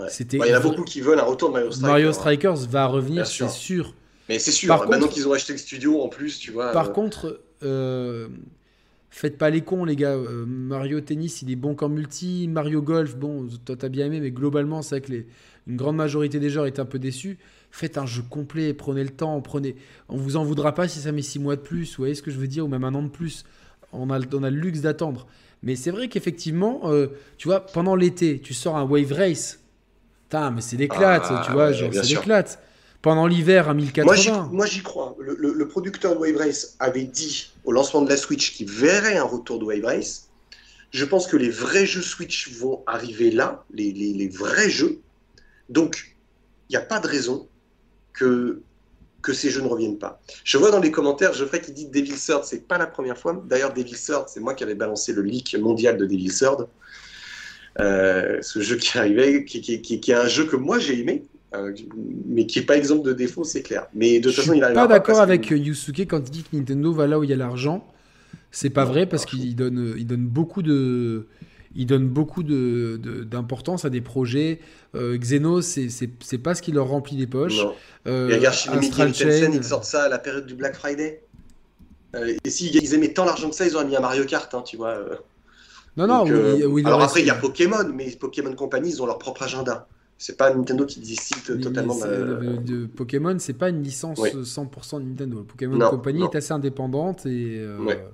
C'était. 0.09 0.39
Bah, 0.39 0.47
il 0.47 0.51
y 0.51 0.55
en 0.55 0.59
a 0.59 0.61
beaucoup 0.61 0.85
qui 0.85 1.01
veulent 1.01 1.19
un 1.19 1.25
retour 1.25 1.49
de 1.49 1.55
Mario 1.55 1.71
Strikers. 1.73 1.91
Mario 1.91 2.13
Strikers 2.13 2.69
va 2.69 2.87
revenir, 2.87 3.27
c'est 3.27 3.51
sûr. 3.51 3.95
Mais 4.29 4.39
c'est 4.39 4.53
sûr. 4.53 4.69
Par 4.69 4.89
maintenant 4.89 5.09
qu'ils 5.09 5.27
ont 5.27 5.33
acheté 5.33 5.53
le 5.53 5.59
studio 5.59 6.01
en 6.01 6.09
plus, 6.09 6.39
tu 6.39 6.53
vois. 6.53 6.71
Par 6.71 6.91
euh, 6.91 6.93
contre, 6.93 7.41
Faites 9.11 9.39
pas 9.39 9.51
les 9.51 9.63
cons, 9.63 9.85
les 9.85 9.97
gars. 9.97 10.15
Euh, 10.15 10.45
Mario 10.47 11.01
Tennis, 11.01 11.43
il 11.43 11.51
est 11.51 11.57
bon 11.57 11.75
qu'en 11.75 11.89
multi. 11.89 12.47
Mario 12.49 12.81
Golf, 12.81 13.17
bon, 13.17 13.49
toi 13.65 13.77
t'as 13.77 13.89
bien 13.89 14.07
aimé, 14.07 14.21
mais 14.21 14.31
globalement, 14.31 14.83
c'est 14.83 14.97
vrai 14.97 15.01
que 15.01 15.13
les, 15.13 15.27
une 15.67 15.77
grande 15.77 15.97
majorité 15.97 16.39
des 16.39 16.49
joueurs 16.49 16.67
étaient 16.67 16.81
un 16.81 16.85
peu 16.87 16.99
déçus. 16.99 17.39
Faites 17.73 17.99
un 17.99 18.07
jeu 18.07 18.23
complet, 18.29 18.73
prenez 18.73 19.03
le 19.03 19.11
temps, 19.11 19.41
prenez. 19.41 19.77
On 20.09 20.17
vous 20.17 20.37
en 20.37 20.45
voudra 20.45 20.75
pas 20.75 20.87
si 20.89 21.01
ça 21.01 21.13
met 21.13 21.23
6 21.23 21.41
mois 21.41 21.57
de 21.57 21.61
plus, 21.61 21.91
vous 21.91 22.03
voyez 22.03 22.15
ce 22.15 22.23
que 22.23 22.31
je 22.31 22.39
veux 22.39 22.49
dire, 22.49 22.65
ou 22.65 22.69
même 22.69 22.85
un 22.85 22.95
an 22.95 23.03
de 23.03 23.09
plus. 23.09 23.45
On 23.93 24.11
a, 24.11 24.21
on 24.33 24.43
a 24.45 24.51
le 24.51 24.57
luxe 24.57 24.81
d'attendre. 24.81 25.27
Mais 25.63 25.77
c'est 25.77 25.91
vrai 25.91 26.09
qu'effectivement, 26.09 26.83
euh, 26.85 27.09
tu 27.37 27.49
vois, 27.49 27.61
pendant 27.67 27.97
l'été, 27.97 28.41
tu 28.41 28.55
sors 28.55 28.77
un 28.77 28.85
Wave 28.85 29.13
Race. 29.13 29.61
Putain, 30.29 30.53
mais 30.53 30.61
c'est 30.61 30.77
l'éclate, 30.77 31.25
Ah, 31.29 31.43
tu 31.45 31.53
vois, 31.53 31.67
ouais, 31.69 31.75
genre, 31.75 31.93
c'est 31.93 32.15
l'éclate. 32.15 32.63
Pendant 33.03 33.27
l'hiver, 33.27 33.71
j'y, 33.71 33.77
1080. 33.77 34.51
moi, 34.53 34.67
j'y 34.67 34.83
crois. 34.83 35.17
Le, 35.19 35.67
producteur 35.67 36.15
de 36.15 36.19
Wave 36.19 36.37
Race 36.37 36.77
avait 36.79 37.05
dit 37.05 37.51
au 37.65 37.73
lancement 37.73 38.03
de 38.03 38.09
la 38.11 38.17
Switch 38.17 38.55
qu'il 38.55 38.71
verrait 38.71 39.17
un 39.17 39.25
retour 39.25 39.59
de 39.59 39.65
Wave 39.65 39.85
Race. 39.85 40.29
Je 40.91 41.05
pense 41.05 41.27
que 41.27 41.37
les 41.37 41.49
vrais 41.49 41.87
jeux 41.87 42.03
Switch 42.03 42.53
vont 42.59 42.83
arriver 42.87 43.31
là, 43.31 43.65
les, 43.73 44.29
vrais 44.29 44.69
jeux. 44.69 45.01
Donc, 45.71 46.15
il 46.69 46.73
n'y 46.73 46.77
a 46.77 46.83
pas 46.83 47.01
de 47.01 47.07
raison 47.07 47.49
que, 48.13 48.61
ces 49.33 49.49
jeux 49.49 49.63
ne 49.63 49.69
reviennent 49.69 49.99
pas. 49.99 50.21
Je 50.45 50.59
vois 50.59 50.71
dans 50.71 50.81
les 50.81 50.91
commentaires 50.91 51.33
Geoffrey 51.33 51.61
qui 51.61 51.73
dit 51.73 51.87
Devil 51.87 52.15
Third, 52.15 52.45
c'est 52.45 52.67
pas 52.67 52.77
la 52.77 52.87
première 52.87 53.17
fois. 53.17 53.41
D'ailleurs, 53.47 53.73
Devil 53.73 53.95
Third, 53.95 54.29
c'est 54.29 54.41
moi 54.41 54.55
qui 54.55 54.65
avais 54.65 54.75
balancé 54.75 55.13
le 55.13 55.23
leak 55.23 55.57
mondial 55.59 55.97
de 55.97 56.05
Devil 56.05 56.33
Third. 56.37 56.69
Euh, 57.79 58.39
ce 58.43 58.61
jeu 58.61 58.77
qui 58.77 58.99
arrivait, 58.99 59.45
qui- 59.45 59.63
qui 59.81 60.11
est 60.11 60.15
un 60.15 60.27
jeu 60.27 60.45
que 60.45 60.57
moi 60.57 60.81
j'ai 60.81 60.99
aimé, 60.99 61.25
euh, 61.55 61.75
mais 62.27 62.47
qui 62.47 62.61
n'est 62.61 62.67
pas 62.67 62.77
exemple 62.77 63.07
de 63.07 63.13
défaut, 63.13 63.45
c'est 63.45 63.63
clair. 63.63 63.87
Mais 63.95 64.19
de 64.21 64.25
toute 64.25 64.33
Je 64.33 64.37
façon, 64.37 64.53
suis 64.53 64.61
il 64.61 64.75
pas 64.75 64.87
d'accord 64.87 65.21
avec 65.21 65.51
Yusuke 65.51 66.01
quand 66.01 66.19
il 66.27 66.31
dit 66.31 66.43
que 66.45 66.57
Nintendo 66.57 66.93
va 66.93 67.07
là 67.07 67.19
où 67.19 67.25
il 67.25 67.31
y 67.31 67.33
a 67.33 67.37
l'argent. 67.37 67.87
C'est 68.53 68.71
pas 68.71 68.85
Non, 68.85 68.91
vrai 68.93 69.07
parce 69.07 69.25
qu'il 69.27 69.55
donne, 69.57 69.95
il 69.97 70.07
donne 70.07 70.27
beaucoup 70.27 70.63
de, 70.63 71.27
il 71.77 71.87
donne 71.87 72.09
beaucoup 72.09 72.43
de 72.43 72.99
de- 73.03 73.25
d'importance 73.25 73.85
à 73.85 73.91
des 73.91 74.01
projets. 74.01 74.61
Euh, 74.95 75.17
Xenos, 75.19 75.63
c'est 75.63 75.89
c'est 75.89 76.11
c'est 76.21 76.39
pas 76.39 76.55
ce 76.55 76.63
qui 76.63 76.73
leur 76.73 76.89
remplit 76.89 77.17
les 77.17 77.27
poches. 77.27 77.57
Non. 77.59 77.75
Euh, 78.07 78.29
Et 78.29 78.37
regarde, 78.37 78.57
Tencent, 78.57 79.15
Chain, 79.15 79.53
ils 79.53 79.65
sortent 79.65 79.85
ça 79.85 80.05
à 80.05 80.09
la 80.09 80.19
période 80.19 80.47
du 80.47 80.55
Black 80.55 80.75
Friday. 80.77 81.23
Euh, 82.17 82.35
et 82.45 82.51
s'ils 82.51 82.75
ils 82.75 82.95
aimaient 82.95 83.13
tant 83.13 83.25
l'argent 83.25 83.51
que 83.51 83.55
ça, 83.55 83.67
ils 83.67 83.75
auraient 83.77 83.85
mis 83.85 83.95
un 83.97 84.01
Mario 84.01 84.25
Kart, 84.25 84.53
hein, 84.55 84.63
tu 84.63 84.77
vois. 84.77 84.91
euh. 84.91 85.15
Non, 85.97 86.07
non, 86.07 86.25
Donc, 86.25 86.33
oui, 86.33 86.65
oui, 86.65 86.83
alors 86.87 87.03
après, 87.03 87.21
il 87.21 87.27
y 87.27 87.31
a 87.31 87.35
Pokémon, 87.35 87.85
mais 87.95 88.11
Pokémon 88.19 88.53
Company, 88.55 88.91
ils 88.91 89.03
ont 89.03 89.07
leur 89.07 89.19
propre 89.19 89.43
agenda. 89.43 89.87
C'est 90.23 90.37
pas 90.37 90.53
Nintendo 90.55 90.85
qui 90.85 91.01
décide 91.01 91.63
totalement. 91.63 91.95
c'est- 91.95 92.07
de 92.63 92.85
Pokémon, 92.85 93.37
c'est 93.39 93.55
pas 93.55 93.71
une 93.71 93.83
licence 93.83 94.19
Oui. 94.21 94.29
100% 94.45 95.01
de 95.01 95.07
Nintendo. 95.07 95.43
Pokémon 95.45 95.77
Non, 95.79 95.89
Company 95.89 96.19
non. 96.21 96.31
est 96.31 96.37
assez 96.37 96.53
indépendante 96.53 97.25
et 97.25 97.59
euh, 97.59 97.79
Ouais. 97.79 98.05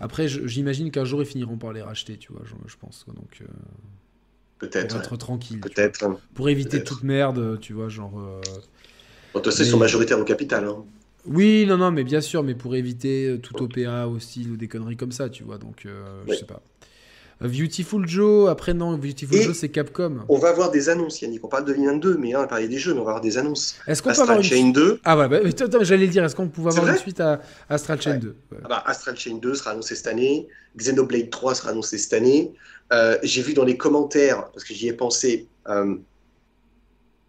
après, 0.00 0.26
j'imagine 0.26 0.90
qu'un 0.90 1.04
jour 1.04 1.22
ils 1.22 1.26
finiront 1.26 1.58
par 1.58 1.72
les 1.72 1.80
racheter, 1.80 2.16
tu 2.16 2.32
vois, 2.32 2.42
je, 2.44 2.54
je 2.66 2.76
pense. 2.76 3.06
Donc, 3.06 3.38
euh, 3.40 3.44
Peut-être. 4.58 4.88
pour 4.88 4.96
ouais. 4.98 5.04
être 5.04 5.16
tranquille. 5.16 5.60
Peut-être. 5.60 6.02
hein. 6.04 6.18
pour 6.34 6.48
éviter 6.48 6.82
toute 6.82 7.04
merde, 7.04 7.58
tu 7.60 7.72
vois, 7.72 7.88
genre. 7.88 8.18
euh, 8.18 8.40
Bon, 9.32 9.40
façon, 9.44 9.62
ils 9.62 9.66
Mais- 9.66 9.70
sont 9.70 9.78
majoritaires 9.78 10.18
au 10.18 10.24
capital. 10.24 10.64
hein. 10.66 10.84
Oui, 11.24 11.66
non, 11.68 11.76
non, 11.78 11.92
mais 11.92 12.02
bien 12.02 12.20
sûr, 12.20 12.42
mais 12.42 12.56
pour 12.56 12.74
éviter 12.74 13.28
euh, 13.28 13.38
tout 13.38 13.62
OPA 13.62 14.08
aussi 14.08 14.48
ou 14.50 14.56
des 14.56 14.66
conneries 14.66 14.96
comme 14.96 15.12
ça, 15.12 15.28
tu 15.30 15.44
vois. 15.44 15.56
Donc, 15.58 15.86
je 16.28 16.34
sais 16.34 16.44
pas. 16.46 16.60
Beautiful 17.48 18.06
Joe, 18.06 18.48
après 18.50 18.74
non, 18.74 18.96
Beautiful 18.98 19.36
Et- 19.36 19.42
Joe 19.42 19.56
c'est 19.56 19.68
Capcom. 19.68 20.20
On 20.28 20.38
va 20.38 20.50
avoir 20.50 20.70
des 20.70 20.88
annonces, 20.88 21.20
Yannick. 21.22 21.44
On 21.44 21.48
parle 21.48 21.64
de 21.64 21.72
2022, 21.72 22.16
mais 22.16 22.32
hein, 22.34 22.38
on 22.38 22.40
va 22.42 22.46
parler 22.46 22.68
des 22.68 22.78
jeux, 22.78 22.94
mais 22.94 23.00
on 23.00 23.04
va 23.04 23.10
avoir 23.10 23.20
des 23.22 23.38
annonces. 23.38 23.76
Est-ce 23.86 24.02
qu'on 24.02 24.10
peut 24.12 24.20
avoir 24.20 24.38
Astral 24.38 24.58
une 24.58 24.64
Chain 24.66 24.70
2. 24.72 25.00
Ah 25.04 25.16
ouais, 25.18 25.28
bah, 25.28 25.38
j'allais 25.82 26.08
dire, 26.08 26.24
est-ce 26.24 26.36
qu'on 26.36 26.48
pouvait 26.48 26.70
avoir 26.70 26.88
une 26.92 26.98
suite 26.98 27.20
à 27.20 27.40
Astral 27.68 28.00
Chain 28.00 28.12
Ouais. 28.12 28.18
2 28.18 28.36
Ouais. 28.52 28.58
Ah 28.64 28.68
bah, 28.68 28.82
Astral 28.86 29.16
Chain 29.16 29.38
2 29.40 29.54
sera 29.54 29.70
annoncé 29.72 29.94
cette 29.96 30.06
année. 30.06 30.48
Xenoblade 30.76 31.30
3 31.30 31.54
sera 31.54 31.70
annoncé 31.70 31.98
cette 31.98 32.12
année. 32.12 32.52
Euh, 32.92 33.18
J'ai 33.22 33.42
vu 33.42 33.54
dans 33.54 33.64
les 33.64 33.76
commentaires, 33.76 34.50
parce 34.52 34.64
que 34.64 34.74
j'y 34.74 34.88
ai 34.88 34.92
pensé, 34.92 35.48
euh, 35.68 35.96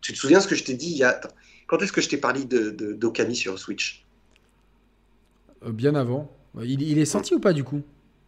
tu 0.02 0.14
te 0.14 0.18
souviens 0.18 0.40
ce 0.42 0.48
que 0.48 0.56
je 0.56 0.64
t'ai 0.64 0.74
dit 0.74 0.92
il 0.92 0.98
y 0.98 1.04
a... 1.04 1.10
attends, 1.10 1.30
Quand 1.68 1.82
est-ce 1.82 1.92
que 1.94 2.02
je 2.02 2.10
t'ai 2.10 2.18
parlé 2.18 2.44
de, 2.46 2.70
de- 2.72 2.94
d'Okami 2.94 3.36
sur 3.36 3.58
Switch? 3.58 4.06
Euh, 5.66 5.72
bien 5.72 5.96
avant. 5.96 6.30
Il, 6.62 6.82
il 6.82 7.00
est 7.00 7.06
sorti 7.06 7.34
ou 7.34 7.40
pas 7.40 7.54
du 7.54 7.64
coup? 7.64 7.82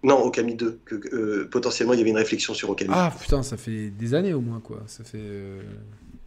Non, 0.05 0.23
Okami 0.23 0.55
2. 0.55 0.79
Que, 0.85 0.95
euh, 1.13 1.47
potentiellement, 1.49 1.93
il 1.93 1.97
y 1.97 2.01
avait 2.01 2.11
une 2.11 2.17
réflexion 2.17 2.53
sur 2.53 2.69
Okami. 2.69 2.91
Ah 2.93 3.11
putain, 3.19 3.41
ça 3.43 3.57
fait 3.57 3.89
des 3.89 4.13
années 4.13 4.33
au 4.33 4.41
moins 4.41 4.59
quoi. 4.59 4.83
Ça 4.87 5.03
fait. 5.03 5.17
euh, 5.19 5.61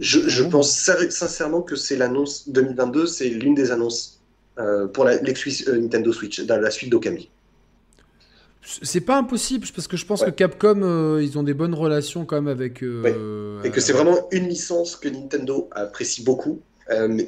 je 0.01 0.43
pense 0.45 0.77
sin- 0.77 1.11
sincèrement 1.11 1.63
que 1.63 1.77
c'est 1.77 1.97
l'annonce 1.97 2.49
2022, 2.49 3.07
c'est 3.07 3.29
l'une 3.29 3.55
des 3.55 3.71
annonces 3.71 4.21
euh, 4.59 4.87
pour 4.89 5.05
la, 5.05 5.19
Nintendo 5.21 6.13
Switch, 6.13 6.41
dans 6.41 6.61
la 6.61 6.71
suite 6.71 6.91
d'Okami. 6.91 7.31
C'est 8.83 9.01
pas 9.01 9.17
impossible 9.17 9.67
parce 9.75 9.87
que 9.89 9.97
je 9.97 10.05
pense 10.05 10.21
Ouais. 10.21 10.27
que 10.27 10.33
Capcom, 10.33 10.83
euh, 10.83 11.23
ils 11.23 11.39
ont 11.39 11.43
des 11.43 11.55
bonnes 11.55 11.75
relations 11.75 12.25
quand 12.27 12.37
même 12.37 12.49
avec. 12.49 12.83
euh, 12.83 13.63
Et 13.63 13.71
que 13.71 13.81
c'est 13.81 13.93
vraiment 13.95 14.29
une 14.31 14.49
licence 14.49 14.97
que 14.97 15.09
Nintendo 15.09 15.69
apprécie 15.73 16.23
beaucoup 16.23 16.61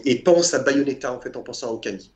et 0.06 0.22
pense 0.22 0.54
à 0.54 0.58
Bayonetta 0.60 1.12
en 1.12 1.20
fait 1.20 1.36
en 1.36 1.42
pensant 1.42 1.68
à 1.68 1.72
Okami. 1.72 2.10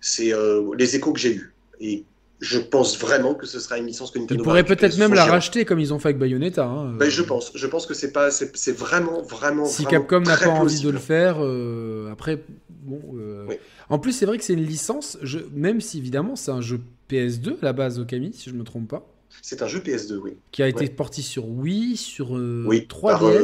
C'est 0.00 0.32
les 0.76 0.96
échos 0.96 1.12
que 1.12 1.20
j'ai 1.20 1.34
eus. 1.34 1.54
Et 1.80 2.04
je 2.42 2.58
pense 2.58 2.98
vraiment 2.98 3.34
que 3.34 3.46
ce 3.46 3.60
sera 3.60 3.78
une 3.78 3.86
licence 3.86 4.10
que 4.10 4.18
Nintendo 4.18 4.42
Ils 4.42 4.44
pourraient 4.44 4.64
peut-être 4.64 4.98
même 4.98 5.14
la 5.14 5.24
racheter 5.24 5.64
comme 5.64 5.78
ils 5.78 5.94
ont 5.94 6.00
fait 6.00 6.08
avec 6.08 6.18
Bayonetta. 6.18 6.64
hein, 6.66 6.92
Ben, 6.98 7.08
je 7.08 7.22
pense. 7.22 7.52
Je 7.54 7.66
pense 7.68 7.86
que 7.86 7.94
c'est 7.94 8.10
pas, 8.12 8.30
c'est 8.32 8.76
vraiment, 8.76 9.22
vraiment. 9.22 9.64
Si 9.64 9.84
vraiment 9.84 10.00
Capcom 10.00 10.20
n'a 10.22 10.36
pas 10.36 10.48
envie 10.48 10.80
de 10.82 10.90
le 10.90 10.98
faire, 10.98 11.36
euh, 11.38 12.10
après, 12.10 12.42
bon. 12.68 13.00
euh, 13.16 13.46
Oui. 13.48 13.54
En 13.88 13.98
plus, 14.00 14.12
c'est 14.12 14.26
vrai 14.26 14.38
que 14.38 14.44
c'est 14.44 14.54
une 14.54 14.64
licence, 14.66 15.18
je... 15.22 15.38
même 15.54 15.80
si 15.80 15.98
évidemment 15.98 16.34
c'est 16.34 16.50
un 16.50 16.60
jeu 16.60 16.80
PS2 17.08 17.52
à 17.62 17.66
la 17.66 17.72
base, 17.72 17.98
Okami, 18.00 18.32
si 18.34 18.50
je 18.50 18.54
me 18.56 18.64
trompe 18.64 18.88
pas, 18.88 19.06
C'est 19.40 19.62
un 19.62 19.68
jeu 19.68 19.78
PS2, 19.78 20.16
oui. 20.16 20.32
qui 20.50 20.62
a 20.64 20.68
été 20.68 20.80
Ouais. 20.80 20.88
porté 20.90 21.22
sur 21.22 21.48
Wii, 21.48 21.96
sur 21.96 22.36
euh, 22.36 22.64
oui. 22.66 22.86
3DS. 22.88 23.00
Par, 23.02 23.24
euh. 23.24 23.42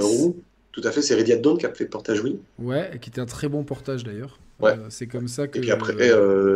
Tout 0.72 0.80
à 0.84 0.90
fait. 0.90 1.02
C'est 1.02 1.14
Radiant 1.14 1.40
Dawn 1.40 1.56
qui 1.58 1.66
a 1.66 1.72
fait 1.72 1.84
le 1.84 1.90
portage, 1.90 2.20
oui. 2.22 2.38
Ouais, 2.58 2.90
et 2.94 2.98
qui 2.98 3.10
était 3.10 3.20
un 3.20 3.26
très 3.26 3.48
bon 3.48 3.62
portage 3.62 4.02
d'ailleurs. 4.04 4.38
Ouais. 4.60 4.74
C'est 4.90 5.06
comme 5.06 5.28
ça 5.28 5.46
que. 5.46 5.58
Et 5.58 5.60
puis 5.60 5.70
après, 5.70 5.92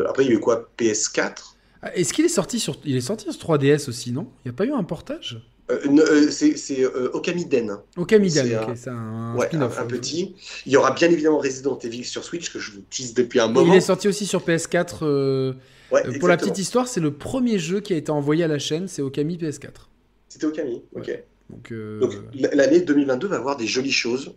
après, 0.09 0.25
il 0.25 0.29
y 0.29 0.33
a 0.33 0.35
eu 0.35 0.41
quoi 0.41 0.69
PS4 0.79 1.21
Ah, 1.21 1.52
Est-ce 1.95 2.13
qu'il 2.13 2.25
est 2.25 2.29
sorti 2.29 2.61
sur. 2.61 2.77
Il 2.85 2.97
est 2.97 3.01
sorti 3.01 3.31
sur 3.33 3.41
3DS 3.41 3.89
aussi, 3.89 4.13
non? 4.13 4.29
Il 4.45 4.49
n'y 4.49 4.55
a 4.55 4.57
pas 4.57 4.65
eu 4.65 4.73
un 4.73 4.85
portage? 4.85 5.43
Euh, 5.71 5.79
euh, 5.87 6.31
C'est 6.31 6.83
euh, 6.85 7.11
Okami 7.13 7.47
Den. 7.47 7.77
Okamidan, 7.97 8.43
C'est 8.75 8.91
un- 8.91 8.95
un, 8.95 9.37
Ouais, 9.37 9.49
un, 9.55 9.69
petit. 9.87 10.35
Il 10.67 10.73
y 10.73 10.77
aura 10.77 10.91
bien 10.93 11.09
évidemment 11.11 11.39
Resident 11.39 11.79
Evil 11.79 12.05
sur 12.05 12.25
Switch 12.25 12.53
que 12.53 12.59
je 12.59 12.73
vous 12.73 12.81
tease 12.91 13.15
depuis 13.15 13.41
un 13.41 13.49
moment. 13.49 13.73
Il 13.73 13.77
est 13.77 13.81
sorti 13.81 14.09
aussi 14.09 14.27
sur 14.27 14.43
PS4. 14.43 14.99
euh, 15.03 15.53
Ouais, 15.91 16.03
euh, 16.07 16.19
pour 16.19 16.29
la 16.29 16.37
petite 16.37 16.59
histoire, 16.59 16.89
c'est 16.89 17.01
le 17.01 17.13
premier 17.13 17.59
jeu 17.59 17.81
qui 17.81 17.93
a 17.93 17.97
été 17.97 18.11
envoyé 18.11 18.45
à 18.45 18.49
la 18.49 18.59
chaîne, 18.59 18.89
c'est 18.89 19.03
Okami 19.03 19.37
PS4. 19.37 19.89
C'était 20.29 20.47
Okami. 20.47 20.83
Ok. 20.95 21.23
Donc, 21.51 22.17
l'année 22.53 22.81
2022 22.81 23.27
va 23.29 23.37
avoir 23.37 23.57
des 23.59 23.67
jolies 23.67 23.93
choses 23.93 24.33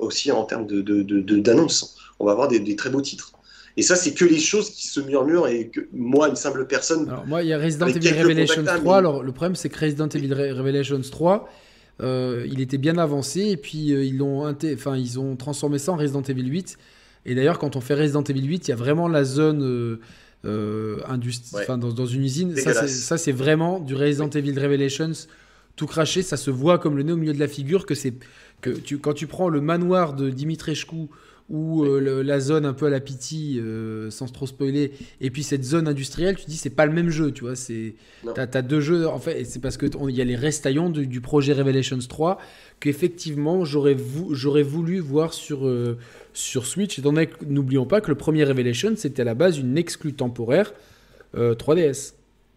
aussi 0.00 0.32
en 0.32 0.44
termes 0.44 0.66
de, 0.66 0.80
de, 0.80 1.02
de- 1.02 1.20
de- 1.20 1.38
d'annonces. 1.38 1.96
On 2.18 2.24
va 2.26 2.32
avoir 2.32 2.48
des, 2.48 2.58
des 2.60 2.74
très 2.74 2.90
beaux 2.90 3.00
titres. 3.02 3.32
Et 3.78 3.82
ça, 3.82 3.94
c'est 3.96 4.12
que 4.12 4.24
les 4.24 4.40
choses 4.40 4.70
qui 4.70 4.88
se 4.88 5.00
murmurent 5.00 5.46
et 5.48 5.68
que 5.68 5.80
moi, 5.92 6.28
une 6.28 6.36
simple 6.36 6.66
personne, 6.66 7.08
Alors 7.08 7.26
moi, 7.26 7.42
il 7.42 7.48
y 7.48 7.52
a 7.52 7.58
Resident 7.58 7.86
Evil 7.86 8.10
Revelations 8.20 8.56
contacts, 8.56 8.76
hein, 8.78 8.80
3. 8.80 8.92
mais- 8.94 8.98
Alors 8.98 9.22
le 9.22 9.32
problème, 9.32 9.54
c'est 9.54 9.68
que 9.68 9.78
Resident 9.78 10.08
Evil 10.08 10.28
Re- 10.34 10.52
Revelations 10.52 11.00
3, 11.00 11.48
euh, 12.02 12.44
il 12.50 12.60
était 12.60 12.76
bien 12.78 12.98
avancé 12.98 13.40
et 13.42 13.56
puis 13.56 13.92
euh, 13.92 14.04
ils 14.04 14.18
l'ont, 14.18 14.46
enfin 14.74 14.96
ils 14.96 15.18
ont 15.18 15.36
transformé 15.36 15.78
ça 15.78 15.92
en 15.92 15.96
Resident 15.96 16.22
Evil 16.22 16.46
8. 16.48 16.76
Et 17.26 17.34
d'ailleurs, 17.34 17.58
quand 17.58 17.76
on 17.76 17.80
fait 17.80 17.94
Resident 17.94 18.22
Evil 18.24 18.46
8, 18.46 18.68
il 18.68 18.70
y 18.70 18.74
a 18.74 18.76
vraiment 18.76 19.06
la 19.08 19.22
zone 19.24 19.62
euh, 20.44 20.98
industrie, 21.08 21.56
Ouais. 21.58 21.66
dans, 21.78 21.92
dans 21.92 22.06
une 22.06 22.22
usine. 22.24 22.50
Ça, 22.56 22.62
c'est, 22.62 22.68
Dégueulasse. 22.70 22.92
ça, 23.00 23.18
c'est 23.18 23.32
vraiment 23.32 23.80
du 23.80 23.94
Resident 23.94 24.30
Evil 24.30 24.58
Revelations 24.58 25.12
tout 25.76 25.86
craché. 25.86 26.22
Ça 26.22 26.36
se 26.36 26.50
voit 26.50 26.78
comme 26.78 26.96
le 26.96 27.02
nez 27.04 27.12
au 27.12 27.16
milieu 27.16 27.32
de 27.34 27.38
la 27.40 27.48
figure 27.48 27.86
que 27.86 27.94
c'est 27.94 28.14
que 28.60 28.70
tu, 28.70 28.98
quand 28.98 29.12
tu 29.14 29.26
prends 29.26 29.48
le 29.48 29.60
manoir 29.60 30.14
de 30.14 30.30
Dimitrescu 30.30 31.06
ou 31.50 31.84
euh, 31.84 31.98
le- 32.00 32.22
la 32.22 32.40
zone 32.40 32.66
un 32.66 32.74
peu 32.74 32.86
à 32.86 32.90
la 32.90 33.00
pitié, 33.00 33.58
euh, 33.60 34.10
sans 34.10 34.26
trop 34.26 34.46
spoiler, 34.46 34.92
et 35.20 35.30
puis 35.30 35.42
cette 35.42 35.64
zone 35.64 35.88
industrielle, 35.88 36.36
tu 36.36 36.44
dis 36.46 36.56
c'est 36.58 36.68
pas 36.70 36.84
le 36.86 36.92
même 36.92 37.08
jeu, 37.10 37.32
tu 37.32 37.44
vois. 37.44 37.56
C'est 37.56 37.94
t'as, 38.34 38.46
t'as 38.46 38.62
deux 38.62 38.80
jeux 38.80 39.08
en 39.08 39.18
fait, 39.18 39.40
et 39.40 39.44
c'est 39.44 39.58
parce 39.60 39.76
que 39.78 39.86
il 40.08 40.14
y 40.14 40.20
a 40.20 40.24
les 40.24 40.36
restaillons 40.36 40.90
du, 40.90 41.06
du 41.06 41.20
projet 41.22 41.54
Revelations 41.54 41.98
3 42.06 42.38
qu'effectivement 42.80 43.64
j'aurais, 43.64 43.94
vou- 43.94 44.34
j'aurais 44.34 44.62
voulu 44.62 45.00
voir 45.00 45.32
sur 45.34 45.66
euh, 45.66 45.96
sur 46.32 46.66
Switch. 46.66 46.98
Étant 46.98 47.12
donné 47.12 47.28
n'oublions 47.46 47.86
pas 47.86 48.00
que 48.00 48.08
le 48.08 48.14
premier 48.16 48.44
Revelation 48.44 48.92
c'était 48.96 49.22
à 49.22 49.24
la 49.24 49.34
base 49.34 49.58
une 49.58 49.76
exclue 49.78 50.12
temporaire 50.14 50.72
euh, 51.36 51.54
3DS. 51.54 52.12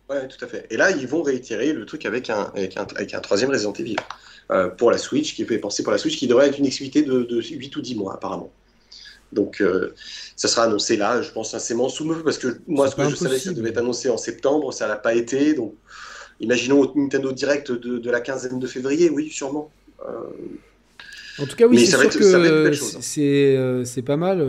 ouais, 0.09 0.27
tout 0.27 0.43
à 0.43 0.47
fait. 0.47 0.67
Et 0.69 0.77
là, 0.77 0.91
ils 0.91 1.07
vont 1.07 1.21
réitérer 1.23 1.73
le 1.73 1.85
truc 1.85 2.05
avec 2.05 2.29
un, 2.29 2.51
avec 2.55 2.77
un, 2.77 2.85
avec 2.95 3.13
un 3.13 3.19
troisième 3.19 3.49
Resident 3.49 3.73
Evil 3.73 3.95
euh, 4.51 4.69
pour 4.69 4.91
la 4.91 4.97
Switch, 4.97 5.35
qui 5.35 5.41
est 5.43 5.57
penser 5.57 5.83
pour 5.83 5.91
la 5.91 5.97
Switch, 5.97 6.17
qui 6.17 6.27
devrait 6.27 6.47
être 6.47 6.59
une 6.59 6.65
exclusivité 6.65 7.03
de, 7.03 7.23
de 7.23 7.41
8 7.41 7.75
ou 7.75 7.81
10 7.81 7.95
mois 7.95 8.13
apparemment. 8.15 8.51
Donc, 9.33 9.61
euh, 9.61 9.93
ça 10.35 10.47
sera 10.47 10.63
annoncé 10.63 10.97
là, 10.97 11.21
je 11.21 11.31
pense, 11.31 11.51
sincèrement, 11.51 11.87
sous 11.89 12.11
feu, 12.13 12.21
parce 12.23 12.37
que 12.37 12.59
moi, 12.67 12.89
ce 12.89 12.95
que 12.95 13.09
je 13.09 13.15
savais, 13.15 13.39
ça 13.39 13.53
devait 13.53 13.69
être 13.69 13.77
annoncé 13.77 14.09
en 14.09 14.17
septembre, 14.17 14.73
ça 14.73 14.87
n'a 14.87 14.95
pas 14.97 15.13
été. 15.15 15.53
Donc, 15.53 15.73
imaginons 16.39 16.81
au 16.81 16.99
Nintendo 16.99 17.31
Direct 17.31 17.71
de, 17.71 17.97
de 17.97 18.09
la 18.11 18.19
quinzaine 18.21 18.59
de 18.59 18.67
février, 18.67 19.09
oui, 19.09 19.29
sûrement. 19.29 19.71
Euh, 20.07 20.11
En 21.39 21.45
tout 21.45 21.55
cas, 21.55 21.65
oui, 21.67 21.79
c'est 21.85 21.91
sûr 21.91 22.01
être- 22.03 22.17
que 22.19 22.23
hein. 22.35 22.39
euh, 23.19 23.83
c'est 23.85 24.01
pas 24.01 24.17
mal. 24.17 24.45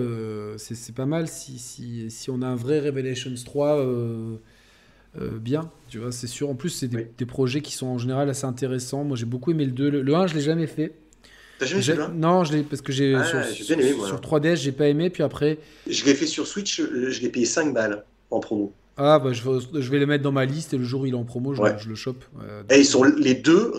c'est 0.57 0.94
pas 0.94 1.07
mal 1.07 1.28
si, 1.28 1.59
si, 1.59 2.11
si 2.11 2.31
on 2.31 2.43
a 2.43 2.47
un 2.47 2.57
vrai 2.57 2.81
Revelations 2.81 3.35
3 3.44 3.78
euh, 3.78 4.36
euh, 5.20 5.39
bien. 5.39 5.70
Tu 5.89 5.99
vois, 5.99 6.11
c'est 6.11 6.27
sûr. 6.27 6.49
En 6.51 6.55
plus, 6.55 6.70
c'est 6.70 6.89
des, 6.89 6.97
Oui. 6.97 7.07
des 7.19 7.27
projets 7.27 7.61
qui 7.61 7.73
sont 7.75 7.86
en 7.86 7.99
général 7.99 8.28
assez 8.31 8.47
intéressants. 8.47 9.05
Moi, 9.05 9.17
j'ai 9.17 9.27
beaucoup 9.27 9.51
aimé 9.51 9.65
le 9.67 9.73
2. 9.73 9.91
Le, 9.91 10.02
le 10.02 10.15
1, 10.15 10.27
je 10.27 10.35
l'ai 10.35 10.41
jamais 10.41 10.67
fait. 10.67 10.94
T'as 11.62 11.81
jamais 11.81 11.99
là 11.99 12.08
non, 12.15 12.44
je 12.44 12.52
l'ai 12.52 12.62
parce 12.62 12.82
que 12.82 12.92
j'ai 12.92 13.15
Ah, 13.15 13.24
sur, 13.24 13.42
j'ai 13.42 13.74
bien 13.74 13.84
aimé, 13.84 13.94
moi. 13.97 14.07
sur 14.07 14.20
3DS, 14.20 14.57
j'ai 14.57 14.73
pas 14.73 14.89
aimé. 14.89 15.10
Puis 15.10 15.23
après, 15.23 15.58
Je 15.89 16.05
l'ai 16.05 16.15
fait 16.15 16.26
sur 16.26 16.47
Switch, 16.47 16.81
euh, 16.81 17.10
je 17.10 17.20
l'ai 17.23 17.28
payé 17.28 17.47
5 17.47 17.73
balles 17.73 18.05
en 18.31 18.41
promo. 18.41 18.73
Ah, 18.97 19.18
bah, 19.18 19.32
je, 19.32 19.42
vais, 19.49 19.81
je 19.81 19.91
vais 19.91 19.99
les 19.99 20.07
mettre 20.07 20.23
dans 20.23 20.32
ma 20.32 20.44
liste 20.44 20.74
et 20.74 20.78
le 20.78 20.84
jour 20.84 21.02
où 21.02 21.07
il 21.07 21.15
est 21.15 21.16
en 21.16 21.24
promo, 21.24 21.55
je, 21.55 21.62
Ouais. 21.62 21.73
le- 21.73 21.78
je 21.78 21.89
le 21.89 21.94
chope. 21.94 22.24
Euh, 22.42 22.62
Et 22.70 22.81
ils 22.81 22.84
sont 22.84 23.05
les 23.05 23.34
deux, 23.34 23.73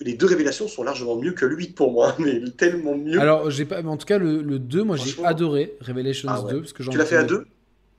les 0.00 0.14
deux 0.14 0.26
révélations 0.26 0.66
sont 0.66 0.82
largement 0.82 1.16
mieux 1.16 1.32
que 1.32 1.46
le 1.46 1.54
8 1.56 1.74
pour 1.76 1.92
moi, 1.92 2.16
mais 2.18 2.40
tellement 2.56 2.96
mieux. 2.96 3.20
Alors, 3.20 3.50
j'ai 3.50 3.64
pas, 3.66 3.82
mais 3.82 3.88
en 3.88 3.96
tout 3.96 4.06
cas, 4.06 4.18
le, 4.18 4.42
le 4.42 4.58
2, 4.58 4.82
moi 4.82 4.96
j'ai 4.96 5.14
adoré 5.24 5.74
Revelations 5.80 6.28
Ah 6.30 6.40
ouais. 6.40 6.52
2. 6.54 6.60
Parce 6.60 6.72
que 6.72 6.82
tu 6.82 6.96
l'as 6.98 7.04
fait 7.04 7.16
à 7.16 7.24
deux? 7.24 7.44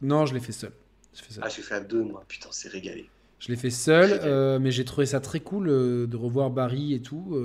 Non, 0.02 0.26
je 0.26 0.34
l'ai 0.34 0.42
fait 0.42 0.52
seul. 0.52 0.72
Je, 1.16 1.22
fais 1.22 1.34
seul. 1.34 1.44
Ah, 1.46 1.50
j'ai 1.50 1.62
fait 1.62 1.76
à 1.76 1.80
deux, 1.80 2.02
moi. 2.04 2.24
Putain, 2.28 2.50
c'est 2.52 2.70
régalé. 2.70 3.06
Je 3.40 3.50
l'ai 3.50 3.58
fait 3.58 3.70
seul, 3.70 4.20
euh, 4.24 4.60
mais 4.60 4.72
j'ai 4.72 4.84
trouvé 4.86 5.06
ça 5.06 5.20
très 5.20 5.40
cool 5.40 5.70
euh, 5.70 6.08
de 6.08 6.16
revoir 6.18 6.50
Barry 6.50 6.94
et 6.94 7.02
tout. 7.02 7.38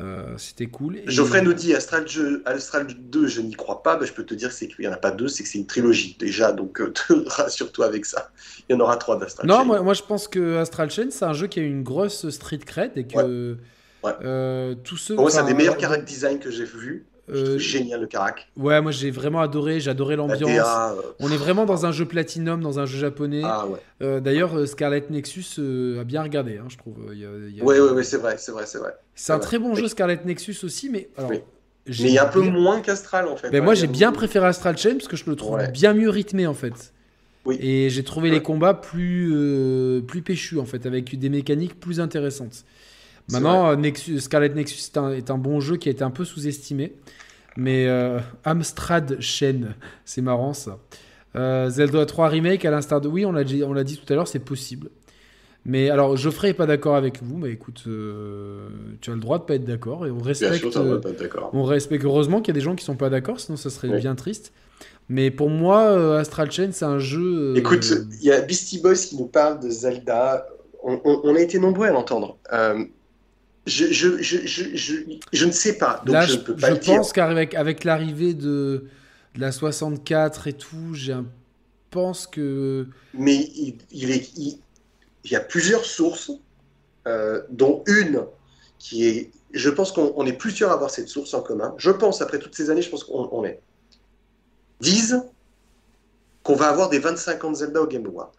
Euh, 0.00 0.34
C'était 0.38 0.66
cool. 0.66 0.96
Et- 0.98 1.04
Geoffrey 1.06 1.42
nous 1.42 1.52
dit 1.54 1.74
Astral, 1.74 2.06
jeu- 2.08 2.42
Astral 2.46 2.86
2, 2.88 3.26
je 3.26 3.40
n'y 3.40 3.54
crois 3.54 3.82
pas. 3.82 3.96
Ben, 3.96 4.06
je 4.06 4.12
peux 4.12 4.24
te 4.24 4.34
dire 4.34 4.52
c'est 4.52 4.68
qu'il 4.68 4.80
n'y 4.80 4.88
en 4.88 4.92
a 4.92 4.96
pas 4.96 5.10
deux, 5.10 5.28
c'est 5.28 5.42
que 5.42 5.48
c'est 5.48 5.58
une 5.58 5.66
trilogie 5.66 6.16
déjà. 6.18 6.52
Donc 6.52 6.80
euh, 6.80 6.92
rassure-toi 7.26 7.86
avec 7.86 8.04
ça. 8.06 8.30
Il 8.68 8.74
y 8.74 8.76
en 8.76 8.80
aura 8.80 8.96
trois 8.96 9.18
d'Astral 9.18 9.46
Non, 9.48 9.58
Chain. 9.58 9.64
moi, 9.64 9.82
moi 9.82 9.94
je 9.94 10.02
pense 10.02 10.28
que 10.28 10.58
Astral 10.58 10.90
Chain, 10.90 11.08
c'est 11.10 11.24
un 11.24 11.32
jeu 11.32 11.46
qui 11.48 11.58
a 11.60 11.62
une 11.64 11.82
grosse 11.82 12.28
street 12.30 12.58
cred 12.64 12.92
et 12.96 13.06
que 13.06 13.56
Ouais. 14.04 14.12
euh, 14.22 14.76
tous 14.84 14.96
ceux. 14.96 15.16
Moi, 15.16 15.28
c'est 15.28 15.38
un 15.38 15.44
des 15.44 15.54
meilleurs 15.54 15.76
character 15.80 16.04
design 16.04 16.38
que 16.38 16.52
j'ai 16.52 16.64
vu. 16.64 17.04
Euh, 17.30 17.58
génial 17.58 18.00
le 18.00 18.06
carac. 18.06 18.48
Ouais, 18.56 18.80
moi 18.80 18.90
j'ai 18.92 19.10
vraiment 19.10 19.40
adoré, 19.40 19.80
j'ai 19.80 19.90
adoré 19.90 20.16
La 20.16 20.22
l'ambiance. 20.22 20.50
Euh, 20.50 21.00
On 21.20 21.30
est 21.30 21.36
vraiment 21.36 21.64
dans 21.66 21.86
un 21.86 21.92
jeu 21.92 22.04
Platinum, 22.06 22.60
dans 22.62 22.78
un 22.78 22.86
jeu 22.86 22.98
japonais. 22.98 23.42
Ah 23.44 23.66
ouais. 23.66 23.78
Euh, 24.02 24.20
D'ailleurs, 24.20 24.56
euh, 24.56 24.66
Scarlet 24.66 25.04
Nexus 25.10 25.44
a 26.00 26.04
bien 26.04 26.22
regardé, 26.22 26.58
hein, 26.58 26.66
je 26.68 26.76
trouve. 26.78 26.94
Il 27.12 27.18
y 27.18 27.24
a- 27.24 27.28
il 27.48 27.56
y 27.56 27.60
a- 27.60 27.64
Ouais, 27.64 27.78
ouais, 27.80 27.90
ouais, 27.90 28.04
c'est 28.04 28.18
vrai, 28.18 28.36
c'est 28.38 28.52
vrai, 28.52 28.64
c'est 28.66 28.78
vrai. 28.78 28.94
C'est 29.14 29.32
un 29.32 29.38
très 29.38 29.58
bon 29.58 29.74
jeu. 29.74 29.88
Scarlet 29.88 30.18
Nexus 30.24 30.56
aussi, 30.64 30.88
mais 30.90 31.08
alors. 31.16 31.30
Oui. 31.30 31.40
Mais 31.86 31.94
il 31.94 32.12
y 32.12 32.18
a 32.18 32.24
un 32.24 32.28
peu 32.30 32.42
moins 32.42 32.80
qu'Astral 32.82 33.28
en 33.28 33.36
fait. 33.36 33.50
Ben 33.50 33.64
moi 33.64 33.74
j'ai 33.74 33.86
bien 33.86 34.12
préféré 34.12 34.46
Astral 34.46 34.76
Chain 34.76 34.92
parce 34.96 35.08
que 35.08 35.16
je 35.16 35.24
le 35.26 35.36
trouve 35.36 35.54
Ouais. 35.56 35.70
bien 35.70 35.94
mieux 35.94 36.10
rythmé 36.10 36.46
en 36.46 36.52
fait. 36.52 36.92
Oui. 37.46 37.56
Et 37.62 37.88
j'ai 37.88 38.04
trouvé 38.04 38.28
les 38.28 38.42
combats 38.42 38.74
plus, 38.74 39.32
plus 40.06 40.20
péchus 40.20 40.58
en 40.58 40.66
fait, 40.66 40.84
avec 40.84 41.18
des 41.18 41.28
mécaniques 41.30 41.80
plus 41.80 41.98
intéressantes. 42.00 42.64
Maintenant, 43.32 43.70
euh, 43.70 43.76
Nexus, 43.76 44.20
Scarlet 44.20 44.48
Nexus 44.50 44.90
est 44.92 44.96
un, 44.98 45.10
est 45.12 45.30
un 45.30 45.38
bon 45.38 45.60
jeu 45.60 45.76
qui 45.76 45.88
a 45.88 45.92
été 45.92 46.02
un 46.04 46.10
peu 46.10 46.24
sous-estimé. 46.24 46.94
Mais 47.56 47.86
euh, 47.88 48.20
Amstrad 48.44 49.20
Chain, 49.20 49.74
c'est 50.04 50.22
marrant 50.22 50.52
ça. 50.52 50.78
Euh, 51.36 51.68
Zelda 51.70 52.06
3 52.06 52.28
Remake, 52.28 52.64
à 52.64 52.70
l'instar 52.70 53.00
de. 53.00 53.08
Oui, 53.08 53.24
on 53.26 53.32
l'a 53.32 53.44
dit, 53.44 53.60
tout 53.60 54.12
à 54.12 54.16
l'heure, 54.16 54.28
c'est 54.28 54.38
possible. 54.38 54.90
Mais 55.64 55.90
alors, 55.90 56.16
Geoffrey 56.16 56.50
est 56.50 56.54
pas 56.54 56.66
d'accord 56.66 56.94
avec 56.96 57.22
vous, 57.22 57.36
mais 57.36 57.50
écoute, 57.50 57.82
euh, 57.88 58.68
tu 59.00 59.10
as 59.10 59.14
le 59.14 59.20
droit 59.20 59.38
de 59.38 59.44
pas 59.44 59.56
être 59.56 59.64
d'accord 59.64 60.06
et 60.06 60.10
on 60.10 60.14
Bien 60.16 60.24
respecte. 60.26 60.72
pas 60.72 61.10
être 61.10 61.18
d'accord. 61.18 61.50
On 61.52 61.64
respecte 61.64 62.04
heureusement 62.04 62.40
qu'il 62.40 62.54
y 62.54 62.56
a 62.56 62.60
des 62.60 62.64
gens 62.64 62.74
qui 62.76 62.84
sont 62.84 62.96
pas 62.96 63.10
d'accord, 63.10 63.40
sinon 63.40 63.56
ça 63.56 63.68
serait 63.68 63.88
Oui. 63.88 63.98
bien 64.00 64.14
triste. 64.14 64.52
Mais 65.10 65.30
pour 65.30 65.50
moi, 65.50 65.82
euh, 65.82 66.18
Astral 66.18 66.50
Chain, 66.50 66.68
c'est 66.72 66.84
un 66.84 66.98
jeu. 66.98 67.52
euh, 67.52 67.54
Écoute, 67.56 67.86
il 68.20 68.24
y 68.26 68.30
a 68.32 68.40
Beastie 68.40 68.80
Boys 68.80 68.94
qui 68.94 69.16
nous 69.16 69.26
parle 69.26 69.58
de 69.60 69.68
Zelda. 69.68 70.46
On, 70.82 71.00
on- 71.04 71.20
on 71.24 71.34
a 71.34 71.40
été 71.40 71.58
nombreux 71.58 71.88
à 71.88 71.90
l'entendre. 71.92 72.38
Je, 73.68 73.86
je, 73.92 74.22
je, 74.22 74.46
je, 74.46 74.76
je, 74.76 74.94
je 75.32 75.46
ne 75.46 75.52
sais 75.52 75.78
pas, 75.78 76.02
donc 76.06 76.14
là, 76.14 76.26
je 76.26 76.32
je, 76.32 76.36
ne 76.36 76.42
peux 76.42 76.56
pas 76.56 76.68
je 76.68 76.72
le 76.74 76.78
dire. 76.78 76.96
pense 76.96 77.12
qu'avec 77.12 77.54
avec 77.54 77.84
l'arrivée 77.84 78.34
de, 78.34 78.88
de 79.34 79.40
la 79.40 79.52
64 79.52 80.46
et 80.48 80.52
tout, 80.54 80.94
un 81.10 81.26
pense 81.90 82.26
que 82.26 82.86
Mais 83.14 83.36
il, 83.36 83.78
il 83.90 84.10
est, 84.10 84.30
il, 84.36 84.60
il 85.24 85.32
y 85.32 85.36
a 85.36 85.40
plusieurs 85.40 85.84
sources, 85.84 86.30
euh, 87.06 87.42
dont 87.50 87.82
une 87.86 88.26
qui 88.78 89.06
est. 89.06 89.32
Je 89.52 89.70
pense 89.70 89.92
qu'on 89.92 90.12
on 90.16 90.26
est 90.26 90.32
plusieurs 90.34 90.70
à 90.70 90.74
avoir 90.74 90.90
cette 90.90 91.08
source 91.08 91.34
en 91.34 91.42
commun. 91.42 91.74
Je 91.78 91.90
pense, 91.90 92.20
après 92.22 92.38
toutes 92.38 92.54
ces 92.54 92.70
années, 92.70 92.82
je 92.82 92.90
pense 92.90 93.04
qu'on 93.04 93.28
on 93.32 93.44
est. 93.44 93.62
Disent 94.80 95.22
qu'on 96.42 96.54
va 96.56 96.68
avoir 96.68 96.88
des 96.90 96.98
25 96.98 97.44
ans 97.44 97.50
de 97.50 97.56
Zelda 97.56 97.82
au 97.82 97.86
Game 97.86 98.06
Award. 98.06 98.30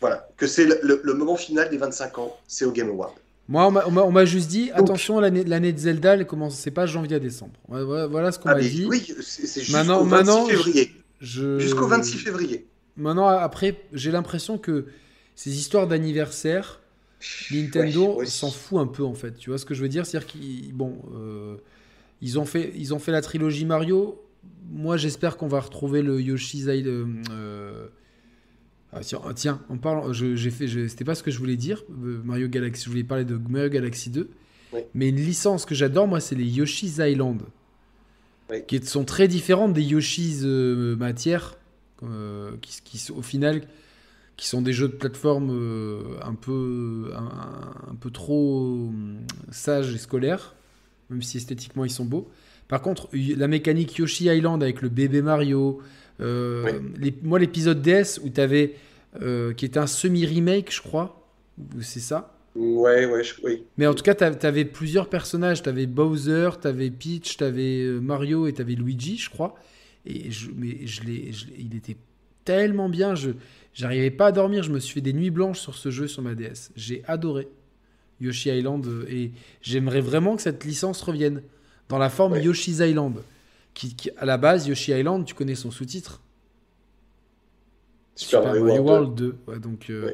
Voilà, 0.00 0.28
que 0.36 0.46
c'est 0.46 0.64
le, 0.66 0.78
le- 0.82 1.00
le 1.02 1.14
moment 1.14 1.36
final 1.36 1.70
des 1.70 1.78
25 1.78 2.18
ans, 2.18 2.36
c'est 2.46 2.64
au 2.64 2.72
Game 2.72 2.88
Award. 2.90 3.12
moi, 3.48 3.66
on 3.86 4.10
m'a- 4.10 4.24
juste 4.24 4.48
dit 4.48 4.66
Donc- 4.68 4.78
attention, 4.80 5.20
l'année 5.20 5.72
de 5.72 5.78
Zelda, 5.78 6.14
elle 6.14 6.26
commence, 6.26 6.56
c'est 6.56 6.70
pas 6.70 6.84
janvier 6.86 7.16
à 7.16 7.18
décembre. 7.20 7.54
Voilà, 7.68 8.06
voilà 8.06 8.32
ce 8.32 8.38
qu'on 8.38 8.48
Ah, 8.50 8.54
m'a 8.56 8.60
dit. 8.60 8.84
oui, 8.88 9.06
c'est 9.22 9.46
jusqu'au 9.60 9.72
Maintenant- 9.72 10.02
26 10.04 10.10
maintenant, 10.10 10.46
février. 10.46 10.92
Je- 11.20 11.58
Jusqu'au 11.58 11.86
26 11.86 12.18
février. 12.18 12.66
Maintenant, 12.98 13.26
après, 13.28 13.76
j'ai 13.92 14.10
l'impression 14.10 14.58
que 14.58 14.86
ces 15.34 15.56
histoires 15.58 15.86
d'anniversaire, 15.86 16.80
Nintendo 17.50 18.06
Ouais, 18.12 18.16
ouais. 18.20 18.26
s'en 18.26 18.50
fout 18.50 18.78
un 18.78 18.86
peu 18.86 19.02
en 19.02 19.14
fait. 19.14 19.36
Tu 19.38 19.48
vois 19.50 19.58
ce 19.58 19.64
que 19.64 19.74
je 19.74 19.80
veux 19.82 19.88
dire? 19.88 20.04
C'est-à-dire 20.04 20.28
qu'ils 20.28 20.74
bon, 20.74 20.98
euh, 21.14 21.56
ils 22.20 22.38
ont 22.38 22.44
fait 22.44 22.72
ils 22.76 22.92
ont 22.94 22.98
fait 22.98 23.12
la 23.12 23.22
trilogie 23.22 23.64
Mario. 23.64 24.22
Moi, 24.70 24.96
j'espère 24.98 25.36
qu'on 25.38 25.48
va 25.48 25.60
retrouver 25.60 26.02
le 26.02 26.20
Yoshi's 26.20 26.66
Island. 26.66 27.26
euh, 27.30 27.86
ah, 28.96 29.00
tiens, 29.02 29.20
ah, 29.24 29.34
tiens, 29.34 29.60
en 29.68 29.76
parlant, 29.76 30.12
j'ai 30.12 30.50
fait, 30.50 30.66
c'était 30.88 31.04
pas 31.04 31.14
ce 31.14 31.22
que 31.22 31.30
je 31.30 31.38
voulais 31.38 31.56
dire. 31.56 31.82
euh, 32.04 32.20
Mario 32.24 32.48
Galaxy, 32.48 32.84
je 32.84 32.90
voulais 32.90 33.04
parler 33.04 33.24
de 33.24 33.36
Mario 33.48 33.68
Galaxy 33.70 34.10
2. 34.10 34.28
Oui. 34.72 34.80
Mais 34.94 35.08
une 35.10 35.16
licence 35.16 35.64
que 35.64 35.74
j'adore, 35.74 36.08
moi, 36.08 36.20
c'est 36.20 36.34
les 36.34 36.44
Yoshi's 36.46 36.98
Island, 36.98 37.42
Oui. 38.50 38.58
qui 38.66 38.84
sont 38.84 39.04
très 39.04 39.28
différentes 39.28 39.72
des 39.72 39.82
Yoshi's 39.82 40.42
euh, 40.44 40.96
matière, 40.96 41.56
euh, 42.02 42.52
qui, 42.60 42.80
qui, 42.84 43.12
au 43.12 43.22
final 43.22 43.62
qui 44.36 44.48
sont 44.48 44.60
des 44.60 44.74
jeux 44.74 44.88
de 44.88 44.92
plateforme 44.92 45.48
euh, 45.50 46.02
un, 46.22 46.34
peu, 46.34 47.10
un, 47.16 47.90
un 47.90 47.94
peu 47.94 48.10
trop 48.10 48.90
sages 49.50 49.94
et 49.94 49.98
scolaires, 49.98 50.54
même 51.08 51.22
si 51.22 51.38
esthétiquement 51.38 51.86
ils 51.86 51.90
sont 51.90 52.04
beaux. 52.04 52.28
Par 52.68 52.82
contre, 52.82 53.08
la 53.14 53.48
mécanique 53.48 53.96
Yoshi 53.96 54.26
Island 54.26 54.62
avec 54.62 54.82
le 54.82 54.90
bébé 54.90 55.22
Mario, 55.22 55.80
euh, 56.20 56.64
Oui. 56.64 56.72
les- 57.00 57.14
moi 57.22 57.38
l'épisode 57.38 57.80
DS 57.80 58.20
où 58.22 58.28
tu 58.28 58.38
avais, 58.40 58.74
qui 59.56 59.64
était 59.64 59.78
un 59.78 59.86
semi-remake, 59.86 60.72
je 60.72 60.82
crois, 60.82 61.26
c'est 61.80 62.00
ça. 62.00 62.32
Ouais, 62.54 63.04
ouais, 63.06 63.22
je- 63.22 63.34
oui. 63.44 63.64
Mais 63.76 63.86
en 63.86 63.92
tout 63.94 64.02
cas, 64.02 64.14
tu 64.14 64.46
avais 64.46 64.64
plusieurs 64.64 65.08
personnages. 65.10 65.62
Tu 65.62 65.68
avais 65.68 65.86
Bowser, 65.86 66.50
tu 66.60 66.66
avais 66.68 66.90
Peach, 66.90 67.36
tu 67.36 67.44
avais 67.44 67.84
Mario 68.00 68.46
et 68.46 68.52
tu 68.54 68.62
avais 68.62 68.74
Luigi, 68.74 69.18
je 69.18 69.28
crois. 69.28 69.54
Et 70.06 70.30
je, 70.30 70.50
mais 70.56 70.86
je 70.86 71.02
l'ai, 71.02 71.30
il 71.58 71.76
était 71.76 71.96
tellement 72.44 72.88
bien. 72.88 73.14
Je 73.14 73.32
j'arrivais 73.74 74.10
pas 74.10 74.28
à 74.28 74.32
dormir. 74.32 74.62
Je 74.62 74.70
me 74.72 74.78
suis 74.78 74.94
fait 74.94 75.00
des 75.02 75.12
nuits 75.12 75.30
blanches 75.30 75.60
sur 75.60 75.74
ce 75.74 75.90
jeu 75.90 76.06
sur 76.06 76.22
ma 76.22 76.34
DS. 76.34 76.70
J'ai 76.76 77.02
adoré 77.06 77.48
Yoshi 78.22 78.48
Island 78.48 78.86
euh, 78.86 79.04
et 79.10 79.32
j'aimerais 79.60 80.00
vraiment 80.00 80.34
que 80.36 80.40
cette 80.42 80.64
licence 80.64 81.02
revienne 81.02 81.42
dans 81.90 81.98
la 81.98 82.08
forme 82.08 82.32
Ouais. 82.32 82.42
Yoshi's 82.42 82.78
Island. 82.78 83.16
Qui, 83.74 83.94
qui- 83.94 84.10
à 84.16 84.24
la 84.24 84.38
base, 84.38 84.66
Yoshi 84.66 84.92
Island, 84.92 85.26
tu 85.26 85.34
connais 85.34 85.54
son 85.56 85.70
sous-titre 85.70 86.22
Super, 88.16 88.42
Mario, 88.44 88.82
World. 88.82 89.14
2. 89.14 89.36
Ouais, 89.46 89.58
donc, 89.58 89.90
euh, 89.90 90.12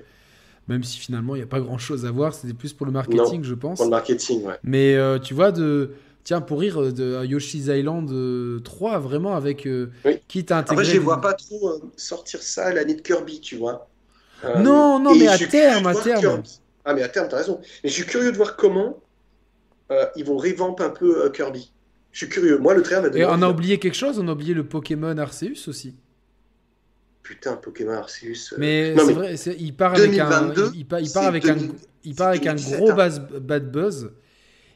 même 0.69 0.83
si 0.85 0.99
finalement 0.99 1.35
il 1.35 1.39
n'y 1.39 1.45
a 1.45 1.49
pas 1.49 1.61
grand-chose 1.61 2.05
à 2.05 2.11
voir, 2.11 2.35
c'était 2.35 2.55
plus 2.55 2.73
pour 2.73 2.87
le 2.87 2.93
marketing, 2.93 3.43
je 3.45 3.55
pense. 3.55 3.79
Pour 3.79 3.87
le 3.87 3.91
marketing, 3.91 4.45
ouais. 4.45 4.59
Mais 4.65 4.95
euh, 4.97 5.19
tu 5.19 5.35
vois, 5.35 5.53
de, 5.53 5.93
tiens, 6.25 6.41
pour 6.41 6.61
rire, 6.61 6.81
euh, 6.81 6.93
de 6.93 7.25
Yoshi's 7.25 7.67
Island 7.67 8.11
euh, 8.11 8.61
3, 8.61 8.99
vraiment 8.99 9.35
avec. 9.35 9.67
euh, 9.67 9.91
Oui. 10.05 10.19
Quitte 10.29 10.51
à 10.51 10.59
intégrer. 10.59 10.85
Je 10.85 10.95
ne 10.97 11.01
vois 11.01 11.21
pas 11.21 11.35
trop 11.35 11.81
sortir 11.97 12.43
ça 12.43 12.67
à 12.67 12.73
l'année 12.73 12.95
de 12.95 13.01
Kirby, 13.03 13.41
tu 13.41 13.57
vois. 13.57 13.89
Non, 14.59 14.99
non, 14.99 15.15
mais 15.15 15.29
à 15.29 15.39
terme, 15.39 15.87
à 15.87 15.95
terme. 15.95 16.21
Kirby. 16.21 16.59
Ah, 16.85 16.95
mais 16.95 17.03
à 17.03 17.09
terme, 17.09 17.29
t'as 17.29 17.37
raison. 17.39 17.61
Mais 17.85 17.91
je 17.91 17.95
suis 17.95 18.07
curieux 18.07 18.33
de 18.33 18.37
voir 18.37 18.57
comment 18.57 18.99
ils 20.17 20.25
vont 20.25 20.37
revamp 20.37 20.77
un 20.81 20.91
peu 20.91 21.31
Kirby. 21.31 21.71
Je 22.13 22.19
suis 22.19 22.29
curieux. 22.29 22.59
Moi, 22.59 22.75
le 22.75 22.83
trailer 22.83 23.03
m'a 23.03 23.09
donné 23.09 23.23
Et 23.23 23.25
on 23.25 23.31
a 23.31 23.47
hein. 23.47 23.51
oublié 23.51 23.79
quelque 23.79 23.95
chose, 23.95 24.19
on 24.19 24.29
a 24.29 24.33
oublié 24.33 24.53
le 24.53 24.65
Pokémon 24.65 25.17
Arceus 25.17 25.69
aussi. 25.69 25.95
Putain, 27.23 27.57
Pokémon 27.57 27.93
Arceus. 27.93 28.53
euh, 28.53 28.57
Mais 28.59 28.95
c'est 28.97 29.13
vrai, 29.13 29.35
il 29.59 29.75
part 29.75 29.95
avec 29.95 30.11
2022, 30.11 30.67
un, 30.67 30.73
il, 30.75 30.87
part, 30.87 31.01
il 31.01 31.13
part 31.13 31.23
c'est 31.23 31.29
avec 31.29 31.45
un, 31.47 31.55
2000 31.55 31.73
il 32.05 32.15
part 32.15 32.29
avec 32.29 32.47
un 32.47 32.55
2017, 32.55 32.79
gros 32.79 33.01
hein. 33.01 33.41
bad 33.41 33.71
buzz, 33.71 34.11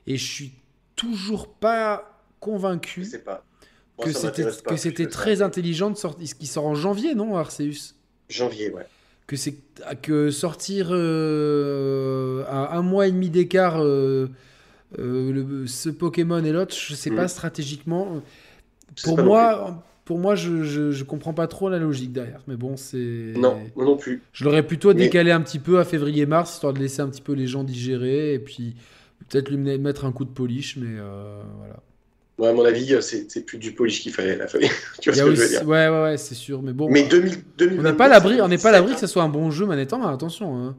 et 0.07 0.16
je 0.16 0.25
suis 0.25 0.52
toujours 0.94 1.49
pas 1.49 2.23
convaincu 2.41 3.05
pas. 3.25 3.44
Moi, 3.99 4.07
que 4.07 4.12
c'était 4.12 4.44
que 4.66 4.76
c'était 4.76 5.07
très 5.07 5.42
intelligent 5.42 5.91
de 5.91 5.97
sortir, 5.97 6.36
qui 6.39 6.47
sort 6.47 6.66
en 6.66 6.75
janvier, 6.75 7.15
non, 7.15 7.36
Arceus? 7.36 7.94
Janvier, 8.28 8.70
ouais. 8.70 8.86
que 9.26 9.36
c'est 9.36 9.57
que 10.02 10.31
sortir 10.31 10.89
euh, 10.91 12.44
à 12.47 12.76
un 12.76 12.83
mois 12.83 13.07
et 13.07 13.12
demi 13.12 13.31
d'écart 13.31 13.83
euh, 13.83 14.28
euh, 14.99 15.66
ce 15.66 15.89
Pokémon 15.89 16.44
et 16.44 16.52
l'autre, 16.52 16.75
je 16.75 16.94
sais 16.94 17.10
pas 17.10 17.26
stratégiquement. 17.28 18.23
Je 18.97 19.02
sais 19.02 19.08
Pour 19.08 19.23
moi, 19.23 19.83
pour 20.06 20.18
moi, 20.18 20.34
je, 20.36 20.62
je, 20.62 20.90
je 20.92 21.04
comprends 21.04 21.34
pas 21.34 21.46
trop 21.48 21.68
la 21.68 21.78
logique 21.78 22.12
derrière. 22.12 22.40
Mais 22.48 22.56
bon, 22.56 22.76
c'est. 22.78 23.32
Non, 23.36 23.58
moi 23.76 23.84
non 23.84 23.96
plus. 23.98 24.22
Je 24.32 24.44
l'aurais 24.44 24.62
plutôt 24.66 24.88
Mais- 24.94 24.94
décalé 25.02 25.32
un 25.32 25.42
petit 25.42 25.58
peu 25.58 25.78
à 25.78 25.84
février-mars, 25.84 26.54
histoire 26.54 26.72
de 26.72 26.78
laisser 26.78 27.02
un 27.02 27.08
petit 27.08 27.20
peu 27.20 27.32
les 27.34 27.46
gens 27.46 27.64
digérer 27.64 28.32
et 28.32 28.38
puis 28.38 28.74
peut-être 29.28 29.50
lui 29.50 29.58
mettre 29.58 30.04
un 30.06 30.12
coup 30.12 30.24
de 30.24 30.30
polish, 30.30 30.76
mais 30.78 30.96
euh, 30.98 31.42
voilà. 31.58 31.82
Ouais, 32.38 32.48
à 32.48 32.52
mon 32.52 32.64
avis, 32.66 32.94
euh, 32.94 33.00
c'est 33.00 33.44
plus 33.46 33.58
du 33.58 33.72
polish 33.72 34.00
qu'il 34.02 34.12
fallait. 34.12 34.36
Là. 34.36 34.46
tu 35.00 35.10
vois 35.10 35.18
ce 35.18 35.24
que 35.24 35.34
je 35.34 35.40
veux 35.42 35.48
dire. 35.48 35.66
Ouais, 35.66 35.88
ouais, 35.88 36.02
ouais, 36.02 36.16
c'est 36.18 36.34
sûr. 36.34 36.62
Mais 36.62 36.72
bon, 36.72 36.88
Mais 36.90 37.02
2000, 37.08 37.32
on 37.32 37.40
2022, 37.58 37.82
n'est 37.90 37.96
pas 37.96 38.04
à 38.04 38.08
l'abri, 38.08 38.40
on 38.42 38.48
n'est 38.48 38.58
pas 38.58 38.70
l'abri 38.70 38.90
que 38.90 38.96
17 38.96 39.08
ce 39.08 39.12
soit 39.12 39.22
un 39.24 39.28
bon 39.28 39.50
jeu 39.50 39.66
manette 39.66 39.92
en 39.92 39.98
main. 39.98 40.12
Attention. 40.12 40.56
hein. 40.56 40.76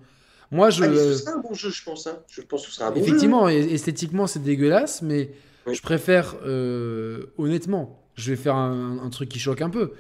Moi, 0.51 0.69
je. 0.69 0.83
Ah, 0.83 0.87
mais 0.87 0.95
ce 0.95 1.13
serait 1.15 1.31
un 1.33 1.39
bon 1.39 1.53
jeu, 1.53 1.69
je 1.71 1.83
pense. 1.83 2.07
hein. 2.07 2.19
Je 2.29 2.41
pense 2.41 2.61
que 2.63 2.69
ce 2.71 2.75
serait 2.75 2.85
un 2.85 2.91
bon 2.91 2.95
jeu. 2.99 3.01
Effectivement, 3.07 3.49
esthétiquement, 3.49 4.27
c'est 4.27 4.41
dégueulasse, 4.41 5.01
mais 5.01 5.31
Oui. 5.65 5.73
je 5.75 5.81
préfère, 5.81 6.35
euh, 6.45 7.23
honnêtement, 7.37 7.99
je 8.17 8.31
vais 8.31 8.35
faire 8.35 8.55
un, 8.55 8.99
un 9.03 9.09
truc 9.09 9.29
qui 9.29 9.39
choque 9.39 9.61
un 9.61 9.69
peu. 9.69 9.93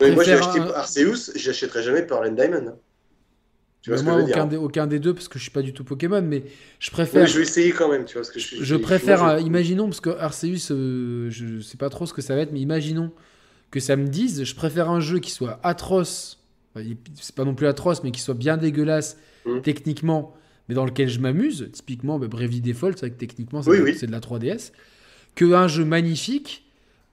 moi, 0.00 0.22
j'ai 0.22 0.32
acheté 0.32 0.60
Arceus, 0.74 1.32
j'achèterai 1.34 1.82
jamais 1.82 2.02
Pearl 2.02 2.28
and 2.28 2.32
Diamond. 2.32 2.68
Hein. 2.68 2.76
Tu 3.80 3.90
vois 3.90 3.98
ce 3.98 4.04
moi, 4.04 4.14
que 4.14 4.28
je 4.28 4.32
aucun, 4.32 4.46
des, 4.46 4.56
aucun 4.56 4.86
des 4.86 5.00
deux, 5.00 5.12
parce 5.12 5.26
que 5.26 5.38
je 5.38 5.42
suis 5.42 5.50
pas 5.50 5.62
du 5.62 5.72
tout 5.72 5.82
Pokémon, 5.82 6.22
mais 6.22 6.44
je 6.78 6.90
préfère. 6.92 7.26
je 7.26 7.36
vais 7.36 7.42
essayer 7.42 7.72
quand 7.72 7.90
même, 7.90 8.04
tu 8.04 8.14
vois. 8.14 8.22
ce 8.22 8.30
que 8.30 8.38
je, 8.38 8.62
je 8.62 8.76
préfère, 8.76 9.24
euh, 9.24 9.40
imaginons, 9.40 9.86
parce 9.86 10.00
que 10.00 10.10
Arceus, 10.10 10.70
euh, 10.70 11.28
je 11.30 11.60
sais 11.60 11.76
pas 11.76 11.90
trop 11.90 12.06
ce 12.06 12.14
que 12.14 12.22
ça 12.22 12.36
va 12.36 12.42
être, 12.42 12.52
mais 12.52 12.60
imaginons 12.60 13.10
que 13.72 13.80
ça 13.80 13.96
me 13.96 14.06
dise, 14.06 14.44
je 14.44 14.54
préfère 14.54 14.88
un 14.88 15.00
jeu 15.00 15.18
qui 15.18 15.32
soit 15.32 15.58
atroce, 15.64 16.38
c'est 16.76 17.34
pas 17.34 17.44
non 17.44 17.56
plus 17.56 17.66
atroce, 17.66 18.04
mais 18.04 18.12
qui 18.12 18.20
soit 18.20 18.34
bien 18.34 18.56
dégueulasse 18.56 19.16
hmm. 19.46 19.62
techniquement, 19.62 20.36
mais 20.68 20.76
dans 20.76 20.84
lequel 20.84 21.08
je 21.08 21.18
m'amuse, 21.18 21.68
typiquement 21.72 22.20
bah, 22.20 22.28
Bravely 22.28 22.60
Default, 22.60 22.92
c'est 22.92 23.00
vrai 23.00 23.10
que 23.10 23.18
techniquement 23.18 23.62
c'est 23.62 24.06
de 24.06 24.12
la 24.12 24.20
3DS, 24.20 24.70
que 25.34 25.54
un 25.54 25.66
jeu 25.66 25.84
magnifique 25.84 26.61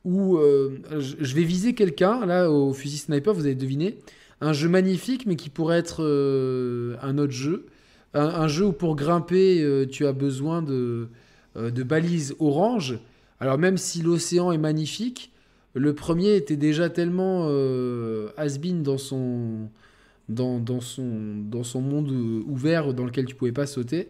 où 0.06 0.38
euh, 0.38 0.80
je 0.92 1.36
vais 1.36 1.44
viser 1.44 1.74
quelqu'un, 1.74 2.26
là 2.26 2.50
au 2.50 2.74
fusil 2.74 2.98
sniper, 2.98 3.34
vous 3.34 3.46
avez 3.46 3.56
deviné, 3.56 3.98
un 4.42 4.54
jeu 4.54 4.70
magnifique, 4.70 5.26
mais 5.26 5.36
qui 5.36 5.50
pourrait 5.50 5.80
être 5.80 6.04
euh, 6.04 6.96
un 7.02 7.18
autre 7.18 7.34
jeu. 7.34 7.66
Un, 8.16 8.48
jeu 8.48 8.66
où 8.66 8.72
pour 8.72 8.96
grimper, 8.96 9.62
euh, 9.62 9.86
tu 9.86 10.08
as 10.08 10.14
besoin 10.14 10.64
de, 10.64 11.10
balises 11.56 12.36
orange. 12.40 12.98
Alors 13.40 13.60
même 13.60 13.78
si 13.78 14.02
l'océan 14.02 14.52
est 14.52 14.58
magnifique, 14.58 15.32
le 15.76 15.94
premier 15.94 16.36
était 16.36 16.56
déjà 16.56 16.90
tellement 16.90 17.48
has-been 18.38 18.82
dans 18.82 18.98
son, 18.98 19.70
dans, 20.28 20.82
son, 20.82 21.36
dans 21.52 21.64
son 21.64 21.82
monde 21.82 22.12
ouvert 22.48 22.96
dans 22.96 23.06
lequel 23.06 23.26
tu 23.26 23.36
pouvais 23.36 23.52
pas 23.52 23.68
sauter, 23.68 24.10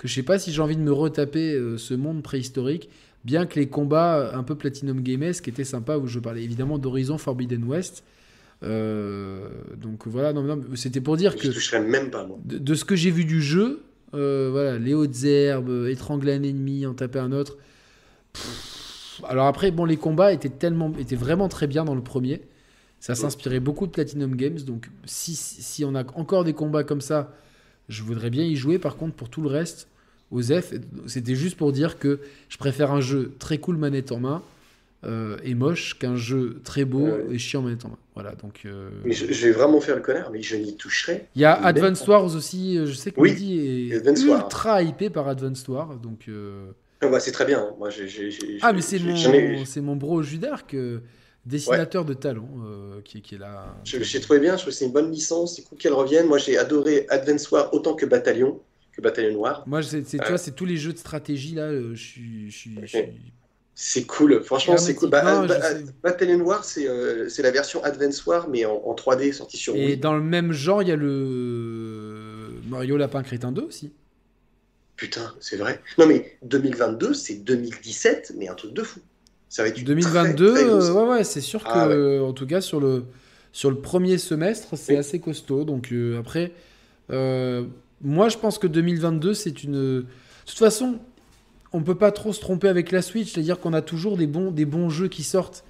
que 0.00 0.08
je 0.08 0.14
sais 0.14 0.22
pas 0.24 0.38
si 0.38 0.52
j'ai 0.52 0.62
envie 0.62 0.76
de 0.76 0.82
me 0.82 0.92
retaper 0.92 1.60
ce 1.76 1.94
monde 1.94 2.22
préhistorique, 2.22 2.88
bien 3.24 3.46
que 3.46 3.60
les 3.60 3.68
combats 3.68 4.34
un 4.34 4.42
peu 4.42 4.54
Platinum 4.54 5.02
Games 5.02 5.32
qui 5.32 5.50
étaient 5.50 5.64
sympas, 5.64 5.98
où 5.98 6.06
je 6.06 6.18
parlais 6.18 6.42
évidemment 6.42 6.78
d'Horizon 6.78 7.18
Forbidden 7.18 7.64
West, 7.64 8.02
euh, 8.62 9.48
donc 9.76 10.06
voilà, 10.06 10.32
non, 10.32 10.42
non 10.42 10.60
c'était 10.74 11.00
pour 11.00 11.16
dire 11.16 11.36
que. 11.36 11.50
Je 11.50 11.76
même 11.76 12.10
pas, 12.10 12.26
moi. 12.26 12.38
De, 12.44 12.74
ce 12.74 12.84
que 12.84 12.96
j'ai 12.96 13.10
vu 13.10 13.24
du 13.24 13.42
jeu, 13.42 13.82
euh, 14.14 14.48
voilà, 14.50 14.78
les 14.78 14.94
hautes 14.94 15.24
herbes, 15.24 15.86
étrangler 15.88 16.34
un 16.34 16.42
ennemi, 16.42 16.86
en 16.86 16.94
taper 16.94 17.20
un 17.20 17.32
autre. 17.32 17.56
alors 19.24 19.46
après, 19.46 19.70
bon, 19.70 19.84
les 19.84 19.96
combats 19.96 20.32
étaient 20.32 20.50
tellement, 20.50 20.92
étaient 20.98 21.16
vraiment 21.16 21.48
très 21.48 21.66
bien 21.66 21.84
dans 21.84 21.94
le 21.94 22.02
premier. 22.02 22.42
Ça 22.98 23.14
s'inspirait 23.14 23.60
beaucoup 23.60 23.86
de 23.86 23.92
Platinum 23.92 24.36
Games. 24.36 24.60
Donc 24.60 24.90
si, 25.06 25.34
si 25.34 25.86
on 25.86 25.94
a 25.94 26.04
encore 26.14 26.44
des 26.44 26.52
combats 26.52 26.84
comme 26.84 27.00
ça, 27.00 27.34
je 27.88 28.02
voudrais 28.02 28.28
bien 28.28 28.44
y 28.44 28.56
jouer. 28.56 28.78
Par 28.78 28.96
contre, 28.96 29.14
pour 29.14 29.30
tout 29.30 29.40
le 29.40 29.48
reste, 29.48 29.88
Osef, 30.30 30.74
c'était 31.06 31.34
juste 31.34 31.56
pour 31.56 31.72
dire 31.72 31.98
que 31.98 32.20
je 32.48 32.56
préfère 32.56 32.92
un 32.92 33.00
jeu 33.00 33.32
très 33.38 33.58
cool 33.58 33.76
manette 33.76 34.12
en 34.12 34.20
main 34.20 34.42
euh, 35.02 35.38
est 35.44 35.54
moche 35.54 35.98
qu'un 35.98 36.16
jeu 36.16 36.60
très 36.62 36.84
beau 36.84 37.08
et 37.30 37.38
chiant 37.38 37.60
en 37.60 37.62
même 37.62 37.78
temps. 37.78 37.96
Voilà, 38.14 38.34
donc. 38.34 38.62
Euh, 38.66 38.90
mais 39.06 39.14
je, 39.14 39.24
vais 39.24 39.52
vraiment 39.52 39.80
faire 39.80 39.96
le 39.96 40.02
connard, 40.02 40.30
mais 40.30 40.42
je 40.42 40.56
n'y 40.56 40.76
toucherai. 40.76 41.26
Il 41.34 41.40
y 41.40 41.46
a 41.46 41.54
Advance 41.54 42.06
Wars 42.06 42.36
aussi. 42.36 42.76
Euh, 42.76 42.84
je 42.84 42.92
sais 42.92 43.10
que 43.10 43.18
oui, 43.18 43.90
est 43.90 44.20
ultra 44.20 44.82
hypé 44.82 45.08
par 45.08 45.26
Advance 45.26 45.66
Wars, 45.68 45.96
donc. 45.96 46.28
Ah 47.00 47.08
bah, 47.08 47.18
c'est 47.18 47.32
très 47.32 47.46
bien. 47.46 47.60
Hein. 47.60 47.74
Moi, 47.78 47.88
ah 48.60 48.72
mais 48.74 48.82
c'est 48.82 48.98
mon, 48.98 49.64
c'est 49.64 49.80
mon 49.80 49.96
bro 49.96 50.22
Judark, 50.22 50.76
dessinateur 51.46 52.04
de 52.04 52.12
talent, 52.12 52.50
qui, 53.02 53.22
qui, 53.22 53.36
est 53.36 53.38
là. 53.38 53.74
J'ai 53.84 54.20
trouvé 54.20 54.38
bien. 54.38 54.58
Je 54.58 54.62
trouve 54.62 54.74
que 54.74 54.78
c'est 54.78 54.84
une 54.84 54.92
bonne 54.92 55.10
licence. 55.10 55.56
C'est 55.56 55.62
cool 55.62 55.78
qu'elle 55.78 55.94
revienne. 55.94 56.26
Moi, 56.26 56.36
j'ai 56.36 56.58
adoré 56.58 57.06
Advance 57.08 57.50
Wars 57.50 57.72
autant 57.72 57.94
que 57.94 58.04
Bataillon. 58.04 58.60
Que 58.92 59.00
Bataillon 59.00 59.32
Noir. 59.32 59.64
Moi, 59.66 59.82
c'est, 59.82 60.02
tu 60.02 60.16
vois, 60.16 60.38
c'est 60.38 60.54
tous 60.54 60.66
les 60.66 60.76
jeux 60.76 60.92
de 60.92 60.98
stratégie 60.98 61.54
là. 61.54 61.72
Je 61.72 61.94
suis, 61.94 62.50
je 62.50 62.56
suis 62.56 62.78
c'est 63.82 64.04
cool, 64.04 64.42
franchement 64.44 64.76
c'est 64.76 64.94
cool. 64.94 65.08
Bah, 65.08 65.46
bah, 65.46 65.56
Battalion 66.02 66.40
War, 66.40 66.62
euh, 66.76 67.30
c'est 67.30 67.42
la 67.42 67.50
version 67.50 67.82
Advance 67.82 68.26
War, 68.26 68.46
mais 68.50 68.66
en, 68.66 68.94
3D 68.94 69.32
sorti 69.32 69.56
sur 69.56 69.74
Et 69.74 69.96
dans 69.96 70.12
le 70.12 70.20
même 70.20 70.52
genre, 70.52 70.82
il 70.82 70.90
y 70.90 70.92
a 70.92 70.96
le 70.96 72.60
Mario 72.68 72.98
Lapin 72.98 73.22
Crétin 73.22 73.52
2 73.52 73.62
aussi. 73.62 73.90
Putain, 74.96 75.32
c'est 75.40 75.56
vrai. 75.56 75.80
Non 75.96 76.06
mais 76.06 76.36
2022, 76.42 77.14
c'est 77.14 77.36
2017, 77.36 78.34
mais 78.36 78.48
un 78.48 78.54
truc 78.54 78.74
de 78.74 78.82
fou. 78.82 79.00
Ça 79.48 79.62
va 79.62 79.70
être 79.70 79.82
2022, 79.82 80.56
euh, 80.58 80.92
ouais, 80.92 81.08
ouais, 81.08 81.24
c'est 81.24 81.40
sûr 81.40 81.62
ah 81.64 81.88
que, 81.88 82.20
en 82.20 82.34
tout 82.34 82.46
cas, 82.46 82.60
sur 82.60 82.80
le, 82.80 83.04
sur 83.50 83.70
le 83.70 83.76
premier 83.76 84.18
semestre, 84.18 84.76
c'est 84.76 84.98
assez 84.98 85.20
costaud. 85.20 85.64
Donc 85.64 85.90
euh, 85.90 86.20
après, 86.20 86.52
moi 88.02 88.28
je 88.28 88.38
pense 88.38 88.58
que 88.58 88.66
2022, 88.66 89.34
c'est 89.34 89.62
une. 89.62 89.72
De 89.72 90.06
toute 90.46 90.58
façon, 90.58 90.98
on 91.72 91.82
peut 91.82 91.94
pas 91.94 92.12
trop 92.12 92.32
se 92.32 92.40
tromper 92.40 92.68
avec 92.68 92.90
la 92.90 93.02
Switch, 93.02 93.32
c'est-à-dire 93.32 93.60
qu'on 93.60 93.72
a 93.72 93.82
toujours 93.82 94.16
des 94.16 94.26
bons, 94.26 94.50
des 94.50 94.64
bons 94.64 94.90
jeux 94.90 95.08
qui 95.08 95.22
sortent. 95.22 95.64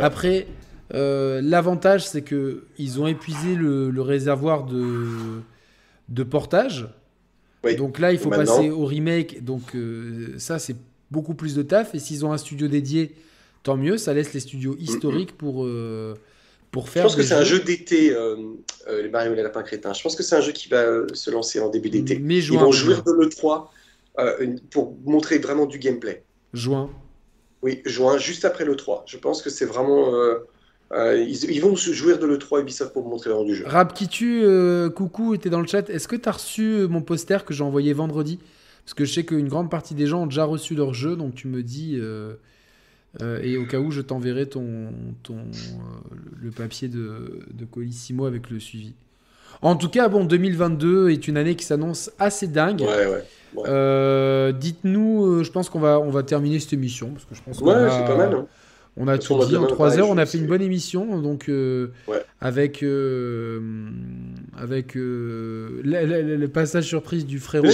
Après, 0.00 0.46
euh, 0.94 1.40
l'avantage, 1.42 2.06
c'est 2.06 2.22
que 2.22 2.64
ils 2.78 3.00
ont 3.00 3.06
épuisé 3.06 3.54
le, 3.54 4.00
réservoir 4.00 4.64
de, 4.64 5.06
de 6.08 6.22
portage. 6.22 6.88
Donc 7.76 7.98
là, 7.98 8.12
il 8.12 8.18
faut 8.18 8.30
passer 8.30 8.70
au 8.70 8.86
remake. 8.86 9.44
Donc 9.44 9.74
euh, 9.74 10.34
ça, 10.38 10.58
c'est 10.58 10.76
beaucoup 11.10 11.34
plus 11.34 11.54
de 11.54 11.62
taf. 11.62 11.94
Et 11.94 11.98
s'ils 11.98 12.24
ont 12.24 12.32
un 12.32 12.38
studio 12.38 12.68
dédié, 12.68 13.14
tant 13.62 13.76
mieux. 13.76 13.98
Ça 13.98 14.14
laisse 14.14 14.32
les 14.32 14.40
studios 14.40 14.76
historiques 14.78 15.36
pour, 15.36 15.64
euh, 15.64 16.14
pour 16.72 16.88
faire. 16.88 17.02
Je 17.02 17.08
pense 17.08 17.16
que 17.16 17.22
c'est 17.22 17.34
un 17.34 17.44
jeu 17.44 17.60
d'été, 17.60 18.16
les 18.88 19.08
Mario 19.08 19.32
et 19.32 19.36
les 19.36 19.42
lapins 19.42 19.62
crétins. 19.62 19.92
Je 19.92 20.02
pense 20.02 20.16
que 20.16 20.24
c'est 20.24 20.34
un 20.34 20.40
jeu 20.40 20.52
qui 20.52 20.68
va 20.68 20.84
se 21.12 21.30
lancer 21.30 21.60
en 21.60 21.68
début 21.68 21.90
d'été. 21.90 22.14
Ils 22.14 22.52
vont 22.52 22.72
jouer 22.72 22.96
de 22.96 23.12
l'E3 23.12 23.68
euh, 24.18 24.56
pour 24.70 24.94
montrer 25.06 25.38
vraiment 25.38 25.64
du 25.64 25.78
gameplay. 25.78 26.22
Juin. 26.52 26.90
Oui, 27.62 27.80
juin, 27.86 28.18
juste 28.18 28.44
après 28.44 28.64
le 28.64 28.76
3. 28.76 29.04
Je 29.06 29.16
pense 29.16 29.40
que 29.40 29.48
c'est 29.48 29.64
vraiment. 29.64 30.14
Euh, 30.14 30.46
euh, 30.92 31.16
ils, 31.16 31.60
vont 31.62 31.76
se 31.76 31.92
jouer 31.92 32.18
de 32.18 32.26
l'E3 32.26 32.60
Ubisoft 32.60 32.92
pour 32.92 33.08
montrer 33.08 33.30
vraiment 33.30 33.46
du 33.46 33.54
jeu. 33.54 33.64
Rap 33.66 33.94
qui 33.94 34.08
tue, 34.08 34.44
coucou, 34.94 35.32
était 35.32 35.48
dans 35.48 35.60
le 35.60 35.66
chat. 35.66 35.88
Est-ce 35.88 36.06
que 36.06 36.16
tu 36.16 36.28
as 36.28 36.32
reçu 36.32 36.86
mon 36.90 37.00
poster 37.00 37.46
que 37.46 37.54
j'ai 37.54 37.64
envoyé 37.64 37.94
vendredi? 37.94 38.38
Parce 38.84 38.92
que 38.92 39.06
je 39.06 39.14
sais 39.14 39.24
qu'une 39.24 39.48
grande 39.48 39.70
partie 39.70 39.94
des 39.94 40.06
gens 40.06 40.24
ont 40.24 40.26
déjà 40.26 40.44
reçu 40.44 40.74
leur 40.74 40.92
jeu, 40.92 41.16
donc 41.16 41.34
tu 41.34 41.48
me 41.48 41.62
dis. 41.62 41.98
Et 43.20 43.56
au 43.58 43.66
cas 43.66 43.78
où, 43.78 43.90
je 43.90 44.00
t'enverrai 44.00 44.46
ton, 44.46 44.88
ton 45.22 45.36
le 46.40 46.50
papier 46.50 46.88
de, 46.88 47.40
de 47.52 47.64
Colissimo 47.64 48.26
avec 48.26 48.50
le 48.50 48.58
suivi. 48.58 48.94
En 49.60 49.76
tout 49.76 49.88
cas, 49.88 50.08
bon, 50.08 50.24
2022 50.24 51.10
est 51.10 51.28
une 51.28 51.36
année 51.36 51.54
qui 51.54 51.64
s'annonce 51.64 52.10
assez 52.18 52.48
dingue. 52.48 52.80
Ouais, 52.80 53.06
ouais. 53.06 53.24
Euh, 53.68 54.52
dites-nous, 54.52 55.26
euh, 55.26 55.44
je 55.44 55.52
pense 55.52 55.68
qu'on 55.68 55.78
va, 55.78 56.00
on 56.00 56.10
va 56.10 56.22
terminer 56.22 56.58
cette 56.58 56.72
émission. 56.72 57.10
Parce 57.10 57.24
que 57.24 57.34
je 57.34 57.42
pense 57.42 57.60
ouais, 57.60 57.90
c'est 57.90 58.04
pas 58.04 58.16
mal. 58.16 58.34
Hein. 58.34 58.46
On 58.96 59.08
a 59.08 59.16
tout 59.16 59.42
dit 59.46 59.56
en 59.56 59.66
3 59.66 59.98
heures, 59.98 60.10
on 60.10 60.18
a 60.18 60.26
fait 60.26 60.36
une 60.36 60.46
bonne 60.46 60.60
émission, 60.60 61.18
donc 61.18 61.48
euh, 61.48 61.92
avec 62.42 62.84
avec 64.58 64.94
le, 64.94 66.46
passage 66.48 66.84
surprise 66.84 67.24
du 67.24 67.38
frérot, 67.38 67.68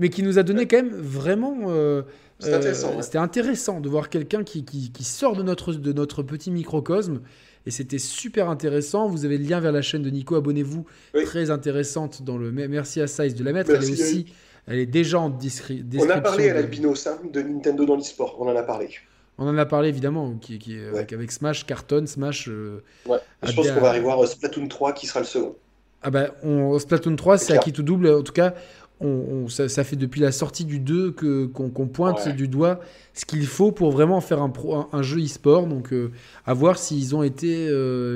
mais 0.00 0.08
qui 0.08 0.24
nous 0.24 0.40
a 0.40 0.42
donné 0.42 0.66
quand 0.66 0.78
même 0.78 0.90
vraiment. 0.90 2.02
C'était 2.38 2.54
intéressant, 2.54 2.98
intéressant, 3.14 3.80
de 3.80 3.88
voir 3.88 4.10
quelqu'un 4.10 4.44
qui, 4.44 4.64
qui, 4.64 4.90
qui, 4.92 5.04
sort 5.04 5.36
de 5.36 5.42
notre, 5.42 5.72
de 5.72 5.92
notre 5.92 6.22
petit 6.22 6.50
microcosme. 6.50 7.22
Et 7.64 7.70
c'était 7.70 7.98
super 7.98 8.50
intéressant. 8.50 9.08
Vous 9.08 9.24
avez 9.24 9.38
le 9.38 9.44
lien 9.44 9.58
vers 9.58 9.72
la 9.72 9.82
chaîne 9.82 10.02
de 10.02 10.10
Nico. 10.10 10.36
Abonnez-vous. 10.36 10.84
Très 11.24 11.50
intéressante 11.50 12.22
dans 12.22 12.36
le. 12.36 12.52
Merci 12.52 13.00
à 13.00 13.06
Size 13.06 13.34
de 13.34 13.42
la 13.42 13.52
mettre. 13.52 13.70
Elle 13.70 13.84
est 13.84 13.90
aussi 13.90 14.26
elle 14.66 14.78
est 14.78 14.86
déjà 14.86 15.20
en 15.20 15.30
description. 15.30 16.00
On 16.02 16.10
a 16.10 16.20
parlé 16.20 16.50
à 16.50 16.54
l'albinos 16.54 17.06
hein, 17.06 17.18
de 17.32 17.40
Nintendo 17.40 17.84
dans 17.84 17.96
l'e-sport, 17.96 18.36
on 18.40 18.48
en 18.48 18.56
a 18.56 18.62
parlé. 18.62 18.90
On 19.38 19.46
en 19.46 19.56
a 19.58 19.66
parlé 19.66 19.88
évidemment, 19.88 20.34
qui, 20.40 20.58
qui 20.58 20.78
avec, 20.78 21.30
Smash, 21.30 21.66
Carton, 21.66 22.04
Smash. 22.06 22.48
Euh, 22.48 22.82
ouais. 23.06 23.18
Je 23.42 23.52
pense 23.52 23.70
qu'on 23.70 23.80
va 23.80 23.90
aller 23.90 24.00
voir 24.00 24.22
euh, 24.22 24.26
Splatoon 24.26 24.66
3 24.66 24.92
qui 24.92 25.06
sera 25.06 25.20
le 25.20 25.26
second. 25.26 25.54
Ah 26.02 26.10
bah, 26.10 26.34
on... 26.42 26.78
Splatoon 26.78 27.16
3, 27.16 27.38
c'est 27.38 27.56
à 27.56 27.58
qui 27.58 27.72
tout 27.72 27.82
double. 27.82 28.08
En 28.08 28.22
tout 28.22 28.32
cas, 28.32 28.54
on, 29.00 29.48
ça, 29.48 29.68
ça, 29.68 29.84
fait 29.84 29.96
depuis 29.96 30.20
la 30.20 30.32
sortie 30.32 30.64
du 30.64 30.80
2 30.80 31.12
qu'on 31.12 31.86
pointe 31.86 32.28
du 32.28 32.48
doigt 32.48 32.80
ce 33.14 33.24
qu'il 33.24 33.46
faut 33.46 33.72
pour 33.72 33.90
vraiment 33.90 34.20
faire 34.20 34.40
un, 34.40 34.48
pro, 34.48 34.88
un, 34.92 35.02
jeu 35.02 35.22
e-sport. 35.22 35.66
Donc, 35.66 35.92
euh, 35.92 36.10
à 36.46 36.54
voir 36.54 36.78
s'ils 36.78 37.14
ont 37.14 37.22
été 37.22 37.68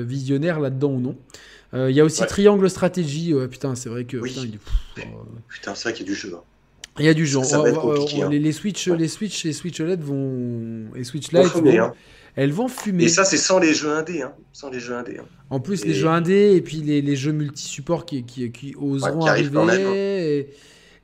visionnaires 0.03 0.59
là-dedans 0.59 0.91
ou 0.91 0.99
non. 0.99 1.15
Il 1.73 1.95
y 1.95 1.99
a 1.99 2.03
aussi 2.03 2.25
Triangle 2.25 2.69
Stratégie. 2.69 3.33
putain, 3.49 3.75
c'est 3.75 3.89
vrai 3.89 4.05
que. 4.05 4.17
Putain, 4.17 5.75
c'est 5.75 5.83
vrai 5.83 5.93
qu'il 5.93 6.05
y 6.05 6.09
a 6.09 6.13
du 6.13 6.15
jeu. 6.15 6.33
Hein. 6.35 6.41
Il 6.99 7.05
y 7.05 7.09
a 7.09 7.13
du 7.13 7.25
jeu. 7.25 7.39
Hein. 7.39 8.29
les, 8.29 8.51
Switch, 8.51 8.87
les 8.87 9.07
Switch, 9.07 9.45
les 9.45 9.53
Switch 9.53 9.79
OLED 9.79 10.01
vont 10.01 10.87
et 10.95 11.03
Switch 11.03 11.31
Lite 11.31 11.53
vont, 11.53 11.79
hein. 11.79 11.93
Elles 12.35 12.51
vont 12.51 12.67
fumer. 12.67 13.05
Et 13.05 13.09
ça, 13.09 13.23
c'est 13.23 13.37
sans 13.37 13.59
les 13.59 13.73
jeux 13.73 13.91
indés, 13.91 14.23
sans 14.53 14.69
les 14.69 14.79
jeux 14.79 14.95
indés. 14.95 15.19
En 15.49 15.59
plus, 15.59 15.85
les 15.85 15.93
jeux 15.93 16.07
indés 16.07 16.53
et 16.55 16.61
puis 16.61 16.77
les, 16.77 17.01
les 17.01 17.15
jeux 17.15 17.33
multi-supports 17.33 18.05
qui, 18.05 18.23
qui, 18.23 18.51
qui, 18.51 18.75
oseront 18.79 19.25
arriver 19.25 20.47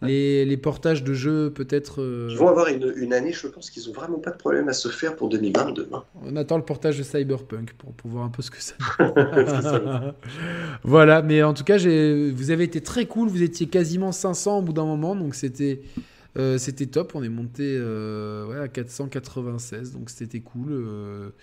les, 0.01 0.45
les, 0.45 0.57
portages 0.57 1.03
de 1.03 1.13
jeux 1.13 1.49
peut-être. 1.49 2.01
Euh, 2.01 2.27
Ils 2.29 2.37
vont 2.37 2.49
avoir 2.49 2.67
une, 2.67 2.93
une 2.97 3.13
année, 3.13 3.33
je 3.33 3.47
pense 3.47 3.71
qu'ils 3.71 3.89
ont 3.89 3.93
vraiment 3.93 4.19
pas 4.19 4.29
de 4.29 4.37
problème 4.37 4.69
à 4.69 4.73
se 4.73 4.89
faire 4.89 5.15
pour 5.15 5.27
2022. 5.29 5.89
Hein. 5.91 6.03
On 6.23 6.35
attend 6.35 6.57
le 6.57 6.63
portage 6.63 6.99
de 6.99 7.03
Cyberpunk 7.03 7.73
pour, 7.73 7.93
pour 7.93 8.11
voir 8.11 8.23
un 8.23 8.29
peu 8.29 8.43
ce 8.43 8.51
que 8.51 8.61
ça. 8.61 8.75
voilà, 10.83 11.23
mais 11.23 11.41
en 11.41 11.53
tout 11.53 11.63
cas, 11.63 11.77
vous 11.77 12.51
avez 12.51 12.63
été 12.63 12.81
très 12.81 13.05
cool. 13.05 13.27
Vous 13.27 13.41
étiez 13.41 13.67
quasiment 13.67 14.11
500 14.11 14.59
au 14.59 14.61
bout 14.61 14.73
d'un 14.73 14.85
moment, 14.85 15.15
donc 15.15 15.33
c'était. 15.33 15.81
Euh, 16.37 16.57
c'était 16.57 16.85
top, 16.85 17.13
on 17.15 17.23
est 17.23 17.29
monté 17.29 17.79
ouais, 17.79 18.59
à 18.59 18.67
496, 18.67 19.91
donc 19.93 20.09
c'était 20.09 20.41
cool. 20.41 21.33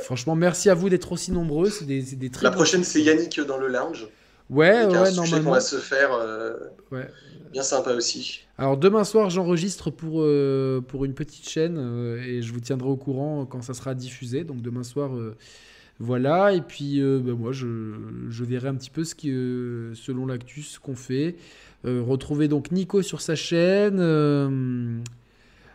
Franchement, 0.00 0.36
merci 0.36 0.70
à 0.70 0.74
vous 0.74 0.88
d'être 0.88 1.12
aussi 1.12 1.32
nombreux. 1.32 1.70
C'est 1.70 1.86
des, 1.86 2.02
des 2.02 2.30
La 2.42 2.50
prochaine, 2.50 2.84
c'est 2.84 3.02
Yannick 3.02 3.40
dans 3.40 3.58
le 3.58 3.68
lounge. 3.68 4.08
Ouais, 4.50 4.86
ouais, 4.86 4.96
un 4.96 5.10
normalement. 5.12 5.44
qu'on 5.44 5.54
va 5.54 5.60
se 5.60 5.76
faire. 5.76 6.10
Ouais. 6.90 7.06
Bien 7.52 7.62
sympa 7.62 7.92
aussi. 7.92 8.42
Alors 8.58 8.76
demain 8.76 9.04
soir, 9.04 9.30
j'enregistre 9.30 9.90
pour, 9.90 10.20
euh, 10.20 10.80
pour 10.80 11.04
une 11.04 11.14
petite 11.14 11.48
chaîne 11.48 11.76
euh, 11.78 12.22
et 12.22 12.42
je 12.42 12.52
vous 12.52 12.60
tiendrai 12.60 12.88
au 12.88 12.96
courant 12.96 13.46
quand 13.46 13.62
ça 13.62 13.74
sera 13.74 13.94
diffusé. 13.94 14.44
Donc 14.44 14.60
demain 14.60 14.82
soir, 14.82 15.14
euh, 15.14 15.36
voilà. 15.98 16.52
Et 16.52 16.60
puis 16.60 17.00
ben, 17.00 17.34
moi, 17.34 17.52
je, 17.52 17.66
je, 18.28 18.44
verrai 18.44 18.68
un 18.68 18.74
petit 18.74 18.90
peu 18.90 19.04
ce 19.04 19.14
qui, 19.14 19.28
selon 19.28 20.26
l'actus 20.26 20.78
qu'on 20.78 20.96
fait. 20.96 21.36
Retrouver 21.84 22.48
donc 22.48 22.70
Nico 22.72 23.02
sur 23.02 23.20
sa 23.20 23.34
chaîne. 23.34 23.96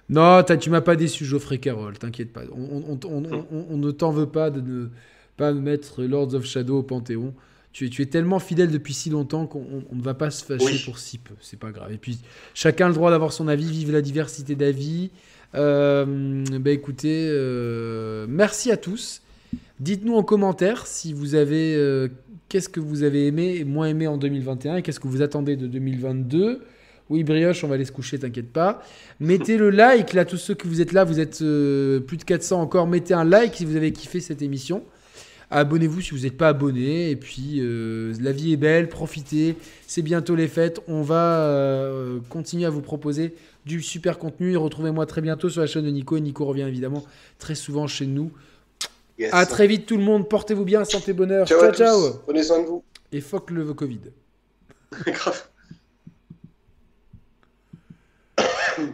Non, 0.09 0.43
tu 0.43 0.69
m'as 0.69 0.81
pas 0.81 0.95
déçu, 0.95 1.25
Geoffrey 1.25 1.57
Carroll, 1.57 1.97
t'inquiète 1.97 2.33
pas. 2.33 2.41
On, 2.51 2.83
on, 2.87 2.99
on, 3.07 3.45
on, 3.69 3.77
ne 3.77 3.91
t'en 3.91 4.11
veut 4.11 4.27
pas 4.27 4.49
de 4.51 4.61
ne 4.61 4.89
pas 5.37 5.53
mettre 5.53 6.03
Lords 6.03 6.33
of 6.35 6.45
Shadow 6.45 6.79
au 6.79 6.83
Panthéon 6.83 7.33
tu, 7.73 8.01
es 8.01 8.05
tellement 8.05 8.39
fidèle 8.39 8.69
depuis 8.69 8.93
si 8.93 9.09
longtemps 9.09 9.47
qu'on 9.47 9.83
ne 9.91 10.01
va 10.01 10.13
pas 10.13 10.29
se 10.29 10.45
fâcher 10.45 10.79
pour 10.85 10.99
si 10.99 11.17
peu. 11.17 11.33
C'est 11.41 11.57
pas 11.57 11.71
grave. 11.71 11.91
Et 11.91 11.97
puis, 11.97 12.19
chacun 12.53 12.85
a 12.85 12.89
le 12.89 12.93
droit 12.93 13.09
d'avoir 13.09 13.33
son 13.33 13.47
avis. 13.47 13.69
Vive 13.69 13.91
la 13.91 14.01
diversité 14.01 14.55
d'avis. 14.55 15.09
Euh, 15.55 16.43
bah 16.59 16.71
écoutez, 16.71 17.27
euh, 17.31 18.27
merci 18.29 18.71
à 18.71 18.77
tous. 18.77 19.23
Dites-nous 19.79 20.15
en 20.15 20.23
commentaire 20.23 20.85
si 20.85 21.13
vous 21.13 21.33
avez 21.33 21.75
euh, 21.75 22.09
qu'est-ce 22.53 22.69
que 22.69 22.79
vous 22.79 23.01
avez 23.01 23.25
aimé 23.25 23.55
et 23.57 23.63
moins 23.63 23.87
aimé 23.87 24.05
en 24.05 24.15
2021 24.15 24.75
et 24.75 24.81
qu'est-ce 24.83 24.99
que 24.99 25.07
vous 25.07 25.23
attendez 25.23 25.55
de 25.55 25.65
2022. 25.65 26.61
Oui, 27.09 27.23
brioche, 27.23 27.63
on 27.63 27.67
va 27.67 27.73
aller 27.73 27.83
se 27.83 27.91
coucher, 27.91 28.19
t'inquiète 28.19 28.53
pas. 28.53 28.83
Mettez 29.19 29.57
le 29.57 29.71
like, 29.71 30.13
là, 30.13 30.23
tous 30.23 30.37
ceux 30.37 30.53
que 30.53 30.67
vous 30.67 30.79
êtes 30.79 30.91
là, 30.91 31.03
vous 31.03 31.19
êtes 31.19 31.39
plus 31.39 32.17
de 32.17 32.23
400 32.23 32.61
encore. 32.61 32.85
Mettez 32.85 33.15
un 33.15 33.23
like 33.23 33.55
si 33.55 33.65
vous 33.65 33.75
avez 33.75 33.91
kiffé 33.91 34.19
cette 34.19 34.43
émission. 34.43 34.83
Abonnez-vous 35.49 36.01
si 36.01 36.11
vous 36.11 36.19
n'êtes 36.19 36.37
pas 36.37 36.49
abonné. 36.49 37.09
Et 37.09 37.15
puis, 37.15 37.55
euh, 37.57 38.13
la 38.21 38.31
vie 38.31 38.53
est 38.53 38.57
belle, 38.57 38.87
profitez. 38.87 39.55
C'est 39.87 40.03
bientôt 40.03 40.35
les 40.35 40.47
fêtes. 40.47 40.79
On 40.87 41.01
va 41.01 41.39
euh, 41.39 42.19
continuer 42.29 42.65
à 42.65 42.69
vous 42.69 42.81
proposer 42.81 43.33
du 43.65 43.81
super 43.81 44.19
contenu. 44.19 44.53
Et 44.53 44.57
retrouvez-moi 44.57 45.07
très 45.07 45.21
bientôt 45.21 45.49
sur 45.49 45.61
la 45.61 45.67
chaîne 45.67 45.85
de 45.85 45.89
Nico. 45.89 46.17
Et 46.17 46.21
Nico 46.21 46.45
revient 46.45 46.67
évidemment 46.67 47.03
très 47.39 47.55
souvent 47.55 47.87
chez 47.87 48.05
nous. 48.05 48.31
Yes. 49.17 49.33
À 49.33 49.45
très 49.45 49.67
vite 49.67 49.85
tout 49.85 49.97
le 49.97 50.03
monde. 50.03 50.27
Portez-vous 50.27 50.65
bien, 50.65 50.85
santé, 50.85 51.13
bonheur. 51.13 51.47
Ciao, 51.47 51.71
ciao. 51.71 52.13
Prenez 52.25 52.43
soin 52.43 52.61
de 52.61 52.67
vous. 52.67 52.83
Et 53.11 53.21
fuck 53.21 53.51
le 53.51 53.73
Covid. 53.73 54.01
Grave. 55.05 55.47